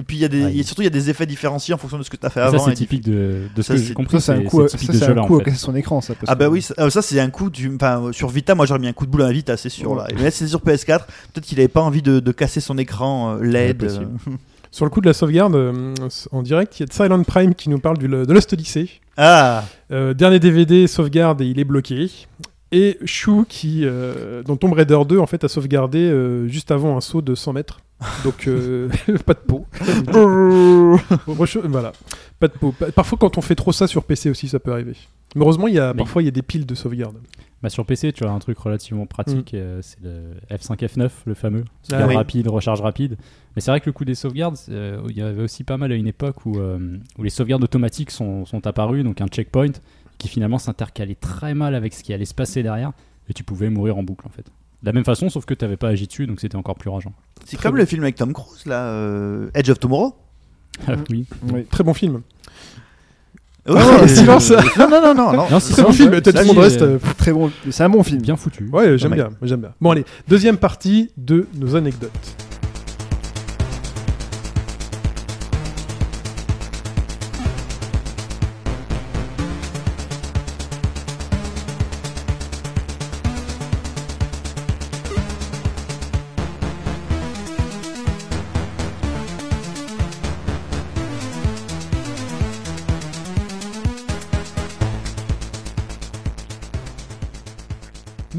Et 0.00 0.04
puis 0.04 0.16
il 0.16 0.20
y 0.20 0.24
a 0.24 0.28
des, 0.28 0.44
Ouais. 0.44 0.58
a- 0.60 0.62
surtout 0.64 0.80
il 0.80 0.86
y 0.86 0.88
a 0.88 0.90
des 0.90 1.10
effets 1.10 1.26
différenciés 1.26 1.74
en 1.74 1.76
fonction 1.76 1.98
de 1.98 2.02
ce 2.02 2.08
que 2.08 2.16
tu 2.16 2.24
as 2.24 2.30
fait 2.30 2.40
Et 2.40 2.44
ça 2.44 2.48
avant. 2.48 2.64
c'est 2.64 2.72
et 2.72 2.74
typique 2.74 3.04
de, 3.04 3.42
de 3.54 3.60
ce 3.60 3.62
Ça, 3.62 3.74
que 3.74 3.80
c'est- 3.80 3.86
j'ai 3.88 3.92
compris. 3.94 4.20
Ça, 4.22 4.34
c'est 4.34 4.40
un 4.40 4.44
coup, 4.44 4.66
ça, 4.66 4.76
de 4.78 5.04
un 5.04 5.14
là 5.14 5.22
coup 5.26 5.34
en 5.34 5.36
à 5.36 5.38
fait. 5.40 5.44
casser 5.50 5.58
son 5.58 5.74
écran, 5.76 6.00
ça. 6.00 6.14
parce 6.14 6.24
Ah 6.28 6.34
bah 6.34 6.46
que- 6.46 6.50
oui, 6.50 6.62
ça, 6.62 6.74
euh, 6.78 6.88
ça, 6.88 7.02
c'est 7.02 7.20
un 7.20 7.28
coup 7.28 7.50
du, 7.50 7.70
enfin 7.74 8.10
sur 8.12 8.30
Vita, 8.30 8.54
moi 8.54 8.64
j'aurais 8.64 8.80
mis 8.80 8.88
un 8.88 8.94
coup 8.94 9.04
de 9.04 9.10
boule 9.10 9.22
à 9.22 9.30
Vita, 9.30 9.56
c'est 9.58 9.68
sûr 9.68 9.94
là. 9.94 10.06
Mais 10.16 10.22
là 10.22 10.30
c'est 10.30 10.46
sur 10.48 10.60
PS4, 10.62 11.06
peut-être 11.34 11.44
qu'il 11.44 11.58
avait 11.60 11.68
pas 11.68 11.82
envie 11.82 12.00
de, 12.02 12.20
de 12.20 12.32
casser 12.32 12.60
son 12.60 12.78
écran 12.78 13.36
euh, 13.36 13.42
LED. 13.44 13.82
Ouais, 13.82 13.88
euh. 13.90 14.04
Sur 14.70 14.86
le 14.86 14.90
coup 14.90 15.02
de 15.02 15.06
la 15.06 15.12
sauvegarde, 15.12 15.54
euh, 15.54 15.94
en 16.30 16.40
direct, 16.42 16.80
il 16.80 16.86
y 16.86 16.90
a 16.90 16.92
Silent 16.94 17.22
Prime 17.24 17.54
qui 17.54 17.68
nous 17.68 17.78
parle 17.78 17.98
du, 17.98 18.08
de 18.08 18.32
Lost 18.32 18.54
Odyssey. 18.54 18.88
Ah, 19.18 19.64
Euh, 19.90 20.14
dernier 20.14 20.38
DVD 20.40 20.86
sauvegarde 20.86 21.42
et 21.42 21.46
il 21.46 21.58
est 21.60 21.64
bloqué. 21.64 22.10
Et 22.72 22.98
Shu 23.04 23.44
qui, 23.48 23.82
euh, 23.84 24.42
dans 24.42 24.56
Tomb 24.56 24.72
Raider 24.72 24.98
2, 25.06 25.18
en 25.18 25.26
fait, 25.26 25.44
a 25.44 25.48
sauvegardé 25.48 25.98
euh, 25.98 26.46
juste 26.48 26.70
avant 26.70 26.96
un 26.96 27.00
saut 27.02 27.20
de 27.22 27.34
100 27.34 27.52
mètres. 27.52 27.80
Donc, 28.24 28.48
euh, 28.48 28.88
pas 29.26 29.34
de 29.34 29.38
peau. 29.40 29.66
Voilà, 31.26 31.92
pas 32.40 32.48
de 32.48 32.52
peau. 32.52 32.72
Pa- 32.72 32.90
Parfois, 32.92 33.18
quand 33.18 33.38
on 33.38 33.40
fait 33.40 33.54
trop 33.54 33.72
ça 33.72 33.86
sur 33.86 34.04
PC 34.04 34.30
aussi, 34.30 34.48
ça 34.48 34.58
peut 34.58 34.72
arriver. 34.72 34.94
Mais 35.34 35.42
heureusement, 35.42 35.68
il 35.68 35.74
y 35.74 35.78
a, 35.78 35.92
Mais- 35.92 35.98
parfois, 35.98 36.22
il 36.22 36.26
y 36.26 36.28
a 36.28 36.32
des 36.32 36.42
piles 36.42 36.66
de 36.66 36.74
sauvegarde. 36.74 37.16
Bah, 37.62 37.68
sur 37.68 37.86
PC, 37.86 38.12
tu 38.12 38.24
as 38.24 38.30
un 38.30 38.38
truc 38.40 38.58
relativement 38.58 39.06
pratique, 39.06 39.54
euh, 39.54 39.78
c'est 39.82 39.98
le 40.02 40.34
F5 40.50 40.76
F9, 40.84 41.10
le 41.26 41.34
fameux. 41.34 41.62
Ah 41.64 41.72
Sauvegarde 41.84 42.10
oui. 42.10 42.16
rapide, 42.16 42.48
recharge 42.48 42.80
rapide. 42.80 43.16
Mais 43.54 43.62
c'est 43.62 43.70
vrai 43.70 43.80
que 43.80 43.86
le 43.86 43.92
coup 43.92 44.04
des 44.04 44.16
sauvegardes, 44.16 44.56
euh, 44.70 45.00
il 45.08 45.16
y 45.16 45.22
avait 45.22 45.42
aussi 45.44 45.62
pas 45.62 45.76
mal 45.76 45.92
à 45.92 45.94
une 45.94 46.08
époque 46.08 46.44
où, 46.44 46.58
euh, 46.58 46.96
où 47.18 47.22
les 47.22 47.30
sauvegardes 47.30 47.62
automatiques 47.62 48.10
sont, 48.10 48.44
sont 48.46 48.66
apparues, 48.66 49.04
donc 49.04 49.20
un 49.20 49.28
checkpoint 49.28 49.70
qui 50.18 50.28
finalement 50.28 50.58
s'intercalait 50.58 51.14
très 51.16 51.54
mal 51.54 51.74
avec 51.74 51.94
ce 51.94 52.02
qui 52.02 52.12
allait 52.12 52.24
se 52.24 52.34
passer 52.34 52.62
derrière, 52.62 52.92
et 53.28 53.32
tu 53.32 53.44
pouvais 53.44 53.70
mourir 53.70 53.96
en 53.98 54.02
boucle 54.02 54.26
en 54.26 54.30
fait. 54.30 54.44
De 54.82 54.86
la 54.86 54.92
même 54.92 55.04
façon, 55.04 55.28
sauf 55.30 55.44
que 55.44 55.54
tu 55.54 55.64
n'avais 55.64 55.76
pas 55.76 55.88
agi 55.88 56.06
dessus, 56.06 56.26
donc 56.26 56.40
c'était 56.40 56.56
encore 56.56 56.74
plus 56.76 56.90
rageant. 56.90 57.12
c'est 57.44 57.60
comme 57.60 57.74
bien. 57.74 57.82
le 57.82 57.86
film 57.86 58.02
avec 58.02 58.16
Tom 58.16 58.32
Cruise 58.32 58.66
là, 58.66 58.86
euh, 58.86 59.48
Edge 59.54 59.70
of 59.70 59.78
Tomorrow. 59.78 60.14
Ah 60.88 60.94
oui. 61.10 61.26
Oui. 61.52 61.64
Très 61.70 61.84
bon 61.84 61.92
film. 61.94 62.22
Ouais, 63.68 63.76
euh, 63.76 64.08
silence. 64.08 64.50
Non, 64.78 64.88
non, 64.90 65.00
non, 65.00 65.14
non. 65.14 65.32
non. 65.34 65.50
Non, 65.50 65.58
Très 65.60 65.82
bon 65.82 65.92
film, 65.92 66.20
tout 66.20 66.30
le 66.34 66.44
monde 66.46 66.58
reste. 66.58 66.82
euh, 66.82 66.98
Très 67.18 67.32
bon. 67.32 67.52
C'est 67.70 67.84
un 67.84 67.88
bon 67.90 68.02
film. 68.02 68.20
Bien 68.22 68.34
foutu. 68.36 68.68
Ouais, 68.72 68.98
j'aime 68.98 69.12
bien, 69.12 69.28
j'aime 69.42 69.60
bien. 69.60 69.72
Bon 69.80 69.90
allez, 69.90 70.04
deuxième 70.26 70.56
partie 70.56 71.10
de 71.16 71.46
nos 71.54 71.76
anecdotes. 71.76 72.10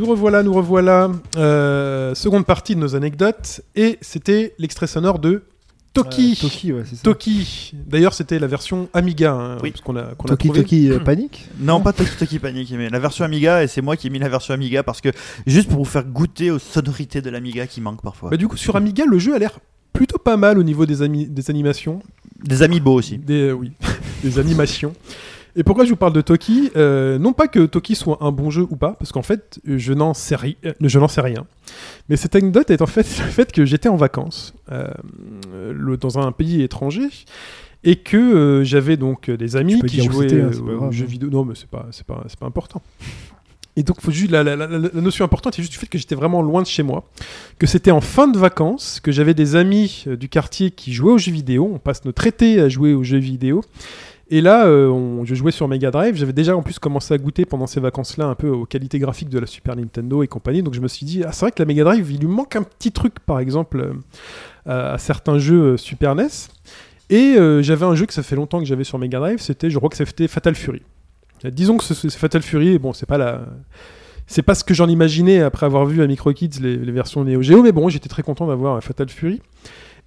Nous 0.03 0.09
revoilà, 0.09 0.43
nous 0.43 0.51
revoilà. 0.51 1.09
Euh, 1.37 2.13
seconde 2.13 2.45
partie 2.45 2.75
de 2.75 2.81
nos 2.81 2.93
anecdotes. 2.93 3.61
Et 3.77 3.97
c'était 4.01 4.53
l'extrait 4.59 4.85
sonore 4.85 5.17
de 5.17 5.43
Toki. 5.93 6.33
Euh, 6.37 6.41
Toki, 6.41 6.73
ouais, 6.73 6.83
c'est 6.85 6.97
ça. 6.97 7.03
Toki. 7.03 7.71
D'ailleurs, 7.87 8.13
c'était 8.13 8.37
la 8.37 8.47
version 8.47 8.89
Amiga, 8.93 9.31
hein, 9.31 9.57
Oui. 9.63 9.71
parce 9.71 9.79
qu'on 9.79 9.95
a, 9.95 10.13
qu'on 10.15 10.25
a 10.25 10.31
Toki 10.31 10.47
trouvé. 10.49 10.61
Toki 10.63 10.91
euh, 10.91 10.99
Panic. 10.99 11.47
Non, 11.61 11.79
pas 11.79 11.93
Toki 11.93 12.17
Toki 12.19 12.39
Panic, 12.39 12.69
mais 12.71 12.89
la 12.89 12.99
version 12.99 13.23
Amiga, 13.23 13.63
et 13.63 13.67
c'est 13.69 13.81
moi 13.81 13.95
qui 13.95 14.07
ai 14.07 14.09
mis 14.09 14.19
la 14.19 14.27
version 14.27 14.53
Amiga 14.53 14.83
parce 14.83 14.99
que 14.99 15.07
juste 15.47 15.69
pour 15.69 15.77
vous 15.77 15.89
faire 15.89 16.03
goûter 16.03 16.51
aux 16.51 16.59
sonorités 16.59 17.21
de 17.21 17.29
l'Amiga 17.29 17.65
qui 17.65 17.79
manquent 17.79 18.01
parfois. 18.01 18.29
Bah, 18.29 18.35
du 18.35 18.49
coup, 18.49 18.57
sur 18.57 18.75
Amiga, 18.75 19.05
le 19.09 19.19
jeu 19.19 19.33
a 19.33 19.39
l'air 19.39 19.57
plutôt 19.93 20.17
pas 20.17 20.35
mal 20.35 20.59
au 20.59 20.63
niveau 20.63 20.85
des, 20.85 21.01
ami- 21.01 21.27
des 21.27 21.49
animations. 21.49 22.01
Des 22.43 22.61
amiibo 22.61 22.91
aussi. 22.93 23.19
Des, 23.19 23.43
euh, 23.49 23.53
oui, 23.53 23.71
des 24.21 24.37
animations. 24.37 24.91
Et 25.55 25.63
pourquoi 25.63 25.85
je 25.85 25.91
vous 25.91 25.95
parle 25.95 26.13
de 26.13 26.21
Toki 26.21 26.71
Euh, 26.75 27.19
Non 27.19 27.33
pas 27.33 27.47
que 27.47 27.65
Toki 27.65 27.95
soit 27.95 28.17
un 28.21 28.31
bon 28.31 28.49
jeu 28.49 28.65
ou 28.69 28.75
pas, 28.75 28.93
parce 28.93 29.11
qu'en 29.11 29.21
fait, 29.21 29.59
je 29.65 29.93
n'en 29.93 30.13
sais, 30.13 30.35
ri- 30.35 30.57
euh, 30.65 31.07
sais 31.07 31.21
rien. 31.21 31.45
Mais 32.09 32.15
cette 32.17 32.35
anecdote 32.35 32.71
est 32.71 32.81
en 32.81 32.87
fait 32.87 33.01
le 33.19 33.29
fait 33.31 33.51
que 33.51 33.65
j'étais 33.65 33.89
en 33.89 33.95
vacances 33.95 34.53
euh, 34.71 34.87
le- 35.71 35.97
dans 35.97 36.17
un 36.19 36.31
pays 36.31 36.61
étranger 36.63 37.07
et 37.83 37.97
que 37.97 38.17
euh, 38.17 38.63
j'avais 38.63 38.97
donc 38.97 39.29
des 39.29 39.55
amis 39.55 39.79
qui 39.87 39.97
jouaient 40.11 40.41
hein, 40.41 40.51
aux 40.87 40.91
jeux 40.91 41.03
hein. 41.05 41.07
vidéo. 41.07 41.29
Non, 41.29 41.45
mais 41.45 41.53
c'est 41.55 41.67
pas, 41.69 41.85
c'est 41.91 42.05
pas, 42.05 42.23
c'est 42.27 42.39
pas 42.39 42.45
important. 42.47 42.81
Et 43.75 43.81
donc, 43.81 44.01
faut 44.01 44.11
juste, 44.11 44.29
la, 44.31 44.43
la- 44.43 44.55
la- 44.55 44.67
la 44.67 45.01
notion 45.01 45.25
importante, 45.25 45.55
c'est 45.55 45.63
juste 45.63 45.71
du 45.73 45.79
fait 45.79 45.87
que 45.87 45.97
j'étais 45.97 46.13
vraiment 46.15 46.41
loin 46.43 46.61
de 46.61 46.67
chez 46.67 46.83
moi, 46.83 47.05
que 47.57 47.65
c'était 47.65 47.89
en 47.89 48.01
fin 48.01 48.27
de 48.27 48.37
vacances, 48.37 48.99
que 49.01 49.11
j'avais 49.11 49.33
des 49.33 49.55
amis 49.55 50.03
euh, 50.07 50.15
du 50.15 50.29
quartier 50.29 50.69
qui 50.71 50.93
jouaient 50.93 51.13
aux 51.13 51.17
jeux 51.17 51.31
vidéo. 51.31 51.71
On 51.73 51.79
passe 51.79 52.05
notre 52.05 52.25
été 52.27 52.59
à 52.59 52.69
jouer 52.69 52.93
aux 52.93 53.03
jeux 53.03 53.17
vidéo. 53.17 53.63
Et 54.29 54.41
là, 54.41 54.65
euh, 54.65 55.23
je 55.23 55.35
jouais 55.35 55.51
sur 55.51 55.67
Mega 55.67 55.91
Drive. 55.91 56.15
J'avais 56.15 56.33
déjà 56.33 56.55
en 56.55 56.63
plus 56.63 56.79
commencé 56.79 57.13
à 57.13 57.17
goûter 57.17 57.45
pendant 57.45 57.67
ces 57.67 57.79
vacances-là 57.79 58.25
un 58.25 58.35
peu 58.35 58.49
aux 58.49 58.65
qualités 58.65 58.97
graphiques 58.97 59.29
de 59.29 59.39
la 59.39 59.47
Super 59.47 59.75
Nintendo 59.75 60.23
et 60.23 60.27
compagnie. 60.27 60.63
Donc 60.63 60.73
je 60.73 60.81
me 60.81 60.87
suis 60.87 61.05
dit, 61.05 61.23
ah, 61.25 61.31
c'est 61.31 61.45
vrai 61.45 61.51
que 61.51 61.61
la 61.61 61.65
Mega 61.65 61.83
Drive, 61.83 62.09
il 62.11 62.19
lui 62.19 62.27
manque 62.27 62.55
un 62.55 62.63
petit 62.63 62.91
truc, 62.91 63.19
par 63.19 63.39
exemple, 63.39 63.79
euh, 63.79 63.93
à, 64.65 64.93
à 64.93 64.97
certains 64.97 65.37
jeux 65.37 65.73
euh, 65.73 65.77
Super 65.77 66.15
NES. 66.15 66.27
Et 67.09 67.35
euh, 67.37 67.61
j'avais 67.61 67.85
un 67.85 67.95
jeu 67.95 68.05
que 68.05 68.13
ça 68.13 68.23
fait 68.23 68.35
longtemps 68.35 68.59
que 68.59 68.65
j'avais 68.65 68.83
sur 68.83 68.97
Mega 68.97 69.19
Drive. 69.19 69.39
C'était, 69.39 69.69
je 69.69 69.77
crois 69.77 69.89
que 69.89 69.97
c'était 69.97 70.27
Fatal 70.27 70.55
Fury. 70.55 70.81
Euh, 71.45 71.51
Disons 71.51 71.77
que 71.77 71.83
ce, 71.83 72.07
Fatal 72.09 72.41
Fury, 72.41 72.79
bon, 72.79 72.93
c'est 72.93 73.05
pas 73.05 73.17
la. 73.17 73.41
C'est 74.25 74.41
pas 74.41 74.55
ce 74.55 74.63
que 74.63 74.73
j'en 74.73 74.87
imaginais 74.87 75.41
après 75.41 75.65
avoir 75.65 75.85
vu 75.85 76.01
à 76.01 76.07
Microkids 76.07 76.61
les, 76.61 76.77
les 76.77 76.91
versions 76.93 77.25
Neo 77.25 77.41
Geo, 77.41 77.61
mais 77.61 77.73
bon, 77.73 77.89
j'étais 77.89 78.07
très 78.07 78.23
content 78.23 78.47
d'avoir 78.47 78.75
euh, 78.75 78.79
Fatal 78.81 79.09
Fury. 79.09 79.41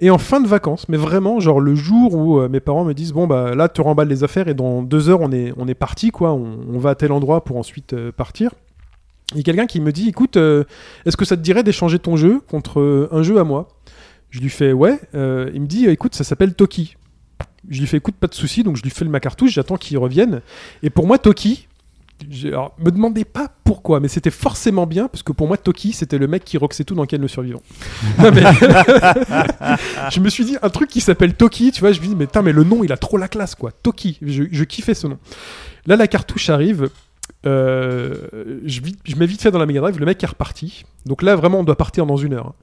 Et 0.01 0.11
en 0.11 0.19
fin 0.19 0.41
de 0.41 0.47
vacances, 0.47 0.89
mais 0.89 0.99
vraiment, 0.99 1.41
genre 1.41 1.59
le 1.59 1.75
jour 1.75 2.15
où 2.15 2.39
euh, 2.39 2.49
mes 2.49 2.61
parents 2.61 2.85
me 2.85 2.93
disent 2.93 3.13
bon 3.13 3.27
bah 3.27 3.55
là, 3.55 3.69
te 3.69 3.81
remballes 3.81 4.09
les 4.09 4.25
affaires 4.25 4.47
et 4.47 4.55
dans 4.55 4.83
deux 4.83 5.09
heures 5.09 5.23
on 5.23 5.33
est 5.33 5.55
on 5.57 5.67
est 5.69 5.75
parti 5.75 6.11
quoi, 6.11 6.35
on, 6.35 6.79
va 6.79 6.91
à 6.91 6.95
tel 6.95 7.13
endroit 7.13 7.45
pour 7.45 7.57
ensuite 7.57 7.95
euh, 7.95 8.13
partir. 8.13 8.53
Il 9.33 9.39
y 9.39 9.41
a 9.41 9.43
quelqu'un 9.43 9.67
qui 9.67 9.81
me 9.81 9.93
dit 9.93 10.09
écoute, 10.09 10.37
euh, 10.37 10.65
est-ce 11.07 11.17
que 11.17 11.25
ça 11.25 11.37
te 11.37 11.43
dirait 11.43 11.63
d'échanger 11.63 11.99
ton 11.99 12.17
jeu 12.17 12.41
contre 12.47 13.09
un 13.11 13.23
jeu 13.23 13.39
à 13.39 13.45
moi? 13.45 13.69
Je 14.31 14.41
lui 14.41 14.51
fais 14.51 14.73
ouais. 14.73 15.01
Il 15.15 15.61
me 15.61 15.67
dit 15.67 15.87
écoute, 15.87 16.15
ça 16.15 16.25
s'appelle 16.25 16.55
Toki. 16.55 16.97
Je 17.69 17.81
lui 17.81 17.87
fais 17.89 17.97
écoute, 17.97 18.15
pas 18.15 18.29
de 18.29 18.35
souci, 18.35 18.63
donc 18.63 18.77
je 18.77 18.83
lui 18.83 18.91
fais 18.91 19.05
ma 19.07 19.19
cartouche, 19.19 19.53
j'attends 19.53 19.77
qu'il 19.77 19.99
revienne. 19.99 20.43
Et 20.85 20.91
pour 20.91 21.07
moi, 21.07 21.19
Toki, 21.19 21.67
alors, 22.45 22.75
me 22.79 22.91
demandez 22.91 23.25
pas 23.25 23.49
pourquoi, 23.65 24.01
mais 24.01 24.09
c'était 24.09 24.31
forcément 24.31 24.87
bien, 24.87 25.09
parce 25.09 25.23
que 25.23 25.33
pour 25.33 25.47
moi, 25.49 25.57
Toki, 25.57 25.93
c'était 25.93 26.19
le 26.19 26.27
mec 26.27 26.45
qui 26.45 26.57
roxait 26.59 26.85
tout 26.85 26.95
dans 26.95 27.05
Ken 27.07 27.21
le 27.21 27.29
survivant. 27.29 27.63
Non, 28.19 28.31
mais- 28.33 28.43
je 30.11 30.21
me 30.21 30.29
suis 30.29 30.45
dit, 30.45 30.57
un 30.63 30.71
truc 30.71 30.89
qui 30.91 31.01
s'appelle 31.01 31.35
Toki, 31.35 31.73
tu 31.73 31.81
vois, 31.81 31.93
je 31.93 32.01
me 32.01 32.07
dis, 32.07 32.17
mais 32.17 32.27
mais 32.43 32.53
le 32.53 32.65
nom, 32.65 32.83
il 32.85 32.93
a 32.93 32.97
trop 32.97 33.17
la 33.17 33.29
classe, 33.29 33.55
quoi. 33.55 33.71
Toki, 33.83 34.19
je, 34.23 34.45
je 34.51 34.65
kiffais 34.65 34.95
ce 34.95 35.07
nom. 35.07 35.19
Là, 35.87 35.97
la 35.97 36.07
cartouche 36.09 36.49
arrive. 36.51 36.89
euh, 37.45 38.15
je, 38.65 38.81
je 39.05 39.17
mets 39.17 39.27
vite 39.27 39.43
fait 39.43 39.51
dans 39.51 39.59
la 39.59 39.67
Mega 39.67 39.81
Drive, 39.81 39.99
le 39.99 40.07
mec 40.07 40.23
est 40.23 40.27
reparti. 40.27 40.85
Donc 41.05 41.23
là, 41.23 41.37
vraiment, 41.37 41.61
on 41.61 41.65
doit 41.65 41.77
partir 41.77 42.07
dans 42.07 42.17
une 42.17 42.33
heure. 42.35 42.47
hein. 42.49 42.55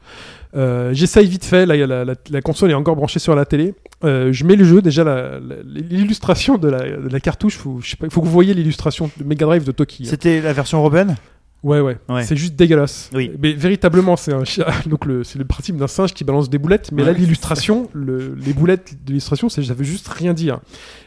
Euh, 0.55 0.93
J'essaye 0.93 1.27
vite 1.27 1.45
fait, 1.45 1.65
là, 1.65 2.05
la 2.29 2.41
console 2.41 2.71
est 2.71 2.75
encore 2.75 2.95
branchée 2.95 3.19
sur 3.19 3.35
la 3.35 3.45
télé. 3.45 3.73
Euh, 4.03 4.33
je 4.33 4.43
mets 4.45 4.55
le 4.55 4.65
jeu, 4.65 4.81
déjà, 4.81 5.39
l'illustration 5.65 6.57
de 6.57 6.67
la, 6.67 6.79
de 6.97 7.09
la 7.09 7.19
cartouche, 7.19 7.55
faut, 7.57 7.79
je 7.81 7.91
sais 7.91 7.95
pas, 7.95 8.09
faut 8.09 8.21
que 8.21 8.25
vous 8.25 8.31
voyez 8.31 8.53
l'illustration 8.53 9.09
de 9.17 9.23
Mega 9.23 9.45
Drive 9.45 9.63
de 9.63 9.71
Toki. 9.71 10.03
hein. 10.03 10.07
C'était 10.09 10.41
la 10.41 10.53
version 10.53 10.79
européenne? 10.79 11.15
Ouais, 11.63 11.79
ouais. 11.79 11.97
Ouais. 12.09 12.23
C'est 12.23 12.35
juste 12.35 12.55
dégueulasse. 12.57 13.09
Oui. 13.13 13.31
Mais 13.41 13.53
véritablement, 13.53 14.17
c'est 14.17 14.33
un 14.33 14.43
chien. 14.43 14.65
Donc, 14.85 15.05
c'est 15.23 15.39
le 15.39 15.45
principe 15.45 15.77
d'un 15.77 15.87
singe 15.87 16.13
qui 16.13 16.25
balance 16.25 16.49
des 16.49 16.57
boulettes. 16.57 16.91
Mais 16.91 17.03
là, 17.05 17.13
l'illustration, 17.13 17.89
le- 17.93 18.35
les 18.45 18.51
boulettes 18.51 18.95
de 19.05 19.11
l'illustration, 19.11 19.47
c'est, 19.47 19.63
ça 19.63 19.73
veut 19.73 19.85
juste 19.85 20.09
rien 20.09 20.33
dire. 20.33 20.59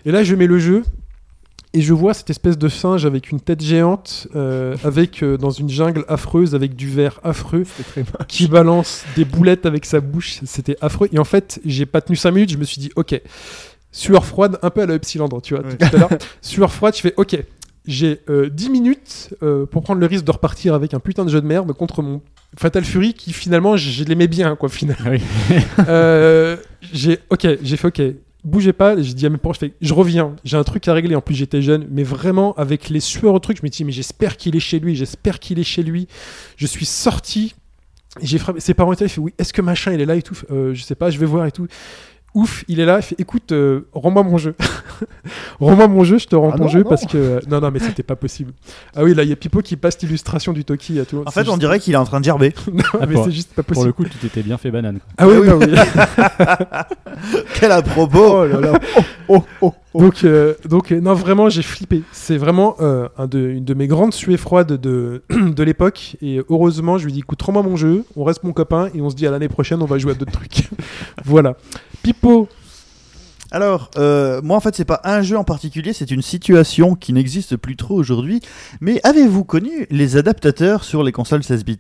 Et 0.07 0.11
là, 0.13 0.25
je 0.25 0.35
mets 0.35 0.47
le 0.47 0.59
jeu. 0.59 0.83
Et 1.75 1.83
je 1.83 1.93
vois 1.93 2.15
cette 2.15 2.31
espèce 2.31 2.57
de 2.57 2.69
singe 2.69 3.05
avec 3.05 3.31
une 3.31 3.41
tête 3.41 3.61
géante, 3.63 4.29
euh, 4.35 4.77
avec 4.85 5.23
euh, 5.23 5.37
dans 5.37 5.51
une 5.51 5.69
jungle 5.69 6.05
affreuse, 6.09 6.55
avec 6.55 6.75
du 6.75 6.89
verre 6.89 7.21
affreux, 7.23 7.65
qui 8.29 8.49
balance 8.49 9.05
des 9.17 9.25
boulettes 9.25 9.67
avec 9.67 9.85
sa 9.85 10.01
bouche. 10.01 10.41
C'était 10.45 10.77
affreux. 10.81 11.09
Et 11.13 11.19
en 11.19 11.25
fait, 11.25 11.61
j'ai 11.67 11.85
pas 11.87 12.01
tenu 12.01 12.17
5 12.17 12.31
minutes. 12.31 12.51
Je 12.53 12.57
me 12.59 12.65
suis 12.65 12.81
dit, 12.81 12.91
ok, 12.97 13.21
sueur 13.93 14.25
froide, 14.25 14.59
un 14.63 14.71
peu 14.71 14.83
à 14.83 14.87
la 14.87 14.95
Epsilandre, 14.95 15.43
tu 15.43 15.55
vois, 15.55 15.65
Ouais. 15.65 15.77
tout 15.77 15.97
à 15.97 15.99
l'heure. 15.99 16.11
sueur 16.41 16.73
froide, 16.73 16.95
je 16.97 17.01
fais, 17.03 17.15
ok, 17.17 17.37
j'ai 17.87 18.21
euh, 18.31 18.49
10 18.49 18.71
minutes 18.71 19.35
euh, 19.43 19.67
pour 19.67 19.83
prendre 19.83 20.01
le 20.01 20.07
risque 20.07 20.25
de 20.25 20.31
repartir 20.33 20.75
avec 20.75 20.95
un 20.95 20.99
putain 20.99 21.25
de 21.25 21.31
jeu 21.31 21.41
de 21.41 21.47
merde 21.47 21.73
contre 21.73 22.03
mon 22.03 22.21
Fatal 22.59 22.85
Fury 22.85 23.13
qui 23.15 23.33
finalement 23.33 23.77
je, 23.77 23.91
je 23.91 24.03
l'aimais 24.05 24.27
bien 24.29 24.57
quoi 24.57 24.69
finalement. 24.69 25.11
Oui. 25.11 25.21
Euh, 25.89 26.57
j'ai 26.93 27.19
ok, 27.31 27.47
j'ai 27.63 27.77
fait 27.77 27.87
ok, 27.89 28.03
bougez 28.47 28.73
pas, 28.73 29.01
j'ai 29.01 29.13
dit 29.13 29.27
à 29.27 29.31
mes 29.31 29.37
parents 29.37 29.55
je 29.61 29.67
je 29.81 29.95
reviens, 29.95 30.37
j'ai 30.45 30.57
un 30.57 30.65
truc 30.65 30.87
à 30.89 30.95
régler 30.95 31.15
en 31.15 31.21
plus 31.21 31.35
j'étais 31.35 31.61
jeune 31.61 31.87
mais 31.91 32.05
vraiment 32.05 32.55
avec 32.55 32.89
les 32.89 33.01
sueurs 33.01 33.35
au 33.35 33.39
truc, 33.39 33.59
je 33.59 33.63
me 33.63 33.69
dis 33.69 33.85
mais 33.85 33.93
j'espère 33.93 34.37
qu'il 34.37 34.57
est 34.57 34.61
chez 34.61 34.79
lui, 34.79 34.95
j'espère 34.95 35.41
qu'il 35.41 35.59
est 35.59 35.65
chez 35.65 35.83
lui. 35.83 36.09
Je 36.57 36.67
suis 36.67 36.87
sorti 36.87 37.55
j'ai 38.23 38.39
frappé 38.39 38.61
ses 38.61 38.75
parents 38.75 38.93
étaient 38.93 39.05
là, 39.05 39.09
fait 39.09 39.21
oui, 39.21 39.35
est-ce 39.39 39.53
que 39.53 39.63
machin 39.63 39.93
il 39.93 40.01
est 40.01 40.07
là 40.07 40.15
et 40.17 40.23
tout? 40.23 40.39
Euh, 40.51 40.75
je 40.75 40.83
sais 40.83 40.95
pas, 40.95 41.11
je 41.11 41.19
vais 41.19 41.27
voir 41.27 41.47
et 41.47 41.53
tout. 41.53 41.67
Ouf, 42.37 42.65
il 42.69 42.81
est 42.81 42.85
là, 42.85 42.99
il 42.99 43.03
fait 43.03 43.19
écoute, 43.19 43.51
euh, 43.53 43.89
rends-moi 43.95 44.23
mon 44.23 44.37
jeu. 44.37 44.55
rends-moi 45.61 45.89
mon 45.89 46.05
jeu, 46.05 46.19
je 46.19 46.27
te 46.27 46.37
rends 46.37 46.51
Ah 46.53 46.59
ton 46.59 46.65
non, 46.65 46.69
jeu 46.69 46.83
non. 46.83 46.89
parce 46.91 47.07
que 47.07 47.17
euh, 47.17 47.41
non 47.51 47.61
non 47.61 47.71
mais 47.71 47.79
c'était 47.79 48.03
pas 48.03 48.15
possible. 48.15 48.53
Ah 48.95 49.05
oui, 49.05 49.15
là 49.15 49.23
il 49.23 49.31
y 49.31 49.33
a 49.33 49.37
Pipo 49.37 49.61
qui 49.63 49.77
passe 49.77 49.99
l'illustration 50.03 50.53
du 50.53 50.63
Toki 50.65 51.01
à 51.01 51.07
tout. 51.07 51.23
En 51.25 51.31
fait, 51.31 51.49
on 51.49 51.57
dirait 51.57 51.81
qu'il 51.81 51.95
est 51.95 51.97
en 51.97 52.05
train 52.05 52.21
de 52.21 52.27
gerber. 52.27 52.53
non, 52.73 52.83
Ah, 53.01 53.07
mais 53.07 53.15
pour- 53.15 53.25
c'est 53.25 53.33
juste 53.33 53.55
pas 53.55 53.63
Pour 53.63 53.69
possible. 53.75 53.87
le 53.87 53.93
coup, 53.95 54.05
tu 54.05 54.19
t'étais 54.19 54.43
bien 54.43 54.59
fait 54.59 54.71
banane. 54.71 54.99
quoi. 54.99 55.09
Ah 55.17 55.27
oui, 55.29 55.37
oui, 55.39 55.49
oui. 55.51 55.75
Quel 57.59 57.73
à 57.73 57.81
propos 57.83 58.19
Oh 58.43 58.47
là 58.47 58.61
là. 58.61 58.79
Oh, 59.29 59.43
oh, 59.63 59.73
oh. 59.95 60.01
donc, 60.01 60.25
euh, 60.25 60.55
donc 60.69 60.93
euh, 60.93 61.01
non, 61.01 61.15
vraiment, 61.15 61.49
j'ai 61.49 61.63
flippé. 61.63 62.03
C'est 62.13 62.37
vraiment 62.37 62.77
euh, 62.81 63.09
un 63.17 63.27
de, 63.27 63.39
une 63.49 63.65
de 63.65 63.75
mes 63.75 63.87
grandes 63.87 64.13
suées 64.13 64.37
froides 64.37 64.73
de, 64.73 65.23
de 65.31 65.63
l'époque. 65.63 66.17
Et 66.21 66.43
heureusement, 66.51 66.99
je 66.99 67.07
lui 67.07 67.13
dis 67.13 67.21
écoute, 67.21 67.41
rends-moi 67.41 67.63
mon 67.63 67.77
jeu, 67.77 68.05
on 68.17 68.25
reste 68.25 68.43
mon 68.45 68.53
copain 68.53 68.89
et 68.95 69.01
on 69.01 69.09
se 69.11 69.17
dit 69.17 69.27
à 69.27 69.31
l'année 69.31 69.49
prochaine, 69.49 69.81
on 69.83 69.87
va 69.87 69.97
jouer 69.99 70.13
à 70.13 70.15
d'autres 70.15 70.33
trucs. 70.33 70.69
voilà. 71.25 71.57
Pipo, 72.03 72.49
Alors, 73.51 73.91
euh, 73.97 74.41
moi 74.43 74.57
en 74.57 74.61
fait, 74.61 74.75
c'est 74.77 74.85
pas 74.85 75.01
un 75.05 75.23
jeu 75.23 75.37
en 75.37 75.45
particulier, 75.45 75.93
c'est 75.93 76.11
une 76.11 76.23
situation 76.23 76.95
qui 76.95 77.13
n'existe 77.13 77.57
plus 77.57 77.77
trop 77.77 77.95
aujourd'hui. 77.95 78.41
Mais 78.81 79.01
avez-vous 79.05 79.45
connu 79.45 79.87
les 79.91 80.17
adaptateurs 80.17 80.85
sur 80.85 81.03
les 81.03 81.13
consoles 81.13 81.45
16 81.45 81.65
bits? 81.65 81.79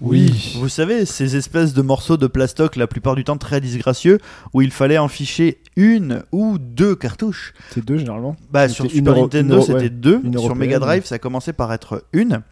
Oui. 0.00 0.56
Vous 0.58 0.68
savez, 0.68 1.06
ces 1.06 1.36
espèces 1.36 1.72
de 1.72 1.80
morceaux 1.80 2.16
de 2.16 2.26
plastoc, 2.26 2.74
la 2.76 2.86
plupart 2.86 3.14
du 3.14 3.22
temps 3.22 3.36
très 3.36 3.60
disgracieux, 3.60 4.18
où 4.52 4.60
il 4.60 4.72
fallait 4.72 4.98
en 4.98 5.08
ficher 5.08 5.58
une 5.76 6.24
ou 6.32 6.58
deux 6.58 6.96
cartouches. 6.96 7.54
C'est 7.70 7.84
deux 7.84 7.98
généralement. 7.98 8.36
Bah, 8.50 8.68
sur 8.68 8.90
Super 8.90 9.14
Nintendo, 9.14 9.60
c'était 9.60 9.74
ouais, 9.74 9.88
deux. 9.90 10.20
une 10.24 10.36
Sur 10.38 10.56
Mega 10.56 10.78
Drive, 10.80 11.02
ouais. 11.02 11.06
ça 11.06 11.18
commençait 11.18 11.52
par 11.52 11.72
être 11.72 12.04
une. 12.12 12.42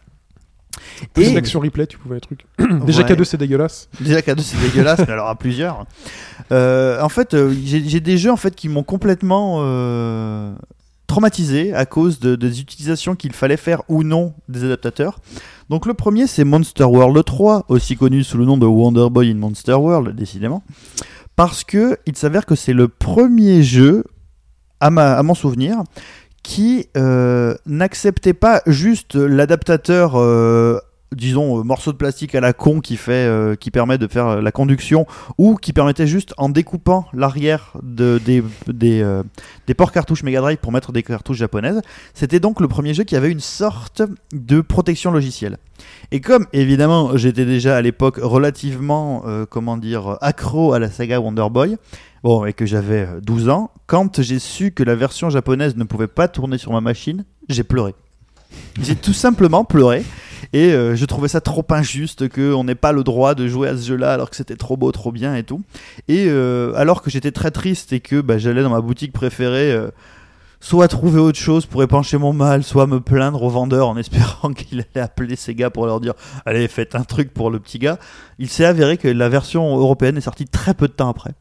Plus 1.13 1.23
Et- 1.25 1.33
l'action 1.33 1.59
replay, 1.59 1.87
tu 1.87 1.97
pouvais 1.97 2.17
un 2.17 2.19
truc. 2.19 2.45
Déjà 2.85 3.01
Ouais. 3.01 3.07
qu'à 3.07 3.15
deux, 3.15 3.23
c'est 3.23 3.37
dégueulasse. 3.37 3.89
Déjà 3.99 4.21
qu'à 4.21 4.35
deux 4.35 4.43
c'est 4.43 4.59
dégueulasse, 4.59 4.99
mais 4.99 5.11
alors 5.13 5.27
à 5.29 5.35
plusieurs. 5.35 5.85
Euh, 6.51 7.01
en 7.01 7.09
fait, 7.09 7.33
euh, 7.33 7.53
j'ai 7.63 7.87
j'ai 7.87 7.99
des 7.99 8.17
jeux 8.17 8.31
en 8.31 8.37
fait 8.37 8.55
qui 8.55 8.69
m'ont 8.69 8.83
complètement 8.83 9.57
euh, 9.61 10.53
traumatisé 11.07 11.73
à 11.73 11.85
cause 11.85 12.19
de, 12.19 12.35
des 12.35 12.59
utilisations 12.61 13.15
qu'il 13.15 13.33
fallait 13.33 13.57
faire 13.57 13.81
ou 13.89 14.03
non 14.03 14.33
des 14.49 14.63
adaptateurs. 14.63 15.19
Donc 15.69 15.85
le 15.85 15.93
premier 15.93 16.27
c'est 16.27 16.43
Monster 16.43 16.83
World 16.85 17.23
3, 17.23 17.65
aussi 17.69 17.95
connu 17.95 18.23
sous 18.23 18.37
le 18.37 18.45
nom 18.45 18.57
de 18.57 18.65
Wonder 18.65 19.07
Boy 19.09 19.31
in 19.31 19.35
Monster 19.35 19.73
World, 19.73 20.15
décidément, 20.15 20.63
parce 21.35 21.63
que 21.63 21.97
il 22.05 22.15
s'avère 22.17 22.45
que 22.45 22.55
c'est 22.55 22.73
le 22.73 22.87
premier 22.87 23.63
jeu 23.63 24.03
à, 24.79 24.89
ma, 24.89 25.13
à 25.13 25.23
mon 25.23 25.33
souvenir 25.35 25.77
qui 26.43 26.89
euh, 26.97 27.55
n'acceptait 27.65 28.33
pas 28.33 28.61
juste 28.67 29.15
l'adaptateur, 29.15 30.13
euh, 30.15 30.77
disons, 31.13 31.59
euh, 31.59 31.63
morceau 31.63 31.93
de 31.93 31.97
plastique 31.97 32.35
à 32.35 32.41
la 32.41 32.51
con 32.51 32.81
qui, 32.81 32.97
fait, 32.97 33.57
qui 33.59 33.71
permet 33.71 33.97
de 33.97 34.07
faire 34.07 34.41
la 34.41 34.51
conduction, 34.51 35.07
ou 35.37 35.55
qui 35.55 35.71
permettait 35.71 36.05
juste 36.05 36.33
en 36.37 36.49
découpant 36.49 37.05
l'arrière 37.13 37.73
de, 37.81 38.19
des, 38.23 38.43
des, 38.67 39.21
des 39.67 39.73
ports 39.73 39.93
cartouches 39.93 40.23
Mega 40.23 40.41
Drive 40.41 40.57
pour 40.57 40.73
mettre 40.73 40.91
des 40.91 41.01
cartouches 41.01 41.37
japonaises. 41.37 41.81
C'était 42.13 42.41
donc 42.41 42.59
le 42.59 42.67
premier 42.67 42.93
jeu 42.93 43.05
qui 43.05 43.15
avait 43.15 43.31
une 43.31 43.39
sorte 43.39 44.01
de 44.33 44.59
protection 44.59 45.11
logicielle. 45.11 45.57
Et 46.11 46.21
comme 46.21 46.45
évidemment 46.53 47.17
j'étais 47.17 47.45
déjà 47.45 47.75
à 47.77 47.81
l'époque 47.81 48.19
relativement, 48.21 49.23
comment 49.49 49.77
dire, 49.77 50.17
accro 50.21 50.73
à 50.73 50.79
la 50.79 50.89
saga 50.89 51.19
Wonder 51.19 51.47
Boy, 51.49 51.77
bon, 52.23 52.45
et 52.45 52.53
que 52.53 52.65
j'avais 52.65 53.05
euh, 53.05 53.19
12 53.21 53.49
ans, 53.49 53.71
quand 53.85 54.21
j'ai 54.21 54.39
su 54.39 54.71
que 54.71 54.83
la 54.83 54.95
version 54.95 55.29
japonaise 55.29 55.75
ne 55.75 55.83
pouvait 55.83 56.07
pas 56.07 56.27
tourner 56.27 56.57
sur 56.57 56.71
ma 56.71 56.81
machine, 56.81 57.25
j'ai 57.49 57.63
pleuré. 57.63 57.93
J'ai 58.81 58.95
tout 58.95 59.13
simplement 59.13 59.65
pleuré. 59.65 60.03
Et 60.51 60.73
euh, 60.73 60.95
je 60.95 61.05
trouvais 61.05 61.27
ça 61.27 61.41
trop 61.41 61.65
injuste 61.69 62.27
qu'on 62.29 62.63
n'ait 62.63 62.75
pas 62.75 62.91
le 62.91 63.03
droit 63.03 63.35
de 63.35 63.47
jouer 63.47 63.69
à 63.69 63.77
ce 63.77 63.87
jeu-là 63.87 64.13
alors 64.13 64.29
que 64.29 64.35
c'était 64.35 64.55
trop 64.55 64.75
beau, 64.75 64.91
trop 64.91 65.11
bien 65.11 65.35
et 65.35 65.43
tout. 65.43 65.61
Et 66.07 66.25
euh, 66.27 66.73
alors 66.75 67.01
que 67.01 67.09
j'étais 67.09 67.31
très 67.31 67.51
triste 67.51 67.93
et 67.93 67.99
que 67.99 68.19
bah, 68.19 68.37
j'allais 68.37 68.63
dans 68.63 68.69
ma 68.69 68.81
boutique 68.81 69.13
préférée, 69.13 69.71
euh, 69.71 69.89
soit 70.59 70.87
trouver 70.87 71.19
autre 71.19 71.39
chose 71.39 71.65
pour 71.65 71.81
épancher 71.81 72.17
mon 72.17 72.33
mal, 72.33 72.63
soit 72.63 72.87
me 72.87 72.99
plaindre 72.99 73.41
au 73.41 73.49
vendeur 73.49 73.87
en 73.87 73.97
espérant 73.97 74.53
qu'il 74.55 74.79
allait 74.79 75.03
appeler 75.03 75.35
ces 75.35 75.55
gars 75.55 75.69
pour 75.69 75.85
leur 75.85 76.01
dire 76.01 76.13
Allez, 76.45 76.67
faites 76.67 76.95
un 76.95 77.03
truc 77.03 77.33
pour 77.33 77.49
le 77.49 77.59
petit 77.59 77.79
gars. 77.79 77.97
Il 78.37 78.49
s'est 78.49 78.65
avéré 78.65 78.97
que 78.97 79.07
la 79.07 79.29
version 79.29 79.75
européenne 79.77 80.17
est 80.17 80.21
sortie 80.21 80.45
très 80.45 80.73
peu 80.73 80.87
de 80.87 80.93
temps 80.93 81.09
après. 81.09 81.31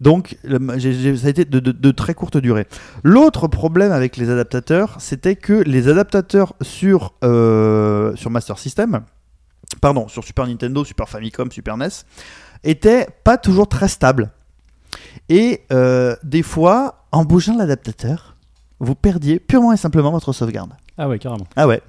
Donc, 0.00 0.36
ça 0.44 1.26
a 1.26 1.30
été 1.30 1.44
de, 1.44 1.90
très 1.90 2.14
courte 2.14 2.36
durée. 2.36 2.66
L'autre 3.02 3.48
problème 3.48 3.92
avec 3.92 4.16
les 4.16 4.30
adaptateurs, 4.30 4.96
c'était 5.00 5.36
que 5.36 5.52
les 5.52 5.88
adaptateurs 5.88 6.54
sur, 6.62 7.14
euh, 7.24 8.14
Master 8.30 8.58
System, 8.58 9.00
pardon, 9.80 10.08
sur 10.08 10.24
Super 10.24 10.46
Nintendo, 10.46 10.84
Super 10.84 11.08
Famicom, 11.08 11.50
Super 11.50 11.76
NES, 11.76 11.88
étaient 12.64 13.08
pas 13.24 13.38
toujours 13.38 13.68
très 13.68 13.88
stables. 13.88 14.30
Et 15.28 15.62
euh, 15.72 16.14
des 16.22 16.42
fois, 16.42 17.06
en 17.12 17.24
bougeant 17.24 17.56
l'adaptateur, 17.56 18.36
vous 18.80 18.94
perdiez 18.94 19.38
purement 19.38 19.72
et 19.72 19.76
simplement 19.76 20.10
votre 20.10 20.32
sauvegarde. 20.32 20.70
Ah 20.96 21.08
ouais, 21.08 21.18
carrément. 21.18 21.46
Ah 21.56 21.66
ouais. 21.68 21.80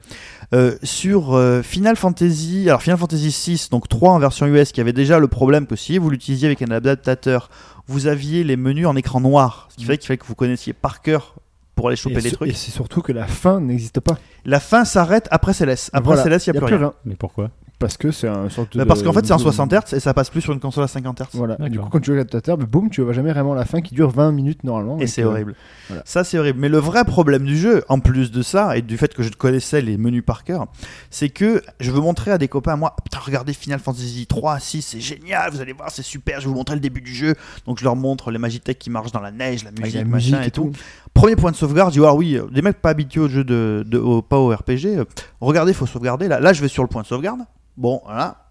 Euh, 0.54 0.76
sur 0.84 1.34
euh, 1.34 1.62
Final 1.62 1.96
Fantasy, 1.96 2.66
alors 2.68 2.82
Final 2.82 3.00
Fantasy 3.00 3.32
6, 3.32 3.70
donc 3.70 3.88
3 3.88 4.12
en 4.12 4.20
version 4.20 4.46
US, 4.48 4.72
qui 4.72 4.82
avait 4.82 4.94
déjà 4.94 5.20
le 5.20 5.28
problème 5.28 5.66
que 5.68 5.76
si 5.76 5.98
vous 5.98 6.10
l'utilisiez 6.10 6.48
avec 6.48 6.62
un 6.62 6.72
adaptateur, 6.72 7.50
vous 7.88 8.08
aviez 8.08 8.44
les 8.44 8.56
menus 8.56 8.86
en 8.86 8.96
écran 8.96 9.20
noir, 9.20 9.68
ce 9.72 9.78
qui 9.78 9.86
fait 9.86 9.98
qu'il 9.98 10.08
fallait 10.08 10.18
que 10.18 10.26
vous 10.26 10.36
connaissiez 10.36 10.74
par 10.74 11.02
cœur 11.02 11.36
pour 11.74 11.88
aller 11.88 11.96
choper 11.96 12.18
Et, 12.18 12.22
les 12.22 12.32
trucs. 12.32 12.50
et 12.50 12.54
c'est 12.54 12.72
surtout 12.72 13.02
que 13.02 13.12
la 13.12 13.26
fin 13.26 13.60
n'existe 13.60 14.00
pas. 14.00 14.18
La 14.46 14.60
fin 14.60 14.86
s'arrête 14.86 15.28
après 15.32 15.54
Céleste. 15.54 15.90
Après 15.94 16.08
Voilà, 16.08 16.24
Céleste, 16.24 16.48
il 16.48 16.52
n'y 16.52 16.58
a, 16.58 16.62
plus 16.62 16.76
rien. 16.76 16.94
Mais 17.06 17.16
pourquoi? 17.16 17.50
Parce 17.80 17.96
que 17.96 18.12
c'est 18.12 18.28
un 18.28 18.50
sorte 18.50 18.76
Bah, 18.76 18.84
de. 18.84 18.88
parce 18.90 19.02
qu'en 19.04 19.14
fait, 19.14 19.26
c'est 19.26 19.32
en 19.32 19.38
de- 19.38 19.42
60 19.42 19.72
Hz 19.74 19.94
et 19.96 20.00
ça 20.02 20.14
passe 20.14 20.30
plus 20.30 20.42
sur 20.42 20.52
une 20.52 20.60
console 20.60 20.84
à 20.84 20.88
50 20.90 21.22
Hz. 21.22 21.26
Voilà. 21.34 21.56
Du 21.70 21.80
coup, 21.80 21.88
quand 21.90 22.00
tu 22.02 22.08
joues 22.08 22.12
l'adaptateur, 22.18 22.58
bah, 22.58 22.66
boum, 22.70 22.90
tu 22.90 23.02
vois 23.02 23.14
jamais 23.14 23.32
vraiment 23.32 23.54
la 23.54 23.64
fin 23.64 23.80
qui 23.82 23.96
dure 23.96 24.10
20 24.12 24.34
minutes 24.34 24.66
normalement. 24.66 24.98
Et 25.00 25.08
c'est 25.08 25.24
euh, 25.24 25.28
horrible. 25.30 25.56
voilà. 25.88 26.04
Ça, 26.06 26.26
c'est 26.26 26.38
horrible. 26.38 26.60
Mais 26.60 26.68
le 26.68 26.78
vrai 26.78 27.06
problème 27.06 27.46
du 27.46 27.58
jeu, 27.58 27.86
en 27.88 28.00
plus 28.02 28.32
de 28.32 28.42
ça, 28.42 28.76
et 28.76 28.82
du 28.82 28.98
fait 28.98 29.14
que 29.14 29.24
je 29.24 29.30
connaissais 29.32 29.82
les 29.82 29.98
menus 29.98 30.24
par 30.26 30.44
cœur, 30.44 30.68
c'est 31.10 31.30
que 31.30 31.64
je 31.80 31.92
veux 31.92 32.02
montrer 32.02 32.32
à 32.32 32.38
des 32.38 32.50
copains 32.50 32.74
à 32.74 32.76
moi, 32.76 32.96
putain, 33.02 33.20
regardez 33.26 33.54
Final 33.54 33.80
Fantasy 33.80 34.26
3, 34.28 34.60
6, 34.60 34.82
c'est 34.82 35.00
génial, 35.00 35.50
vous 35.52 35.62
allez 35.62 35.72
voir, 35.74 35.90
c'est 35.90 36.04
super, 36.04 36.42
je 36.42 36.46
vais 36.48 36.50
vous 36.52 36.58
montrer 36.58 36.76
le 36.76 36.82
début 36.82 37.00
du 37.02 37.14
jeu. 37.16 37.34
Donc 37.66 37.80
je 37.80 37.86
leur 37.86 37.96
montre 37.96 38.30
les 38.32 38.40
Magitech 38.40 38.78
qui 38.78 38.90
marchent 38.90 39.14
dans 39.14 39.22
la 39.22 39.32
neige, 39.32 39.64
la 39.64 39.72
musique, 39.72 39.96
la 39.96 40.04
machin 40.04 40.42
et 40.42 40.52
tout. 40.52 40.74
Premier 41.14 41.38
point 41.38 41.52
de 41.52 41.56
sauvegarde, 41.56 41.94
je 41.94 42.00
dis, 42.02 42.06
ah 42.06 42.14
oui, 42.14 42.38
des 42.52 42.62
mecs 42.62 42.82
pas 42.82 42.90
habitués 42.90 43.22
au 43.22 43.30
jeu 43.30 43.46
de, 43.46 43.86
de- 43.88 43.98
au- 43.98 44.22
pas 44.22 44.38
au 44.38 44.50
RPG, 44.54 44.86
euh, 44.98 45.06
regardez, 45.40 45.72
faut 45.74 45.86
sauvegarder. 45.86 46.28
Là, 46.28 46.42
là, 46.42 46.52
je 46.52 46.62
vais 46.62 46.68
sur 46.68 46.84
le 46.84 46.90
point 46.90 47.02
de 47.04 47.08
sauvegarde. 47.08 47.40
Bon, 47.80 48.02
voilà. 48.04 48.50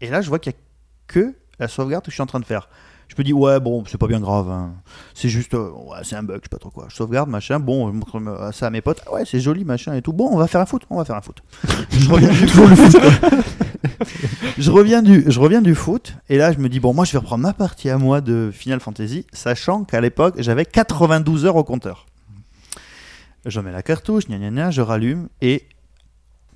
Et 0.00 0.08
là, 0.08 0.22
je 0.22 0.28
vois 0.28 0.38
qu'il 0.38 0.52
y 0.52 0.54
a 0.54 0.58
que 1.08 1.34
la 1.58 1.66
sauvegarde 1.66 2.04
que 2.04 2.12
je 2.12 2.14
suis 2.14 2.22
en 2.22 2.26
train 2.26 2.38
de 2.38 2.44
faire. 2.44 2.68
Je 3.08 3.14
me 3.18 3.24
dis, 3.24 3.32
ouais, 3.32 3.58
bon, 3.58 3.82
c'est 3.86 3.98
pas 3.98 4.06
bien 4.06 4.20
grave. 4.20 4.48
hein. 4.48 4.74
C'est 5.14 5.28
juste, 5.28 5.54
euh, 5.54 5.70
ouais, 5.70 5.98
c'est 6.04 6.14
un 6.14 6.22
bug, 6.22 6.36
je 6.36 6.42
sais 6.44 6.48
pas 6.48 6.58
trop 6.58 6.70
quoi. 6.70 6.86
Je 6.88 6.94
sauvegarde, 6.94 7.28
machin. 7.28 7.58
Bon, 7.58 7.88
je 7.88 7.92
montre 7.92 8.20
euh, 8.20 8.52
ça 8.52 8.68
à 8.68 8.70
mes 8.70 8.80
potes. 8.80 9.02
Ah 9.06 9.14
ouais, 9.14 9.24
c'est 9.24 9.40
joli, 9.40 9.64
machin 9.64 9.94
et 9.94 10.02
tout. 10.02 10.12
Bon, 10.12 10.28
on 10.30 10.36
va 10.36 10.46
faire 10.46 10.60
un 10.60 10.66
foot. 10.66 10.82
On 10.90 10.98
va 10.98 11.04
faire 11.04 11.16
un 11.16 11.22
foot. 11.22 11.42
je 11.90 12.08
reviens 12.08 12.28
du 12.28 12.46
foot. 12.46 12.96
je, 14.58 14.70
reviens 14.70 15.02
du, 15.02 15.24
je 15.26 15.40
reviens 15.40 15.60
du 15.60 15.74
foot. 15.74 16.14
Et 16.28 16.36
là, 16.36 16.52
je 16.52 16.58
me 16.58 16.68
dis, 16.68 16.78
bon, 16.78 16.94
moi, 16.94 17.04
je 17.04 17.10
vais 17.12 17.18
reprendre 17.18 17.42
ma 17.42 17.54
partie 17.54 17.90
à 17.90 17.98
moi 17.98 18.20
de 18.20 18.50
Final 18.52 18.78
Fantasy, 18.78 19.26
sachant 19.32 19.82
qu'à 19.82 20.00
l'époque, 20.00 20.34
j'avais 20.38 20.64
92 20.64 21.46
heures 21.46 21.56
au 21.56 21.64
compteur. 21.64 22.06
Je 23.44 23.58
mets 23.58 23.72
la 23.72 23.82
cartouche, 23.82 24.28
gna 24.28 24.38
gna 24.38 24.50
gna, 24.50 24.70
je 24.70 24.82
rallume 24.82 25.28
et 25.40 25.66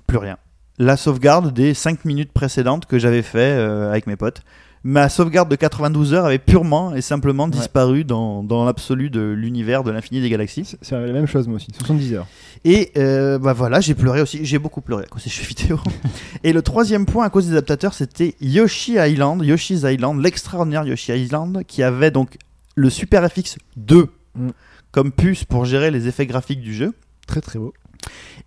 plus 0.07 0.17
rien. 0.17 0.37
La 0.79 0.97
sauvegarde 0.97 1.53
des 1.53 1.73
5 1.73 2.03
minutes 2.05 2.31
précédentes 2.31 2.85
que 2.87 2.97
j'avais 2.97 3.21
fait 3.21 3.39
euh, 3.39 3.89
avec 3.91 4.07
mes 4.07 4.15
potes. 4.15 4.41
Ma 4.85 5.07
sauvegarde 5.07 5.47
de 5.49 5.55
92 5.55 6.13
heures 6.13 6.25
avait 6.25 6.39
purement 6.39 6.93
et 6.93 6.99
simplement 7.01 7.47
disparu 7.47 8.03
dans, 8.03 8.43
dans 8.43 8.65
l'absolu 8.65 9.09
de 9.09 9.21
l'univers 9.21 9.83
de 9.85 9.91
l'infini 9.91 10.19
des 10.19 10.29
galaxies. 10.29 10.65
C'est- 10.81 10.91
la 10.91 11.13
même 11.13 11.25
chose, 11.25 11.47
moi 11.47 11.55
aussi. 11.55 11.67
70 11.77 12.13
heures. 12.15 12.27
Et 12.65 12.91
euh, 12.97 13.39
bah 13.39 13.53
voilà, 13.53 13.79
j'ai 13.79 13.93
pleuré 13.93 14.19
aussi. 14.21 14.43
J'ai 14.43 14.59
beaucoup 14.59 14.81
pleuré 14.81 15.03
à 15.03 15.07
cause 15.07 15.23
des 15.23 15.29
jeux 15.29 15.45
vidéo. 15.45 15.79
et 16.43 16.51
le 16.51 16.61
troisième 16.61 17.05
point 17.05 17.23
à 17.25 17.29
cause 17.29 17.45
des 17.45 17.51
adaptateurs, 17.53 17.93
c'était 17.93 18.35
Yoshi 18.41 18.95
Island, 18.97 19.41
Yoshi's 19.45 19.83
Island, 19.83 20.21
l'extraordinaire 20.21 20.85
Yoshi 20.85 21.13
Island, 21.13 21.63
qui 21.65 21.81
avait 21.81 22.11
donc 22.11 22.37
le 22.75 22.89
Super 22.89 23.25
FX 23.31 23.57
2 23.77 24.09
Mm. 24.35 24.49
comme 24.91 25.11
puce 25.11 25.43
pour 25.43 25.63
gérer 25.63 25.91
les 25.91 26.07
effets 26.07 26.25
graphiques 26.25 26.59
du 26.61 26.73
jeu. 26.73 26.93
Très 27.27 27.39
très 27.39 27.59
beau. 27.59 27.71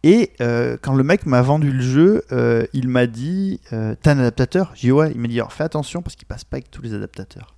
Et 0.02 0.32
euh, 0.40 0.76
quand 0.80 0.94
le 0.94 1.02
mec 1.02 1.26
m'a 1.26 1.42
vendu 1.42 1.72
le 1.72 1.82
jeu, 1.82 2.22
euh, 2.30 2.66
il 2.72 2.88
m'a 2.88 3.06
dit 3.06 3.60
euh, 3.72 3.94
T'as 4.00 4.12
un 4.12 4.18
adaptateur? 4.18 4.72
J'ai 4.74 4.88
dit 4.88 4.92
Ouais. 4.92 5.10
Il 5.14 5.20
m'a 5.20 5.28
dit 5.28 5.40
Alors 5.40 5.52
fais 5.52 5.64
attention 5.64 6.02
parce 6.02 6.16
qu'il 6.16 6.26
passe 6.26 6.44
pas 6.44 6.56
avec 6.56 6.70
tous 6.70 6.82
les 6.82 6.94
adaptateurs. 6.94 7.54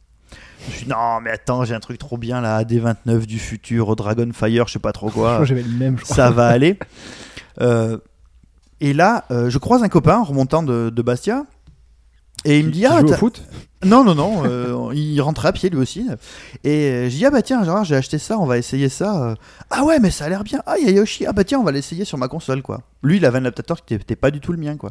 Je 0.66 0.72
suis 0.72 0.84
dit 0.84 0.90
Non, 0.90 1.20
mais 1.20 1.30
attends, 1.30 1.64
j'ai 1.64 1.74
un 1.74 1.80
truc 1.80 1.98
trop 1.98 2.16
bien 2.16 2.40
là, 2.40 2.62
AD29 2.62 3.26
du 3.26 3.38
futur, 3.38 3.94
Dragonfire, 3.96 4.66
je 4.66 4.72
sais 4.72 4.78
pas 4.78 4.92
trop 4.92 5.10
quoi 5.10 5.38
Moi 5.38 5.44
j'avais 5.46 5.62
le 5.62 5.76
même, 5.76 5.98
je 5.98 6.04
crois. 6.04 6.16
ça 6.16 6.30
va 6.30 6.48
aller. 6.48 6.78
Et 8.80 8.92
là, 8.92 9.24
je 9.30 9.58
croise 9.58 9.82
un 9.82 9.88
copain 9.88 10.18
en 10.18 10.24
remontant 10.24 10.62
de, 10.62 10.90
de 10.90 11.02
Bastia. 11.02 11.44
Et 12.44 12.60
il 12.60 12.66
me 12.66 12.70
dit 12.70 12.86
Ah, 12.86 13.02
au 13.02 13.12
foot 13.12 13.42
non, 13.84 14.02
non, 14.02 14.16
non, 14.16 14.42
euh, 14.44 14.92
il 14.92 15.20
rentrait 15.20 15.48
à 15.48 15.52
pied 15.52 15.70
lui 15.70 15.78
aussi. 15.78 16.04
Et 16.64 16.90
euh, 16.90 17.04
je 17.08 17.16
dis 17.16 17.24
Ah, 17.24 17.30
bah 17.30 17.42
tiens, 17.42 17.62
Gérard, 17.62 17.84
j'ai 17.84 17.94
acheté 17.94 18.18
ça, 18.18 18.36
on 18.36 18.44
va 18.44 18.58
essayer 18.58 18.88
ça. 18.88 19.22
Euh, 19.22 19.34
Ah, 19.70 19.84
ouais, 19.84 20.00
mais 20.00 20.10
ça 20.10 20.24
a 20.24 20.28
l'air 20.28 20.42
bien. 20.42 20.60
Ah, 20.66 20.74
il 20.80 20.86
y 20.86 20.88
a 20.88 20.92
Yoshi. 20.92 21.26
Ah, 21.26 21.32
bah 21.32 21.44
tiens, 21.44 21.60
on 21.60 21.64
va 21.64 21.70
l'essayer 21.70 22.04
sur 22.04 22.18
ma 22.18 22.26
console, 22.26 22.62
quoi. 22.62 22.80
Lui, 23.04 23.18
il 23.18 23.24
avait 23.24 23.38
un 23.38 23.42
adaptateur 23.42 23.84
qui 23.84 23.94
n'était 23.94 24.16
pas 24.16 24.32
du 24.32 24.40
tout 24.40 24.50
le 24.50 24.58
mien, 24.58 24.76
quoi. 24.76 24.90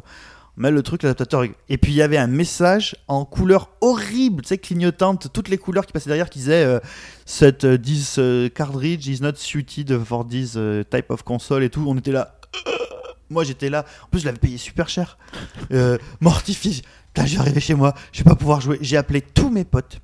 Mais 0.58 0.72
le 0.72 0.82
truc, 0.82 1.04
l'adaptateur. 1.04 1.44
Et 1.68 1.78
puis 1.78 1.92
il 1.92 1.94
y 1.94 2.02
avait 2.02 2.18
un 2.18 2.26
message 2.26 2.96
en 3.06 3.24
couleur 3.24 3.70
horrible, 3.80 4.42
tu 4.42 4.48
sais, 4.48 4.58
clignotante, 4.58 5.28
toutes 5.32 5.48
les 5.48 5.56
couleurs 5.56 5.86
qui 5.86 5.92
passaient 5.92 6.10
derrière 6.10 6.28
qui 6.28 6.40
disaient 6.40 6.64
euh, 6.64 6.80
Cette 7.26 7.62
euh, 7.62 7.78
this 7.78 8.16
euh, 8.18 8.48
cartridge 8.48 9.06
is 9.06 9.22
not 9.22 9.36
suited 9.36 10.02
for 10.02 10.26
this 10.26 10.58
type 10.90 11.10
of 11.10 11.22
console 11.22 11.62
et 11.62 11.70
tout. 11.70 11.84
On 11.86 11.96
était 11.96 12.10
là. 12.10 12.40
Moi 13.30 13.44
j'étais 13.44 13.70
là. 13.70 13.84
En 14.02 14.08
plus, 14.08 14.20
je 14.20 14.26
l'avais 14.26 14.38
payé 14.38 14.58
super 14.58 14.88
cher. 14.88 15.16
Mortifié. 16.20 16.82
Putain, 17.18 17.26
je 17.26 17.34
vais 17.34 17.40
arriver 17.40 17.60
chez 17.60 17.74
moi. 17.74 17.94
Je 18.12 18.18
vais 18.22 18.24
pas 18.30 18.36
pouvoir 18.36 18.60
jouer. 18.60 18.78
J'ai 18.80 18.96
appelé 18.96 19.20
tous 19.20 19.50
mes 19.50 19.64
potes, 19.64 20.00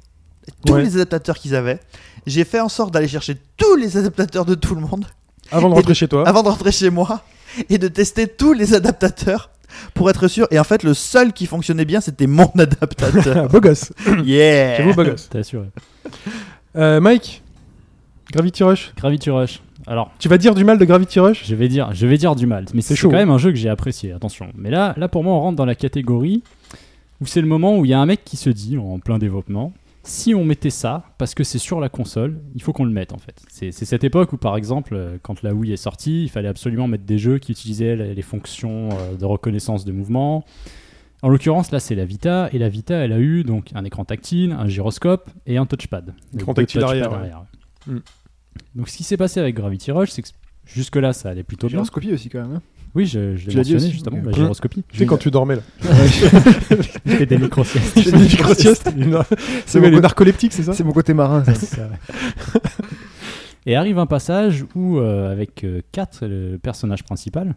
tous 0.67 0.73
Ouais. 0.75 0.83
les 0.83 0.95
adaptateurs 0.97 1.37
qu'ils 1.39 1.55
avaient. 1.55 1.81
J'ai 2.27 2.45
fait 2.45 2.61
en 2.61 2.69
sorte 2.69 2.93
d'aller 2.93 3.09
chercher 3.09 3.37
tous 3.57 3.77
les 3.77 3.97
adaptateurs 3.97 4.45
de 4.45 4.55
tout 4.55 4.75
le 4.75 4.81
monde 4.81 5.05
Avant 5.53 5.69
de 5.69 5.75
rentrer 5.75 5.91
de- 5.91 5.95
chez 5.95 6.09
toi. 6.09 6.27
avant 6.29 6.43
de 6.43 6.49
rentrer 6.49 6.73
chez 6.73 6.91
moi 6.91 7.23
et 7.69 7.79
de 7.79 7.89
tester 7.89 8.27
tous 8.27 8.53
les 8.53 8.75
adaptateurs 8.75 9.51
pour 9.95 10.09
être 10.11 10.29
sûr. 10.29 10.47
Et 10.51 10.59
en 10.59 10.65
fait, 10.65 10.83
le 10.83 10.95
seul 10.95 11.33
qui 11.33 11.47
fonctionnait 11.47 11.85
bien, 11.85 12.01
c'était 12.01 12.27
mon 12.27 12.47
adaptateur. 12.59 13.49
beau 13.51 13.61
gosse. 13.61 13.93
yeah. 14.25 14.77
J'avoue, 14.79 14.95
beau 14.95 15.05
gosse. 15.05 15.29
T'es 15.29 15.39
assuré. 15.39 15.67
Euh, 16.77 17.01
Mike, 17.01 17.43
Gravity 18.33 18.65
Rush. 18.65 18.93
Gravity 18.97 19.31
Rush. 19.31 19.61
Alors, 19.87 20.11
Tu 20.19 20.29
vas 20.29 20.39
dire 20.39 20.55
du 20.55 20.65
mal 20.65 20.79
de 20.79 20.85
Gravity 20.87 21.21
Rush? 21.21 21.43
Je 21.45 21.55
vais 21.55 21.69
dire, 21.69 21.91
je 21.93 22.07
vais 22.07 22.17
dire 22.17 22.35
du 22.35 22.47
mal, 22.47 22.65
mais 22.73 22.81
c'est 22.81 22.97
chaud, 22.97 23.11
quand 23.11 23.17
même 23.17 23.31
un 23.31 23.37
jeu 23.39 23.51
que 23.51 23.57
j'ai 23.59 23.69
apprécié. 23.69 24.13
Attention. 24.13 24.49
Mais 24.57 24.71
là, 24.71 24.95
là 24.97 25.09
pour 25.09 25.23
moi, 25.23 25.35
on 25.35 25.41
rentre 25.41 25.57
dans 25.57 25.67
la 25.67 25.75
catégorie 25.75 26.43
où 27.21 27.27
c'est 27.27 27.41
le 27.41 27.47
moment 27.47 27.79
où 27.79 27.85
il 27.85 27.91
y 27.91 27.95
a 27.95 28.01
un 28.01 28.07
mec 28.07 28.25
qui 28.25 28.37
se 28.37 28.51
dit 28.51 28.77
en 28.79 28.99
plein 28.99 29.19
développement. 29.19 29.73
Si 30.07 30.35
on 30.35 30.45
mettait 30.45 30.69
ça, 30.69 31.05
parce 31.17 31.35
que 31.35 31.45
c'est 31.45 31.59
sur 31.59 31.81
la 31.81 31.89
console, 31.89 32.39
il 32.55 32.63
faut 32.63 32.75
qu'on 32.75 32.85
le 32.85 32.91
mette 32.91 33.15
en 33.15 33.19
fait. 33.19 33.43
C'est 33.49 33.73
cette 33.73 34.05
époque 34.05 34.35
où 34.35 34.37
par 34.37 34.57
exemple, 34.57 34.95
euh, 34.95 35.17
quand 35.23 35.43
la 35.43 35.55
Wii 35.55 35.73
est 35.73 35.79
sortie, 35.79 36.25
il 36.25 36.29
fallait 36.29 36.49
absolument 36.49 36.87
mettre 36.89 37.05
des 37.05 37.17
jeux 37.17 37.39
qui 37.39 37.53
utilisaient 37.53 37.97
les 37.97 38.15
les 38.15 38.23
fonctions 38.23 38.91
euh, 38.93 39.17
de 39.17 39.25
reconnaissance 39.25 39.87
de 39.87 39.93
mouvement. 39.93 40.45
En 41.23 41.31
l'occurrence, 41.31 41.71
là, 41.71 41.81
c'est 41.81 41.95
la 41.95 42.05
Vita, 42.05 42.51
et 42.53 42.59
la 42.59 42.69
Vita, 42.69 42.97
elle 42.97 43.13
a 43.15 43.19
eu 43.19 43.45
donc 43.45 43.71
un 43.75 43.83
écran 43.85 44.05
tactile, 44.05 44.53
un 44.53 44.69
gyroscope 44.69 45.31
et 45.47 45.57
un 45.57 45.65
touchpad. 45.65 46.13
Écran 46.35 46.53
tactile 46.53 46.83
touchpads 46.83 47.15
arrière, 47.15 47.47
ouais. 47.87 47.95
Mm. 47.95 48.01
Donc, 48.75 48.91
ce 48.91 48.97
qui 48.99 49.05
s'est 49.05 49.17
passé 49.17 49.41
avec 49.41 49.55
Gravity 49.55 49.91
Rush, 49.91 50.11
c'est 50.11 50.21
que 50.21 50.29
jusque-là, 50.67 51.15
ça 51.15 51.31
allait 51.31 51.43
plutôt 51.43 51.67
bien. 51.69 51.77
Gyroscopie 51.77 52.13
aussi 52.13 52.29
quand 52.29 52.43
même. 52.43 52.57
hein. 52.57 52.63
Oui, 52.95 53.07
je, 53.07 53.37
je 53.37 53.49
l'ai 53.51 53.57
mentionné 53.57 53.91
justement, 53.91 54.19
la 54.25 54.33
gyroscopie. 54.33 54.85
Tu 54.89 54.99
sais, 54.99 55.07
quand 55.07 55.17
tu 55.17 55.31
dormais 55.31 55.57
là. 55.57 55.63
Je 55.83 57.11
fais 57.17 57.27
des 57.27 57.39
micro-siestes. 57.39 57.95
Tu 57.95 58.03
fais 58.03 58.13
des 58.13 58.25
micro-siestes. 58.25 58.89
C'est 59.67 59.81
les 59.81 60.01
narcoleptiques, 60.01 60.53
c'est 60.53 60.63
ça 60.63 60.73
C'est 60.73 60.85
mon 60.85 60.93
côté 60.93 61.13
marin. 61.15 61.43
ça. 61.45 61.89
Et 63.67 63.77
arrive 63.77 63.99
un 63.99 64.07
passage 64.07 64.65
où, 64.75 64.99
euh, 64.99 65.33
avec 65.33 65.67
4, 65.93 66.27
le 66.27 66.59
personnage 66.59 67.03
principal, 67.03 67.55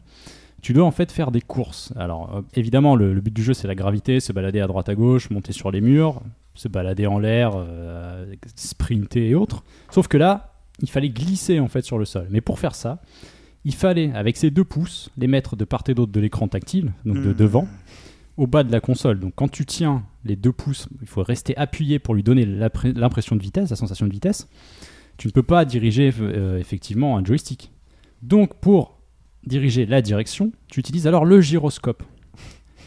tu 0.61 0.73
dois 0.73 0.85
en 0.85 0.91
fait 0.91 1.11
faire 1.11 1.31
des 1.31 1.41
courses. 1.41 1.93
Alors 1.97 2.35
euh, 2.35 2.41
évidemment, 2.55 2.95
le, 2.95 3.13
le 3.13 3.21
but 3.21 3.33
du 3.33 3.43
jeu 3.43 3.53
c'est 3.53 3.67
la 3.67 3.75
gravité, 3.75 4.19
se 4.19 4.31
balader 4.33 4.59
à 4.61 4.67
droite 4.67 4.89
à 4.89 4.95
gauche, 4.95 5.29
monter 5.29 5.53
sur 5.53 5.69
les 5.69 5.81
murs, 5.81 6.21
se 6.55 6.67
balader 6.67 7.05
en 7.07 7.19
l'air, 7.19 7.51
euh, 7.55 8.25
sprinter 8.55 9.29
et 9.29 9.35
autres. 9.35 9.63
Sauf 9.91 10.07
que 10.07 10.17
là, 10.17 10.53
il 10.81 10.89
fallait 10.89 11.09
glisser 11.09 11.59
en 11.59 11.67
fait 11.67 11.81
sur 11.83 11.97
le 11.99 12.05
sol. 12.05 12.27
Mais 12.31 12.41
pour 12.41 12.57
faire 12.59 12.73
ça, 12.75 12.99
il 13.65 13.73
fallait 13.73 14.11
avec 14.13 14.37
ses 14.37 14.51
deux 14.51 14.63
pouces 14.63 15.09
les 15.17 15.27
mettre 15.27 15.55
de 15.55 15.65
part 15.65 15.83
et 15.87 15.93
d'autre 15.93 16.11
de 16.11 16.19
l'écran 16.19 16.47
tactile, 16.47 16.93
donc 17.05 17.17
de 17.17 17.31
Hmm. 17.31 17.33
devant, 17.33 17.67
au 18.37 18.47
bas 18.47 18.63
de 18.63 18.71
la 18.71 18.79
console. 18.79 19.19
Donc 19.19 19.33
quand 19.35 19.49
tu 19.49 19.65
tiens 19.65 20.03
les 20.23 20.35
deux 20.35 20.51
pouces, 20.51 20.87
il 21.01 21.07
faut 21.07 21.23
rester 21.23 21.55
appuyé 21.57 21.99
pour 21.99 22.15
lui 22.15 22.23
donner 22.23 22.45
l'impression 22.45 23.35
de 23.35 23.41
vitesse, 23.41 23.69
la 23.69 23.75
sensation 23.75 24.05
de 24.07 24.11
vitesse. 24.11 24.47
Tu 25.17 25.27
ne 25.27 25.31
peux 25.31 25.43
pas 25.43 25.65
diriger 25.65 26.13
euh, 26.19 26.59
effectivement 26.59 27.17
un 27.17 27.25
joystick. 27.25 27.71
Donc 28.21 28.55
pour 28.55 28.99
diriger 29.45 29.85
la 29.85 30.01
direction, 30.01 30.51
tu 30.67 30.79
utilises 30.79 31.07
alors 31.07 31.25
le 31.25 31.41
gyroscope. 31.41 32.03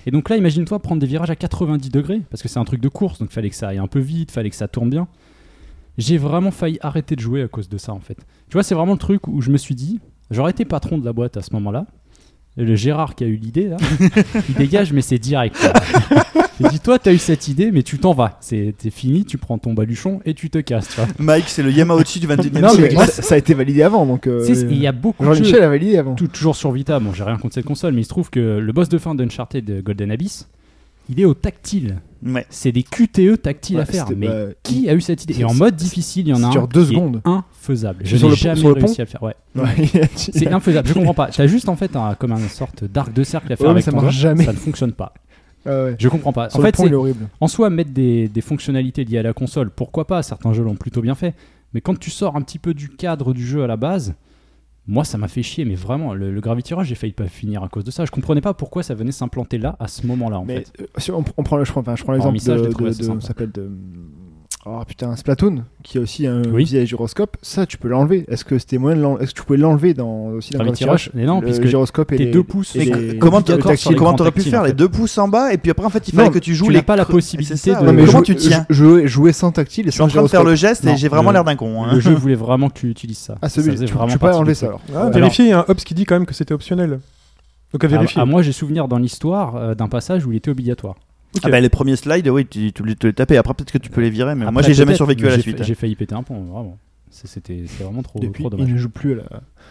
Et 0.07 0.11
donc 0.11 0.31
là, 0.31 0.37
imagine-toi 0.37 0.79
prendre 0.81 1.01
des 1.01 1.07
virages 1.07 1.31
à 1.31 1.37
90 1.37 1.91
degrés, 1.91 2.23
parce 2.31 2.43
que 2.43 2.49
c'est 2.49 2.59
un 2.59 2.65
truc 2.65 2.81
de 2.81 2.89
course, 2.89 3.19
donc 3.19 3.31
fallait 3.31 3.51
que 3.51 3.57
ça 3.57 3.69
aille 3.69 3.79
un 3.79 3.87
peu 3.87 3.99
vite, 4.01 4.31
fallait 4.31 4.49
que 4.51 4.57
ça 4.57 4.69
tourne 4.69 4.89
bien. 4.89 5.09
J'ai 5.99 6.17
vraiment 6.17 6.51
failli 6.51 6.79
arrêter 6.81 7.17
de 7.17 7.21
jouer 7.21 7.43
à 7.43 7.49
cause 7.49 7.69
de 7.69 7.77
ça 7.77 7.93
en 7.93 8.01
fait. 8.01 8.17
Tu 8.49 8.55
vois, 8.55 8.63
c'est 8.63 8.75
vraiment 8.75 8.93
le 8.93 8.99
truc 8.99 9.29
où 9.29 9.43
je 9.43 9.51
me 9.51 9.59
suis 9.59 9.75
dit, 9.75 10.01
j'aurais 10.31 10.51
été 10.53 10.65
patron 10.65 10.99
de 10.99 11.05
la 11.05 11.13
boîte 11.13 11.37
à 11.37 11.43
ce 11.43 11.53
moment-là. 11.55 11.87
Le 12.57 12.75
Gérard 12.75 13.15
qui 13.15 13.23
a 13.25 13.27
eu 13.29 13.37
l'idée 13.37 13.69
là, 13.69 13.77
il 14.49 14.55
dégage, 14.57 14.93
mais 14.93 15.03
c'est 15.03 15.19
direct. 15.19 15.57
Il 16.59 16.69
dit 16.69 16.81
toi, 16.81 16.99
t'as 16.99 17.13
eu 17.13 17.19
cette 17.19 17.49
idée, 17.49 17.71
mais 17.71 17.83
tu 17.83 17.99
t'en 17.99 18.13
vas. 18.13 18.37
C'est 18.41 18.75
t'es 18.77 18.91
fini, 18.91 19.25
tu 19.25 19.39
prends 19.39 19.57
ton 19.57 19.73
baluchon 19.73 20.21
et 20.27 20.35
tu 20.35 20.51
te 20.51 20.59
casses. 20.59 20.89
Tu 20.89 20.97
vois. 20.97 21.07
Mike, 21.19 21.45
c'est 21.49 21.63
le 21.63 21.71
Yamauchi 21.71 22.19
du 22.21 22.27
21 22.29 22.51
e 22.51 22.61
Non, 22.61 22.69
mais 22.73 22.75
siècle. 22.75 22.95
moi, 22.95 23.07
ça, 23.07 23.23
ça 23.23 23.35
a 23.37 23.39
été 23.39 23.55
validé 23.55 23.83
avant, 23.83 24.05
donc. 24.05 24.27
euh, 24.27 24.45
Tu 24.47 24.55
sais, 24.55 24.67
il 24.69 24.77
y 24.79 24.87
a 24.87 24.93
beaucoup 24.93 25.23
de 25.25 25.29
jeux. 25.33 25.37
Jean-Michel 25.37 25.63
a 25.63 25.69
validé 25.69 25.97
avant. 25.97 26.15
Tout- 26.17 26.27
toujours 26.27 26.57
sur 26.57 26.73
Vita, 26.73 26.99
bon 26.99 27.15
j'ai 27.15 27.23
rien 27.25 27.39
contre 27.39 27.55
cette 27.55 27.65
console, 27.65 27.95
mais 27.95 28.01
il 28.03 28.05
se 28.05 28.11
trouve 28.11 28.29
que 28.31 28.59
le 28.59 28.73
boss 28.73 28.89
de 28.91 28.99
fin 28.99 29.15
d'Uncharted 29.15 29.65
de 29.65 29.81
Golden 29.81 30.11
Abyss, 30.11 30.49
il 31.09 31.19
est 31.21 31.25
au 31.25 31.35
tactile. 31.35 31.97
Ouais. 32.25 32.45
C'est 32.51 32.71
des 32.73 32.83
QTE 32.83 33.41
tactiles 33.41 33.77
Ouais, 33.77 33.83
à 33.83 33.87
faire, 33.87 34.07
mais 34.17 34.27
bah, 34.29 34.45
qui 34.63 34.89
a 34.91 34.95
eu 34.95 35.01
cette 35.01 35.25
idée 35.25 35.41
Et 35.41 35.45
en 35.45 35.55
mode 35.55 35.75
difficile, 35.77 36.29
il 36.29 36.31
y 36.31 36.35
en 36.35 36.39
a 36.39 36.41
ça 36.41 36.47
un 36.49 36.51
dure 36.51 36.69
deux 36.69 36.85
qui 36.85 36.91
est 36.93 36.95
secondes. 36.95 37.23
infaisable. 37.25 38.01
Je 38.05 38.17
n'ai 38.17 38.23
pont- 38.23 38.31
jamais 38.35 38.61
sur 38.61 38.69
le 38.69 38.75
réussi 38.75 38.97
pont 38.97 39.01
à 39.01 39.05
le 39.05 39.09
faire. 39.09 39.23
Ouais. 39.23 40.09
C'est 40.17 40.53
infaisable, 40.53 40.89
je 40.89 40.93
comprends 40.95 41.15
pas. 41.15 41.29
T'as 41.29 41.47
juste 41.47 41.69
en 41.69 41.77
fait 41.77 41.97
un, 41.97 42.15
comme 42.15 42.33
une 42.33 42.49
sorte 42.49 42.85
d'arc 42.85 43.13
de 43.13 43.23
cercle 43.25 43.53
à 43.53 43.57
faire 43.57 43.67
Ouais, 43.69 43.75
mais 43.75 43.83
avec 43.83 43.85
ça 43.85 43.93
ton 43.93 44.11
jamais. 44.11 44.45
ça 44.45 44.53
ne 44.53 44.59
fonctionne 44.59 44.93
pas. 44.93 45.15
Ah 45.67 45.85
ouais. 45.85 45.97
Je 45.99 46.09
comprends 46.09 46.33
pas. 46.33 46.51
Sur 46.51 46.61
en 46.61 46.63
fait, 46.63 46.75
pont, 46.77 46.87
est 46.87 46.93
horrible. 46.95 47.27
en 47.41 47.49
soi, 47.49 47.69
mettre 47.71 47.91
des, 47.91 48.29
des 48.29 48.41
fonctionnalités 48.41 49.05
liées 49.05 49.19
à 49.19 49.23
la 49.23 49.33
console, 49.33 49.71
pourquoi 49.71 50.07
pas 50.07 50.23
Certains 50.23 50.53
jeux 50.53 50.63
l'ont 50.65 50.75
plutôt 50.77 51.01
bien 51.03 51.15
fait. 51.15 51.35
Mais 51.75 51.81
quand 51.81 51.99
tu 51.99 52.11
sors 52.11 52.37
un 52.37 52.43
petit 52.43 52.59
peu 52.59 52.75
du 52.75 52.89
cadre 52.89 53.33
du 53.33 53.47
jeu 53.47 53.63
à 53.63 53.67
la 53.67 53.77
base, 53.77 54.15
moi 54.91 55.05
ça 55.05 55.17
m'a 55.17 55.29
fait 55.29 55.43
chier. 55.43 55.65
Mais 55.65 55.77
vraiment, 55.77 56.13
le, 56.13 56.31
le 56.31 56.41
Gravity 56.43 56.75
Rush, 56.75 56.89
j'ai 56.89 56.95
failli 56.95 57.13
pas 57.15 57.27
finir 57.29 57.63
à 57.63 57.69
cause 57.69 57.85
de 57.85 57.91
ça. 57.91 58.05
Je 58.05 58.11
comprenais 58.11 58.43
pas 58.43 58.53
pourquoi 58.53 58.83
ça 58.83 58.95
venait 58.95 59.13
s'implanter 59.13 59.57
là, 59.57 59.77
à 59.81 59.89
ce 59.89 60.07
moment-là 60.07 60.39
en 60.41 60.45
Mais 60.45 60.65
fait. 60.65 60.83
euh, 60.83 60.87
si 60.99 61.11
on, 61.11 61.25
on 61.37 61.43
prend 61.43 61.57
le, 61.57 61.65
je 61.65 61.71
prends, 61.73 61.81
enfin, 61.81 61.97
je 61.97 62.03
prends 62.03 62.13
l'exemple 62.13 62.37
de, 62.39 62.73
de- 62.75 62.87
assez 62.89 62.99
de- 63.01 63.05
sympa. 63.07 63.21
ça 63.23 63.29
s'appelle 63.29 63.53
de 63.53 63.71
oh 64.67 64.83
putain 64.87 65.17
Splatoon 65.17 65.65
qui 65.83 65.99
a 65.99 66.01
aussi 66.03 66.27
un 66.27 66.43
Oui. 66.53 66.65
vieil 66.65 66.87
gyroscope. 66.87 67.37
Ça, 67.43 67.65
tu 67.67 67.79
peux 67.79 67.89
l'enlever. 67.89 68.25
Est-ce 68.29 68.45
que 68.45 68.59
c'était 68.59 68.79
moyen 68.79 69.17
Est-ce 69.19 69.31
que 69.35 69.41
tu 69.41 69.45
pouvais 69.47 69.59
l'enlever 69.59 69.95
dans 69.95 70.27
aussi 70.29 70.53
dans 70.53 70.59
Gravity 70.61 70.85
Rush, 70.85 71.11
mais 71.15 71.25
non, 71.25 71.41
le 71.41 71.47
puisque 71.47 71.67
gyroscope 71.67 72.13
et 72.13 72.19
les- 72.19 72.27
deux 72.31 72.43
pouces, 72.43 72.77
et 72.77 72.81
Mais 72.81 72.85
les- 73.13 73.19
comment 73.19 73.41
t'aurais 73.43 73.77
pu 74.33 74.43
faire 74.43 74.61
en 74.61 74.65
les 74.65 74.73
deux 74.73 74.89
pouces 74.89 75.17
en 75.19 75.29
bas 75.29 75.53
et 75.53 75.59
puis 75.59 75.71
après 75.71 75.85
en 75.87 75.91
fait 75.91 76.07
il 76.09 76.15
fallait 76.15 76.29
Non, 76.29 76.33
que 76.35 76.39
tu 76.39 76.55
joues 76.55 76.67
tu 76.67 76.73
les 76.73 76.79
n'as 76.79 76.83
pas 76.83 76.97
la 76.97 77.05
possibilité 77.05 77.57
ça, 77.57 77.81
de-. 77.81 77.87
Non, 77.87 77.93
mais 77.93 78.05
comment 78.05 78.23
tu 78.23 78.37
tiens 78.37 78.67
jou- 78.69 79.07
jouer 79.07 79.33
sans 79.33 79.51
tactile 79.53 79.87
et 79.87 79.91
Je 79.91 79.93
suis 79.93 80.03
en 80.03 80.09
sans 80.09 80.15
train 80.15 80.23
de 80.25 80.29
faire 80.29 80.45
le 80.45 80.55
geste 80.55 80.85
et 80.87 80.97
j'ai 80.97 81.09
vraiment 81.09 81.31
le- 81.31 81.35
l'air 81.35 81.45
d'un 81.45 81.57
con. 81.57 81.83
hein. 81.85 81.95
le 81.95 82.01
jeu 82.01 82.13
voulait 82.15 82.35
vraiment 82.35 82.69
que 82.69 82.79
tu 82.79 82.89
utilises 82.91 83.19
ça. 83.19 83.37
Ah, 83.43 83.49
celui, 83.49 83.75
tu, 83.77 83.93
peux 83.93 84.19
pas 84.19 84.37
enlever 84.37 84.55
ça 84.55 84.67
alors. 84.67 85.11
Vérifier, 85.11 85.47
il 85.47 85.49
y 85.49 85.53
a 85.53 85.61
un 85.61 85.65
Hobbs 85.69 85.77
qui 85.77 85.95
dit 85.95 86.05
quand 86.05 86.15
même 86.17 86.27
que 86.27 86.35
c'était 86.35 86.55
optionnel. 86.55 87.01
Donc 87.73 87.85
à 87.85 87.87
vérifier. 87.87 88.25
moi, 88.25 88.43
j'ai 88.43 88.53
souvenir 88.53 88.89
dans 88.89 88.99
l'histoire 88.99 89.55
euh, 89.57 89.75
d'un 89.77 89.87
passage 89.87 90.27
où 90.27 90.33
il 90.33 90.37
était 90.37 90.51
obligatoire. 90.51 90.97
Ah 91.43 91.49
bah 91.49 91.61
les 91.61 91.69
premiers 91.69 91.97
slides, 91.97 92.29
oui, 92.29 92.47
tu, 92.47 92.73
tu, 92.73 92.97
tu 92.97 93.07
les 93.07 93.13
tapais. 93.13 93.37
Après 93.37 93.55
peut-être 93.55 93.73
que 93.73 93.79
tu 93.79 93.91
peux 93.91 94.01
les 94.01 94.11
virer, 94.11 94.35
mais 94.35 94.51
moi 94.51 94.63
j'ai 94.63 94.75
jamais 94.75 94.95
survécu 94.95 95.27
à 95.27 95.31
la 95.37 95.41
suite. 95.41 95.63
J'ai 95.63 95.75
failli 95.75 95.95
péter 95.97 96.15
un 96.15 96.23
pont, 96.23 96.43
vraiment. 96.43 96.79
C'était 97.13 97.65
vraiment 97.81 98.03
trop, 98.03 98.21
Depuis, 98.21 98.45
trop 98.45 98.53
il 98.55 98.57
dommage. 98.57 98.73
ne 98.73 98.79
joue 98.79 98.89
plus 98.89 99.13
à 99.13 99.17
la. 99.17 99.23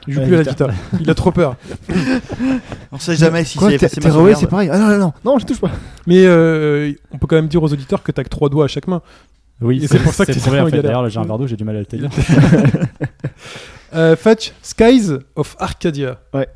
Il 0.08 0.14
joue 0.14 0.20
Ouais, 0.20 0.26
plus 0.28 0.36
à 0.36 0.38
la 0.40 0.44
guitare. 0.44 0.72
Il 1.00 1.10
a 1.10 1.16
trop 1.16 1.32
peur. 1.32 1.56
On 2.92 3.00
sait 3.00 3.16
jamais 3.16 3.46
si 3.46 3.58
c'est 3.58 3.78
c'est 3.88 4.48
pareil. 4.48 4.70
Ah 4.72 4.78
non, 4.78 4.88
non, 4.90 4.98
non, 4.98 5.14
non, 5.24 5.40
je 5.40 5.46
touche 5.46 5.62
pas. 5.62 5.72
Mais 6.06 6.26
euh, 6.26 6.92
on 7.12 7.18
peut 7.18 7.28
quand 7.28 7.38
même 7.38 7.48
dire 7.48 7.64
aux 7.64 7.72
auditeurs 7.72 8.04
que 8.04 8.12
t'as 8.12 8.24
que 8.24 8.30
trois 8.30 8.50
doigts 8.50 8.66
à 8.66 8.68
chaque 8.68 8.88
main. 8.88 9.02
Oui, 9.62 9.82
Et 9.84 9.88
c'est 9.88 10.00
pour 10.00 10.14
ça 10.14 10.26
que 10.26 10.34
c'est 10.34 10.48
en 10.50 10.68
fait. 10.68 10.82
D'ailleurs, 10.82 11.02
là, 11.04 11.10
j'ai 11.10 11.20
un 11.20 11.24
verre 11.24 11.38
d'eau, 11.38 11.48
j'ai 11.48 11.56
du 11.56 11.64
mal 11.64 11.78
à 11.78 11.80
le 11.80 11.86
tenir. 11.86 12.10
Euh, 13.92 14.16
Fetch, 14.16 14.54
Skies 14.62 15.14
of 15.36 15.56
Arcadia. 15.58 16.20
Ouais. 16.32 16.48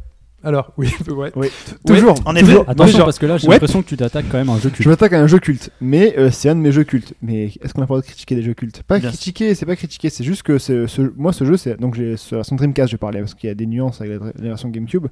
Alors, 0.44 0.74
oui, 0.78 0.94
ouais. 1.16 1.32
Oui, 1.36 1.48
toujours. 1.88 2.16
En 2.26 2.36
effet. 2.36 2.46
toujours. 2.46 2.66
Attention, 2.68 3.06
parce 3.06 3.18
que 3.18 3.26
là, 3.26 3.38
j'ai 3.38 3.48
ouais. 3.48 3.56
l'impression 3.56 3.82
que 3.82 3.88
tu 3.88 3.96
t'attaques 3.96 4.26
quand 4.30 4.38
même 4.38 4.50
à 4.50 4.54
un 4.54 4.60
jeu 4.60 4.70
Je 4.70 4.76
culte. 4.76 4.88
m'attaque 4.90 5.14
à 5.14 5.22
un 5.22 5.28
jeu 5.28 5.40
culte, 5.40 5.70
mais 5.80 6.16
euh, 6.18 6.32
c'est 6.32 6.50
un 6.50 6.56
de 6.56 6.60
mes 6.60 6.72
jeux 6.72 6.84
cultes. 6.84 7.14
Mais 7.22 7.46
est-ce 7.62 7.74
qu'on 7.74 7.82
a 7.82 7.86
pas 7.88 7.96
le 7.96 8.00
droit 8.00 8.02
de 8.02 8.06
critiquer 8.06 8.36
des 8.36 8.44
jeux 8.44 8.54
cultes? 8.54 8.84
Pas 8.84 9.00
Bien 9.00 9.10
critiquer, 9.10 9.56
c'est 9.56 9.66
pas 9.66 9.76
critiquer, 9.78 10.10
c'est 10.10 10.24
juste 10.26 10.44
que 10.44 10.58
ce, 10.58 10.86
moi 11.16 11.32
ce 11.32 11.46
jeu, 11.46 11.56
c'est 11.58 11.80
donc 11.80 11.96
j'ai 11.96 12.18
sur 12.18 12.36
la 12.36 12.40
version 12.40 12.56
Dreamcast, 12.58 12.92
je 12.92 12.98
parlais 12.98 13.20
parce 13.22 13.34
qu'il 13.36 13.48
y 13.48 13.52
a 13.52 13.56
des 13.56 13.66
nuances 13.66 14.02
avec 14.02 14.20
la, 14.20 14.26
la 14.38 14.50
version 14.50 14.70
GameCube. 14.70 15.08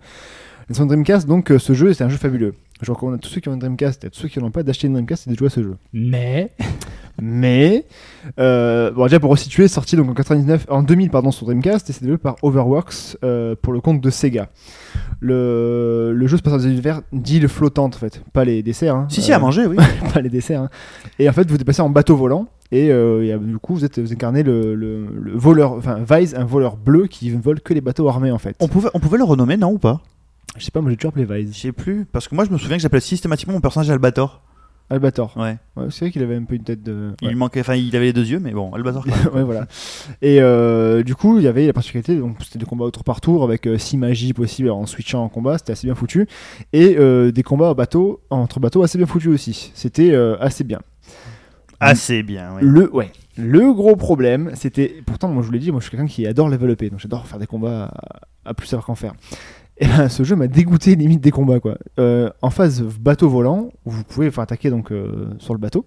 La 0.61 0.73
version 0.73 0.85
Dreamcast, 0.85 1.27
donc 1.27 1.51
euh, 1.51 1.59
ce 1.59 1.73
jeu, 1.73 1.93
c'est 1.93 2.03
un 2.03 2.09
jeu 2.09 2.17
fabuleux. 2.17 2.53
Je 2.81 2.91
recommande 2.91 3.15
à 3.15 3.17
tous 3.19 3.29
ceux 3.29 3.41
qui 3.41 3.49
ont 3.49 3.53
une 3.53 3.59
Dreamcast 3.59 4.03
et 4.03 4.07
à 4.07 4.09
tous 4.09 4.21
ceux 4.21 4.27
qui 4.27 4.39
n'ont 4.39 4.51
pas 4.51 4.63
d'acheter 4.63 4.87
une 4.87 4.93
Dreamcast 4.93 5.27
et 5.27 5.31
de 5.31 5.37
jouer 5.37 5.47
à 5.47 5.49
ce 5.49 5.61
jeu. 5.61 5.75
Mais, 5.93 6.51
Mais 7.21 7.85
euh, 8.39 8.91
bon, 8.91 9.03
déjà 9.03 9.19
pour 9.19 9.29
resituer, 9.31 9.67
sorti 9.67 9.95
donc 9.95 10.09
en 10.09 10.13
99, 10.13 10.65
en 10.69 10.81
2000 10.81 11.09
pardon 11.09 11.29
sur 11.31 11.45
Dreamcast 11.45 11.89
et 11.89 11.93
c'est 11.93 12.01
développé 12.01 12.23
par 12.23 12.35
Overworks 12.41 13.17
euh, 13.23 13.55
pour 13.61 13.73
le 13.73 13.81
compte 13.81 14.01
de 14.01 14.09
Sega. 14.09 14.49
Le, 15.19 16.13
le 16.15 16.27
jeu 16.27 16.37
se 16.37 16.41
passe 16.41 16.53
dans 16.53 16.65
un 16.65 16.69
univers 16.71 17.01
d'îles 17.11 17.47
flottantes 17.47 17.95
en 17.95 17.99
fait, 17.99 18.23
pas 18.33 18.45
les 18.45 18.63
desserts. 18.63 18.95
hein. 18.95 19.07
Si 19.09 19.21
si 19.21 19.31
Euh, 19.31 19.35
à 19.35 19.39
manger, 19.39 19.65
oui. 19.67 19.75
pas 20.13 20.21
les 20.21 20.29
desserts. 20.29 20.61
hein. 20.63 20.69
Et 21.19 21.29
en 21.29 21.33
fait, 21.33 21.49
vous 21.51 21.57
déplacez 21.57 21.81
en 21.81 21.89
bateau 21.89 22.15
volant. 22.15 22.47
Et 22.71 22.89
euh, 22.91 23.37
du 23.37 23.57
coup, 23.57 23.73
vous, 23.75 23.83
êtes, 23.85 23.99
vous 23.99 24.13
incarnez 24.13 24.43
le, 24.43 24.73
le- 24.75 25.05
le 25.13 25.31
voleur, 25.37 25.73
enfin, 25.73 25.99
Vise, 26.09 26.33
un 26.35 26.45
voleur 26.45 26.77
bleu 26.77 27.07
qui 27.07 27.29
ne 27.35 27.41
vole 27.41 27.59
que 27.59 27.73
les 27.73 27.81
bateaux 27.81 28.07
armés 28.07 28.31
en 28.31 28.37
fait. 28.37 28.55
On 28.61 28.69
pouvait 28.69 28.89
on 28.93 28.99
pouvait 28.99 29.17
le 29.17 29.25
renommer 29.25 29.57
non 29.57 29.73
ou 29.73 29.77
pas? 29.77 30.01
Je 30.57 30.65
sais 30.65 30.71
pas, 30.71 30.81
moi 30.81 30.91
j'ai 30.91 30.97
toujours 30.97 31.13
appelé 31.13 31.25
Vise. 31.25 31.55
Je 31.55 31.59
sais 31.59 31.71
plus 31.71 32.05
parce 32.05 32.27
que 32.27 32.35
moi 32.35 32.45
je 32.45 32.51
me 32.51 32.57
souviens 32.57 32.77
que 32.77 32.83
j'appelais 32.83 32.99
systématiquement 32.99 33.53
mon 33.53 33.61
personnage 33.61 33.89
Albator. 33.89 34.41
Albator. 34.91 35.33
Ouais. 35.37 35.57
Ouais, 35.77 35.85
c'est 35.89 36.01
vrai 36.01 36.11
qu'il 36.11 36.21
avait 36.21 36.35
un 36.35 36.43
peu 36.43 36.55
une 36.55 36.65
tête 36.65 36.83
de. 36.83 37.13
Il 37.21 37.29
lui 37.29 37.35
manquait 37.35 37.61
enfin 37.61 37.75
il 37.75 37.95
avait 37.95 38.07
les 38.07 38.13
deux 38.13 38.25
yeux 38.25 38.39
mais 38.39 38.51
bon, 38.51 38.73
Albator. 38.73 39.05
ouais, 39.33 39.43
voilà. 39.43 39.65
Et 40.21 40.41
euh, 40.41 41.01
du 41.01 41.15
coup, 41.15 41.37
il 41.37 41.45
y 41.45 41.47
avait 41.47 41.65
la 41.65 41.71
particularité, 41.71 42.17
donc 42.17 42.35
c'était 42.41 42.59
des 42.59 42.65
combats 42.65 42.83
au 42.83 42.91
tour 42.91 43.05
par 43.05 43.21
tour 43.21 43.45
avec 43.45 43.69
6 43.77 43.95
magies 43.95 44.33
possibles 44.33 44.69
en 44.69 44.85
switchant 44.85 45.23
en 45.23 45.29
combat, 45.29 45.57
c'était 45.57 45.71
assez 45.71 45.87
bien 45.87 45.95
foutu. 45.95 46.27
Et 46.73 46.97
euh, 46.99 47.31
des 47.31 47.43
combats 47.43 47.73
bateau, 47.73 48.21
entre 48.29 48.59
bateaux 48.59 48.83
assez 48.83 48.97
bien 48.97 49.07
foutus 49.07 49.31
aussi. 49.31 49.71
C'était 49.75 50.11
euh, 50.11 50.35
assez 50.41 50.65
bien. 50.65 50.81
Assez 51.79 52.21
bien, 52.21 52.55
oui. 52.55 52.61
Le, 52.61 52.93
ouais. 52.93 53.11
Le 53.37 53.73
gros 53.73 53.95
problème, 53.95 54.51
c'était. 54.55 55.01
Pourtant, 55.05 55.29
moi 55.29 55.41
je 55.41 55.47
vous 55.47 55.53
l'ai 55.53 55.59
dit, 55.59 55.71
moi 55.71 55.79
je 55.79 55.85
suis 55.85 55.91
quelqu'un 55.91 56.11
qui 56.11 56.27
adore 56.27 56.49
level 56.49 56.75
donc 56.75 56.99
j'adore 56.99 57.25
faire 57.25 57.39
des 57.39 57.47
combats 57.47 57.85
à, 58.43 58.49
à 58.49 58.53
plus 58.53 58.67
savoir 58.67 58.85
qu'en 58.85 58.95
faire. 58.95 59.13
Et 59.77 59.87
ben, 59.87 60.09
ce 60.09 60.23
jeu 60.23 60.35
m'a 60.35 60.47
dégoûté 60.47 60.95
limite 60.95 61.21
des 61.21 61.31
combats 61.31 61.59
quoi. 61.59 61.77
Euh, 61.99 62.29
en 62.43 62.49
phase 62.51 62.83
bateau 62.83 63.29
volant, 63.29 63.69
où 63.85 63.91
vous 63.91 64.03
pouvez 64.03 64.27
enfin, 64.27 64.43
attaquer 64.43 64.69
donc 64.69 64.91
euh, 64.91 65.27
sur 65.39 65.53
le 65.55 65.59
bateau, 65.59 65.85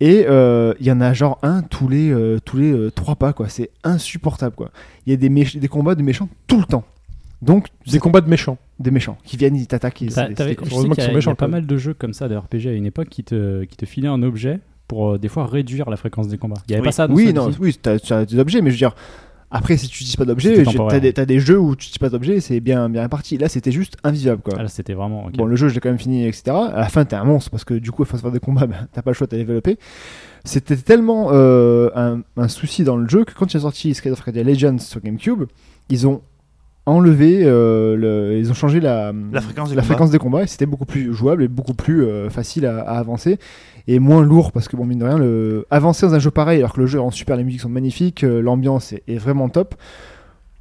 et 0.00 0.26
euh, 0.28 0.74
il 0.80 0.86
y 0.86 0.92
en 0.92 1.00
a 1.00 1.12
genre 1.14 1.38
un 1.42 1.62
tous 1.62 1.88
les 1.88 2.10
euh, 2.10 2.38
tous 2.44 2.58
les 2.58 2.72
euh, 2.72 2.90
trois 2.90 3.16
pas 3.16 3.32
quoi. 3.32 3.48
C'est 3.48 3.70
insupportable 3.84 4.54
quoi. 4.54 4.70
Il 5.06 5.10
y 5.10 5.14
a 5.14 5.16
des, 5.16 5.28
des 5.58 5.68
combats 5.68 5.94
de 5.94 6.02
méchants 6.02 6.28
tout 6.46 6.58
le 6.58 6.66
temps. 6.66 6.84
Donc 7.40 7.68
Des 7.90 7.98
combats 7.98 8.20
de 8.20 8.28
méchants. 8.30 8.58
des 8.78 8.90
méchants 8.92 9.16
qui 9.24 9.36
viennent, 9.36 9.56
ils 9.56 9.66
t'attaquent. 9.66 10.04
je 10.04 10.10
sais 10.10 10.26
qu'il 10.34 10.38
y 10.46 10.50
a, 10.50 10.54
qu'ils 10.54 10.70
sont 10.70 10.82
il 10.84 10.98
y 10.98 11.00
a 11.02 11.12
méchants, 11.12 11.34
pas 11.34 11.48
mal 11.48 11.66
de 11.66 11.76
jeux 11.76 11.94
comme 11.94 12.12
ça 12.12 12.28
de 12.28 12.36
RPG 12.36 12.66
à 12.68 12.72
une 12.72 12.86
époque 12.86 13.08
qui 13.08 13.24
te, 13.24 13.64
qui 13.64 13.76
te 13.76 13.84
filaient 13.86 14.06
un 14.08 14.22
objet 14.22 14.60
pour 14.86 15.12
euh, 15.14 15.18
des 15.18 15.28
fois 15.28 15.46
réduire 15.46 15.90
la 15.90 15.96
fréquence 15.96 16.28
des 16.28 16.38
combats. 16.38 16.60
Il 16.68 16.72
y 16.72 16.74
avait 16.74 16.82
Oui. 16.82 16.86
pas 16.88 16.92
ça 16.92 17.08
dans 17.08 17.14
Oui, 17.14 17.32
non, 17.32 17.50
oui, 17.60 17.76
t'as 17.80 17.96
as 18.10 18.24
des 18.26 18.38
objets, 18.38 18.60
mais 18.60 18.70
je 18.70 18.74
veux 18.74 18.78
dire, 18.78 18.94
après, 19.52 19.76
si 19.76 19.86
tu 19.86 19.96
utilises 19.96 20.16
pas 20.16 20.24
temporaire. 20.24 20.88
t'as 20.88 21.00
des, 21.00 21.26
des 21.26 21.40
jeux 21.40 21.58
où 21.58 21.76
tu 21.76 21.84
utilises 21.84 21.98
pas 21.98 22.08
d'objets, 22.08 22.40
c'est 22.40 22.60
bien, 22.60 22.88
bien 22.88 23.02
réparti. 23.02 23.36
Là, 23.36 23.48
c'était 23.50 23.70
juste 23.70 23.98
invisible, 24.02 24.38
quoi. 24.38 24.54
Ah, 24.56 24.62
là, 24.62 24.68
c'était 24.68 24.94
vraiment. 24.94 25.28
Bon, 25.34 25.44
le 25.44 25.56
jeu, 25.56 25.68
je 25.68 25.74
l'ai 25.74 25.80
quand 25.80 25.90
même 25.90 25.98
fini, 25.98 26.26
etc. 26.26 26.56
À 26.72 26.80
la 26.80 26.88
fin, 26.88 27.04
t'es 27.04 27.16
un 27.16 27.24
monstre 27.24 27.50
parce 27.50 27.64
que 27.64 27.74
du 27.74 27.90
coup, 27.92 28.02
il 28.02 28.06
faut 28.06 28.16
se 28.16 28.22
faire 28.22 28.32
des 28.32 28.40
combats, 28.40 28.66
ben, 28.66 28.88
t'as 28.92 29.02
pas 29.02 29.10
le 29.10 29.14
choix, 29.14 29.26
t'as 29.26 29.36
développé. 29.36 29.78
C'était 30.44 30.76
tellement 30.76 31.28
euh, 31.32 31.90
un, 31.94 32.22
un 32.36 32.48
souci 32.48 32.82
dans 32.82 32.96
le 32.96 33.06
jeu 33.08 33.24
que 33.24 33.34
quand 33.34 33.52
il 33.52 33.58
est 33.58 33.60
sorti 33.60 33.94
Skies 33.94 34.10
of 34.10 34.26
Legends 34.26 34.78
sur 34.78 35.00
GameCube, 35.00 35.44
ils 35.90 36.06
ont 36.06 36.22
enlevé, 36.86 37.42
euh, 37.44 37.96
le, 37.96 38.38
ils 38.38 38.50
ont 38.50 38.54
changé 38.54 38.80
la, 38.80 39.12
La 39.32 39.40
fréquence 39.40 39.70
des 39.70 39.76
la 39.76 39.82
combats. 39.82 39.94
fréquence 39.94 40.10
des 40.10 40.18
combats 40.18 40.42
et 40.42 40.46
c'était 40.46 40.66
beaucoup 40.66 40.84
plus 40.84 41.12
jouable 41.14 41.44
et 41.44 41.48
beaucoup 41.48 41.74
plus 41.74 42.04
euh, 42.04 42.28
facile 42.28 42.66
à, 42.66 42.80
à 42.80 42.98
avancer 42.98 43.38
et 43.88 43.98
moins 43.98 44.22
lourd 44.22 44.52
parce 44.52 44.68
que 44.68 44.76
bon 44.76 44.84
mine 44.84 44.98
de 44.98 45.04
rien 45.04 45.18
le 45.18 45.66
avancer 45.70 46.06
dans 46.06 46.14
un 46.14 46.18
jeu 46.18 46.30
pareil 46.30 46.58
alors 46.58 46.72
que 46.72 46.80
le 46.80 46.86
jeu 46.86 46.98
est 46.98 47.02
en 47.02 47.10
super 47.10 47.36
les 47.36 47.44
musiques 47.44 47.60
sont 47.62 47.68
magnifiques 47.68 48.24
euh, 48.24 48.40
l'ambiance 48.40 48.92
est, 48.92 49.02
est 49.08 49.18
vraiment 49.18 49.48
top 49.48 49.74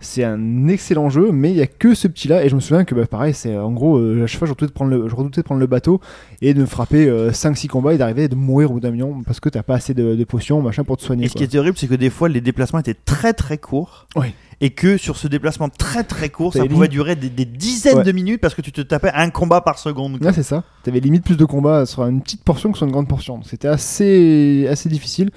C'est 0.04 0.24
un 0.24 0.68
excellent 0.68 1.10
jeu, 1.10 1.32
mais 1.32 1.52
il 1.52 1.58
y 1.58 1.62
a 1.62 1.68
que 1.68 1.94
ce 1.94 2.08
petit-là. 2.08 2.44
Et 2.44 2.50
je 2.50 2.56
me 2.56 2.60
souviens 2.60 2.84
que, 2.84 2.94
bah, 2.96 3.06
pareil, 3.06 3.34
c'est 3.34 3.56
en 3.58 3.72
gros, 3.72 3.98
euh, 3.98 4.24
à 4.24 4.28
chaque 4.28 4.40
fois, 4.40 4.48
je 4.48 4.52
redoutais 4.52 4.66
de 4.68 4.72
prendre 4.72 4.92
le, 4.92 5.08
je 5.08 5.16
redoutais 5.16 5.42
de 5.42 5.46
prendre 5.46 5.62
le 5.62 5.68
bateau 5.68 6.02
et 6.42 6.54
de 6.54 6.60
me 6.60 6.66
frapper 6.66 7.08
5-6 7.32 7.68
combats 7.68 7.94
et 7.94 7.98
d'arriver 7.98 8.24
et 8.24 8.28
de 8.28 8.36
mourir 8.36 8.72
au 8.72 8.74
bout 8.76 8.80
d'un 8.80 8.92
million 8.92 9.22
parce 9.24 9.40
que 9.40 9.48
t'as 9.50 9.64
pas 9.64 9.76
assez 9.76 9.94
de, 9.94 10.16
de 10.16 10.24
potions, 10.24 10.62
machin, 10.62 10.84
pour 10.84 10.98
te 10.98 11.04
soigner. 11.04 11.26
Et 11.26 11.28
ce 11.30 11.36
qui 11.36 11.44
était 11.44 11.58
horrible, 11.60 11.78
c'est 11.78 11.88
que 11.88 11.96
des 11.96 12.10
fois, 12.10 12.30
les 12.30 12.42
déplacements 12.42 12.80
étaient 12.80 12.94
très 13.06 13.34
très 13.34 13.58
courts. 13.58 14.08
Ouais. 14.16 14.34
Et 14.64 14.70
que 14.70 14.98
sur 14.98 15.18
ce 15.18 15.28
déplacement 15.28 15.70
très 15.70 16.04
très 16.04 16.30
court, 16.30 16.54
ça 16.54 16.66
pouvait 16.66 16.88
durer 16.88 17.16
des, 17.16 17.30
des 17.32 17.46
dizaines 17.46 17.98
Ouais. 17.98 18.04
de 18.04 18.12
minutes 18.12 18.40
parce 18.42 18.54
que 18.54 18.62
tu 18.62 18.72
te 18.72 18.82
tapais 18.82 19.12
un 19.16 19.32
combat 19.32 19.62
par 19.62 19.80
seconde. 19.80 20.20
quoi. 20.20 20.28
Ouais, 20.28 20.34
c'est 20.34 20.44
ça. 20.44 20.64
T'avais 20.84 21.00
limite 21.00 21.24
plus 21.24 21.36
de 21.38 21.46
combats 21.46 21.88
sur 21.88 22.04
une 22.06 22.22
petite 22.22 22.44
portion 22.44 22.72
que 22.72 22.78
sur 22.78 22.86
une 22.86 22.92
grande 22.92 23.08
portion. 23.08 23.42
C'était 23.44 23.68
assez, 23.68 24.68
assez 24.70 24.88
difficile. 24.88 25.32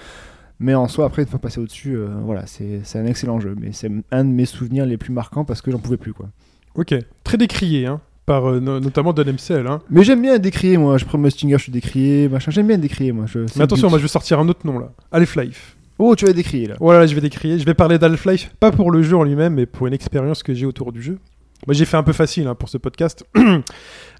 Mais 0.60 0.74
en 0.74 0.86
soi, 0.88 1.04
après, 1.06 1.22
une 1.22 1.28
fois 1.28 1.38
passé 1.40 1.60
au-dessus, 1.60 1.96
euh, 1.96 2.08
voilà, 2.24 2.44
c'est 2.46 2.80
un 2.96 3.06
excellent 3.06 3.40
jeu. 3.40 3.54
Mais 3.60 3.70
c'est 3.72 3.90
un 4.12 4.24
de 4.24 4.30
mes 4.30 4.46
souvenirs 4.46 4.86
les 4.86 4.96
plus 4.96 5.12
marquants 5.12 5.44
parce 5.44 5.60
que 5.62 5.70
j'en 5.70 5.78
pouvais 5.78 5.96
plus, 5.96 6.12
quoi. 6.12 6.28
Ok, 6.76 6.94
très 7.24 7.36
décrié, 7.36 7.86
hein, 7.86 8.00
par 8.26 8.50
euh, 8.50 8.60
no- 8.60 8.80
notamment 8.80 9.12
Don 9.12 9.24
MCL. 9.24 9.66
Hein. 9.66 9.80
Mais 9.90 10.02
j'aime 10.04 10.22
bien 10.22 10.38
décrier, 10.38 10.76
moi. 10.76 10.96
Je 10.98 11.04
prends 11.04 11.18
mon 11.18 11.28
Stinger, 11.30 11.58
je 11.58 11.62
suis 11.64 11.72
décrié, 11.72 12.28
machin. 12.28 12.50
J'aime 12.50 12.66
bien 12.68 12.78
décrier, 12.78 13.12
moi. 13.12 13.26
Je, 13.26 13.40
Mais 13.56 13.62
attention, 13.62 13.88
moi 13.90 13.98
je 13.98 14.02
vais 14.04 14.08
sortir 14.08 14.38
un 14.40 14.48
autre 14.48 14.66
nom 14.66 14.78
là. 14.78 14.92
Half-Life. 15.12 15.76
Oh, 15.98 16.16
tu 16.16 16.24
vas 16.26 16.32
décrier 16.32 16.66
là. 16.66 16.74
Voilà, 16.80 17.06
je 17.06 17.14
vais 17.14 17.20
décrier. 17.20 17.58
Je 17.58 17.64
vais 17.64 17.74
parler 17.74 17.98
d'Half-Life, 17.98 18.52
pas 18.58 18.72
pour 18.72 18.90
le 18.90 19.02
jeu 19.02 19.16
en 19.16 19.22
lui-même, 19.22 19.54
mais 19.54 19.66
pour 19.66 19.86
une 19.86 19.92
expérience 19.94 20.42
que 20.42 20.52
j'ai 20.52 20.66
autour 20.66 20.90
du 20.92 21.00
jeu. 21.02 21.18
Moi 21.66 21.74
j'ai 21.74 21.84
fait 21.84 21.96
un 21.96 22.02
peu 22.02 22.12
facile 22.12 22.46
hein, 22.46 22.54
pour 22.54 22.68
ce 22.68 22.78
podcast. 22.78 23.24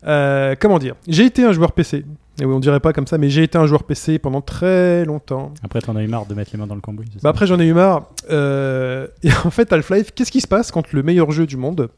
Euh, 0.07 0.55
comment 0.61 0.79
dire? 0.79 0.97
J'ai 1.09 1.25
été 1.25 1.45
un 1.45 1.53
joueur 1.53 1.73
PC. 1.73 2.05
Et 2.39 2.45
oui, 2.45 2.53
on 2.53 2.61
dirait 2.61 2.81
pas 2.81 2.93
comme 2.93 3.07
ça, 3.07 3.17
mais 3.17 3.31
j'ai 3.31 3.43
été 3.43 3.57
un 3.57 3.65
joueur 3.65 3.85
PC 3.85 4.19
pendant 4.19 4.43
très 4.43 5.07
longtemps. 5.07 5.55
Après, 5.63 5.81
t'en 5.81 5.97
as 5.97 6.03
eu 6.03 6.09
marre 6.09 6.27
de 6.27 6.35
mettre 6.35 6.51
les 6.53 6.59
mains 6.59 6.67
dans 6.67 6.75
le 6.75 6.83
cambouis. 6.83 7.07
Bah 7.23 7.31
après 7.31 7.47
j'en 7.47 7.59
ai 7.59 7.65
eu 7.65 7.73
marre. 7.73 8.11
Euh, 8.29 9.07
et 9.23 9.31
en 9.47 9.51
fait 9.51 9.73
Half-Life, 9.73 10.11
qu'est-ce 10.15 10.31
qui 10.31 10.43
se 10.43 10.47
passe 10.47 10.71
quand 10.71 10.93
le 10.93 11.03
meilleur 11.03 11.31
jeu 11.31 11.47
du 11.47 11.57
monde, 11.57 11.89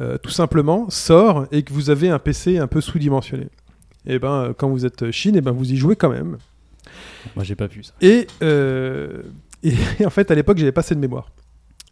euh, 0.00 0.18
tout 0.18 0.32
simplement, 0.32 0.90
sort 0.90 1.46
et 1.52 1.62
que 1.62 1.72
vous 1.72 1.88
avez 1.88 2.08
un 2.08 2.18
PC 2.18 2.58
un 2.58 2.66
peu 2.66 2.80
sous-dimensionné? 2.80 3.46
Et 4.06 4.18
ben 4.18 4.32
euh, 4.32 4.52
quand 4.52 4.68
vous 4.68 4.84
êtes 4.84 5.12
Chine, 5.12 5.36
et 5.36 5.40
ben 5.40 5.52
vous 5.52 5.70
y 5.70 5.76
jouez 5.76 5.94
quand 5.94 6.10
même. 6.10 6.36
Moi, 7.36 7.44
j'ai 7.44 7.54
pas 7.54 7.68
pu 7.68 7.82
ça. 7.82 7.92
Et, 8.00 8.26
euh, 8.42 9.22
et 9.62 10.06
en 10.06 10.10
fait, 10.10 10.30
à 10.30 10.34
l'époque, 10.34 10.58
j'avais 10.58 10.72
pas 10.72 10.80
assez 10.80 10.94
de 10.94 11.00
mémoire. 11.00 11.30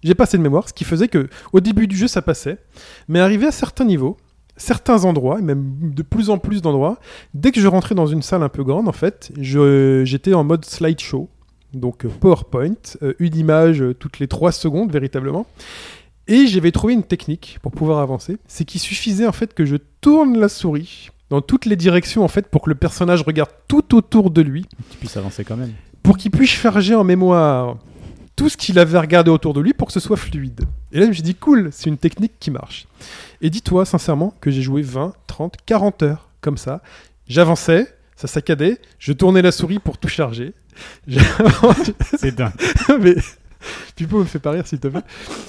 J'ai 0.03 0.15
pas 0.15 0.25
assez 0.25 0.39
de 0.39 0.43
mémoire, 0.43 0.69
ce 0.69 0.73
qui 0.73 0.85
faisait 0.85 1.09
que 1.09 1.29
au 1.53 1.61
début 1.61 1.87
du 1.87 1.97
jeu, 1.97 2.07
ça 2.07 2.23
passait, 2.23 2.59
mais 3.09 3.19
arrivé 3.21 3.47
à 3.47 3.53
certains 3.53 3.85
niveaux, 3.85 4.17
certains 4.57 5.05
endroits, 5.05 5.39
et 5.39 5.43
même 5.43 5.93
de 5.95 6.03
plus 6.03 6.31
en 6.31 6.39
plus 6.39 6.63
d'endroits, 6.63 6.99
dès 7.35 7.53
que 7.53 7.61
je 7.61 7.67
rentrais 7.67 7.95
dans 7.95 8.07
une 8.07 8.23
salle 8.23 8.43
un 8.43 8.49
peu 8.49 8.65
grande, 8.65 8.89
en 8.89 8.93
fait, 8.93 9.33
j'étais 9.41 10.35
en 10.35 10.45
mode 10.45 10.65
slideshow, 10.65 11.29
donc 11.75 12.05
euh, 12.05 12.09
PowerPoint, 12.09 12.75
euh, 13.03 13.15
une 13.19 13.37
image 13.37 13.83
euh, 13.83 13.95
toutes 13.95 14.19
les 14.19 14.29
3 14.29 14.53
secondes, 14.53 14.91
véritablement. 14.93 15.47
Et 16.27 16.47
j'avais 16.47 16.73
trouvé 16.73 16.93
une 16.93 17.03
technique 17.03 17.59
pour 17.63 17.73
pouvoir 17.73 18.01
avancer, 18.01 18.37
c'est 18.47 18.65
qu'il 18.65 18.81
suffisait 18.81 19.27
en 19.27 19.33
fait 19.33 19.55
que 19.55 19.65
je 19.65 19.77
tourne 20.01 20.39
la 20.39 20.49
souris 20.49 21.09
dans 21.31 21.41
toutes 21.41 21.65
les 21.65 21.77
directions 21.77 22.23
en 22.23 22.29
fait 22.29 22.49
pour 22.49 22.63
que 22.63 22.71
le 22.71 22.75
personnage 22.75 23.23
regarde 23.23 23.51
tout 23.67 23.95
autour 23.95 24.31
de 24.31 24.43
lui. 24.43 24.67
Tu 24.91 24.99
puisses 24.99 25.17
avancer 25.17 25.45
quand 25.45 25.57
même. 25.57 25.73
pour 26.03 26.19
qu'il 26.19 26.31
puisse 26.31 26.51
charger 26.51 26.95
en 26.95 27.05
mémoire 27.05 27.79
tout 28.39 28.49
ce 28.49 28.57
qu'il 28.57 28.79
avait 28.79 28.99
regardé 28.99 29.33
autour 29.33 29.53
de 29.53 29.61
lui 29.61 29.73
pour 29.75 29.89
que 29.89 29.93
ce 29.93 29.99
soit 29.99 30.17
fluide. 30.17 30.61
Et 30.93 30.99
là, 30.99 31.03
je 31.03 31.09
me 31.09 31.13
suis 31.13 31.25
dit, 31.25 31.35
cool, 31.35 31.71
c'est 31.73 31.91
une 31.91 31.99
technique 31.99 32.35
qui 32.39 32.53
marche. 32.53 32.87
Et 33.43 33.51
dis-toi 33.51 33.85
sincèrement 33.85 34.33
que 34.41 34.53
j'ai 34.53 34.63
joué 34.63 34.81
20, 34.81 35.13
30, 35.27 35.57
40 35.67 36.03
heures 36.05 36.29
comme 36.41 36.57
ça. 36.57 36.81
J'avançais, 37.27 37.93
ça 38.15 38.29
saccadait, 38.29 38.79
je 39.01 39.13
tournais 39.13 39.43
la 39.43 39.51
souris 39.51 39.81
pour 39.81 39.99
tout 39.99 40.07
charger. 40.07 40.55
C'est 42.17 42.33
dingue. 42.37 42.53
mais 43.01 43.17
Pipo 43.97 44.21
me 44.21 44.25
fait 44.25 44.39
pas 44.39 44.53
rire 44.53 44.69
s'il 44.69 44.79
te 44.79 44.87
plaît. 44.87 45.03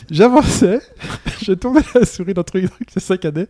J'avançais, 0.09 0.81
je 1.43 1.53
tournais 1.53 1.83
la 1.93 2.05
souris 2.05 2.33
dans 2.33 2.41
le 2.41 2.45
truc, 2.45 2.71
ça 2.91 2.99
saccadait. 2.99 3.49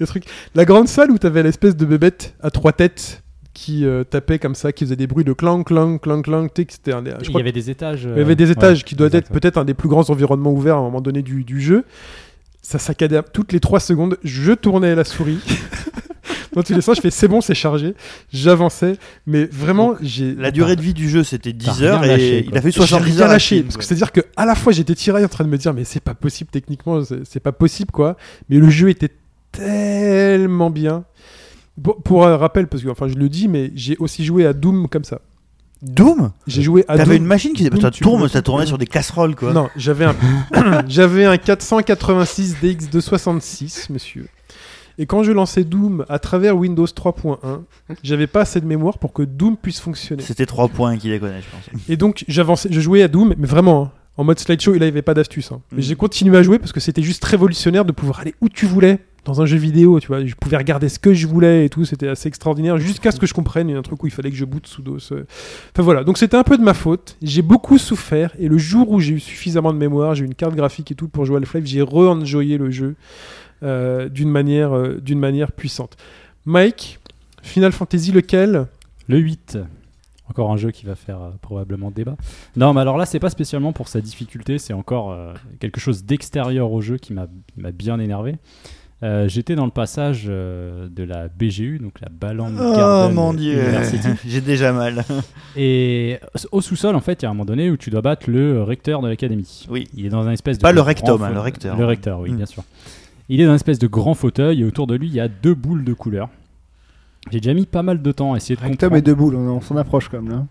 Le 0.00 0.06
truc. 0.06 0.24
La 0.54 0.64
grande 0.64 0.88
salle 0.88 1.10
où 1.10 1.18
t'avais 1.18 1.42
l'espèce 1.42 1.76
de 1.76 1.84
bébête 1.84 2.34
à 2.40 2.50
trois 2.50 2.72
têtes 2.72 3.22
qui 3.58 3.86
euh, 3.86 4.04
tapait 4.04 4.38
comme 4.38 4.54
ça, 4.54 4.70
qui 4.70 4.84
faisait 4.84 4.96
des 4.96 5.06
bruits 5.06 5.24
de 5.24 5.32
clang, 5.32 5.64
clang, 5.64 5.98
clang, 5.98 6.20
clang. 6.22 6.46
Tu 6.48 6.60
sais 6.62 6.66
que 6.66 6.72
c'était 6.74 6.92
un 6.92 7.00
des- 7.00 7.12
je 7.22 7.30
Il 7.30 7.36
y 7.36 7.40
avait 7.40 7.52
des 7.52 7.70
étages. 7.70 8.02
il 8.04 8.18
y 8.18 8.20
avait 8.20 8.36
des 8.36 8.50
étages 8.50 8.84
qui 8.84 8.94
doivent 8.94 9.14
être 9.14 9.28
peut 9.28 9.40
peut-être 9.40 9.56
un 9.56 9.64
des 9.64 9.72
plus 9.74 9.88
grands 9.88 10.08
environnements 10.10 10.52
ouverts 10.52 10.76
à 10.76 10.80
un 10.80 10.82
moment 10.82 11.00
donné 11.00 11.22
du, 11.22 11.42
du 11.42 11.60
jeu. 11.60 11.84
Ça 12.60 12.78
saccadait 12.78 13.20
toutes 13.32 13.52
les 13.52 13.60
3 13.60 13.80
secondes. 13.80 14.18
Je 14.24 14.52
tournais 14.52 14.94
la 14.94 15.04
souris. 15.04 15.38
Dans 16.52 16.62
tous 16.62 16.74
les 16.74 16.80
sens, 16.80 16.96
je 16.96 17.00
fais 17.02 17.10
c'est 17.10 17.28
bon, 17.28 17.40
c'est 17.40 17.54
chargé. 17.54 17.94
J'avançais. 18.32 18.96
Mais 19.26 19.44
vraiment, 19.46 19.94
j'ai. 20.02 20.34
La 20.34 20.50
durée 20.50 20.76
de 20.76 20.82
vie 20.82 20.94
du 20.94 21.08
jeu 21.08 21.22
c'était 21.24 21.52
10 21.52 21.66
T'as 21.66 21.82
heures 21.84 22.04
et 22.04 22.08
lâché, 22.08 22.46
il 22.48 22.56
a 22.58 22.60
fait 22.60 22.70
J'ai 22.70 22.80
70 22.80 23.10
rien 23.12 23.20
heures. 23.22 23.28
lâché. 23.28 23.62
Parce 23.62 23.76
que 23.76 23.84
c'est-à-dire 23.84 24.12
que 24.12 24.20
à 24.36 24.44
la 24.46 24.54
fois 24.54 24.72
j'étais 24.72 24.94
tiraillé 24.94 25.24
en 25.24 25.28
train 25.28 25.44
de 25.44 25.50
me 25.50 25.58
dire 25.58 25.72
mais 25.74 25.84
c'est 25.84 26.00
pas 26.00 26.14
possible 26.14 26.50
techniquement, 26.50 27.00
c'est 27.24 27.40
pas 27.40 27.52
possible 27.52 27.90
quoi. 27.90 28.16
Mais 28.48 28.56
le 28.58 28.68
jeu 28.70 28.88
était 28.90 29.10
tellement 29.52 30.70
bien. 30.70 31.04
Pour, 31.82 32.02
pour 32.02 32.26
un 32.26 32.36
rappel, 32.36 32.66
parce 32.68 32.82
que 32.82 32.88
enfin 32.88 33.06
je 33.08 33.14
le 33.14 33.28
dis, 33.28 33.48
mais 33.48 33.70
j'ai 33.74 33.96
aussi 33.98 34.24
joué 34.24 34.46
à 34.46 34.52
Doom 34.52 34.88
comme 34.88 35.04
ça. 35.04 35.20
Doom? 35.82 36.32
J'ai 36.46 36.62
joué 36.62 36.84
à 36.88 36.96
T'avais 36.96 37.14
Doom. 37.14 37.22
une 37.24 37.28
machine 37.28 37.52
qui 37.52 37.68
Doom, 37.68 37.80
ça 37.80 37.90
tu 37.90 38.02
tourne, 38.02 38.26
ça 38.28 38.40
tournait 38.40 38.64
sur 38.66 38.78
des 38.78 38.86
casseroles 38.86 39.36
quoi. 39.36 39.52
Non, 39.52 39.68
j'avais 39.76 40.06
un, 40.06 40.14
j'avais 40.88 41.26
un 41.26 41.36
486 41.36 42.56
DX266, 42.62 43.92
monsieur. 43.92 44.26
Et 44.98 45.04
quand 45.04 45.22
je 45.22 45.32
lançais 45.32 45.64
Doom 45.64 46.06
à 46.08 46.18
travers 46.18 46.56
Windows 46.56 46.86
3.1, 46.86 47.36
j'avais 48.02 48.26
pas 48.26 48.40
assez 48.40 48.60
de 48.62 48.66
mémoire 48.66 48.96
pour 48.98 49.12
que 49.12 49.22
Doom 49.22 49.56
puisse 49.58 49.78
fonctionner. 49.78 50.22
C'était 50.22 50.46
3 50.46 50.68
points 50.68 50.96
qui 50.96 51.10
déconnaient, 51.10 51.42
je 51.42 51.50
pense. 51.50 51.80
Et 51.90 51.98
donc 51.98 52.24
j'avançais, 52.28 52.70
je 52.72 52.80
jouais 52.80 53.02
à 53.02 53.08
Doom, 53.08 53.34
mais 53.36 53.46
vraiment 53.46 53.82
hein, 53.84 53.90
en 54.16 54.24
mode 54.24 54.38
slideshow, 54.38 54.74
et 54.74 54.78
là 54.78 54.86
il 54.86 54.88
n'y 54.88 54.94
avait 54.94 55.02
pas 55.02 55.12
d'astuce. 55.12 55.52
hein. 55.52 55.60
Mais 55.72 55.78
Mhm. 55.78 55.82
j'ai 55.82 55.96
continué 55.96 56.38
à 56.38 56.42
jouer 56.42 56.58
parce 56.58 56.72
que 56.72 56.80
c'était 56.80 57.02
juste 57.02 57.22
révolutionnaire 57.26 57.84
de 57.84 57.92
pouvoir 57.92 58.20
aller 58.20 58.34
où 58.40 58.48
tu 58.48 58.64
voulais 58.64 59.00
dans 59.26 59.42
un 59.42 59.46
jeu 59.46 59.58
vidéo, 59.58 59.98
tu 59.98 60.06
vois. 60.06 60.24
Je 60.24 60.34
pouvais 60.36 60.56
regarder 60.56 60.88
ce 60.88 61.00
que 61.00 61.12
je 61.12 61.26
voulais 61.26 61.66
et 61.66 61.68
tout, 61.68 61.84
c'était 61.84 62.08
assez 62.08 62.28
extraordinaire 62.28 62.78
jusqu'à 62.78 63.10
ce 63.10 63.18
que 63.18 63.26
je 63.26 63.34
comprenne. 63.34 63.68
Il 63.68 63.72
y 63.72 63.74
a 63.74 63.78
un 63.78 63.82
truc 63.82 64.02
où 64.02 64.06
il 64.06 64.12
fallait 64.12 64.30
que 64.30 64.36
je 64.36 64.44
boot 64.44 64.66
sous 64.66 64.82
dos. 64.82 64.96
Enfin 64.96 65.82
voilà, 65.82 66.04
donc 66.04 66.16
c'était 66.16 66.36
un 66.36 66.44
peu 66.44 66.56
de 66.56 66.62
ma 66.62 66.74
faute. 66.74 67.16
J'ai 67.20 67.42
beaucoup 67.42 67.76
souffert 67.76 68.32
et 68.38 68.48
le 68.48 68.56
jour 68.56 68.90
où 68.90 69.00
j'ai 69.00 69.14
eu 69.14 69.20
suffisamment 69.20 69.72
de 69.72 69.78
mémoire, 69.78 70.14
j'ai 70.14 70.22
eu 70.22 70.26
une 70.26 70.34
carte 70.34 70.54
graphique 70.54 70.92
et 70.92 70.94
tout 70.94 71.08
pour 71.08 71.24
jouer 71.24 71.36
à 71.36 71.38
Half-Life, 71.40 71.66
j'ai 71.66 71.82
re-enjoyé 71.82 72.56
le 72.56 72.70
jeu 72.70 72.94
euh, 73.64 74.08
d'une 74.08 74.30
manière, 74.30 74.74
euh, 74.74 75.00
manière 75.16 75.50
puissante. 75.50 75.96
Mike, 76.44 77.00
Final 77.42 77.72
Fantasy 77.72 78.12
lequel? 78.12 78.66
Le 79.08 79.18
8. 79.18 79.58
Encore 80.28 80.52
un 80.52 80.56
jeu 80.56 80.70
qui 80.70 80.86
va 80.86 80.94
faire 80.94 81.20
euh, 81.20 81.30
probablement 81.40 81.90
débat. 81.90 82.16
Non, 82.54 82.72
mais 82.72 82.80
alors 82.80 82.96
là, 82.96 83.06
c'est 83.06 83.18
pas 83.18 83.30
spécialement 83.30 83.72
pour 83.72 83.88
sa 83.88 84.00
difficulté, 84.00 84.58
c'est 84.58 84.72
encore 84.72 85.16
quelque 85.58 85.80
chose 85.80 86.04
d'extérieur 86.04 86.70
au 86.70 86.80
jeu 86.80 86.96
qui 86.96 87.12
m'a 87.12 87.26
bien 87.72 87.98
énervé. 87.98 88.36
Euh, 89.02 89.28
J'étais 89.28 89.54
dans 89.56 89.66
le 89.66 89.70
passage 89.70 90.24
euh, 90.26 90.88
de 90.88 91.02
la 91.04 91.28
BGU, 91.28 91.78
donc 91.80 92.00
la 92.00 92.08
Balland 92.08 92.50
Oh 92.58 92.74
Garden 92.76 93.14
mon 93.14 93.34
dieu, 93.34 93.52
University. 93.62 94.08
j'ai 94.26 94.40
déjà 94.40 94.72
mal. 94.72 95.04
Et 95.56 96.18
au 96.50 96.62
sous-sol, 96.62 96.96
en 96.96 97.00
fait, 97.00 97.20
il 97.20 97.24
y 97.24 97.26
a 97.26 97.30
un 97.30 97.34
moment 97.34 97.44
donné 97.44 97.70
où 97.70 97.76
tu 97.76 97.90
dois 97.90 98.00
battre 98.00 98.30
le 98.30 98.62
recteur 98.62 99.02
de 99.02 99.08
l'académie. 99.08 99.66
Oui. 99.70 99.86
Il 99.94 100.06
est 100.06 100.08
dans 100.08 100.26
un 100.26 100.32
espèce 100.32 100.56
de. 100.56 100.62
Pas 100.62 100.72
le 100.72 100.80
rectum, 100.80 101.16
hein, 101.22 101.26
fauteuil- 101.26 101.34
le 101.34 101.40
recteur. 101.40 101.76
Le 101.76 101.84
recteur, 101.84 102.20
oui, 102.20 102.30
Mm. 102.32 102.36
bien 102.36 102.46
sûr. 102.46 102.62
Il 103.28 103.40
est 103.40 103.44
dans 103.44 103.52
un 103.52 103.56
espèce 103.56 103.78
de 103.78 103.86
grand 103.86 104.14
fauteuil 104.14 104.62
et 104.62 104.64
autour 104.64 104.86
de 104.86 104.94
lui, 104.94 105.08
il 105.08 105.14
y 105.14 105.20
a 105.20 105.28
deux 105.28 105.54
boules 105.54 105.84
de 105.84 105.92
couleur. 105.92 106.30
J'ai 107.30 107.40
déjà 107.40 107.52
mis 107.54 107.66
pas 107.66 107.82
mal 107.82 108.00
de 108.00 108.12
temps 108.12 108.32
à 108.34 108.36
essayer 108.38 108.54
de 108.56 108.60
Rectum 108.60 108.76
comprendre. 108.76 108.96
et 108.96 109.02
deux 109.02 109.14
boules, 109.14 109.34
on, 109.34 109.56
on 109.56 109.60
s'en 109.60 109.76
approche 109.76 110.08
quand 110.08 110.22
même 110.22 110.30
là. 110.32 110.46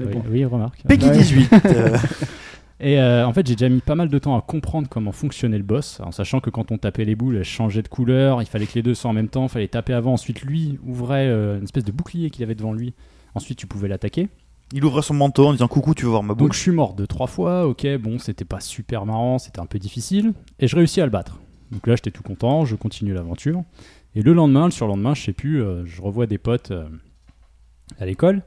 Oui, 0.00 0.06
bon. 0.12 0.22
oui, 0.30 0.44
remarque. 0.44 0.82
Peggy 0.88 1.06
Ouais. 1.08 1.16
18. 1.18 1.50
Et 2.78 2.98
euh, 2.98 3.26
en 3.26 3.32
fait, 3.32 3.46
j'ai 3.46 3.54
déjà 3.54 3.70
mis 3.70 3.80
pas 3.80 3.94
mal 3.94 4.08
de 4.08 4.18
temps 4.18 4.36
à 4.36 4.42
comprendre 4.42 4.88
comment 4.88 5.12
fonctionnait 5.12 5.56
le 5.56 5.64
boss, 5.64 6.00
en 6.00 6.12
sachant 6.12 6.40
que 6.40 6.50
quand 6.50 6.72
on 6.72 6.78
tapait 6.78 7.06
les 7.06 7.14
boules, 7.14 7.36
elles 7.36 7.44
changeaient 7.44 7.82
de 7.82 7.88
couleur, 7.88 8.42
il 8.42 8.46
fallait 8.46 8.66
que 8.66 8.74
les 8.74 8.82
deux 8.82 8.94
soient 8.94 9.10
en 9.10 9.14
même 9.14 9.28
temps, 9.28 9.44
il 9.44 9.48
fallait 9.48 9.68
taper 9.68 9.94
avant, 9.94 10.12
ensuite 10.12 10.42
lui 10.42 10.78
ouvrait 10.84 11.26
euh, 11.26 11.56
une 11.56 11.64
espèce 11.64 11.84
de 11.84 11.92
bouclier 11.92 12.28
qu'il 12.28 12.42
avait 12.44 12.54
devant 12.54 12.74
lui, 12.74 12.92
ensuite 13.34 13.58
tu 13.58 13.66
pouvais 13.66 13.88
l'attaquer. 13.88 14.28
il 14.74 14.84
ouvre 14.84 15.00
son 15.00 15.14
manteau 15.14 15.46
en 15.46 15.52
disant 15.52 15.68
coucou, 15.68 15.94
tu 15.94 16.04
veux 16.04 16.10
voir 16.10 16.22
ma 16.22 16.34
boule 16.34 16.48
Donc 16.48 16.52
je 16.52 16.60
suis 16.60 16.70
mort 16.70 16.92
deux, 16.92 17.06
trois 17.06 17.26
fois, 17.28 17.66
ok, 17.66 17.86
bon, 17.96 18.18
c'était 18.18 18.44
pas 18.44 18.60
super 18.60 19.06
marrant, 19.06 19.38
c'était 19.38 19.60
un 19.60 19.66
peu 19.66 19.78
difficile, 19.78 20.34
et 20.58 20.68
je 20.68 20.76
réussis 20.76 21.00
à 21.00 21.06
le 21.06 21.10
battre. 21.10 21.40
Donc 21.70 21.86
là, 21.86 21.96
j'étais 21.96 22.10
tout 22.10 22.22
content, 22.22 22.64
je 22.64 22.76
continue 22.76 23.12
l'aventure. 23.12 23.64
Et 24.14 24.22
le 24.22 24.32
lendemain, 24.32 24.66
le 24.66 24.70
surlendemain, 24.70 25.14
je 25.14 25.22
sais 25.22 25.32
plus, 25.32 25.62
euh, 25.62 25.84
je 25.84 26.00
revois 26.00 26.26
des 26.26 26.38
potes 26.38 26.72
à 27.98 28.06
l'école, 28.06 28.42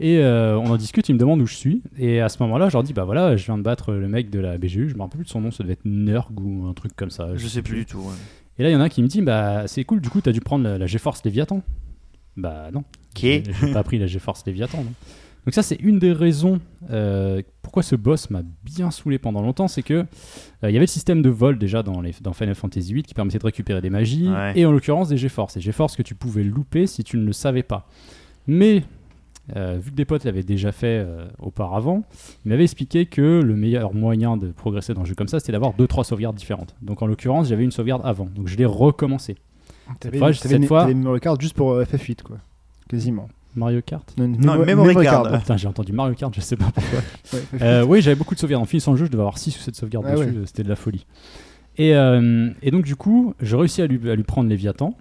et 0.00 0.18
euh, 0.18 0.58
on 0.58 0.66
en 0.70 0.76
discute, 0.76 1.08
ils 1.08 1.14
me 1.14 1.18
demandent 1.18 1.40
où 1.42 1.46
je 1.46 1.54
suis, 1.54 1.82
et 1.98 2.20
à 2.20 2.28
ce 2.28 2.42
moment-là, 2.42 2.68
je 2.68 2.72
leur 2.72 2.82
dis, 2.82 2.92
bah 2.92 3.04
voilà, 3.04 3.36
je 3.36 3.44
viens 3.44 3.56
de 3.58 3.62
battre 3.62 3.92
le 3.92 4.08
mec 4.08 4.30
de 4.30 4.40
la 4.40 4.58
BGU, 4.58 4.88
je 4.88 4.94
me 4.96 5.02
rappelle 5.02 5.18
plus 5.18 5.24
de 5.26 5.30
son 5.30 5.40
nom, 5.40 5.50
ça 5.52 5.62
devait 5.62 5.74
être 5.74 5.84
Nerg 5.84 6.28
ou 6.40 6.66
un 6.66 6.74
truc 6.74 6.96
comme 6.96 7.10
ça. 7.10 7.36
Je 7.36 7.46
sais 7.46 7.62
plus 7.62 7.76
du 7.76 7.86
tout. 7.86 7.98
ouais. 7.98 8.14
Et 8.58 8.62
là, 8.62 8.70
il 8.70 8.72
y 8.72 8.76
en 8.76 8.80
a 8.80 8.84
un 8.84 8.88
qui 8.88 9.02
me 9.02 9.06
dit, 9.08 9.22
bah 9.22 9.68
c'est 9.68 9.84
cool, 9.84 10.00
du 10.00 10.10
coup, 10.10 10.20
t'as 10.20 10.32
dû 10.32 10.40
prendre 10.40 10.64
la, 10.64 10.76
la 10.78 10.86
GeForce 10.86 11.24
Léviathan. 11.24 11.62
Bah 12.36 12.70
non. 12.72 12.80
Ok. 12.80 13.20
J'ai 13.22 13.42
pas 13.72 13.82
pris 13.82 13.98
la 13.98 14.06
GeForce 14.06 14.44
Léviathan. 14.46 14.78
non. 14.84 14.92
Donc 15.46 15.54
ça, 15.54 15.62
c'est 15.62 15.76
une 15.80 15.98
des 15.98 16.12
raisons 16.12 16.60
euh, 16.90 17.40
pourquoi 17.62 17.82
ce 17.82 17.96
boss 17.96 18.28
m'a 18.28 18.42
bien 18.62 18.90
saoulé 18.90 19.18
pendant 19.18 19.40
longtemps, 19.40 19.68
c'est 19.68 19.82
que 19.82 19.94
euh, 19.94 20.04
il 20.64 20.66
y 20.72 20.76
avait 20.76 20.80
le 20.80 20.86
système 20.86 21.22
de 21.22 21.30
vol 21.30 21.56
déjà 21.58 21.82
dans, 21.82 22.02
les, 22.02 22.12
dans 22.20 22.34
Final 22.34 22.54
Fantasy 22.54 22.92
VIII 22.92 23.02
qui 23.02 23.14
permettait 23.14 23.38
de 23.38 23.44
récupérer 23.44 23.80
des 23.80 23.88
magies, 23.88 24.28
Ouais. 24.28 24.52
et 24.56 24.66
en 24.66 24.72
l'occurrence 24.72 25.08
des 25.08 25.16
GeForce. 25.16 25.56
Et 25.56 25.60
GeForce 25.62 25.96
que 25.96 26.02
tu 26.02 26.14
pouvais 26.14 26.42
louper 26.44 26.86
si 26.86 27.04
tu 27.04 27.16
ne 27.16 27.24
le 27.24 27.32
savais 27.32 27.62
pas. 27.62 27.88
Mais 28.46 28.82
euh, 29.56 29.78
vu 29.82 29.90
que 29.90 29.96
des 29.96 30.04
potes 30.04 30.24
l'avaient 30.24 30.42
déjà 30.42 30.72
fait 30.72 31.02
euh, 31.04 31.26
auparavant, 31.38 32.02
il 32.44 32.50
m'avait 32.50 32.64
expliqué 32.64 33.06
que 33.06 33.40
le 33.40 33.54
meilleur 33.56 33.94
moyen 33.94 34.36
de 34.36 34.48
progresser 34.48 34.94
dans 34.94 35.02
un 35.02 35.04
jeu 35.04 35.14
comme 35.14 35.28
ça, 35.28 35.40
c'était 35.40 35.52
d'avoir 35.52 35.72
2-3 35.74 36.04
sauvegardes 36.04 36.36
différentes. 36.36 36.74
Donc 36.82 37.02
en 37.02 37.06
l'occurrence, 37.06 37.48
j'avais 37.48 37.64
une 37.64 37.70
sauvegarde 37.72 38.02
avant, 38.04 38.26
donc 38.34 38.48
je 38.48 38.56
l'ai 38.56 38.64
recommencé. 38.66 39.36
T'avais 39.98 40.18
t'avais 40.20 40.32
cette 40.34 40.52
une- 40.52 40.66
fois- 40.66 40.88
une 40.90 40.98
memory 40.98 41.20
card 41.20 41.40
juste 41.40 41.54
pour 41.54 41.72
euh, 41.72 41.84
FF8, 41.84 42.22
quoi. 42.22 42.36
Quasiment. 42.88 43.28
Mario 43.56 43.80
Kart 43.84 44.14
Non, 44.16 44.26
une 44.26 44.32
Non, 44.40 44.52
mémo- 44.54 44.60
une 44.60 44.64
memory 44.66 44.88
memory 44.88 45.04
card. 45.06 45.28
Ah, 45.32 45.38
Putain, 45.38 45.56
j'ai 45.56 45.66
entendu 45.66 45.92
Mario 45.92 46.14
Kart, 46.14 46.32
je 46.32 46.40
sais 46.40 46.56
pas 46.56 46.70
pourquoi. 46.72 47.00
Ouais, 47.32 47.40
FF8. 47.40 47.62
Euh, 47.62 47.84
oui, 47.84 48.00
j'avais 48.00 48.14
beaucoup 48.14 48.34
de 48.36 48.40
sauvegardes. 48.40 48.62
En 48.62 48.66
finissant 48.66 48.92
le 48.92 48.98
jeu, 48.98 49.06
je 49.06 49.10
devais 49.10 49.22
avoir 49.22 49.38
6 49.38 49.56
ou 49.56 49.60
7 49.60 49.74
sauvegardes 49.74 50.06
Ah 50.08 50.12
dessus, 50.14 50.26
ouais. 50.28 50.46
c'était 50.46 50.62
de 50.62 50.68
la 50.68 50.76
folie. 50.76 51.04
Et, 51.76 51.94
euh, 51.96 52.50
et 52.62 52.70
donc, 52.70 52.84
du 52.84 52.94
coup, 52.94 53.34
j'ai 53.40 53.56
réussi 53.56 53.82
à 53.82 53.88
lui, 53.88 54.08
à 54.08 54.14
lui 54.14 54.22
prendre 54.22 54.48
Léviathan. 54.48 54.96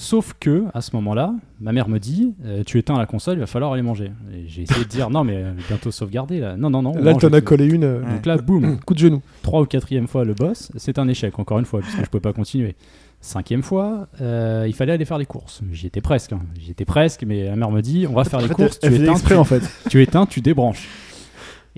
Sauf 0.00 0.32
que, 0.38 0.62
à 0.74 0.80
ce 0.80 0.94
moment-là, 0.94 1.34
ma 1.60 1.72
mère 1.72 1.88
me 1.88 1.98
dit 1.98 2.32
euh, 2.44 2.62
Tu 2.64 2.78
éteins 2.78 2.96
la 2.96 3.04
console, 3.06 3.38
il 3.38 3.40
va 3.40 3.48
falloir 3.48 3.72
aller 3.72 3.82
manger. 3.82 4.12
Et 4.32 4.44
j'ai 4.46 4.62
essayé 4.62 4.84
de 4.84 4.88
dire 4.88 5.10
Non, 5.10 5.24
mais 5.24 5.38
euh, 5.38 5.52
bientôt 5.66 5.90
sauvegarder 5.90 6.38
là. 6.38 6.56
Non, 6.56 6.70
non, 6.70 6.82
non. 6.82 6.92
on 6.96 7.02
Là, 7.02 7.14
t'en 7.14 7.32
as 7.32 7.40
collé 7.40 7.66
une. 7.66 7.82
euh. 7.82 8.00
Donc 8.02 8.24
là, 8.24 8.36
boum, 8.36 8.78
Coup 8.86 8.94
de 8.94 9.00
genou. 9.00 9.20
trois 9.42 9.60
ou 9.60 9.66
quatrième 9.66 10.06
fois 10.06 10.24
le 10.24 10.34
boss, 10.34 10.70
c'est 10.76 11.00
un 11.00 11.08
échec, 11.08 11.36
encore 11.40 11.58
une 11.58 11.64
fois, 11.64 11.80
puisque 11.80 11.98
je 12.04 12.08
pouvais 12.10 12.20
pas 12.20 12.32
continuer. 12.32 12.76
Cinquième 13.20 13.64
fois, 13.64 14.06
euh, 14.20 14.66
il 14.68 14.72
fallait 14.72 14.92
aller 14.92 15.04
faire 15.04 15.18
les 15.18 15.26
courses. 15.26 15.62
J'y 15.72 15.88
étais 15.88 16.00
presque, 16.00 16.32
hein. 16.32 16.42
j'y 16.56 16.70
étais 16.70 16.84
presque, 16.84 17.24
mais 17.24 17.46
la 17.46 17.56
mère 17.56 17.72
me 17.72 17.80
dit 17.82 18.06
on 18.08 18.12
va 18.14 18.22
faire 18.22 18.40
les 18.40 18.48
courses, 18.48 18.78
tu 18.78 18.94
éteins, 18.94 19.10
exprès 19.10 19.34
tu, 19.34 19.40
en 19.40 19.42
fait. 19.44 19.62
tu 19.90 20.00
éteins, 20.00 20.26
tu 20.26 20.40
débranches. 20.40 20.86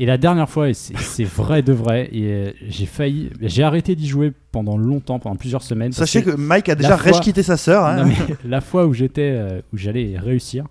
Et 0.02 0.06
la 0.06 0.16
dernière 0.16 0.48
fois, 0.48 0.70
et 0.70 0.72
c'est 0.72 1.24
vrai 1.24 1.60
de 1.60 1.74
vrai, 1.74 2.08
et 2.10 2.22
euh, 2.24 2.52
j'ai 2.66 2.86
failli, 2.86 3.28
j'ai 3.42 3.62
arrêté 3.62 3.94
d'y 3.94 4.08
jouer 4.08 4.32
pendant 4.50 4.78
longtemps, 4.78 5.18
pendant 5.18 5.36
plusieurs 5.36 5.62
semaines. 5.62 5.92
Sachez 5.92 6.22
que 6.22 6.30
Mike 6.30 6.70
a 6.70 6.74
déjà 6.74 6.96
fois- 6.96 7.20
quitté 7.20 7.42
sa 7.42 7.58
sœur. 7.58 7.84
hein. 7.84 8.08
la 8.46 8.62
fois 8.62 8.86
où 8.86 8.94
j'étais, 8.94 9.30
euh, 9.34 9.60
où 9.74 9.76
j'allais 9.76 10.14
réussir, 10.18 10.64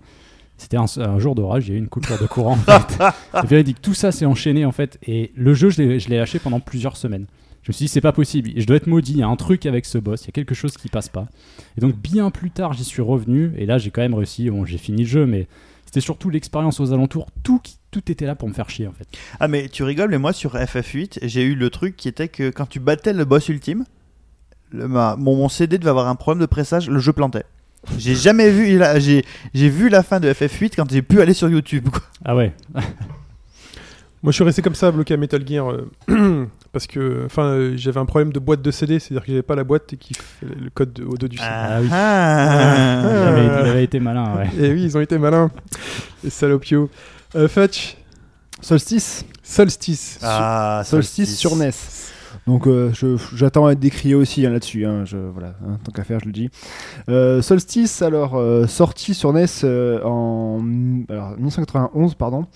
c'était 0.56 0.78
un, 0.78 0.86
un 0.98 1.20
jour 1.20 1.36
d'orage, 1.36 1.66
j'ai 1.66 1.74
eu 1.74 1.78
une 1.78 1.86
coupure 1.86 2.18
de 2.20 2.26
courant. 2.26 2.58
En 2.66 3.46
fait. 3.46 3.72
Tout 3.82 3.94
ça 3.94 4.10
s'est 4.10 4.26
enchaîné 4.26 4.64
en 4.64 4.72
fait, 4.72 4.98
et 5.06 5.30
le 5.36 5.54
jeu, 5.54 5.70
je 5.70 5.80
l'ai 5.80 6.00
je 6.00 6.08
l'ai 6.08 6.16
lâché 6.18 6.40
pendant 6.40 6.58
plusieurs 6.58 6.96
semaines. 6.96 7.26
Je 7.62 7.70
me 7.70 7.72
suis 7.72 7.84
dit, 7.84 7.88
c'est 7.88 8.00
pas 8.00 8.10
possible, 8.10 8.50
je 8.56 8.66
dois 8.66 8.78
être 8.78 8.88
maudit, 8.88 9.12
il 9.12 9.18
y 9.18 9.22
a 9.22 9.28
un 9.28 9.36
truc 9.36 9.64
avec 9.64 9.86
ce 9.86 9.98
boss, 9.98 10.22
il 10.24 10.26
y 10.26 10.30
a 10.30 10.32
quelque 10.32 10.56
chose 10.56 10.76
qui 10.76 10.88
passe 10.88 11.08
pas. 11.08 11.26
Et 11.78 11.80
donc, 11.80 11.94
bien 11.94 12.30
plus 12.30 12.50
tard, 12.50 12.72
j'y 12.72 12.82
suis 12.84 13.02
revenu, 13.02 13.52
et 13.56 13.64
là, 13.64 13.78
j'ai 13.78 13.90
quand 13.92 14.00
même 14.00 14.14
réussi. 14.14 14.50
Bon, 14.50 14.64
j'ai 14.64 14.78
fini 14.78 15.02
le 15.02 15.08
jeu, 15.08 15.24
mais 15.26 15.46
c'était 15.92 16.00
surtout 16.00 16.30
l'expérience 16.30 16.78
aux 16.78 16.92
alentours, 16.92 17.26
tout, 17.42 17.58
qui- 17.58 17.76
tout 17.90 18.12
était 18.12 18.24
là 18.24 18.36
pour 18.36 18.48
me 18.48 18.54
faire 18.54 18.70
chier 18.70 18.86
en 18.86 18.92
fait. 18.92 19.08
Ah 19.40 19.48
mais 19.48 19.68
tu 19.68 19.82
rigoles, 19.82 20.08
mais 20.10 20.18
moi 20.18 20.32
sur 20.32 20.54
FF8, 20.54 21.18
j'ai 21.22 21.42
eu 21.42 21.56
le 21.56 21.68
truc 21.68 21.96
qui 21.96 22.06
était 22.06 22.28
que 22.28 22.50
quand 22.50 22.66
tu 22.66 22.78
battais 22.78 23.12
le 23.12 23.24
boss 23.24 23.48
ultime, 23.48 23.84
le- 24.70 24.86
ma- 24.86 25.16
mon, 25.16 25.34
mon 25.34 25.48
CD 25.48 25.78
devait 25.78 25.90
avoir 25.90 26.06
un 26.06 26.14
problème 26.14 26.40
de 26.42 26.46
pressage, 26.46 26.88
le 26.88 27.00
jeu 27.00 27.12
plantait. 27.12 27.42
J'ai 27.98 28.14
jamais 28.26 28.50
vu, 28.50 28.70
il 28.72 28.82
a- 28.84 29.00
j'ai 29.00 29.24
j'ai 29.52 29.68
vu 29.68 29.88
la 29.88 30.04
fin 30.04 30.20
de 30.20 30.32
FF8 30.32 30.76
quand 30.76 30.88
j'ai 30.88 31.02
pu 31.02 31.20
aller 31.20 31.34
sur 31.34 31.48
YouTube. 31.48 31.88
quoi. 31.88 32.02
Ah 32.24 32.36
ouais, 32.36 32.52
Moi, 34.22 34.32
je 34.32 34.34
suis 34.36 34.44
resté 34.44 34.60
comme 34.62 34.74
ça, 34.74 34.92
bloqué 34.92 35.14
à 35.14 35.16
Metal 35.16 35.44
Gear, 35.48 35.72
euh, 35.72 35.90
parce 36.72 36.86
que, 36.86 37.22
enfin, 37.26 37.44
euh, 37.44 37.72
j'avais 37.76 37.98
un 38.00 38.04
problème 38.04 38.32
de 38.32 38.38
boîte 38.38 38.62
de 38.62 38.70
CD, 38.70 38.98
c'est-à-dire 38.98 39.22
que 39.24 39.28
j'avais 39.32 39.42
pas 39.42 39.56
la 39.56 39.64
boîte 39.64 39.94
qui 39.98 40.14
fait 40.14 40.46
le 40.46 40.70
code 40.70 40.92
de- 40.92 41.04
au 41.04 41.16
dos 41.16 41.26
du 41.28 41.36
CD. 41.36 41.48
Ah 41.50 41.78
oui. 41.80 41.88
Ah. 41.90 43.02
il 43.02 43.08
avait, 43.28 43.44
il 43.44 43.70
avait 43.70 43.84
été 43.84 44.00
malin, 44.00 44.36
ouais. 44.36 44.48
Et 44.58 44.72
oui, 44.72 44.84
ils 44.84 44.96
ont 44.96 45.00
été 45.00 45.18
malins, 45.18 45.50
les 46.24 46.30
salopios. 46.30 46.88
Euh, 47.36 47.48
Fetch, 47.48 47.96
Solstice. 48.60 49.24
Solstice. 49.42 50.18
Ah, 50.22 50.82
Solstice 50.84 51.36
sur 51.36 51.56
NES. 51.56 51.70
Donc 52.50 52.66
euh, 52.66 52.90
j'attends 53.36 53.66
à 53.66 53.72
être 53.72 53.78
décrié 53.78 54.16
aussi 54.16 54.44
hein, 54.44 54.50
là-dessus. 54.50 54.84
hein, 54.84 55.04
voilà, 55.32 55.54
hein, 55.64 55.78
tant 55.84 55.92
qu'à 55.92 56.02
faire, 56.02 56.18
je 56.18 56.24
le 56.26 56.32
dis. 56.32 56.50
Euh, 57.08 57.40
Solstice, 57.42 58.02
alors 58.02 58.34
euh, 58.34 58.66
sorti 58.66 59.14
sur 59.14 59.32
NES 59.32 59.44
euh, 59.62 60.02
en 60.02 60.58
alors, 61.08 61.30
1991, 61.36 62.14
pardon, 62.16 62.46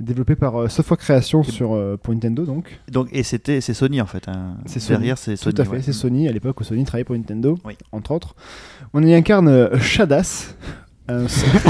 développé 0.00 0.34
par 0.34 0.70
Software 0.70 0.96
Creation 0.96 1.42
sur 1.42 1.78
pour 2.02 2.14
Nintendo 2.14 2.46
donc. 2.46 2.80
Donc 2.90 3.08
et 3.12 3.22
c'était 3.22 3.60
c'est 3.60 3.74
Sony 3.74 4.00
en 4.00 4.06
fait. 4.06 4.24
C'est 4.64 4.80
Sony. 4.80 4.98
Derrière 5.00 5.18
c'est 5.18 5.36
Tout 5.36 5.50
Sony. 5.50 5.60
à 5.60 5.64
fait, 5.64 5.70
ouais. 5.72 5.82
c'est 5.82 5.92
Sony 5.92 6.26
à 6.26 6.32
l'époque 6.32 6.58
où 6.62 6.64
Sony 6.64 6.84
travaillait 6.84 7.04
pour 7.04 7.14
Nintendo, 7.14 7.58
Oui. 7.66 7.76
entre 7.92 8.12
autres. 8.12 8.34
On 8.94 9.02
y 9.02 9.12
incarne 9.12 9.78
Shadas. 9.78 10.54
Un- 11.08 11.26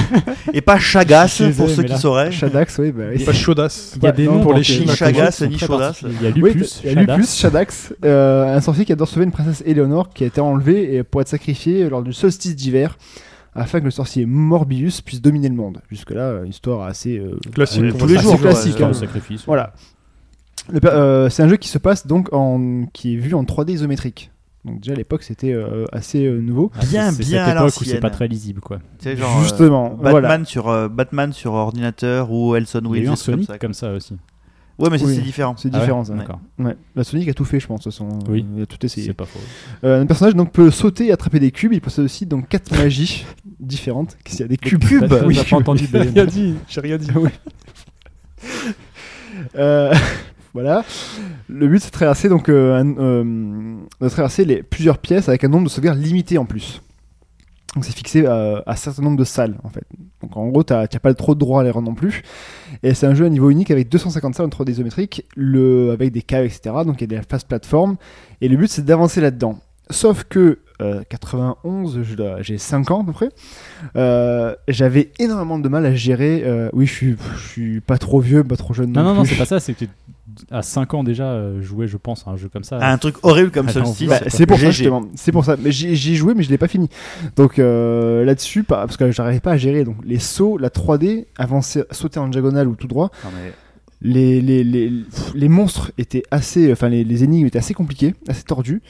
Et 0.52 0.61
pas 0.61 0.78
Chagas 0.78 1.40
pour 1.56 1.69
ceux 1.69 1.82
qui 1.82 1.97
sauraient. 1.98 2.31
Shadax, 2.31 2.78
oui, 2.78 2.93
bah, 2.93 3.05
oui. 3.15 3.24
Pas 3.24 3.32
chaudasse. 3.32 3.94
Il 3.97 4.02
y 4.05 4.06
a 4.06 4.12
des 4.12 4.27
noms 4.27 4.40
pour 4.40 4.55
les 4.55 4.62
Chines, 4.62 4.89
ce 4.89 4.94
Chagas, 4.97 5.44
Ni 5.48 5.59
Chaudas. 5.59 6.01
Il 6.02 6.23
y 6.23 6.27
a 6.27 6.31
Oui, 6.31 6.52
Lupus, 6.55 6.81
il 6.85 6.86
y 6.86 6.93
a 6.93 6.94
Shadas. 7.01 7.16
Lupus, 7.16 7.36
Shadax, 7.36 7.94
euh, 8.05 8.56
un 8.56 8.61
sorcier 8.61 8.85
qui 8.85 8.93
adore 8.93 9.09
sauver 9.09 9.24
une 9.24 9.32
princesse 9.32 9.62
Éléonore 9.66 10.11
qui 10.11 10.24
a 10.24 10.27
été 10.28 10.40
enlevée 10.40 10.94
et 10.94 11.02
pour 11.02 11.20
être 11.20 11.28
sacrifiée 11.28 11.89
lors 11.89 12.02
du 12.02 12.12
solstice 12.12 12.55
d'hiver 12.55 12.97
afin 13.56 13.78
que 13.81 13.85
le 13.85 13.90
sorcier 13.90 14.27
Morbius 14.27 15.01
puisse 15.01 15.20
dominer 15.23 15.48
le 15.48 15.55
monde. 15.55 15.81
Jusque-là, 15.90 16.23
euh, 16.23 16.47
histoire 16.47 16.82
assez 16.86 17.19
euh, 17.19 17.39
Classique. 17.52 17.82
euh, 17.82 17.93
tous 17.97 18.06
les 18.06 18.19
jours, 18.19 18.40
classique. 18.40 18.78
ouais. 18.78 18.85
hein. 18.85 18.93
sacrifice. 18.93 19.43
Voilà. 19.47 19.73
Euh, 20.85 21.28
c'est 21.28 21.43
un 21.43 21.48
jeu 21.48 21.56
qui 21.56 21.69
se 21.69 21.78
passe 21.78 22.06
donc 22.06 22.32
en 22.32 22.86
qui 22.93 23.15
est 23.15 23.19
vu 23.19 23.35
en 23.35 23.44
3D 23.44 23.73
isométrique. 23.73 24.31
Donc 24.65 24.81
déjà 24.81 24.93
à 24.93 24.97
l'époque 24.97 25.23
c'était 25.23 25.53
euh, 25.53 25.85
assez 25.93 26.24
euh, 26.24 26.41
nouveau. 26.41 26.70
Ah, 26.74 26.81
c'est- 26.82 26.89
Bien, 26.89 27.12
c'est 27.12 27.24
bien 27.24 27.43
à 27.43 27.47
cette 27.47 27.57
époque 27.59 27.81
où 27.81 27.85
c'est 27.85 28.01
pas 28.01 28.11
très 28.11 28.28
lisible 28.28 28.61
quoi. 28.61 28.78
Genre, 29.05 29.39
euh, 29.39 29.43
Justement, 29.43 29.91
Batman 29.91 30.11
voilà. 30.11 30.45
sur 30.45 30.69
euh, 30.69 30.89
Batman 30.89 31.32
sur 31.32 31.53
ordinateur 31.53 32.31
ou 32.32 32.55
Elson 32.57 32.81
Wheels 32.86 33.09
un 33.09 33.16
Sonic 33.16 33.47
comme 33.47 33.55
ça. 33.55 33.59
comme 33.59 33.74
ça 33.74 33.93
aussi. 33.93 34.16
Ouais 34.78 34.89
mais 34.91 35.01
Oui. 35.05 35.15
c'est 35.15 35.20
différent. 35.23 35.55
C'est 35.57 35.69
Ah 35.73 35.77
ouais 35.77 35.81
différent 35.82 36.03
ça. 36.05 36.15
D'accord. 36.15 36.41
Ouais. 36.59 36.77
La 36.97 37.05
Sonic 37.05 37.28
a 37.28 37.35
tout 37.35 37.45
fait 37.45 37.61
je 37.61 37.66
pense. 37.66 37.85
façon. 37.85 38.09
Oui. 38.28 38.45
Il 38.57 38.62
a 38.62 38.66
tout 38.66 38.85
essayé. 38.85 39.07
C'est 39.07 39.12
pas 39.12 39.27
faux. 39.27 39.39
Euh, 39.85 40.01
un 40.03 40.07
personnage 40.07 40.35
donc 40.35 40.51
peut 40.51 40.70
sauter 40.70 41.07
et 41.09 41.12
attraper 41.12 41.39
des 41.41 41.51
cubes. 41.53 41.73
Il 41.74 41.81
possède 41.81 42.05
aussi 42.07 42.24
donc 42.27 42.49
quatre 42.49 42.73
magies 42.77 43.24
différentes. 43.61 44.16
Qu'est-ce 44.24 44.36
qu'il 44.39 44.45
y 44.45 44.47
a? 44.47 44.49
Des 44.49 44.57
cubes 44.57 44.82
Oui, 45.27 45.39
pas 45.49 45.57
entendu 45.57 45.86
J'ai 45.93 45.99
rien 46.01 46.24
dit, 46.27 46.55
j'ai 46.69 46.81
rien 46.81 46.97
dit. 46.97 47.09
Euh, 50.56 50.60
voilà. 50.60 50.85
Le 51.48 51.68
but 51.68 51.81
c'est 51.81 51.89
de 51.89 51.93
traverser 51.93 52.28
donc 52.28 52.48
euh, 52.48 52.81
un- 52.81 52.98
euh, 52.98 53.76
de 54.01 54.09
traverser 54.09 54.44
les 54.44 54.62
plusieurs 54.62 54.98
pièces 54.98 55.28
avec 55.28 55.44
un 55.44 55.48
nombre 55.48 55.64
de 55.64 55.70
sauvegardes 55.70 55.98
limité 55.98 56.39
en 56.39 56.44
plus. 56.44 56.81
Donc 57.74 57.85
c'est 57.85 57.94
fixé 57.97 58.24
à, 58.24 58.62
à 58.66 58.72
un 58.72 58.76
certain 58.76 59.02
nombre 59.02 59.16
de 59.16 59.24
salles 59.24 59.56
en 59.64 59.68
fait. 59.68 59.85
Donc 60.22 60.36
en 60.36 60.47
gros 60.48 60.62
t'as 60.62 60.86
t'as 60.86 61.01
pas 61.01 61.12
trop 61.14 61.35
de 61.35 61.40
droit 61.40 61.60
à 61.60 61.64
l'erreur 61.64 61.82
non 61.82 61.94
plus. 61.94 62.22
Et 62.85 62.94
c'est 62.94 63.06
un 63.06 63.14
jeu 63.14 63.24
à 63.26 63.28
niveau 63.28 63.51
unique 63.51 63.70
avec 63.72 63.89
250 63.89 64.35
salles 64.36 64.47
en 64.47 64.48
3D 64.48 64.70
isométrique, 64.70 65.26
le 65.36 65.90
avec 65.90 66.12
des 66.12 66.22
caves 66.22 66.44
etc. 66.44 66.74
Donc 66.86 67.01
il 67.01 67.12
y 67.12 67.14
a 67.16 67.18
des 67.20 67.26
phases 67.28 67.44
plateforme 67.44 67.97
et 68.40 68.48
le 68.48 68.56
but 68.56 68.68
c'est 68.70 68.85
d'avancer 68.85 69.20
là-dedans. 69.20 69.59
Sauf 69.90 70.24
que 70.24 70.60
euh, 70.81 71.02
91, 71.10 72.02
je 72.02 72.14
dois- 72.14 72.43
j'ai 72.43 72.59
5 72.59 72.90
ans 72.90 73.02
à 73.02 73.05
peu 73.05 73.12
près. 73.12 73.28
Euh, 73.97 74.55
j'avais 74.66 75.10
énormément 75.18 75.59
de 75.59 75.68
mal 75.68 75.85
à 75.86 75.94
gérer. 75.94 76.43
euh, 76.44 76.70
oui, 76.72 76.86
je 76.86 76.93
suis, 76.93 77.16
je 77.36 77.48
suis 77.48 77.81
pas 77.81 77.98
trop 77.98 78.18
vieux, 78.20 78.43
pas 78.44 78.56
trop 78.56 78.72
jeune. 78.72 78.90
Non, 78.93 79.02
non, 79.02 79.14
non, 79.14 79.22
plus. 79.22 79.31
c'est 79.32 79.36
pas 79.39 79.44
ça. 79.44 79.60
C'est 79.60 79.74
que 79.74 79.85
à 80.51 80.62
5 80.62 80.94
ans 80.94 81.05
déjà, 81.05 81.24
euh, 81.32 81.61
jouer, 81.62 81.86
je 81.86 81.97
pense, 81.97 82.27
à 82.27 82.31
un 82.31 82.36
jeu 82.36 82.48
comme 82.48 82.65
ça. 82.65 82.78
Ah, 82.81 82.93
un 82.93 82.98
truc 82.98 83.16
horrible 83.23 83.51
comme. 83.51 83.66
Bah, 84.06 84.20
c'est 84.28 84.47
pour 84.47 84.59
ça 84.59 84.70
justement. 84.70 85.02
C'est 85.15 85.32
pour 85.32 85.44
ça. 85.44 85.56
Mais 85.59 85.73
j'ai 85.73 86.15
joué, 86.15 86.35
mais 86.35 86.43
je 86.43 86.51
l'ai 86.51 86.59
pas 86.59 86.69
fini. 86.69 86.89
Donc 87.36 87.59
euh, 87.59 88.24
là-dessus, 88.24 88.65
parce 88.65 88.97
que 88.97 89.11
j'arrivais 89.11 89.40
pas 89.40 89.52
à 89.52 89.56
gérer. 89.56 89.85
Donc 89.85 89.97
les 90.05 90.19
sauts, 90.19 90.59
la 90.59 90.69
3D, 90.70 91.27
avancer, 91.36 91.85
sauter 91.90 92.19
en 92.20 92.28
diagonale 92.28 92.69
ou 92.69 92.74
tout 92.77 92.86
droit. 92.89 93.11
Non, 93.24 93.31
mais- 93.35 93.52
Les, 94.02 94.40
les, 94.43 94.65
les, 94.65 94.93
les 95.35 95.48
monstres 95.48 95.90
étaient 95.97 96.24
assez, 96.31 96.70
enfin 96.73 96.89
les, 96.90 97.05
les 97.05 97.24
énigmes 97.24 97.47
étaient 97.47 97.59
assez 97.59 97.73
compliquées, 97.74 98.15
assez 98.28 98.43
tordues. 98.43 98.82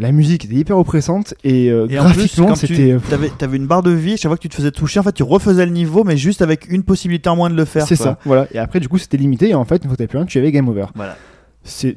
La 0.00 0.12
musique 0.12 0.44
était 0.46 0.54
hyper 0.54 0.76
oppressante 0.78 1.34
et, 1.44 1.70
euh, 1.70 1.86
Et 1.88 1.94
graphiquement 1.94 2.54
c'était. 2.54 2.96
tu 3.08 3.14
avais, 3.14 3.30
avais 3.40 3.56
une 3.56 3.66
barre 3.66 3.82
de 3.82 3.90
vie, 3.90 4.16
chaque 4.16 4.30
fois 4.30 4.36
que 4.36 4.42
tu 4.42 4.48
te 4.48 4.54
faisais 4.54 4.70
toucher, 4.72 4.98
en 5.00 5.02
fait, 5.02 5.12
tu 5.12 5.22
refaisais 5.22 5.66
le 5.66 5.72
niveau, 5.72 6.02
mais 6.04 6.16
juste 6.16 6.42
avec 6.42 6.68
une 6.70 6.82
possibilité 6.82 7.28
en 7.28 7.36
moins 7.36 7.50
de 7.50 7.54
le 7.56 7.64
faire. 7.64 7.86
C'est 7.86 7.96
ça, 7.96 8.18
voilà. 8.24 8.46
Et 8.52 8.58
après, 8.58 8.80
du 8.80 8.88
coup, 8.88 8.98
c'était 8.98 9.16
limité. 9.18 9.50
Et 9.50 9.54
en 9.54 9.64
fait, 9.64 9.76
une 9.76 9.82
fois 9.82 9.92
que 9.92 9.96
t'avais 9.98 10.08
plus 10.08 10.18
rien, 10.18 10.26
tu 10.26 10.38
avais 10.38 10.50
game 10.52 10.68
over. 10.68 10.86
Voilà. 10.94 11.16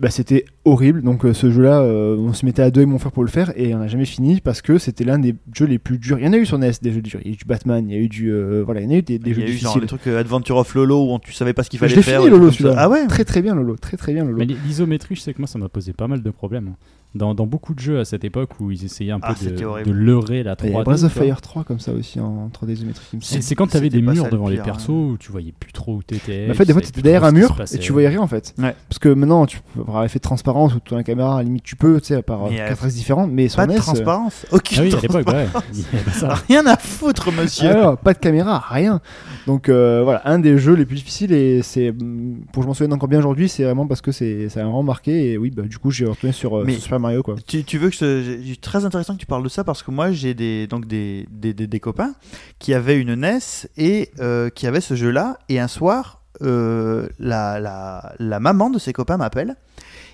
Bah, 0.02 0.10
c'était 0.10 0.44
horrible. 0.66 1.02
Donc, 1.02 1.24
euh, 1.24 1.34
ce 1.34 1.50
jeu-là, 1.50 1.80
euh, 1.80 2.18
on 2.20 2.34
se 2.34 2.46
mettait 2.46 2.62
à 2.62 2.70
deux 2.70 2.82
avec 2.82 2.90
mon 2.90 3.00
frère 3.00 3.14
pour 3.14 3.24
le 3.24 3.30
faire 3.30 3.54
et 3.56 3.74
on 3.74 3.80
n'a 3.80 3.88
jamais 3.88 4.04
fini 4.04 4.42
parce 4.42 4.62
que 4.62 4.78
c'était 4.78 5.06
l'un 5.06 5.18
des 5.20 5.36
jeux 5.56 5.66
les 5.66 5.80
plus 5.80 5.98
durs. 5.98 6.20
Il 6.20 6.26
y 6.26 6.28
en 6.28 6.34
a 6.34 6.38
eu 6.38 6.46
sur 6.46 6.58
NES 6.60 6.72
des 6.82 6.92
jeux 6.92 7.02
durs. 7.02 7.22
Il 7.24 7.28
y 7.28 7.32
a 7.32 7.34
eu 7.34 7.38
du 7.38 7.46
Batman, 7.46 7.90
il 7.90 7.96
y 7.96 7.98
a 7.98 8.02
eu 8.02 8.10
du. 8.10 8.30
euh, 8.30 8.62
voilà, 8.66 8.82
il 8.82 8.84
y 8.84 8.88
en 8.88 8.92
a 8.92 8.96
eu 8.98 9.02
des, 9.02 9.20
des 9.20 9.30
Il 9.30 9.36
jeux 9.36 9.42
y 9.42 9.46
a 9.46 9.48
eu 9.48 9.54
genre 9.54 9.80
les 9.80 9.88
trucs 9.88 10.06
euh, 10.08 10.20
Adventure 10.20 10.58
of 10.58 10.76
Lolo 10.76 11.06
où 11.06 11.12
on- 11.12 11.20
tu 11.20 11.32
savais 11.32 11.54
pas 11.54 11.64
ce 11.64 11.70
qu'il 11.70 11.80
fallait 11.80 11.96
je 11.96 12.02
faire. 12.02 12.20
fini, 12.20 12.30
Lolo, 12.30 12.52
celui-là. 12.52 12.76
Ah 12.78 12.90
ouais? 12.90 13.08
Très 13.08 13.24
très 13.24 13.42
bien, 13.42 13.56
Lolo. 13.56 13.78
Très 13.78 13.96
très 13.96 14.14
bien, 14.14 14.26
Lolo. 14.26 14.38
Mais 14.38 14.46
l'isométrie, 14.46 15.16
je 15.16 15.22
sais 15.22 15.34
que 15.34 15.40
moi, 15.40 15.48
ça 15.48 15.58
m'a 15.58 15.70
posé 15.70 15.94
pas 15.94 16.10
mal 16.10 16.22
de 16.22 16.30
problèmes. 16.30 16.74
Dans, 17.16 17.36
dans 17.36 17.46
beaucoup 17.46 17.74
de 17.76 17.80
jeux 17.80 18.00
à 18.00 18.06
cette 18.06 18.24
époque 18.24 18.50
où 18.60 18.72
ils 18.72 18.86
essayaient 18.86 19.12
un 19.12 19.20
peu 19.20 19.28
Ah, 19.30 19.36
de, 19.44 19.84
de 19.84 19.92
leurrer 19.92 20.42
la 20.44 20.56
Il 20.64 20.72
y 20.72 20.76
a 20.76 20.80
3D. 20.80 20.84
Breath 20.84 21.04
of. 21.04 21.14
Fire 21.14 21.42
3 21.42 21.64
comme 21.64 21.80
ça 21.80 21.92
aussi 21.92 22.20
en 22.20 22.50
3D 22.50 22.72
isométrique. 22.72 23.08
il 23.14 23.18
me 23.18 23.22
C'est 23.22 23.56
quand 23.56 23.68
tu 23.68 23.78
avais 23.78 23.90
des 23.90 24.02
murs 24.02 24.30
devant 24.30 24.50
les 24.50 24.58
persos 24.58 24.90
hein. 24.90 24.94
où 24.94 25.18
tu 25.20 25.32
voyais 25.32 25.54
plus 25.58 25.72
trop 25.72 25.96
où 25.98 26.04
t'étais. 26.04 26.46
Mais 26.48 26.52
en 26.52 26.56
fait, 26.56 26.66
des 26.66 26.74
fois, 26.74 26.82
tu 26.82 26.88
tu 26.88 26.94
savais 26.94 27.00
étais 27.00 27.02
derrière 27.02 27.24
un 27.24 27.32
mur 27.32 27.56
et 27.72 27.78
tu 27.78 27.92
voyais 27.92 28.10
rien 28.10 28.22
en 28.22 28.28
fait. 28.28 28.54
Ouais. 28.58 28.76
Parce 28.90 29.00
que 29.00 29.10
maintenant, 29.10 29.46
tu 29.46 29.60
peux 29.76 29.82
avoir 29.82 30.04
effet 30.04 30.20
de 30.20 30.24
transparence 30.24 30.74
ou 30.76 30.80
tourner 30.80 31.02
la 31.02 31.04
caméra, 31.04 31.36
à 31.36 31.38
la 31.38 31.44
limite, 31.44 31.64
tu 31.64 31.76
peux, 31.76 32.00
tu 32.00 32.08
sais, 32.08 32.22
par 32.22 32.50
Mais, 32.50 32.62
euh, 32.62 32.70
4 32.70 32.86
axes 32.86 32.96
différents. 32.96 33.28
Mais 33.28 33.48
Pas 33.48 33.68
de 33.68 33.74
euh, 33.74 33.78
transparence. 33.78 34.46
Aucune 34.52 34.78
Ah 34.80 34.82
oui, 34.84 34.94
ouais. 34.94 35.08
transparence. 35.08 35.64
Il 35.74 36.14
ça. 36.14 36.34
Rien 36.48 36.66
à 36.66 36.78
foutre, 36.78 37.32
monsieur. 37.32 37.70
Alors, 37.70 37.98
pas 37.98 38.14
de 38.14 38.20
caméra, 38.20 38.64
rien. 38.70 39.02
Donc 39.48 39.70
euh, 39.70 40.02
voilà, 40.04 40.22
un 40.26 40.40
des 40.40 40.58
jeux 40.58 40.74
les 40.74 40.86
plus 40.86 40.96
difficiles 40.96 41.32
et 41.34 41.62
c'est 41.62 41.92
pour 41.92 42.62
que 42.62 42.62
je 42.64 42.68
m'en 42.68 42.74
souvienne 42.74 42.94
encore 42.94 43.10
bien 43.10 43.20
aujourd'hui, 43.20 43.50
c'est 43.50 43.64
vraiment 43.64 43.88
parce 43.88 44.02
que 44.02 44.12
c'est 44.12 44.50
ça 44.50 44.62
a 44.62 44.64
vraiment 44.64 44.84
marqué 44.84 45.32
et 45.32 45.38
oui, 45.38 45.52
bah, 45.52 45.64
du 45.64 45.78
coup 45.78 45.92
j'ai 45.92 46.06
retourné 46.06 46.32
sur, 46.34 46.64
sur 46.70 46.82
Super 46.82 47.00
Mario 47.04 47.22
quoi. 47.22 47.36
Tu, 47.48 47.64
tu 47.64 47.78
veux 47.78 47.90
que 47.92 47.96
je, 47.96 48.56
très 48.60 48.84
intéressant 48.86 49.14
que 49.14 49.20
tu 49.20 49.28
parles 49.28 49.44
de 49.44 49.50
ça 49.50 49.64
parce 49.64 49.84
que 49.84 49.92
moi 49.92 50.12
j'ai 50.12 50.34
des 50.34 50.66
donc 50.66 50.88
des, 50.88 51.28
des, 51.30 51.54
des, 51.54 51.68
des 51.68 51.80
copains 51.80 52.16
qui 52.60 52.74
avaient 52.74 53.00
une 53.00 53.14
NES 53.14 53.40
et 53.78 54.10
euh, 54.20 54.50
qui 54.50 54.66
avaient 54.66 54.82
ce 54.82 54.96
jeu-là 54.96 55.38
et 55.50 55.60
un 55.60 55.68
soir 55.68 56.24
euh, 56.42 57.08
la, 57.20 57.60
la, 57.60 58.14
la 58.18 58.40
maman 58.40 58.72
de 58.72 58.80
ces 58.80 58.92
copains 58.94 59.18
m'appelle 59.18 59.56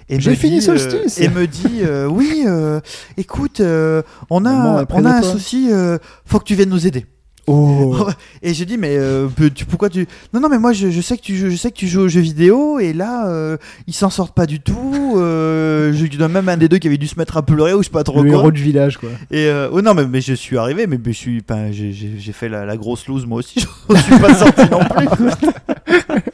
et 0.09 0.19
J'ai 0.19 0.31
me 0.31 0.35
fini 0.35 0.59
dit, 0.59 0.65
Solstice. 0.65 1.19
euh, 1.19 1.23
et 1.23 1.29
me 1.29 1.45
dit 1.47 1.79
euh, 1.83 2.07
oui 2.07 2.43
euh, 2.45 2.81
écoute 3.15 3.59
euh, 3.61 4.01
on 4.29 4.45
a 4.45 4.85
on 4.89 5.05
a 5.05 5.11
un 5.17 5.21
toi. 5.21 5.31
souci 5.31 5.69
euh, 5.71 5.97
faut 6.25 6.39
que 6.39 6.45
tu 6.45 6.55
viennes 6.55 6.69
nous 6.69 6.85
aider 6.87 7.05
Oh. 7.51 8.07
et 8.43 8.53
j'ai 8.53 8.65
dit 8.65 8.77
mais 8.77 8.95
euh, 8.97 9.27
tu, 9.55 9.65
pourquoi 9.65 9.89
tu 9.89 10.05
non 10.33 10.39
non 10.39 10.49
mais 10.49 10.59
moi 10.59 10.71
je, 10.71 10.91
je 10.91 11.01
sais 11.01 11.17
que 11.17 11.23
tu 11.23 11.35
joues, 11.35 11.49
je 11.49 11.55
sais 11.55 11.71
que 11.71 11.77
tu 11.77 11.87
joues 11.87 12.01
aux 12.01 12.07
jeux 12.07 12.21
vidéo 12.21 12.77
et 12.79 12.93
là 12.93 13.27
euh, 13.27 13.57
ils 13.87 13.93
s'en 13.93 14.11
sortent 14.11 14.35
pas 14.35 14.45
du 14.45 14.59
tout 14.59 15.15
euh, 15.17 15.91
je 15.93 16.05
dois 16.17 16.27
même 16.27 16.47
un 16.47 16.57
des 16.57 16.67
deux 16.69 16.77
qui 16.77 16.87
avait 16.87 16.97
dû 16.97 17.07
se 17.07 17.17
mettre 17.17 17.37
à 17.37 17.41
pleurer 17.41 17.73
ou 17.73 17.79
je 17.81 17.85
sais 17.87 17.91
pas 17.91 18.03
trop 18.03 18.21
Le 18.21 18.29
quoi 18.29 18.39
héros 18.39 18.51
du 18.51 18.61
village 18.61 18.97
quoi. 18.97 19.09
et 19.31 19.45
euh, 19.47 19.67
oh 19.71 19.81
non 19.81 19.95
mais, 19.95 20.05
mais 20.05 20.21
je 20.21 20.33
suis 20.33 20.57
arrivé 20.59 20.85
mais, 20.85 20.97
mais 21.03 21.11
je 21.11 21.17
suis 21.17 21.41
ben, 21.47 21.71
j'ai- 21.71 21.93
fait 22.33 22.49
la, 22.49 22.65
la 22.65 22.77
grosse 22.77 23.07
loose 23.07 23.25
moi 23.25 23.39
aussi 23.39 23.65
je 23.89 23.97
suis 23.97 24.19
pas 24.19 24.33
sorti 24.35 24.61
non 24.69 24.81
plus 24.85 25.07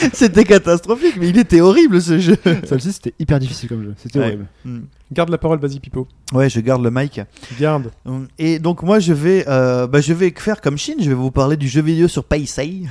c'était 0.12 0.44
catastrophique 0.44 1.16
mais 1.18 1.28
il 1.28 1.38
était 1.38 1.60
horrible 1.60 2.00
ce 2.00 2.18
jeu 2.18 2.36
Celle-ci 2.64 2.92
c'était 2.92 3.14
hyper 3.18 3.38
difficile 3.38 3.68
comme 3.68 3.82
jeu. 3.82 3.94
C'était 3.96 4.18
Ouais. 4.18 4.26
horrible. 4.26 4.46
Mm. 4.64 4.78
Garde 5.12 5.30
la 5.30 5.38
parole, 5.38 5.58
vas-y, 5.58 5.80
Pipo. 5.80 6.06
ouais 6.32 6.48
je 6.48 6.60
garde 6.60 6.82
le 6.82 6.90
mic 6.90 7.20
Garde. 7.58 7.90
Et 8.38 8.58
donc 8.58 8.82
moi 8.82 8.98
je 9.00 9.12
vais, 9.12 9.44
euh, 9.48 9.86
bah, 9.86 10.00
je 10.00 10.12
vais 10.12 10.32
faire 10.36 10.60
comme 10.60 10.78
Chine, 10.78 10.98
je 11.00 11.08
vais 11.08 11.14
vous 11.14 11.30
parler 11.30 11.56
du 11.56 11.68
jeu 11.68 11.82
vidéo 11.82 12.08
sur 12.08 12.24
PC. 12.24 12.82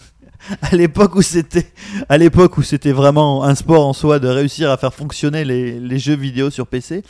à 0.62 0.74
l'époque 0.76 1.14
où 1.16 1.22
c'était, 1.22 1.66
à 2.08 2.16
l'époque 2.16 2.58
où 2.58 2.62
c'était 2.62 2.92
vraiment 2.92 3.44
un 3.44 3.54
sport 3.54 3.86
en 3.86 3.92
soi 3.92 4.18
de 4.18 4.28
réussir 4.28 4.70
à 4.70 4.76
faire 4.76 4.94
fonctionner 4.94 5.44
les, 5.44 5.78
les 5.78 5.98
jeux 5.98 6.16
vidéo 6.16 6.50
sur 6.50 6.66
PC. 6.66 7.02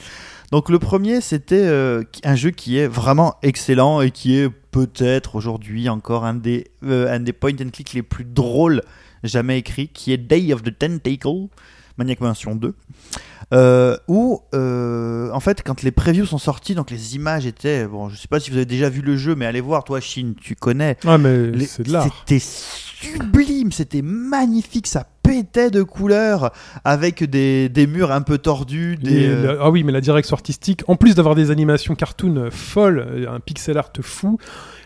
Donc 0.51 0.70
le 0.70 0.78
premier 0.78 1.20
c'était 1.20 1.56
euh, 1.64 2.02
un 2.24 2.35
jeu 2.35 2.51
qui 2.51 2.78
est 2.78 2.86
vraiment 2.89 3.36
excellent 3.43 4.01
et 4.01 4.10
qui 4.10 4.36
est 4.36 4.48
peut-être 4.70 5.35
aujourd'hui 5.36 5.89
encore 5.89 6.24
un 6.24 6.35
des, 6.35 6.66
euh, 6.85 7.14
un 7.14 7.20
des 7.20 7.32
point 7.35 7.52
and 7.52 7.68
click 7.72 7.93
les 7.93 8.02
plus 8.02 8.24
drôles 8.24 8.82
jamais 9.24 9.58
écrits, 9.58 9.88
qui 9.88 10.12
est 10.12 10.16
Day 10.18 10.52
of 10.52 10.62
the 10.62 10.76
Tentacle, 10.78 11.48
Maniac 11.96 12.20
Mansion 12.20 12.54
2. 12.54 12.74
Euh, 13.54 13.96
où 14.08 14.42
euh, 14.54 15.30
en 15.32 15.40
fait 15.40 15.62
quand 15.62 15.82
les 15.82 15.90
previews 15.90 16.26
sont 16.26 16.36
sortis 16.36 16.74
donc 16.74 16.90
les 16.90 17.16
images 17.16 17.46
étaient 17.46 17.86
bon 17.86 18.10
je 18.10 18.16
sais 18.16 18.28
pas 18.28 18.40
si 18.40 18.50
vous 18.50 18.56
avez 18.56 18.66
déjà 18.66 18.90
vu 18.90 19.00
le 19.00 19.16
jeu 19.16 19.34
mais 19.34 19.46
allez 19.46 19.62
voir 19.62 19.84
toi 19.84 20.00
Chine 20.00 20.34
tu 20.38 20.54
connais 20.54 20.98
Ah, 21.06 21.16
mais 21.16 21.50
Les- 21.52 21.64
c'est 21.64 21.84
de 21.84 21.90
l'art. 21.90 22.04
c'était 22.26 22.44
sublime 22.44 23.72
c'était 23.72 24.02
magnifique 24.02 24.86
ça 24.86 25.06
pétait 25.22 25.70
de 25.70 25.82
couleurs 25.82 26.52
avec 26.84 27.24
des, 27.24 27.70
des 27.70 27.86
murs 27.86 28.12
un 28.12 28.20
peu 28.20 28.36
tordus 28.36 28.96
des 28.96 29.26
euh, 29.28 29.54
la- 29.54 29.62
ah 29.64 29.70
oui, 29.70 29.82
mais 29.82 29.92
la 29.92 30.00
direction 30.00 30.34
artistique, 30.34 30.82
en 30.88 30.96
plus 30.96 31.14
d'avoir 31.14 31.34
des 31.34 31.50
animations 31.50 31.94
cartoon 31.94 32.48
folles, 32.50 33.26
un 33.30 33.38
pixel 33.40 33.76
art 33.76 33.92
fou, 34.00 34.38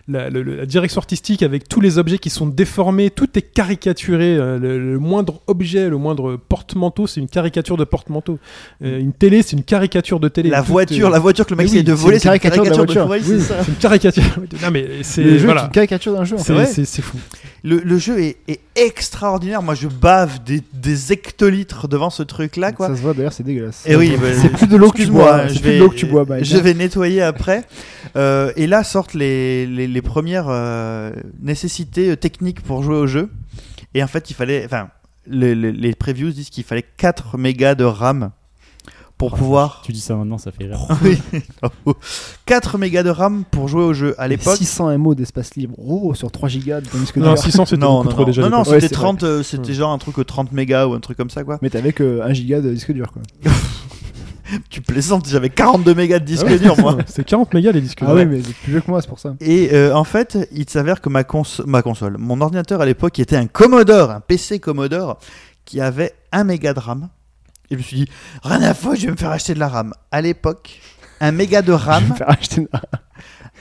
la, 0.09 0.31
le- 0.31 0.43
le- 0.43 0.57
la 0.57 0.67
direction 0.67 0.99
artistique 0.99 1.43
avec 1.43 1.69
tous 1.69 1.81
les 1.81 1.97
objets 1.99 2.19
qui 2.19 2.29
sont 2.31 2.47
déformés, 2.47 3.11
tout 3.11 3.29
est 3.39 3.43
caricaturé. 3.43 4.37
euh, 4.37 4.59
le, 4.59 4.79
le 4.93 4.99
moindre 4.99 5.41
objet, 5.47 5.89
le 5.89 5.97
moindre 5.97 6.37
porte-manteau, 6.49 7.07
c'est 7.07 7.21
une 7.21 7.29
caricature 7.29 7.77
de 7.77 7.85
porte-manteau. 7.85 8.39
Euh, 8.85 8.99
une 8.99 9.13
télé, 9.13 9.43
c'est 9.43 9.53
une 9.57 9.63
caricature 9.63 10.19
de 10.21 10.29
télé. 10.29 10.51
la 10.51 10.63
Tout 10.63 10.73
voiture 10.73 11.09
est- 11.09 11.11
la 11.13 11.19
voiture 11.21 11.47
que 11.47 11.51
le 11.51 11.57
mec 11.57 11.67
Mais 11.67 11.71
oui, 11.73 11.77
essaie 11.79 11.85
de 11.85 11.93
voler 11.93 12.19
c'est 12.19 12.29
une 12.29 12.39
caricature 12.39 12.65
de 12.65 12.69
la 12.71 12.75
caricature 12.75 13.03
de 13.03 13.07
voiture. 13.09 13.29
oui, 13.31 13.39
Oui. 13.39 13.45
c'est 13.65 13.69
une 13.71 13.77
caricature. 13.79 14.23
non 14.63 14.71
mais 14.73 14.87
c'est 15.03 15.23
Le 15.23 15.31
jeu 15.31 15.35
est 15.37 15.45
voilà. 15.45 15.65
une 15.67 15.71
caricature 15.71 16.13
d'un 16.15 16.25
jeu. 16.25 16.37
C'est 16.39 16.53
vrai. 16.53 16.67
c'est- 16.67 16.85
c'est 16.85 17.03
fou. 17.03 17.17
le, 17.63 17.79
le 17.79 17.99
jeu 17.99 18.21
est, 18.21 18.37
est 18.49 18.61
extraordinaire 18.75 19.63
moi 19.63 19.75
je 19.75 19.87
bave 19.89 20.43
des, 20.45 20.63
des 20.73 21.13
hectolitres 21.13 21.87
devant 21.89 22.11
ce 22.11 22.23
truc 22.23 22.57
là 22.57 22.73
quoi 22.73 22.89
Ça 22.89 22.97
se 22.97 23.01
voit 23.03 23.15
d'ailleurs, 23.15 23.33
c'est 23.33 23.43
dégueulasse. 23.45 23.85
Et 23.87 23.95
oui, 23.97 24.15
bah, 24.21 24.29
c'est 24.35 24.49
plus 24.49 24.67
de 24.67 24.77
l'eau 24.77 24.91
que 24.91 24.97
tu 25.03 25.07
bois. 25.11 25.47
je 25.47 25.61
vais, 25.61 25.75
de 25.75 25.79
l'eau 25.81 25.89
que 25.91 25.95
tu 25.95 26.07
bois. 26.07 26.25
Mike, 26.29 26.45
je 26.45 26.57
vais 26.57 26.75
nettoyer 26.75 27.23
après. 27.23 27.65
Euh, 28.17 28.53
et 28.57 28.67
là 28.67 28.85
sortent 28.85 29.15
les, 29.15 29.67
les, 29.67 29.87
les 29.93 30.03
premières 30.03 30.47
euh, 30.49 31.13
nécessités 31.41 32.11
euh, 32.11 32.17
techniques 32.17 32.63
pour 32.63 32.83
jouer 32.83 32.97
au 32.97 33.07
jeu. 33.07 33.31
Et 33.95 34.03
en 34.03 34.07
fait, 34.07 34.31
il 34.31 34.35
fallait, 34.35 34.65
enfin, 34.65 34.89
les, 35.27 35.55
les, 35.55 35.73
les 35.73 35.95
previews 35.95 36.31
disent 36.31 36.51
qu'il 36.51 36.65
fallait 36.65 36.85
4 36.97 37.39
mégas 37.39 37.75
de 37.75 37.85
RAM 37.85 38.31
pour 39.19 39.35
Oh, 39.35 39.37
pouvoir. 39.37 39.83
Tu 39.85 39.93
dis 39.93 40.01
ça 40.01 40.17
maintenant, 40.17 40.39
ça 40.39 40.51
fait 40.51 40.65
rire. 40.65 40.89
Oui. 41.87 41.93
4 42.47 42.77
mégas 42.79 43.05
de 43.05 43.11
RAM 43.11 43.45
pour 43.49 43.69
jouer 43.69 43.85
au 43.85 43.93
jeu. 43.93 44.15
À 44.19 44.27
l'époque, 44.27 44.57
600 44.57 44.99
MO 44.99 45.15
d'espace 45.15 45.55
libre. 45.55 45.77
Oh, 45.79 46.13
sur 46.15 46.33
3 46.33 46.49
gigas 46.49 46.81
de 46.81 46.89
disque 46.99 47.17
Non, 47.19 47.35
dur. 47.35 47.39
600 47.39 47.67
c'était 47.67 47.81
non, 47.81 47.99
beaucoup 47.99 48.05
non, 48.05 48.11
trop 48.11 48.21
non, 48.23 48.27
déjà. 48.27 48.43
non, 48.43 48.51
non. 48.51 48.59
Ouais, 48.59 48.65
c'était 48.65 48.89
c'est 48.89 48.95
30, 48.95 49.23
euh, 49.23 49.43
c'était 49.45 49.75
genre 49.75 49.93
un 49.93 49.99
truc 49.99 50.17
30 50.27 50.51
mégas 50.53 50.87
ou 50.87 50.95
un 50.95 51.01
truc 51.01 51.17
comme 51.17 51.31
ça, 51.31 51.45
quoi. 51.45 51.59
Mais 51.63 51.71
t'avais 51.71 51.93
que 51.93 52.21
1 52.23 52.33
giga 52.33 52.61
de 52.61 52.73
disque 52.73 52.93
dur 52.93 53.13
quoi. 53.13 53.23
Tu 54.71 54.81
plaisantes, 54.81 55.29
j'avais 55.29 55.51
42 55.51 55.95
mégas 55.95 56.19
de 56.19 56.25
disque 56.25 56.45
Ah 56.47 56.53
ouais, 56.53 56.59
dur, 56.59 56.79
moi. 56.79 56.99
C'est 57.07 57.25
40 57.25 57.55
mégas 57.55 57.73
les 57.73 57.81
disques. 57.81 57.99
Ah 58.03 58.07
durs. 58.07 58.15
oui, 58.17 58.27
mais 58.27 58.39
vous 58.39 58.51
êtes 58.51 58.57
plus 58.57 58.73
vieux 58.73 58.81
que 58.81 58.91
moi, 58.91 59.01
c'est 59.01 59.09
pour 59.09 59.19
ça. 59.19 59.35
Et 59.41 59.71
euh, 59.73 59.95
en 59.95 60.05
fait, 60.05 60.39
il 60.53 60.69
s'avère 60.69 61.01
que 61.01 61.09
ma, 61.09 61.25
cons 61.25 61.43
ma 61.67 61.83
console, 61.83 62.17
mon 62.19 62.41
ordinateur 62.41 62.81
à 62.81 62.87
l'époque 62.87 63.19
était 63.19 63.37
un 63.37 63.47
Commodore, 63.47 64.11
un 64.11 64.21
PC 64.21 64.59
Commodore, 64.59 65.19
qui 65.65 65.81
avait 65.81 66.13
1 66.33 66.45
méga 66.45 66.75
de 66.75 66.81
RAM. 66.81 67.09
Et 67.71 67.75
je 67.75 67.79
me 67.79 67.83
suis 67.83 67.97
dit, 67.97 68.09
rien 68.43 68.63
à 68.63 68.75
foutre, 68.75 68.97
je 68.97 69.07
vais 69.07 69.13
me 69.13 69.17
faire 69.17 69.31
acheter 69.31 69.55
de 69.55 69.59
la 69.59 69.69
RAM. 69.69 69.93
À 70.11 70.21
l'époque, 70.21 70.81
un 71.21 71.33
méga 71.33 71.63
de 71.63 71.73
Je 71.73 71.77
vais 71.79 71.83
RAM, 71.85 72.09
me 72.09 72.15
faire 72.15 72.31
acheter 72.31 72.67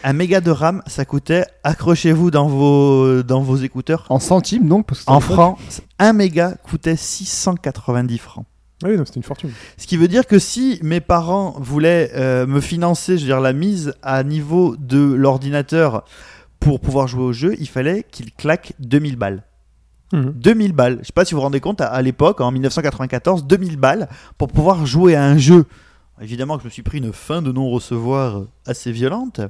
un 0.03 0.13
méga 0.13 0.41
de 0.41 0.51
RAM, 0.51 0.81
ça 0.87 1.05
coûtait, 1.05 1.45
accrochez-vous 1.63 2.31
dans 2.31 2.47
vos, 2.47 3.23
dans 3.23 3.41
vos 3.41 3.57
écouteurs, 3.57 4.05
En 4.09 4.19
centimes 4.19 4.67
donc 4.67 4.87
parce 4.87 5.03
que 5.03 5.11
en 5.11 5.19
francs, 5.19 5.57
1 5.99 6.13
méga 6.13 6.55
coûtait 6.63 6.95
690 6.95 8.17
francs. 8.17 8.45
Ah 8.83 8.87
oui, 8.89 8.97
c'était 9.05 9.17
une 9.17 9.23
fortune. 9.23 9.51
Ce 9.77 9.87
qui 9.87 9.97
veut 9.97 10.07
dire 10.07 10.25
que 10.27 10.39
si 10.39 10.79
mes 10.83 10.99
parents 11.01 11.55
voulaient 11.59 12.11
euh, 12.15 12.45
me 12.47 12.61
financer, 12.61 13.17
je 13.17 13.21
veux 13.21 13.27
dire 13.27 13.41
la 13.41 13.53
mise 13.53 13.93
à 14.01 14.23
niveau 14.23 14.75
de 14.77 14.99
l'ordinateur 15.13 16.03
pour 16.59 16.79
pouvoir 16.79 17.07
jouer 17.07 17.23
au 17.23 17.33
jeu, 17.33 17.55
il 17.59 17.67
fallait 17.67 18.05
qu'ils 18.09 18.31
claquent 18.31 18.73
2000 18.79 19.15
balles. 19.15 19.43
Mhm. 20.13 20.33
2000 20.35 20.73
balles. 20.73 20.97
Je 21.01 21.07
sais 21.07 21.13
pas 21.13 21.25
si 21.25 21.33
vous 21.33 21.39
vous 21.39 21.43
rendez 21.43 21.59
compte, 21.59 21.81
à, 21.81 21.87
à 21.87 22.01
l'époque, 22.01 22.41
en 22.41 22.51
1994, 22.51 23.45
2000 23.45 23.77
balles 23.77 24.09
pour 24.37 24.49
pouvoir 24.49 24.85
jouer 24.85 25.15
à 25.15 25.23
un 25.23 25.37
jeu. 25.37 25.65
Évidemment 26.21 26.57
que 26.57 26.61
je 26.61 26.67
me 26.67 26.71
suis 26.71 26.83
pris 26.83 26.99
une 26.99 27.11
fin 27.11 27.41
de 27.41 27.51
non-recevoir 27.51 28.43
assez 28.67 28.91
violente, 28.91 29.41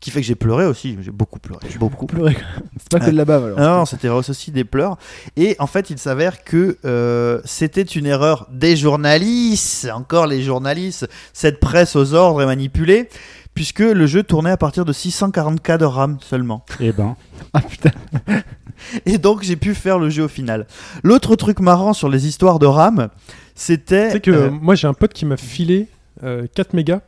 qui 0.00 0.10
fait 0.10 0.22
que 0.22 0.26
j'ai 0.26 0.34
pleuré 0.34 0.64
aussi. 0.64 0.96
J'ai 1.02 1.10
beaucoup 1.10 1.38
pleuré. 1.38 1.66
J'ai 1.70 1.78
beaucoup 1.78 2.06
quoi. 2.06 2.30
C'est 2.78 2.90
pas 2.90 2.98
que 2.98 3.10
de 3.10 3.16
la 3.16 3.26
bave 3.26 3.44
alors. 3.44 3.58
non, 3.58 3.84
c'était 3.84 4.08
aussi 4.08 4.50
des 4.50 4.64
pleurs. 4.64 4.96
Et 5.36 5.54
en 5.58 5.66
fait, 5.66 5.90
il 5.90 5.98
s'avère 5.98 6.42
que 6.42 6.78
euh, 6.86 7.42
c'était 7.44 7.82
une 7.82 8.06
erreur 8.06 8.48
des 8.50 8.74
journalistes, 8.74 9.88
encore 9.92 10.26
les 10.26 10.42
journalistes, 10.42 11.06
cette 11.34 11.60
presse 11.60 11.94
aux 11.94 12.14
ordres 12.14 12.40
et 12.40 12.46
manipulée, 12.46 13.10
puisque 13.54 13.80
le 13.80 14.06
jeu 14.06 14.22
tournait 14.22 14.50
à 14.50 14.56
partir 14.56 14.86
de 14.86 14.94
640K 14.94 15.76
de 15.76 15.84
RAM 15.84 16.16
seulement. 16.22 16.64
Eh 16.80 16.92
ben, 16.92 17.16
Ah 17.52 17.60
putain. 17.60 17.90
Et 19.06 19.18
donc, 19.18 19.42
j'ai 19.42 19.56
pu 19.56 19.74
faire 19.74 19.98
le 19.98 20.10
jeu 20.10 20.24
au 20.24 20.28
final. 20.28 20.66
L'autre 21.02 21.36
truc 21.36 21.60
marrant 21.60 21.92
sur 21.92 22.08
les 22.08 22.26
histoires 22.26 22.58
de 22.58 22.66
RAM, 22.66 23.08
c'était... 23.54 24.06
Tu 24.06 24.12
sais 24.12 24.20
que 24.20 24.30
euh, 24.30 24.50
moi 24.50 24.74
j'ai 24.74 24.88
un 24.88 24.94
pote 24.94 25.12
qui 25.12 25.26
m'a 25.26 25.36
filé 25.36 25.88
euh, 25.92 25.93
4 26.20 26.74
mégas 26.74 27.00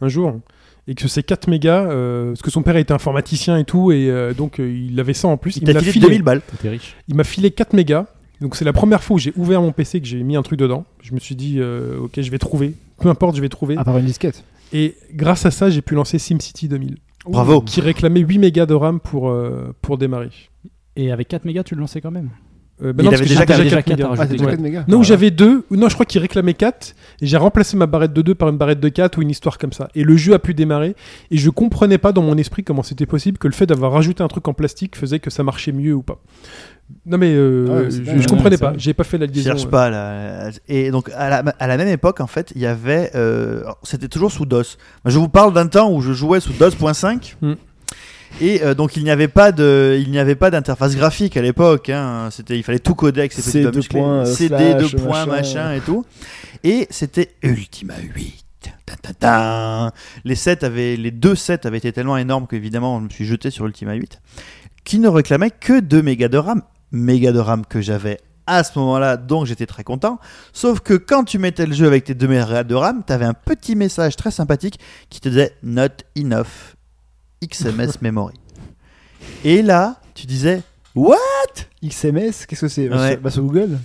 un 0.00 0.08
jour 0.08 0.40
et 0.86 0.94
que 0.94 1.08
ces 1.08 1.22
4 1.22 1.48
mégas 1.48 1.86
euh, 1.90 2.28
parce 2.28 2.42
que 2.42 2.50
son 2.50 2.62
père 2.62 2.76
était 2.76 2.92
informaticien 2.92 3.56
et 3.56 3.64
tout 3.64 3.90
et 3.92 4.10
euh, 4.10 4.34
donc 4.34 4.60
euh, 4.60 4.70
il 4.70 4.98
avait 5.00 5.14
ça 5.14 5.28
en 5.28 5.36
plus 5.36 5.56
il 5.56 5.66
l'a 5.66 5.80
filé 5.80 5.92
filé 5.92 6.06
2000 6.08 6.22
balles. 6.22 6.42
t'es 6.60 6.68
riche. 6.68 6.94
il 7.08 7.14
m'a 7.14 7.24
filé 7.24 7.50
4 7.50 7.72
mégas 7.72 8.06
donc 8.40 8.56
c'est 8.56 8.64
la 8.66 8.72
première 8.74 9.02
fois 9.02 9.16
où 9.16 9.18
j'ai 9.18 9.32
ouvert 9.36 9.62
mon 9.62 9.72
PC 9.72 10.00
que 10.00 10.06
j'ai 10.06 10.22
mis 10.22 10.36
un 10.36 10.42
truc 10.42 10.58
dedans 10.58 10.84
je 11.00 11.14
me 11.14 11.20
suis 11.20 11.36
dit 11.36 11.56
euh, 11.58 11.98
ok 12.00 12.20
je 12.20 12.30
vais 12.30 12.38
trouver 12.38 12.74
peu 12.98 13.08
importe 13.08 13.36
je 13.36 13.40
vais 13.40 13.48
trouver 13.48 13.76
À 13.78 13.84
part 13.84 13.96
une 13.98 14.04
disquette. 14.06 14.44
et 14.72 14.94
grâce 15.12 15.46
à 15.46 15.50
ça 15.50 15.70
j'ai 15.70 15.80
pu 15.80 15.94
lancer 15.94 16.18
SimCity 16.18 16.68
2000 16.68 16.98
Bravo. 17.26 17.62
qui 17.62 17.80
réclamait 17.80 18.20
8 18.20 18.38
mégas 18.38 18.66
de 18.66 18.74
RAM 18.74 19.00
pour, 19.00 19.30
euh, 19.30 19.74
pour 19.80 19.96
démarrer 19.96 20.28
Et 20.96 21.10
avec 21.10 21.28
4 21.28 21.46
mégas, 21.46 21.62
tu 21.64 21.74
le 21.74 21.80
lançais 21.80 22.02
quand 22.02 22.10
même 22.10 22.28
Euh, 22.82 22.92
bah 22.92 23.02
Il 23.02 23.04
non, 23.04 23.08
avait 23.12 23.18
parce 23.18 23.20
que 23.20 23.28
déjà 23.28 23.46
déjà 23.62 23.82
4 23.82 23.84
quatre 23.84 23.98
mégas. 23.98 24.08
à 24.08 24.22
Ah, 24.22 24.26
déjà. 24.26 24.46
4 24.46 24.60
mégas. 24.60 24.84
Non, 24.88 25.00
Ah, 25.00 25.02
j'avais 25.04 25.30
deux. 25.30 25.64
Non, 25.70 25.88
je 25.88 25.94
crois 25.94 26.06
qu'il 26.06 26.20
réclamait 26.20 26.54
4. 26.54 26.94
Et 27.20 27.26
j'ai 27.26 27.36
remplacé 27.36 27.76
ma 27.76 27.86
barrette 27.86 28.12
de 28.12 28.20
2 28.22 28.34
par 28.34 28.48
une 28.48 28.56
barrette 28.56 28.80
de 28.80 28.88
4 28.88 29.16
ou 29.18 29.22
une 29.22 29.30
histoire 29.30 29.58
comme 29.58 29.72
ça. 29.72 29.88
Et 29.94 30.02
le 30.02 30.16
jeu 30.16 30.34
a 30.34 30.38
pu 30.40 30.54
démarrer. 30.54 30.96
Et 31.30 31.36
je 31.36 31.50
comprenais 31.50 31.98
pas 31.98 32.10
dans 32.12 32.22
mon 32.22 32.36
esprit 32.36 32.64
comment 32.64 32.82
c'était 32.82 33.06
possible 33.06 33.38
que 33.38 33.46
le 33.46 33.54
fait 33.54 33.66
d'avoir 33.66 33.92
rajouté 33.92 34.22
un 34.24 34.28
truc 34.28 34.48
en 34.48 34.54
plastique 34.54 34.96
faisait 34.96 35.20
que 35.20 35.30
ça 35.30 35.44
marchait 35.44 35.70
mieux 35.72 35.94
ou 35.94 36.02
pas. 36.02 36.18
Non, 37.06 37.16
mais 37.16 37.32
euh, 37.32 37.86
Ah 37.86 37.90
je, 37.90 37.98
dingue. 38.02 38.20
je 38.20 38.26
comprenais 38.28 38.56
Ouais, 38.56 38.60
pas. 38.60 38.72
J'ai 38.76 38.92
pas 38.92 39.04
fait 39.04 39.18
la 39.18 39.26
liaison. 39.26 39.42
cherche 39.50 39.64
euh. 39.66 39.70
pas 39.70 39.88
là. 39.88 40.50
Et 40.68 40.90
donc 40.90 41.10
à 41.16 41.30
la, 41.30 41.38
à 41.58 41.66
la 41.66 41.76
même 41.76 41.88
époque 41.88 42.20
en 42.20 42.26
fait, 42.26 42.52
il 42.56 42.60
y 42.60 42.66
avait, 42.66 43.10
euh, 43.14 43.62
c'était 43.84 44.08
toujours 44.08 44.32
sous 44.32 44.44
DOS. 44.46 44.76
Je 45.06 45.18
vous 45.18 45.28
parle 45.28 45.54
d'un 45.54 45.66
temps 45.68 45.90
où 45.92 46.00
je 46.02 46.12
jouais 46.12 46.40
sous 46.40 46.52
DOS.5. 46.52 47.36
Hmm. 47.40 47.54
Et 48.40 48.62
euh, 48.62 48.74
donc 48.74 48.96
il 48.96 49.04
n'y 49.04 49.10
avait 49.10 49.28
pas 49.28 49.52
de, 49.52 49.98
il 50.00 50.10
n'y 50.10 50.18
avait 50.18 50.34
pas 50.34 50.50
d'interface 50.50 50.96
graphique 50.96 51.36
à 51.36 51.42
l'époque. 51.42 51.88
Hein. 51.88 52.28
C'était, 52.30 52.56
il 52.56 52.62
fallait 52.62 52.78
tout 52.78 52.94
coder 52.94 53.20
avec 53.20 53.32
ces 53.32 53.42
petits 53.42 53.50
C 53.50 53.62
doigts 53.62 53.70
deux 53.70 53.82
points, 53.82 54.20
euh, 54.20 54.24
CD 54.24 54.74
deux 54.74 54.88
points 54.88 55.26
machin. 55.26 55.72
et 55.72 55.80
tout. 55.80 56.04
Et 56.64 56.86
c'était 56.90 57.34
Ultima 57.42 57.94
8. 58.00 58.44
Ta, 58.86 58.96
ta, 58.96 59.14
ta. 59.14 59.92
Les 60.24 60.34
sets 60.34 60.64
avaient, 60.64 60.96
les 60.96 61.10
deux 61.10 61.34
sets 61.34 61.66
avaient 61.66 61.78
été 61.78 61.92
tellement 61.92 62.16
énormes 62.16 62.46
qu'évidemment 62.46 62.98
je 62.98 63.04
me 63.04 63.10
suis 63.10 63.24
jeté 63.24 63.50
sur 63.50 63.66
Ultima 63.66 63.94
8, 63.94 64.20
qui 64.84 64.98
ne 64.98 65.08
réclamait 65.08 65.50
que 65.50 65.80
2 65.80 66.02
mégas 66.02 66.28
de 66.28 66.38
RAM. 66.38 66.62
Mégas 66.92 67.32
de 67.32 67.38
RAM 67.38 67.64
que 67.66 67.80
j'avais 67.80 68.18
à 68.46 68.62
ce 68.62 68.78
moment-là, 68.78 69.16
donc 69.16 69.46
j'étais 69.46 69.64
très 69.66 69.84
content. 69.84 70.18
Sauf 70.52 70.80
que 70.80 70.94
quand 70.94 71.24
tu 71.24 71.38
mettais 71.38 71.64
le 71.66 71.72
jeu 71.72 71.86
avec 71.86 72.04
tes 72.04 72.14
2 72.14 72.28
mégas 72.28 72.64
de 72.64 72.74
RAM, 72.74 73.02
t'avais 73.04 73.24
un 73.24 73.32
petit 73.32 73.74
message 73.74 74.16
très 74.16 74.30
sympathique 74.30 74.78
qui 75.08 75.20
te 75.20 75.28
disait 75.28 75.56
Not 75.62 76.04
enough 76.18 76.73
XMS 77.46 78.00
memory. 78.00 78.34
Et 79.44 79.62
là, 79.62 80.00
tu 80.14 80.26
disais 80.26 80.62
What? 80.94 81.16
XMS, 81.84 82.46
qu'est-ce 82.46 82.60
que 82.62 82.68
c'est? 82.68 82.88
Bah, 82.88 82.96
Ouais. 82.98 83.10
sur- 83.12 83.20
bah, 83.20 83.30
sur 83.30 83.42
Google. 83.42 83.78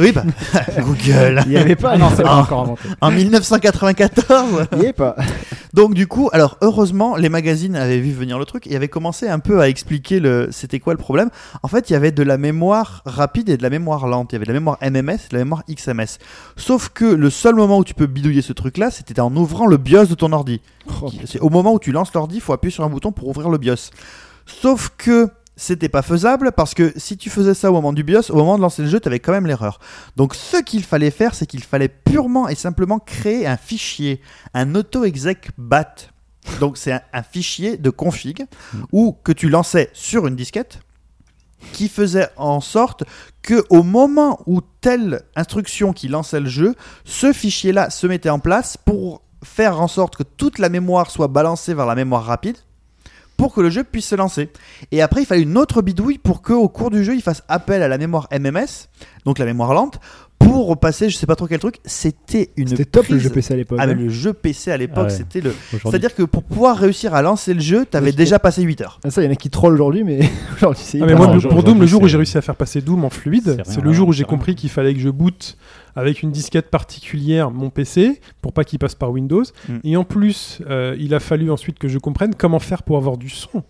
Oui, 0.00 0.10
bah, 0.12 0.24
Google. 0.80 1.42
Il 1.46 1.50
n'y 1.50 1.56
avait 1.56 1.76
pas. 1.76 1.96
Non, 1.96 2.10
c'est 2.14 2.24
pas 2.24 2.30
Ah. 2.32 2.40
encore 2.40 2.62
inventé. 2.62 2.88
En 3.00 3.10
1994 3.12 4.66
Il 4.72 4.78
n'y 4.78 4.84
avait 4.84 4.92
pas. 4.92 5.14
Donc 5.74 5.94
du 5.94 6.06
coup, 6.08 6.28
alors 6.32 6.58
heureusement, 6.62 7.16
les 7.16 7.28
magazines 7.28 7.76
avaient 7.76 8.00
vu 8.00 8.10
venir 8.12 8.38
le 8.38 8.44
truc 8.46 8.66
et 8.66 8.74
avaient 8.76 8.88
commencé 8.88 9.28
un 9.28 9.38
peu 9.38 9.60
à 9.60 9.68
expliquer 9.68 10.18
le 10.20 10.48
c'était 10.50 10.80
quoi 10.80 10.92
le 10.92 10.98
problème. 10.98 11.30
En 11.62 11.68
fait, 11.68 11.88
il 11.88 11.92
y 11.92 11.96
avait 11.96 12.12
de 12.12 12.22
la 12.22 12.36
mémoire 12.36 13.02
rapide 13.06 13.48
et 13.48 13.56
de 13.56 13.62
la 13.62 13.70
mémoire 13.70 14.06
lente. 14.08 14.32
Il 14.32 14.34
y 14.34 14.36
avait 14.36 14.46
de 14.46 14.52
la 14.52 14.58
mémoire 14.58 14.78
MMS 14.82 15.12
et 15.26 15.28
de 15.30 15.36
la 15.36 15.44
mémoire 15.44 15.62
XMS. 15.70 16.18
Sauf 16.56 16.88
que 16.88 17.04
le 17.04 17.30
seul 17.30 17.54
moment 17.54 17.78
où 17.78 17.84
tu 17.84 17.94
peux 17.94 18.06
bidouiller 18.06 18.42
ce 18.42 18.52
truc-là, 18.52 18.90
c'était 18.90 19.20
en 19.20 19.34
ouvrant 19.36 19.66
le 19.66 19.76
BIOS 19.76 20.06
de 20.06 20.14
ton 20.14 20.32
ordi. 20.32 20.60
Oh, 21.02 21.10
C'est 21.26 21.40
au 21.40 21.48
moment 21.48 21.74
où 21.74 21.78
tu 21.78 21.92
lances 21.92 22.12
l'ordi, 22.12 22.36
il 22.36 22.40
faut 22.40 22.52
appuyer 22.52 22.72
sur 22.74 22.84
un 22.84 22.88
bouton 22.90 23.12
pour 23.12 23.28
ouvrir 23.28 23.50
le 23.50 23.58
BIOS. 23.58 23.90
Sauf 24.46 24.90
que 24.98 25.28
c'était 25.56 25.88
pas 25.88 26.02
faisable 26.02 26.52
parce 26.52 26.74
que 26.74 26.92
si 26.96 27.16
tu 27.16 27.30
faisais 27.30 27.54
ça 27.54 27.70
au 27.70 27.74
moment 27.74 27.94
du 27.94 28.04
BIOS, 28.04 28.30
au 28.30 28.36
moment 28.36 28.56
de 28.56 28.62
lancer 28.62 28.82
le 28.82 28.88
jeu, 28.88 29.00
tu 29.00 29.08
avais 29.08 29.20
quand 29.20 29.32
même 29.32 29.46
l'erreur. 29.46 29.80
Donc 30.16 30.34
ce 30.34 30.58
qu'il 30.58 30.84
fallait 30.84 31.10
faire, 31.10 31.34
c'est 31.34 31.46
qu'il 31.46 31.64
fallait 31.64 31.88
purement 31.88 32.48
et 32.48 32.54
simplement 32.54 32.98
créer 32.98 33.46
un 33.46 33.56
fichier, 33.56 34.20
un 34.52 34.74
auto-exec 34.74 35.50
bat. 35.56 35.94
Donc 36.60 36.76
c'est 36.76 36.92
un, 36.92 37.22
fichier 37.22 37.78
de 37.78 37.90
config 37.90 38.44
ou 38.92 39.16
que 39.24 39.32
tu 39.32 39.48
lançais 39.48 39.90
sur 39.94 40.26
une 40.26 40.36
disquette 40.36 40.80
qui 41.72 41.88
faisait 41.88 42.28
en 42.36 42.60
sorte 42.60 43.04
que 43.42 43.64
au 43.70 43.82
moment 43.82 44.40
où 44.46 44.60
telle 44.60 45.22
instruction 45.34 45.92
qui 45.92 46.08
lançait 46.08 46.38
le 46.38 46.48
jeu, 46.48 46.74
ce 47.04 47.32
fichier-là 47.32 47.88
se 47.90 48.06
mettait 48.06 48.28
en 48.28 48.38
place 48.38 48.76
pour 48.76 49.22
faire 49.42 49.80
en 49.80 49.88
sorte 49.88 50.16
que 50.16 50.22
toute 50.22 50.58
la 50.58 50.68
mémoire 50.68 51.10
soit 51.10 51.28
balancée 51.28 51.72
vers 51.72 51.86
la 51.86 51.94
mémoire 51.94 52.24
rapide 52.24 52.56
pour 53.36 53.54
que 53.54 53.60
le 53.60 53.70
jeu 53.70 53.84
puisse 53.84 54.06
se 54.06 54.14
lancer. 54.14 54.50
Et 54.92 55.02
après, 55.02 55.22
il 55.22 55.26
fallait 55.26 55.42
une 55.42 55.58
autre 55.58 55.82
bidouille 55.82 56.18
pour 56.18 56.42
que 56.42 56.52
au 56.52 56.68
cours 56.68 56.90
du 56.90 57.04
jeu, 57.04 57.14
il 57.14 57.22
fasse 57.22 57.42
appel 57.48 57.82
à 57.82 57.88
la 57.88 57.98
mémoire 57.98 58.28
MMS, 58.32 58.88
donc 59.24 59.38
la 59.38 59.44
mémoire 59.44 59.74
lente, 59.74 60.00
pour 60.38 60.78
passer, 60.78 61.10
je 61.10 61.16
sais 61.16 61.26
pas 61.26 61.36
trop 61.36 61.46
quel 61.46 61.58
truc. 61.58 61.76
C'était 61.84 62.50
une 62.56 62.68
C'était 62.68 62.84
top 62.84 63.08
le 63.08 63.18
jeu 63.18 63.30
PC 63.30 63.54
à 63.54 63.56
l'époque. 63.56 63.78
Ah, 63.80 63.86
mais 63.86 63.92
hein. 63.92 63.96
le 63.96 64.08
jeu 64.08 64.32
PC 64.32 64.70
à 64.70 64.76
l'époque, 64.76 64.96
Ah 64.98 65.02
ouais. 65.04 65.10
c'était 65.10 65.40
le. 65.40 65.54
C'est-à-dire 65.70 66.14
que 66.14 66.22
pour 66.22 66.42
pouvoir 66.42 66.76
réussir 66.76 67.14
à 67.14 67.22
lancer 67.22 67.54
le 67.54 67.60
jeu, 67.60 67.84
t'avais 67.84 68.10
Oui, 68.10 68.16
déjà 68.16 68.38
passé 68.38 68.62
8 68.62 68.80
heures. 68.80 69.00
Ah, 69.04 69.10
ça, 69.10 69.22
il 69.22 69.26
y 69.26 69.28
en 69.28 69.32
a 69.32 69.36
qui 69.36 69.50
trollent 69.50 69.74
aujourd'hui, 69.74 70.04
mais 70.04 70.20
aujourd'hui, 70.56 70.82
c'est 70.84 71.00
Ah, 71.02 71.06
mais 71.06 71.14
moi, 71.14 71.26
Non, 71.26 71.40
pour 71.40 71.62
Doom, 71.62 71.80
le 71.80 71.86
jour 71.86 72.02
où 72.02 72.08
j'ai 72.08 72.16
réussi 72.16 72.38
à 72.38 72.42
faire 72.42 72.56
passer 72.56 72.80
Doom 72.80 73.04
en 73.04 73.10
fluide, 73.10 73.62
C'est 73.64 73.82
le 73.82 73.92
jour 73.92 74.08
où 74.08 74.12
j'ai 74.12 74.24
compris 74.24 74.54
qu'il 74.54 74.70
fallait 74.70 74.94
que 74.94 75.00
je 75.00 75.10
boot 75.10 75.56
avec 75.94 76.22
une 76.22 76.30
disquette 76.30 76.70
particulière 76.70 77.50
mon 77.50 77.70
PC 77.70 78.20
pour 78.42 78.52
pas 78.52 78.64
qu'il 78.64 78.78
passe 78.78 78.94
par 78.94 79.10
Windows. 79.10 79.44
Mm. 79.68 79.76
Et 79.82 79.96
en 79.96 80.04
plus, 80.04 80.60
euh, 80.68 80.94
il 80.98 81.14
a 81.14 81.20
fallu 81.20 81.50
ensuite 81.50 81.78
que 81.78 81.88
je 81.88 81.98
comprenne 81.98 82.34
comment 82.34 82.58
faire 82.58 82.82
pour 82.82 82.98
avoir 82.98 83.16
du 83.16 83.30
son 83.30 83.64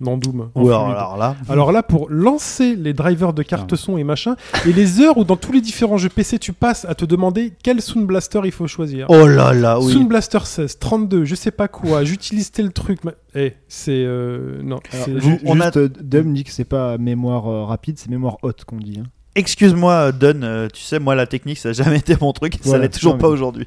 dans 0.00 0.16
Doom. 0.18 0.50
Ou 0.54 0.68
alors, 0.68 1.16
là. 1.16 1.36
Alors 1.48 1.72
là, 1.72 1.82
pour 1.82 2.08
lancer 2.10 2.76
les 2.76 2.92
drivers 2.92 3.32
de 3.32 3.42
carte 3.42 3.70
Ah. 3.72 3.76
son 3.76 3.96
et 3.96 4.04
machin, 4.04 4.36
et 4.66 4.72
les 4.72 5.00
heures 5.00 5.16
où 5.16 5.24
dans 5.24 5.36
tous 5.36 5.52
les 5.52 5.60
différents 5.60 5.96
jeux 5.96 6.08
PC 6.10 6.38
tu 6.38 6.52
passes 6.52 6.84
à 6.84 6.94
te 6.94 7.04
demander 7.04 7.52
quel 7.62 7.80
Sound 7.80 8.06
Blaster 8.06 8.40
il 8.44 8.52
faut 8.52 8.66
choisir. 8.66 9.06
Oh 9.08 9.26
là 9.26 9.52
là, 9.54 9.80
oui. 9.80 9.92
Sound 9.92 10.08
Blaster 10.08 10.40
16, 10.44 10.78
32, 10.78 11.24
je 11.24 11.34
sais 11.34 11.50
pas 11.50 11.68
quoi, 11.68 12.04
j'utilise 12.04 12.50
tel 12.50 12.72
truc. 12.72 13.04
ma- 13.04 13.12
Eh, 13.34 13.54
c'est. 13.68 13.92
euh, 13.92 14.60
non, 14.62 14.80
Alors, 14.92 15.06
on 15.44 15.60
a- 15.60 15.64
juste, 15.64 15.76
euh, 15.78 15.88
Dom 15.88 16.32
dit 16.34 16.44
que 16.44 16.50
c'est 16.52 16.64
pas 16.64 16.98
mémoire 16.98 17.46
euh, 17.48 17.64
rapide, 17.64 17.98
c'est 17.98 18.08
mémoire 18.10 18.36
haute 18.42 18.64
qu'on 18.64 18.76
dit. 18.78 19.00
hein. 19.02 19.06
Excuse-moi, 19.36 20.12
Don, 20.12 20.40
euh, 20.42 20.68
tu 20.72 20.80
sais, 20.80 20.98
moi, 20.98 21.14
la 21.14 21.26
technique, 21.26 21.58
ça 21.58 21.68
n'a 21.68 21.72
jamais 21.74 21.96
été 21.98 22.16
mon 22.18 22.32
truc, 22.32 22.54
ça 22.62 22.78
l'est 22.78 22.88
toujours 22.88 23.18
pas 23.18 23.28
aujourd'hui. 23.28 23.66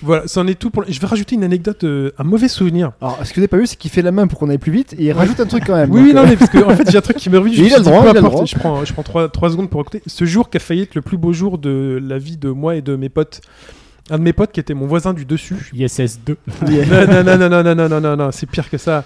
Voilà, 0.00 0.28
c'en 0.28 0.46
est 0.46 0.54
tout 0.54 0.70
pour. 0.70 0.84
Je 0.86 1.00
vais 1.00 1.06
rajouter 1.08 1.34
une 1.34 1.42
anecdote, 1.42 1.82
euh, 1.82 2.12
un 2.18 2.22
mauvais 2.22 2.46
souvenir. 2.46 2.92
Alors, 3.00 3.18
ce 3.24 3.30
que 3.30 3.34
vous 3.34 3.40
n'avez 3.40 3.48
pas 3.48 3.56
vu, 3.56 3.66
c'est 3.66 3.76
qu'il 3.76 3.90
fait 3.90 4.02
la 4.02 4.12
main 4.12 4.28
pour 4.28 4.38
qu'on 4.38 4.48
aille 4.48 4.58
plus 4.58 4.70
vite 4.70 4.94
et 4.96 5.06
il 5.06 5.12
rajoute 5.12 5.40
un 5.40 5.46
truc 5.46 5.64
quand 5.66 5.74
même. 5.74 5.90
Oui, 5.90 6.02
oui, 6.02 6.14
non, 6.14 6.22
euh, 6.22 6.26
mais 6.28 6.36
parce 6.36 6.52
que 6.52 6.58
en 6.58 6.76
fait, 6.76 6.88
j'ai 6.88 6.98
un 6.98 7.00
truc 7.00 7.16
qui 7.16 7.30
me 7.30 7.38
a 7.40 7.48
suis 7.48 7.62
le 7.62 7.68
dit, 7.68 7.82
droit, 7.82 8.02
peu 8.02 8.10
il 8.10 8.10
a 8.10 8.12
le 8.12 8.20
droit. 8.20 8.44
Je 8.44 8.54
prends, 8.54 8.84
je 8.84 8.92
prends 8.92 9.02
3, 9.02 9.50
secondes 9.50 9.70
pour 9.70 9.80
écouter. 9.80 10.02
Ce 10.06 10.24
jour 10.24 10.48
qui 10.48 10.58
a 10.58 10.60
failli 10.60 10.82
être 10.82 10.94
le 10.94 11.02
plus 11.02 11.16
beau 11.16 11.32
jour 11.32 11.58
de 11.58 12.00
la 12.00 12.18
vie 12.18 12.36
de 12.36 12.50
moi 12.50 12.76
et 12.76 12.80
de 12.80 12.94
mes 12.94 13.08
potes. 13.08 13.40
Un 14.08 14.18
de 14.18 14.22
mes 14.22 14.32
potes 14.32 14.52
qui 14.52 14.60
était 14.60 14.74
mon 14.74 14.86
voisin 14.86 15.14
du 15.14 15.24
dessus. 15.24 15.72
ISS 15.74 16.20
2. 16.24 16.36
non, 16.62 16.70
non, 16.70 17.24
non, 17.24 17.38
non, 17.38 17.48
non, 17.48 17.62
non, 17.62 17.74
non, 17.74 17.88
non, 17.88 18.00
non, 18.00 18.16
non, 18.16 18.30
c'est 18.30 18.46
pire 18.46 18.70
que 18.70 18.78
ça. 18.78 19.04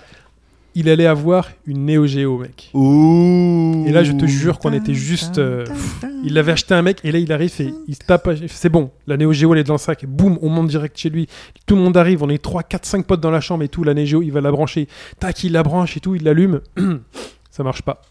Il 0.78 0.90
allait 0.90 1.06
avoir 1.06 1.48
une 1.66 1.86
Neo 1.86 2.06
Geo, 2.06 2.36
mec. 2.36 2.70
Ouh. 2.74 3.84
Et 3.86 3.92
là, 3.92 4.04
je 4.04 4.12
te 4.12 4.26
jure 4.26 4.58
qu'on 4.58 4.74
était 4.74 4.92
juste. 4.92 5.38
euh, 5.38 5.64
pff, 5.64 6.04
il 6.22 6.34
l'avait 6.34 6.52
acheté 6.52 6.74
un 6.74 6.82
mec, 6.82 7.00
et 7.02 7.10
là, 7.12 7.18
il 7.18 7.32
arrive 7.32 7.50
et 7.60 7.72
il 7.88 7.94
se 7.94 8.00
tape. 8.06 8.28
C'est 8.48 8.68
bon, 8.68 8.90
la 9.06 9.16
Neo 9.16 9.32
Geo, 9.32 9.54
elle 9.54 9.60
est 9.60 9.64
dans 9.64 9.74
le 9.74 9.78
sac. 9.78 10.04
Boum, 10.04 10.38
on 10.42 10.50
monte 10.50 10.68
direct 10.68 10.96
chez 10.98 11.08
lui. 11.08 11.28
Tout 11.66 11.76
le 11.76 11.80
monde 11.80 11.96
arrive, 11.96 12.22
on 12.22 12.28
est 12.28 12.36
3, 12.42 12.62
4, 12.62 12.84
5 12.84 13.06
potes 13.06 13.20
dans 13.22 13.30
la 13.30 13.40
chambre 13.40 13.62
et 13.64 13.68
tout. 13.68 13.84
La 13.84 13.94
Neo 13.94 14.04
Geo, 14.04 14.20
il 14.22 14.30
va 14.32 14.42
la 14.42 14.50
brancher. 14.52 14.86
Tac, 15.18 15.42
il 15.44 15.52
la 15.52 15.62
branche 15.62 15.96
et 15.96 16.00
tout, 16.00 16.14
il 16.14 16.22
l'allume. 16.24 16.60
ça 17.50 17.62
marche 17.64 17.80
pas. 17.82 18.02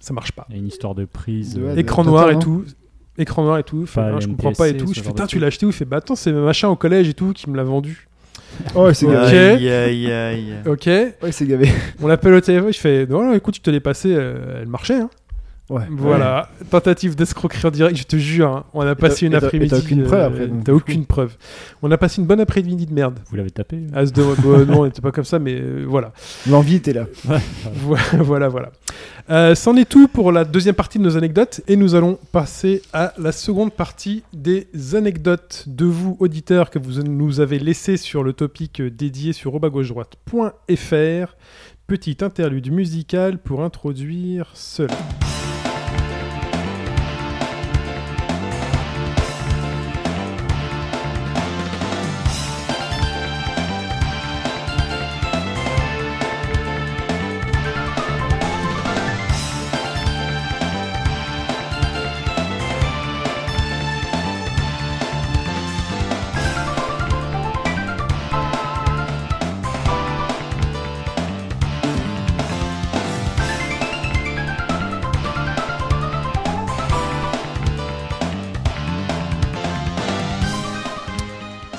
Ça 0.00 0.12
marche 0.12 0.32
pas. 0.32 0.46
Il 0.50 0.56
y 0.56 0.58
a 0.58 0.60
une 0.60 0.68
histoire 0.68 0.94
de 0.96 1.04
prise. 1.04 1.54
De- 1.54 1.62
euh, 1.62 1.76
Écran 1.76 2.02
noir 2.04 2.30
et 2.30 2.38
tout. 2.40 2.64
Écran 3.18 3.44
noir 3.44 3.58
et 3.58 3.62
tout. 3.64 3.86
Je 4.20 4.26
comprends 4.26 4.52
pas 4.52 4.68
et 4.68 4.76
tout. 4.76 4.92
Je 4.92 5.00
fais, 5.00 5.12
tu 5.26 5.38
l'as 5.38 5.46
acheté 5.46 5.66
où? 5.66 5.70
Il 5.70 5.72
fait, 5.72 5.84
bah 5.84 5.98
attends, 5.98 6.16
c'est 6.16 6.32
machin 6.32 6.68
au 6.68 6.76
collège 6.76 7.08
et 7.08 7.14
tout 7.14 7.32
qui 7.32 7.48
me 7.48 7.56
l'a 7.56 7.64
vendu. 7.64 8.08
Oh, 8.74 8.92
c'est 8.92 9.06
gavé. 9.06 9.26
Ok. 9.26 9.32
Aïe, 9.60 9.70
aïe, 9.70 10.12
aïe. 10.12 10.54
Ok. 10.66 10.86
Ouais, 10.86 11.32
c'est 11.32 11.46
gavé. 11.46 11.70
On 12.02 12.06
l'appelle 12.06 12.34
au 12.34 12.40
téléphone. 12.40 12.72
Je 12.72 12.78
fais, 12.78 13.06
non, 13.06 13.22
non, 13.24 13.34
écoute, 13.34 13.54
tu 13.54 13.60
te 13.60 13.70
l'ai 13.70 13.80
passé, 13.80 14.14
euh, 14.14 14.60
elle 14.62 14.68
marchait. 14.68 14.94
Hein. 14.96 15.10
Ouais. 15.68 15.82
Voilà, 15.90 16.48
tentative 16.70 17.16
d'escroquerie 17.16 17.66
en 17.66 17.70
direct, 17.70 17.98
je 17.98 18.04
te 18.04 18.16
jure, 18.16 18.48
hein. 18.48 18.64
on 18.72 18.82
a 18.82 18.94
passé 18.94 19.24
et 19.24 19.28
une 19.28 19.34
après-midi. 19.34 19.70
t'as 19.70 19.78
aucune 19.78 20.04
preuve 20.04 20.20
euh, 20.20 20.26
après, 20.26 20.46
donc, 20.46 20.64
T'as 20.64 20.72
aucune 20.72 21.06
preuve. 21.06 21.36
On 21.82 21.90
a 21.90 21.98
passé 21.98 22.20
une 22.20 22.26
bonne 22.28 22.38
après-midi 22.38 22.86
de 22.86 22.92
merde. 22.94 23.18
Vous 23.28 23.34
l'avez 23.34 23.50
tapé 23.50 23.78
de... 23.78 24.64
non, 24.64 24.82
on 24.82 24.84
n'était 24.84 25.02
pas 25.02 25.10
comme 25.10 25.24
ça, 25.24 25.40
mais 25.40 25.54
euh, 25.54 25.84
voilà. 25.88 26.12
L'envie 26.48 26.76
était 26.76 26.92
là. 26.92 27.06
Voilà, 27.74 28.22
voilà, 28.22 28.48
voilà. 28.48 28.72
Euh, 29.28 29.54
C'en 29.56 29.76
est 29.76 29.88
tout 29.88 30.06
pour 30.06 30.30
la 30.30 30.44
deuxième 30.44 30.74
partie 30.74 30.98
de 30.98 31.04
nos 31.04 31.16
anecdotes 31.16 31.60
et 31.66 31.74
nous 31.76 31.94
allons 31.96 32.18
passer 32.30 32.82
à 32.92 33.12
la 33.18 33.32
seconde 33.32 33.72
partie 33.72 34.22
des 34.32 34.68
anecdotes 34.94 35.64
de 35.66 35.84
vous, 35.84 36.16
auditeurs, 36.20 36.70
que 36.70 36.78
vous 36.78 37.02
nous 37.02 37.40
avez 37.40 37.58
laissé 37.58 37.96
sur 37.96 38.22
le 38.22 38.32
topic 38.32 38.80
dédié 38.82 39.32
sur 39.32 39.50
robagauche-droite.fr. 39.50 41.36
Petite 41.86 42.22
interlude 42.22 42.72
musicale 42.72 43.38
pour 43.38 43.62
introduire 43.62 44.50
cela. 44.54 44.94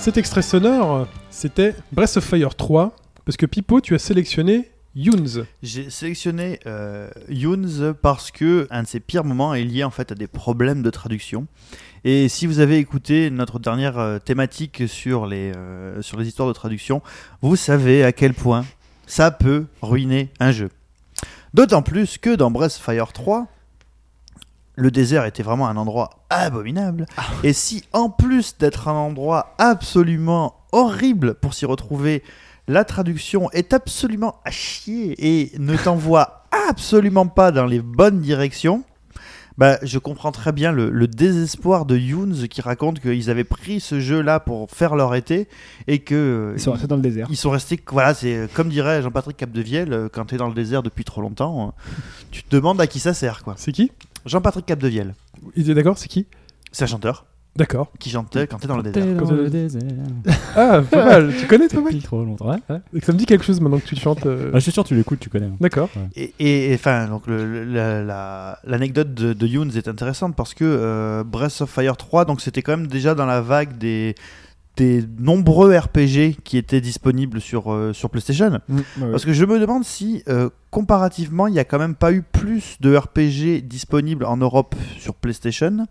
Cet 0.07 0.15
extrait 0.15 0.41
sonore, 0.41 1.05
c'était 1.29 1.75
Breath 1.91 2.15
of 2.15 2.23
Fire 2.23 2.55
3, 2.55 2.95
parce 3.25 3.35
que 3.35 3.45
Pipo, 3.45 3.81
tu 3.81 3.93
as 3.93 3.99
sélectionné 3.99 4.71
Younes. 4.95 5.45
J'ai 5.61 5.89
sélectionné 5.89 6.61
euh, 6.65 7.09
parce 8.01 8.31
que 8.31 8.69
un 8.71 8.83
de 8.83 8.87
ses 8.87 9.01
pires 9.01 9.25
moments 9.25 9.53
est 9.53 9.65
lié 9.65 9.83
en 9.83 9.89
fait 9.89 10.13
à 10.13 10.15
des 10.15 10.27
problèmes 10.27 10.81
de 10.81 10.89
traduction. 10.91 11.45
Et 12.05 12.29
si 12.29 12.47
vous 12.47 12.59
avez 12.59 12.77
écouté 12.77 13.29
notre 13.31 13.59
dernière 13.59 13.99
euh, 13.99 14.17
thématique 14.17 14.87
sur 14.87 15.25
les, 15.25 15.51
euh, 15.57 16.01
sur 16.01 16.17
les 16.17 16.25
histoires 16.25 16.47
de 16.47 16.53
traduction, 16.53 17.01
vous 17.41 17.57
savez 17.57 18.05
à 18.05 18.13
quel 18.13 18.33
point 18.33 18.63
ça 19.07 19.29
peut 19.29 19.65
ruiner 19.81 20.29
un 20.39 20.53
jeu. 20.53 20.69
D'autant 21.53 21.81
plus 21.81 22.17
que 22.17 22.33
dans 22.33 22.49
Breath 22.49 22.77
of 22.77 22.81
Fire 22.81 23.11
3, 23.11 23.47
le 24.77 24.91
désert 24.91 25.25
était 25.25 25.43
vraiment 25.43 25.67
un 25.67 25.75
endroit 25.75 26.11
abominable. 26.29 27.07
Et 27.43 27.51
si 27.51 27.83
en 27.93 28.09
plus 28.09 28.57
d'être 28.57 28.87
un 28.87 28.93
endroit 28.93 29.55
absolument 29.57 30.55
horrible 30.71 31.33
pour 31.33 31.53
s'y 31.53 31.65
retrouver, 31.65 32.23
la 32.67 32.85
traduction 32.85 33.49
est 33.51 33.73
absolument 33.73 34.35
à 34.45 34.51
chier 34.51 35.15
et 35.17 35.51
ne 35.57 35.75
t'envoie 35.83 36.43
absolument 36.69 37.27
pas 37.27 37.51
dans 37.51 37.65
les 37.65 37.81
bonnes 37.81 38.21
directions, 38.21 38.83
bah, 39.57 39.79
je 39.81 39.97
comprends 39.97 40.31
très 40.31 40.51
bien 40.51 40.71
le, 40.71 40.91
le 40.91 41.07
désespoir 41.07 41.85
de 41.85 41.97
Younes 41.97 42.47
qui 42.47 42.61
raconte 42.61 42.99
qu'ils 42.99 43.31
avaient 43.31 43.43
pris 43.43 43.79
ce 43.79 43.99
jeu-là 43.99 44.39
pour 44.39 44.69
faire 44.69 44.95
leur 44.95 45.15
été 45.15 45.47
et 45.87 45.99
que 45.99 46.53
Ils 46.55 46.61
sont 46.61 46.73
restés 46.73 46.87
dans 46.87 46.95
le 46.95 47.01
désert. 47.01 47.27
ils 47.31 47.37
sont 47.37 47.49
restés, 47.49 47.79
voilà, 47.91 48.13
c'est 48.13 48.47
comme 48.53 48.69
dirait 48.69 49.01
Jean-Patrick 49.01 49.35
Capdevielle, 49.35 49.93
euh, 49.93 50.09
quand 50.11 50.25
tu 50.25 50.35
es 50.35 50.37
dans 50.37 50.47
le 50.47 50.53
désert 50.53 50.83
depuis 50.83 51.03
trop 51.03 51.21
longtemps, 51.21 51.69
euh, 51.69 51.71
tu 52.29 52.43
te 52.43 52.55
demandes 52.55 52.79
à 52.79 52.85
qui 52.85 52.99
ça 52.99 53.15
sert, 53.15 53.43
quoi. 53.43 53.55
C'est 53.57 53.71
qui? 53.71 53.91
Jean-Patrick 54.27 54.65
Capdevielle. 54.65 55.13
Il 55.55 55.69
est 55.69 55.73
d'accord, 55.73 55.97
c'est 55.97 56.07
qui? 56.07 56.27
C'est 56.71 56.83
un 56.83 56.87
chanteur 56.87 57.25
D'accord. 57.55 57.91
qui 57.97 58.11
chantait 58.11 58.45
quand 58.45 58.57
t'es 58.59 58.67
dans 58.67 58.77
le 58.77 58.83
T'es 58.83 58.91
désert. 59.01 59.15
dans 59.23 59.31
le 59.31 59.49
désert. 59.49 59.81
Ah, 60.55 60.81
pas 60.91 61.05
mal. 61.05 61.33
tu 61.39 61.47
connais 61.47 61.67
toi, 61.67 61.81
mec? 61.81 62.03
Trop 62.03 62.23
longtemps. 62.23 62.49
Ouais, 62.51 62.57
ouais. 62.69 63.01
Ça 63.01 63.13
me 63.13 63.17
dit 63.17 63.25
quelque 63.25 63.43
chose 63.43 63.59
maintenant 63.61 63.79
que 63.79 63.85
tu 63.87 63.95
chantes. 63.95 64.25
euh, 64.27 64.51
Ah, 64.53 64.57
je 64.59 64.63
suis 64.63 64.71
sûr 64.71 64.83
que 64.83 64.89
tu 64.89 64.95
l'écoutes, 64.95 65.19
tu 65.19 65.29
connais. 65.29 65.47
hein. 65.47 65.57
D'accord. 65.59 65.89
Et, 66.15 66.71
enfin, 66.75 67.07
donc 67.07 67.23
la- 67.27 68.59
l'anecdote 68.63 69.13
de, 69.13 69.33
de 69.33 69.47
Younes 69.47 69.71
est 69.75 69.87
intéressante 69.87 70.35
parce 70.35 70.53
que 70.53 70.65
euh, 70.65 71.23
Breath 71.23 71.61
of 71.61 71.69
Fire 71.71 71.97
3, 71.97 72.25
donc 72.25 72.41
c'était 72.41 72.61
quand 72.61 72.77
même 72.77 72.87
déjà 72.87 73.15
dans 73.15 73.25
la 73.25 73.41
vague 73.41 73.77
des 73.77 74.13
des 74.77 75.03
nombreux 75.19 75.75
RPG 75.75 76.37
qui 76.43 76.57
étaient 76.57 76.81
disponibles 76.81 77.41
sur, 77.41 77.73
euh, 77.73 77.93
sur 77.93 78.09
PlayStation. 78.09 78.59
Mm, 78.67 78.77
ouais. 78.77 79.11
Parce 79.11 79.25
que 79.25 79.33
je 79.33 79.43
me 79.45 79.59
demande 79.59 79.83
si, 79.83 80.23
euh, 80.29 80.49
comparativement, 80.69 81.47
il 81.47 81.53
n'y 81.53 81.59
a 81.59 81.65
quand 81.65 81.79
même 81.79 81.95
pas 81.95 82.11
eu 82.13 82.21
plus 82.21 82.77
de 82.79 82.95
RPG 82.95 83.61
disponibles 83.63 84.25
en 84.25 84.37
Europe 84.37 84.75
sur 84.97 85.15
PlayStation 85.15 85.87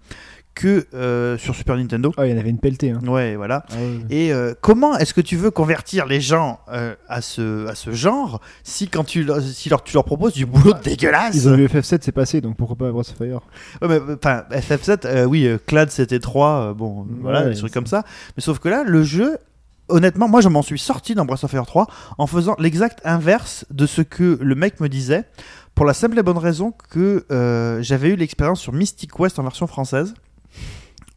que 0.57 0.87
euh, 0.95 1.37
sur 1.39 1.55
Super 1.55 1.77
Nintendo. 1.77 2.13
Ah, 2.17 2.27
il 2.27 2.33
y 2.33 2.35
en 2.35 2.39
avait 2.39 2.51
une 2.51 2.59
pelletée. 2.59 2.91
Hein. 2.91 3.01
Ouais, 3.07 3.37
voilà. 3.37 3.65
Ah, 3.71 3.75
ouais. 3.77 4.01
Et 4.11 4.33
euh, 4.33 4.55
comment 4.61 4.97
est-ce 4.99 5.13
que 5.15 5.21
tu 5.21 5.37
veux 5.37 5.51
convertir 5.53 6.07
les 6.07 6.21
gens 6.21 6.59
euh, 6.73 6.95
à, 7.09 7.21
ce, 7.21 7.67
à 7.69 7.75
ce 7.75 7.93
genre 7.93 8.41
si 8.65 8.89
quand 8.89 9.05
tu, 9.05 9.23
leur- 9.23 9.41
si 9.43 9.69
leur, 9.69 9.85
tu 9.85 9.93
leur 9.95 10.05
proposes 10.05 10.33
du 10.33 10.47
boulot 10.47 10.73
dégueulasse? 10.83 11.35
Ils 11.37 11.49
ont 11.49 11.55
eu 11.57 11.67
FF7, 11.67 11.99
c'est 12.01 12.11
passé, 12.13 12.41
donc 12.41 12.57
pourquoi 12.57 12.75
pas 12.77 12.91
Breath 12.91 13.11
of 13.11 13.17
Fire? 13.19 13.41
Ouais, 13.83 13.89
mais, 14.01 14.15
Enfin, 14.15 14.45
FF7, 14.51 15.07
euh, 15.07 15.25
oui, 15.27 15.47
Clad 15.67 15.91
c'était 15.91 16.19
3, 16.19 16.73
bon, 16.75 17.03
Ouais, 17.03 17.07
voilà, 17.21 17.45
des 17.49 17.55
trucs 17.55 17.73
comme 17.75 17.87
ça. 17.87 18.03
Mais 18.37 18.43
sauf 18.43 18.59
que 18.59 18.69
là, 18.71 18.83
le 18.83 19.03
jeu, 19.03 19.37
honnêtement, 19.89 20.27
moi 20.27 20.41
je 20.41 20.49
m'en 20.49 20.63
suis 20.63 20.79
sorti 20.79 21.15
dans 21.15 21.25
Breath 21.27 21.45
of 21.45 21.51
Fire 21.51 21.67
3 21.67 21.87
en 22.19 22.27
faisant 22.27 22.57
l'exact 22.59 23.01
inverse 23.05 23.67
de 23.71 23.85
ce 23.87 24.01
que 24.03 24.39
le 24.41 24.55
mec 24.55 24.81
me 24.81 24.89
disait, 24.89 25.25
pour 25.75 25.85
la 25.85 25.93
simple 25.93 26.19
et 26.19 26.23
bonne 26.23 26.39
raison 26.39 26.73
que 26.91 27.27
euh, 27.31 27.83
j'avais 27.83 28.09
eu 28.09 28.17
l'expérience 28.17 28.61
sur 28.61 28.73
Mystic 28.73 29.19
West 29.21 29.39
en 29.39 29.43
version 29.43 29.67
française, 29.67 30.15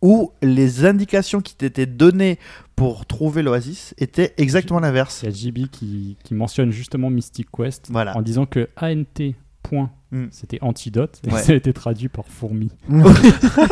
où 0.02 0.32
les 0.42 0.86
indications 0.86 1.42
qui 1.42 1.56
t'étaient 1.56 1.86
données 1.86 2.40
pour 2.76 3.06
trouver 3.06 3.44
l'oasis 3.44 3.94
étaient 3.98 4.34
exactement 4.38 4.80
l'inverse. 4.80 5.22
Il 5.24 5.30
y 5.30 5.32
a 5.32 5.36
JB 5.36 5.68
qui, 5.70 6.18
qui 6.24 6.34
mentionne 6.34 6.72
justement 6.72 7.10
Mystic 7.10 7.48
Quest 7.52 7.88
Voilà. 7.92 8.16
en 8.18 8.22
disant 8.22 8.46
que 8.46 8.70
ANT. 8.78 9.34
point, 9.62 9.92
Mm. 10.12 10.26
C'était 10.32 10.58
antidote 10.62 11.22
et 11.28 11.32
Ouais. 11.32 11.44
ça 11.44 11.52
a 11.52 11.56
été 11.56 11.72
traduit 11.72 12.08
par 12.08 12.26
fourmi. 12.28 12.72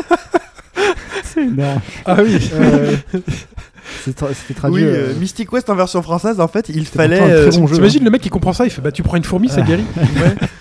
C'est 1.24 1.46
énorme. 1.46 1.82
Ah 2.06 2.18
oui. 2.24 2.38
Euh, 2.54 2.96
C'était 4.04 4.54
traduit. 4.54 4.84
oui, 4.84 4.88
euh, 4.90 5.10
euh, 5.10 5.14
Mystic 5.20 5.52
West 5.52 5.70
en 5.70 5.76
version 5.76 6.02
française, 6.02 6.40
en 6.40 6.48
fait, 6.48 6.70
il 6.70 6.86
fallait. 6.86 7.18
pourtant 7.18 7.34
un 7.34 7.36
très 7.48 7.58
euh, 7.58 7.60
bon 7.62 7.68
jeu, 7.68 7.76
T'imagines 7.76 8.04
le 8.04 8.10
mec 8.10 8.22
qui 8.22 8.30
comprend 8.30 8.54
ça, 8.54 8.66
il 8.66 8.70
fait 8.72 8.82
bah 8.82 8.92
tu 8.92 9.04
prends 9.04 9.18
une 9.18 9.24
fourmi, 9.24 9.50
ça 9.50 9.62
guérit. 9.62 9.86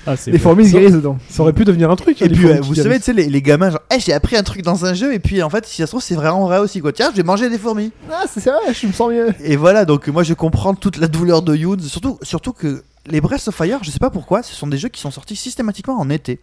Ah, 0.09 0.17
c'est 0.17 0.31
Les 0.31 0.39
fourmis 0.39 0.71
guérissent 0.71 0.93
dedans. 0.93 1.19
Ça 1.29 1.43
aurait 1.43 1.53
pu 1.53 1.65
devenir 1.65 1.91
un 1.91 1.97
truc. 1.97 2.23
Et 2.23 2.29
les 2.29 2.37
puis, 2.37 2.47
euh, 2.47 2.61
vous 2.61 2.77
savez, 2.77 2.99
tu 2.99 3.07
sais, 3.07 3.13
les, 3.13 3.29
les 3.29 3.43
gamins, 3.43 3.71
genre, 3.71 3.81
Eh, 3.93 3.99
j'ai 3.99 4.13
appris 4.13 4.37
un 4.37 4.45
truc 4.45 4.63
dans 4.63 4.85
un 4.85 4.95
jeu, 4.95 5.13
et 5.13 5.19
puis 5.19 5.43
en 5.43 5.51
fait, 5.51 5.67
si 5.67 5.79
ça 5.79 5.87
se 5.87 5.91
trouve, 5.91 6.03
c'est 6.03 6.15
vraiment 6.15 6.47
vrai 6.47 6.59
aussi, 6.59 6.81
quoi. 6.81 6.93
Tiens, 6.93 7.11
je 7.11 7.17
vais 7.17 7.25
manger 7.25 7.51
des 7.51 7.59
fourmis. 7.59 7.91
Ah, 8.09 8.23
c'est 8.33 8.45
vrai, 8.45 8.73
je 8.73 8.87
me 8.87 8.93
sens 8.93 9.11
mieux. 9.11 9.31
Et 9.43 9.57
voilà, 9.57 9.85
donc 9.85 10.07
moi, 10.07 10.23
je 10.23 10.33
comprends 10.35 10.75
toute 10.75 10.99
la 10.99 11.09
douleur 11.09 11.43
de 11.43 11.57
Youn, 11.57 11.81
surtout, 11.81 12.19
surtout 12.23 12.53
que 12.53 12.85
les 13.09 13.21
Breath 13.21 13.49
of 13.49 13.55
Fire, 13.57 13.81
je 13.83 13.91
sais 13.91 13.99
pas 13.99 14.11
pourquoi, 14.11 14.45
ce 14.45 14.55
sont 14.55 14.69
des 14.69 14.79
jeux 14.79 14.89
qui 14.89 15.01
sont 15.01 15.11
sortis 15.11 15.35
systématiquement 15.37 15.99
en 15.99 16.09
été. 16.09 16.39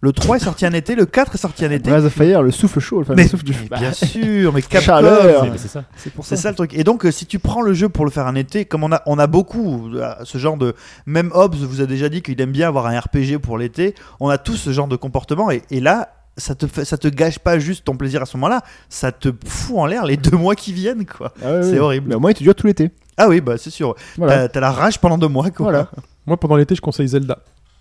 Le 0.00 0.12
3 0.12 0.36
est 0.36 0.40
sorti 0.40 0.66
en 0.66 0.72
été, 0.72 0.94
le 0.94 1.06
4 1.06 1.34
est 1.34 1.38
sorti 1.38 1.66
en 1.66 1.70
été. 1.70 1.90
Breath 1.90 2.04
of 2.04 2.12
Fire, 2.12 2.42
le 2.42 2.50
souffle 2.52 2.78
chaud, 2.78 3.00
enfin, 3.00 3.14
mais, 3.16 3.24
le 3.24 3.28
souffle 3.28 3.44
du 3.44 3.52
mais 3.70 3.78
bien 3.78 3.92
sûr, 3.92 4.52
mais 4.52 4.62
Capcom, 4.68 4.86
Chaleur. 4.86 5.44
C'est- 5.44 5.58
C'est 5.58 5.68
ça. 5.68 5.84
C'est 5.96 6.12
pour 6.12 6.24
ça 6.24 6.48
le 6.50 6.54
truc. 6.54 6.72
Et 6.74 6.84
donc, 6.84 7.04
euh, 7.04 7.10
si 7.10 7.26
tu 7.26 7.38
prends 7.38 7.62
le 7.62 7.74
jeu 7.74 7.88
pour 7.88 8.04
le 8.04 8.10
faire 8.10 8.26
en 8.26 8.34
été, 8.36 8.64
comme 8.64 8.84
on 8.84 8.92
a, 8.92 9.02
on 9.06 9.18
a 9.18 9.26
beaucoup 9.26 9.90
euh, 9.94 10.14
ce 10.24 10.38
genre 10.38 10.56
de. 10.56 10.74
Même 11.06 11.30
Hobbes 11.34 11.56
vous 11.56 11.80
a 11.80 11.86
déjà 11.86 12.08
dit 12.08 12.22
qu'il 12.22 12.40
aime 12.40 12.52
bien 12.52 12.68
avoir 12.68 12.86
un 12.86 12.98
RPG 12.98 13.38
pour 13.42 13.58
l'été. 13.58 13.94
On 14.20 14.28
a 14.28 14.38
tous 14.38 14.56
ce 14.56 14.70
genre 14.72 14.86
de 14.88 14.96
comportement. 14.96 15.50
Et, 15.50 15.62
et 15.70 15.80
là, 15.80 16.10
ça 16.36 16.54
te, 16.54 16.68
fait, 16.68 16.84
ça 16.84 16.96
te 16.96 17.08
gâche 17.08 17.40
pas 17.40 17.58
juste 17.58 17.84
ton 17.84 17.96
plaisir 17.96 18.22
à 18.22 18.26
ce 18.26 18.36
moment-là. 18.36 18.62
Ça 18.88 19.10
te 19.10 19.30
fout 19.46 19.78
en 19.78 19.86
l'air 19.86 20.04
les 20.04 20.16
deux 20.16 20.36
mois 20.36 20.54
qui 20.54 20.72
viennent, 20.72 21.06
quoi. 21.06 21.32
Ah 21.44 21.62
C'est 21.62 21.80
horrible. 21.80 22.06
Mais 22.10 22.14
au 22.14 22.20
moins, 22.20 22.32
tu 22.32 22.44
dures 22.44 22.54
tout 22.54 22.68
l'été. 22.68 22.90
Ah 23.16 23.28
oui, 23.28 23.40
bah 23.40 23.54
c'est 23.58 23.70
sûr. 23.70 23.96
Voilà. 24.16 24.42
T'as 24.42 24.48
t'as 24.48 24.60
la 24.60 24.70
rage 24.70 25.00
pendant 25.00 25.18
deux 25.18 25.26
mois, 25.26 25.50
quoi. 25.50 25.64
Voilà. 25.64 25.88
Moi 26.24 26.36
pendant 26.36 26.54
l'été, 26.56 26.76
je 26.76 26.80
conseille 26.80 27.08
Zelda. 27.08 27.38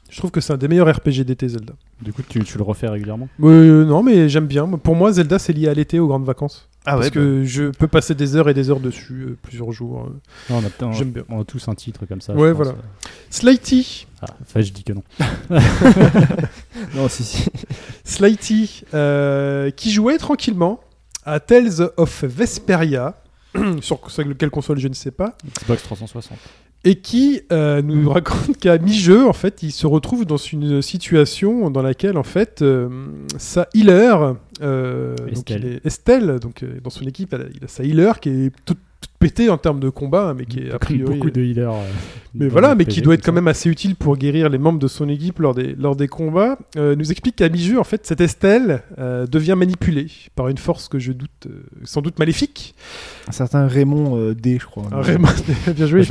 Je 0.09 0.17
trouve 0.17 0.31
que 0.31 0.39
c'est 0.41 0.53
un 0.53 0.57
des 0.57 0.67
meilleurs 0.67 0.87
RPG 0.95 1.23
d'été, 1.25 1.49
Zelda. 1.49 1.73
Du 2.01 2.13
coup, 2.13 2.21
tu, 2.27 2.41
tu 2.43 2.57
le 2.57 2.63
refais 2.63 2.87
régulièrement? 2.87 3.27
Euh, 3.43 3.83
non, 3.85 4.03
mais 4.03 4.29
j'aime 4.29 4.47
bien. 4.47 4.65
Pour 4.67 4.95
moi, 4.95 5.11
Zelda, 5.11 5.37
c'est 5.39 5.51
lié 5.53 5.67
à 5.67 5.73
l'été, 5.73 5.99
aux 5.99 6.07
grandes 6.07 6.25
vacances. 6.25 6.69
Ah 6.85 6.93
parce 6.93 7.05
ouais, 7.07 7.11
que 7.11 7.43
je 7.43 7.65
peux 7.65 7.87
passer 7.89 8.15
des 8.15 8.37
heures 8.37 8.47
et 8.47 8.53
des 8.53 8.69
heures 8.69 8.79
dessus, 8.79 9.23
euh, 9.27 9.37
plusieurs 9.41 9.71
jours. 9.73 10.05
euh. 10.07 10.19
Non, 10.49 10.59
on, 10.59 10.85
a, 10.85 10.87
on, 10.87 10.89
a- 10.91 10.93
J'aime 10.93 11.11
bien. 11.11 11.23
on 11.27 11.41
a 11.41 11.43
tous 11.43 11.67
un 11.67 11.75
titre 11.75 12.05
comme 12.05 12.21
ça. 12.21 12.33
Ouais, 12.33 12.53
voilà. 12.53 12.75
Slighty. 13.29 14.07
Ah, 14.21 14.27
enfin, 14.41 14.61
je 14.61 14.71
dis 14.71 14.83
que 14.85 14.93
non. 14.93 15.03
Non, 16.95 17.09
si, 17.09 17.23
si. 17.23 17.45
Slighty, 18.05 18.83
euh, 18.93 19.69
qui 19.71 19.91
jouait 19.91 20.17
tranquillement 20.17 20.79
à 21.25 21.39
Tales 21.41 21.91
of 21.97 22.23
Vesperia, 22.23 23.15
sur 23.81 23.99
quelle 24.37 24.49
console 24.49 24.79
je 24.79 24.87
ne 24.87 24.93
sais 24.93 25.11
pas, 25.11 25.35
Xbox 25.59 25.83
360. 25.83 26.37
Et 26.89 26.95
qui 26.95 27.41
euh, 27.51 27.81
nous 27.81 28.09
raconte 28.09 28.57
qu'à 28.57 28.77
mi-jeu, 28.77 29.27
en 29.27 29.33
fait, 29.33 29.61
il 29.61 29.71
se 29.71 29.85
retrouve 29.87 30.25
dans 30.25 30.37
une 30.37 30.81
situation 30.81 31.69
dans 31.69 31.81
laquelle, 31.81 32.17
en 32.17 32.23
fait, 32.23 32.61
euh, 32.61 32.87
sa 33.37 33.67
healer, 33.73 34.15
euh, 34.61 35.15
donc 35.17 35.31
Estelle. 35.51 35.61
il 35.65 35.71
est- 35.73 35.85
Estelle, 35.85 36.39
donc 36.39 36.63
dans 36.83 36.89
son 36.89 37.05
équipe, 37.05 37.35
il 37.55 37.65
a 37.65 37.67
sa 37.67 37.83
healer 37.83 38.19
qui 38.21 38.29
est 38.29 38.51
toute, 38.65 38.77
toute 39.01 39.11
pétée 39.19 39.49
en 39.49 39.57
termes 39.57 39.79
de 39.79 39.89
combat, 39.89 40.33
mais 40.37 40.45
qui 40.45 40.59
est 40.59 40.71
a 40.71 40.79
priori. 40.79 41.15
beaucoup 41.15 41.29
de 41.31 41.41
healers. 41.41 41.71
euh, 41.73 41.81
Mais 42.35 42.47
voilà, 42.47 42.69
le 42.69 42.75
mais 42.75 42.85
qui 42.85 43.01
doit 43.01 43.13
être 43.15 43.21
quand 43.23 43.31
ça. 43.31 43.35
même 43.35 43.47
assez 43.47 43.69
utile 43.69 43.95
pour 43.95 44.15
guérir 44.17 44.49
les 44.49 44.57
membres 44.57 44.79
de 44.79 44.87
son 44.87 45.07
équipe 45.09 45.39
lors 45.39 45.53
des, 45.55 45.75
lors 45.75 45.95
des 45.95 46.07
combats, 46.07 46.57
euh, 46.77 46.95
nous 46.95 47.11
explique 47.11 47.35
qu'à 47.37 47.49
mi-jeu, 47.49 47.79
en 47.79 47.83
fait, 47.83 48.05
cette 48.05 48.21
Estelle 48.21 48.83
euh, 48.99 49.25
devient 49.27 49.55
manipulée 49.57 50.07
par 50.35 50.47
une 50.49 50.57
force 50.57 50.87
que 50.87 50.99
je 50.99 51.11
doute, 51.11 51.29
euh, 51.47 51.63
sans 51.83 52.01
doute 52.01 52.19
maléfique. 52.19 52.75
Un 53.27 53.31
certain 53.31 53.67
Raymond 53.67 54.17
euh, 54.17 54.33
D, 54.35 54.57
je 54.59 54.65
crois. 54.65 54.85
Ah, 54.91 55.01
Raymond, 55.01 55.27
bien 55.75 55.85
joué. 55.87 56.03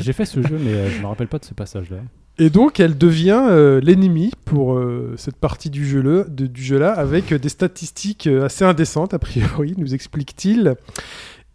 J'ai 0.00 0.12
fait 0.12 0.24
ce 0.24 0.40
jeu, 0.42 0.58
mais 0.60 0.72
euh, 0.72 0.90
je 0.90 1.00
me 1.00 1.06
rappelle 1.06 1.28
pas 1.28 1.38
de 1.38 1.44
ce 1.44 1.54
passage-là. 1.54 1.98
Et 2.38 2.48
donc, 2.48 2.80
elle 2.80 2.96
devient 2.96 3.42
euh, 3.50 3.78
l'ennemi 3.82 4.32
pour 4.46 4.72
euh, 4.78 5.12
cette 5.18 5.36
partie 5.36 5.68
du 5.68 5.86
jeu-là, 5.86 6.24
de- 6.28 6.46
du 6.46 6.62
jeu-là, 6.62 6.90
avec 6.92 7.30
euh, 7.30 7.38
des 7.38 7.50
statistiques 7.50 8.26
euh, 8.26 8.46
assez 8.46 8.64
indécentes, 8.64 9.12
a 9.12 9.18
priori, 9.18 9.74
nous 9.76 9.92
explique-t-il. 9.94 10.74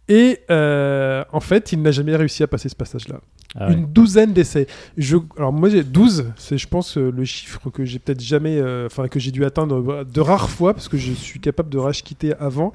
Et 0.08 0.40
euh, 0.50 1.24
en 1.32 1.40
fait, 1.40 1.72
il 1.72 1.82
n'a 1.82 1.90
jamais 1.90 2.16
réussi 2.16 2.42
à 2.42 2.46
passer 2.46 2.68
ce 2.68 2.76
passage-là. 2.76 3.20
Ah 3.54 3.68
ouais. 3.68 3.74
Une 3.74 3.86
douzaine 3.86 4.32
d'essais. 4.32 4.66
Je... 4.96 5.16
Alors 5.36 5.52
moi 5.52 5.68
j'ai 5.70 5.82
12, 5.82 6.32
c'est 6.36 6.58
je 6.58 6.68
pense 6.68 6.98
euh, 6.98 7.10
le 7.10 7.24
chiffre 7.24 7.70
que 7.70 7.84
j'ai 7.84 7.98
peut-être 7.98 8.20
jamais, 8.20 8.58
euh, 8.58 8.86
enfin 8.86 9.08
que 9.08 9.18
j'ai 9.18 9.30
dû 9.30 9.44
atteindre 9.44 10.04
de 10.04 10.20
rares 10.20 10.50
fois 10.50 10.74
parce 10.74 10.88
que 10.88 10.98
je 10.98 11.12
suis 11.12 11.40
capable 11.40 11.70
de 11.70 11.78
rage 11.78 12.02
quitter 12.02 12.34
avant. 12.34 12.72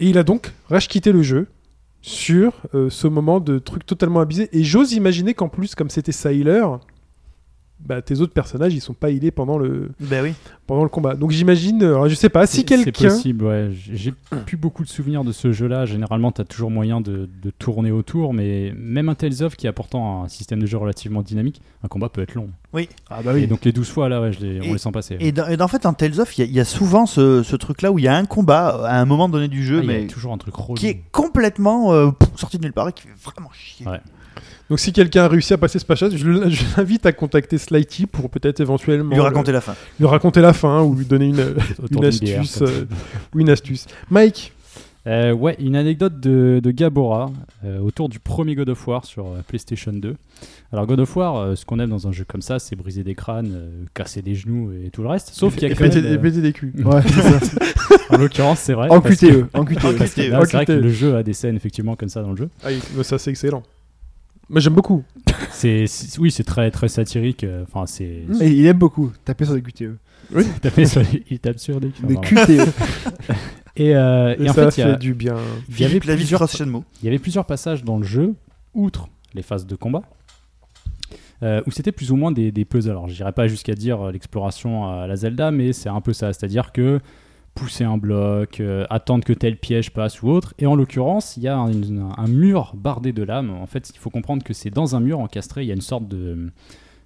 Et 0.00 0.08
il 0.08 0.18
a 0.18 0.22
donc 0.22 0.52
rage 0.68 0.88
quitté 0.88 1.12
le 1.12 1.22
jeu 1.22 1.46
sur 2.02 2.52
euh, 2.74 2.90
ce 2.90 3.06
moment 3.06 3.40
de 3.40 3.58
truc 3.58 3.86
totalement 3.86 4.20
abusé. 4.20 4.48
Et 4.52 4.64
j'ose 4.64 4.92
imaginer 4.92 5.32
qu'en 5.34 5.48
plus 5.48 5.74
comme 5.74 5.88
c'était 5.88 6.12
sa 6.12 6.32
healer, 6.32 6.78
bah, 7.84 8.00
tes 8.02 8.20
autres 8.20 8.32
personnages 8.32 8.72
ils 8.74 8.80
sont 8.80 8.94
pas 8.94 9.10
healés 9.10 9.30
pendant 9.30 9.58
le, 9.58 9.90
Ben 10.00 10.22
oui. 10.22 10.32
pendant 10.66 10.82
le 10.82 10.88
combat. 10.88 11.14
Donc 11.14 11.30
j'imagine, 11.30 11.82
euh, 11.82 11.94
alors 11.94 12.08
je 12.08 12.14
sais 12.14 12.28
pas, 12.28 12.46
si 12.46 12.64
quelqu'un... 12.64 12.92
C'est 12.94 13.08
possible, 13.08 13.44
ouais. 13.44 13.70
J'ai 13.92 14.14
plus 14.46 14.56
beaucoup 14.56 14.84
de 14.84 14.88
souvenirs 14.88 15.24
de 15.24 15.32
ce 15.32 15.52
jeu-là. 15.52 15.84
Généralement, 15.86 16.32
tu 16.32 16.40
as 16.40 16.44
toujours 16.44 16.70
moyen 16.70 17.00
de, 17.00 17.28
de 17.42 17.50
tourner 17.50 17.90
autour, 17.90 18.32
mais 18.34 18.72
même 18.76 19.08
un 19.08 19.14
Tales 19.14 19.42
of 19.42 19.56
qui 19.56 19.66
a 19.68 19.72
pourtant 19.72 20.22
un 20.24 20.28
système 20.28 20.60
de 20.60 20.66
jeu 20.66 20.76
relativement 20.78 21.22
dynamique, 21.22 21.60
un 21.84 21.88
combat 21.88 22.08
peut 22.08 22.22
être 22.22 22.34
long. 22.34 22.50
Ah 23.10 23.20
bah 23.22 23.32
Et 23.32 23.42
oui. 23.42 23.46
donc 23.46 23.64
les 23.64 23.72
12 23.72 23.88
fois, 23.90 24.08
là, 24.08 24.20
ouais, 24.22 24.32
je 24.32 24.40
les, 24.40 24.56
Et- 24.64 24.70
on 24.70 24.72
les 24.72 24.78
sent 24.78 24.92
passer. 24.92 25.16
Et, 25.20 25.30
dans- 25.32 25.46
et 25.48 25.60
en 25.60 25.68
fait, 25.68 25.84
en 25.84 25.92
Tales 25.92 26.18
of, 26.20 26.38
il 26.38 26.40
y, 26.40 26.44
a- 26.44 26.46
il 26.46 26.54
y 26.54 26.60
a 26.60 26.64
souvent 26.64 27.04
ce, 27.04 27.42
ce 27.42 27.56
truc-là 27.56 27.92
où 27.92 27.98
il 27.98 28.04
y 28.04 28.08
a 28.08 28.16
un 28.16 28.24
combat 28.24 28.86
à 28.86 28.98
un 29.00 29.04
moment 29.04 29.28
donné 29.28 29.48
du 29.48 29.62
jeu, 29.62 29.78
Ah, 29.80 29.84
il 29.84 29.90
y 29.90 29.94
a 29.94 29.98
mais 30.00 30.06
toujours 30.06 30.32
un 30.32 30.38
truc 30.38 30.54
relou. 30.54 30.74
qui 30.74 30.86
est 30.86 31.02
complètement 31.12 31.92
euh, 31.92 32.10
sorti 32.36 32.56
de 32.58 32.62
nulle 32.62 32.72
part 32.72 32.88
et 32.88 32.92
qui 32.92 33.02
fait 33.02 33.08
vraiment 33.22 33.50
chier. 33.52 33.86
Ouais. 33.86 34.00
Donc 34.72 34.80
si 34.80 34.90
quelqu'un 34.94 35.24
a 35.24 35.28
réussi 35.28 35.52
à 35.52 35.58
passer 35.58 35.78
ce 35.78 35.84
passage, 35.84 36.16
je 36.16 36.30
l'invite 36.78 37.04
à 37.04 37.12
contacter 37.12 37.58
Slighty 37.58 38.06
pour 38.06 38.30
peut-être 38.30 38.58
éventuellement 38.60 39.10
Lui 39.10 39.16
le- 39.16 39.22
raconter 39.22 39.52
la 39.52 39.60
fin. 39.60 39.74
lui 40.00 40.06
raconter 40.06 40.40
la 40.40 40.54
fin 40.54 40.80
ou 40.82 40.94
lui 40.94 41.04
donner 41.04 41.26
une, 41.26 41.34
bière, 42.22 42.40
astuce, 42.40 42.62
euh, 42.62 42.86
ou 43.34 43.40
une 43.40 43.50
astuce. 43.50 43.84
Mike, 44.10 44.54
Euh, 45.06 45.32
ouais, 45.34 45.56
une 45.58 45.76
anecdote 45.76 46.20
de, 46.20 46.60
de 46.62 46.70
Gabora 46.70 47.30
euh, 47.66 47.80
autour 47.80 48.08
du 48.08 48.18
premier 48.18 48.54
God 48.54 48.70
of 48.70 48.86
War 48.88 49.04
sur 49.04 49.26
euh, 49.26 49.42
PlayStation 49.46 49.92
2. 49.92 50.14
Alors 50.72 50.86
God 50.86 51.00
of 51.00 51.14
War, 51.16 51.36
euh, 51.36 51.54
ce 51.54 51.66
qu'on 51.66 51.78
aime 51.78 51.90
dans 51.90 52.06
un 52.08 52.12
jeu 52.12 52.24
comme 52.26 52.40
ça, 52.40 52.58
c'est 52.58 52.74
briser 52.76 53.02
des 53.04 53.14
crânes, 53.14 53.52
euh, 53.52 53.68
casser 53.92 54.22
des 54.22 54.34
genoux 54.36 54.70
et 54.72 54.88
tout 54.88 55.02
le 55.02 55.08
reste. 55.08 55.32
Sauf 55.34 55.54
qu'il 55.54 55.68
y 55.68 55.72
a 55.72 55.74
quand 55.74 55.82
même, 55.84 55.90
péter, 55.92 56.06
et 56.08 56.12
euh, 56.12 56.18
péter 56.18 56.40
des 56.40 56.52
culs. 56.54 56.72
Ouais, 56.82 57.02
ça. 57.02 57.40
en 58.10 58.16
l'occurrence, 58.16 58.60
c'est 58.60 58.72
vrai. 58.72 58.88
En 58.90 59.02
QTE. 59.02 59.18
que- 59.18 59.44
En 59.52 59.64
QTE. 59.66 60.06
C'est 60.06 60.28
vrai 60.30 60.64
que 60.64 60.72
le 60.72 60.88
jeu 60.88 61.14
a 61.16 61.22
des 61.22 61.34
scènes 61.34 61.56
effectivement 61.56 61.94
comme 61.94 62.08
ça 62.08 62.22
dans 62.22 62.30
le 62.30 62.36
jeu. 62.36 62.48
Ah, 62.64 62.68
ça 63.02 63.18
c'est 63.18 63.28
excellent. 63.30 63.64
Moi 64.52 64.60
j'aime 64.60 64.74
beaucoup. 64.74 65.02
C'est, 65.50 65.86
c'est- 65.86 66.18
oui, 66.18 66.30
c'est 66.30 66.44
très 66.44 66.70
très 66.70 66.88
satirique. 66.88 67.42
euh, 67.44 67.64
Enfin, 67.64 67.86
c'est. 67.86 68.22
Mais 68.28 68.50
il 68.52 68.64
aime 68.66 68.78
beaucoup 68.78 69.10
taper 69.24 69.44
sur 69.44 69.54
des 69.54 69.62
QTE. 69.62 69.96
Tapé 70.62 70.86
sur 70.86 71.00
les- 71.02 71.24
il 71.30 71.38
tape 71.40 71.58
sur 71.58 71.80
des. 71.80 71.88
Des 72.02 72.16
enfin, 72.16 72.34
vraiment. 72.44 72.64
QTE. 72.64 72.72
Et, 73.76 73.94
euh, 73.96 74.34
Et, 74.38 74.44
et 74.44 74.50
en 74.50 74.52
ça 74.52 74.70
fait, 74.70 74.76
il 74.76 74.80
y 74.80 74.84
fait 74.84 74.92
a- 74.92 74.96
du 74.96 75.14
bien. 75.14 75.34
il 75.68 75.72
y 75.80 75.84
avait 75.84 75.88
Philippe 75.88 76.04
Lavis 76.04 76.20
plusieurs 76.22 76.40
Cross 76.40 76.56
Shenmue. 76.56 76.80
Il 77.02 77.06
y 77.06 77.08
avait 77.08 77.18
plusieurs 77.18 77.46
passages 77.46 77.84
dans 77.84 77.96
le 77.96 78.04
jeu, 78.04 78.34
outre 78.74 79.08
les 79.34 79.40
phases 79.42 79.66
de 79.66 79.74
combat, 79.76 80.02
euh, 81.42 81.62
où 81.66 81.70
c'était 81.70 81.92
plus 81.92 82.10
ou 82.12 82.16
moins 82.16 82.32
des, 82.32 82.52
des 82.52 82.64
puzzles. 82.66 82.90
Alors, 82.90 83.08
je 83.08 83.14
n'irai 83.14 83.32
pas 83.32 83.48
jusqu'à 83.48 83.74
dire 83.74 84.00
euh, 84.02 84.12
l'exploration 84.12 84.90
à 84.90 85.06
la 85.06 85.16
Zelda, 85.16 85.50
mais 85.50 85.72
c'est 85.72 85.88
un 85.88 86.00
peu 86.02 86.12
ça. 86.12 86.32
C'est-à-dire 86.32 86.72
que 86.72 87.00
pousser 87.54 87.84
un 87.84 87.98
bloc, 87.98 88.60
euh, 88.60 88.86
attendre 88.90 89.24
que 89.24 89.32
tel 89.32 89.56
piège 89.58 89.90
passe 89.90 90.22
ou 90.22 90.28
autre. 90.30 90.54
Et 90.58 90.66
en 90.66 90.74
l'occurrence, 90.74 91.36
il 91.36 91.42
y 91.42 91.48
a 91.48 91.56
un, 91.58 91.70
un 92.16 92.26
mur 92.28 92.72
bardé 92.74 93.12
de 93.12 93.22
lames. 93.22 93.50
En 93.50 93.66
fait, 93.66 93.90
il 93.94 93.98
faut 93.98 94.10
comprendre 94.10 94.42
que 94.42 94.54
c'est 94.54 94.70
dans 94.70 94.96
un 94.96 95.00
mur 95.00 95.18
encastré, 95.20 95.62
il 95.62 95.68
y 95.68 95.70
a 95.70 95.74
une 95.74 95.80
sorte 95.80 96.08
de. 96.08 96.50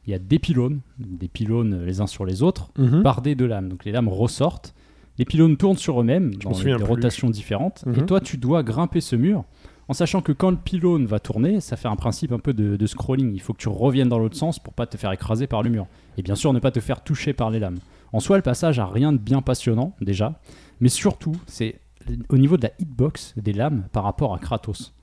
Il 0.07 0.13
y 0.13 0.15
a 0.15 0.21
des 0.21 0.39
pylônes, 0.39 0.81
des 0.99 1.27
pylônes 1.27 1.85
les 1.85 2.01
uns 2.01 2.07
sur 2.07 2.25
les 2.25 2.45
autres, 2.45 2.71
Mhm. 2.79 3.03
bardés 3.03 3.35
de 3.35 3.45
lames. 3.45 3.69
Donc 3.69 3.85
les 3.85 3.91
lames 3.91 4.09
ressortent, 4.09 4.73
les 5.19 5.25
pylônes 5.25 5.57
tournent 5.57 5.77
sur 5.79 6.01
eux-mêmes 6.01 6.33
dans 6.37 6.51
des 6.53 6.73
rotations 6.91 7.29
différentes. 7.29 7.83
Et 7.93 8.01
Mhm. 8.01 8.07
toi, 8.07 8.21
tu 8.21 8.37
dois 8.37 8.63
grimper 8.63 9.01
ce 9.01 9.17
mur 9.17 9.43
en 9.89 9.95
sachant 9.95 10.21
que 10.21 10.31
quand 10.31 10.51
le 10.51 10.57
pylône 10.57 11.07
va 11.07 11.19
tourner, 11.19 11.61
ça 11.61 11.77
fait 11.77 11.89
un 11.89 11.97
principe 11.97 12.31
un 12.31 12.39
peu 12.39 12.53
de, 12.55 12.77
de 12.77 12.87
scrolling. 12.87 13.33
Il 13.35 13.41
faut 13.41 13.53
que 13.53 13.59
tu 13.59 13.69
reviennes 13.69 14.09
dans 14.09 14.21
l'autre 14.21 14.37
sens 14.37 14.61
pour 14.61 14.75
pas 14.75 14.87
te 14.87 14.97
faire 14.97 15.11
écraser 15.11 15.49
par 15.49 15.65
le 15.65 15.71
mur. 15.71 15.89
Et 16.19 16.23
bien 16.23 16.37
sûr, 16.37 16.53
ne 16.53 16.61
pas 16.61 16.71
te 16.71 16.79
faire 16.81 17.03
toucher 17.03 17.33
par 17.33 17.51
les 17.51 17.59
lames. 17.59 17.79
En 18.13 18.21
soi, 18.21 18.37
le 18.37 18.43
passage 18.43 18.79
a 18.79 18.87
rien 18.87 19.13
de 19.13 19.19
bien 19.19 19.43
passionnant 19.43 19.95
déjà, 20.01 20.41
mais 20.81 20.89
surtout, 20.89 21.37
c'est 21.47 21.81
au 22.29 22.39
niveau 22.39 22.57
de 22.57 22.63
la 22.63 22.71
hitbox 22.79 23.35
des 23.37 23.53
lames 23.53 23.85
par 23.93 24.05
rapport 24.05 24.35
à 24.35 24.39
Kratos. 24.39 24.95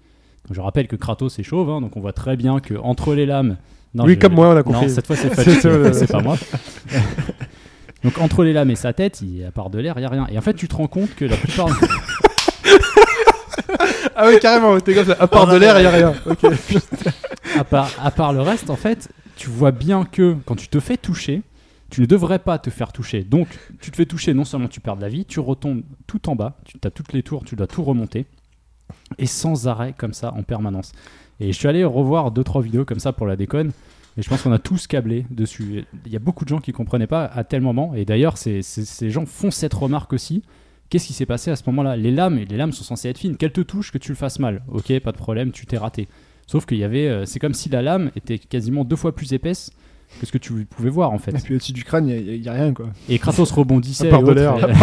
Je 0.52 0.60
rappelle 0.62 0.88
que 0.88 0.96
Kratos 0.96 1.38
est 1.40 1.44
chauve, 1.44 1.70
hein, 1.70 1.82
donc 1.82 1.96
on 1.98 2.02
voit 2.02 2.14
très 2.14 2.36
bien 2.38 2.60
que 2.60 2.74
entre 2.76 3.14
les 3.16 3.26
lames. 3.26 3.58
Non, 3.94 4.06
Oui, 4.06 4.14
je- 4.16 4.20
comme 4.20 4.34
moi, 4.34 4.48
on 4.48 4.52
a 4.52 4.56
Non, 4.56 4.64
compris. 4.64 4.90
cette 4.90 5.06
fois 5.08 5.16
c'est 5.16 6.08
pas 6.12 6.22
moi. 6.22 6.38
donc 8.04 8.18
entre 8.20 8.44
les 8.44 8.54
lames 8.54 8.72
et 8.72 8.76
sa 8.76 8.94
tête, 8.94 9.22
il, 9.22 9.44
à 9.46 9.52
part 9.52 9.70
de 9.70 9.80
l'air, 9.80 9.94
il 9.98 10.02
y 10.02 10.06
a 10.06 10.10
rien. 10.10 10.28
Et 10.32 10.38
en 10.38 10.42
fait, 10.42 10.54
tu 10.56 10.68
te 10.68 10.76
rends 10.76 10.88
compte 10.88 11.14
que 11.16 11.26
la 11.26 11.38
plupart. 11.38 11.68
Ah 14.16 14.28
oui, 14.28 14.38
carrément, 14.40 14.80
t'es 14.80 14.94
comme 14.94 15.06
ça. 15.08 15.16
À 15.20 15.28
part 15.28 15.48
de 15.48 15.58
l'air, 15.58 15.80
il 15.80 15.84
y 15.84 15.88
a 15.88 15.90
rien. 15.90 16.14
Ok. 16.28 16.46
à 17.58 17.64
part, 17.64 17.90
à 18.02 18.12
part 18.12 18.32
le 18.34 18.42
reste, 18.42 18.70
en 18.70 18.76
fait, 18.76 19.10
tu 19.36 19.50
vois 19.50 19.72
bien 19.72 20.06
que 20.06 20.36
quand 20.46 20.56
tu 20.56 20.68
te 20.68 20.80
fais 20.80 20.98
toucher, 20.98 21.42
tu 21.94 22.02
ne 22.02 22.07
devrais 22.07 22.40
pas 22.40 22.57
te 22.57 22.72
faire 22.72 22.91
toucher. 22.91 23.24
Donc, 23.24 23.48
tu 23.80 23.91
te 23.91 23.95
fais 23.95 24.07
toucher, 24.07 24.34
non 24.34 24.45
seulement 24.45 24.68
tu 24.68 24.80
perds 24.80 24.95
de 24.95 25.02
la 25.03 25.10
vie, 25.10 25.26
tu 25.26 25.40
retombes 25.40 25.84
tout 26.07 26.28
en 26.28 26.36
bas, 26.36 26.57
tu 26.65 26.80
as 26.84 26.90
toutes 26.90 27.14
les 27.14 27.22
tours, 27.22 27.45
tu 27.45 27.56
dois 27.56 27.68
tout 27.68 27.84
remonter, 27.84 28.26
et 29.20 29.28
sans 29.28 29.68
arrêt 29.68 29.94
comme 29.95 30.11
ça 30.11 30.34
en 30.34 30.41
permanence. 30.41 30.91
Et 31.40 31.52
je 31.52 31.57
suis 31.60 31.68
allé 31.68 31.84
revoir 31.84 32.32
deux 32.32 32.44
trois 32.44 32.64
vidéos 32.64 32.84
comme 32.84 32.98
ça 32.98 33.14
pour 33.14 33.28
la 33.28 33.36
déconne. 33.36 33.74
Et 34.18 34.24
je 34.24 34.28
pense 34.30 34.41
qu'on 34.41 34.52
a 34.52 34.57
tous 34.57 34.88
câblé 34.88 35.28
dessus. 35.30 35.86
Il 36.07 36.11
y 36.11 36.15
a 36.15 36.20
beaucoup 36.20 36.45
de 36.45 36.49
gens 36.49 36.60
qui 36.60 36.72
comprenaient 36.72 37.06
pas 37.06 37.26
à 37.26 37.44
tel 37.44 37.61
moment. 37.61 37.94
Et 37.94 38.06
d'ailleurs, 38.06 38.40
c'est- 38.40 38.64
ces 38.64 39.11
gens 39.11 39.28
font 39.28 39.52
cette 39.52 39.76
remarque 39.76 40.14
aussi. 40.14 40.41
Qu'est-ce 40.90 41.06
qui 41.06 41.14
s'est 41.14 41.28
passé 41.28 41.52
à 41.52 41.56
ce 41.56 41.61
moment-là? 41.68 41.95
Les 41.95 42.10
lames, 42.10 42.40
les 42.40 42.57
lames 42.57 42.72
sont 42.72 42.84
censées 42.84 43.10
être 43.10 43.20
fines. 43.20 43.38
Qu'elles 43.38 43.52
te 43.52 43.61
touchent, 43.61 43.91
que 43.91 43.99
tu 43.99 44.10
le 44.10 44.15
fasses 44.15 44.40
mal. 44.40 44.64
Ok, 44.68 44.99
pas 44.99 45.11
de 45.11 45.18
problème, 45.18 45.52
tu 45.52 45.68
t'es 45.68 45.78
raté. 45.78 46.07
Sauf 46.48 46.65
qu'il 46.65 46.80
y 46.80 46.84
avait, 46.84 47.07
euh, 47.07 47.26
c'est 47.26 47.38
comme 47.40 47.53
si 47.53 47.70
la 47.70 47.84
lame 47.84 48.10
était 48.15 48.40
quasiment 48.40 48.84
deux 48.84 48.95
fois 48.95 49.14
plus 49.14 49.32
épaisse 49.34 49.72
que 50.19 50.26
ce 50.26 50.31
que 50.31 50.38
tu 50.38 50.53
pouvais 50.65 50.90
voir 50.90 51.11
en 51.11 51.15
Et 51.15 51.19
fait. 51.19 51.31
puis 51.44 51.56
au-dessus 51.56 51.73
du 51.73 51.84
crâne, 51.84 52.07
il 52.07 52.41
n'y 52.41 52.48
a, 52.48 52.53
rien 52.53 52.73
quoi. 52.73 52.88
Et 53.10 53.19
Kratos 53.19 53.52
rebondissait. 53.52 54.07
Et 54.07 54.11
de 54.11 54.31
l'air. 54.31 54.57
et- 54.57 54.73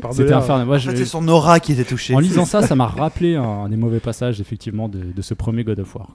Par 0.00 0.10
de 0.10 0.16
C'était 0.16 0.32
infernal. 0.34 0.66
Moi, 0.66 0.78
c'est 0.80 1.04
son 1.04 1.26
aura 1.28 1.60
qui 1.60 1.72
était 1.72 1.84
touchée. 1.84 2.14
en 2.14 2.18
lisant 2.18 2.44
ça, 2.44 2.62
ça 2.66 2.74
m'a 2.74 2.86
rappelé 2.86 3.36
un, 3.36 3.68
des 3.68 3.76
mauvais 3.76 4.00
passages 4.00 4.40
effectivement 4.40 4.88
de, 4.88 4.98
de 5.14 5.22
ce 5.22 5.32
premier 5.34 5.64
God 5.64 5.80
of 5.80 5.94
War. 5.94 6.08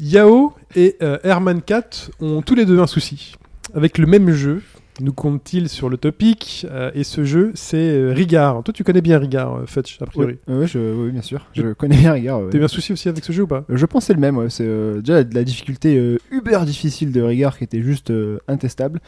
Yao 0.00 0.52
et 0.76 0.96
euh, 1.02 1.18
Herman 1.24 1.60
4 1.62 2.10
ont 2.20 2.42
tous 2.42 2.54
les 2.54 2.64
deux 2.64 2.80
un 2.80 2.86
souci. 2.86 3.34
Avec 3.74 3.98
le 3.98 4.06
même 4.06 4.30
jeu, 4.30 4.62
nous 5.00 5.12
comptent-ils 5.12 5.68
sur 5.68 5.88
le 5.88 5.96
topic 5.96 6.66
euh, 6.70 6.90
Et 6.94 7.04
ce 7.04 7.24
jeu, 7.24 7.52
c'est 7.54 7.76
euh, 7.76 8.12
Rigard. 8.12 8.62
Toi, 8.64 8.72
tu 8.74 8.84
connais 8.84 9.00
bien 9.00 9.18
Rigard, 9.18 9.56
euh, 9.56 9.66
Fetch, 9.66 10.00
a 10.02 10.06
priori. 10.06 10.38
Oui, 10.48 10.66
je, 10.66 10.78
oui, 10.78 11.10
bien 11.10 11.22
sûr. 11.22 11.46
Je 11.54 11.72
connais 11.72 11.96
bien 11.96 12.12
Rigard. 12.12 12.40
ouais. 12.40 12.48
T'as 12.50 12.58
eu 12.58 12.64
un 12.64 12.68
souci 12.68 12.92
aussi 12.92 13.08
avec 13.08 13.24
ce 13.24 13.32
jeu 13.32 13.44
ou 13.44 13.46
pas? 13.46 13.64
Je 13.68 13.86
pense 13.86 14.04
c'est 14.06 14.14
le 14.14 14.20
même. 14.20 14.36
ouais. 14.38 14.50
C'est 14.50 14.64
euh, 14.66 15.00
déjà 15.00 15.22
la, 15.22 15.24
la 15.32 15.44
difficulté 15.44 16.16
uber 16.30 16.58
difficile 16.64 17.12
de 17.12 17.20
Rigard 17.22 17.56
qui 17.58 17.64
était 17.64 17.82
juste 17.82 18.12
intestable. 18.48 19.00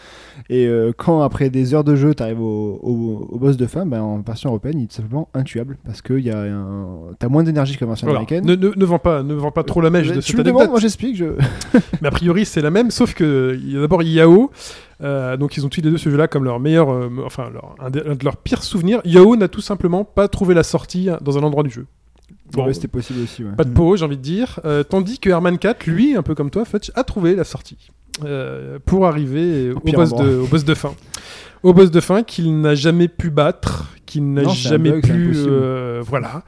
Et 0.49 0.69
quand 0.97 1.23
après 1.23 1.51
des 1.51 1.75
heures 1.75 1.85
de 1.85 1.97
jeu, 1.97 2.15
t'arrives 2.15 2.41
au, 2.41 2.79
au, 2.83 3.29
au 3.31 3.39
boss 3.39 3.57
de 3.57 3.67
fin, 3.67 3.87
ben, 3.87 4.01
en 4.01 4.21
version 4.21 4.51
européenne, 4.51 4.79
il 4.79 4.85
est 4.85 4.87
tout 4.89 4.97
simplement 4.97 5.29
intuable 5.35 5.77
parce 5.85 6.03
que 6.03 6.15
y 6.15 6.31
a 6.31 6.41
un... 6.41 6.87
t'as 7.19 7.29
moins 7.29 7.43
d'énergie 7.43 7.77
que 7.77 7.85
la 7.85 7.89
version 7.89 8.07
Voilà. 8.07 8.21
américaine. 8.21 8.45
Ne, 8.47 8.55
ne, 8.55 8.73
ne 8.77 8.85
vends 8.85 8.99
pas, 8.99 9.23
ne 9.23 9.35
vends 9.35 9.51
pas 9.53 9.65
trop 9.65 9.81
la 9.81 9.91
mèche 9.91 10.09
de 10.09 10.15
tu 10.21 10.23
cette 10.33 10.37
me 10.39 10.43
demandes, 10.45 10.71
moi 10.71 10.81
j'explique. 10.81 11.17
Je... 11.17 11.27
Mais 12.03 12.09
a 12.09 12.11
priori, 12.11 12.45
c'est 12.45 12.61
la 12.63 12.71
même, 12.71 12.91
sauf 12.91 13.15
que 13.15 13.59
il 13.63 13.73
y 13.73 13.77
a 13.77 13.81
d'abord 13.81 14.03
Yao. 14.03 14.51
Euh, 15.03 15.37
donc 15.37 15.57
ils 15.57 15.65
ont 15.65 15.69
tous 15.69 15.81
les 15.81 15.91
deux 15.91 15.99
ce 15.99 16.11
jeu-là 16.11 16.29
comme 16.29 16.45
leur 16.45 16.61
meilleur, 16.61 16.91
euh, 16.93 17.09
enfin 17.25 17.51
leur, 17.53 17.75
un, 17.81 17.91
de, 17.91 18.05
un 18.09 18.15
de 18.15 18.25
leurs 18.25 18.37
pires 18.37 18.63
souvenirs. 18.63 19.01
Yao 19.05 19.37
n'a 19.37 19.49
tout 19.49 19.61
simplement 19.61 20.05
pas 20.05 20.29
trouvé 20.29 20.55
la 20.55 20.63
sortie 20.63 21.09
dans 21.21 21.39
un 21.39 21.43
endroit 21.43 21.63
du 21.63 21.71
jeu. 21.71 21.87
Bon, 22.53 22.67
Ouais, 22.67 22.75
c'était 22.75 22.89
possible 22.89 23.21
aussi. 23.23 23.45
ouais. 23.45 23.53
pas 23.57 23.65
de 23.65 23.71
peau, 23.73 23.97
j'ai 23.97 24.05
envie 24.05 24.17
de 24.17 24.23
dire. 24.23 24.59
Euh, 24.65 24.83
tandis 24.83 25.19
que 25.19 25.31
Herman 25.31 25.57
4, 25.59 25.87
lui, 25.87 26.17
un 26.17 26.23
peu 26.23 26.35
comme 26.35 26.51
toi, 26.51 26.65
Fetch, 26.65 26.91
a 26.95 27.05
trouvé 27.05 27.35
la 27.37 27.45
sortie 27.45 27.91
pour 28.85 29.07
arriver 29.07 29.71
au 29.71 29.81
boss, 29.81 30.13
de, 30.13 30.37
au 30.41 30.47
boss 30.47 30.65
de 30.65 30.75
fin. 30.75 30.93
Au 31.63 31.73
boss 31.73 31.91
de 31.91 32.01
fin 32.01 32.23
qu'il 32.23 32.61
n'a 32.61 32.75
jamais 32.75 33.09
pu 33.09 33.31
battre, 33.31 33.87
qu'il 34.07 34.33
n'a 34.33 34.45
jamais 34.49 34.91
bug, 34.93 35.03
pu. 35.05 35.33
euh, 35.37 36.03
voilà. 36.05 36.43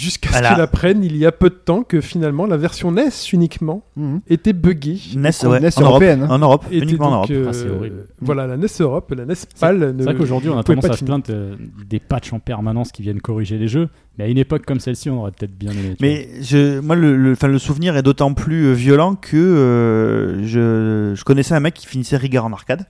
Jusqu'à 0.00 0.30
ce 0.32 0.38
qu'il 0.38 0.60
apprenne 0.60 1.04
il 1.04 1.16
y 1.16 1.26
a 1.26 1.32
peu 1.32 1.50
de 1.50 1.54
temps 1.54 1.82
que 1.82 2.00
finalement 2.00 2.46
la 2.46 2.56
version 2.56 2.90
NES 2.90 3.10
uniquement 3.32 3.82
Mhm. 3.96 4.20
était 4.28 4.52
buggée. 4.54 4.98
NES, 5.16 5.30
Donc, 5.42 5.52
ouais, 5.52 5.60
NES 5.60 5.68
en 5.76 5.80
Europe. 5.80 5.90
européenne, 5.92 6.22
hein. 6.22 6.28
En 6.30 6.38
Europe, 6.38 6.64
Était 6.70 6.84
uniquement 6.84 7.08
en 7.08 7.10
Europe. 7.16 7.30
euh, 7.30 7.46
Ah, 7.48 7.52
c'est 7.52 7.68
horrible. 7.68 8.06
Voilà, 8.22 8.46
la 8.46 8.56
NES 8.56 8.66
Europe, 8.80 9.12
la 9.16 9.24
NES 9.26 9.34
PAL. 9.60 9.94
C'est 9.98 10.04
vrai 10.04 10.14
qu'aujourd'hui, 10.14 10.48
on 10.50 10.58
a 10.58 10.62
tendance 10.62 10.84
à 10.86 10.92
se 10.96 11.04
plaindre 11.04 11.24
euh, 11.30 11.54
des 11.88 11.98
patchs 12.00 12.32
en 12.32 12.38
permanence 12.38 12.92
qui 12.92 13.02
viennent 13.02 13.20
corriger 13.20 13.58
les 13.58 13.68
jeux. 13.68 13.88
Mais 14.18 14.24
à 14.24 14.28
une 14.28 14.38
époque 14.38 14.64
comme 14.66 14.80
celle-ci, 14.80 15.10
on 15.10 15.20
aurait 15.20 15.30
peut-être 15.32 15.56
bien 15.56 15.70
aimé. 15.72 15.96
Mais 16.00 16.28
je, 16.40 16.80
moi, 16.80 16.96
le, 16.96 17.16
le, 17.16 17.32
enfin, 17.32 17.48
le 17.48 17.58
souvenir 17.58 17.96
est 17.96 18.02
d'autant 18.02 18.32
plus 18.34 18.66
euh, 18.66 18.72
violent 18.72 19.14
que 19.16 19.36
euh, 19.36 20.42
je, 20.46 21.14
je 21.14 21.24
connaissais 21.24 21.54
un 21.54 21.60
mec 21.60 21.74
qui 21.74 21.86
finissait 21.86 22.16
Rigard 22.16 22.44
en 22.46 22.52
arcade. 22.52 22.86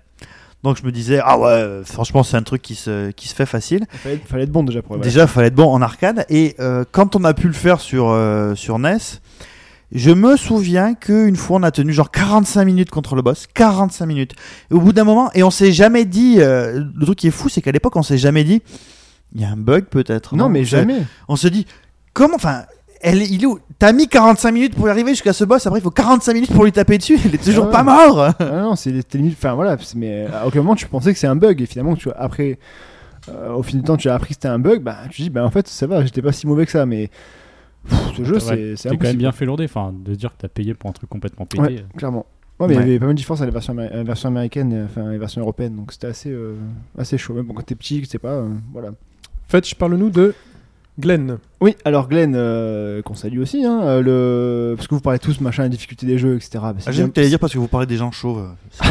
Donc 0.63 0.77
je 0.79 0.85
me 0.85 0.93
disais, 0.93 1.21
ah 1.25 1.39
ouais, 1.39 1.81
franchement, 1.85 2.23
c'est 2.23 2.37
un 2.37 2.43
truc 2.43 2.61
qui 2.61 2.75
se, 2.75 3.11
qui 3.13 3.29
se 3.29 3.35
fait 3.35 3.47
facile. 3.47 3.87
Il 3.95 3.99
fallait, 3.99 4.17
fallait 4.27 4.43
être 4.45 4.53
bon 4.53 4.63
déjà 4.63 4.83
pour 4.83 4.99
Déjà, 4.99 5.23
il 5.23 5.29
fallait 5.29 5.47
être 5.49 5.55
bon 5.55 5.71
en 5.73 5.81
arcade. 5.81 6.27
Et 6.29 6.55
euh, 6.61 6.85
quand 6.93 7.17
on 7.17 7.25
a 7.25 7.33
pu 7.33 7.47
le 7.47 7.55
faire 7.55 7.81
sur, 7.81 8.11
euh, 8.11 8.55
sur 8.55 8.79
NES, 8.79 8.99
je 9.93 10.11
me 10.11 10.37
souviens 10.37 10.95
qu'une 10.95 11.35
fois, 11.37 11.59
on 11.59 11.63
a 11.63 11.71
tenu 11.71 11.93
genre 11.93 12.11
45 12.11 12.65
minutes 12.65 12.91
contre 12.91 13.15
le 13.17 13.23
boss. 13.23 13.47
45 13.55 14.05
minutes. 14.07 14.33
Et 14.71 14.75
au 14.75 14.81
bout 14.81 14.93
d'un 14.93 15.05
moment, 15.05 15.31
et 15.35 15.43
on 15.43 15.51
s'est 15.51 15.73
jamais 15.73 16.05
dit, 16.05 16.37
euh, 16.39 16.85
le 16.95 17.05
truc 17.07 17.19
qui 17.19 17.27
est 17.29 17.33
fou, 17.33 17.49
c'est 17.49 17.63
qu'à 17.63 17.73
l'époque, 17.73 17.97
on 17.97 18.03
s'est 18.03 18.19
jamais 18.19 18.45
dit, 18.45 18.61
il 19.35 19.41
y 19.41 19.45
a 19.45 19.49
un 19.49 19.57
bug 19.57 19.87
peut-être. 19.87 20.37
Non, 20.37 20.49
mais 20.49 20.61
C'est- 20.61 20.77
jamais. 20.77 21.03
on 21.29 21.37
se 21.37 21.49
dit 21.49 21.67
comment 22.13 22.35
enfin 22.37 22.65
elle, 23.01 23.23
il 23.23 23.43
est 23.43 23.47
où 23.47 23.59
T'as 23.79 23.93
mis 23.93 24.09
45 24.09 24.53
minutes 24.53 24.75
pour 24.75 24.89
y 24.89 24.91
arriver 24.91 25.11
jusqu'à 25.11 25.33
ce 25.33 25.45
boss, 25.45 25.67
après 25.67 25.81
il 25.81 25.83
faut 25.83 25.91
45 25.91 26.33
minutes 26.35 26.53
pour 26.53 26.65
lui 26.65 26.73
taper 26.73 26.99
dessus, 26.99 27.19
il 27.25 27.35
est 27.35 27.43
toujours 27.43 27.67
Ah 27.69 27.73
pas 27.73 27.83
mort 27.83 28.19
Ah 28.39 28.61
non, 28.63 28.77
c'est 28.77 28.93
c'était 28.93 29.19
limite. 29.19 29.37
Enfin 29.39 29.55
voilà, 29.55 29.77
mais 29.97 30.27
à 30.27 30.47
aucun 30.47 30.59
moment 30.61 30.75
tu 30.75 30.87
pensais 30.87 31.13
que 31.13 31.19
c'est 31.19 31.27
un 31.27 31.37
bug 31.37 31.61
et 31.63 31.67
finalement 31.67 31.97
tu 31.97 32.05
vois, 32.05 32.19
après, 32.21 32.59
euh, 33.31 33.53
au 33.55 33.63
fil 33.63 33.79
du 33.79 33.85
temps, 33.85 33.97
tu 33.97 34.09
as 34.11 34.15
appris 34.15 34.29
que 34.29 34.35
c'était 34.35 34.49
un 34.49 34.59
bug. 34.59 34.83
Bah 34.83 34.99
tu 35.11 35.23
dis, 35.23 35.31
bah 35.31 35.45
en 35.45 35.51
fait 35.51 35.67
ça 35.69 35.87
va, 35.87 36.05
j'étais 36.05 36.23
pas 36.23 36.33
si 36.33 36.47
mauvais 36.47 36.67
que 36.67 36.73
ça, 36.73 36.85
mais 36.85 37.09
pff, 37.89 38.17
ce 38.17 38.25
jeu 38.25 38.39
c'est 38.39 38.77
c'est 38.77 38.91
T'es 38.91 38.97
quand 38.99 39.07
même 39.09 39.17
bien 39.17 39.33
fait 39.33 39.47
lourder, 39.47 39.65
enfin, 39.65 39.95
de 39.99 40.15
dire 40.15 40.31
que 40.31 40.43
t'as 40.43 40.49
payé 40.49 40.75
pour 40.75 40.91
un 40.91 40.93
truc 40.93 41.09
complètement 41.09 41.47
pété. 41.47 41.63
Ouais, 41.63 41.85
clairement. 41.97 42.27
Ouais, 42.59 42.69
mais 42.69 42.75
il 42.75 42.81
y 42.81 42.83
avait 42.83 42.99
pas 42.99 43.07
mal 43.07 43.15
de 43.15 43.19
différences 43.19 43.41
à 43.41 43.47
la 43.47 43.53
version, 43.53 43.73
améri- 43.73 43.91
à 43.91 43.97
la 43.97 44.03
version 44.03 44.29
américaine, 44.29 44.71
et, 44.75 44.83
enfin 44.85 45.11
la 45.11 45.17
version 45.17 45.41
européenne, 45.41 45.77
donc 45.77 45.93
c'était 45.93 46.09
assez, 46.09 46.31
euh, 46.31 46.57
assez 46.99 47.17
chaud. 47.17 47.33
Même 47.33 47.47
bon, 47.47 47.55
quand 47.55 47.63
t'es 47.65 47.75
petit, 47.75 48.05
c'est 48.07 48.19
pas, 48.19 48.33
euh, 48.35 48.49
voilà. 48.75 48.91
Fetch, 49.49 49.75
parle-nous 49.77 50.11
de 50.11 50.35
Glenn. 51.01 51.39
Oui, 51.61 51.75
alors 51.85 52.09
Glenn, 52.09 52.35
euh, 52.37 53.03
qu'on 53.03 53.15
salue 53.15 53.41
aussi, 53.41 53.65
hein, 53.65 53.81
euh, 53.83 54.03
le... 54.03 54.77
parce 54.77 54.87
que 54.89 54.95
vous 54.95 55.01
parlez 55.01 55.19
tous 55.19 55.41
machin, 55.41 55.63
la 55.65 55.69
difficulté 55.69 56.07
des 56.07 56.19
jeux, 56.19 56.37
etc. 56.37 56.51
Bah, 56.63 56.75
Ah, 56.87 56.93
J'aime 56.93 57.09
bien- 57.11 57.23
que 57.25 57.29
dire 57.29 57.39
parce 57.39 57.53
que 57.53 57.59
vous 57.59 57.69
parlez 57.69 57.87
des 57.87 57.97
gens 57.97 58.11
chauves. 58.13 58.47
euh. 58.83 58.87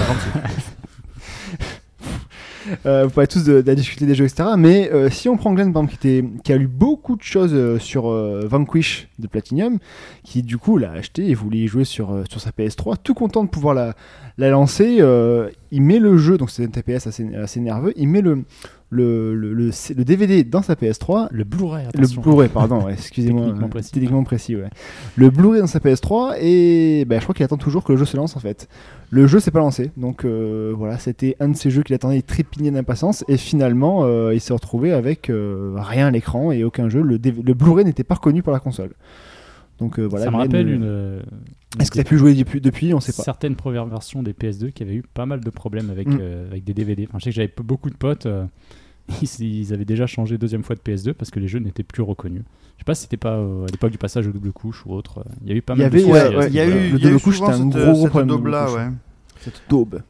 Euh, 2.85 3.05
vous 3.05 3.09
parlez 3.09 3.27
tous 3.27 3.43
de, 3.43 3.61
de 3.61 3.67
la 3.67 3.73
difficulté 3.73 4.05
des 4.05 4.13
jeux, 4.13 4.25
etc. 4.25 4.49
Mais 4.55 4.91
euh, 4.93 5.09
si 5.09 5.27
on 5.27 5.37
prend 5.37 5.53
Glenn, 5.53 5.73
par 5.73 5.81
exemple, 5.81 5.97
qui, 5.99 6.07
était, 6.19 6.27
qui 6.43 6.53
a 6.53 6.57
lu 6.57 6.67
beaucoup 6.67 7.15
de 7.15 7.23
choses 7.23 7.51
euh, 7.53 7.79
sur 7.79 8.11
euh, 8.11 8.45
Vanquish 8.47 9.07
de 9.17 9.25
Platinum, 9.25 9.79
qui 10.23 10.43
du 10.43 10.59
coup 10.59 10.77
l'a 10.77 10.91
acheté 10.91 11.27
et 11.29 11.33
voulait 11.33 11.57
y 11.59 11.67
jouer 11.67 11.83
sur, 11.83 12.11
euh, 12.13 12.23
sur 12.29 12.39
sa 12.39 12.51
PS3, 12.51 12.97
tout 13.01 13.15
content 13.15 13.43
de 13.43 13.49
pouvoir 13.49 13.73
la, 13.73 13.95
la 14.37 14.49
lancer, 14.51 14.97
euh, 14.99 15.49
il 15.71 15.81
met 15.81 15.97
le 15.97 16.17
jeu, 16.17 16.37
donc 16.37 16.51
c'est 16.51 16.63
un 16.63 16.67
TPS 16.67 17.07
assez, 17.07 17.33
assez 17.33 17.59
nerveux, 17.59 17.91
il 17.95 18.07
met 18.07 18.21
le, 18.21 18.43
le, 18.89 19.35
le, 19.35 19.53
le, 19.53 19.69
le 19.95 20.05
DVD 20.05 20.43
dans 20.43 20.61
sa 20.61 20.73
PS3 20.73 21.27
Le 21.31 21.43
Blu-ray, 21.43 21.85
le. 21.93 22.21
Blu-ray, 22.21 22.49
pardon, 22.49 22.85
ouais, 22.85 22.93
excusez-moi. 22.97 23.43
Techniquement 23.45 23.67
euh, 23.67 23.69
précis. 23.69 23.91
Techniquement 23.91 24.23
précis, 24.23 24.55
ouais. 24.55 24.69
Le 25.15 25.29
Blu-ray 25.29 25.61
dans 25.61 25.67
sa 25.67 25.79
PS3 25.79 26.37
et 26.41 27.05
ben, 27.05 27.19
je 27.19 27.23
crois 27.23 27.35
qu'il 27.35 27.43
attend 27.43 27.57
toujours 27.57 27.83
que 27.83 27.91
le 27.91 27.97
jeu 27.97 28.05
se 28.05 28.17
lance 28.17 28.35
en 28.35 28.39
fait. 28.39 28.67
Le 29.11 29.27
jeu 29.27 29.39
s'est 29.39 29.51
pas 29.51 29.59
lancé, 29.59 29.91
donc 29.97 30.23
euh, 30.23 30.73
voilà, 30.75 30.97
c'était 30.99 31.35
un 31.39 31.49
de 31.49 31.55
ces 31.55 31.71
jeux 31.71 31.81
qu'il 31.83 31.95
attendait, 31.95 32.17
il 32.17 32.23
trépignait 32.23 32.71
d'impatience 32.71 33.25
et 33.27 33.37
finalement 33.37 34.03
euh, 34.03 34.33
il 34.33 34.39
s'est 34.39 34.53
retrouvé 34.53 34.91
avec 34.93 35.29
euh, 35.29 35.73
rien 35.77 36.07
à 36.07 36.11
l'écran 36.11 36.51
et 36.51 36.63
aucun 36.63 36.89
jeu. 36.89 37.01
Le, 37.01 37.17
le 37.17 37.53
Blu-ray 37.53 37.85
n'était 37.85 38.03
pas 38.03 38.15
reconnu 38.15 38.43
par 38.43 38.53
la 38.53 38.59
console. 38.59 38.91
Donc 39.79 39.99
euh, 39.99 40.05
voilà. 40.07 40.25
ça 40.25 40.31
me 40.31 40.37
rappelle 40.37 40.67
euh, 40.67 40.75
une. 40.75 40.83
euh, 40.83 41.21
Est-ce 41.79 41.89
que 41.91 41.95
tu 41.95 42.01
as 42.01 42.03
pu 42.03 42.17
jouer 42.17 42.33
depuis, 42.35 42.59
depuis 42.61 42.93
On 42.93 42.99
sait 42.99 43.13
pas. 43.13 43.23
certaines 43.23 43.55
premières 43.55 43.85
versions 43.85 44.21
des 44.23 44.33
PS2 44.33 44.71
qui 44.71 44.83
avaient 44.83 44.95
eu 44.95 45.03
pas 45.13 45.25
mal 45.25 45.39
de 45.41 45.49
problèmes 45.49 45.89
avec, 45.89 46.07
Mm. 46.07 46.17
euh, 46.21 46.47
avec 46.49 46.63
des 46.63 46.73
DVD. 46.73 47.05
Enfin, 47.07 47.19
je 47.19 47.25
sais 47.25 47.29
que 47.31 47.35
j'avais 47.35 47.53
beaucoup 47.63 47.89
de 47.89 47.95
potes, 47.95 48.25
euh, 48.25 48.43
ils, 49.21 49.43
ils 49.59 49.73
avaient 49.73 49.85
déjà 49.85 50.05
changé 50.07 50.37
deuxième 50.37 50.63
fois 50.63 50.75
de 50.75 50.81
PS2 50.81 51.13
parce 51.13 51.31
que 51.31 51.39
les 51.39 51.47
jeux 51.47 51.59
n'étaient 51.59 51.83
plus 51.83 52.03
reconnus. 52.03 52.43
Je 52.77 52.81
sais 52.81 52.85
pas 52.85 52.95
si 52.95 53.03
c'était 53.03 53.17
pas 53.17 53.35
euh, 53.35 53.63
à 53.65 53.71
l'époque 53.71 53.91
du 53.91 53.97
passage 53.97 54.27
au 54.27 54.31
double 54.31 54.51
couche 54.51 54.85
ou 54.85 54.93
autre. 54.93 55.23
Il 55.43 55.49
y 55.49 55.53
a 55.53 55.55
eu 55.55 55.61
pas 55.61 55.75
mal 55.75 55.87
avait- 55.87 56.01
de 56.01 56.05
ouais, 56.05 56.35
ouais, 56.35 56.47
il 56.47 56.53
y 56.53 56.59
a 56.59 56.65
eu, 56.65 56.69
Le 56.71 56.97
il 56.97 57.03
y 57.03 57.05
a 57.05 57.09
eu 57.09 57.11
double 57.13 57.19
couche, 57.21 57.39
c'était 57.39 57.51
un 57.51 57.57
cette- 57.57 57.67
gros, 57.69 57.91
gros 57.91 58.01
cette 58.01 58.09
problème 58.09 58.27
double 58.29 58.49
ouais. 58.51 58.87
Cette 59.41 59.61
daube. 59.69 60.01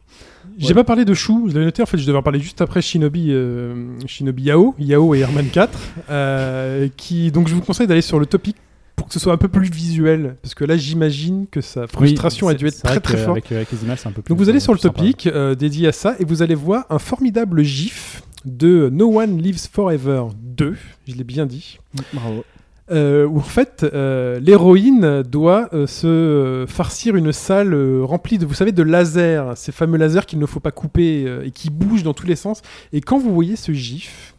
J'ai 0.57 0.73
pas 0.73 0.83
parlé 0.83 1.05
de 1.05 1.13
Chou, 1.13 1.45
je 1.47 1.53
l'avais 1.53 1.65
noté, 1.65 1.81
en 1.81 1.85
fait 1.85 1.97
je 1.97 2.05
devais 2.05 2.17
en 2.17 2.23
parler 2.23 2.39
juste 2.41 2.59
après 2.61 2.81
Shinobi, 2.81 3.27
euh, 3.31 3.97
Shinobi 4.07 4.43
Yao, 4.43 4.75
Yao 4.77 5.15
et 5.15 5.19
Herman 5.19 5.45
4, 5.47 5.79
euh, 6.09 6.89
qui, 6.97 7.31
donc 7.31 7.47
je 7.47 7.55
vous 7.55 7.61
conseille 7.61 7.87
d'aller 7.87 8.01
sur 8.01 8.19
le 8.19 8.25
topic 8.25 8.57
pour 8.99 9.07
que 9.07 9.13
ce 9.13 9.19
soit 9.19 9.31
un 9.31 9.37
peu 9.37 9.47
plus 9.47 9.71
visuel, 9.71 10.35
parce 10.41 10.53
que 10.53 10.65
là 10.65 10.75
j'imagine 10.75 11.45
que 11.49 11.61
sa 11.61 11.87
frustration 11.87 12.47
Oui, 12.47 12.53
a 12.53 12.57
dû 12.57 12.67
être 12.67 12.83
très 12.83 12.99
très 12.99 13.15
forte. 13.15 13.29
Avec, 13.29 13.49
euh, 13.53 13.55
avec 13.55 13.71
les 13.71 13.83
images, 13.85 13.99
c'est 13.99 14.09
un 14.09 14.11
peu 14.11 14.21
plus. 14.21 14.29
Donc 14.29 14.39
vous 14.39 14.49
allez 14.49 14.57
euh, 14.57 14.59
sur 14.59 14.73
le 14.73 14.79
topic 14.79 15.25
euh, 15.27 15.55
dédié 15.55 15.87
à 15.87 15.93
ça 15.93 16.15
et 16.19 16.25
vous 16.25 16.41
allez 16.41 16.53
voir 16.53 16.85
un 16.89 16.99
formidable 16.99 17.63
gif 17.63 18.23
de 18.43 18.89
No 18.91 19.17
One 19.21 19.41
Lives 19.41 19.69
Forever 19.71 20.23
2, 20.43 20.75
je 21.07 21.15
l'ai 21.15 21.23
bien 21.23 21.45
dit, 21.45 21.79
Bravo. 22.11 22.43
euh, 22.91 23.25
où 23.25 23.37
en 23.37 23.41
fait 23.41 23.85
euh, 23.85 24.37
l'héroïne 24.41 25.23
doit 25.23 25.69
euh, 25.73 25.87
se 25.87 26.65
farcir 26.67 27.15
une 27.15 27.31
salle 27.31 27.73
remplie 28.01 28.37
de, 28.37 28.45
vous 28.45 28.53
savez, 28.53 28.73
de 28.73 28.83
lasers, 28.83 29.53
ces 29.55 29.71
fameux 29.71 29.97
lasers 29.97 30.25
qu'il 30.27 30.39
ne 30.39 30.45
faut 30.45 30.59
pas 30.59 30.71
couper 30.71 31.25
et 31.45 31.51
qui 31.51 31.69
bougent 31.69 32.03
dans 32.03 32.13
tous 32.13 32.27
les 32.27 32.35
sens. 32.35 32.61
Et 32.91 32.99
quand 32.99 33.17
vous 33.17 33.33
voyez 33.33 33.55
ce 33.55 33.71
gif, 33.71 34.35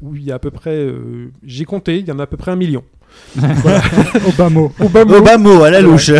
où 0.00 0.16
il 0.16 0.22
y 0.24 0.32
a 0.32 0.36
à 0.36 0.38
peu 0.38 0.50
près, 0.50 0.88
j'ai 1.44 1.66
compté, 1.66 1.98
il 1.98 2.08
y 2.08 2.12
en 2.12 2.18
a 2.18 2.22
à 2.22 2.26
peu 2.26 2.38
près 2.38 2.50
un 2.50 2.56
million. 2.56 2.82
Obama, 4.28 4.68
Obama 4.80 5.66
à 5.66 5.70
la 5.70 5.78
Ouais. 5.78 5.82
louche. 5.82 6.10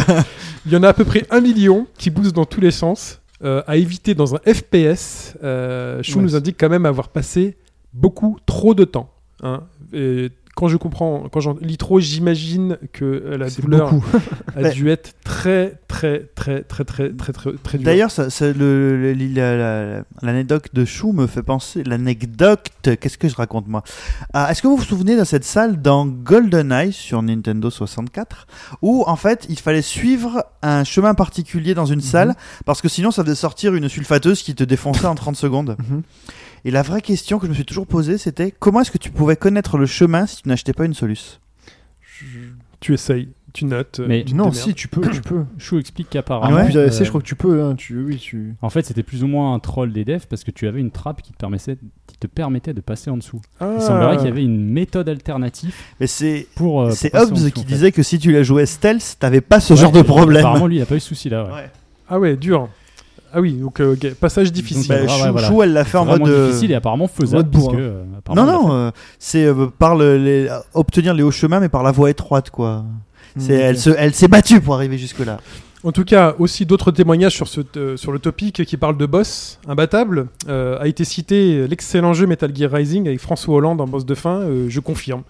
il 0.67 0.73
y 0.73 0.77
en 0.77 0.83
a 0.83 0.89
à 0.89 0.93
peu 0.93 1.05
près 1.05 1.25
un 1.31 1.41
million 1.41 1.87
qui 1.99 2.11
bougent 2.11 2.33
dans 2.33 2.45
tous 2.45 2.61
les 2.61 2.71
sens. 2.71 3.17
euh, 3.43 3.63
à 3.67 3.77
éviter 3.79 4.15
dans 4.15 4.35
un 4.35 4.39
FPS, 4.47 5.35
euh, 5.43 6.03
Chou 6.03 6.19
Ouais, 6.19 6.25
nous 6.25 6.37
indique 6.37 6.57
quand 6.61 6.69
même 6.69 6.85
avoir 6.85 7.09
passé 7.09 7.57
beaucoup 7.95 8.37
trop 8.45 8.75
de 8.75 8.85
temps. 8.85 9.09
hein. 9.43 9.63
Et 9.95 10.31
quand 10.61 10.69
je 10.69 10.77
comprends, 10.77 11.27
quand 11.33 11.41
j'en 11.41 11.57
lis 11.63 11.79
trop, 11.79 12.01
j'imagine 12.01 12.77
que 12.93 13.07
euh, 13.07 13.39
la 13.39 13.49
douleur 13.49 13.95
a 14.57 14.69
dû 14.69 14.91
être 14.91 15.15
très, 15.25 15.81
très, 15.89 16.29
très, 16.35 16.65
très, 16.65 16.85
très, 16.85 17.09
très, 17.15 17.33
très, 17.33 17.53
très 17.55 17.79
dure. 17.79 17.85
D'ailleurs, 17.87 18.11
l'anecdote 20.21 20.67
de 20.75 20.85
Chou 20.85 21.13
me 21.13 21.27
fait 21.27 21.43
penser. 21.43 21.83
L'anecdote, 21.83 22.69
qu'est-ce 22.83 23.17
que 23.17 23.27
je 23.27 23.37
raconte 23.37 23.69
moi? 23.69 23.83
Ah, 24.35 24.49
Est-ce 24.51 24.61
que 24.61 24.69
vous 24.69 24.77
vous 24.77 24.85
souvenez 24.85 25.17
de 25.17 25.25
cette 25.25 25.45
salle 25.45 25.81
dans 25.81 26.05
GoldenEye 26.05 26.93
sur 26.93 27.23
Nintendo 27.23 27.71
64 27.71 28.47
où 28.83 29.05
en 29.07 29.17
fait 29.17 29.47
il 29.49 29.59
fallait 29.59 29.81
suivre 29.81 30.45
un 30.61 30.85
chemin 30.85 31.15
particulier 31.15 31.73
dans 31.73 31.87
une 31.87 32.03
salle 32.03 32.35
parce 32.67 32.83
que 32.83 32.91
sinon 32.91 33.11
ça 33.11 33.25
faisait 33.25 33.35
sortir 33.35 33.75
une 33.75 33.89
sulfateuse 33.89 34.43
qui 34.43 34.55
te 34.55 34.65
défonçait 34.65 35.07
en 35.07 35.15
30 35.15 35.37
secondes? 35.37 35.77
Mhm. 35.79 36.03
Et 36.65 36.71
la 36.71 36.83
vraie 36.83 37.01
question 37.03 37.39
que 37.39 37.47
je 37.47 37.51
me 37.51 37.55
suis 37.55 37.65
toujours 37.65 37.87
posée 37.87 38.19
c'était 38.19 38.51
comment 38.51 38.81
est-ce 38.83 38.91
que 38.91 38.99
tu 38.99 39.11
pouvais 39.11 39.37
connaître 39.37 39.79
le 39.79 39.87
chemin 39.87 40.27
si 40.27 40.43
tu 40.43 40.49
n'achetais 40.49 40.73
pas 40.73 40.85
une 40.85 40.95
Solus? 40.95 41.39
Tu 42.81 42.95
essayes, 42.95 43.29
tu 43.53 43.65
notes. 43.67 44.01
euh, 44.01 44.07
Mais 44.09 44.25
tu 44.25 44.33
te 44.33 44.37
Non, 44.37 44.53
si, 44.53 44.75
tu 44.75 44.89
peux, 44.89 45.03
tu 45.11 45.21
peux. 45.21 45.45
Chou 45.59 45.79
explique 45.79 46.07
Ah, 46.11 46.13
qu'apparemment. 46.15 46.57
ouais 46.57 46.65
plusieurs 46.65 46.87
essais, 46.87 47.03
euh, 47.03 47.05
je 47.05 47.09
crois 47.11 47.21
que 47.21 47.27
tu 47.27 47.35
peux. 47.35 47.63
Hein, 47.63 47.75
tu, 47.77 47.99
oui, 48.03 48.17
tu... 48.17 48.55
En 48.63 48.71
fait, 48.71 48.85
c'était 48.87 49.03
plus 49.03 49.23
ou 49.23 49.27
moins 49.27 49.55
un 49.55 49.59
troll 49.59 49.93
des 49.93 50.05
devs 50.05 50.27
parce 50.29 50.45
que 50.45 50.51
tu 50.51 50.67
avais 50.67 50.81
une 50.81 50.91
trappe 50.91 51.21
qui 51.23 51.33
te 51.33 51.37
permettait, 51.39 51.77
qui 52.07 52.17
te 52.19 52.27
permettait 52.27 52.73
de 52.75 52.81
passer 52.81 53.11
en 53.11 53.17
dessous. 53.19 53.41
Ah. 53.61 53.73
Il 53.77 53.83
semblerait 53.83 54.17
qu'il 54.17 54.27
y 54.27 54.31
avait 54.31 54.45
une 54.45 54.65
méthode 54.71 55.09
alternative 55.11 55.75
Mais 56.01 56.07
c'est 56.07 56.47
pour. 56.55 56.83
euh, 56.83 56.91
c'est 56.93 57.13
dessous, 57.13 57.35
qui 57.51 57.61
en 57.61 57.63
fait. 57.63 57.69
disait 57.69 57.93
que 57.93 58.03
si 58.03 58.19
tu 58.19 58.33
la 58.33 58.43
jouais 58.43 58.65
stealth, 58.67 59.17
t'avais 59.19 59.41
pas 59.43 59.61
ce 59.61 59.75
Ouais, 59.75 59.81
genre 59.81 59.93
de 59.93 60.03
problème. 60.03 60.41
Apparemment, 60.41 60.67
lui, 60.67 60.77
il 60.77 60.83
a 60.83 60.87
pas 60.87 60.97
eu 60.97 61.01
ce 61.01 61.09
souci-là. 61.09 61.45
ouais. 61.47 61.53
Ouais. 61.53 61.71
Ah 62.13 62.19
ouais, 62.19 62.37
dur. 62.37 62.69
Ah 63.33 63.41
oui, 63.41 63.53
donc 63.53 63.81
euh, 63.81 63.95
ok, 63.95 64.15
passage 64.15 64.53
difficile. 64.53 64.89
Bah, 64.89 64.97
Ah 65.01 65.03
ouais, 65.03 65.09
Chou, 65.27 65.33
voilà. 65.33 65.49
Chou, 65.49 65.63
elle 65.63 65.73
l'a 65.73 65.85
fait 65.85 65.99
en 65.99 66.05
mode. 66.05 66.27
euh, 66.29 66.47
difficile 66.49 66.73
et 66.73 66.75
apparemment 66.75 67.07
faisable. 67.09 67.45
mode 67.45 67.51
Parce 67.53 67.65
bourrin. 67.65 67.77
que, 67.77 67.83
euh, 67.83 68.03
Non, 68.05 68.19
apparemment, 68.19 68.69
non, 68.69 68.75
euh, 68.75 68.91
c'est 69.19 69.45
euh, 69.45 69.67
par 69.79 69.95
le, 69.97 70.17
les- 70.19 70.49
obtenir 70.75 71.15
les 71.15 71.23
hauts 71.23 71.31
chemins, 71.31 71.61
mais 71.61 71.69
par 71.69 71.83
la 71.83 71.93
voie 71.93 72.11
étroite, 72.11 72.51
quoi. 72.51 72.85
C'est, 73.39 73.57
Mm, 73.57 73.61
elle, 73.61 73.79
se, 73.79 73.91
elle 73.91 74.15
s'est 74.15 74.27
battue 74.29 74.61
pour 74.61 74.75
arriver 74.75 74.99
jusque-là. 74.99 75.39
En 75.83 75.93
tout 75.93 76.05
cas, 76.05 76.35
aussi 76.39 76.67
d'autres 76.67 76.91
témoignages 76.91 77.33
sur, 77.35 77.49
ce, 77.49 77.61
euh, 77.79 77.97
sur 77.97 78.13
le 78.13 78.19
topic 78.19 78.65
qui 78.67 78.77
parle 78.77 78.99
de 78.99 79.07
boss 79.07 79.59
imbattable. 79.67 80.27
Euh, 80.49 80.79
a 80.79 80.87
été 80.89 81.05
cité 81.05 81.67
l'excellent 81.69 82.13
jeu 82.13 82.27
Metal 82.27 82.55
Gear 82.55 82.71
Rising 82.71 83.07
avec 83.07 83.19
François 83.21 83.55
Hollande 83.55 83.81
en 83.81 83.87
boss 83.87 84.05
de 84.05 84.15
fin. 84.15 84.41
euh, 84.41 84.67
je 84.69 84.81
confirme. 84.81 85.23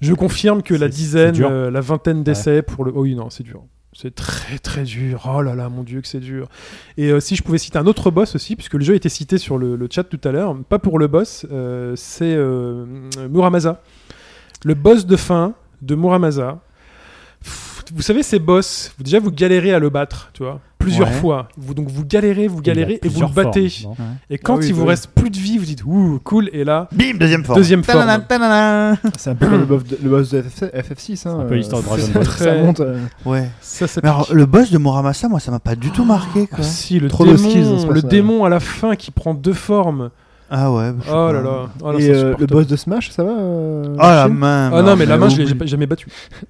Je 0.00 0.14
confirme 0.14 0.62
que 0.62 0.74
la 0.74 0.86
dizaine, 0.88 1.34
euh, 1.42 1.70
la 1.72 1.80
vingtaine 1.80 2.22
d'essais 2.22 2.62
pour 2.62 2.84
le. 2.84 2.92
Oh 2.94 3.00
oui, 3.02 3.16
non, 3.16 3.28
c'est 3.30 3.42
dur. 3.42 3.62
C'est 3.92 4.14
très 4.14 4.58
très 4.58 4.84
dur. 4.84 5.28
Oh 5.32 5.42
là 5.42 5.54
là, 5.54 5.68
mon 5.68 5.82
dieu, 5.82 6.00
que 6.00 6.08
c'est 6.08 6.20
dur. 6.20 6.48
Et 6.96 7.10
euh, 7.10 7.20
si 7.20 7.36
je 7.36 7.42
pouvais 7.42 7.58
citer 7.58 7.78
un 7.78 7.86
autre 7.86 8.10
boss 8.10 8.34
aussi, 8.34 8.54
puisque 8.54 8.74
le 8.74 8.84
jeu 8.84 8.92
a 8.92 8.96
été 8.96 9.08
cité 9.08 9.38
sur 9.38 9.58
le, 9.58 9.88
chat 9.90 10.04
tout 10.04 10.20
à 10.24 10.30
l'heure, 10.30 10.56
pas 10.68 10.78
pour 10.78 10.98
le 10.98 11.06
boss, 11.06 11.46
euh, 11.50 11.94
c'est 11.96 12.34
euh, 12.34 12.84
Muramasa. 13.28 13.82
Le 14.64 14.74
boss 14.74 15.06
de 15.06 15.16
fin 15.16 15.54
de 15.82 15.94
Muramasa. 15.94 16.60
Vous 17.94 18.02
savez, 18.02 18.22
ces 18.22 18.38
boss, 18.38 18.92
déjà 18.98 19.18
vous 19.18 19.30
galérez 19.30 19.72
à 19.72 19.78
le 19.78 19.88
battre, 19.88 20.30
tu 20.34 20.42
vois, 20.42 20.60
plusieurs 20.78 21.08
Ouais. 21.08 21.14
fois. 21.14 21.48
Vous, 21.56 21.74
donc 21.74 21.88
vous 21.88 22.04
galérez, 22.04 22.48
vous 22.48 22.60
galérez 22.62 22.98
et 23.02 23.08
vous 23.08 23.20
le 23.20 23.26
battez. 23.28 23.68
formes, 23.68 23.94
Et 24.30 24.38
quand 24.38 24.54
Ah 24.54 24.58
oui, 24.60 24.66
il 24.68 24.74
vous 24.74 24.84
reste 24.86 25.08
plus 25.14 25.30
de 25.30 25.36
vie, 25.36 25.58
vous 25.58 25.64
dites 25.64 25.84
ouh 25.84 26.20
cool. 26.24 26.48
Et 26.52 26.64
là, 26.64 26.88
Bim, 26.92 27.14
deuxième 27.18 27.44
forme. 27.44 27.58
Deuxième 27.58 27.82
forme. 27.84 28.06
C'est 29.18 29.30
un 29.30 29.34
peu 29.34 29.46
comme 29.48 29.58
le 29.60 29.64
boss 29.66 29.84
de, 29.84 29.98
le 30.02 30.08
boss 30.10 30.30
de 30.30 30.42
FF, 30.42 30.62
FF6. 30.72 31.28
Hein, 31.28 31.40
un 31.40 31.44
peu 31.44 31.54
l'histoire 31.56 31.82
de 31.82 31.86
Dragon 31.86 32.02
Ball. 32.14 32.24
Ça 32.26 32.54
monte. 32.54 32.80
euh, 32.80 32.98
Ouais. 33.24 33.48
ça, 33.60 33.86
ça 33.86 34.00
Mais 34.02 34.08
alors, 34.08 34.28
le 34.32 34.46
boss 34.46 34.70
de 34.70 34.78
Muramasa, 34.78 35.28
moi, 35.28 35.40
ça 35.40 35.50
m'a 35.50 35.58
pas 35.60 35.74
du 35.74 35.90
tout 35.90 36.04
marqué, 36.04 36.48
Ah, 36.52 36.56
quoi. 36.56 36.64
si, 36.64 36.98
le 37.00 37.08
Trop 37.08 37.24
démon, 37.24 37.36
skills 37.38 37.80
ce 37.82 37.92
le 37.92 38.02
démon 38.02 38.44
à 38.44 38.48
la 38.48 38.60
fin 38.60 38.94
qui 38.96 39.10
prend 39.10 39.34
deux 39.34 39.52
formes. 39.52 40.10
Ah 40.50 40.72
ouais. 40.72 40.92
Oh 41.10 41.30
là 41.30 41.42
là. 41.42 41.66
Oh 41.82 41.92
là, 41.92 41.98
Et 42.00 42.08
euh, 42.08 42.34
le 42.38 42.46
boss 42.46 42.66
de 42.66 42.74
Smash, 42.76 43.10
ça 43.10 43.22
va 43.22 43.32
euh, 43.32 43.84
Oh 43.96 44.00
la 44.00 44.28
main. 44.28 44.70
Ah 44.72 44.80
non, 44.80 44.96
mais 44.96 45.04
la 45.04 45.18
main, 45.18 45.28
je 45.28 45.42
l'ai 45.42 45.66
jamais 45.66 45.84
battue. 45.86 46.06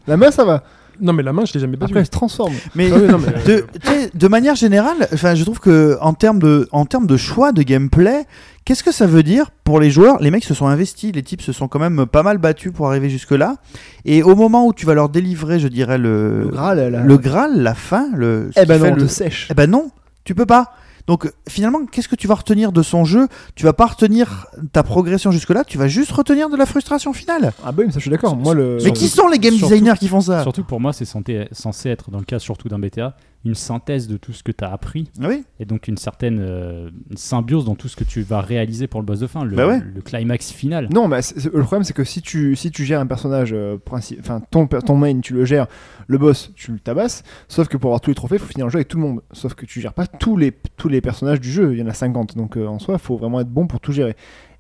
La 0.07 0.17
main, 0.17 0.31
ça 0.31 0.45
va. 0.45 0.63
Non, 1.01 1.12
mais 1.12 1.23
la 1.23 1.33
main, 1.33 1.45
je 1.45 1.55
l'ai 1.55 1.61
jamais 1.61 1.77
battue. 1.77 1.93
Après, 1.93 2.01
elle 2.01 2.07
se 2.07 2.11
transforme. 2.11 2.55
Mais, 2.75 2.91
Ah 2.93 2.97
oui, 3.01 3.09
non, 3.09 3.19
mais- 3.19 3.43
de, 3.45 3.65
tu 3.83 3.89
sais, 3.91 4.11
de 4.15 4.29
manière 4.29 4.55
générale, 4.55 5.09
enfin, 5.12 5.35
je 5.35 5.45
trouve 5.45 5.61
que 5.61 5.97
en 6.01 6.12
termes 6.15 6.39
de, 6.39 6.69
en 6.73 6.85
termes 6.87 7.07
de 7.07 7.16
choix 7.16 7.53
de 7.53 7.62
gameplay, 7.62 8.25
qu'est-ce 8.65 8.83
que 8.83 8.93
ça 8.93 9.07
veut 9.07 9.23
dire 9.23 9.51
pour 9.65 9.81
les 9.81 9.91
joueurs? 9.91 10.20
Les 10.20 10.31
mecs 10.31 10.45
se 10.45 10.55
sont 10.55 10.66
investis, 10.66 11.12
les 11.15 11.23
types 11.23 11.43
se 11.43 11.53
sont 11.53 11.69
quand 11.69 11.79
même 11.79 12.07
pas 12.07 12.23
mal 12.23 12.39
battus 12.39 12.73
pour 12.73 12.89
arriver 12.89 13.09
jusque 13.11 13.31
là. 13.33 13.57
Et 14.05 14.23
au 14.23 14.35
moment 14.35 14.66
où 14.66 14.73
tu 14.73 14.87
vas 14.87 14.95
leur 14.95 15.09
délivrer, 15.09 15.59
je 15.61 15.69
dirais 15.69 15.99
le, 15.99 16.41
Le 16.43 16.49
Graal, 16.49 16.79
elle 16.79 16.95
a- 16.95 17.03
le 17.03 17.16
Graal, 17.16 17.61
la 17.62 17.75
fin, 17.75 18.09
le. 18.15 18.51
Eh 18.57 18.66
ben 18.66 18.79
non, 18.79 18.93
on 18.93 18.95
le- 18.95 19.03
te 19.03 19.07
sèche. 19.09 19.49
Eh 19.51 19.55
ben 19.55 19.70
non, 19.70 19.91
tu 20.25 20.35
peux 20.35 20.47
pas. 20.47 20.73
Donc 21.09 21.33
finalement, 21.49 21.85
qu'est-ce 21.87 22.07
que 22.07 22.15
tu 22.17 22.29
vas 22.29 22.35
retenir 22.37 22.71
de 22.71 22.83
son 22.83 23.05
jeu? 23.05 23.27
Tu 23.57 23.65
vas 23.65 23.73
pas 23.73 23.87
retenir 23.87 24.47
ta 24.73 24.83
progression 24.85 25.31
jusque-là, 25.33 25.65
tu 25.65 25.77
vas 25.79 25.89
juste 25.89 26.13
retenir 26.13 26.51
de 26.51 26.57
la 26.57 26.67
frustration 26.67 27.13
finale. 27.13 27.53
Ah 27.65 27.73
bah 27.73 27.79
oui, 27.79 27.85
mais 27.87 27.93
ça, 27.93 27.99
je 27.99 28.03
suis 28.03 28.11
d'accord. 28.11 28.37
Moi, 28.37 28.55
le. 28.55 28.79
Mais 28.85 28.93
qui 28.93 29.09
sont 29.09 29.27
les 29.27 29.39
game 29.39 29.55
surtout- 29.55 29.73
designers 29.73 29.95
qui 29.99 30.07
font 30.07 30.21
ça? 30.21 30.43
Surtout 30.43 30.63
que 30.63 30.69
pour 30.69 30.81
moi, 30.81 30.93
c'est 30.93 31.07
censé, 31.07 31.49
censé 31.51 31.89
être, 31.89 32.11
dans 32.11 32.19
le 32.19 32.25
cas 32.25 32.39
surtout 32.39 32.69
d'un 32.69 32.79
BTA, 32.79 33.17
une 33.44 33.55
synthèse 33.55 34.09
de 34.09 34.16
tout 34.16 34.32
ce 34.32 34.43
que 34.43 34.51
tu 34.52 34.65
as 34.65 34.73
appris 34.73 35.10
Oui. 35.20 35.44
et 35.60 35.65
donc 35.65 35.86
une 35.89 35.97
certaine 35.97 36.39
euh, 36.40 36.90
symbiose 37.15 37.65
dans 37.65 37.77
tout 37.77 37.86
ce 37.89 37.94
que 37.97 38.05
tu 38.05 38.20
vas 38.23 38.40
réaliser 38.40 38.86
pour 38.89 39.01
le 39.01 39.06
boss 39.06 39.20
de 39.20 39.27
fin, 39.28 39.44
le, 39.44 39.55
Bah 39.56 39.66
ouais. 39.69 39.81
le 39.94 40.01
climax 40.02 40.51
final. 40.52 40.89
Non, 40.93 41.06
mais 41.09 41.20
le 41.44 41.62
problème 41.62 41.85
c'est 41.85 41.93
que 41.94 42.05
si 42.05 42.20
tu, 42.20 42.56
si 42.56 42.70
tu 42.70 42.85
gères 42.85 43.01
un 43.01 43.06
personnage, 43.06 43.52
euh, 43.52 43.77
enfin 44.20 44.40
ton, 44.51 44.66
ton 44.66 44.97
main, 44.97 45.20
tu 45.20 45.35
le 45.35 45.44
gères, 45.44 45.66
le 46.09 46.19
boss, 46.19 46.52
tu 46.56 46.73
le 46.73 46.81
tabasses, 46.81 47.23
sauf 47.47 47.69
que 47.69 47.77
pour 47.77 47.90
avoir 47.90 48.01
tous 48.01 48.10
les 48.10 48.15
trophées, 48.16 48.36
il 48.36 48.40
faut 48.40 48.47
finir 48.48 48.66
le 48.66 48.70
jeu 48.73 48.78
avec 48.78 48.89
tout 48.89 48.98
le 48.98 49.05
monde. 49.05 49.23
Sauf 49.32 49.55
que 49.55 49.66
tu 49.66 49.81
gères 49.81 49.94
pas 49.94 50.06
tous 50.06 50.36
les, 50.36 50.52
tous 50.77 50.89
les 50.89 51.01
personnages 51.01 51.40
du 51.40 51.51
jeu, 51.51 51.73
il 51.74 51.78
y 51.78 51.82
en 51.82 51.86
a 51.89 51.94
50, 51.94 52.36
donc 52.36 52.56
euh, 52.56 52.66
en 52.66 52.78
soi, 52.81 52.94
il 52.94 53.01
faut 53.01 53.16
vraiment 53.16 53.40
être 53.40 53.48
bon 53.51 53.66
pour 53.69 53.78
tout 53.81 53.93
gérer. 53.93 54.16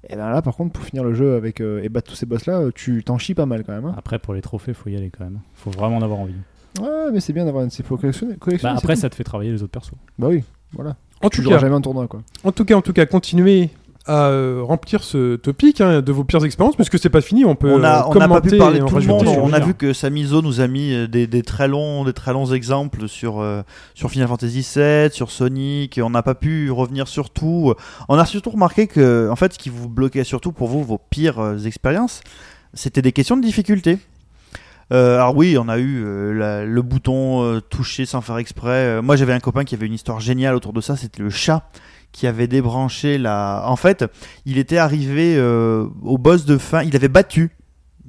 Et 0.08 0.14
ben 0.14 0.30
là, 0.30 0.40
par 0.40 0.54
contre, 0.54 0.72
pour 0.72 0.84
finir 0.84 1.02
le 1.02 1.12
jeu 1.14 1.34
avec 1.34 1.60
et 1.60 1.88
battre 1.88 2.10
tous 2.10 2.16
ces 2.16 2.24
boss 2.26 2.46
là, 2.46 2.62
tu 2.72 3.02
t'en 3.02 3.18
chies 3.18 3.34
pas 3.34 3.46
mal 3.46 3.64
quand 3.64 3.72
même. 3.72 3.84
hein. 3.86 3.94
Après, 3.98 4.20
pour 4.20 4.32
les 4.32 4.40
trophées, 4.40 4.72
faut 4.72 4.88
y 4.88 4.96
aller 4.96 5.10
quand 5.10 5.24
même. 5.24 5.40
Faut 5.54 5.70
vraiment 5.72 5.96
en 5.96 6.02
avoir 6.02 6.20
envie. 6.20 6.34
Ouais, 6.80 7.10
mais 7.12 7.20
c'est 7.20 7.32
bien 7.32 7.44
d'avoir 7.44 7.64
collectionner, 7.66 8.34
Bah, 8.40 8.46
c'est 8.50 8.66
après, 8.66 8.94
tout. 8.94 9.00
ça 9.00 9.10
te 9.10 9.14
fait 9.14 9.24
travailler 9.24 9.50
les 9.52 9.62
autres 9.62 9.72
persos. 9.72 9.92
Bah 10.18 10.28
oui, 10.30 10.44
voilà. 10.72 10.96
En 11.22 11.28
Tu 11.28 11.36
tout 11.38 11.42
joueras 11.42 11.56
cas, 11.56 11.62
jamais 11.62 11.74
un 11.76 11.80
tournoi 11.80 12.06
quoi. 12.06 12.20
en 12.44 12.52
tout 12.52 12.64
cas, 12.64 12.74
en 12.76 12.82
tout 12.82 12.92
cas, 12.92 13.06
continuez 13.06 13.70
à 14.06 14.28
euh, 14.28 14.62
remplir 14.62 15.02
ce 15.04 15.36
topic 15.36 15.82
hein, 15.82 16.00
de 16.00 16.12
vos 16.12 16.24
pires 16.24 16.42
expériences, 16.42 16.76
puisque 16.76 16.98
c'est 16.98 17.10
pas 17.10 17.20
fini. 17.20 17.44
On 17.44 17.56
peut 17.56 17.70
On 17.70 17.82
a, 17.84 18.00
euh, 18.00 18.02
on 18.06 18.14
n'a 18.14 18.26
pas 18.28 18.40
pu 18.40 18.48
commenter 18.50 18.56
parler 18.58 18.76
et 18.76 18.78
de 18.78 18.84
en 18.84 18.88
tout 18.88 18.94
le 18.94 19.00
rajouter 19.00 19.24
monde. 19.26 19.34
sur 19.34 19.44
On 19.44 19.52
a 19.52 19.60
vu 19.60 19.74
que 19.74 19.92
Samizo 19.92 20.40
nous 20.40 20.60
a 20.62 20.66
mis 20.66 20.94
euh, 20.94 21.06
des, 21.06 21.26
des 21.26 21.42
très 21.42 21.68
longs, 21.68 22.04
des 22.04 22.14
très 22.14 22.32
longs 22.32 22.46
exemples 22.46 23.06
sur 23.06 23.40
euh, 23.40 23.60
sur 23.94 24.10
Final 24.10 24.28
Fantasy 24.28 24.66
VII, 24.74 25.10
sur 25.12 25.30
Sonic. 25.30 25.98
Et 25.98 26.02
on 26.02 26.08
n'a 26.08 26.22
pas 26.22 26.34
pu 26.34 26.70
revenir 26.70 27.06
sur 27.06 27.28
tout. 27.28 27.74
On 28.08 28.16
a 28.16 28.24
surtout 28.24 28.48
remarqué 28.50 28.86
que, 28.86 29.28
en 29.30 29.36
fait, 29.36 29.52
ce 29.52 29.58
qui 29.58 29.68
vous 29.68 29.90
bloquait 29.90 30.24
surtout 30.24 30.52
pour 30.52 30.68
vous, 30.68 30.82
vos 30.82 30.98
pires 31.10 31.38
euh, 31.40 31.58
expériences, 31.58 32.22
c'était 32.72 33.02
des 33.02 33.12
questions 33.12 33.36
de 33.36 33.42
difficulté. 33.42 33.98
Euh, 34.92 35.16
alors 35.16 35.36
oui, 35.36 35.56
on 35.58 35.68
a 35.68 35.78
eu 35.78 36.02
euh, 36.04 36.64
le 36.64 36.82
bouton 36.82 37.42
euh, 37.42 37.60
touché 37.60 38.06
sans 38.06 38.20
faire 38.20 38.38
exprès. 38.38 39.02
Moi, 39.02 39.16
j'avais 39.16 39.32
un 39.32 39.40
copain 39.40 39.64
qui 39.64 39.74
avait 39.74 39.86
une 39.86 39.94
histoire 39.94 40.20
géniale 40.20 40.54
autour 40.54 40.72
de 40.72 40.80
ça. 40.80 40.96
C'était 40.96 41.22
le 41.22 41.30
chat 41.30 41.68
qui 42.12 42.26
avait 42.26 42.46
débranché 42.46 43.18
la. 43.18 43.64
En 43.66 43.76
fait, 43.76 44.04
il 44.46 44.58
était 44.58 44.78
arrivé 44.78 45.40
au 45.40 46.18
boss 46.18 46.44
de 46.44 46.58
fin. 46.58 46.82
Il 46.82 46.96
avait 46.96 47.08
battu 47.08 47.50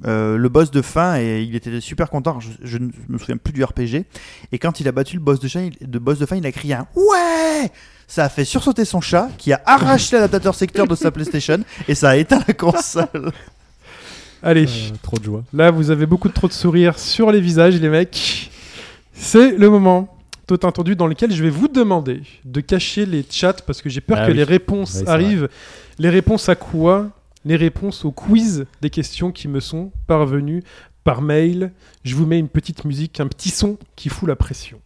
le 0.04 0.48
boss 0.48 0.70
de 0.70 0.80
fin 0.80 1.18
et 1.18 1.42
il 1.42 1.54
était 1.54 1.80
super 1.80 2.08
content. 2.08 2.38
Je, 2.40 2.78
ne 2.78 2.90
me 3.08 3.18
souviens 3.18 3.36
plus 3.36 3.52
du 3.52 3.62
RPG. 3.62 4.06
Et 4.52 4.58
quand 4.58 4.80
il 4.80 4.88
a 4.88 4.92
battu 4.92 5.16
le 5.16 5.22
boss 5.22 5.38
de 5.38 5.98
boss 5.98 6.18
de 6.18 6.26
fin, 6.26 6.36
il 6.36 6.46
a 6.46 6.52
crié 6.52 6.74
un 6.74 6.86
ouais. 6.96 7.70
Ça 8.08 8.24
a 8.24 8.28
fait 8.28 8.44
sursauter 8.44 8.84
son 8.84 9.00
chat 9.00 9.28
qui 9.38 9.52
a 9.52 9.60
arraché 9.66 10.16
l'adaptateur 10.16 10.54
secteur 10.54 10.88
de 10.88 10.96
sa 10.96 11.12
PlayStation 11.12 11.58
et 11.86 11.94
ça 11.94 12.10
a 12.10 12.16
éteint 12.16 12.42
la 12.48 12.54
console. 12.54 13.30
Allez, 14.42 14.64
Euh, 14.66 14.94
trop 15.02 15.18
de 15.18 15.24
joie. 15.24 15.44
là 15.52 15.70
vous 15.70 15.90
avez 15.90 16.06
beaucoup 16.06 16.28
de 16.28 16.32
trop 16.32 16.48
de 16.48 16.52
sourires 16.52 16.98
sur 16.98 17.30
les 17.30 17.40
visages, 17.40 17.78
les 17.80 17.88
mecs. 17.88 18.50
C'est 19.12 19.52
le 19.56 19.68
moment 19.70 20.16
tout 20.46 20.64
entendu 20.64 20.96
dans 20.96 21.06
lequel 21.06 21.30
je 21.32 21.42
vais 21.42 21.50
vous 21.50 21.68
demander 21.68 22.22
de 22.44 22.60
cacher 22.60 23.06
les 23.06 23.24
chats 23.28 23.52
parce 23.66 23.82
que 23.82 23.88
j'ai 23.88 24.00
peur 24.00 24.18
Ah 24.20 24.26
que 24.26 24.30
oui. 24.32 24.36
les 24.38 24.44
réponses 24.44 24.96
Oui, 25.00 25.08
arrivent. 25.08 25.48
Les 25.98 26.08
réponses 26.10 26.48
à 26.48 26.54
quoi? 26.56 27.10
Les 27.44 27.56
réponses 27.56 28.04
au 28.04 28.10
quiz 28.10 28.66
des 28.80 28.90
questions 28.90 29.30
qui 29.30 29.46
me 29.48 29.60
sont 29.60 29.92
parvenues 30.06 30.62
par 31.04 31.22
mail. 31.22 31.72
Je 32.04 32.14
vous 32.14 32.26
mets 32.26 32.38
une 32.38 32.48
petite 32.48 32.84
musique, 32.84 33.20
un 33.20 33.26
petit 33.28 33.50
son 33.50 33.78
qui 33.96 34.08
fout 34.08 34.28
la 34.28 34.36
pression. 34.36 34.80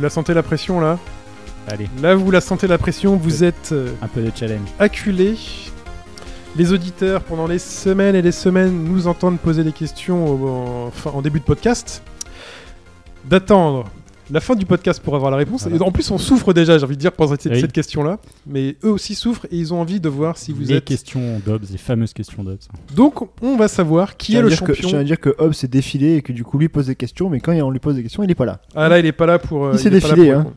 Vous 0.00 0.04
la 0.04 0.08
sentez 0.08 0.32
la 0.32 0.42
pression 0.42 0.80
là 0.80 0.98
Allez, 1.68 1.86
Là 2.00 2.14
vous 2.14 2.30
la 2.30 2.40
sentez 2.40 2.66
la 2.66 2.78
pression, 2.78 3.16
vous 3.16 3.44
êtes 3.44 3.68
euh, 3.72 3.90
un 4.00 4.08
peu 4.08 4.22
de 4.22 4.32
challenge. 4.34 4.66
acculés. 4.78 5.36
Les 6.56 6.72
auditeurs, 6.72 7.20
pendant 7.22 7.46
les 7.46 7.58
semaines 7.58 8.14
et 8.16 8.22
les 8.22 8.32
semaines, 8.32 8.82
nous 8.82 9.08
entendent 9.08 9.38
poser 9.38 9.62
des 9.62 9.72
questions 9.72 10.26
au- 10.26 10.48
en, 10.86 10.90
fin- 10.90 11.10
en 11.10 11.20
début 11.20 11.38
de 11.40 11.44
podcast. 11.44 12.02
D'attendre 13.26 13.90
la 14.32 14.40
fin 14.40 14.54
du 14.54 14.64
podcast 14.66 15.02
pour 15.02 15.14
avoir 15.16 15.30
la 15.30 15.36
réponse. 15.36 15.62
Voilà. 15.62 15.76
Et 15.76 15.80
en 15.82 15.90
plus, 15.92 16.10
on 16.10 16.18
souffre 16.18 16.52
déjà, 16.52 16.78
j'ai 16.78 16.84
envie 16.84 16.96
de 16.96 17.00
dire, 17.00 17.12
pendant 17.12 17.32
cette, 17.36 17.52
Oui. 17.52 17.60
cette 17.60 17.72
question-là. 17.72 18.18
Mais 18.46 18.76
eux 18.84 18.90
aussi 18.90 19.14
souffrent 19.14 19.46
et 19.50 19.56
ils 19.56 19.72
ont 19.74 19.80
envie 19.80 20.00
de 20.00 20.08
voir 20.08 20.36
si 20.38 20.52
vous 20.52 20.60
les 20.62 20.74
êtes. 20.74 20.84
questions 20.84 21.40
d'Obs, 21.44 21.64
les 21.70 21.78
fameuses 21.78 22.12
questions 22.12 22.42
d'Obs. 22.44 22.58
Donc, 22.94 23.28
on 23.42 23.56
va 23.56 23.68
savoir 23.68 24.16
qui 24.16 24.36
est 24.36 24.42
le 24.42 24.48
que- 24.48 24.54
Je 24.54 24.58
champion. 24.58 24.88
tiens 24.88 24.98
à 25.00 25.04
dire 25.04 25.18
que 25.20 25.34
Hobbs 25.38 25.52
s'est 25.54 25.68
défilé 25.68 26.16
et 26.16 26.22
que 26.22 26.32
du 26.32 26.44
coup 26.44 26.58
lui 26.58 26.68
pose 26.68 26.86
des 26.86 26.94
questions, 26.94 27.28
mais 27.30 27.40
quand 27.40 27.52
on 27.52 27.70
lui 27.70 27.80
pose 27.80 27.96
des 27.96 28.02
questions, 28.02 28.22
il 28.22 28.30
est 28.30 28.34
pas 28.34 28.44
là. 28.46 28.60
Ah 28.74 28.88
là, 28.88 28.98
il 28.98 29.06
est 29.06 29.12
pas 29.12 29.26
là 29.26 29.38
pour. 29.38 29.66
euh, 29.66 29.70
Il 29.74 29.78
s'est 29.78 29.90
là 29.90 29.98
défilé, 30.00 30.32
pour 30.32 30.40
hein. 30.40 30.52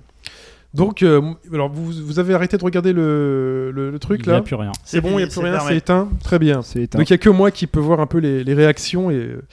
Donc, 0.73 1.03
euh, 1.03 1.21
alors 1.53 1.69
vous, 1.71 1.91
vous 2.03 2.17
avez 2.17 2.33
arrêté 2.33 2.57
de 2.57 2.63
regarder 2.63 2.93
le, 2.93 3.69
le- 3.71 3.91
le 3.91 3.99
truc 3.99 4.21
Il 4.23 4.29
n'y 4.29 4.33
a 4.33 4.37
là 4.37 4.41
plus 4.41 4.55
rien. 4.55 4.71
C'est 4.83 5.01
bon, 5.01 5.11
il 5.11 5.17
n'y 5.17 5.23
a 5.23 5.27
plus 5.27 5.39
rien, 5.39 5.59
c'est 5.59 5.77
éteint. 5.77 6.09
Très 6.23 6.39
bien. 6.39 6.63
C'est 6.63 6.81
éteint. 6.81 6.97
Donc 6.97 7.07
il 7.09 7.13
n'y 7.13 7.15
a 7.15 7.19
que 7.19 7.29
moi 7.29 7.51
qui 7.51 7.67
peux 7.67 7.79
voir 7.79 7.99
un 7.99 8.07
peu 8.07 8.17
les, 8.17 8.43
les 8.43 8.53
réactions. 8.55 9.11
et 9.11 9.15
euh, 9.15 9.43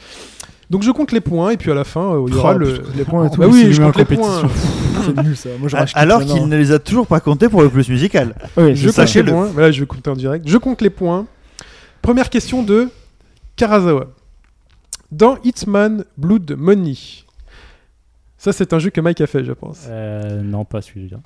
Donc 0.70 0.84
je 0.84 0.90
compte 0.92 1.10
les 1.10 1.20
points 1.20 1.50
et 1.50 1.56
puis 1.56 1.70
à 1.72 1.74
la 1.74 1.82
fin, 1.84 2.14
euh, 2.14 2.24
il 2.28 2.34
y 2.34 2.36
aura 2.38 2.54
Oh, 2.54 2.58
le. 2.58 2.82
les 2.96 3.04
points 3.04 3.26
et 3.26 3.30
tout. 3.30 3.40
Bah 3.40 3.48
oui, 3.50 3.72
je 3.72 3.82
compte 3.82 3.96
les 3.96 4.04
points. 4.04 4.42
C'est 5.04 5.22
nul 5.22 5.36
ça. 5.36 5.48
Moi 5.58 5.68
je 5.68 5.76
Alors 5.94 6.24
qu'il 6.24 6.46
ne 6.46 6.56
les 6.56 6.70
a 6.70 6.78
toujours 6.78 7.06
pas 7.08 7.18
comptés 7.20 7.48
pour 7.48 7.62
le 7.62 7.68
plus 7.68 7.88
musical. 7.88 8.36
Ouais, 8.56 8.74
Je 8.76 8.88
compte 8.90 9.14
les 9.14 9.24
points. 9.24 9.46
Voilà, 9.46 9.70
je 9.72 9.80
vais 9.80 9.86
compter 9.86 10.10
en 10.10 10.16
direct. 10.16 10.46
Je 10.48 10.56
compte 10.58 10.80
les 10.80 10.90
points. 10.90 11.26
Première 12.02 12.30
question 12.30 12.62
de 12.62 12.88
Karazawa. 13.56 14.06
Dans 15.10 15.38
Hitman 15.42 16.04
Blood 16.16 16.54
Money. 16.56 16.94
Ça, 18.38 18.52
c'est 18.52 18.72
un 18.72 18.78
jeu 18.78 18.88
que 18.88 19.00
Mike 19.02 19.20
a 19.20 19.26
fait, 19.26 19.44
je 19.44 19.52
pense. 19.52 19.84
Euh, 19.88 20.40
non, 20.40 20.64
pas 20.64 20.80
celui-là. 20.80 21.18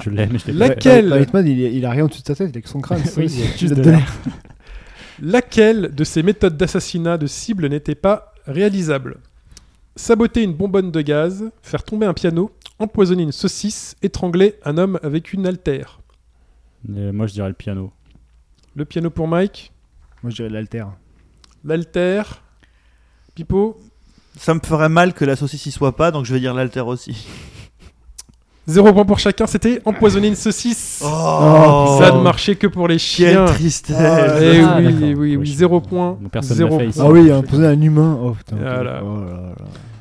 Je 0.00 0.10
l'aime, 0.10 0.38
je 0.38 0.50
l'ai. 0.50 0.54
Laquelle 0.54 1.16
Hitman, 1.22 1.46
il, 1.46 1.84
a 1.84 1.90
rien 1.90 2.04
au-dessus 2.04 2.22
de 2.22 2.26
sa 2.26 2.34
tête, 2.34 2.50
il 2.52 2.58
a 2.58 2.60
que 2.62 2.68
son 2.68 2.80
crâne. 2.80 3.00
Oui, 3.16 3.28
c'est- 3.28 3.40
il 3.42 3.44
y 3.44 3.48
a 3.48 3.56
juste 3.56 3.74
de 3.74 3.82
l'air. 3.82 4.12
Laquelle 5.20 5.94
de 5.94 6.04
ces 6.04 6.22
méthodes 6.22 6.56
d'assassinat 6.56 7.18
de 7.18 7.26
cible 7.26 7.68
n'était 7.68 7.94
pas 7.94 8.32
réalisable 8.48 9.18
Saboter 9.94 10.42
une 10.42 10.54
bonbonne 10.54 10.90
de 10.92 11.00
gaz, 11.00 11.50
faire 11.62 11.82
tomber 11.82 12.06
un 12.06 12.14
piano, 12.14 12.52
empoisonner 12.78 13.24
une 13.24 13.32
saucisse, 13.32 13.96
étrangler 14.02 14.54
un 14.64 14.78
homme 14.78 14.98
avec 15.02 15.32
une 15.32 15.44
altère. 15.46 16.00
Euh, 16.90 17.12
moi, 17.12 17.26
je 17.26 17.32
dirais 17.32 17.48
le 17.48 17.54
piano. 17.54 17.92
Le 18.76 18.84
piano 18.84 19.10
pour 19.10 19.26
Mike, 19.26 19.72
Moi 20.22 20.30
je 20.30 20.36
dirais 20.36 20.48
l'alter. 20.50 20.84
l'altère, 21.64 22.42
Pipo, 23.34 23.76
Ça 24.36 24.54
me 24.54 24.60
ferait 24.60 24.88
mal 24.88 25.14
que 25.14 25.24
la 25.24 25.34
saucisse 25.34 25.66
y 25.66 25.72
soit 25.72 25.96
pas, 25.96 26.12
donc 26.12 26.24
je 26.26 26.32
vais 26.32 26.38
dire 26.40 26.54
l'alter 26.54 26.86
aussi. 26.86 27.26
zéro 28.68 28.92
point 28.92 29.04
pour 29.04 29.18
chacun, 29.18 29.46
c'était 29.46 29.80
empoisonner 29.84 30.28
une 30.28 30.36
saucisse. 30.36 31.02
Oh, 31.04 31.96
Ça 32.00 32.12
ne 32.12 32.20
marchait 32.22 32.54
que 32.54 32.66
pour 32.68 32.86
les 32.86 32.94
Quelle 32.94 33.00
chiens. 33.00 33.44
tristesse. 33.46 33.96
Eh 33.98 34.60
Ah, 34.62 34.76
oui, 34.78 34.84
d'accord. 34.84 35.18
oui, 35.18 35.36
oui, 35.36 35.46
zéro 35.54 35.80
point. 35.80 36.18
Zéro 36.42 36.76
point. 36.78 36.88
Ah 37.00 37.08
oui, 37.08 37.30
hein, 37.32 37.42
poser 37.42 37.66
un 37.66 37.80
humain. 37.80 38.18
Oh 38.22 38.30
putain. 38.32 38.56
Voilà. 38.56 39.02
Oh 39.02 39.16
là 39.24 39.32
là. 39.32 39.54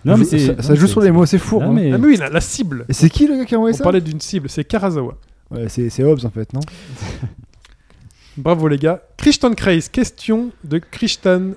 Non, 0.06 0.18
mais 0.18 0.26
Ça- 0.26 0.76
joue 0.76 0.88
sur 0.88 1.02
les 1.02 1.12
mots, 1.12 1.26
c'est 1.26 1.38
fou. 1.40 1.60
Non, 1.60 1.66
hein. 1.70 1.74
mais- 1.74 1.92
Ah 1.94 1.98
mais 1.98 2.08
oui, 2.08 2.18
la, 2.18 2.30
la 2.30 2.40
cible. 2.42 2.86
Et 2.88 2.94
c'est 2.94 3.10
qui 3.10 3.28
le 3.28 3.36
gars 3.38 3.46
qui 3.46 3.56
a 3.56 3.58
envoyé 3.58 3.74
On 3.74 3.78
ça 3.78 3.84
parlait 3.84 4.00
d'une 4.02 4.22
cible, 4.22 4.48
c'est 4.50 4.64
Karazawa. 4.64 5.16
Ouais, 5.52 5.66
c'est 5.70 5.90
c'est 5.90 6.04
Hobbs 6.04 6.26
en 6.26 6.30
fait, 6.30 6.54
non 6.54 6.60
Bravo 8.38 8.68
les 8.68 8.78
gars. 8.78 9.02
Christian 9.18 9.54
Kreis, 9.54 9.86
question 9.92 10.50
de 10.64 10.78
Christian 10.80 11.52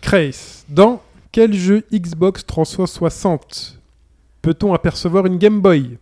Kreis. 0.00 0.64
Dans 0.68 1.02
quel 1.32 1.52
jeu 1.54 1.82
Xbox 1.92 2.46
360 2.46 3.78
peut-on 4.42 4.72
apercevoir 4.72 5.26
une 5.26 5.38
Game 5.38 5.60
Boy? 5.60 5.98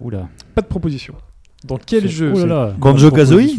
Oula. 0.00 0.28
Pas 0.54 0.62
de 0.62 0.66
proposition. 0.66 1.14
Dans 1.64 1.78
quel 1.78 2.08
jeu 2.08 2.32
Oh 2.34 2.40
c'est- 2.40 2.46
là. 2.46 2.74
Banjo 2.78 3.10
bonne 3.10 3.18
Kazooie. 3.18 3.56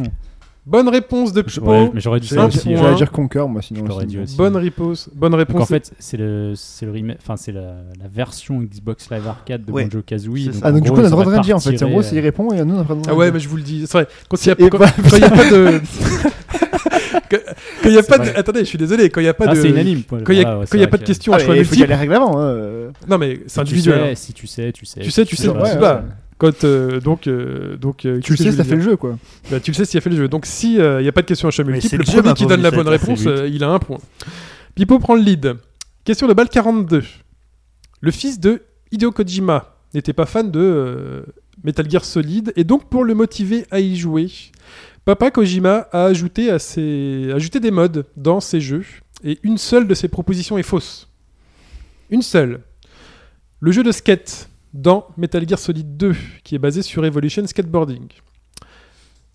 Bonne 0.68 0.90
réponse 0.90 1.32
de 1.32 1.44
Pipo. 1.44 1.70
Ouais, 1.70 1.92
mais 1.94 2.02
j'aurais 2.02 2.20
dû 2.20 2.28
ça 2.28 2.36
dire- 2.36 2.46
aussi. 2.48 2.74
hein. 2.74 2.78
j'allais 2.82 2.96
dire 2.96 3.12
Conquer, 3.12 3.46
moi 3.48 3.62
sinon. 3.62 3.82
Je 3.84 3.88
l'aurais 3.90 4.06
aussi. 4.18 4.36
Bonne 4.36 4.56
réponse. 4.58 5.10
Bonne 5.14 5.36
réponse. 5.36 5.54
Donc 5.54 5.62
en 5.62 5.66
fait, 5.68 5.92
c'est 6.00 6.18
le, 6.18 6.54
c'est 6.56 6.88
le 6.88 6.92
remake- 6.92 7.18
enfin 7.22 7.38
c'est 7.38 7.52
la, 7.52 7.76
la 8.02 8.08
version 8.12 8.60
Xbox 8.64 9.12
Live 9.12 9.28
Arcade 9.28 9.64
de 9.64 9.72
Ouais, 9.72 9.84
Banjo 9.86 10.02
Kazooie. 10.02 10.52
ça. 10.54 10.60
Ah, 10.64 10.72
donc 10.72 10.82
du 10.82 10.90
coup, 10.90 10.96
on 10.98 11.00
a 11.02 11.04
le 11.04 11.10
droit 11.12 11.24
de 11.24 11.30
rien 11.30 11.42
dire 11.42 11.56
en 11.56 11.60
fait. 11.60 11.82
En 11.84 11.90
gros, 11.90 12.02
c'est 12.02 12.16
il 12.16 12.20
répond 12.20 12.52
et 12.52 12.64
nous 12.66 12.76
on 12.76 12.80
a 12.80 12.84
pas 12.84 12.96
le 12.96 13.02
droit 13.02 13.12
ah 13.12 13.12
de 13.14 13.18
ouais, 13.20 13.26
dire. 13.28 13.34
mais 13.36 13.40
je 13.40 13.48
vous 13.50 13.58
le 13.58 13.62
dis. 13.62 13.82
C'est 13.86 13.92
vrai. 14.00 14.08
Quand 14.28 14.44
il 14.44 14.48
y 14.48 14.52
a, 14.52 14.56
Et 14.58 14.70
quand, 14.70 14.78
bah, 14.80 14.88
quand 15.08 15.16
il 15.18 15.22
y 15.22 15.24
a 15.24 15.30
pas 15.30 15.50
de. 15.52 15.82
quand 17.30 17.38
il 17.90 17.94
y 17.94 17.98
a 18.00 18.04
pas 18.04 18.18
de. 18.18 18.30
Attendez, 18.36 18.60
je 18.62 18.66
suis 18.66 18.78
désolé. 18.80 19.10
Quand 19.12 19.22
il 19.22 19.26
y 19.26 19.30
a 19.30 19.34
pas 19.36 19.46
Ah, 19.48 19.54
de. 19.56 19.62
c'est 19.62 19.70
unanime. 19.70 20.02
Quand 20.10 20.18
il 20.34 20.40
y 20.40 20.44
a, 20.44 20.62
quand 20.68 20.78
il 20.78 20.80
y 20.80 20.84
a 20.84 20.88
pas 20.88 20.98
de 20.98 21.04
questions 21.04 21.34
à 21.34 21.36
Ah, 21.36 21.40
choix 21.40 21.54
mais 21.54 21.60
il 21.62 21.66
faut 21.66 21.76
y 21.76 21.78
multiple. 21.78 21.94
aller 21.94 22.00
règlement. 22.10 22.36
euh. 22.40 22.90
Non 23.08 23.20
mais 23.20 23.42
c'est 23.46 23.50
Si 23.50 23.54
tu 23.54 23.60
individuel. 23.62 24.00
hein. 24.00 24.06
sais, 24.10 24.16
si 24.16 24.34
tu 24.34 24.48
sais, 24.48 24.72
tu 24.72 24.86
sais. 24.86 25.00
Tu 25.02 25.12
sais, 25.12 25.26
tu 25.26 25.36
sais, 25.36 25.48
Quand, 26.46 26.64
euh, 26.64 27.00
donc, 27.00 27.26
euh, 27.26 27.76
donc, 27.76 28.06
euh, 28.06 28.20
Tu 28.20 28.34
le 28.34 28.38
sais, 28.38 28.52
ça 28.52 28.64
fait 28.64 28.76
le 28.76 28.82
jeu 28.82 28.98
quoi. 28.98 29.18
Bah, 29.50 29.60
tu 29.60 29.72
le 29.72 29.76
sais 29.76 29.84
s'il 29.84 29.98
a 29.98 30.02
fait 30.02 30.12
le 30.12 30.16
jeu. 30.16 30.28
Donc 30.28 30.46
si 30.46 30.76
il 30.76 31.00
n'y 31.00 31.08
a 31.08 31.12
pas 31.12 31.24
de 31.24 31.26
question 31.26 31.48
à 31.48 31.52
choix 31.52 31.66
Mais 31.66 31.72
multiple, 31.72 32.04
c'est 32.06 32.16
le 32.16 32.22
premier 32.22 32.36
qui 32.36 32.46
donne 32.46 32.62
la 32.62 32.70
bonne 32.70 32.88
réponse, 32.88 33.26
euh, 33.26 33.50
il 33.52 33.64
a 33.64 33.70
un 33.70 33.80
point. 33.80 33.98
Pipo 34.76 35.00
prend 35.00 35.16
le 35.16 35.24
lead. 35.24 35.56
Question 36.04 36.28
de 36.28 36.34
balle 36.34 36.50
42. 36.50 37.04
Le 38.00 38.12
fils 38.12 38.40
de 38.40 38.62
Hideo 38.92 39.12
Kojima 39.12 39.76
n'était 39.96 40.14
pas 40.14 40.28
fan 40.28 40.52
de 40.52 40.60
euh, 40.60 41.24
Metal 41.64 41.90
Gear 41.90 42.06
Solid 42.06 42.54
et 42.56 42.64
donc 42.64 42.90
pour 42.90 43.04
le 43.04 43.16
motiver 43.16 43.66
à 43.72 43.80
y 43.80 43.96
jouer, 43.96 44.30
Papa 45.04 45.32
Kojima 45.32 45.88
a 45.92 46.06
ajouté, 46.06 46.52
à 46.52 46.60
ses... 46.60 47.32
ajouté 47.34 47.60
des 47.60 47.72
modes 47.72 48.06
dans 48.18 48.40
ses 48.40 48.62
jeux 48.62 48.86
et 49.24 49.40
une 49.42 49.58
seule 49.58 49.88
de 49.88 49.96
ses 49.96 50.10
propositions 50.10 50.60
est 50.60 50.64
fausse. 50.64 51.10
Une 52.12 52.22
seule. 52.22 52.60
Le 53.62 53.72
jeu 53.72 53.82
de 53.82 53.92
skate 53.92 54.48
dans 54.76 55.08
Metal 55.18 55.48
Gear 55.48 55.58
Solid 55.58 55.96
2 55.98 56.14
qui 56.44 56.54
est 56.56 56.60
basé 56.60 56.82
sur 56.82 57.06
Evolution 57.06 57.48
Skateboarding. 57.48 58.08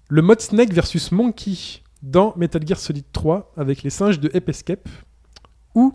Le 0.08 0.22
mode 0.22 0.40
Snake 0.40 0.72
versus 0.72 1.10
Monkey 1.12 1.80
dans 2.02 2.34
Metal 2.36 2.64
Gear 2.66 2.78
Solid 2.78 3.04
3 3.12 3.52
avec 3.56 3.82
les 3.82 3.90
singes 3.90 4.20
de 4.20 4.30
Ape 4.36 4.48
Escape 4.50 4.88
ou 5.74 5.94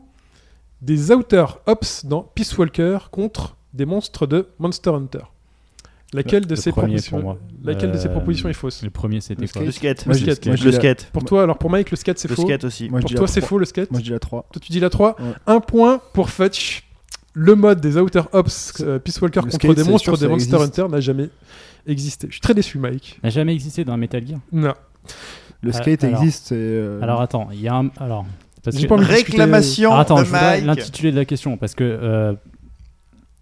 des 0.82 1.12
Outer 1.12 1.46
Ops 1.68 2.06
dans 2.06 2.22
Peace 2.24 2.58
Walker 2.58 2.98
contre 3.12 3.56
des 3.74 3.86
monstres 3.86 4.26
de 4.26 4.48
Monster 4.58 4.90
Hunter. 4.92 5.20
Laquelle 6.14 6.46
de 6.46 6.52
Le 6.52 6.56
ces 6.56 6.72
propositions 6.72 7.18
pour 7.18 7.24
moi. 7.26 7.38
Laquelle 7.64 7.92
de 7.92 7.98
ces 7.98 8.08
Euh, 8.08 8.12
propositions 8.12 8.48
est 8.48 8.54
fausse 8.54 8.82
Le 8.84 8.90
premier, 8.90 9.20
c'était 9.22 9.42
Le 9.42 9.48
quoi 9.48 9.64
Le 9.64 9.72
skate. 9.72 10.06
Moi, 10.06 10.16
Le 10.16 10.22
skate. 10.22 10.46
moi, 10.46 10.56
je 10.56 10.64
Le 10.64 10.70
dis 10.72 10.76
la- 10.76 10.82
skate. 10.82 11.10
Pour 11.12 11.26
toi, 11.26 11.44
alors 11.44 11.58
pour 11.58 11.70
Mike, 11.70 11.92
le 11.92 11.98
skate 11.98 12.18
c'est 12.20 12.30
Le 12.30 12.36
faux. 12.36 12.44
skate 12.44 12.64
aussi. 12.64 12.90
Moi, 12.90 13.02
Pour 13.02 13.10
toi, 13.12 13.28
c'est 13.28 13.42
3. 13.42 13.50
faux 13.50 13.58
le 13.60 13.66
skate. 13.66 13.92
Moi 13.92 14.00
je 14.00 14.06
dis 14.06 14.12
la 14.12 14.20
3. 14.20 14.48
Toi, 14.52 14.62
tu 14.64 14.72
dis 14.72 14.80
la 14.80 14.90
3. 14.90 15.16
Ouais. 15.20 15.34
Un 15.46 15.60
point 15.60 16.00
pour 16.14 16.30
Fetch. 16.30 16.84
Le 17.38 17.54
mode 17.56 17.82
des 17.82 17.98
Outer 17.98 18.22
Ops 18.32 18.74
euh, 18.82 18.98
Peace 18.98 19.20
Walker 19.22 19.42
Le 19.42 19.52
contre 19.52 19.56
skate, 19.56 19.76
des 19.76 19.84
monstres 19.84 20.04
sûr, 20.06 20.14
de 20.14 20.18
ça 20.20 20.28
Monster 20.30 20.56
existe. 20.56 20.80
Hunter 20.80 20.92
n'a 20.92 21.02
jamais 21.02 21.30
existé. 21.86 22.28
Je 22.30 22.34
suis 22.34 22.42
très 22.42 22.54
déçu, 22.54 22.78
Mike. 22.80 23.20
N'a 23.24 23.30
jamais 23.30 23.54
existé 23.54 23.84
dans 23.84 23.94
un 23.94 23.98
Metal 23.98 24.26
Gear. 24.26 24.40
Non. 24.54 24.74
Le 25.62 25.70
Ah, 25.72 25.74
skate 25.74 26.04
alors- 26.06 26.22
existe. 26.22 26.54
euh, 26.54 27.02
Alors 27.02 27.20
attends, 27.22 27.50
il 27.52 27.60
y 27.62 27.68
a 27.68 27.76
un. 27.76 27.90
Alors. 28.00 28.26
Parce 28.64 28.78
J'ai 28.78 28.84
que- 28.84 28.88
pas 28.88 28.96
envie 28.96 29.06
de 29.06 29.12
discuter- 29.12 29.32
Réclamation 29.38 29.90
Alors, 29.92 30.00
attends, 30.00 30.20
de 30.22 30.26
je 30.26 30.66
l'intitulé 30.66 31.12
de 31.12 31.18
la 31.18 31.26
question 31.26 31.58
parce 31.58 31.76
que. 31.76 31.84
euh, 31.84 32.34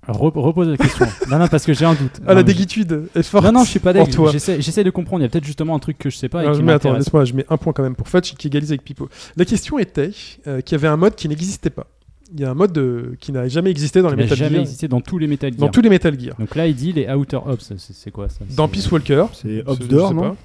re- 0.08 0.38
repose 0.40 0.68
la 0.68 0.76
question. 0.78 1.06
non, 1.30 1.38
non, 1.40 1.48
parce 1.48 1.66
que 1.66 1.74
j'ai 1.74 1.86
un 1.86 1.94
doute. 1.94 2.20
Ah, 2.26 2.34
la 2.34 2.42
Non, 2.42 2.42
déguitude 2.42 3.08
est 3.16 3.24
forte. 3.24 3.46
Non, 3.46 3.52
non, 3.54 3.64
je 3.64 3.70
suis 3.70 3.80
pas 3.80 3.94
toi. 4.06 4.32
J'essaie 4.32 4.60
j'essaie 4.62 4.84
de 4.84 4.90
comprendre. 4.90 5.22
Il 5.22 5.26
y 5.26 5.28
a 5.28 5.30
peut-être 5.30 5.46
justement 5.46 5.76
un 5.76 5.80
truc 5.80 5.98
que 6.00 6.10
je 6.10 6.18
sais 6.18 6.30
pas 6.30 6.44
et 6.44 6.48
Non, 6.48 6.54
qui 6.54 6.64
mais 6.64 6.74
attends, 6.74 6.94
laisse-moi, 6.94 7.24
je 7.26 7.34
mets 7.34 7.46
un 7.50 7.58
point 7.58 7.72
quand 7.74 7.84
même 7.84 7.96
pour 7.96 8.10
Fetch 8.10 8.34
qui 8.36 8.48
égalise 8.48 8.72
avec 8.72 8.84
Pipo. 8.84 9.08
La 9.38 9.46
question 9.46 9.78
était 9.80 10.10
euh, 10.48 10.62
qu'il 10.62 10.76
y 10.76 10.80
avait 10.80 10.88
un 10.90 10.98
mode 10.98 11.16
qui 11.16 11.30
n'existait 11.30 11.70
pas. 11.70 11.88
Il 12.34 12.40
y 12.42 12.46
a 12.46 12.52
un 12.52 12.54
mode 12.56 13.16
qui 13.20 13.32
n'a 13.32 13.48
jamais 13.48 13.70
existé 13.70 14.02
dans 14.02 14.10
les 14.10 14.16
Metal 14.16 14.36
jamais 14.38 14.52
Gear. 14.56 14.62
existé 14.62 14.88
dans 14.88 15.02
tous 15.02 15.18
les 15.20 15.28
Metal 15.28 15.52
Gear. 15.52 15.60
Dans 15.60 15.68
tous 15.70 15.82
les 15.82 15.90
Metal 15.90 16.20
Gear. 16.20 16.36
Donc 16.40 16.56
là, 16.56 16.66
il 16.68 16.76
dit 16.76 16.92
les 16.92 17.08
Outer 17.12 17.38
Ops. 17.46 17.74
C'est 17.78 18.12
quoi 18.12 18.28
ça 18.30 18.40
Dans 18.56 18.68
Peace 18.68 18.90
Walker. 18.92 19.26
C'est 19.34 19.62
Hobbs 19.68 19.82
sais 19.82 19.88
dehors, 19.88 20.10
pas. 20.16 20.16
non 20.16 20.38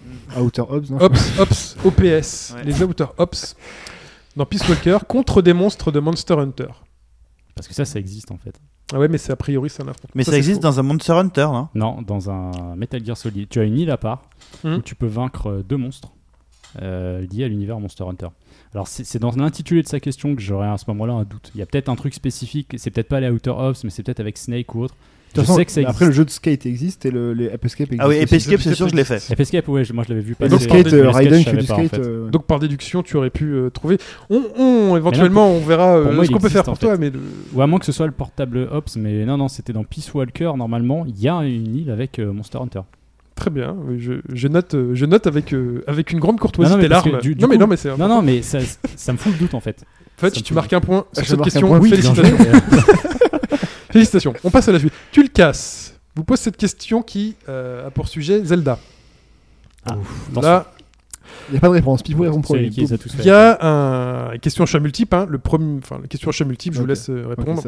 Outer 0.44 0.62
Hobbs, 0.68 0.90
non 0.90 0.98
Ops, 1.00 1.32
Ops, 1.38 1.76
OPS. 1.84 2.54
Ouais. 2.56 2.64
Les 2.64 2.82
Outer 2.82 3.06
Ops. 3.16 3.56
Dans 4.36 4.44
Peace 4.44 4.68
Walker 4.68 4.98
contre 5.08 5.40
des 5.42 5.52
monstres 5.54 5.90
de 5.90 5.98
Monster 6.00 6.34
Hunter. 6.34 6.68
Parce 7.54 7.66
que 7.66 7.74
ça, 7.74 7.84
ça 7.84 7.98
existe 7.98 8.30
en 8.30 8.36
fait. 8.36 8.54
Ah 8.92 8.98
ouais, 8.98 9.08
mais 9.08 9.18
c'est 9.18 9.32
a 9.32 9.36
priori 9.36 9.68
un 9.80 9.88
affrontement. 9.88 10.12
Mais 10.14 10.24
ça, 10.24 10.36
existe 10.36 10.62
dans 10.62 10.78
un 10.78 10.82
Monster 10.82 11.12
Hunter, 11.12 11.48
non 11.52 11.68
Non, 11.74 12.02
dans 12.02 12.30
un 12.30 12.76
Metal 12.76 13.04
Gear 13.04 13.16
Solid. 13.16 13.48
Tu 13.48 13.60
as 13.60 13.64
une 13.64 13.78
île 13.78 13.90
à 13.90 13.96
part 13.96 14.22
Hmm. 14.64 14.76
où 14.76 14.82
tu 14.82 14.94
peux 14.94 15.06
vaincre 15.06 15.62
deux 15.68 15.76
monstres 15.76 16.08
euh, 16.80 17.26
liés 17.30 17.44
à 17.44 17.48
l'univers 17.48 17.78
Monster 17.80 18.04
Hunter. 18.04 18.28
Alors, 18.74 18.86
c'est 18.88 19.18
dans 19.18 19.30
l'intitulé 19.32 19.82
de 19.82 19.88
sa 19.88 19.98
question 20.00 20.34
que 20.36 20.42
j'aurais 20.42 20.68
à 20.68 20.76
ce 20.76 20.84
moment-là 20.88 21.14
un 21.14 21.24
doute. 21.24 21.50
Il 21.54 21.58
y 21.58 21.62
a 21.62 21.66
peut-être 21.66 21.88
un 21.88 21.96
truc 21.96 22.12
spécifique, 22.14 22.74
c'est 22.76 22.90
peut-être 22.90 23.08
pas 23.08 23.20
les 23.20 23.28
Outer 23.30 23.50
Ops, 23.56 23.82
mais 23.84 23.90
c'est 23.90 24.02
peut-être 24.02 24.20
avec 24.20 24.36
Snake 24.36 24.74
ou 24.74 24.82
autre. 24.82 24.94
Je 25.36 25.42
sais 25.42 25.64
que 25.66 25.70
ça 25.70 25.82
existe. 25.82 25.88
Après, 25.94 26.06
le 26.06 26.12
jeu 26.12 26.24
de 26.24 26.30
skate 26.30 26.64
existe 26.64 27.04
et 27.04 27.10
le, 27.10 27.34
les 27.34 27.50
Ape 27.50 27.64
Escape 27.66 27.88
existent. 27.92 28.04
Ah 28.04 28.08
oui. 28.08 28.18
Ape 28.18 28.32
Escape, 28.32 28.60
c'est 28.60 28.74
sûr 28.74 28.88
je 28.88 28.96
l'ai 28.96 29.04
fait. 29.04 29.18
F 29.20 29.38
Escape, 29.38 29.68
ouais, 29.68 29.82
moi 29.92 30.02
je 30.04 30.08
l'avais 30.08 30.22
vu 30.22 30.34
passer. 30.34 30.50
donc, 30.50 30.60
skate, 30.62 30.86
euh, 30.86 31.04
le 31.04 31.12
skate, 31.12 31.14
Raiden 31.14 31.44
savais 31.44 31.56
pas, 31.66 31.74
en 31.74 31.76
skate. 31.86 31.90
fait. 31.90 32.00
euh, 32.08 32.30
Donc 32.30 32.46
par 32.46 32.58
déduction, 32.58 33.02
tu 33.02 33.16
aurais 33.18 33.28
pu 33.30 33.44
euh, 33.52 33.68
trouver. 33.70 33.98
On, 34.30 34.42
on- 34.58 34.96
éventuellement, 34.96 35.50
on 35.50 35.60
verra 35.60 35.96
euh, 35.98 36.04
Pour 36.04 36.12
moi, 36.14 36.24
ce 36.24 36.30
il 36.30 36.34
qu'on 36.34 36.40
peut 36.40 36.48
faire 36.48 36.60
existe, 36.62 36.68
en 36.68 36.72
pour 36.72 36.78
toi, 36.78 36.96
mais 36.98 37.10
le- 37.10 37.20
Ou 37.54 37.60
à 37.60 37.66
moins 37.66 37.78
que 37.78 37.84
ce 37.84 37.92
soit 37.92 38.06
le 38.06 38.12
portable 38.12 38.68
Ops, 38.72 38.96
mais 38.96 39.26
non, 39.26 39.36
non, 39.36 39.48
c'était 39.48 39.74
dans 39.74 39.84
Peace 39.84 40.10
Walker, 40.14 40.52
normalement, 40.56 41.04
il 41.06 41.20
y 41.20 41.28
a 41.28 41.36
une 41.44 41.76
île 41.76 41.90
avec 41.90 42.18
euh, 42.18 42.32
Monster 42.32 42.58
Hunter. 42.58 42.80
Très 43.38 43.50
bien. 43.50 43.76
Je, 43.96 44.14
je 44.32 44.48
note, 44.48 44.74
euh, 44.74 44.90
je 44.94 45.06
note 45.06 45.26
avec 45.26 45.52
euh, 45.54 45.82
avec 45.86 46.12
une 46.12 46.18
grande 46.20 46.38
courtoisie 46.38 46.70
Non, 46.72 46.76
non, 46.76 46.82
mais 46.82 46.88
que 46.88 46.90
larmes. 47.08 47.20
du- 47.22 47.34
du 47.34 47.40
non 47.42 47.48
mais 47.48 47.54
coup- 47.56 47.60
non 47.60 47.66
mais 47.66 47.76
c'est. 47.76 47.96
Non, 47.96 48.08
non, 48.08 48.22
mais 48.22 48.42
ça, 48.42 48.58
ça 48.96 49.12
me 49.12 49.18
fout 49.18 49.32
le 49.32 49.38
doute 49.38 49.54
en 49.54 49.60
fait. 49.60 49.84
Fudge, 50.16 50.34
ça 50.34 50.40
me 50.40 50.44
tu 50.44 50.54
marques 50.54 50.72
un 50.72 50.80
point 50.80 51.04
sur 51.12 51.24
cette 51.26 51.40
question. 51.42 51.68
point, 51.68 51.78
oui, 51.78 51.90
bien 51.90 52.14
Félicitations. 52.14 52.36
Félicitations. 53.90 54.34
On 54.44 54.50
passe 54.50 54.68
à 54.68 54.72
la 54.72 54.78
suite. 54.78 54.92
Tu 55.12 55.22
le 55.22 55.28
casses. 55.28 55.94
Vous 56.14 56.24
pose 56.24 56.38
cette 56.40 56.56
question 56.56 57.02
qui 57.02 57.36
euh, 57.48 57.86
a 57.86 57.90
pour 57.90 58.08
sujet 58.08 58.44
Zelda. 58.44 58.78
Ah, 59.86 59.96
Là, 60.42 60.72
Il 61.48 61.52
n'y 61.52 61.56
a 61.58 61.60
pas 61.60 61.68
de 61.68 61.72
réponse. 61.74 62.02
Les 62.06 62.92
a 62.92 62.98
tous 62.98 63.10
il 63.14 63.16
fait. 63.20 63.24
y 63.24 63.30
a 63.30 63.58
un 63.64 64.32
une 64.32 64.40
question 64.40 64.64
à 64.64 64.66
choix 64.66 64.80
multiple. 64.80 65.14
hein. 65.14 65.26
Le 65.30 65.38
premier, 65.38 65.78
enfin, 65.78 65.98
la 66.02 66.08
question 66.08 66.28
à 66.28 66.32
choix 66.32 66.46
multiple, 66.46 66.74
je 66.76 66.80
vous 66.80 66.86
laisse 66.86 67.08
euh, 67.08 67.26
répondre. 67.28 67.62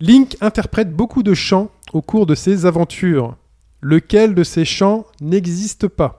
Link 0.00 0.36
interprète 0.40 0.92
beaucoup 0.92 1.22
de 1.22 1.34
chants 1.34 1.70
au 1.92 2.00
cours 2.02 2.26
de 2.26 2.34
ses 2.34 2.64
aventures. 2.66 3.36
Lequel 3.82 4.34
de 4.34 4.44
ces 4.44 4.64
chants 4.64 5.06
n'existe 5.20 5.88
pas? 5.88 6.18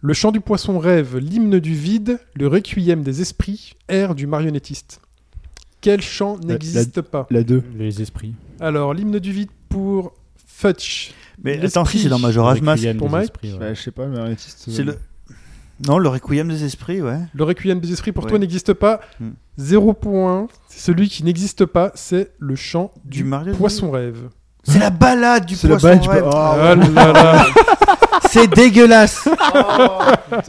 Le 0.00 0.14
chant 0.14 0.32
du 0.32 0.40
poisson 0.40 0.78
rêve, 0.78 1.18
l'hymne 1.18 1.58
du 1.60 1.74
vide, 1.74 2.18
le 2.34 2.46
requiem 2.46 3.02
des 3.02 3.20
esprits, 3.20 3.74
air 3.88 4.14
du 4.14 4.26
marionnettiste. 4.26 5.00
Quel 5.80 6.00
chant 6.00 6.38
n'existe 6.38 7.02
pas? 7.02 7.26
La 7.30 7.42
2. 7.42 7.62
Les 7.76 8.00
esprits. 8.00 8.34
Alors, 8.60 8.94
l'hymne 8.94 9.18
du 9.18 9.32
vide 9.32 9.50
pour 9.68 10.14
Futch. 10.46 11.12
Mais 11.44 11.52
L'esprit. 11.52 11.66
attends, 11.66 11.84
si 11.84 11.98
c'est 12.00 12.08
dans 12.08 12.18
Majora's 12.18 12.60
Mask. 12.60 12.96
Pour 12.96 13.10
Mike 13.10 13.24
esprits, 13.24 13.52
ouais. 13.52 13.58
Bah, 13.58 13.74
je 13.74 13.80
sais 13.82 13.90
pas. 13.90 14.06
C'est 14.46 14.82
le. 14.82 14.98
Non, 15.86 15.98
le 15.98 16.08
Requiem 16.08 16.48
des 16.48 16.64
esprits, 16.64 17.00
ouais. 17.00 17.20
Le 17.34 17.44
requiem 17.44 17.78
des 17.78 17.92
esprits 17.92 18.10
pour 18.10 18.24
Ouais. 18.24 18.30
toi 18.30 18.38
n'existe 18.40 18.72
pas. 18.72 19.00
Hmm. 19.20 19.30
Zéro 19.58 19.92
point. 19.92 20.48
Celui 20.68 21.08
qui 21.08 21.22
n'existe 21.22 21.66
pas, 21.66 21.92
c'est 21.94 22.32
le 22.40 22.56
chant 22.56 22.92
du, 23.04 23.22
Du 23.22 23.52
poisson 23.52 23.92
rêve. 23.92 24.28
C'est 24.68 24.78
la 24.78 24.90
balade 24.90 25.46
du 25.46 25.56
poisson 25.56 25.96
du. 25.96 26.08
rêve. 26.08 26.24
Oh, 26.26 26.32
là 26.34 26.74
là. 27.12 27.46
C'est 28.30 28.46
dégueulasse. 28.46 29.26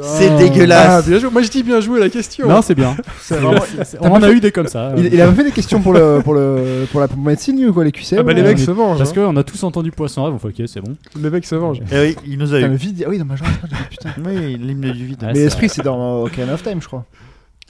C'est 0.02 0.36
dégueulasse. 0.36 0.88
Ah, 0.90 1.02
bien 1.02 1.20
joué. 1.20 1.30
Moi 1.30 1.42
je 1.42 1.50
dis 1.50 1.64
bien 1.64 1.80
joué 1.80 2.00
la 2.00 2.10
question. 2.10 2.48
Non, 2.48 2.62
c'est 2.62 2.76
bien. 2.76 2.96
Vraiment, 3.30 3.54
On 4.02 4.12
en 4.12 4.24
a 4.24 4.30
eu 4.32 4.40
des 4.42 4.52
comme 4.52 4.68
ça. 4.68 4.92
Il, 4.98 5.06
il 5.14 5.22
a 5.22 5.32
fait 5.32 5.44
des 5.46 5.52
questions 5.52 5.80
pour 5.82 5.94
le 5.94 6.20
pour 6.22 6.34
le 6.34 6.86
pour 6.92 7.00
la 7.00 7.08
pour 7.08 7.18
médecine 7.20 7.64
ou 7.66 7.74
quoi 7.74 7.84
les 7.86 7.92
QCM 7.92 8.20
Ah 8.20 8.24
bah 8.24 8.34
les 8.34 8.42
mecs 8.42 8.60
se 8.60 8.72
vengent. 8.72 8.98
Parce 8.98 9.12
hein. 9.12 9.14
qu'on 9.28 9.38
a 9.38 9.44
tous 9.44 9.64
entendu 9.64 9.92
Poisson 9.92 10.24
Rêve, 10.26 10.34
on 10.34 10.40
fait 10.40 10.48
ok, 10.62 10.68
c'est 10.68 10.82
bon. 10.82 10.96
Les 11.18 11.30
mecs 11.30 11.46
se 11.46 11.56
vengent. 11.56 11.80
Eh 11.92 12.00
oui, 12.00 12.16
il 12.28 12.38
nous 12.38 12.54
a 12.54 12.58
Putain, 12.58 12.68
le 12.68 12.74
eu. 12.74 12.78
vide. 12.78 13.04
Ah 13.06 13.10
oui, 13.10 13.18
dans 13.18 13.26
j'ai 13.36 13.44
dit, 13.46 13.76
putain. 13.90 14.10
Oui, 14.26 14.58
l'hymne 14.60 14.92
du 14.92 15.06
vide. 15.06 15.20
Ah, 15.22 15.28
Mais 15.28 15.36
c'est 15.36 15.40
l'esprit, 15.46 15.68
vrai. 15.68 15.76
c'est 15.78 15.84
dans 15.84 16.24
Ocarina 16.24 16.54
of 16.56 16.64
Time, 16.64 16.82
je 16.82 16.88
crois. 16.88 17.06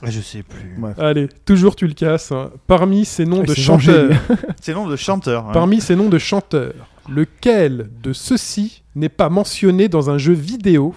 Ah, 0.02 0.10
Je 0.10 0.20
sais 0.20 0.42
plus. 0.42 0.76
Ouais. 0.78 0.92
Allez, 0.98 1.28
toujours 1.44 1.76
tu 1.76 1.86
le 1.86 1.92
casses. 1.94 2.32
hein. 2.32 2.50
Parmi 2.66 3.04
ces 3.04 3.26
noms 3.26 3.42
Ah, 3.42 3.46
de 3.46 3.54
chanteurs, 3.54 4.08
lui. 4.08 4.16
C'est 4.60 4.72
le 4.72 4.78
nom 4.78 4.86
de 4.88 4.96
chanteur. 4.96 5.48
hein. 5.48 5.52
parmi 5.52 5.80
ces 5.80 5.94
noms 5.96 6.08
de 6.08 6.18
chanteurs, 6.18 6.74
lequel 7.08 7.90
de 8.02 8.12
ceux-ci 8.12 8.82
n'est 8.94 9.08
pas 9.10 9.28
mentionné 9.28 9.88
dans 9.88 10.08
un 10.10 10.16
jeu 10.18 10.32
vidéo 10.32 10.94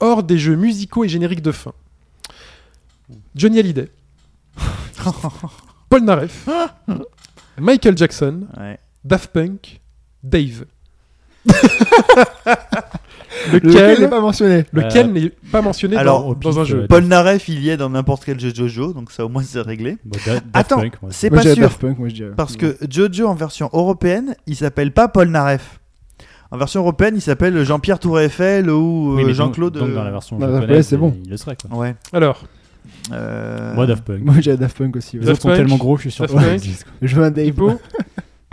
hors 0.00 0.22
des 0.22 0.38
jeux 0.38 0.56
musicaux 0.56 1.04
et 1.04 1.08
génériques 1.08 1.42
de 1.42 1.52
fin? 1.52 1.72
Johnny 3.36 3.58
Hallyday, 3.60 3.90
Paul 5.88 6.02
Naref, 6.02 6.48
Michael 7.58 7.96
Jackson, 7.96 8.46
Ouais. 8.58 8.78
Daft 9.04 9.30
Punk, 9.32 9.80
Dave. 10.22 10.64
Lequel 13.52 13.70
lequel 13.70 14.00
n'est 14.00 14.08
pas 14.08 14.20
mentionné 14.20 14.64
lequel 14.72 15.06
Euh, 15.06 15.12
n'est 15.12 15.32
pas 15.50 15.62
mentionné 15.62 15.96
alors, 15.96 16.36
dans, 16.36 16.58
un 16.60 16.64
pif, 16.64 16.70
jeu 16.72 16.80
euh, 16.82 16.86
Paul 16.86 17.04
Naref, 17.04 17.48
il 17.48 17.60
y 17.62 17.70
est 17.70 17.76
dans 17.76 17.90
n'importe 17.90 18.24
quel 18.24 18.38
jeu 18.38 18.52
Jojo, 18.54 18.92
donc 18.92 19.10
ça 19.10 19.24
au 19.24 19.28
moins 19.28 19.42
c'est 19.42 19.60
réglé. 19.60 19.96
Bon, 20.04 20.18
Da- 20.24 20.32
Daft 20.34 20.44
Attends, 20.52 20.82
c'est 21.10 21.30
pas 21.30 21.42
sûr. 21.42 21.56
Daft 21.56 21.80
Punk, 21.80 21.98
moi 21.98 22.08
je 22.08 22.14
dirais. 22.14 22.32
Parce 22.36 22.56
que 22.56 22.76
Jojo 22.88 23.26
en 23.26 23.34
version 23.34 23.68
européenne, 23.72 24.34
il 24.46 24.56
s'appelle 24.56 24.92
pas 24.92 25.08
Paul 25.08 25.28
Naref. 25.28 25.80
En 26.50 26.58
version 26.58 26.80
européenne, 26.80 27.14
il 27.16 27.22
s'appelle 27.22 27.64
Jean-Pierre 27.64 27.98
Tour 27.98 28.20
Eiffel 28.20 28.68
ou 28.68 29.14
Oui, 29.16 29.24
euh, 29.24 29.32
Jean-Claude. 29.32 29.72
Donc, 29.72 29.84
donc 29.88 29.94
dans 29.94 30.02
la 30.04 30.10
euh, 30.10 30.12
version 30.12 30.38
japonaise, 30.38 30.86
c'est 30.86 30.98
bon. 30.98 31.16
Il 31.24 31.30
le 31.30 31.36
serait 31.38 31.56
quoi. 31.56 31.76
Ouais. 31.78 31.94
Alors, 32.12 32.44
Euh, 33.12 33.74
Moi, 33.74 33.86
Daft 33.86 34.04
Punk. 34.04 34.20
Moi 34.22 34.34
dirais 34.36 34.56
Daft 34.56 34.76
Punk 34.76 34.96
aussi. 34.96 35.18
Les 35.18 35.28
autres 35.30 35.40
sont 35.42 35.48
tellement 35.54 35.76
gros, 35.78 35.96
je 35.96 36.02
suis 36.02 36.10
sûr. 36.10 36.26
Je 37.00 37.16
veux 37.16 37.24
un 37.24 37.30
Dave. 37.30 37.54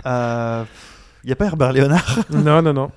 Euh, 0.05 0.63
Il 1.25 1.29
y 1.29 1.33
a 1.33 1.35
pas 1.35 1.45
Herbert 1.45 1.73
Léonard? 1.73 2.19
Non, 2.31 2.61
non, 2.61 2.73
non. 2.73 2.91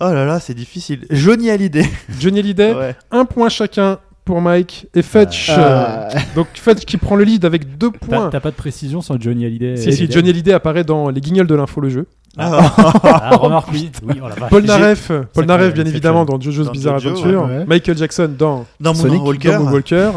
Oh 0.00 0.12
là 0.12 0.24
là, 0.26 0.40
c'est 0.40 0.54
difficile. 0.54 1.06
Johnny 1.10 1.50
Hallyday. 1.50 1.84
Johnny 2.20 2.40
Hallyday, 2.40 2.74
Ouais. 2.74 2.94
un 3.10 3.24
point 3.24 3.48
chacun 3.48 3.98
pour 4.24 4.40
Mike 4.40 4.88
et 4.94 5.02
Fetch. 5.02 5.50
Ah. 5.50 6.08
euh, 6.14 6.18
donc 6.34 6.48
Fetch 6.54 6.84
qui 6.84 6.96
prend 6.96 7.14
le 7.16 7.24
lead 7.24 7.44
avec 7.44 7.78
deux 7.78 7.90
points. 7.92 8.28
t'as 8.28 8.40
pas 8.40 8.50
de 8.50 8.56
précision 8.56 9.00
sur 9.00 9.20
Johnny 9.20 9.46
Hallyday 9.46 9.76
Si, 9.76 9.92
si, 9.92 10.10
Johnny 10.10 10.30
Hallyday 10.30 10.52
apparaît 10.52 10.84
dans 10.84 11.10
les 11.10 11.20
guignols 11.20 11.46
de 11.46 11.54
l'info, 11.54 11.80
le 11.80 11.88
jeu. 11.90 12.06
Ah. 12.36 12.74
Ah, 13.04 13.36
remarque, 13.40 13.68
oui. 13.72 13.90
Oui, 14.02 14.16
oh 14.22 14.26
vache. 14.28 14.50
Paul 14.50 14.64
Naref, 14.64 15.10
Paul 15.32 15.46
Naref 15.46 15.72
bien 15.72 15.86
évidemment 15.86 16.24
dans 16.26 16.38
JoJo's 16.38 16.66
dans 16.66 16.72
Bizarre 16.72 16.98
Jojo, 16.98 17.16
Adventure. 17.20 17.44
ouais, 17.44 17.58
ouais. 17.58 17.64
Michael 17.66 17.96
Jackson 17.96 18.30
dans, 18.36 18.66
Dans 18.80 18.92
Sonic, 18.94 19.18
Moonwalker. 19.20 19.52
dans 19.52 19.60
Moonwalker. 19.60 20.10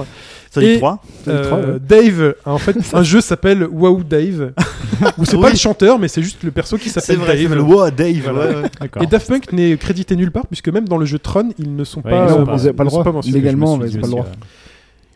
Sonic 0.52 0.70
Et- 0.70 0.78
3. 0.80 1.00
Sonic 1.24 1.40
Euh, 1.40 1.46
3, 1.46 1.58
ouais. 1.60 1.80
Dave, 1.80 2.36
en 2.46 2.58
fait, 2.58 2.76
un 2.94 3.04
jeu 3.04 3.22
s'appelle 3.22 3.64
Wow 3.72 4.02
Dave. 4.04 4.52
Où 5.18 5.26
c'est 5.26 5.38
pas 5.40 5.50
le 5.50 5.56
chanteur, 5.56 6.00
mais 6.00 6.08
c'est 6.08 6.22
juste 6.22 6.44
le 6.44 6.52
perso 6.52 6.78
qui 6.78 6.90
s'appelle 6.90 7.18
Dave. 7.20 7.42
s'appelle 7.44 7.62
Wow, 7.62 7.90
Dave. 7.92 8.32
Voilà. 8.34 8.70
Et 9.02 9.08
Daft 9.08 9.28
Punk 9.28 9.52
n'est 9.52 9.78
crédité 9.78 10.16
nulle 10.16 10.32
part, 10.32 10.48
puisque 10.48 10.70
même 10.70 10.88
dans 10.88 10.98
le 10.98 11.06
jeu 11.06 11.20
Tron, 11.20 11.50
ils 11.58 11.76
ne 11.76 11.84
sont 11.84 12.02
pas, 12.02 12.32
euh, 12.32 12.46
le 12.46 13.12
mentionnés. 13.12 13.38
Légalement, 13.38 13.78
mais 13.78 13.90
pas 13.90 14.08
le 14.08 14.12
droit. 14.12 14.28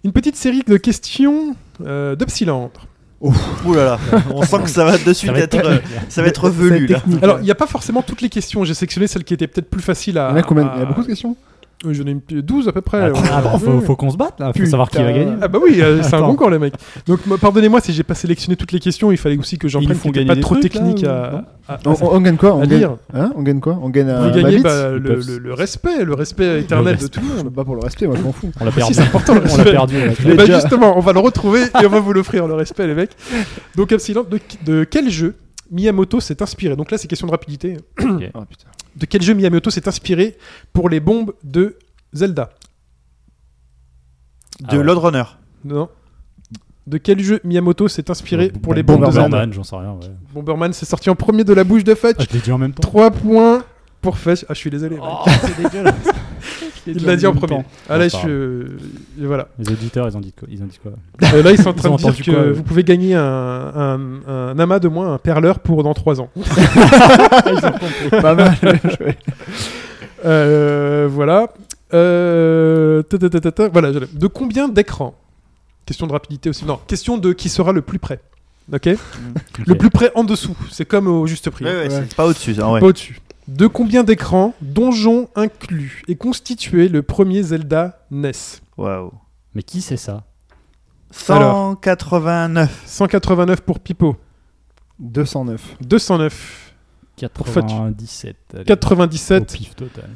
Une 0.03 0.11
petite 0.11 0.35
série 0.35 0.63
de 0.67 0.77
questions 0.77 1.55
euh, 1.85 2.15
d'Upsilandre. 2.15 2.87
Ouh 3.21 3.73
là 3.73 3.85
là, 3.85 3.99
on 4.33 4.43
sent 4.43 4.57
que 4.63 4.69
ça 4.69 4.83
va 4.83 4.97
de 4.97 5.13
suite 5.13 5.27
Ça 5.29 5.31
va 5.31 5.39
être, 5.39 5.53
être- 5.55 5.65
euh, 5.65 5.77
ça 6.09 6.21
va 6.21 6.27
être 6.27 6.49
velu 6.49 6.87
là. 6.87 7.01
Alors, 7.21 7.39
il 7.39 7.45
n'y 7.45 7.51
a 7.51 7.55
pas 7.55 7.67
forcément 7.67 8.01
toutes 8.01 8.19
les 8.21 8.27
questions. 8.27 8.65
J'ai 8.65 8.73
sélectionné 8.73 9.07
celles 9.07 9.23
qui 9.23 9.33
étaient 9.33 9.47
peut-être 9.47 9.69
plus 9.69 9.81
faciles 9.81 10.17
à. 10.17 10.27
Il 10.29 10.31
y 10.31 10.33
en 10.33 10.37
a 10.39 10.43
combien 10.43 10.69
Il 10.75 10.79
y 10.79 10.83
a 10.83 10.85
beaucoup 10.85 11.03
de 11.03 11.07
questions 11.07 11.37
Euh, 11.85 11.93
J'en 11.93 12.05
ai 12.05 12.11
une- 12.11 12.21
12 12.41 12.67
à 12.67 12.71
peu 12.71 12.81
près. 12.81 13.01
Attends, 13.01 13.19
Ouais. 13.21 13.27
ah 13.31 13.41
bah, 13.41 13.57
faut, 13.59 13.81
faut 13.81 13.95
qu'on 13.95 14.09
se 14.09 14.15
batte 14.17 14.39
là, 14.39 14.47
faut 14.47 14.53
Putain. 14.53 14.69
savoir 14.71 14.89
qui 14.89 14.97
va 14.97 15.11
gagner. 15.11 15.33
Ah 15.41 15.47
bah 15.47 15.59
oui, 15.61 15.81
euh, 15.81 16.01
c'est 16.01 16.15
un 16.15 16.21
bon 16.21 16.35
camp 16.35 16.47
les 16.49 16.59
mecs. 16.59 16.73
Donc 17.07 17.25
moi, 17.25 17.37
pardonnez-moi 17.37 17.81
si 17.81 17.91
j'ai 17.93 18.03
pas 18.03 18.13
sélectionné 18.15 18.55
toutes 18.55 18.71
les 18.71 18.79
questions, 18.79 19.11
il 19.11 19.17
fallait 19.17 19.37
aussi 19.37 19.57
que 19.57 19.67
j'en 19.67 19.81
prenne 19.81 19.97
qui 19.99 20.25
pas 20.25 20.35
des 20.35 20.41
trop 20.41 20.55
trucs, 20.55 20.73
là, 20.73 20.79
techniques 20.81 21.05
ou- 21.05 21.09
à, 21.09 21.31
non 21.85 21.91
à- 21.91 22.03
on, 22.03 22.05
on- 22.07 22.15
on 22.17 22.21
gagne 22.21 22.37
quoi 22.37 22.55
on 22.55 22.61
à 22.61 22.65
gagne... 22.67 22.79
lire. 22.79 22.95
Hein 23.13 23.31
on 23.35 23.41
gagne 23.41 23.59
quoi 23.59 23.77
On 23.81 23.89
gagne 23.89 24.05
Vous 24.07 24.11
un 24.11 24.31
gagnez 24.31 24.59
bah, 24.59 24.91
le, 24.91 24.97
le- 24.99 25.37
le 25.39 25.53
respect, 25.53 26.03
le 26.05 26.13
respect 26.13 26.59
éternel 26.61 26.95
de 26.95 27.01
respect. 27.01 27.19
tout 27.19 27.27
le 27.27 27.43
monde. 27.43 27.53
bats 27.53 27.63
pour 27.65 27.75
le 27.75 27.81
respect, 27.81 28.07
moi 28.07 28.15
je 28.17 28.21
m'en 28.23 28.31
fous. 28.31 28.51
On 28.61 28.65
l'a 28.65 28.71
Si, 28.71 28.77
perdu. 28.77 28.93
c'est 28.93 29.01
important 29.01 29.33
le 29.35 29.39
On 29.41 29.43
l'a 29.43 29.49
respect. 29.53 29.71
perdu. 29.71 29.95
Et 29.97 30.33
bah 30.35 30.45
déjà. 30.45 30.59
justement, 30.61 30.97
on 30.97 31.01
va 31.01 31.11
le 31.13 31.19
retrouver 31.19 31.63
et 31.63 31.85
on 31.85 31.89
va 31.89 31.99
vous 31.99 32.13
l'offrir 32.13 32.47
le 32.47 32.53
respect 32.53 32.87
les 32.87 32.95
mecs. 32.95 33.11
Donc 33.75 33.91
Epsilon, 33.91 34.25
de, 34.29 34.39
de 34.65 34.83
quel 34.85 35.09
jeu 35.09 35.35
Miyamoto 35.71 36.19
s'est 36.19 36.41
inspiré? 36.41 36.75
Donc 36.75 36.91
là 36.91 36.97
c'est 36.97 37.07
question 37.07 37.27
de 37.27 37.31
rapidité. 37.31 37.77
Oh 38.01 38.05
putain. 38.05 38.67
De 38.95 39.05
quel 39.05 39.21
jeu 39.21 39.33
Miyamoto 39.33 39.69
s'est 39.69 39.87
inspiré 39.87 40.37
pour 40.71 40.89
les 40.89 40.99
bombes 40.99 41.33
de 41.43 41.77
Zelda 42.13 42.49
De 44.59 44.65
Ah 44.69 44.77
ouais. 44.77 44.83
Lord 44.83 45.01
Runner. 45.01 45.23
Non. 45.65 45.89
De 46.85 46.97
quel 46.97 47.19
jeu 47.19 47.39
Miyamoto 47.43 47.87
s'est 47.87 48.11
inspiré 48.11 48.49
pour 48.49 48.73
les 48.73 48.83
bombes 48.83 49.05
de. 49.05 49.11
Zelda 49.11 49.21
Bomberman, 49.29 49.53
j'en 49.53 49.63
sais 49.63 49.75
rien. 49.75 49.93
Ouais. 49.93 50.11
Bomberman, 50.33 50.73
c'est 50.73 50.85
sorti 50.85 51.09
en 51.09 51.15
premier 51.15 51.43
de 51.43 51.53
la 51.53 51.63
bouche 51.63 51.83
de 51.83 51.95
Fudge. 51.95 52.15
Ah, 52.19 52.23
je 52.29 52.33
l'ai 52.35 52.41
dit 52.41 52.51
en 52.51 52.57
même 52.57 52.73
temps. 52.73 52.81
3 52.81 53.11
points 53.11 53.63
pour 54.01 54.17
Fudge. 54.17 54.43
Ah, 54.49 54.53
je 54.53 54.59
suis 54.59 54.69
désolé. 54.69 54.97
mec. 54.97 55.03
Il 56.85 57.05
l'a 57.05 57.15
dit 57.15 57.25
en 57.27 57.33
premier. 57.33 57.63
Ah 57.89 57.97
là, 57.97 58.05
Bon, 58.05 58.09
je 58.11 58.17
suis. 58.17 58.27
euh, 58.29 58.67
et 59.21 59.25
voilà. 59.25 59.47
Les 59.59 59.69
auditeurs, 59.71 60.07
ils 60.09 60.17
ont 60.17 60.19
dit 60.19 60.33
quoi 60.37 60.47
Ils 60.51 60.61
ont 60.61 60.65
dit 60.65 60.79
quoi 60.81 60.91
Euh, 61.33 61.41
là, 61.43 61.51
ils 61.51 61.57
sont 61.61 61.69
en 61.69 61.73
train 61.73 61.89
ont 61.89 61.95
de 61.95 62.01
dire 62.01 62.17
que 62.25 62.31
quoi, 62.31 62.51
vous 62.51 62.63
pouvez 62.63 62.83
gagner 62.83 63.15
un, 63.15 63.21
un, 63.23 63.99
un 64.27 64.59
amas 64.59 64.79
de 64.79 64.87
moins, 64.89 65.13
un 65.13 65.17
perleur 65.17 65.59
pour 65.59 65.83
dans 65.83 65.93
3 65.93 66.19
ans. 66.21 66.29
Pas 68.11 68.35
mal. 68.35 68.55
Euh, 70.25 71.07
voilà. 71.11 71.49
Euh, 71.93 73.01
ta, 73.03 73.17
ta, 73.17 73.29
ta, 73.29 73.39
ta, 73.39 73.51
ta. 73.51 73.67
Voilà. 73.69 73.91
De 73.91 74.27
combien 74.27 74.67
d'écrans 74.67 75.15
Question 75.85 76.07
de 76.07 76.13
rapidité 76.13 76.49
aussi. 76.49 76.65
Non, 76.65 76.79
question 76.87 77.17
de 77.17 77.33
qui 77.33 77.49
sera 77.49 77.71
le 77.73 77.81
plus 77.81 77.99
près. 77.99 78.19
Ok 78.71 78.85
Le 79.67 79.73
Ok. 79.73 79.77
plus 79.77 79.89
près 79.89 80.11
en 80.15 80.23
dessous. 80.23 80.55
C'est 80.71 80.85
comme 80.85 81.07
au 81.07 81.27
juste 81.27 81.49
prix. 81.49 81.65
Ouais, 81.65 81.71
ouais, 81.71 81.81
Ouais. 81.83 81.89
c'est 81.89 82.15
pas 82.15 82.25
au-dessus, 82.25 82.55
ça, 82.55 82.69
ouais. 82.71 82.79
Pas 82.79 82.85
au-dessus. 82.87 83.19
De 83.47 83.67
combien 83.67 84.03
d'écrans, 84.03 84.53
donjons 84.61 85.27
inclus, 85.35 86.03
est 86.07 86.15
constitué 86.15 86.87
le 86.87 87.03
premier 87.03 87.43
Zelda 87.43 88.05
NES 88.09 88.31
Waouh. 88.77 89.11
Mais 89.53 89.63
qui 89.63 89.81
c'est 89.81 89.97
ça? 89.97 90.23
189. 91.11 92.83
189 92.85 93.61
pour 93.61 93.79
Pipo. 93.79 94.15
209. 94.99 95.75
209. 95.81 96.73
97. 97.17 98.35
allez, 98.53 98.63
97. 98.63 99.41
Au 99.41 99.45
pif 99.45 99.75
total. 99.75 100.09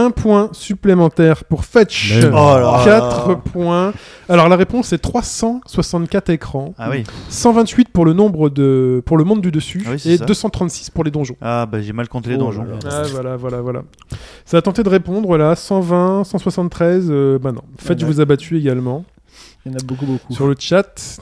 Un 0.00 0.12
point 0.12 0.48
supplémentaire 0.52 1.44
pour 1.44 1.64
Fetch. 1.64 2.14
Oh 2.28 2.30
là 2.30 2.60
là. 2.60 2.82
4 2.84 3.40
points. 3.40 3.92
Alors 4.28 4.48
la 4.48 4.54
réponse 4.54 4.92
est 4.92 4.98
364 4.98 6.30
écrans. 6.30 6.72
Ah 6.78 6.88
oui. 6.88 7.02
128 7.30 7.88
pour 7.88 8.04
le 8.04 8.12
nombre 8.12 8.48
de 8.48 9.02
pour 9.04 9.16
le 9.18 9.24
monde 9.24 9.40
du 9.40 9.50
dessus 9.50 9.82
Ah 9.86 9.90
oui, 9.94 10.02
et 10.12 10.16
ça. 10.18 10.24
236 10.24 10.90
pour 10.90 11.02
les 11.02 11.10
donjons. 11.10 11.34
Ah 11.40 11.66
bah 11.66 11.80
j'ai 11.80 11.92
mal 11.92 12.08
compté 12.08 12.30
les 12.30 12.36
Oh 12.36 12.38
donjons. 12.38 12.62
là 12.62 12.74
là. 12.74 12.78
Ah, 12.88 13.02
voilà, 13.10 13.36
voilà, 13.36 13.60
voilà. 13.60 13.82
Ça 14.44 14.58
a 14.58 14.62
tenté 14.62 14.84
de 14.84 14.88
répondre 14.88 15.36
là, 15.36 15.56
120, 15.56 16.22
173, 16.22 17.08
euh, 17.10 17.38
bah 17.40 17.50
non. 17.50 17.62
Fetch 17.78 18.04
vous 18.04 18.20
a 18.20 18.24
battu 18.24 18.56
également 18.56 19.04
Il 19.66 19.72
y 19.72 19.74
en 19.74 19.78
a 19.78 19.82
beaucoup, 19.84 20.06
beaucoup. 20.06 20.32
sur 20.32 20.46
le 20.46 20.54
chat. 20.56 21.18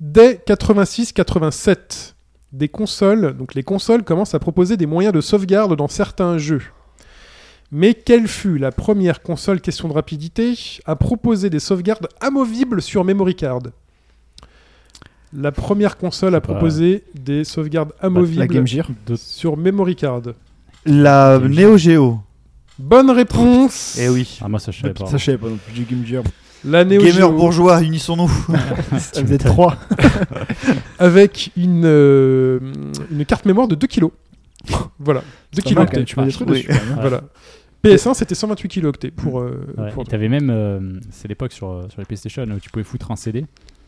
Dès 0.00 0.40
86-87, 0.46 2.14
des 2.52 2.68
consoles, 2.68 3.36
donc 3.36 3.54
les 3.54 3.64
consoles 3.64 4.04
commencent 4.04 4.34
à 4.34 4.38
proposer 4.38 4.76
des 4.76 4.86
moyens 4.86 5.12
de 5.12 5.20
sauvegarde 5.20 5.74
dans 5.74 5.88
certains 5.88 6.38
jeux. 6.38 6.62
Mais 7.74 7.94
quelle 7.94 8.28
fut 8.28 8.58
la 8.58 8.70
première 8.70 9.22
console, 9.22 9.60
question 9.62 9.88
de 9.88 9.94
rapidité, 9.94 10.54
à 10.84 10.94
proposer 10.94 11.48
des 11.48 11.58
sauvegardes 11.58 12.06
amovibles 12.20 12.82
sur 12.82 13.02
memory 13.02 13.34
card? 13.34 13.60
La 15.32 15.50
première 15.52 15.96
console 15.96 16.34
à 16.34 16.42
proposer 16.42 17.04
des 17.14 17.44
sauvegardes 17.44 17.94
La 18.02 18.06
amovibles 18.08 18.46
Game 18.46 18.66
Gear. 18.66 18.86
sur 19.16 19.56
memory 19.56 19.96
card. 19.96 20.20
La 20.84 21.38
Neo 21.38 21.78
Geo. 21.78 22.20
Bonne 22.78 23.10
réponse 23.10 23.96
Eh 23.98 24.10
oui. 24.10 24.38
Ah, 24.42 24.48
moi, 24.48 24.60
ça, 24.60 24.70
je 24.70 24.80
savais 24.82 24.92
pas. 24.92 25.06
Ça, 25.06 25.16
je 25.16 25.24
savais 25.24 25.38
pas 25.38 25.48
non 25.48 25.56
plus. 25.56 25.74
J'ai 25.74 25.84
Game 25.84 26.04
Gear. 26.04 26.22
La 26.64 26.84
Neo 26.84 26.98
Gamer 27.00 27.12
Geo 27.14 27.32
bourgeois, 27.32 27.80
unissons-nous. 27.82 28.28
Ça 28.98 29.22
faisait 29.22 29.38
3. 29.38 29.78
avec 30.98 31.50
une, 31.56 31.84
euh, 31.86 32.60
une 33.10 33.24
carte 33.24 33.46
mémoire 33.46 33.66
de 33.68 33.74
2 33.74 33.86
kg. 33.86 34.08
Voilà, 34.98 35.22
2 35.54 35.62
kg 35.62 35.78
octets. 35.78 36.04
Tu 36.04 36.20
mets 36.20 36.26
des 36.26 36.32
trucs 36.32 36.48
Oui. 36.48 36.54
dessus. 36.58 36.68
quand 36.68 36.74
même, 36.74 36.92
hein. 36.92 36.98
Voilà. 37.00 37.22
PS1 37.84 38.14
c'était 38.14 38.34
128 38.34 38.68
kg 38.68 38.84
octets 38.86 39.10
pour, 39.10 39.40
euh, 39.40 39.66
Ouais, 39.78 39.90
pour 39.92 40.04
T'avais 40.04 40.28
même, 40.28 40.50
euh, 40.50 41.00
c'est 41.10 41.28
l'époque 41.28 41.52
sur, 41.52 41.68
euh, 41.70 41.88
sur 41.90 42.00
les 42.00 42.04
PlayStation 42.04 42.42
où 42.44 42.58
tu 42.60 42.70
pouvais 42.70 42.84
foutre 42.84 43.10
un 43.10 43.16
CD 43.16 43.44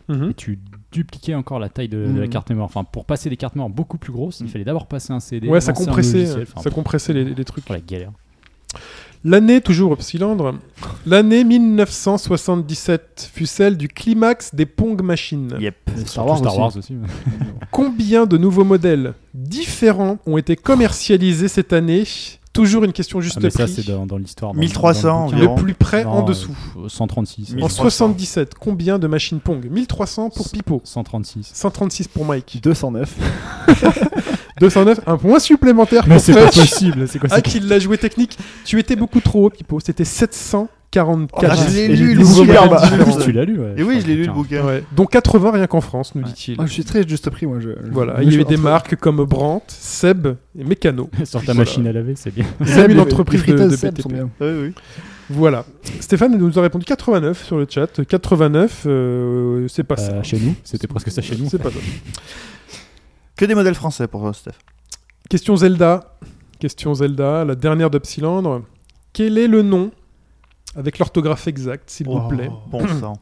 Mhm. 0.08 0.30
et 0.30 0.34
tu 0.34 0.58
dupliquais 0.92 1.34
encore 1.34 1.58
la 1.58 1.68
taille 1.70 1.88
de, 1.88 1.98
de 2.06 2.18
la 2.20 2.26
Mhm. 2.26 2.28
carte 2.28 2.50
mémoire. 2.50 2.66
Enfin, 2.66 2.84
pour 2.84 3.04
passer 3.06 3.30
des 3.30 3.36
cartes 3.36 3.54
mémoire 3.54 3.70
beaucoup 3.70 3.96
plus 3.96 4.12
grosses, 4.12 4.40
il 4.40 4.48
fallait 4.48 4.64
d'abord 4.64 4.86
passer 4.86 5.12
un 5.12 5.20
CD. 5.20 5.48
Ouais, 5.48 5.60
ça 5.60 5.72
compressait. 5.72 6.30
Enfin, 6.42 6.60
ça 6.62 6.70
compressait 6.70 7.12
les, 7.14 7.24
les 7.24 7.44
trucs. 7.44 7.64
oh, 7.70 7.72
la 7.72 7.80
galère. 7.80 8.10
L'année, 9.26 9.62
toujours 9.62 9.92
au 9.92 9.96
cylindre, 9.98 10.56
l'année 11.06 11.44
1977 11.44 13.30
fut 13.32 13.46
celle 13.46 13.78
du 13.78 13.88
climax 13.88 14.54
des 14.54 14.66
Pong 14.66 15.00
Machines. 15.02 15.56
Yep. 15.58 15.76
Star 16.04 16.26
Wars 16.26 16.38
Star 16.38 16.52
aussi. 16.52 16.60
Wars 16.60 16.76
aussi. 16.76 16.92
ouais. 16.94 17.08
Combien 17.70 18.26
de 18.26 18.36
nouveaux 18.36 18.64
modèles 18.64 19.14
différents 19.32 20.18
ont 20.26 20.36
été 20.36 20.56
commercialisés 20.56 21.48
cette 21.48 21.72
année? 21.72 22.04
Toujours 22.54 22.84
une 22.84 22.92
question 22.92 23.20
juste 23.20 23.34
Ah, 23.36 23.40
mais 23.42 23.50
ça, 23.50 23.64
prix. 23.64 23.72
c'est 23.74 23.86
dans, 23.92 24.06
dans 24.06 24.16
l'histoire. 24.16 24.54
dans- 24.54 24.60
1300 24.60 25.30
dans 25.30 25.36
le 25.36 25.54
plus 25.60 25.74
près 25.74 26.04
Non, 26.04 26.10
en 26.12 26.22
dessous. 26.22 26.56
euh, 26.78 26.88
136. 26.88 27.50
En 27.50 27.54
1300. 27.56 27.82
77, 27.82 28.54
combien 28.58 28.98
de 28.98 29.06
machines 29.06 29.40
Pong 29.40 29.68
1300 29.68 30.30
pour 30.30 30.48
Pipo, 30.48 30.80
136. 30.84 31.50
136 31.52 32.08
pour 32.08 32.24
Mike, 32.24 32.60
209. 32.62 33.12
209, 34.60 35.00
un 35.06 35.16
point 35.16 35.38
supplémentaire 35.40 36.04
Mais 36.06 36.14
pour 36.16 36.24
c'est 36.24 36.32
pas 36.32 36.46
possible. 36.46 37.08
C'est 37.08 37.18
quoi 37.18 37.28
Ah, 37.32 37.40
qu'il 37.42 37.66
l'a 37.68 37.78
joué 37.78 37.98
technique. 37.98 38.38
Tu 38.64 38.78
étais 38.78 38.96
beaucoup 38.96 39.20
trop 39.20 39.46
haut, 39.46 39.50
Pipo. 39.50 39.80
C'était 39.80 40.04
744. 40.94 41.44
Ah, 41.50 41.54
je 41.68 41.74
l'ai 41.74 41.88
lu, 41.88 42.14
le 42.14 42.18
des 42.20 42.24
super 42.24 42.68
bouquin. 42.68 42.96
bas. 42.98 43.04
que- 43.04 43.22
Tu 43.24 43.32
l'as 43.32 43.44
lu 43.44 43.58
ouais, 43.58 43.74
Et 43.76 43.82
oui, 43.82 44.00
je 44.00 44.06
l'ai 44.06 44.14
lu 44.16 44.26
le 44.26 44.32
bouquin. 44.32 44.64
Ouais. 44.64 44.84
Donc 44.92 45.10
80 45.10 45.50
rien 45.52 45.66
qu'en 45.66 45.80
France, 45.80 46.14
nous 46.14 46.22
dit-il. 46.22 46.56
Ah, 46.58 46.66
je 46.66 46.72
suis 46.72 46.84
très 46.84 47.06
juste 47.06 47.28
prix, 47.30 47.46
moi. 47.46 47.58
Je, 47.60 47.70
Voilà, 47.90 48.16
je- 48.18 48.22
il 48.22 48.30
y 48.32 48.34
avait 48.34 48.44
des 48.44 48.56
marques 48.56 48.96
comme 48.96 49.24
Brandt, 49.24 49.64
Seb 49.68 50.28
et 50.58 50.64
Mécano. 50.64 51.10
Sur 51.24 51.44
ta 51.44 51.54
machine 51.54 51.86
à 51.86 51.92
laver, 51.92 52.14
c'est 52.16 52.34
bien. 52.34 52.44
Seb, 52.64 52.90
une 52.90 53.00
entreprise 53.00 53.44
de, 53.44 53.52
de 53.52 53.76
Seb 53.76 54.00
sont 54.00 54.08
BTP. 54.08 54.14
bien. 54.14 54.30
Oui, 54.40 54.48
oui. 54.62 54.72
Voilà. 55.30 55.64
Stéphane 56.00 56.36
nous 56.36 56.58
a 56.58 56.62
répondu 56.62 56.84
89 56.84 57.44
sur 57.44 57.56
le 57.56 57.66
chat. 57.68 58.04
89, 58.04 58.82
euh, 58.86 59.66
c'est 59.68 59.82
pas 59.84 59.96
ça. 59.96 60.12
Euh, 60.12 60.22
chez 60.22 60.38
nous, 60.38 60.54
c'était 60.64 60.86
presque 60.86 61.10
ça 61.10 61.22
chez 61.22 61.34
nous. 61.36 61.48
C'est 61.48 61.58
pas 61.62 61.70
ça. 61.70 61.78
Que 63.36 63.44
des 63.46 63.54
modèles 63.54 63.74
français 63.74 64.06
pour 64.06 64.32
Steph. 64.34 64.52
Question 65.30 65.56
Zelda. 65.56 66.14
Question 66.60 66.94
Zelda, 66.94 67.44
la 67.44 67.54
dernière 67.54 67.90
d'Upsilandre. 67.90 68.62
Quel 69.14 69.38
est 69.38 69.48
le 69.48 69.62
nom, 69.62 69.90
avec 70.76 70.98
l'orthographe 70.98 71.46
exacte, 71.48 71.90
s'il 71.90 72.06
vous 72.06 72.20
plaît, 72.28 72.50
Bon 72.70 72.86
sang. 73.00 73.14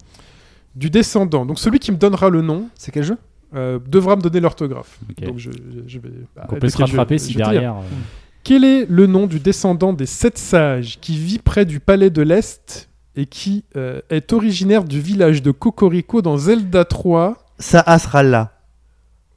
du 0.74 0.90
descendant 0.90 1.44
Donc 1.46 1.58
celui 1.58 1.78
qui 1.78 1.92
me 1.92 1.96
donnera 1.96 2.28
le 2.30 2.42
nom 2.42 2.68
C'est 2.74 2.92
quel 2.92 3.04
jeu? 3.04 3.18
euh, 3.54 3.78
devra 3.86 4.16
me 4.16 4.22
donner 4.22 4.40
l'orthographe. 4.40 4.98
Donc 5.20 5.38
je, 5.38 5.50
je 5.86 5.98
vais. 5.98 6.08
bah, 6.34 6.46
On 6.50 6.56
peut 6.56 6.68
se 6.70 6.78
rattraper 6.78 7.18
je 7.18 7.22
si 7.24 7.34
derrière. 7.34 7.76
euh, 7.76 7.80
Quel 8.44 8.64
est 8.64 8.86
le 8.88 9.06
nom 9.06 9.26
du 9.28 9.38
descendant 9.38 9.92
des 9.92 10.06
sept 10.06 10.36
sages 10.38 10.98
qui 11.00 11.16
vit 11.16 11.38
près 11.38 11.64
du 11.64 11.78
palais 11.78 12.10
de 12.10 12.22
l'Est 12.22 12.88
et 13.14 13.26
qui 13.26 13.64
euh, 13.76 14.00
est 14.10 14.32
originaire 14.32 14.82
du 14.84 15.00
village 15.00 15.42
de 15.42 15.50
Cocorico 15.52 16.22
dans 16.22 16.38
Zelda 16.38 16.84
3 16.84 17.36
Ça 17.58 17.84
sera 17.98 18.22
là. 18.24 18.52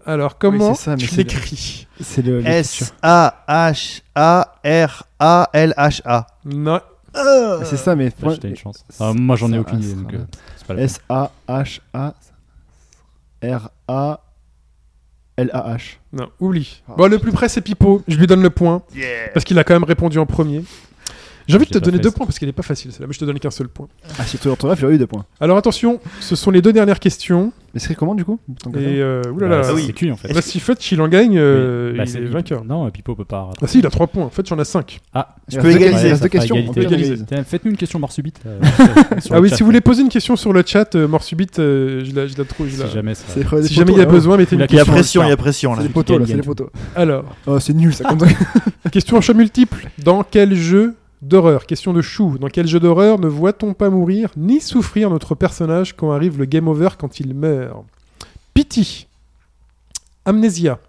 Alors 0.08 0.38
comment 0.38 0.74
ça, 0.76 0.92
mais 0.92 0.98
tu 0.98 1.08
c'est 1.08 1.18
l'écris? 1.18 1.88
C'est 2.02 2.22
le. 2.26 2.40
l'écriture. 2.40 2.88
S-A-H-A-R-A-L-H-A. 5.20 6.28
Non. 6.46 6.80
C'est 7.66 7.78
ça, 7.78 7.96
mais. 7.96 8.12
Une 8.44 8.56
chance. 8.56 8.84
Ah, 9.00 9.14
moi, 9.14 9.36
j'en 9.36 9.52
ai 9.54 9.60
aucune 9.60 9.80
idée, 9.82 9.94
donc 9.94 10.12
ça. 10.12 10.18
euh, 10.18 10.26
c'est 10.58 10.68
pas 10.68 10.74
la 10.74 10.80
peine. 10.80 10.86
S-A-H-A-R-A-L-A-H. 10.86 12.22
Non, 16.14 16.30
oublie. 16.40 16.82
Ah, 16.88 16.94
bon, 16.98 17.10
le 17.12 17.20
plus 17.20 17.32
près, 17.32 17.50
c'est 17.50 17.62
Pipo. 17.62 18.02
Je 18.08 18.18
lui 18.18 18.28
donne 18.28 18.42
le 18.42 18.50
point. 18.50 18.82
Yeah. 18.94 19.30
Parce 19.34 19.44
qu'il 19.44 19.58
a 19.60 19.64
quand 19.64 19.74
même 19.74 19.84
répondu 19.84 20.18
en 20.20 20.26
premier. 20.26 20.64
J'ai 21.48 21.56
envie 21.56 21.66
de 21.66 21.74
Je 21.74 21.80
te 21.80 21.84
donner 21.84 22.00
deux 22.00 22.10
ça. 22.10 22.16
points 22.16 22.26
parce 22.26 22.40
qu'elle 22.40 22.50
est 22.50 22.54
pas 22.54 22.64
facile 22.64 22.92
celle-là, 22.92 23.08
mais 23.08 23.14
je 23.14 23.20
te 23.20 23.26
donne 23.26 23.40
qu'un 23.40 23.52
seul 23.52 23.68
point. 23.68 23.88
Ah, 24.20 24.24
si 24.26 24.38
tu 24.38 24.48
l'orthographe, 24.48 24.80
il 24.82 24.86
aurait 24.86 24.96
eu 24.96 24.98
deux 24.98 25.08
points. 25.08 25.26
Alors 25.40 25.58
attention, 25.58 26.00
ce 26.20 26.36
sont 26.36 26.52
les 26.52 26.62
deux 26.62 26.74
dernières 26.74 27.00
questions. 27.00 27.52
Mais 27.74 27.82
c'est 27.82 27.94
comment 27.94 28.16
du 28.16 28.24
coup 28.24 28.40
Et 28.78 29.02
euh, 29.02 29.22
oulala. 29.34 29.60
Bah, 29.62 29.68
oui. 29.76 29.84
C'est 29.88 29.92
cuit 29.94 30.10
en 30.10 30.16
fait. 30.16 30.32
Bah, 30.34 30.42
si 30.42 30.62
Fetch 30.62 30.94
il 30.94 31.02
en 31.02 31.10
gagne, 31.10 31.38
euh, 31.38 31.92
Oui. 31.92 31.98
Bah, 31.98 32.04
il 32.06 32.10
c'est- 32.10 32.20
est 32.20 32.26
vainqueur. 32.26 32.64
Non, 32.64 32.90
Pipo 32.90 33.16
peut 33.16 33.26
pas. 33.26 33.50
Ah 33.62 33.68
si, 33.68 33.80
il 33.80 33.86
a 33.86 33.90
3 33.90 34.08
points. 34.08 34.24
En 34.24 34.30
fait, 34.30 34.48
j'en 34.48 34.58
ai 34.58 34.64
5. 34.64 35.02
Ah, 35.14 35.36
Il 35.52 35.60
peux 35.60 35.72
égaliser, 35.72 36.08
Il 36.08 36.10
reste 36.12 36.16
ça 36.16 36.24
deux 36.24 36.30
questions. 36.30 36.56
égalité. 36.56 36.70
on 36.72 36.74
peut 36.74 36.82
égaliser. 36.88 37.26
Tiens, 37.28 37.44
Faites-nous 37.44 37.72
une 37.72 37.78
question 37.78 38.00
mort 38.00 38.14
subite. 38.14 38.40
euh, 38.46 38.60
sur 39.20 39.34
Ah 39.34 39.36
le 39.36 39.42
oui, 39.42 39.50
chat, 39.50 39.58
si 39.58 39.64
vous 39.64 39.66
voulez 39.68 39.82
poser 39.82 40.04
une 40.04 40.10
question 40.10 40.38
sur 40.38 40.54
le 40.54 40.64
chat, 40.66 40.96
euh, 40.96 41.06
mort 41.10 41.24
subite, 41.24 41.60
euh, 41.60 42.06
je 42.06 42.16
la, 42.16 42.28
je 42.28 42.38
la 42.38 42.46
trouve. 42.46 42.70
je 42.70 42.80
la- 42.82 42.88
Si 42.88 42.94
jamais 42.94 43.14
ça. 43.14 43.26
C'est 43.28 43.44
Si 43.68 43.74
jamais 43.74 43.92
il 43.92 43.98
y 43.98 44.02
a 44.02 44.06
là, 44.06 44.12
besoin, 44.12 44.38
mettez 44.38 44.56
une 44.56 44.62
Il 44.62 44.62
y 44.62 44.64
a 44.64 44.68
question. 44.68 44.94
pression, 44.94 45.24
il 45.24 45.30
y 45.30 45.32
a 45.34 45.38
pression 45.38 45.72
là. 45.74 45.82
C'est 45.82 45.88
des 45.90 45.94
poteaux 45.94 46.18
là, 46.18 46.26
c'est 46.26 46.38
poteaux. 46.38 46.70
Alors, 46.96 47.26
Oh, 47.46 47.60
c'est 47.60 47.74
nul 47.74 47.94
ça 47.94 48.06
compte. 48.06 48.24
question 48.92 49.18
en 49.18 49.22
choix 49.22 49.36
multiple. 49.36 49.90
Dans 50.02 50.24
quel 50.24 50.56
jeu 50.56 50.96
d'horreur, 51.26 51.66
question 51.66 51.92
de 51.94 52.02
chou, 52.02 52.38
dans 52.38 52.48
quel 52.50 52.68
jeu 52.68 52.80
d'horreur 52.80 53.20
ne 53.20 53.28
voit-on 53.28 53.74
pas 53.74 53.90
mourir 53.90 54.30
ni 54.38 54.62
souffrir 54.62 55.10
notre 55.10 55.36
personnage 55.36 55.96
quand 55.96 56.12
arrive 56.12 56.38
le 56.38 56.46
game 56.46 56.68
over 56.68 56.90
quand 56.98 57.20
il 57.20 57.34
meurt? 57.34 57.84
Pity, 58.54 59.08
Amnesia, 60.24 60.80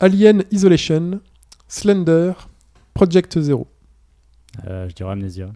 Alien 0.00 0.44
Isolation, 0.50 1.20
Slender, 1.68 2.32
Project 2.94 3.38
Zero. 3.40 3.66
Euh, 4.66 4.88
Je 4.88 4.94
dirais 4.94 5.12
Amnesia. 5.12 5.48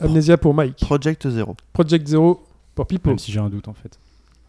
Amnesia 0.00 0.36
pour 0.38 0.54
Mike, 0.54 0.76
Project 0.80 1.28
Zero. 1.28 1.56
Project 1.72 2.06
Zero 2.08 2.44
pour 2.74 2.86
Pipo. 2.86 3.10
Même 3.10 3.18
si 3.18 3.32
j'ai 3.32 3.40
un 3.40 3.48
doute 3.48 3.68
en 3.68 3.74
fait. 3.74 3.98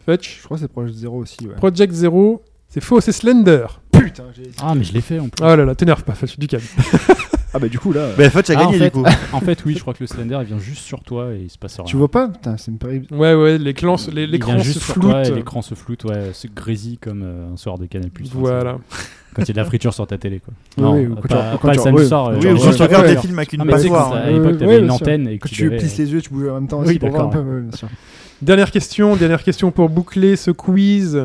Fetch, 0.06 0.39
Je 0.39 0.45
crois 0.45 0.57
que 0.57 0.61
c'est 0.61 0.68
proche 0.68 0.91
de 0.91 0.95
zéro 0.95 1.18
aussi. 1.18 1.47
Ouais. 1.47 1.56
Project 1.56 1.93
Zero, 1.93 2.43
c'est 2.68 2.81
faux, 2.81 3.01
c'est 3.01 3.11
Slender. 3.11 3.65
Putain, 3.91 4.26
j'ai. 4.35 4.51
Ah, 4.61 4.73
mais 4.76 4.84
je 4.84 4.93
l'ai 4.93 5.01
fait 5.01 5.19
en 5.19 5.27
plus. 5.30 5.43
Oh 5.43 5.56
là 5.56 5.65
là, 5.65 5.76
t'énerve 5.76 6.03
pas, 6.03 6.14
Fetch, 6.15 6.38
du 6.39 6.47
calme. 6.47 6.64
Ah 7.53 7.57
bah 7.59 7.67
du 7.67 7.80
coup 7.80 7.91
là. 7.91 8.09
Bah, 8.17 8.27
en 8.27 8.30
fait, 8.30 8.43
tu 8.43 8.51
as 8.51 8.59
Ah, 8.59 8.63
en 8.63 8.71
gagné 8.71 8.77
fait, 8.77 8.85
du 8.85 9.03
coup. 9.03 9.05
En 9.34 9.39
fait, 9.41 9.63
oui, 9.65 9.73
je 9.76 9.80
crois 9.81 9.93
que 9.93 10.01
le 10.03 10.07
Slender 10.07 10.38
il 10.41 10.45
vient 10.47 10.59
juste 10.59 10.84
sur 10.84 11.01
toi 11.03 11.34
et 11.34 11.39
il 11.45 11.49
se 11.49 11.57
passe 11.57 11.76
rien. 11.77 11.85
Tu 11.85 11.95
vois 11.97 12.09
pas 12.09 12.27
Putain, 12.27 12.57
c'est. 12.57 12.71
Ouais, 13.11 13.34
ouais, 13.34 13.57
l'écran 13.57 13.95
les, 14.13 14.23
Il 14.23 14.30
l'écran 14.31 14.53
vient 14.53 14.59
se 14.63 14.65
juste 14.67 14.81
sur 14.84 14.93
toi 14.95 15.21
et 15.21 15.26
floute. 15.26 15.35
l'écran 15.38 15.61
se 15.61 15.73
floute, 15.76 16.03
ouais, 16.05 16.30
c'est 16.34 16.53
grésille 16.53 16.97
comme 16.99 17.23
euh, 17.23 17.51
un 17.53 17.57
soir 17.57 17.77
de 17.80 17.85
Canal+. 17.88 18.09
Enfin, 18.21 18.30
Voilà. 18.35 18.77
c'est- 18.89 19.05
Quand 19.35 19.41
il 19.43 19.47
y 19.47 19.51
a 19.51 19.53
de 19.53 19.57
la 19.59 19.65
friture 19.65 19.93
sur 19.93 20.05
ta 20.07 20.17
télé, 20.17 20.39
quoi. 20.39 20.53
Oui, 20.77 20.84
non, 20.84 20.93
oui, 20.93 21.05
ou 21.07 21.15
pas, 21.15 21.21
quand 21.21 21.27
tu- 21.27 21.34
pas 21.34 21.57
quand 21.59 21.67
le 21.69 21.73
tu- 21.76 21.80
samedi 21.81 22.01
oui. 22.03 22.07
soir. 22.07 22.27
euh, 22.27 22.35
Oui, 22.35 22.41
genre, 22.41 22.51
ou 22.51 22.55
ouais, 22.55 22.61
quand 22.63 22.71
tu 22.71 22.77
ouais, 22.81 22.85
regardes 22.88 23.05
ouais. 23.05 23.15
des 23.15 23.21
films 23.21 23.38
avec 23.39 23.53
une 23.53 23.63
mais 23.63 23.73
tu 23.73 23.80
sais 23.80 23.88
que 23.88 23.93
passoire. 23.93 24.13
ça- 24.13 24.19
à 24.19 24.30
l'époque, 24.31 24.57
t'avais 24.57 24.65
ouais, 24.67 24.77
une 24.80 24.85
bien 24.85 24.95
sûr. 24.95 25.01
antenne 25.07 25.27
et 25.27 25.38
que 25.38 25.43
Quand 25.43 25.49
tu 25.49 25.55
tu 25.55 25.63
devais- 25.65 25.77
plisses 25.77 25.97
les 25.97 26.11
yeux, 26.11 26.21
tu 26.21 26.30
bouges 26.31 26.47
en 26.49 26.53
même 26.55 26.67
temps 26.67 26.80
Oui, 26.81 26.85
aussi 26.88 26.99
pour 26.99 27.09
voir 27.09 27.26
un 27.26 27.30
peu. 27.30 27.38
d'accord. 27.39 27.53
ouais, 27.53 27.61
bien 27.61 27.77
sûr. 27.77 27.88
Dernière 28.41 28.71
question, 28.71 29.15
dernière 29.15 29.43
question 29.43 29.71
pour 29.71 29.89
boucler 29.89 30.35
ce 30.35 30.51
quiz. 30.51 31.19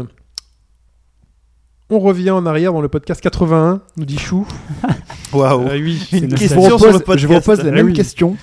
On 1.91 1.99
revient 1.99 2.31
en 2.31 2.45
arrière 2.47 2.73
dans 2.73 2.81
le 2.81 2.89
podcast 2.89 3.21
81, 3.21 3.81
nous 3.97 4.05
dit 4.05 4.19
Chou. 4.19 4.47
Waouh. 5.35 5.67
Ah 5.71 5.75
oui. 5.75 6.01
Une 6.13 6.31
Je 6.31 6.37
question 6.37 6.79
sur 6.79 6.87
le 6.87 6.93
je 6.93 6.99
vous 6.99 7.01
podcast. 7.05 7.47
repose 7.47 7.59
la 7.65 7.71
Ah 7.71 7.75
même 7.75 7.87
oui. 7.87 7.93
question. 7.93 8.37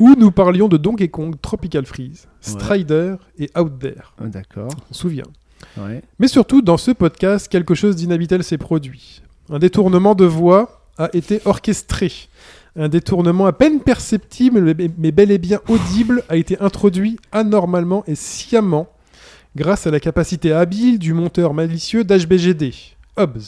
Où 0.00 0.14
nous 0.18 0.30
parlions 0.32 0.68
de 0.68 0.76
Donkey 0.76 1.08
Kong, 1.08 1.34
Tropical 1.40 1.86
Freeze, 1.86 2.26
Ouais. 2.26 2.52
Strider 2.52 3.14
et 3.38 3.48
Out 3.58 3.72
There. 3.78 4.12
Ah, 4.20 4.24
D'accord. 4.26 4.70
On 4.90 4.94
se 4.94 5.00
souvient. 5.00 5.24
Ouais. 5.78 6.02
Mais 6.18 6.28
surtout, 6.28 6.62
dans 6.62 6.76
ce 6.76 6.90
podcast, 6.90 7.48
quelque 7.48 7.74
chose 7.74 7.96
d'inhabituel 7.96 8.42
s'est 8.44 8.58
produit. 8.58 9.22
Un 9.50 9.58
détournement 9.58 10.14
de 10.14 10.24
voix 10.24 10.80
a 10.98 11.08
été 11.12 11.40
orchestré. 11.44 12.12
Un 12.76 12.88
détournement 12.88 13.46
à 13.46 13.52
peine 13.52 13.80
perceptible, 13.80 14.74
mais- 14.98 15.12
bel 15.12 15.30
et 15.30 15.38
bien 15.38 15.60
audible, 15.68 16.24
a 16.28 16.36
été 16.36 16.60
introduit 16.60 17.18
anormalement 17.30 18.02
et 18.08 18.16
sciemment 18.16 18.88
grâce 19.56 19.86
à 19.86 19.92
la 19.92 20.00
capacité 20.00 20.52
habile 20.52 20.98
du 20.98 21.14
monteur 21.14 21.54
malicieux 21.54 22.02
d'HBGD. 22.02 22.72
Hobbes. 23.16 23.38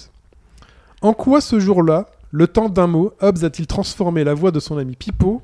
En 1.03 1.13
quoi 1.13 1.41
ce 1.41 1.59
jour-là, 1.59 2.07
le 2.37 2.47
temps 2.47 2.69
d'un 2.69 2.87
mot, 2.87 3.15
Hobbes 3.23 3.45
a-t-il 3.45 3.67
transformé 3.67 4.23
la 4.23 4.35
voix 4.35 4.51
de 4.51 4.61
son 4.61 4.77
ami 4.77 4.95
Pipo 4.95 5.43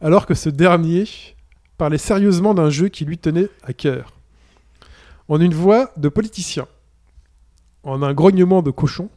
alors 0.00 0.24
que 0.26 0.34
ce 0.34 0.48
dernier 0.48 1.04
parlait 1.76 1.98
sérieusement 1.98 2.54
d'un 2.54 2.70
jeu 2.70 2.88
qui 2.88 3.04
lui 3.04 3.18
tenait 3.18 3.48
à 3.62 3.72
cœur? 3.74 4.14
En 5.28 5.40
une 5.40 5.52
voix 5.52 5.90
de 5.98 6.08
politicien, 6.08 6.66
en 7.82 8.02
un 8.02 8.14
grognement 8.14 8.62
de 8.62 8.70
cochon, 8.70 9.10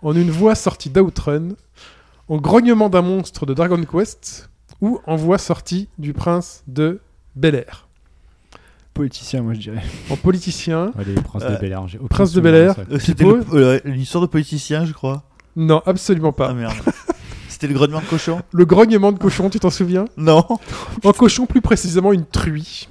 en 0.00 0.14
une 0.16 0.30
voix 0.30 0.54
sortie 0.54 0.88
d'Outrun, 0.88 1.50
en 2.28 2.36
grognement 2.38 2.88
d'un 2.88 3.02
monstre 3.02 3.44
de 3.44 3.52
Dragon 3.52 3.82
Quest 3.84 4.48
ou 4.80 5.00
en 5.06 5.16
voix 5.16 5.38
sortie 5.38 5.88
du 5.98 6.12
prince 6.14 6.62
de 6.66 7.00
Bel 7.36 7.56
Air? 7.56 7.88
Politicien, 8.94 9.42
moi 9.42 9.52
je 9.54 9.60
dirais. 9.60 9.82
En 10.10 10.16
politicien, 10.16 10.92
Ouais, 10.96 11.04
les 11.04 11.14
princes 11.14 11.42
Euh, 11.44 11.56
de 11.56 11.60
Bel 11.60 11.72
Air. 11.72 11.86
Prince 12.08 12.32
de 12.32 12.40
Bel-Air. 12.40 12.74
ça. 12.74 12.82
Euh, 12.90 12.98
C'était 12.98 13.24
euh, 13.26 13.80
l'histoire 13.84 14.22
de 14.22 14.26
politicien, 14.28 14.84
je 14.86 14.92
crois. 14.92 15.24
Non, 15.56 15.82
absolument 15.86 16.32
pas. 16.32 16.48
Ah 16.50 16.54
merde. 16.54 16.74
C'était 17.48 17.66
le 17.68 17.74
grognement 17.74 18.00
de 18.00 18.06
cochon 18.06 18.40
Le 18.52 18.64
grognement 18.64 19.12
de 19.12 19.18
cochon, 19.18 19.48
tu 19.50 19.60
t'en 19.60 19.70
souviens 19.70 20.06
Non. 20.16 20.44
En 21.04 21.12
cochon, 21.12 21.46
plus 21.46 21.60
précisément 21.60 22.12
une 22.12 22.24
truie. 22.26 22.88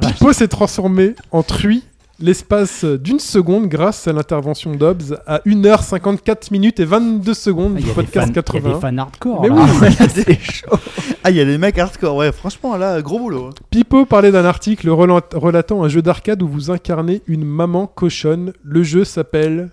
Pipo 0.00 0.32
s'est 0.32 0.48
transformé 0.48 1.14
en 1.32 1.42
truie 1.42 1.82
l'espace 2.18 2.84
d'une 2.86 3.18
seconde 3.18 3.66
grâce 3.68 4.08
à 4.08 4.12
l'intervention 4.14 4.74
d'Hobbs 4.74 5.18
à 5.26 5.40
1h54 5.40 6.50
minutes 6.50 6.80
et 6.80 6.86
22 6.86 7.34
secondes 7.34 7.74
Ah, 7.76 7.80
du 7.82 7.88
podcast 7.88 8.14
fans- 8.14 8.32
il 8.32 8.36
y 8.36 8.38
a 8.38 8.42
80. 8.42 8.74
des 8.74 8.80
fans 8.80 8.96
hardcore. 8.98 9.42
Mais 9.42 9.48
là. 9.48 9.54
oui, 9.82 9.88
C'est 10.14 10.40
chaud. 10.40 10.78
Ah, 11.24 11.30
il 11.30 11.36
y 11.36 11.40
a 11.40 11.44
des 11.44 11.58
mecs 11.58 11.76
hardcore. 11.78 12.16
Ouais, 12.16 12.32
franchement, 12.32 12.76
là, 12.78 13.02
gros 13.02 13.18
boulot. 13.18 13.48
hein. 13.48 13.54
Pipo 13.70 14.06
parlait 14.06 14.32
d'un 14.32 14.46
article 14.46 14.88
relatant 14.88 15.82
un 15.84 15.88
jeu 15.88 16.00
d'arcade 16.00 16.42
où 16.42 16.48
vous 16.48 16.70
incarnez 16.70 17.20
une 17.26 17.44
maman 17.44 17.86
cochonne. 17.86 18.54
Le 18.62 18.82
jeu 18.82 19.04
s'appelle. 19.04 19.68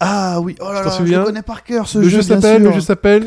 Ah 0.00 0.40
oui, 0.40 0.56
oh 0.60 0.64
là 0.72 0.80
t'en 0.82 0.90
là, 0.90 0.96
je 1.06 1.14
le 1.14 1.24
connais 1.24 1.42
par 1.42 1.62
cœur 1.62 1.86
ce 1.88 1.98
Le 1.98 2.04
jeu 2.08 2.20
jeu. 2.20 2.26
bien 2.28 2.40
s'appelle. 2.40 2.62
Le 2.62 2.72
jeu 2.72 2.80
s'appelle. 2.80 3.26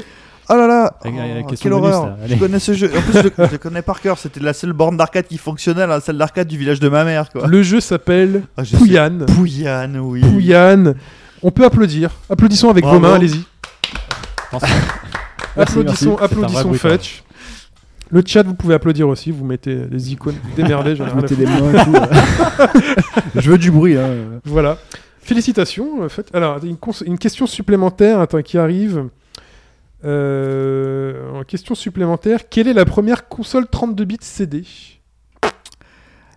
Oh 0.49 0.53
là 0.55 0.65
là, 0.67 0.93
oh, 0.99 1.01
quelle 1.03 1.71
bonus, 1.71 1.73
horreur. 1.73 2.05
là, 2.05 2.15
Je 2.27 2.35
connais 2.35 2.59
ce 2.59 2.73
jeu. 2.73 2.89
En 2.95 3.01
plus, 3.01 3.13
je, 3.13 3.19
le- 3.23 3.47
je 3.47 3.51
le 3.51 3.57
connais 3.57 3.81
par 3.81 3.99
cœur. 3.99 4.17
C'était 4.17 4.39
la 4.39 4.53
seule 4.53 4.71
borne 4.73 4.95
d'arcade 4.95 5.25
qui 5.27 5.37
fonctionnait, 5.37 5.85
la 5.85 5.99
celle 5.99 6.17
d'arcade 6.17 6.47
du 6.47 6.57
village 6.57 6.79
de 6.79 6.87
ma 6.87 7.03
mère, 7.03 7.29
quoi. 7.31 7.47
Le 7.47 7.63
jeu 7.63 7.81
s'appelle 7.81 8.43
Ah, 8.55 8.63
je 8.63 8.77
oui. 8.77 10.21
Pouillane. 10.21 10.95
On 11.43 11.51
peut 11.51 11.65
applaudir. 11.65 12.11
Applaudissons 12.29 12.69
avec 12.69 12.83
Bravo. 12.85 12.99
vos 12.99 13.07
mains, 13.07 13.15
allez-y. 13.15 13.43
Applaudissons, 15.57 16.17
merci. 16.17 16.23
applaudissons 16.23 16.73
Fetch. 16.73 17.23
Le 18.09 18.23
chat, 18.25 18.43
vous 18.43 18.53
pouvez 18.53 18.75
applaudir 18.75 19.09
aussi. 19.09 19.31
Vous 19.31 19.43
mettez 19.43 19.81
les 19.91 20.13
icônes. 20.13 20.35
Démerdez, 20.55 20.95
Je 20.95 21.03
rien 21.03 21.11
à 21.11 21.15
mettais 21.15 21.35
foutre. 21.35 21.39
des 21.39 21.45
mains 21.61 21.73
et 21.73 21.83
tout. 21.83 22.79
je 23.35 23.51
veux 23.51 23.57
du 23.57 23.69
bruit. 23.69 23.97
Hein. 23.97 24.11
Voilà. 24.45 24.77
Félicitations. 25.27 26.03
euh, 26.03 26.09
Fetch. 26.09 26.27
Alors, 26.33 26.59
une, 26.63 27.17
question 27.17 27.47
supplémentaire 27.47 28.21
attends, 28.21 28.41
qui 28.41 28.57
arrive. 28.57 29.09
Euh, 30.05 31.31
en 31.33 31.43
question 31.43 31.75
supplémentaire. 31.75 32.47
Quelle 32.49 32.67
est 32.67 32.73
la 32.73 32.85
première 32.85 33.27
console 33.27 33.67
32 33.67 34.05
bits 34.05 34.17
CD 34.21 34.63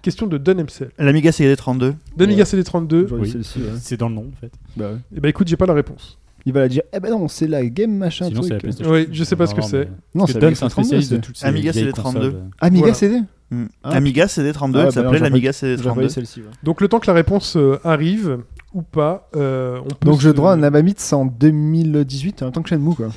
Question 0.03 0.27
de 0.27 0.39
Don 0.39 0.59
Hemsel. 0.59 0.91
L'Amiga 0.99 1.31
CD32. 1.31 1.95
D'Amiga 2.17 2.45
CD 2.45 2.65
32. 2.65 3.07
J'aurais 3.07 3.21
dit 3.21 3.27
Oui. 3.27 3.33
celle-ci, 3.33 3.59
ouais. 3.61 3.79
C'est 3.79 3.99
dans 3.99 4.09
le 4.09 4.15
nom 4.15 4.27
en 4.33 4.41
fait. 4.41 4.51
Bah 4.77 4.93
ouais. 4.93 4.99
Eh 5.15 5.21
ben 5.21 5.29
écoute, 5.29 5.47
j'ai 5.47 5.59
pas 5.59 5.67
la 5.67 5.75
réponse. 5.75 6.19
Il 6.47 6.53
va 6.53 6.61
la 6.61 6.69
dire. 6.69 6.83
Eh 6.93 7.01
ben 7.01 7.11
non, 7.11 7.29
c'est 7.29 7.47
la 7.47 7.65
game 7.67 7.93
machin. 7.97 8.27
Sinon, 8.27 8.41
truc. 8.41 8.49
c'est 8.49 8.55
la 8.55 8.61
PlayStation. 8.61 8.93
Oui, 8.93 9.09
je 9.13 9.25
sais 9.25 9.37
pas 9.37 9.47
ce 9.47 9.55
que 9.55 9.63
c'est. 9.63 9.89
Non, 10.15 10.27
c'est 10.27 10.41
la 10.41 10.49
un 10.49 10.53
32, 10.53 10.71
spécialiste 10.71 11.11
de 11.11 11.17
c'est- 11.17 11.21
toutes 11.23 11.37
ces 11.37 11.47
Amiga 11.47 11.71
vieilles 11.73 11.85
CD32. 11.87 12.03
consoles. 12.03 12.35
Amiga. 12.61 12.95
CD 12.95 13.21
Hmm. 13.53 13.65
Ah. 13.83 13.91
Amiga 13.97 14.27
CD32, 14.29 14.79
Ah, 14.79 14.83
elle 14.87 14.93
s'appelait 14.93 15.19
l'Amiga 15.19 15.51
J'avais 15.51 15.77
CD32. 15.77 16.09
celle-ci. 16.09 16.41
ouais. 16.41 16.47
Donc 16.63 16.81
le 16.81 16.87
temps 16.87 17.01
que 17.01 17.09
la 17.09 17.15
réponse 17.15 17.57
euh, 17.57 17.81
arrive 17.83 18.39
ou 18.73 18.83
pas, 18.83 19.29
euh, 19.35 19.81
on 19.85 19.89
peut. 19.89 20.07
Donc 20.07 20.19
se- 20.21 20.27
je 20.27 20.31
droit 20.31 20.53
à 20.53 20.55
un 20.55 20.63
Abamitz 20.63 21.13
en 21.13 21.25
2018, 21.25 22.43
en 22.45 22.51
temps 22.53 22.63
que 22.63 22.69
Shenmue 22.69 22.95
quoi. 22.95 23.09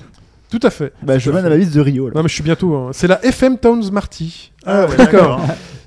Tout 0.50 0.60
à 0.64 0.72
fait. 0.72 0.91
Bah 1.04 1.20
je 1.20 1.24
Tout 1.26 1.30
à 1.30 1.34
veux 1.34 1.40
un 1.40 1.41
fait. 1.44 1.48
Abamitz 1.54 1.72
de 1.72 1.82
Rio 1.82 2.08
là. 2.08 2.14
Non 2.16 2.24
mais 2.24 2.30
je 2.30 2.34
suis 2.34 2.44
bientôt. 2.44 2.76
hein. 2.76 2.90
C'est 2.94 3.08
la 3.08 3.24
FM 3.24 3.60
Towns 3.60 3.91
Marty. 3.91 4.52
Ah, 4.66 4.88
ouais, 4.88 4.98
d'accord. 4.98 5.41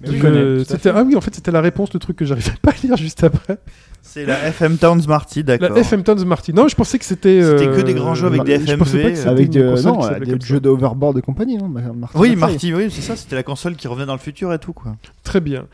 Euh, 0.07 0.63
ah 0.95 1.03
oui, 1.03 1.17
en 1.17 1.21
fait, 1.21 1.35
c'était 1.35 1.51
la 1.51 1.61
réponse, 1.61 1.93
le 1.93 1.99
truc 1.99 2.17
que 2.17 2.25
j'arrivais 2.25 2.53
pas 2.63 2.71
à 2.71 2.75
lire 2.87 2.97
juste 2.97 3.25
après. 3.25 3.59
C'est 4.03 4.25
la 4.25 4.47
FM 4.49 4.79
Towns 4.79 5.03
Marty, 5.07 5.45
d'accord. 5.45 5.71
La 5.71 5.81
FM 5.81 6.03
Towns 6.03 6.25
Marty. 6.25 6.53
Non, 6.55 6.69
je 6.69 6.75
pensais 6.75 6.99
que 6.99 7.05
c'était. 7.05 7.43
C'était 7.43 7.67
euh, 7.69 7.77
que 7.77 7.83
des 7.83 7.93
grands 7.95 8.15
jeux 8.15 8.29
avec 8.29 8.45
des 8.45 8.59
je 8.65 8.75
pensais 8.75 8.91
FMV, 8.99 9.03
pas 9.03 9.11
que 9.11 9.17
c'était 9.17 9.29
Avec 9.29 9.47
une 9.49 9.53
de, 9.63 9.71
console 9.71 9.93
non, 9.93 10.01
qui 10.25 10.39
des 10.39 10.47
jeux 10.47 10.61
d'overboard 10.61 11.19
et 11.19 11.23
compagnie, 11.23 11.59
non 11.59 11.69
Marty 11.69 12.17
Oui. 12.19 12.35
Marty, 12.37 12.73
oui, 12.73 12.89
c'est 12.91 13.03
ça, 13.03 13.15
c'était 13.17 13.37
la 13.37 13.43
console 13.43 13.77
qui 13.77 13.89
revenait 13.89 14.07
dans 14.07 14.15
le 14.15 14.19
futur 14.19 14.53
et 14.55 14.59
tout, 14.59 14.73
quoi. 14.73 14.97
Très 15.23 15.41
bien. 15.41 15.67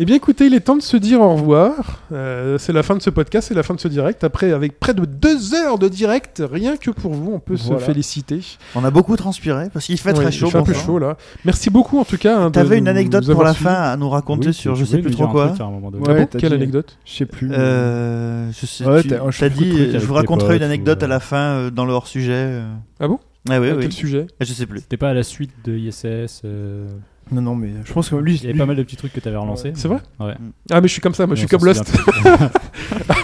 Eh 0.00 0.04
bien, 0.04 0.14
écoutez, 0.14 0.46
il 0.46 0.54
est 0.54 0.60
temps 0.60 0.76
de 0.76 0.82
se 0.82 0.96
dire 0.96 1.20
au 1.20 1.34
revoir. 1.34 2.02
Euh, 2.12 2.56
c'est 2.58 2.72
la 2.72 2.84
fin 2.84 2.94
de 2.94 3.02
ce 3.02 3.10
podcast, 3.10 3.48
c'est 3.48 3.54
la 3.54 3.64
fin 3.64 3.74
de 3.74 3.80
ce 3.80 3.88
direct. 3.88 4.22
Après, 4.22 4.52
avec 4.52 4.78
près 4.78 4.94
de 4.94 5.04
deux 5.04 5.54
heures 5.54 5.78
de 5.78 5.88
direct, 5.88 6.40
rien 6.52 6.76
que 6.76 6.92
pour 6.92 7.14
vous, 7.14 7.32
on 7.34 7.40
peut 7.40 7.56
Voilà. 7.58 7.80
se 7.80 7.84
féliciter. 7.84 8.40
On 8.76 8.84
a 8.84 8.90
beaucoup 8.92 9.16
transpiré 9.16 9.70
parce 9.72 9.86
qu'il 9.86 9.98
fait 9.98 10.12
très 10.12 10.26
il 10.26 10.32
chaud. 10.32 10.50
fait 10.50 10.58
un 10.58 10.62
peu 10.62 10.72
chaud 10.72 11.00
là. 11.00 11.16
Merci 11.44 11.68
beaucoup 11.70 11.98
en 11.98 12.04
tout 12.04 12.16
cas. 12.18 12.38
hein, 12.38 12.50
T'avais 12.52 12.78
une 12.78 12.86
anecdote 12.86 13.28
pour 13.32 13.42
la 13.42 13.54
fin 13.54 13.74
à 13.74 13.96
nous 13.96 14.08
raconter 14.08 14.48
Oui, 14.48 14.54
sur 14.54 14.76
je 14.76 14.84
sais 14.84 14.98
plus 14.98 15.10
trop 15.10 15.26
quoi. 15.26 15.52
Ah 15.58 16.26
Quelle 16.38 16.52
anecdote 16.52 16.96
Je 17.04 17.12
sais 17.14 17.26
plus. 17.26 17.50
Euh, 17.78 18.50
je 18.52 18.66
sais, 18.66 18.84
Ouais, 18.84 19.02
tu 19.02 19.08
je 19.08 19.44
de 19.44 19.48
dit, 19.48 19.90
je 19.98 20.04
vous 20.06 20.14
raconterai 20.14 20.56
une 20.56 20.62
anecdote 20.62 21.00
ou, 21.00 21.04
à 21.04 21.08
la 21.08 21.20
fin 21.20 21.36
euh, 21.54 21.70
dans 21.70 21.84
le 21.84 21.92
hors-sujet. 21.92 22.32
euh. 22.34 22.72
Ah 23.00 23.08
bon? 23.08 23.18
Ah 23.50 23.60
oui, 23.60 23.70
À 23.70 23.74
oui. 23.74 23.82
Quel 23.82 23.92
sujet? 23.92 24.26
Je 24.40 24.52
sais 24.52 24.66
plus. 24.66 24.80
C'était 24.80 24.96
pas 24.96 25.10
à 25.10 25.14
la 25.14 25.22
suite 25.22 25.52
de 25.64 25.76
ISS. 25.76 26.42
euh, 26.44 26.86
Non, 27.32 27.40
non, 27.42 27.54
mais 27.54 27.70
je 27.84 27.92
pense 27.92 28.08
que 28.10 28.16
lui, 28.16 28.34
Il 28.36 28.40
y 28.42 28.44
avait 28.44 28.52
lui- 28.52 28.58
pas 28.58 28.66
mal 28.66 28.76
de 28.76 28.82
petits 28.82 28.96
trucs 28.96 29.12
que 29.12 29.20
t'avais 29.20 29.36
relancés. 29.36 29.72
C'est 29.74 29.88
vrai? 29.88 29.98
Ouais. 30.20 30.34
Ah, 30.70 30.80
mais 30.80 30.88
je 30.88 30.92
suis 30.92 31.00
comme 31.02 31.14
ça, 31.14 31.26
moi 31.26 31.34
je 31.36 31.40
suis 31.40 31.48
comme 31.48 31.64
Lost. 31.64 31.84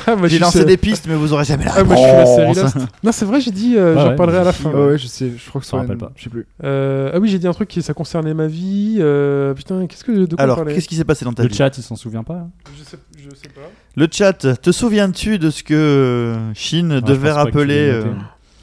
Ah, 0.07 0.17
je 0.23 0.27
J'ai 0.29 0.39
lancé 0.39 0.65
des 0.67 0.77
pistes, 0.77 1.07
mais 1.09 1.15
vous 1.15 1.33
aurez 1.33 1.45
jamais 1.45 1.65
la 1.65 1.73
Ah, 1.77 1.85
moi 1.85 1.97
je 1.97 2.01
suis 2.03 2.11
la 2.13 2.27
série 2.27 2.53
réponse. 2.53 2.75
Lost. 2.75 2.87
Non, 3.03 3.13
c'est 3.13 3.25
vrai, 3.25 3.41
j'ai 3.41 3.51
dit, 3.51 3.77
euh, 3.77 3.95
j'en 3.95 4.09
ouais, 4.11 4.17
parlerai 4.17 4.39
à 4.39 4.45
la 4.45 4.51
je- 4.53 4.57
fin. 4.59 4.71
Ouais, 4.71 4.87
ouais, 4.89 4.99
je 4.99 5.07
sais, 5.07 5.33
je 5.35 5.49
crois 5.49 5.61
que 5.61 5.65
Je 5.67 5.71
ça 5.71 5.77
me 5.79 5.83
rappelle 5.83 5.97
pas. 5.97 6.13
Je 6.17 6.25
sais 6.25 6.31
plus. 6.31 6.47
Euh, 6.63 7.11
ah 7.15 7.19
oui, 7.19 7.29
j'ai 7.31 7.39
dit 7.39 7.47
un 7.47 7.53
truc 7.55 7.69
qui 7.69 7.81
ça 7.81 7.95
concernait 7.95 8.35
ma 8.35 8.47
vie. 8.47 8.97
euh, 9.01 9.55
putain, 9.55 9.87
qu'est-ce 9.87 10.05
que 10.05 10.13
de 10.27 10.35
quoi 10.37 10.43
Alors, 10.45 10.65
qu'est-ce 10.67 10.89
qui 10.89 10.97
s'est 10.97 11.05
passé 11.05 11.25
dans 11.25 11.33
ta 11.33 11.43
Le 11.43 11.49
vie? 11.49 11.55
chat, 11.55 11.77
il 11.79 11.83
s'en 11.83 11.97
souvient 11.97 12.23
pas. 12.23 12.35
hein? 12.35 12.51
Je 12.77 12.83
je 12.85 13.35
sais 13.35 13.49
pas. 13.49 13.63
Le 13.97 14.09
chat, 14.11 14.33
te 14.61 14.73
souviens-tu 14.73 15.39
de 15.39 15.51
ce 15.51 15.63
que 15.63 15.75
euh, 15.75 16.49
Ouais, 16.49 16.53
je 16.55 16.99
devait 17.01 17.31
rappeler 17.31 17.91
euh. 17.91 18.05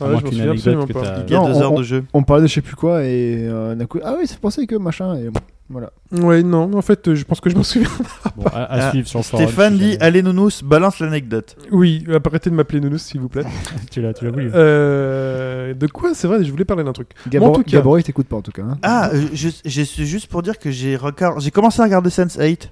Ah, 0.02 0.08
ouais, 0.08 0.16
je 0.26 0.26
souviens 0.32 0.52
absolument 0.52 0.88
pas. 0.88 1.24
il 1.28 1.32
y 1.32 1.36
a 1.36 1.40
Non, 1.40 1.48
deux 1.48 1.54
on- 1.58 1.62
heures 1.62 1.74
de 1.76 1.84
jeu 1.84 2.04
On 2.14 2.24
parlait 2.24 2.42
de 2.44 2.48
je 2.48 2.54
sais 2.56 2.62
plus 2.62 2.76
quoi 2.76 3.04
et 3.04 3.46
euh, 3.48 3.76
d'un 3.76 3.86
coup, 3.86 4.00
ah 4.04 4.16
oui, 4.20 4.26
ça 4.28 4.34
fait 4.34 4.42
penser 4.42 4.66
que 4.68 4.76
machin. 4.76 5.16
Et 5.16 5.30
voilà. 5.70 5.92
Ouais, 6.12 6.42
non, 6.44 6.74
en 6.74 6.82
fait, 6.82 7.08
euh, 7.08 7.16
je 7.16 7.24
pense 7.24 7.40
que 7.40 7.50
je 7.52 7.56
m'en 7.56 7.64
souviens. 7.64 7.88
Bon, 8.36 8.44
à, 8.48 8.64
à 8.64 8.88
Ah, 8.88 8.90
suivre 8.92 9.08
sur. 9.08 9.24
Stéphane 9.24 9.78
dit 9.78 9.92
jamais. 9.94 10.02
Allez, 10.04 10.24
Nounous, 10.24 10.64
balance 10.64 11.00
l'anecdote. 11.00 11.56
Oui, 11.72 12.04
arrêtez 12.26 12.50
de 12.50 12.56
m'appeler 12.56 12.82
Nounous, 12.82 12.98
s'il 12.98 13.22
vous 13.22 13.30
plaît. 13.30 13.44
tu 13.92 14.02
l'as 14.02 14.12
voulu. 14.22 14.52
Euh, 14.54 15.74
de 15.76 15.88
quoi 15.88 16.14
C'est 16.16 16.28
vrai, 16.28 16.44
je 16.44 16.50
voulais 16.52 16.66
parler 16.66 16.84
d'un 16.84 16.94
truc. 16.94 17.10
Gabor, 17.30 17.54
cas- 17.64 17.72
Gabor, 17.72 18.00
il 18.00 18.04
t'écoute 18.04 18.28
pas 18.28 18.38
en 18.38 18.42
tout 18.42 18.52
cas. 18.52 18.64
hein. 18.64 18.78
Ah, 18.84 19.12
je, 19.34 19.50
je 19.64 19.82
suis 19.84 20.06
juste 20.08 20.28
pour 20.28 20.42
dire 20.42 20.58
que 20.60 20.72
j'ai 20.72 20.96
regard- 20.98 21.40
j'ai 21.40 21.52
commencé 21.52 21.80
à 21.80 21.86
regarder 21.86 22.10
Sense8 22.10 22.70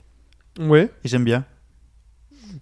Ouais, 0.61 0.90
et 1.06 1.07
j'aime 1.07 1.23
bien. 1.23 1.45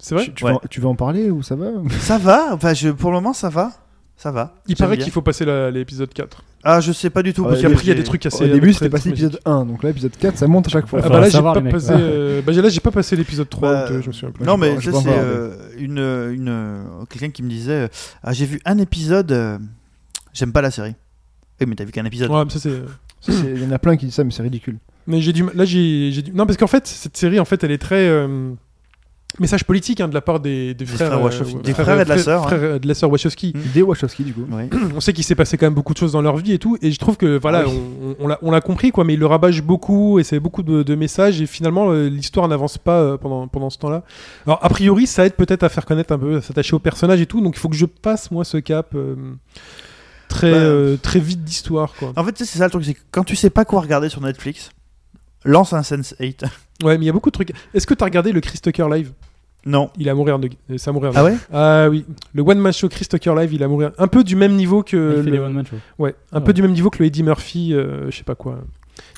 C'est 0.00 0.14
vrai. 0.14 0.24
tu, 0.24 0.32
tu 0.34 0.44
Ouais. 0.44 0.52
veux, 0.52 0.58
tu 0.70 0.80
veux 0.80 0.86
en 0.88 0.94
parler 0.94 1.30
ou 1.30 1.42
ça 1.42 1.56
va 1.56 1.66
Ça 2.00 2.18
va, 2.18 2.54
enfin, 2.54 2.74
je, 2.74 2.88
pour 2.90 3.10
le 3.10 3.16
moment, 3.16 3.32
ça 3.32 3.48
va. 3.48 3.72
Ça 4.16 4.32
va. 4.32 4.52
Il 4.66 4.74
paraît 4.74 4.98
qu'il 4.98 5.12
faut 5.12 5.22
passer 5.22 5.44
l'épisode 5.70 6.12
4. 6.12 6.42
Ah, 6.64 6.80
je 6.80 6.90
sais 6.90 7.08
pas 7.08 7.22
du 7.22 7.32
tout. 7.32 7.44
Ah, 7.44 7.50
parce 7.50 7.58
ouais, 7.58 7.62
que 7.62 7.68
Parce 7.68 7.74
qu'après, 7.82 7.86
il 7.86 7.88
y 7.88 7.92
a 7.92 7.94
des 7.94 8.02
trucs 8.02 8.26
assez. 8.26 8.44
Au 8.44 8.48
début, 8.52 8.70
très- 8.70 8.78
c'était 8.80 8.90
passé 8.90 9.10
l'épisode 9.10 9.38
1, 9.44 9.64
donc 9.64 9.84
là, 9.84 9.90
épisode 9.90 10.10
4, 10.18 10.36
ça 10.36 10.48
monte 10.48 10.66
à 10.66 10.70
chaque 10.70 10.88
fois. 10.88 11.00
Ah 11.04 11.08
bah 11.08 11.20
là, 11.20 11.28
j'ai 11.28 11.40
pas 11.40 11.60
passé. 11.60 11.92
euh, 11.92 12.42
bah 12.42 12.52
là, 12.52 12.68
j'ai 12.68 12.80
pas 12.80 12.90
passé 12.90 13.14
l'épisode 13.14 13.48
3 13.48 13.72
Bah, 13.72 13.84
ou 13.86 13.92
2, 13.92 14.00
je 14.02 14.06
me 14.08 14.12
souviens 14.12 14.32
plus. 14.32 14.44
Non, 14.44 14.56
mais 14.56 14.74
pas- 14.74 14.80
ça, 14.80 14.90
c'est 14.92 15.08
euh, 15.08 15.54
une, 15.78 15.98
une, 16.34 16.48
euh, 16.48 16.82
quelqu'un 17.08 17.30
qui 17.30 17.44
me 17.44 17.48
disait 17.48 17.72
euh, 17.84 17.88
Ah, 18.24 18.32
j'ai 18.32 18.46
vu 18.46 18.60
un 18.64 18.78
épisode, 18.78 19.30
euh, 19.30 19.56
j'aime 20.32 20.52
pas 20.52 20.62
la 20.62 20.72
série. 20.72 20.96
Oui, 21.60 21.66
mais 21.68 21.76
t'as 21.76 21.84
vu 21.84 21.92
qu'un 21.92 22.04
épisode. 22.04 22.28
Ouais, 22.28 22.44
mais 22.44 22.50
ça 22.50 22.58
c'est. 22.58 22.72
Il 23.54 23.62
y 23.62 23.66
en 23.66 23.70
a 23.72 23.78
plein 23.78 23.96
qui 23.96 24.06
disent 24.06 24.14
ça, 24.16 24.24
mais 24.24 24.32
c'est 24.32 24.42
ridicule. 24.42 24.78
Mais 25.06 25.20
j'ai 25.20 25.32
du 25.32 25.44
mal- 25.44 25.54
là 25.56 25.64
j'ai 25.64 26.10
j'ai 26.12 26.22
du 26.22 26.32
non 26.32 26.44
parce 26.44 26.56
qu'en 26.58 26.66
fait 26.66 26.86
cette 26.86 27.16
série 27.16 27.40
en 27.40 27.44
fait 27.46 27.64
elle 27.64 27.70
est 27.70 27.78
très 27.78 28.08
euh, 28.08 28.50
message 29.40 29.64
politique 29.64 30.00
hein, 30.00 30.08
de 30.08 30.14
la 30.14 30.20
part 30.20 30.40
des, 30.40 30.74
des 30.74 30.86
frères 30.86 31.08
frères 31.08 31.18
euh, 31.18 31.22
Wachowski. 31.22 31.56
ouais, 31.56 31.62
Des 31.62 31.74
frères 31.74 32.00
et 32.00 32.04
de 32.04 32.08
la 32.08 32.18
sœur, 32.18 32.42
hein. 32.42 32.46
frères, 32.46 32.60
euh, 32.62 32.78
de 32.78 32.88
la 32.88 32.94
sœur 32.94 33.10
Wachowski. 33.10 33.52
Mm. 33.54 33.60
Des 33.74 33.82
Wachowski, 33.82 34.24
du 34.24 34.32
coup. 34.32 34.46
Oui. 34.50 34.64
On 34.96 35.00
sait 35.00 35.12
qu'il 35.12 35.22
s'est 35.22 35.34
passé 35.34 35.56
quand 35.58 35.66
même 35.66 35.74
beaucoup 35.74 35.92
de 35.92 35.98
choses 35.98 36.12
dans 36.12 36.22
leur 36.22 36.36
vie 36.38 36.52
et 36.54 36.58
tout 36.58 36.76
et 36.82 36.90
je 36.90 36.98
trouve 36.98 37.16
que 37.16 37.38
voilà 37.38 37.66
oui. 37.68 37.78
on, 38.20 38.26
on- 38.30 38.36
on 38.42 38.50
l'a- 38.50 38.60
compris 38.60 38.90
quoi 38.90 39.04
mais 39.04 39.14
il 39.14 39.20
le 39.20 39.26
rabâche 39.26 39.62
beaucoup 39.62 40.18
et 40.18 40.24
c'est 40.24 40.40
beaucoup 40.40 40.62
de, 40.62 40.82
de 40.82 40.94
messages 40.94 41.40
et 41.40 41.46
finalement 41.46 41.90
euh, 41.92 42.08
l'histoire 42.08 42.48
n'avance 42.48 42.78
pas 42.78 43.00
euh, 43.00 43.16
pendant 43.16 43.46
pendant 43.48 43.70
ce 43.70 43.78
temps-là. 43.78 44.02
Alors 44.46 44.58
a 44.62 44.68
priori 44.70 45.06
ça 45.06 45.24
aide 45.26 45.34
peut-être 45.34 45.62
à 45.62 45.68
faire 45.68 45.84
connaître 45.86 46.12
un 46.12 46.18
peu 46.18 46.36
à 46.38 46.40
s'attacher 46.40 46.74
au 46.74 46.78
personnage 46.80 47.20
et 47.20 47.26
tout 47.26 47.40
donc 47.40 47.54
il 47.56 47.60
faut 47.60 47.68
que 47.68 47.76
je 47.76 47.86
passe 47.86 48.30
moi 48.30 48.44
ce 48.44 48.56
cap 48.56 48.94
euh, 48.94 49.14
très 50.28 50.50
Bah, 50.50 50.56
euh, 50.58 50.96
très 50.96 51.20
vite 51.20 51.44
d'histoire 51.44 51.92
quoi. 51.98 52.12
En 52.16 52.24
fait, 52.24 52.32
tu 52.32 52.44
sais, 52.44 52.50
c'est 52.52 52.58
ça 52.58 52.64
le 52.64 52.70
truc, 52.70 52.84
c'est 52.84 52.94
que 52.94 53.00
quand 53.10 53.24
tu 53.24 53.36
sais 53.36 53.50
pas 53.50 53.64
quoi 53.64 53.80
regarder 53.80 54.08
sur 54.08 54.20
Netflix, 54.20 54.70
lance 55.44 55.72
un 55.72 55.80
Sense8. 55.82 56.44
Ouais 56.84 56.96
mais 56.98 57.04
il 57.04 57.06
y 57.06 57.10
a 57.10 57.12
beaucoup 57.12 57.30
de 57.30 57.34
trucs. 57.34 57.52
Est-ce 57.74 57.86
que 57.86 57.94
tu 57.94 58.02
as 58.02 58.06
regardé 58.06 58.32
le 58.32 58.40
Chris 58.40 58.58
Tucker 58.62 58.86
live? 58.90 59.12
Non. 59.66 59.90
Il 59.98 60.08
à 60.08 60.14
mourir 60.14 60.38
de 60.38 60.48
c'est 60.76 60.88
à 60.88 60.92
mourir. 60.92 61.12
de- 61.12 61.18
Ah 61.18 61.24
ouais? 61.24 61.36
Ah 61.52 61.88
oui, 61.90 62.04
le 62.32 62.42
One 62.42 62.58
Man 62.60 62.72
Show 62.72 62.88
Chris 62.88 63.06
Tucker 63.06 63.34
Live, 63.36 63.52
il 63.52 63.62
a 63.62 63.68
mourir 63.68 63.90
un 63.98 64.06
peu 64.06 64.22
du 64.22 64.36
même 64.36 64.54
niveau 64.54 64.82
que 64.84 65.16
Il 65.18 65.24
fait 65.24 65.30
le- 65.30 65.36
les 65.36 65.42
one 65.42 65.52
man 65.52 65.66
show. 65.66 65.76
ouais, 65.98 66.10
un 66.32 66.38
Ah 66.38 66.40
peu 66.40 66.48
ouais. 66.48 66.52
du 66.54 66.62
même 66.62 66.72
niveau 66.72 66.90
que 66.90 66.98
le 67.00 67.06
Eddie 67.06 67.24
Murphy, 67.24 67.74
euh, 67.74 68.08
je 68.10 68.16
sais 68.16 68.22
pas 68.24 68.36
quoi. 68.36 68.60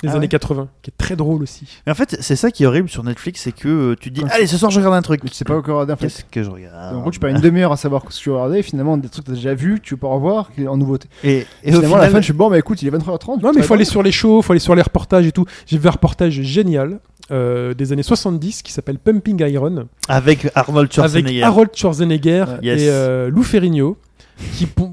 Des 0.03 0.09
Ah 0.09 0.13
années 0.13 0.21
ouais 0.23 0.29
80, 0.29 0.69
qui 0.83 0.91
est 0.91 0.95
très 0.97 1.17
drôle 1.17 1.43
aussi. 1.43 1.65
Mais 1.87 1.93
en 1.93 1.95
fait, 1.95 2.17
c'est 2.21 2.37
ça 2.37 2.51
qui 2.51 2.63
est 2.63 2.67
horrible 2.67 2.89
sur 2.89 3.03
Netflix, 3.05 3.43
c'est 3.43 3.53
que 3.53 3.69
euh, 3.69 3.97
tu 3.99 4.11
te 4.13 4.21
dis, 4.21 4.25
allez, 4.31 4.47
ce 4.47 4.57
soir 4.57 4.71
je 4.71 4.79
regarde 4.79 4.95
un 4.95 5.03
truc. 5.03 5.23
Mais 5.25 5.31
tu 5.31 5.37
sais 5.37 5.45
pas 5.45 5.57
encore 5.57 5.75
regarder 5.77 5.93
en 5.93 5.97
fait. 5.97 6.07
Qu'est-ce 6.09 6.25
que 6.25 6.43
je 6.43 6.51
regarde 6.51 6.97
En 6.97 7.01
gros, 7.01 7.11
tu 7.11 7.19
perds 7.21 7.31
une 7.31 7.41
demi-heure 7.41 7.73
à 7.73 7.77
savoir 7.77 8.03
ce 8.11 8.19
que 8.19 8.23
tu 8.25 8.31
vas 8.31 8.37
regarder, 8.37 8.59
et 8.59 8.63
finalement, 8.63 8.97
des 8.97 9.09
trucs 9.09 9.25
que 9.25 9.31
tu 9.31 9.35
as 9.35 9.37
déjà 9.37 9.55
vu, 9.55 9.81
tu 9.83 9.95
veux 9.95 10.01
pas 10.01 10.09
revoir, 10.09 10.51
qui 10.55 10.63
est 10.65 10.69
en 10.69 10.77
nouveauté. 10.77 11.09
Et, 11.25 11.47
et 11.63 11.73
finalement, 11.73 11.97
à 11.97 11.99
la 12.01 12.05
final, 12.07 12.11
fin, 12.13 12.19
je 12.21 12.25
suis 12.25 12.33
bon, 12.33 12.51
bah 12.51 12.59
écoute, 12.59 12.81
il 12.83 12.89
est 12.89 12.97
23h30. 12.97 13.43
Non, 13.43 13.53
mais 13.55 13.61
il 13.61 13.63
faut 13.63 13.75
aller 13.75 13.85
sur 13.85 14.03
les 14.03 14.13
shows, 14.13 14.41
il 14.41 14.43
faut 14.45 14.53
aller 14.53 14.61
sur 14.61 14.75
les 14.75 14.83
reportages 14.83 15.27
et 15.27 15.33
tout. 15.33 15.45
J'ai 15.67 15.79
vu 15.79 15.89
un 15.89 15.93
reportage 15.93 16.33
génial 16.43 17.01
euh, 17.31 17.75
des 17.75 17.93
années 17.93 18.03
70 18.03 18.63
qui 18.63 18.73
s'appelle 18.73 18.99
Pumping 18.99 19.41
Iron 19.49 19.87
avec 20.09 20.49
Arnold 20.57 20.93
Schwarzenegger. 20.93 21.43
avec 21.43 21.45
Harold 21.45 21.71
Schwarzenegger 21.77 22.45
Ouais. 22.49 22.59
Yes. 22.67 22.83
et 22.83 22.89
euh, 22.89 23.31
Lou 23.31 23.43
Ferrigno 23.45 23.97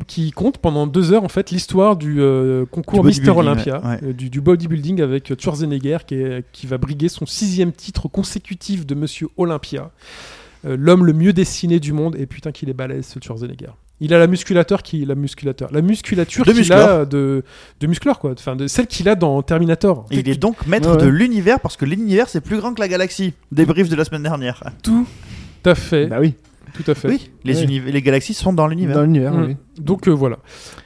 qui, 0.08 0.32
compte 0.32 0.58
pendant 0.60 0.88
deux 0.88 1.12
heures 1.14 1.24
en 1.24 1.30
fait 1.30 1.52
l'histoire 1.52 1.96
du 1.96 2.22
euh, 2.22 2.66
concours 2.66 3.02
Du 3.02 3.08
Mister 3.08 3.32
bodybuilding, 3.32 3.52
Olympia, 3.52 3.82
ouais, 3.82 3.88
ouais. 3.90 4.00
euh, 4.10 4.14
du, 4.14 4.30
du 4.30 4.42
bodybuilding 4.42 5.02
avec 5.02 5.34
Schwarzenegger 5.40 5.98
qui, 6.08 6.16
est- 6.16 6.46
qui 6.52 6.68
va 6.68 6.78
briguer 6.78 7.10
son 7.10 7.26
sixième 7.26 7.72
titre 7.72 8.08
consécutif 8.08 8.86
de 8.86 8.96
Monsieur 8.96 9.28
Olympia. 9.38 9.92
Euh, 10.66 10.76
L'homme 10.80 11.06
le 11.06 11.14
mieux 11.14 11.34
dessiné 11.34 11.80
du 11.80 11.94
monde 11.94 12.16
et 12.18 12.26
putain 12.26 12.52
qu'il 12.52 12.70
est 12.70 12.74
balèze 12.74 13.06
ce 13.08 13.20
Schwarzenegger. 13.24 13.72
Il 14.00 14.14
a 14.14 14.20
la 14.20 14.28
musculateur 14.28 14.84
qui 14.84 15.04
la 15.06 15.16
musculateur, 15.16 15.70
la 15.72 15.82
musculature 15.82 16.46
De 16.46 16.52
qu'il 16.52 16.60
muscleur. 16.60 17.02
a 17.02 17.06
de 17.06 17.44
de 17.80 17.88
muscleur 17.88 18.20
quoi, 18.20 18.32
enfin 18.34 18.56
de 18.56 18.68
celle 18.68 18.86
qu'il 18.88 19.10
a 19.10 19.16
dans 19.16 19.42
Terminator. 19.42 20.06
Et 20.12 20.20
il 20.20 20.30
est 20.30 20.38
donc 20.40 20.68
maître 20.68 20.92
ouais. 20.98 21.02
de 21.02 21.08
l'univers 21.08 21.60
parce 21.60 21.78
que 21.78 21.86
l'univers 21.86 22.30
c'est 22.30 22.42
plus 22.42 22.58
grand 22.58 22.74
que 22.76 22.80
la 22.82 22.88
galaxie. 22.88 23.34
Débrief 23.52 23.90
de 23.90 23.96
la 23.96 24.06
semaine 24.06 24.24
dernière. 24.24 24.64
Tout 24.84 25.08
à 25.66 25.74
fait, 25.74 26.06
Bah 26.08 26.18
oui, 26.22 26.36
tout 26.76 26.90
à 26.90 26.94
fait. 26.94 27.08
Oui, 27.08 27.32
les, 27.54 28.02
galaxies 28.02 28.34
sont 28.34 28.54
dans 28.54 28.68
l'univers. 28.68 28.96
dans 28.96 29.02
l'univers, 29.04 29.34
Mm. 29.34 29.46
oui. 29.48 29.56
Donc 29.80 30.08
euh, 30.08 30.12
voilà. 30.12 30.38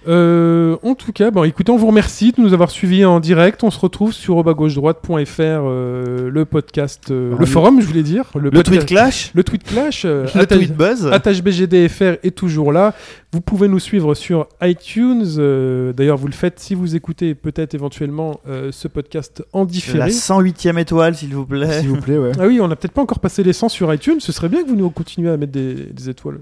Euh, 0.08 0.76
en 0.84 0.96
tout 0.96 1.14
cas, 1.14 1.32
bon, 1.32 1.44
écoutez, 1.46 1.72
on 1.72 1.78
vous 1.78 1.88
remercie 1.88 2.34
de 2.34 2.42
nous 2.42 2.54
avoir 2.54 2.70
suivis 2.72 3.06
en 3.06 3.20
direct. 3.22 3.64
On 3.64 3.72
se 3.72 3.80
retrouve 3.80 4.12
sur 4.12 4.36
obagauche-droite.fr, 4.38 5.40
euh, 5.40 6.30
le 6.30 6.46
podcast, 6.46 7.10
le 7.10 7.36
le- 7.38 7.46
forum, 7.46 7.80
je 7.82 7.86
voulais 7.86 8.04
dire. 8.04 8.26
Le 8.36 8.50
tweet 8.64 8.86
clash, 8.86 9.32
Le 9.34 9.44
tweet 9.46 9.64
clash. 9.64 10.04
euh, 10.06 10.26
le 10.36 10.46
tweet 10.46 10.76
buzz. 10.76 11.08
Attache 11.08 11.42
BGDFR 11.42 12.18
est 12.24 12.36
toujours 12.36 12.72
là. 12.74 12.94
Vous 13.32 13.40
pouvez 13.40 13.70
nous 13.70 13.80
suivre 13.80 14.14
sur 14.14 14.48
iTunes. 14.62 15.24
euh, 15.38 15.94
D'ailleurs, 15.94 16.18
vous 16.18 16.28
le 16.28 16.34
faites 16.34 16.60
si 16.60 16.76
vous 16.76 16.96
écoutez 16.98 17.34
peut-être 17.34 17.74
éventuellement 17.74 18.42
euh, 18.50 18.72
ce 18.74 18.90
podcast 18.90 19.42
en 19.54 19.60
La 19.62 19.66
différé. 19.68 20.10
108e 20.10 20.78
étoile, 20.80 21.16
s'il 21.16 21.34
vous 21.34 21.46
plaît. 21.46 21.80
S'il 21.80 21.88
vous 21.90 22.02
plaît, 22.02 22.18
ouais. 22.18 22.32
Ah 22.40 22.48
oui, 22.48 22.60
on 22.60 22.68
n'a 22.68 22.76
peut-être 22.76 22.92
pas 22.94 23.02
encore 23.02 23.20
passé 23.20 23.42
les 23.44 23.54
100 23.54 23.70
sur 23.70 23.94
iTunes. 23.94 24.20
Ce 24.20 24.34
serait 24.34 24.50
bien 24.50 24.64
que 24.64 24.68
vous 24.68 24.76
nous 24.76 24.90
continuiez 24.90 25.30
à 25.32 25.38
mettre 25.38 25.54
des, 25.54 25.76
des 25.76 26.10
étoiles. 26.10 26.40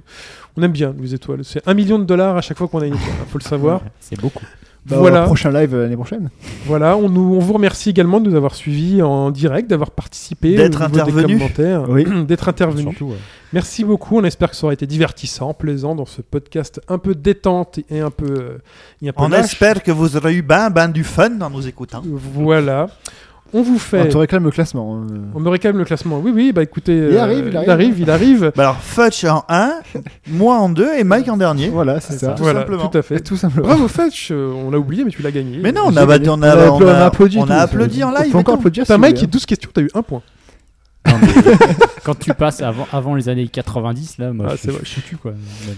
On 0.58 0.64
aime 0.64 0.72
bien 0.72 0.94
les 1.00 1.14
étoiles. 1.14 1.42
C'est 1.44 1.68
un 1.68 1.74
million 1.74 2.00
de 2.00 2.04
dollars 2.04 2.38
à 2.38 2.42
chaque 2.42 2.58
fois 2.58 2.68
qu'on 2.68 2.82
a 2.82 2.88
une 2.88 2.96
étoile. 2.96 3.10
Il 3.26 3.32
faut 3.32 3.38
le 3.38 3.44
savoir. 3.44 3.82
C'est 4.00 4.20
beaucoup. 4.20 4.44
Bah, 4.86 4.98
voilà. 4.98 5.24
au 5.24 5.26
Prochain 5.26 5.52
live 5.52 5.76
euh, 5.76 5.84
l'année 5.84 5.96
prochaine. 5.96 6.30
Voilà, 6.66 6.96
on, 6.98 7.10
nous, 7.10 7.36
on 7.36 7.40
vous 7.40 7.54
remercie 7.54 7.90
également 7.90 8.20
de 8.20 8.30
nous 8.30 8.36
avoir 8.36 8.56
suivis 8.56 9.02
en 9.02 9.30
direct, 9.30 9.70
d'avoir 9.70 9.92
participé, 9.92 10.56
D'être 10.56 10.82
intervenu. 10.82 11.40
Oui. 11.90 12.06
d'être 12.26 12.48
intervenu. 12.48 12.84
Surtout, 12.84 13.06
ouais. 13.08 13.18
Merci 13.52 13.84
beaucoup, 13.84 14.18
on 14.18 14.24
espère 14.24 14.50
que 14.50 14.56
ça 14.56 14.66
aura 14.66 14.74
été 14.74 14.88
divertissant, 14.88 15.54
plaisant 15.54 15.96
dans 15.96 16.06
ce 16.06 16.22
podcast 16.22 16.82
un 16.88 16.98
peu 16.98 17.14
détente 17.14 17.80
et 17.90 18.00
un 18.00 18.12
peu, 18.12 18.26
euh, 18.26 18.58
et 19.02 19.10
un 19.10 19.14
peu 19.14 19.24
On 19.24 19.30
lâche. 19.30 19.46
espère 19.46 19.84
que 19.84 19.92
vous 19.92 20.16
aurez 20.16 20.36
eu 20.36 20.42
ben, 20.42 20.70
ben 20.70 20.88
du 20.88 21.04
fun 21.04 21.42
en 21.42 21.50
nous 21.50 21.68
écoutant. 21.68 22.02
Voilà, 22.06 22.90
on 23.54 23.62
vous 23.62 23.76
On 23.76 23.80
fait... 23.80 24.10
te 24.10 24.18
réclame 24.18 24.44
le 24.46 24.52
classement. 24.52 24.96
hein. 25.04 25.08
On 25.34 25.40
me 25.40 25.50
réclame 25.50 25.78
le 25.78 25.86
classement. 25.86 26.20
Oui, 26.24 26.32
oui, 26.34 26.52
bah 26.52 26.64
écoutez... 26.64 26.96
Il 26.96 27.16
euh, 27.16 27.22
arrive, 27.22 27.46
il 27.48 27.52
il 27.52 27.58
arrive. 27.58 27.70
arrive, 27.70 28.00
il 28.00 28.10
arrive. 28.10 28.52
Bah 28.56 28.64
alors, 28.64 28.78
Fudge 28.82 29.26
en 29.26 29.44
1, 29.50 29.74
moi 30.28 30.56
en 30.58 30.70
2 30.70 30.88
et 30.98 31.04
Mike 31.04 31.30
en 31.30 31.38
dernier. 31.38 31.70
Voilà, 31.70 32.00
c'est 32.00 32.14
ça. 32.14 32.20
ça. 32.20 32.32
Tout 32.34 32.44
voilà, 32.44 32.60
simplement. 32.62 32.88
tout 32.88 32.98
à 32.98 33.02
fait. 33.02 33.20
Tout 33.20 33.38
simplement. 33.38 33.68
Bravo 33.68 33.88
Fetch, 33.88 34.30
euh, 34.32 34.52
on 34.54 34.72
l'a 34.72 34.80
oublié, 34.80 35.04
mais 35.04 35.12
tu 35.12 35.22
l'as 35.22 35.32
gagné. 35.32 35.60
Mais 35.62 35.72
non, 35.72 35.84
on 35.86 35.96
a, 35.98 36.06
on 36.06 36.08
On 36.30 36.42
a, 36.44 36.50
a 36.52 36.70
on 36.72 36.88
a- 36.88 37.06
applaudi 37.06 37.38
on 37.40 37.50
a 37.50 37.56
applaudi 37.58 38.04
en 38.04 38.10
On 38.10 38.12
live. 38.12 38.32
peut 38.32 38.38
et 38.38 38.40
encore 38.40 38.56
applaudir. 38.56 38.86
Si 38.86 38.92
Mike, 38.98 39.16
vous 39.16 39.22
il 39.22 39.26
y 39.26 39.30
a 39.30 39.32
12 39.32 39.46
questions, 39.46 39.70
t'as 39.74 39.82
eu 39.82 39.90
un 39.94 40.02
point. 40.02 40.22
Quand 42.04 42.18
tu 42.18 42.34
passes 42.34 42.62
avant, 42.62 42.88
avant 42.92 43.16
les 43.16 43.30
années 43.30 43.48
90, 43.48 44.18
là, 44.18 44.34
moi, 44.34 44.48
Ah, 44.50 44.56
je, 44.56 44.72
c'est 44.72 44.80
je, 44.80 44.86
suis 44.90 45.02
cul, 45.02 45.18
quoi. 45.18 45.34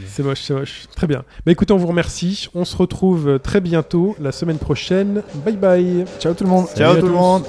C'est 0.07 0.23
moche, 0.23 0.41
c'est 0.41 0.53
moche. 0.53 0.83
Très 0.95 1.07
bien. 1.07 1.23
Bah 1.45 1.51
écoutez, 1.51 1.73
on 1.73 1.77
vous 1.77 1.87
remercie. 1.87 2.47
On 2.53 2.65
se 2.65 2.75
retrouve 2.75 3.39
très 3.39 3.61
bientôt 3.61 4.15
la 4.19 4.31
semaine 4.31 4.57
prochaine. 4.57 5.21
Bye 5.45 5.57
bye. 5.57 6.05
Ciao 6.19 6.33
tout 6.33 6.43
le 6.43 6.49
monde. 6.49 6.67
Ciao 6.75 6.89
Salut 6.89 6.99
tout 7.01 7.07
le 7.07 7.13
tous. 7.13 7.17
monde. 7.19 7.43